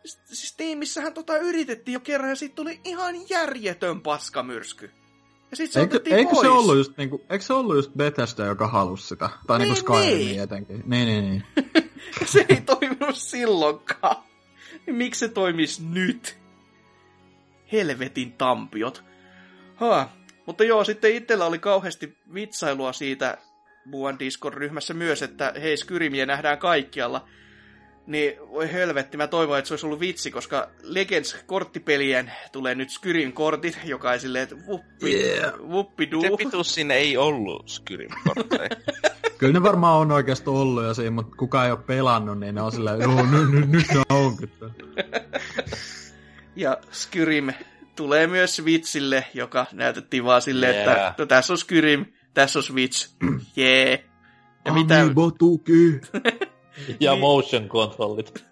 siis 0.04 0.54
tiimissähän 0.56 1.14
tota 1.14 1.36
yritettiin 1.36 1.92
jo 1.92 2.00
kerran 2.00 2.30
ja 2.30 2.36
siitä 2.36 2.54
tuli 2.54 2.80
ihan 2.84 3.14
järjetön 3.30 4.00
paskamyrsky. 4.00 4.90
Ja 5.50 5.56
sit 5.56 5.72
se 5.72 5.80
Eikö, 5.80 6.00
eikö, 6.04 6.30
pois. 6.30 6.40
se 6.40 6.48
ollut 6.48 6.76
just, 6.76 6.96
niinku, 6.96 7.24
eikö 7.30 7.44
se 7.44 7.52
ollut 7.52 7.76
just 7.76 7.90
Bethesda, 7.96 8.44
joka 8.44 8.68
halusi 8.68 9.06
sitä? 9.08 9.30
Tai 9.46 9.58
niinku 9.58 9.74
Niin, 9.74 9.80
Skyrim 9.80 10.26
niin. 10.26 10.40
etenkin. 10.40 10.82
Niin, 10.86 11.06
niin, 11.06 11.24
niin. 11.24 11.44
se 12.26 12.46
ei 12.48 12.60
toiminut 12.60 13.16
silloinkaan. 13.16 14.16
Niin 14.86 14.96
miksi 14.96 15.18
se 15.18 15.28
toimisi 15.28 15.82
nyt? 15.84 16.38
Helvetin 17.72 18.32
tampiot. 18.32 19.04
Ha. 19.74 20.08
Mutta 20.46 20.64
joo, 20.64 20.84
sitten 20.84 21.14
itsellä 21.14 21.46
oli 21.46 21.58
kauheasti 21.58 22.18
vitsailua 22.34 22.92
siitä 22.92 23.38
muuan 23.84 24.18
Discord-ryhmässä 24.18 24.94
myös, 24.94 25.22
että 25.22 25.52
hei, 25.62 25.76
Skyrimiä 25.76 26.26
nähdään 26.26 26.58
kaikkialla. 26.58 27.28
Niin 28.06 28.32
voi 28.50 28.72
helvetti, 28.72 29.16
mä 29.16 29.26
toivon, 29.26 29.58
että 29.58 29.68
se 29.68 29.74
olisi 29.74 29.86
ollut 29.86 30.00
vitsi, 30.00 30.30
koska 30.30 30.68
Legends-korttipelien 30.82 32.32
tulee 32.52 32.74
nyt 32.74 32.90
Skyrim 32.90 33.32
kortit, 33.32 33.78
joka 33.84 34.12
ei 34.12 34.20
silleen, 34.20 34.42
että 34.42 34.56
wuppi, 34.68 35.14
Yeah. 35.22 35.60
wuppi 35.60 36.08
Se 36.20 36.30
vitus 36.38 36.74
sinne 36.74 36.94
ei 36.94 37.16
ollut 37.16 37.68
Skyrim-kortteja. 37.70 38.68
Kyllä 39.38 39.52
ne 39.52 39.62
varmaan 39.62 40.00
on 40.00 40.12
oikeasti 40.12 40.50
ollut 40.50 40.84
jo 40.84 40.94
siinä, 40.94 41.10
mutta 41.10 41.36
kukaan 41.36 41.66
ei 41.66 41.72
ole 41.72 41.80
pelannut, 41.86 42.40
niin 42.40 42.54
ne 42.54 42.62
on 42.62 42.72
silleen, 42.72 43.00
joo, 43.00 43.26
nyt, 43.26 43.50
nyt, 43.50 43.68
nyt 43.70 43.86
ne 43.94 44.00
onkin. 44.16 44.50
täällä." 44.60 44.74
Ja 46.56 46.78
Skyrim 46.90 47.52
tulee 47.96 48.26
myös 48.26 48.56
Switchille, 48.56 49.24
joka 49.34 49.66
näytettiin 49.72 50.24
vaan 50.24 50.42
silleen, 50.42 50.74
Yeah. 50.74 50.88
että 50.90 51.14
no, 51.18 51.26
tässä 51.26 51.52
on 51.52 51.58
Skyrim, 51.58 52.06
tässä 52.34 52.58
on 52.58 52.62
Switch, 52.62 53.10
jee. 53.56 53.86
Yeah. 53.88 54.00
Ja 54.64 54.72
mitä, 54.72 55.00
Amiibo-tuki. 55.00 56.00
Ja 57.00 57.12
Niin. 57.12 57.20
motion 57.20 57.68
controlit. 57.68 58.44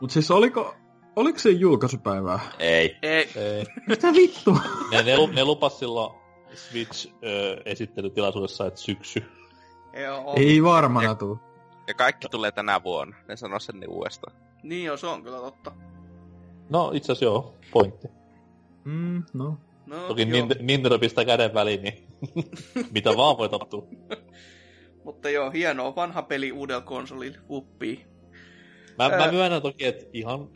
Mut 0.00 0.10
siis 0.10 0.30
oliko, 0.30 0.74
oliko 1.16 1.38
se 1.38 1.50
julkaisupäivää? 1.50 2.38
Ei. 2.58 2.96
ei, 3.02 3.28
Ei. 3.36 3.64
Mitä 3.86 4.12
vittu? 4.12 4.58
Ne, 4.90 5.02
ne, 5.02 5.12
ne 5.34 5.44
lupas 5.44 5.78
silloin 5.78 6.14
Switch-esittelytilaisuudessa, 6.54 8.66
että 8.66 8.80
syksy. 8.80 9.24
joo, 10.02 10.34
Ei 10.36 10.62
varmana 10.62 11.14
tuu. 11.14 11.38
Ja 11.88 11.94
kaikki 11.94 12.28
tulee 12.28 12.52
tänä 12.52 12.82
vuonna. 12.82 13.16
Ne 13.28 13.36
sanoo 13.36 13.58
sen 13.58 13.80
niin 13.80 13.90
uudestaan. 13.90 14.36
niin 14.62 14.84
joo, 14.84 14.96
se 14.96 15.06
on 15.06 15.22
kyllä 15.22 15.38
totta. 15.38 15.72
No 16.70 16.90
itse 16.94 17.12
asiassa 17.12 17.24
joo, 17.24 17.54
pointti. 17.70 18.08
Mm, 18.84 19.22
no. 19.34 19.58
No, 19.86 20.08
Toki 20.08 20.24
Nintendo 20.60 20.98
pistää 20.98 21.24
käden 21.24 21.54
väliin, 21.54 21.82
niin 21.82 22.06
mitä 22.94 23.16
vaan 23.16 23.38
voi 23.38 23.48
tapahtua. 23.48 23.86
Mutta 25.06 25.30
joo, 25.30 25.50
hienoa, 25.50 25.96
vanha 25.96 26.22
peli 26.22 26.52
uudella 26.52 26.80
konsolilla, 26.80 27.38
wuppii. 27.50 28.06
Mä, 28.98 29.08
mä 29.08 29.16
Ää. 29.24 29.32
myönnän 29.32 29.62
toki, 29.62 29.86
että 29.86 30.04
ihan 30.12 30.48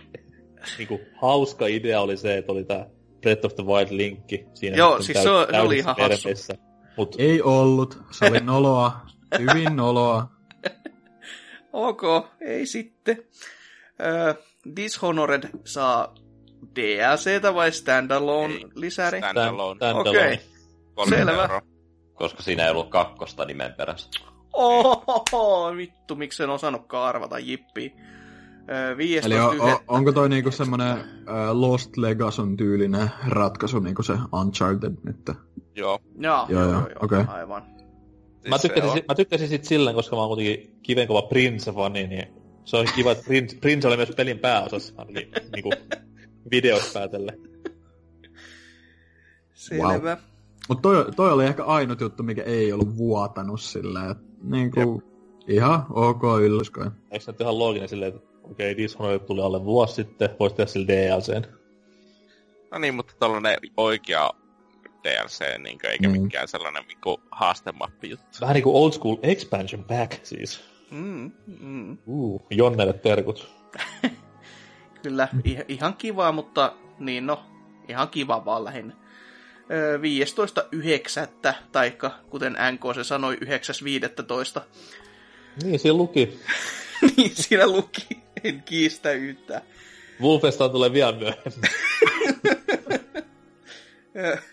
niinku, 0.78 1.00
hauska 1.22 1.66
idea 1.66 2.00
oli 2.00 2.16
se, 2.16 2.36
että 2.36 2.52
oli 2.52 2.64
tää 2.64 2.86
Breath 3.20 3.46
of 3.46 3.54
the 3.54 3.62
Wild-linkki 3.64 4.46
siinä. 4.54 4.76
Joo, 4.76 5.02
siis 5.02 5.22
se 5.22 5.30
on- 5.30 5.46
se 5.50 5.60
oli 5.60 5.78
ihan 5.78 5.96
hassu. 5.98 6.28
Mut 6.96 7.14
Ei 7.18 7.42
ollut. 7.42 7.98
Se 8.10 8.24
oli 8.24 8.40
noloa. 8.40 9.00
Hyvin 9.38 9.76
noloa. 9.76 10.26
Ok, 11.72 12.02
ei 12.40 12.66
sitten. 12.66 13.22
Ö, 14.00 14.34
Dishonored 14.76 15.50
saa 15.64 16.14
DLCtä 16.76 17.54
vai 17.54 17.72
standalone 17.72 18.54
Ei. 18.54 18.64
lisäri? 18.74 19.20
Stand- 19.20 19.30
Standalone. 19.30 19.78
tän 19.78 19.96
Okei. 19.96 20.40
Kolme 20.94 21.16
Selvä. 21.16 21.42
euroa. 21.42 21.60
Koska 22.14 22.42
siinä 22.42 22.64
ei 22.64 22.70
ollut 22.70 22.88
kakkosta 22.90 23.44
nimen 23.44 23.74
perässä. 23.74 24.10
Ohoho, 24.52 25.76
vittu, 25.76 26.16
miksi 26.16 26.42
en 26.42 26.50
osannutkaan 26.50 27.08
arvata 27.08 27.38
jippiä. 27.38 27.90
Ö, 28.92 28.96
15 28.96 29.26
Eli 29.26 29.40
on, 29.40 29.60
on, 29.60 29.78
onko 29.88 30.12
toi 30.12 30.28
niinku 30.28 30.50
semmonen 30.50 30.96
uh, 30.98 31.60
Lost 31.60 31.96
Legason 31.96 32.56
tyylinen 32.56 33.10
ratkaisu, 33.28 33.78
niinku 33.78 34.02
se 34.02 34.12
Uncharted 34.32 34.94
nyt? 35.04 35.30
Joo. 35.74 35.98
Joo, 36.18 36.46
Joo, 36.48 36.70
joo, 36.70 36.82
okei. 37.02 37.24
aivan. 37.28 37.62
Mä 37.62 38.58
Siis 38.58 38.62
se 38.62 38.68
tykkäsin, 38.68 39.02
mä 39.08 39.14
tykkäsin 39.14 39.48
sit 39.48 39.64
silleen, 39.64 39.96
koska 39.96 40.16
mä 40.16 40.22
oon 40.22 40.36
kuitenkin 40.36 40.80
kivenkova 40.82 41.22
Prince-fani, 41.22 42.06
niin 42.06 42.26
se 42.64 42.76
on 42.76 42.86
kiva, 42.94 43.12
että 43.12 43.24
Prince, 43.24 43.56
Prince 43.60 43.88
oli 43.88 43.96
myös 43.96 44.10
pelin 44.16 44.38
pääosassa, 44.38 44.94
ainakin 44.96 45.32
niinku 45.52 45.70
videosta 46.50 46.98
päätellen. 46.98 47.40
Selvä. 49.54 50.16
Mut 50.68 50.82
toi, 50.82 51.12
toi 51.16 51.32
oli 51.32 51.44
ehkä 51.44 51.64
ainut 51.64 52.00
juttu, 52.00 52.22
mikä 52.22 52.42
ei 52.42 52.72
ollut 52.72 52.96
vuotanut 52.96 53.60
silleen, 53.60 54.10
että 54.10 54.29
niinku, 54.42 55.02
Ihan 55.50 55.86
ok 55.90 56.22
yllätys 56.40 56.70
kai. 56.70 56.90
Eikö 57.10 57.24
se 57.24 57.34
ihan 57.40 57.58
looginen 57.58 57.88
silleen, 57.88 58.14
että 58.14 58.30
okei, 58.42 58.72
okay, 58.72 58.82
Dishonored 58.82 59.18
tuli 59.18 59.42
alle 59.42 59.64
vuosi 59.64 59.94
sitten, 59.94 60.30
voisi 60.40 60.56
tehdä 60.56 60.70
sille 60.70 60.86
DLCn. 60.86 61.42
No 62.70 62.78
niin, 62.78 62.94
mutta 62.94 63.14
tällainen 63.18 63.56
oikea 63.76 64.30
DLC, 65.04 65.58
niin 65.58 65.78
kuin, 65.78 65.90
eikä 65.90 66.08
mm. 66.08 66.20
mikään 66.20 66.48
sellainen 66.48 66.84
niin 66.88 66.98
kuin, 67.02 67.16
haastemappi 67.30 68.10
juttu. 68.10 68.26
Vähän 68.40 68.54
niin 68.54 68.64
kuin 68.64 68.76
old 68.76 68.92
school 68.92 69.16
expansion 69.22 69.84
pack 69.84 70.24
siis. 70.24 70.60
Mm, 70.90 71.32
mm. 71.60 71.98
Uh, 72.06 72.46
Jonnelle 72.50 72.92
terkut. 72.92 73.48
Kyllä, 75.02 75.28
ihan 75.68 75.94
kiva, 75.94 76.32
mutta 76.32 76.72
niin 76.98 77.26
no, 77.26 77.42
ihan 77.88 78.08
kiva 78.08 78.44
vaan 78.44 78.64
lähinnä. 78.64 78.94
15.9. 79.70 81.54
taikka 81.72 82.18
kuten 82.30 82.56
NK 82.72 82.94
se 82.94 83.04
sanoi 83.04 83.36
9.15. 83.36 84.60
Niin, 85.62 85.78
siinä 85.78 85.94
luki. 85.96 86.38
niin, 87.16 87.30
siinä 87.34 87.66
luki. 87.66 88.06
En 88.44 88.62
kiistä 88.62 89.12
yhtään. 89.12 89.62
Wolfestaan 90.20 90.70
tulee 90.70 90.92
vielä 90.92 91.12
myöhemmin. 91.12 91.70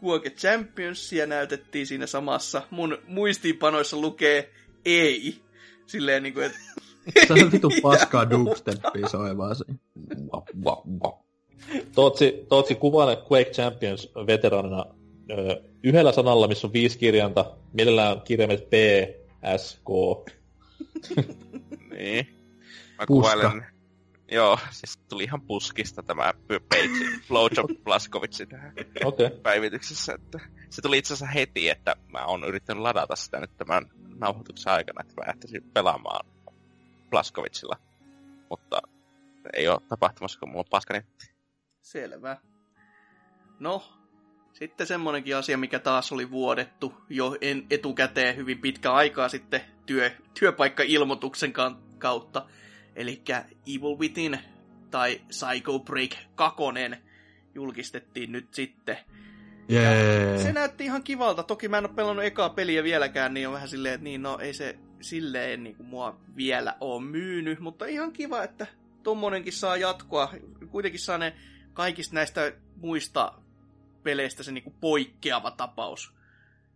Kuoke 0.00 0.30
Championsia 0.30 1.26
näytettiin 1.26 1.86
siinä 1.86 2.06
samassa. 2.06 2.62
Mun 2.70 2.98
muistiinpanoissa 3.06 3.96
lukee 3.96 4.52
ei. 4.84 5.42
Silleen 5.86 6.22
niinku, 6.22 6.40
että... 6.40 6.58
Se 7.26 7.32
on 7.32 7.52
vitu 7.52 7.70
paskaa 7.82 8.30
dubsteppia 8.30 9.08
soivaa 9.08 9.54
siinä. 9.54 9.78
Tootsi, 11.94 12.46
Tootsi 12.48 12.74
kuvaa 12.74 13.06
Quake 13.06 13.50
Champions 13.50 14.08
veteranina 14.26 14.84
ö, 15.30 15.62
yhdellä 15.82 16.12
sanalla, 16.12 16.48
missä 16.48 16.66
on 16.66 16.72
viisi 16.72 16.98
kirjainta, 16.98 17.56
mielellään 17.72 18.20
kirjaimet 18.20 18.70
P, 18.70 18.72
S, 19.56 19.80
K. 19.84 19.88
niin. 21.98 22.26
Mä 22.98 23.06
kuvailen... 23.06 23.66
Joo, 24.30 24.58
siis 24.70 24.98
tuli 25.08 25.24
ihan 25.24 25.40
puskista 25.40 26.02
tämä 26.02 26.32
page, 26.48 27.20
Flowjob 27.28 27.70
Blaskovitsi 27.84 28.46
tähän 28.46 28.72
okay. 29.04 29.30
päivityksessä. 29.30 30.14
Että 30.14 30.40
se 30.70 30.82
tuli 30.82 30.98
itse 30.98 31.14
asiassa 31.14 31.32
heti, 31.32 31.68
että 31.68 31.96
mä 32.08 32.24
oon 32.24 32.44
yrittänyt 32.44 32.82
ladata 32.82 33.16
sitä 33.16 33.40
nyt 33.40 33.56
tämän 33.56 33.90
nauhoituksen 34.18 34.72
aikana, 34.72 35.00
että 35.00 35.14
mä 35.20 35.26
lähtisin 35.26 35.62
pelaamaan 35.74 36.26
Blaskovitsilla. 37.10 37.76
Mutta 38.50 38.82
ei 39.52 39.68
ole 39.68 39.80
tapahtumassa, 39.88 40.38
kun 40.38 40.48
mulla 40.48 40.60
on 40.60 40.70
paska 40.70 40.94
netti. 40.94 41.31
Selvä. 41.82 42.36
No, 43.60 43.82
sitten 44.52 44.86
semmonenkin 44.86 45.36
asia, 45.36 45.58
mikä 45.58 45.78
taas 45.78 46.12
oli 46.12 46.30
vuodettu 46.30 46.94
jo 47.08 47.36
en 47.40 47.66
etukäteen 47.70 48.36
hyvin 48.36 48.58
pitkä 48.58 48.92
aikaa 48.92 49.28
sitten 49.28 49.60
työ, 49.86 50.10
työpaikka-ilmoituksen 50.40 51.52
kautta. 51.98 52.46
Eli 52.96 53.22
Evil 53.66 53.98
Within 53.98 54.38
tai 54.90 55.20
Psycho 55.28 55.78
Break 55.78 56.10
2 56.34 56.62
julkistettiin 57.54 58.32
nyt 58.32 58.54
sitten. 58.54 58.98
Yeah. 59.70 60.42
se 60.42 60.52
näytti 60.52 60.84
ihan 60.84 61.02
kivalta. 61.02 61.42
Toki 61.42 61.68
mä 61.68 61.78
en 61.78 61.86
ole 61.86 61.94
pelannut 61.94 62.24
ekaa 62.24 62.50
peliä 62.50 62.82
vieläkään, 62.82 63.34
niin 63.34 63.48
on 63.48 63.54
vähän 63.54 63.68
silleen, 63.68 63.94
että 63.94 64.04
niin, 64.04 64.22
no 64.22 64.38
ei 64.38 64.54
se 64.54 64.78
silleen 65.00 65.64
niin 65.64 65.76
kuin 65.76 65.86
mua 65.86 66.20
vielä 66.36 66.76
ole 66.80 67.02
myynyt, 67.02 67.60
mutta 67.60 67.86
ihan 67.86 68.12
kiva, 68.12 68.42
että 68.42 68.66
tommonenkin 69.02 69.52
saa 69.52 69.76
jatkoa. 69.76 70.34
Kuitenkin 70.70 71.00
saa 71.00 71.18
ne 71.18 71.34
kaikista 71.74 72.14
näistä 72.14 72.52
muista 72.76 73.32
peleistä 74.02 74.42
se 74.42 74.52
niinku 74.52 74.74
poikkeava 74.80 75.50
tapaus. 75.50 76.12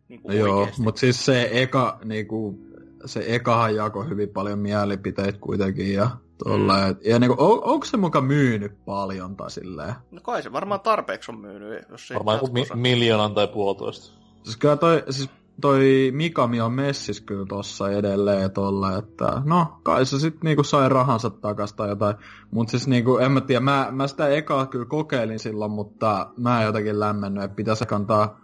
Niinku 0.08 0.28
no 0.28 0.34
joo, 0.34 0.68
mutta 0.78 0.98
siis 0.98 1.24
se 1.24 1.48
eka, 1.52 1.98
niinku, 2.04 2.58
se 3.04 3.24
ekahan 3.26 3.74
jako 3.74 4.04
hyvin 4.04 4.28
paljon 4.28 4.58
mielipiteitä 4.58 5.38
kuitenkin 5.38 5.94
ja 5.94 6.10
tolle, 6.44 6.92
mm. 6.92 6.98
ja 7.04 7.18
niinku, 7.18 7.36
on, 7.38 7.64
onko 7.64 7.86
se 7.86 7.96
muka 7.96 8.20
myynyt 8.20 8.84
paljon 8.84 9.36
tai 9.36 9.50
silleen? 9.50 9.94
No 10.10 10.20
kai 10.20 10.42
se 10.42 10.52
varmaan 10.52 10.80
tarpeeksi 10.80 11.30
on 11.30 11.40
myynyt, 11.40 11.84
jos 11.90 12.08
se 12.08 12.14
Varmaan 12.14 12.36
joku 12.36 12.52
mi- 12.52 12.66
miljoonan 12.74 13.34
tai 13.34 13.48
puolitoista. 13.48 14.20
Siis 14.42 14.56
kyllä 14.56 14.76
toi, 14.76 15.02
siis 15.10 15.30
toi 15.60 16.10
Mikami 16.14 16.60
on 16.60 16.72
messis 16.72 17.20
kyllä 17.20 17.46
tossa 17.46 17.90
edelleen 17.90 18.50
tolle, 18.50 18.98
että 18.98 19.42
no 19.44 19.80
kai 19.82 20.06
se 20.06 20.18
sit 20.18 20.44
niinku 20.44 20.62
sai 20.62 20.88
rahansa 20.88 21.30
takasta 21.30 21.76
tai 21.76 21.88
jotain. 21.88 22.16
Mut 22.50 22.68
siis 22.68 22.88
niinku, 22.88 23.18
en 23.18 23.32
mä 23.32 23.40
tiedä, 23.40 23.60
mä, 23.60 23.88
mä 23.90 24.06
sitä 24.06 24.28
ekaa 24.28 24.66
kyllä 24.66 24.84
kokeilin 24.84 25.38
silloin, 25.38 25.70
mutta 25.70 26.30
mä 26.36 26.60
en 26.60 26.66
jotenkin 26.66 27.00
lämmennyt, 27.00 27.44
että 27.44 27.56
pitäisi 27.56 27.86
kantaa 27.86 28.40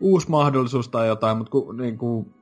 uusi 0.00 0.30
mahdollisuus 0.30 0.88
tai 0.88 1.08
jotain, 1.08 1.38
mutta 1.38 1.50
ku, 1.50 1.72
niinku, 1.72 2.35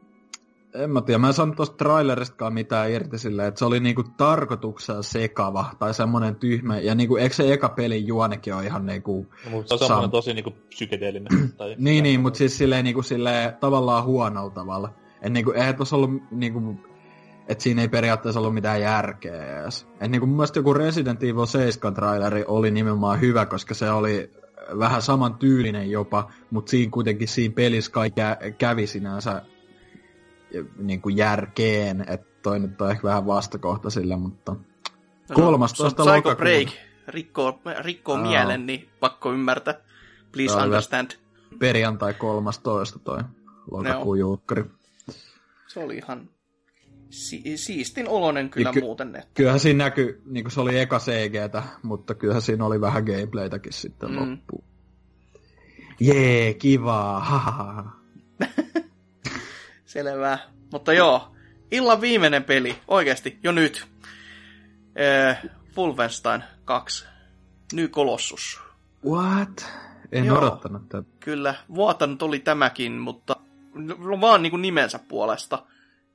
en 0.75 0.91
mä 0.91 1.03
tiedä, 1.03 1.19
mä 1.19 1.27
en 1.27 1.35
saanut 1.35 1.57
tosta 1.57 1.77
traileristakaan 1.77 2.55
mitään 2.55 2.91
irti 2.91 3.19
silleen, 3.19 3.49
että 3.49 3.59
se 3.59 3.65
oli 3.65 3.81
niinku 3.81 4.05
tarkoituksella 4.17 5.03
sekava 5.03 5.67
tai 5.79 5.95
semmonen 5.95 6.37
tyhmä, 6.37 6.79
ja 6.79 6.95
niinku, 6.95 7.17
eikö 7.17 7.35
se 7.35 7.53
eka 7.53 7.69
pelin 7.69 8.07
juonekin 8.07 8.55
ole 8.55 8.65
ihan 8.65 8.87
niinku... 8.87 9.27
No, 9.45 9.51
mutta 9.51 9.77
se 9.77 9.85
on 9.85 9.89
semmonen 9.89 10.11
tosi 10.11 10.35
niinku 10.35 10.55
psykedeellinen. 10.69 11.29
tai 11.59 11.75
niin, 11.79 12.03
niin, 12.03 12.21
mutta 12.21 12.39
siis 12.39 12.59
silleen 12.59 12.85
niinku 12.85 13.03
silleen 13.03 13.57
tavallaan 13.61 14.05
huonolla 14.05 14.51
tavalla. 14.51 14.91
Et 15.23 15.33
niinku, 15.33 15.51
eihän 15.51 15.77
tossa 15.77 15.97
ollut 15.97 16.11
niinku, 16.31 16.77
että 17.49 17.65
siinä 17.65 17.83
ei 17.83 17.89
periaatteessa 17.89 18.41
ollut 18.41 18.55
mitään 18.55 18.81
järkeä 18.81 19.61
edes. 19.61 19.87
Et 20.01 20.11
niinku 20.11 20.27
mun 20.27 20.37
mielestä 20.37 20.59
joku 20.59 20.75
Resident 20.75 21.23
Evil 21.23 21.47
7 21.47 21.95
traileri 21.95 22.45
oli 22.47 22.71
nimenomaan 22.71 23.21
hyvä, 23.21 23.47
koska 23.47 23.75
se 23.75 23.91
oli 23.91 24.31
vähän 24.79 25.03
saman 25.03 25.35
tyylinen 25.35 25.91
jopa, 25.91 26.31
mutta 26.51 26.71
siinä 26.71 26.91
kuitenkin 26.91 27.29
siinä 27.29 27.55
pelissä 27.55 27.93
kaikki 27.93 28.21
kävi 28.59 28.87
sinänsä 28.87 29.43
niin 30.77 31.01
kuin 31.01 31.17
järkeen, 31.17 32.05
että 32.09 32.27
toi 32.43 32.61
nyt 32.61 32.81
on 32.81 32.91
ehkä 32.91 33.03
vähän 33.03 33.27
vastakohta 33.27 33.91
sille, 33.91 34.17
mutta 34.17 34.53
no, 35.29 35.35
13. 35.35 35.85
No, 35.85 35.91
Psycho 35.91 36.37
Break 36.37 36.69
rikkoo, 37.09 37.61
rikkoo 37.81 38.17
mielen, 38.17 38.67
niin 38.67 38.89
pakko 39.01 39.33
ymmärtää. 39.33 39.75
Please 40.33 40.53
Tämä 40.53 40.65
understand. 40.65 41.11
Perjantai 41.59 42.15
13 42.15 42.99
toi 42.99 43.19
lokakuun 43.71 44.19
julkkari. 44.19 44.65
Se 45.67 45.81
oli 45.81 45.97
ihan 45.97 46.29
si- 47.11 47.57
siistin 47.57 48.09
olonen 48.09 48.51
kyllä 48.51 48.73
ky- 48.73 48.81
muuten. 48.81 49.17
Että... 49.17 49.29
Kyllähän 49.35 49.61
siinä 49.61 49.85
näkyi, 49.85 50.23
niin 50.25 50.45
kuin 50.45 50.53
se 50.53 50.61
oli 50.61 50.79
eka 50.79 50.99
CGtä, 50.99 51.63
mutta 51.83 52.15
kyllähän 52.15 52.43
siinä 52.43 52.65
oli 52.65 52.81
vähän 52.81 53.05
gameplaytäkin 53.05 53.73
sitten 53.73 54.11
mm. 54.11 54.17
loppuun. 54.17 54.65
Jee, 56.01 56.55
kivaa, 56.55 58.01
Selvä. 59.95 60.39
Mutta 60.73 60.93
joo, 60.93 61.35
illan 61.71 62.01
viimeinen 62.01 62.45
peli, 62.45 62.79
oikeasti, 62.89 63.39
jo 63.43 63.53
nyt. 63.53 63.87
Äh, 65.29 65.43
Wolfenstein 65.77 66.45
2. 66.65 67.05
New 67.73 67.89
Colossus. 67.89 68.61
What? 69.07 69.67
En 70.13 70.25
joo, 70.25 70.39
odottanut 70.39 70.89
tätä. 70.89 71.09
Kyllä, 71.21 71.55
vuotanut 71.75 72.23
oli 72.23 72.39
tämäkin, 72.39 72.93
mutta 72.93 73.37
vaan 74.21 74.43
niin 74.43 74.51
kuin 74.51 74.63
nimensä 74.63 74.99
puolesta. 74.99 75.67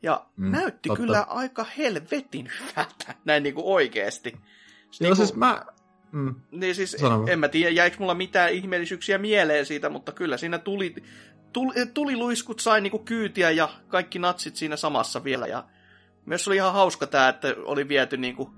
Ja 0.04 0.26
mm, 0.36 0.52
näytti 0.52 0.90
totta. 0.90 1.04
kyllä 1.04 1.22
aika 1.22 1.66
helvetin 1.78 2.52
hyvältä, 2.60 3.16
näin 3.26 3.44
niin 3.44 3.56
kuin 3.56 3.66
oikeesti. 3.66 4.30
Joo, 4.30 4.42
niin 5.00 5.10
kuin, 5.10 5.16
siis 5.16 5.36
mä... 5.36 5.66
Mm. 6.12 6.36
Niin 6.52 6.76
siis, 6.76 6.98
en 7.30 7.40
mä 7.40 7.48
tiedä, 7.48 7.70
jäikö 7.70 7.98
mulla 8.00 8.14
mitään 8.14 8.52
ihmeellisyyksiä 8.52 9.18
mieleen 9.18 9.66
siitä, 9.66 9.90
mutta 9.90 10.12
kyllä 10.12 10.38
siinä 10.38 10.58
tuli 10.58 10.96
tuli, 11.94 12.16
luiskut 12.16 12.60
sai 12.60 12.82
niinku 12.82 13.00
kyytiä 13.00 13.52
ja 13.52 13.70
kaikki 13.88 14.20
natsit 14.20 14.56
siinä 14.56 14.76
samassa 14.76 15.24
vielä. 15.24 15.48
Ja 15.48 15.64
myös 16.26 16.48
oli 16.48 16.56
ihan 16.56 16.74
hauska 16.74 17.08
tämä, 17.08 17.30
että 17.30 17.56
oli 17.66 17.88
viety 17.88 18.18
niinku 18.18 18.54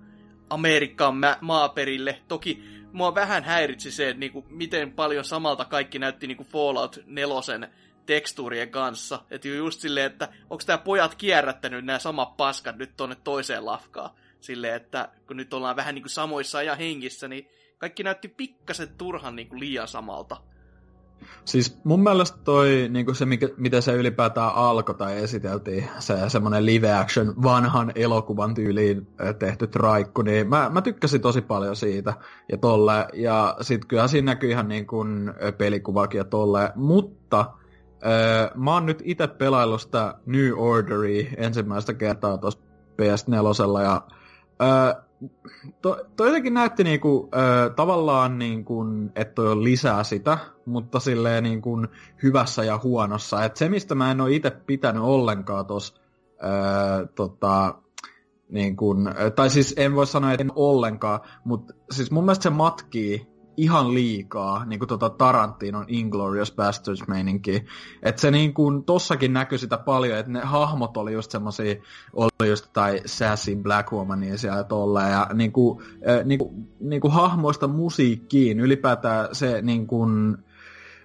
Amerikkaan 0.49 1.15
ma- 1.15 1.37
maaperille. 1.41 2.21
Toki 2.27 2.63
mua 2.91 3.15
vähän 3.15 3.43
häiritsi 3.43 3.91
se, 3.91 4.09
että 4.09 4.19
niinku, 4.19 4.45
miten 4.49 4.91
paljon 4.91 5.25
samalta 5.25 5.65
kaikki 5.65 5.99
näytti 5.99 6.27
niinku 6.27 6.43
Fallout 6.43 6.99
4 7.05 7.69
tekstuurien 8.05 8.69
kanssa. 8.69 9.21
Että 9.31 9.47
just 9.47 9.79
silleen, 9.79 10.05
että 10.05 10.29
onko 10.49 10.63
tämä 10.65 10.77
pojat 10.77 11.15
kierrättänyt 11.15 11.85
nämä 11.85 11.99
samat 11.99 12.37
paskat 12.37 12.77
nyt 12.77 12.97
tonne 12.97 13.15
toiseen 13.23 13.65
lafkaan. 13.65 14.09
Silleen, 14.41 14.75
että 14.75 15.09
kun 15.27 15.37
nyt 15.37 15.53
ollaan 15.53 15.75
vähän 15.75 15.95
niinku 15.95 16.09
samoissa 16.09 16.57
ajan 16.57 16.77
hengissä, 16.77 17.27
niin 17.27 17.49
kaikki 17.77 18.03
näytti 18.03 18.27
pikkasen 18.27 18.97
turhan 18.97 19.35
niinku 19.35 19.59
liian 19.59 19.87
samalta. 19.87 20.37
Siis 21.45 21.79
mun 21.83 22.03
mielestä 22.03 22.37
toi, 22.43 22.87
niin 22.89 23.15
se, 23.15 23.25
mikä, 23.25 23.49
mitä 23.57 23.81
se 23.81 23.93
ylipäätään 23.93 24.51
alkoi 24.55 24.95
tai 24.95 25.17
esiteltiin, 25.23 25.89
se 25.99 26.15
semmoinen 26.27 26.65
live 26.65 26.93
action 26.93 27.33
vanhan 27.43 27.91
elokuvan 27.95 28.53
tyyliin 28.53 29.07
tehty 29.39 29.67
traikku, 29.67 30.21
niin 30.21 30.49
mä, 30.49 30.69
mä 30.69 30.81
tykkäsin 30.81 31.21
tosi 31.21 31.41
paljon 31.41 31.75
siitä 31.75 32.13
ja 32.51 32.57
tolle. 32.57 33.07
Ja 33.13 33.55
sit 33.61 33.85
kyllähän 33.85 34.09
siinä 34.09 34.31
näkyy 34.31 34.49
ihan 34.49 34.67
niin 34.67 34.87
kuin 34.87 35.33
pelikuvakin 35.57 36.17
ja 36.17 36.23
tolle. 36.23 36.71
Mutta 36.75 37.45
öö, 38.05 38.49
mä 38.55 38.73
oon 38.73 38.85
nyt 38.85 39.01
itse 39.05 39.27
pelaillut 39.27 39.81
sitä 39.81 40.15
New 40.25 40.51
Orderia 40.57 41.29
ensimmäistä 41.37 41.93
kertaa 41.93 42.37
tuossa 42.37 42.59
PS4 43.01 43.83
ja 43.83 44.01
öö, 44.61 45.01
to, 45.81 46.05
to 46.15 46.25
jotenkin 46.25 46.53
näytti 46.53 46.83
niinku, 46.83 47.29
ö, 47.35 47.69
tavallaan 47.69 48.39
niinku, 48.39 48.85
että 49.15 49.33
toi 49.33 49.51
on 49.51 49.63
lisää 49.63 50.03
sitä, 50.03 50.37
mutta 50.65 50.99
silleen 50.99 51.43
niinku 51.43 51.85
hyvässä 52.23 52.63
ja 52.63 52.79
huonossa. 52.83 53.43
Et 53.43 53.57
se, 53.57 53.69
mistä 53.69 53.95
mä 53.95 54.11
en 54.11 54.21
ole 54.21 54.35
itse 54.35 54.49
pitänyt 54.49 55.03
ollenkaan 55.03 55.65
tuossa 55.65 55.93
tota, 57.15 57.75
niin 58.49 58.75
kun, 58.75 59.09
tai 59.35 59.49
siis 59.49 59.73
en 59.77 59.95
voi 59.95 60.07
sanoa, 60.07 60.31
että 60.31 60.43
en 60.43 60.51
ollenkaan, 60.55 61.19
mutta 61.43 61.73
siis 61.91 62.11
mun 62.11 62.23
mielestä 62.23 62.43
se 62.43 62.49
matkii 62.49 63.30
ihan 63.57 63.93
liikaa 63.93 64.65
niin 64.65 64.79
kuin 64.79 64.89
tota 64.89 65.09
Tarantinon 65.09 65.85
Inglorious 65.87 66.51
Bastards 66.51 67.07
meininki. 67.07 67.65
Että 68.03 68.21
se 68.21 68.31
niin 68.31 68.53
kuin, 68.53 68.83
tossakin 68.83 69.33
näkyy 69.33 69.57
sitä 69.57 69.77
paljon, 69.77 70.17
että 70.17 70.31
ne 70.31 70.39
hahmot 70.39 70.97
oli 70.97 71.13
just 71.13 71.31
semmosia, 71.31 71.75
oli 72.13 72.49
just 72.49 72.65
tai 72.73 73.01
Sassy 73.05 73.55
Black 73.55 73.91
Womania 73.91 74.37
siellä 74.37 74.63
tolleen, 74.63 75.11
ja 75.11 75.27
niin 75.33 75.51
kuin, 75.51 75.83
äh, 76.09 76.25
niin 76.25 76.39
kuin, 76.39 76.67
niin 76.79 77.01
kuin 77.01 77.13
hahmoista 77.13 77.67
musiikkiin, 77.67 78.59
ylipäätään 78.59 79.27
se 79.31 79.61
niin 79.61 79.87
kuin, 79.87 80.37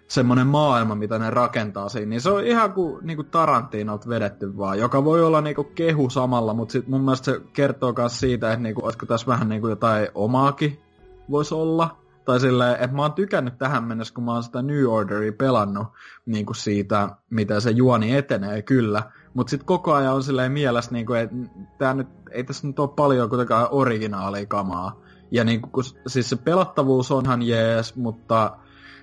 semmoinen 0.09 0.47
maailma, 0.47 0.95
mitä 0.95 1.19
ne 1.19 1.31
rakentaa 1.31 1.89
siinä, 1.89 2.07
niin 2.07 2.21
se 2.21 2.31
on 2.31 2.47
ihan 2.47 2.73
kuin, 2.73 3.07
niin 3.07 3.17
kuin 3.17 3.29
Tarantinolta 3.31 4.09
vedetty 4.09 4.57
vaan, 4.57 4.79
joka 4.79 5.05
voi 5.05 5.23
olla 5.23 5.41
niin 5.41 5.57
kuin 5.57 5.69
kehu 5.75 6.11
samalla, 6.11 6.55
mutta 6.55 6.73
sit 6.73 6.89
mun 6.89 7.01
mielestä 7.01 7.25
se 7.25 7.41
kertoo 7.53 7.95
myös 7.97 8.21
siitä, 8.21 8.53
että 8.53 8.63
niin 8.63 8.75
kuin, 8.75 8.85
olisiko 8.85 9.07
tässä 9.07 9.27
vähän 9.27 9.49
niin 9.49 9.61
kuin 9.61 9.71
jotain 9.71 10.09
omaakin 10.15 10.79
voisi 11.31 11.55
olla. 11.55 12.06
Tai 12.27 12.41
silleen, 12.41 12.77
että 12.81 12.97
mä 12.97 13.03
oon 13.03 13.13
tykännyt 13.13 13.59
tähän 13.59 13.85
mennessä, 13.85 14.15
kun 14.15 14.25
mä 14.25 14.33
oon 14.33 14.43
sitä 14.43 14.63
New 14.63 14.85
Orderia 14.87 15.33
pelannut 15.33 15.87
niin 16.27 16.47
kuin 16.47 16.57
siitä, 16.57 17.09
mitä 17.31 17.61
se 17.61 17.71
juoni 17.71 18.17
etenee 18.17 18.63
kyllä. 18.63 19.03
Mutta 19.35 19.51
sitten 19.51 19.67
koko 19.67 19.95
ajan 19.95 20.15
on 20.15 20.23
silleen 20.23 20.53
mielessä, 20.53 20.93
niin 20.93 21.07
kuin, 21.07 21.21
että 21.21 21.37
tää 21.79 21.95
nyt, 21.95 22.09
ei 22.31 22.45
tässä 22.45 22.67
nyt 22.67 22.79
ole 22.79 22.89
paljon 22.97 23.29
kuitenkaan 23.29 23.69
originaalia 23.71 24.47
kamaa. 24.47 25.01
Ja 25.31 25.45
niin 25.45 25.63
kuin, 25.63 25.85
siis 26.07 26.31
se 26.31 26.37
pelattavuus 26.37 27.11
on 27.11 27.25
ihan 27.25 27.43
jees, 27.43 27.97
mutta 27.97 28.57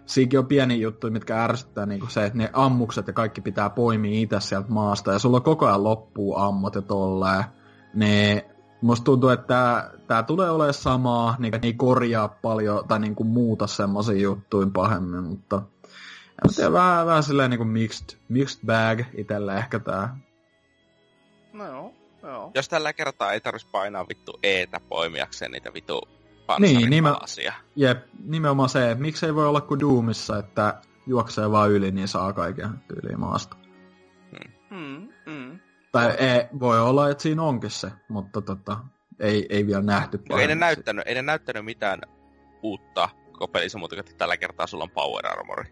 siinäkin 0.06 0.40
on 0.40 0.48
pieni 0.48 0.82
juttu, 0.82 1.11
mitkä 1.11 1.43
ärsyttää 1.43 1.85
niin 1.85 2.10
se, 2.10 2.26
että 2.26 2.38
ne 2.38 2.50
ammukset 2.53 3.08
ja 3.08 3.14
kaikki 3.14 3.42
pitää 3.42 3.69
poimia 3.69 4.22
itse 4.22 4.40
sieltä 4.40 4.69
maasta. 4.69 5.11
Ja 5.11 5.19
sulla 5.19 5.40
koko 5.40 5.66
ajan 5.66 5.84
loppuu 5.84 6.35
ammot 6.38 6.76
ja 6.76 6.82
tolleen. 6.82 7.43
Ne 7.93 8.45
Musta 8.83 9.03
tuntuu, 9.03 9.29
että 9.29 9.89
tämä 10.07 10.23
tulee 10.23 10.49
olemaan 10.49 10.73
samaa, 10.73 11.35
niin 11.39 11.59
ei 11.61 11.73
korjaa 11.73 12.27
paljon 12.27 12.87
tai 12.87 12.99
niin 12.99 13.15
kuin 13.15 13.27
muuta 13.27 13.67
semmoisia 13.67 14.21
juttuja 14.21 14.67
pahemmin, 14.73 15.23
mutta 15.23 15.61
en 16.43 16.55
tiedä, 16.55 16.73
vähän, 16.73 17.05
vähän 17.05 17.23
silleen 17.23 17.49
niin 17.49 17.57
kuin 17.57 17.67
mixed, 17.67 18.17
mixed 18.29 18.59
bag 18.65 19.01
itselle 19.17 19.57
ehkä 19.57 19.79
tää. 19.79 20.17
No 21.53 21.65
joo, 21.65 21.93
joo. 22.23 22.51
Jos 22.55 22.69
tällä 22.69 22.93
kertaa 22.93 23.31
ei 23.31 23.41
tarvitsisi 23.41 23.71
painaa 23.71 24.07
vittu 24.07 24.39
eetä 24.43 24.79
poimiakseen 24.89 25.51
niitä 25.51 25.73
vittu 25.73 26.01
niin, 26.59 26.89
nime, 26.89 27.09
jep, 27.75 28.03
nimenomaan 28.23 28.69
se, 28.69 28.91
että 28.91 29.01
miksei 29.01 29.35
voi 29.35 29.47
olla 29.47 29.61
kuin 29.61 29.79
Doomissa, 29.79 30.37
että 30.37 30.81
juoksee 31.07 31.51
vaan 31.51 31.71
yli, 31.71 31.91
niin 31.91 32.07
saa 32.07 32.33
kaiken 32.33 32.69
tyyliin 32.87 33.19
maasta. 33.19 33.55
Hmm, 34.31 34.53
hmm. 34.69 35.12
Tai 35.93 36.11
ei, 36.17 36.47
voi 36.59 36.80
olla, 36.80 37.09
että 37.09 37.22
siinä 37.22 37.43
onkin 37.43 37.69
se, 37.69 37.91
mutta 38.07 38.41
tota, 38.41 38.77
ei, 39.19 39.45
ei 39.49 39.67
vielä 39.67 39.81
nähty. 39.81 40.19
No, 40.30 40.38
ei, 40.38 40.47
ne 40.47 40.55
näyttänyt, 40.55 41.07
ei 41.07 41.15
ne 41.15 41.22
näyttänyt 41.22 41.65
mitään 41.65 42.01
uutta 42.63 43.09
kopelissa, 43.31 43.77
mutta 43.80 43.99
että 43.99 44.13
tällä 44.17 44.38
kertaa 44.38 44.67
sulla 44.67 44.83
on 44.83 44.89
Power 44.89 45.27
Armori. 45.27 45.63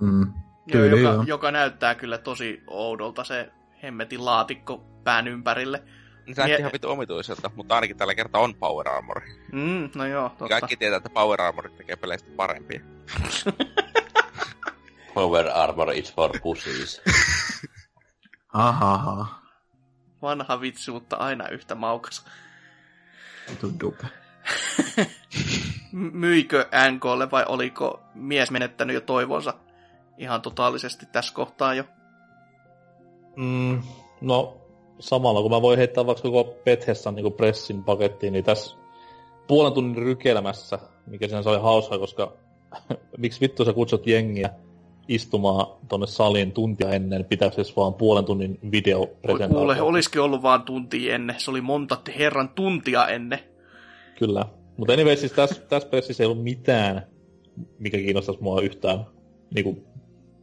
Mm, 0.00 0.32
tyyli, 0.72 1.02
Joo, 1.02 1.12
joka, 1.12 1.24
joka, 1.26 1.50
näyttää 1.50 1.94
kyllä 1.94 2.18
tosi 2.18 2.62
oudolta 2.66 3.24
se 3.24 3.50
hemmetin 3.82 4.24
laatikko 4.24 4.84
pään 5.04 5.28
ympärille. 5.28 5.78
Ne 5.78 6.34
näytti 6.36 6.42
Mie... 6.42 6.56
ihan 6.56 6.72
vitu 6.72 6.90
omituiselta, 6.90 7.50
mutta 7.56 7.74
ainakin 7.74 7.96
tällä 7.96 8.14
kertaa 8.14 8.40
on 8.40 8.54
Power 8.54 8.88
Armor. 8.88 9.20
Mm, 9.52 9.90
no 9.94 10.06
joo, 10.06 10.28
totta. 10.28 10.48
Kaikki 10.48 10.76
tietää, 10.76 10.96
että 10.96 11.10
Power 11.10 11.40
Armor 11.40 11.70
tekee 11.70 11.96
peleistä 11.96 12.30
parempia. 12.36 12.80
Power 15.14 15.48
Armor 15.54 15.92
is 15.92 16.14
for 16.14 16.40
pussies. 16.42 17.02
Ahaha. 18.58 19.26
Vanha 20.22 20.60
vitsi, 20.60 20.90
mutta 20.90 21.16
aina 21.16 21.48
yhtä 21.48 21.74
maukas. 21.74 22.24
Dupe. 23.80 24.06
Myikö 25.92 26.68
NKlle 26.90 27.30
vai 27.30 27.44
oliko 27.48 28.00
mies 28.14 28.50
menettänyt 28.50 28.94
jo 28.94 29.00
toivonsa 29.00 29.54
ihan 30.18 30.42
totaalisesti 30.42 31.06
tässä 31.06 31.34
kohtaa 31.34 31.74
jo? 31.74 31.84
Mm, 33.36 33.82
no, 34.20 34.60
samalla 34.98 35.42
kun 35.42 35.50
mä 35.50 35.62
voin 35.62 35.78
heittää 35.78 36.06
vaikka 36.06 36.22
koko 36.22 36.54
Bethesdan 36.64 37.14
niin 37.14 37.32
pressin 37.32 37.84
pakettiin, 37.84 38.32
niin 38.32 38.44
tässä 38.44 38.76
puolen 39.46 39.72
tunnin 39.72 39.96
rykelmässä, 39.96 40.78
mikä 41.06 41.28
siinä 41.28 41.42
oli 41.46 41.60
hauska, 41.60 41.98
koska 41.98 42.32
miksi 43.18 43.40
vittu 43.40 43.64
sä 43.64 43.72
kutsut 43.72 44.06
jengiä 44.06 44.50
istumaan 45.08 45.66
tonne 45.88 46.06
saliin 46.06 46.52
tuntia 46.52 46.90
ennen, 46.90 47.24
pitäisi 47.24 47.76
vaan 47.76 47.94
puolen 47.94 48.24
tunnin 48.24 48.58
videopresentaatio. 48.72 49.58
Kuule, 49.58 49.80
olisikin 49.80 50.20
ollut 50.20 50.42
vaan 50.42 50.62
tunti 50.62 51.10
ennen. 51.10 51.36
Se 51.38 51.50
oli 51.50 51.60
monta 51.60 51.98
herran 52.18 52.48
tuntia 52.48 53.08
ennen. 53.08 53.38
Kyllä. 54.18 54.44
Mutta 54.76 54.92
anyway, 54.92 55.16
siis 55.16 55.32
tässä, 55.32 55.60
tässä 55.68 55.88
pressissä 55.88 56.22
ei 56.22 56.26
ollut 56.26 56.44
mitään, 56.44 57.06
mikä 57.78 57.98
kiinnostaisi 57.98 58.42
mua 58.42 58.60
yhtään 58.60 59.06
niin 59.54 59.64
kuin, 59.64 59.84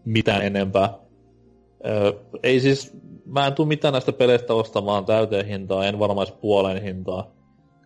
mitään 0.05 0.41
enempää. 0.41 0.93
Öö, 1.85 2.11
ei 2.43 2.59
siis, 2.59 2.97
mä 3.25 3.47
en 3.47 3.53
tule 3.53 3.67
mitään 3.67 3.91
näistä 3.91 4.11
peleistä 4.11 4.53
ostamaan 4.53 5.05
täyteen 5.05 5.45
hintaa, 5.45 5.85
en 5.85 5.99
varmaan 5.99 6.27
puolen 6.41 6.81
hintaa 6.81 7.34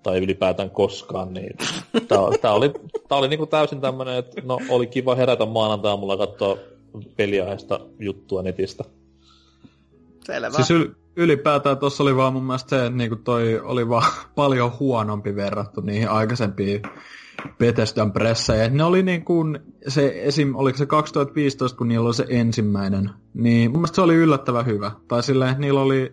tai 0.03 0.17
ylipäätään 0.17 0.69
koskaan, 0.69 1.33
niin 1.33 1.57
tää, 2.07 2.19
tää 2.41 2.53
oli, 2.53 2.73
tää 3.07 3.17
oli 3.17 3.27
niinku 3.27 3.45
täysin 3.45 3.81
tämmönen, 3.81 4.15
että 4.15 4.41
no 4.45 4.59
oli 4.69 4.87
kiva 4.87 5.15
herätä 5.15 5.45
maanantai-aamulla 5.45 6.17
katsoa 6.17 6.57
peliaiheesta 7.15 7.79
juttua 7.99 8.41
netistä. 8.41 8.83
Selvä. 10.25 10.55
Siis 10.55 10.71
yl, 10.71 10.87
ylipäätään 11.15 11.77
tuossa 11.77 12.03
oli 12.03 12.15
vaan 12.15 12.33
mun 12.33 12.43
mielestä 12.43 12.69
se, 12.69 12.85
että 12.85 12.97
niinku 12.97 13.15
toi 13.15 13.59
oli 13.59 13.89
vaan 13.89 14.11
paljon 14.35 14.71
huonompi 14.79 15.35
verrattu 15.35 15.81
niihin 15.81 16.09
aikaisempiin 16.09 16.81
Bethesdan 17.57 18.11
pressejä. 18.11 18.69
Ne 18.69 18.83
oli 18.83 19.03
niin 19.03 19.25
kuin, 19.25 19.59
se 19.87 20.13
esim, 20.15 20.55
oliko 20.55 20.77
se 20.77 20.85
2015, 20.85 21.77
kun 21.77 21.87
niillä 21.87 22.05
oli 22.05 22.13
se 22.13 22.25
ensimmäinen, 22.29 23.09
niin 23.33 23.71
mun 23.71 23.79
mielestä 23.79 23.95
se 23.95 24.01
oli 24.01 24.15
yllättävän 24.15 24.65
hyvä. 24.65 24.91
Tai 25.07 25.23
silleen, 25.23 25.51
että 25.51 25.61
niillä 25.61 25.81
oli 25.81 26.11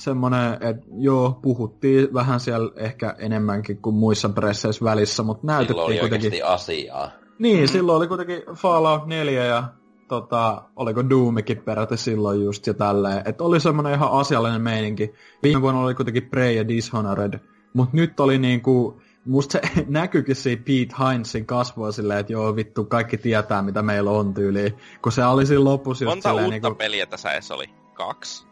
semmoinen, 0.00 0.52
että 0.52 0.86
joo, 0.98 1.38
puhuttiin 1.42 2.14
vähän 2.14 2.40
siellä 2.40 2.72
ehkä 2.76 3.14
enemmänkin 3.18 3.76
kuin 3.82 3.96
muissa 3.96 4.28
presseissä 4.28 4.84
välissä, 4.84 5.22
mutta 5.22 5.46
näytettiin 5.46 5.74
silloin 5.74 6.00
oli 6.02 6.10
kuitenkin... 6.10 6.46
asiaa. 6.46 7.10
Niin, 7.38 7.60
mm. 7.60 7.68
silloin 7.68 7.96
oli 7.96 8.08
kuitenkin 8.08 8.42
Fallout 8.54 9.06
4 9.06 9.44
ja 9.44 9.64
tota, 10.08 10.62
oliko 10.76 11.10
Doomikin 11.10 11.62
peräti 11.62 11.96
silloin 11.96 12.44
just 12.44 12.66
ja 12.66 12.74
tälleen. 12.74 13.22
Että 13.24 13.44
oli 13.44 13.60
semmoinen 13.60 13.94
ihan 13.94 14.12
asiallinen 14.12 14.62
meininki. 14.62 15.14
Viime 15.42 15.62
vuonna 15.62 15.80
oli 15.80 15.94
kuitenkin 15.94 16.30
Prey 16.30 16.52
ja 16.52 16.68
Dishonored, 16.68 17.40
mutta 17.74 17.96
nyt 17.96 18.20
oli 18.20 18.38
niinku, 18.38 19.00
musta 19.24 19.52
se 19.52 19.60
näkyykin 19.88 20.36
siinä 20.36 20.62
Pete 20.62 21.04
Heinzin 21.04 21.46
kasvoa 21.46 21.92
silleen, 21.92 22.20
että 22.20 22.32
joo 22.32 22.56
vittu, 22.56 22.84
kaikki 22.84 23.18
tietää 23.18 23.62
mitä 23.62 23.82
meillä 23.82 24.10
on 24.10 24.34
tyyli. 24.34 24.74
Kun 25.02 25.12
se 25.12 25.24
oli 25.24 25.46
siinä 25.46 25.64
lopussa 25.64 26.04
just 26.04 26.10
Monta 26.14 26.28
silleen, 26.28 26.46
uutta 26.46 26.68
niinku... 26.68 26.78
peliä 26.78 27.06
tässä 27.06 27.32
edes 27.32 27.50
oli? 27.50 27.70
Kaksi? 27.94 28.49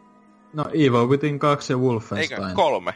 No 0.53 0.65
Evil 0.73 1.09
Within 1.09 1.39
2 1.39 1.73
ja 1.73 1.77
Wolfenstein. 1.77 2.41
Eikö 2.43 2.55
kolme? 2.55 2.93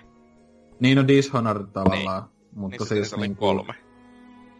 Niin 0.79 0.97
no 0.97 1.07
Dishonored 1.07 1.67
tavallaan. 1.73 2.23
Niin. 2.23 2.33
Mutta 2.55 2.77
niin, 2.77 2.87
siis 2.87 3.17
niin 3.17 3.35
kolme. 3.35 3.73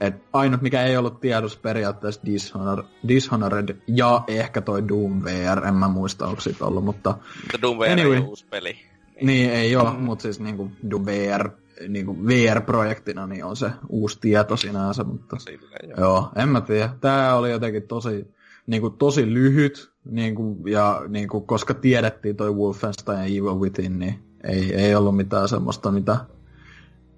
Et 0.01 0.15
ainut 0.33 0.61
mikä 0.61 0.83
ei 0.83 0.97
ollut 0.97 1.19
tiedossa 1.19 1.59
periaatteessa 1.61 2.21
Dishonored, 2.25 2.85
Dishonored 3.07 3.77
ja 3.87 4.23
ehkä 4.27 4.61
toi 4.61 4.87
Doom 4.87 5.23
VR, 5.23 5.67
en 5.67 5.73
mä 5.73 5.87
muista 5.87 6.27
onko 6.27 6.41
siitä 6.41 6.65
ollut, 6.65 6.85
mutta... 6.85 7.17
Mutta 7.41 7.61
Doom 7.61 7.79
VR 7.79 7.91
anyway, 7.91 8.15
ei 8.15 8.21
uusi 8.21 8.45
peli. 8.49 8.73
Niin, 9.15 9.27
niin 9.27 9.51
ei 9.51 9.75
ole, 9.75 9.89
mm. 9.89 9.99
mutta 9.99 10.21
siis 10.21 10.39
niinku 10.39 10.71
Doom 10.91 11.05
VR, 11.05 11.49
niinku 11.87 12.27
VR-projektina 12.27 13.27
niin 13.27 13.45
on 13.45 13.55
se 13.55 13.71
uusi 13.89 14.19
tieto 14.21 14.57
sinänsä, 14.57 15.03
mutta... 15.03 15.39
Sille, 15.39 15.77
joo. 15.83 15.99
joo, 15.99 16.29
en 16.35 16.49
mä 16.49 16.61
tiedä. 16.61 16.89
Tää 17.01 17.35
oli 17.35 17.51
jotenkin 17.51 17.87
tosi, 17.87 18.27
niinku, 18.67 18.89
tosi 18.89 19.33
lyhyt, 19.33 19.91
niinku, 20.05 20.67
ja 20.67 21.01
niinku, 21.07 21.41
koska 21.41 21.73
tiedettiin 21.73 22.35
toi 22.35 22.53
Wolfenstein 22.53 23.19
ja 23.19 23.25
Evil 23.25 23.59
Within, 23.59 23.99
niin 23.99 24.19
ei, 24.43 24.75
ei 24.75 24.95
ollut 24.95 25.17
mitään 25.17 25.47
semmoista, 25.47 25.91
mitä 25.91 26.17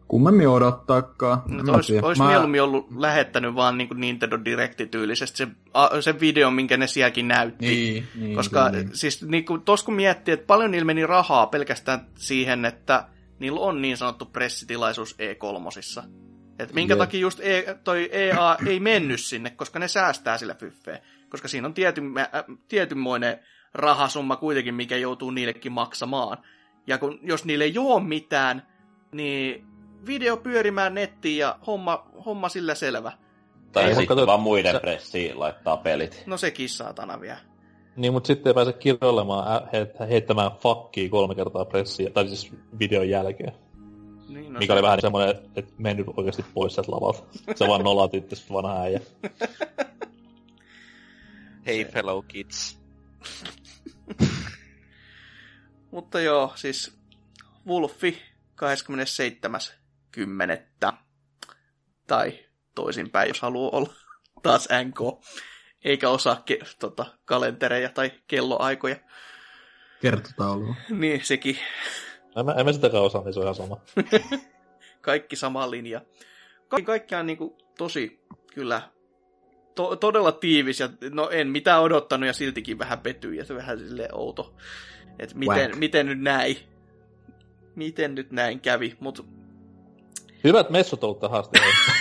kummemmin 0.07 0.48
odottaakaan. 0.48 1.41
No, 1.48 1.74
olisi, 1.74 1.99
olisi 1.99 2.22
Mä... 2.22 2.27
mieluummin 2.27 2.61
ollut 2.61 2.98
lähettänyt 2.98 3.56
vaan 3.56 3.77
niin 3.77 3.88
kuin 3.88 3.99
Nintendo 3.99 4.40
Direct-tyylisesti 4.45 5.38
se, 5.38 5.48
se 6.01 6.19
video, 6.19 6.51
minkä 6.51 6.77
ne 6.77 6.88
sielläkin 6.88 7.27
näytti. 7.27 7.65
Niin, 7.67 8.07
niin, 8.15 8.35
Koska 8.35 8.69
niin. 8.69 8.90
siis 8.93 9.24
niin 9.24 9.45
kuin, 9.45 9.61
tos 9.61 9.83
kun 9.83 9.93
miettii, 9.93 10.33
että 10.33 10.45
paljon 10.45 10.72
niillä 10.72 10.85
meni 10.85 11.06
rahaa 11.06 11.48
pelkästään 11.48 12.07
siihen, 12.15 12.65
että 12.65 13.07
niillä 13.40 13.59
on 13.59 13.82
niin 13.82 13.98
sanottu 13.98 14.25
pressitilaisuus 14.25 15.15
E3. 15.15 16.03
Et 16.59 16.74
minkä 16.74 16.93
yeah. 16.93 17.07
takia 17.07 17.19
just 17.19 17.40
e, 17.40 17.77
toi 17.83 18.09
EA 18.11 18.57
ei 18.67 18.80
mennyt 18.80 19.19
sinne, 19.19 19.49
koska 19.49 19.80
ne 19.80 19.88
säästää 19.88 20.38
sillä 20.38 20.53
fyffeen. 20.53 20.99
Koska 21.30 21.48
siinä 21.48 21.68
on 21.68 21.74
tiety, 21.74 22.02
äh, 22.18 22.44
tietynmoinen 22.68 23.40
rahasumma 23.74 24.36
kuitenkin, 24.36 24.76
mikä 24.76 24.98
joutuu 24.98 25.32
niillekin 25.32 25.72
maksamaan. 25.72 26.38
Ja 26.88 26.98
kun, 26.98 27.20
jos 27.22 27.45
niille 27.45 27.64
ei 27.64 27.78
ole 27.78 28.04
mitään, 28.04 28.68
niin 29.12 29.66
video 30.08 30.38
pyörimään 30.38 30.94
nettiin 30.94 31.38
ja 31.38 31.60
homma, 31.68 32.08
homma 32.26 32.50
sillä 32.50 32.76
selvä. 32.76 33.12
Tai 33.72 33.95
sitten 33.95 34.28
vaan 34.28 34.40
muiden 34.40 34.80
pressiin 34.82 35.40
laittaa 35.40 35.78
pelit. 35.78 36.24
No 36.26 36.38
sekin 36.38 36.70
saatana 36.70 37.22
vielä. 37.22 37.38
Niin, 37.95 38.14
mutta 38.14 38.28
sitten 38.28 38.50
ei 38.50 38.54
pääse 38.54 38.74
kirjoilemaan, 38.74 39.62
heittämään 40.10 40.52
fakkiä 40.52 41.10
kolme 41.10 41.36
kertaa 41.36 41.66
pressiä, 41.66 42.10
tai 42.10 42.28
siis 42.28 42.52
videon 42.80 43.10
jälkeen. 43.10 43.54
Niin, 44.28 44.54
no 44.54 44.60
mikä 44.60 44.66
se... 44.66 44.74
oli 44.74 44.82
vähän 44.82 45.02
semmoinen, 45.02 45.36
että 45.56 45.74
meni 45.78 45.98
nyt 45.98 46.08
oikeasti 46.18 46.45
pois 46.54 46.74
sieltä 46.76 46.92
lavalta. 46.92 47.24
Se 47.56 47.68
vaan 47.68 47.84
nolati 47.84 48.18
itse 48.18 48.54
vanha 48.54 48.82
äijä. 48.82 49.00
Hey 51.66 51.85
fellow 51.85 52.24
kids. 52.27 52.80
Mutta 55.92 56.19
joo, 56.22 56.52
siis 56.56 56.98
Wolfi 57.68 58.22
27.10. 60.85 60.94
Tai 62.08 62.40
toisinpäin, 62.76 63.27
jos 63.27 63.42
haluaa 63.42 63.77
olla 63.77 63.94
taas 64.44 64.68
NK, 64.85 65.00
eikä 65.85 66.10
osaa 66.10 66.44
ke- 66.52 66.76
tota, 66.80 67.06
kalentereja 67.26 67.90
tai 67.90 68.11
kelloaikoja. 68.27 68.95
Kertotaulua. 70.02 70.76
Niin, 70.90 71.26
sekin. 71.26 71.58
En 72.35 72.45
mä, 72.45 72.52
en 72.52 72.66
mä 72.66 72.74
sitäkään 72.74 73.03
osaa, 73.03 73.24
niin 73.24 73.34
se 73.34 73.40
on 73.40 73.44
ihan 73.44 73.56
sama. 73.56 73.82
Kaikki 75.02 75.35
sama 75.35 75.72
linja. 75.72 76.02
Kaikki 76.68 76.85
kaikkiaan 76.85 77.26
niin 77.26 77.38
kuin, 77.38 77.58
tosi 77.77 78.26
kyllä 78.53 78.82
to- 79.76 79.95
todella 79.95 80.32
tiivis 80.32 80.80
ja 80.80 80.90
no 81.12 81.30
en 81.30 81.48
mitään 81.48 81.82
odottanut 81.82 82.28
ja 82.28 82.34
siltikin 82.34 82.80
vähän 82.80 83.00
petyin 83.00 83.36
ja 83.36 83.45
se 83.45 83.56
vähän 83.56 83.80
silleen 83.80 84.16
outo. 84.16 84.56
Että 85.20 85.36
miten, 85.36 85.78
miten 85.78 86.06
nyt 86.06 86.22
näin? 86.22 86.58
Miten 87.76 88.16
nyt 88.16 88.32
näin 88.32 88.60
kävi? 88.60 88.95
Mut... 89.00 89.26
Hyvät 90.44 90.70
messut 90.70 91.04
ollut 91.04 91.20
tähän 91.20 91.44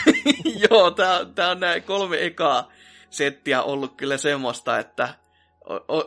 Joo, 0.71 0.91
tää, 0.91 1.25
tää 1.25 1.51
on 1.51 1.61
näin 1.61 1.83
kolme 1.83 2.25
ekaa 2.25 2.73
settiä 3.11 3.63
ollut 3.63 3.95
kyllä 3.97 4.17
semmoista, 4.17 4.79
että 4.79 5.15
o, 5.65 5.75
o, 5.75 6.05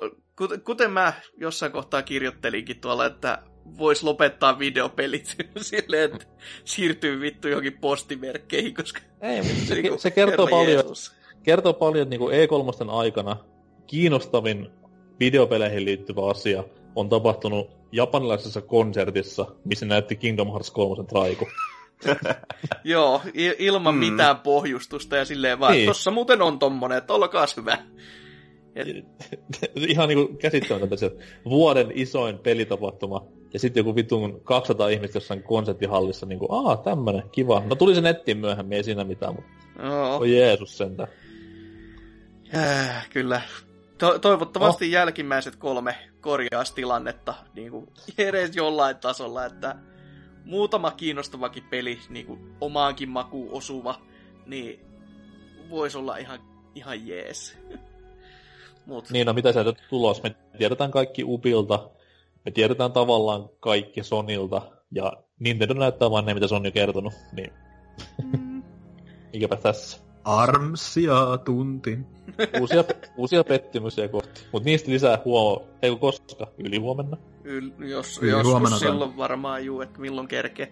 kuten 0.63 0.91
mä 0.91 1.13
jossain 1.37 1.71
kohtaa 1.71 2.01
kirjoittelinkin 2.01 2.79
tuolla, 2.79 3.05
että 3.05 3.43
voisi 3.77 4.05
lopettaa 4.05 4.59
videopelit 4.59 5.35
silleen, 5.61 6.11
että 6.13 6.25
siirtyy 6.65 7.21
vittu 7.21 7.47
johonkin 7.47 7.77
postimerkkeihin, 7.77 8.73
koska... 8.73 8.99
Ei, 9.21 9.43
se, 9.43 9.65
se, 9.65 9.81
se 9.97 10.11
kertoo 10.11 10.47
paljon, 10.47 10.71
Jeesus. 10.71 11.16
Kertoo 11.47 11.73
paljon, 11.73 12.03
että 12.03 12.17
niin 12.17 12.49
E3 12.49 12.89
aikana 12.89 13.37
kiinnostavin 13.87 14.67
videopeleihin 15.19 15.85
liittyvä 15.85 16.29
asia 16.29 16.63
on 16.95 17.09
tapahtunut 17.09 17.69
japanilaisessa 17.91 18.61
konsertissa, 18.61 19.45
missä 19.65 19.85
näytti 19.85 20.15
Kingdom 20.15 20.47
Hearts 20.47 20.71
3 20.71 21.03
traiku. 21.03 21.47
Joo, 22.83 23.21
ilman 23.59 23.95
mm. 23.95 23.99
mitään 23.99 24.37
pohjustusta 24.37 25.15
ja 25.15 25.25
silleen 25.25 25.59
vaan, 25.59 25.73
niin. 25.73 25.87
tossa 25.87 26.11
muuten 26.11 26.41
on 26.41 26.59
tommonen, 26.59 26.97
että 26.97 27.13
olkaas 27.13 27.57
hyvä. 27.57 27.77
Et... 28.75 28.87
Ihan 29.89 30.09
niinku 30.09 30.33
käsittämätöntä 30.33 30.95
se 30.95 31.11
vuoden 31.45 31.91
isoin 31.93 32.39
pelitapahtuma, 32.39 33.25
ja 33.53 33.59
sitten 33.59 33.81
joku 33.81 33.95
vitun 33.95 34.41
200 34.43 34.89
ihmistä 34.89 35.17
jossain 35.17 35.43
konserttihallissa, 35.43 36.25
niinku, 36.25 36.47
aa, 36.49 36.77
tämmönen, 36.77 37.23
kiva. 37.31 37.63
No 37.65 37.75
tuli 37.75 37.95
se 37.95 38.01
nettiin 38.01 38.37
myöhemmin, 38.37 38.75
ei 38.75 38.83
siinä 38.83 39.03
mitään, 39.03 39.35
mutta... 39.35 39.51
Oh. 40.15 40.23
Jeesus 40.23 40.77
sentään. 40.77 41.09
Äh, 42.55 43.09
kyllä. 43.09 43.41
To- 43.97 44.19
toivottavasti 44.19 44.85
oh. 44.85 44.91
jälkimmäiset 44.91 45.55
kolme 45.55 45.95
korjaisi 46.21 46.75
tilannetta 46.75 47.33
niin 47.53 47.71
kuin 47.71 47.87
edes 48.17 48.55
jollain 48.55 48.97
tasolla, 48.97 49.45
että 49.45 49.75
muutama 50.45 50.91
kiinnostavakin 50.91 51.63
peli, 51.63 51.99
niin 52.09 52.25
kuin 52.25 52.55
omaankin 52.61 53.09
makuun 53.09 53.51
osuva, 53.51 54.01
niin 54.45 54.79
voisi 55.69 55.97
olla 55.97 56.17
ihan, 56.17 56.39
ihan 56.75 57.07
jees. 57.07 57.57
Mut. 58.85 59.09
Niin, 59.09 59.27
no 59.27 59.33
mitä 59.33 59.51
sieltä 59.51 59.73
tulos? 59.89 60.23
Me 60.23 60.35
tiedetään 60.57 60.91
kaikki 60.91 61.23
Ubilta, 61.23 61.89
me 62.45 62.51
tiedetään 62.51 62.91
tavallaan 62.91 63.49
kaikki 63.59 64.03
Sonilta, 64.03 64.61
ja 64.91 65.13
Nintendo 65.39 65.73
näyttää 65.73 66.11
vain 66.11 66.25
ne, 66.25 66.33
mitä 66.33 66.47
Sony 66.47 66.67
on 66.67 66.73
kertonut, 66.73 67.13
niin 67.31 67.53
mm. 68.23 68.63
mikäpä 69.33 69.55
tässä. 69.55 70.06
Armsia 70.27 71.37
tunti. 71.45 71.99
Uusia, 72.59 72.83
uusia 73.17 73.43
pettymyksiä 73.43 74.07
kohti. 74.07 74.41
Mutta 74.51 74.65
niistä 74.65 74.91
lisää 74.91 75.19
huomo... 75.25 75.67
Ei 75.81 75.95
koska? 75.95 76.47
Ylihuomenna? 76.57 77.17
Yl, 77.43 77.69
jos, 77.79 78.19
Yli 78.21 78.31
joskus 78.31 78.79
silloin 78.79 79.17
varmaan 79.17 79.65
juu, 79.65 79.81
että 79.81 79.99
milloin 79.99 80.27
kerkee. 80.27 80.71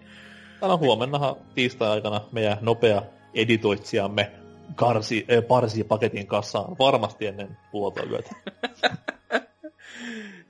Täällä 0.60 0.76
huomennahan 0.76 1.36
tiistai-aikana 1.54 2.20
meidän 2.32 2.58
nopea 2.60 3.02
editoitsijamme 3.34 4.32
karsi, 4.74 5.26
äh, 5.32 5.46
parsi 5.48 5.84
paketin 5.84 6.26
kassaan 6.26 6.76
varmasti 6.78 7.26
ennen 7.26 7.56
puolta 7.72 8.02
yötä. 8.02 8.30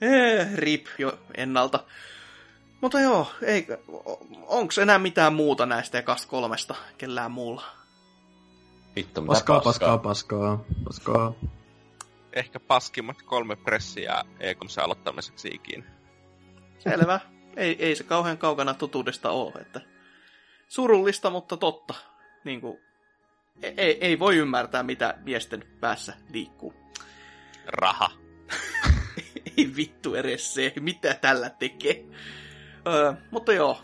Eh, 0.00 0.54
rip 0.54 0.86
jo 0.98 1.18
ennalta. 1.36 1.80
Mutta 2.80 3.00
joo, 3.00 3.26
ei, 3.42 3.66
onks 4.46 4.78
enää 4.78 4.98
mitään 4.98 5.32
muuta 5.32 5.66
näistä 5.66 5.98
ekasta 5.98 6.28
kolmesta 6.28 6.74
kellään 6.98 7.30
muulla? 7.30 7.62
Vittu, 8.96 9.20
mitä 9.20 9.32
paskaa, 9.32 9.60
paskaa, 9.60 9.98
paskaa, 9.98 10.64
paskaa. 10.84 11.32
Ehkä 12.32 12.60
paskimmat 12.60 13.22
kolme 13.22 13.56
pressiä 13.56 14.24
E3 14.40 14.82
aloittamiseksi 14.84 15.48
ikinä. 15.48 15.84
Selvä. 16.78 17.20
ei, 17.56 17.76
ei 17.84 17.96
se 17.96 18.04
kauhean 18.04 18.38
kaukana 18.38 18.74
totuudesta 18.74 19.30
ole, 19.30 19.60
että 19.60 19.80
surullista, 20.68 21.30
mutta 21.30 21.56
totta. 21.56 21.94
Niin 22.44 22.60
kuin, 22.60 22.78
ei, 23.62 23.98
ei 24.00 24.18
voi 24.18 24.36
ymmärtää, 24.36 24.82
mitä 24.82 25.14
miesten 25.24 25.64
päässä 25.80 26.14
liikkuu. 26.32 26.74
Raha. 27.66 28.10
ei 29.56 29.72
vittu 29.76 30.14
edes 30.14 30.54
se, 30.54 30.72
mitä 30.80 31.14
tällä 31.14 31.50
tekee. 31.50 32.04
Öö, 32.86 33.12
mutta 33.30 33.52
joo, 33.52 33.80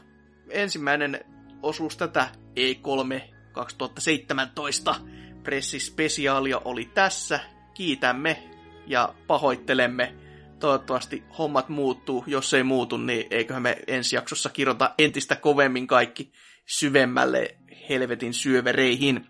ensimmäinen 0.51 1.25
osuus 1.63 1.97
tätä 1.97 2.29
E3 2.57 3.32
2017 3.53 4.95
pressispesiaalia 5.43 6.59
oli 6.65 6.85
tässä. 6.95 7.41
Kiitämme 7.75 8.43
ja 8.87 9.15
pahoittelemme. 9.27 10.15
Toivottavasti 10.61 11.25
hommat 11.39 11.69
muuttuu. 11.69 12.25
Jos 12.27 12.55
ei 12.55 12.63
muutu, 12.63 12.97
niin 12.97 13.27
eiköhän 13.31 13.63
me 13.63 13.79
ensi 13.87 14.17
jaksossa 14.17 14.49
kirjoita 14.49 14.95
entistä 14.99 15.37
kovemmin 15.37 15.87
kaikki 15.87 16.33
syvemmälle 16.67 17.57
helvetin 17.89 18.35
syövereihin. 18.35 19.27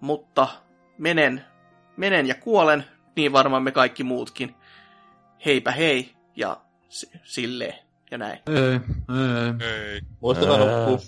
Mutta 0.00 0.48
menen, 0.98 1.44
menen 1.96 2.26
ja 2.26 2.34
kuolen, 2.34 2.84
niin 3.16 3.32
varmaan 3.32 3.62
me 3.62 3.72
kaikki 3.72 4.04
muutkin. 4.04 4.54
Heipä 5.46 5.70
hei 5.70 6.14
ja 6.36 6.60
s- 6.88 7.10
silleen 7.22 7.74
ja 8.10 8.18
näin. 8.18 8.38
Ei, 8.46 8.56
ei. 8.62 9.68
Ei. 9.92 10.00
Muistakaa 10.20 10.56
nukkua. 10.58 10.98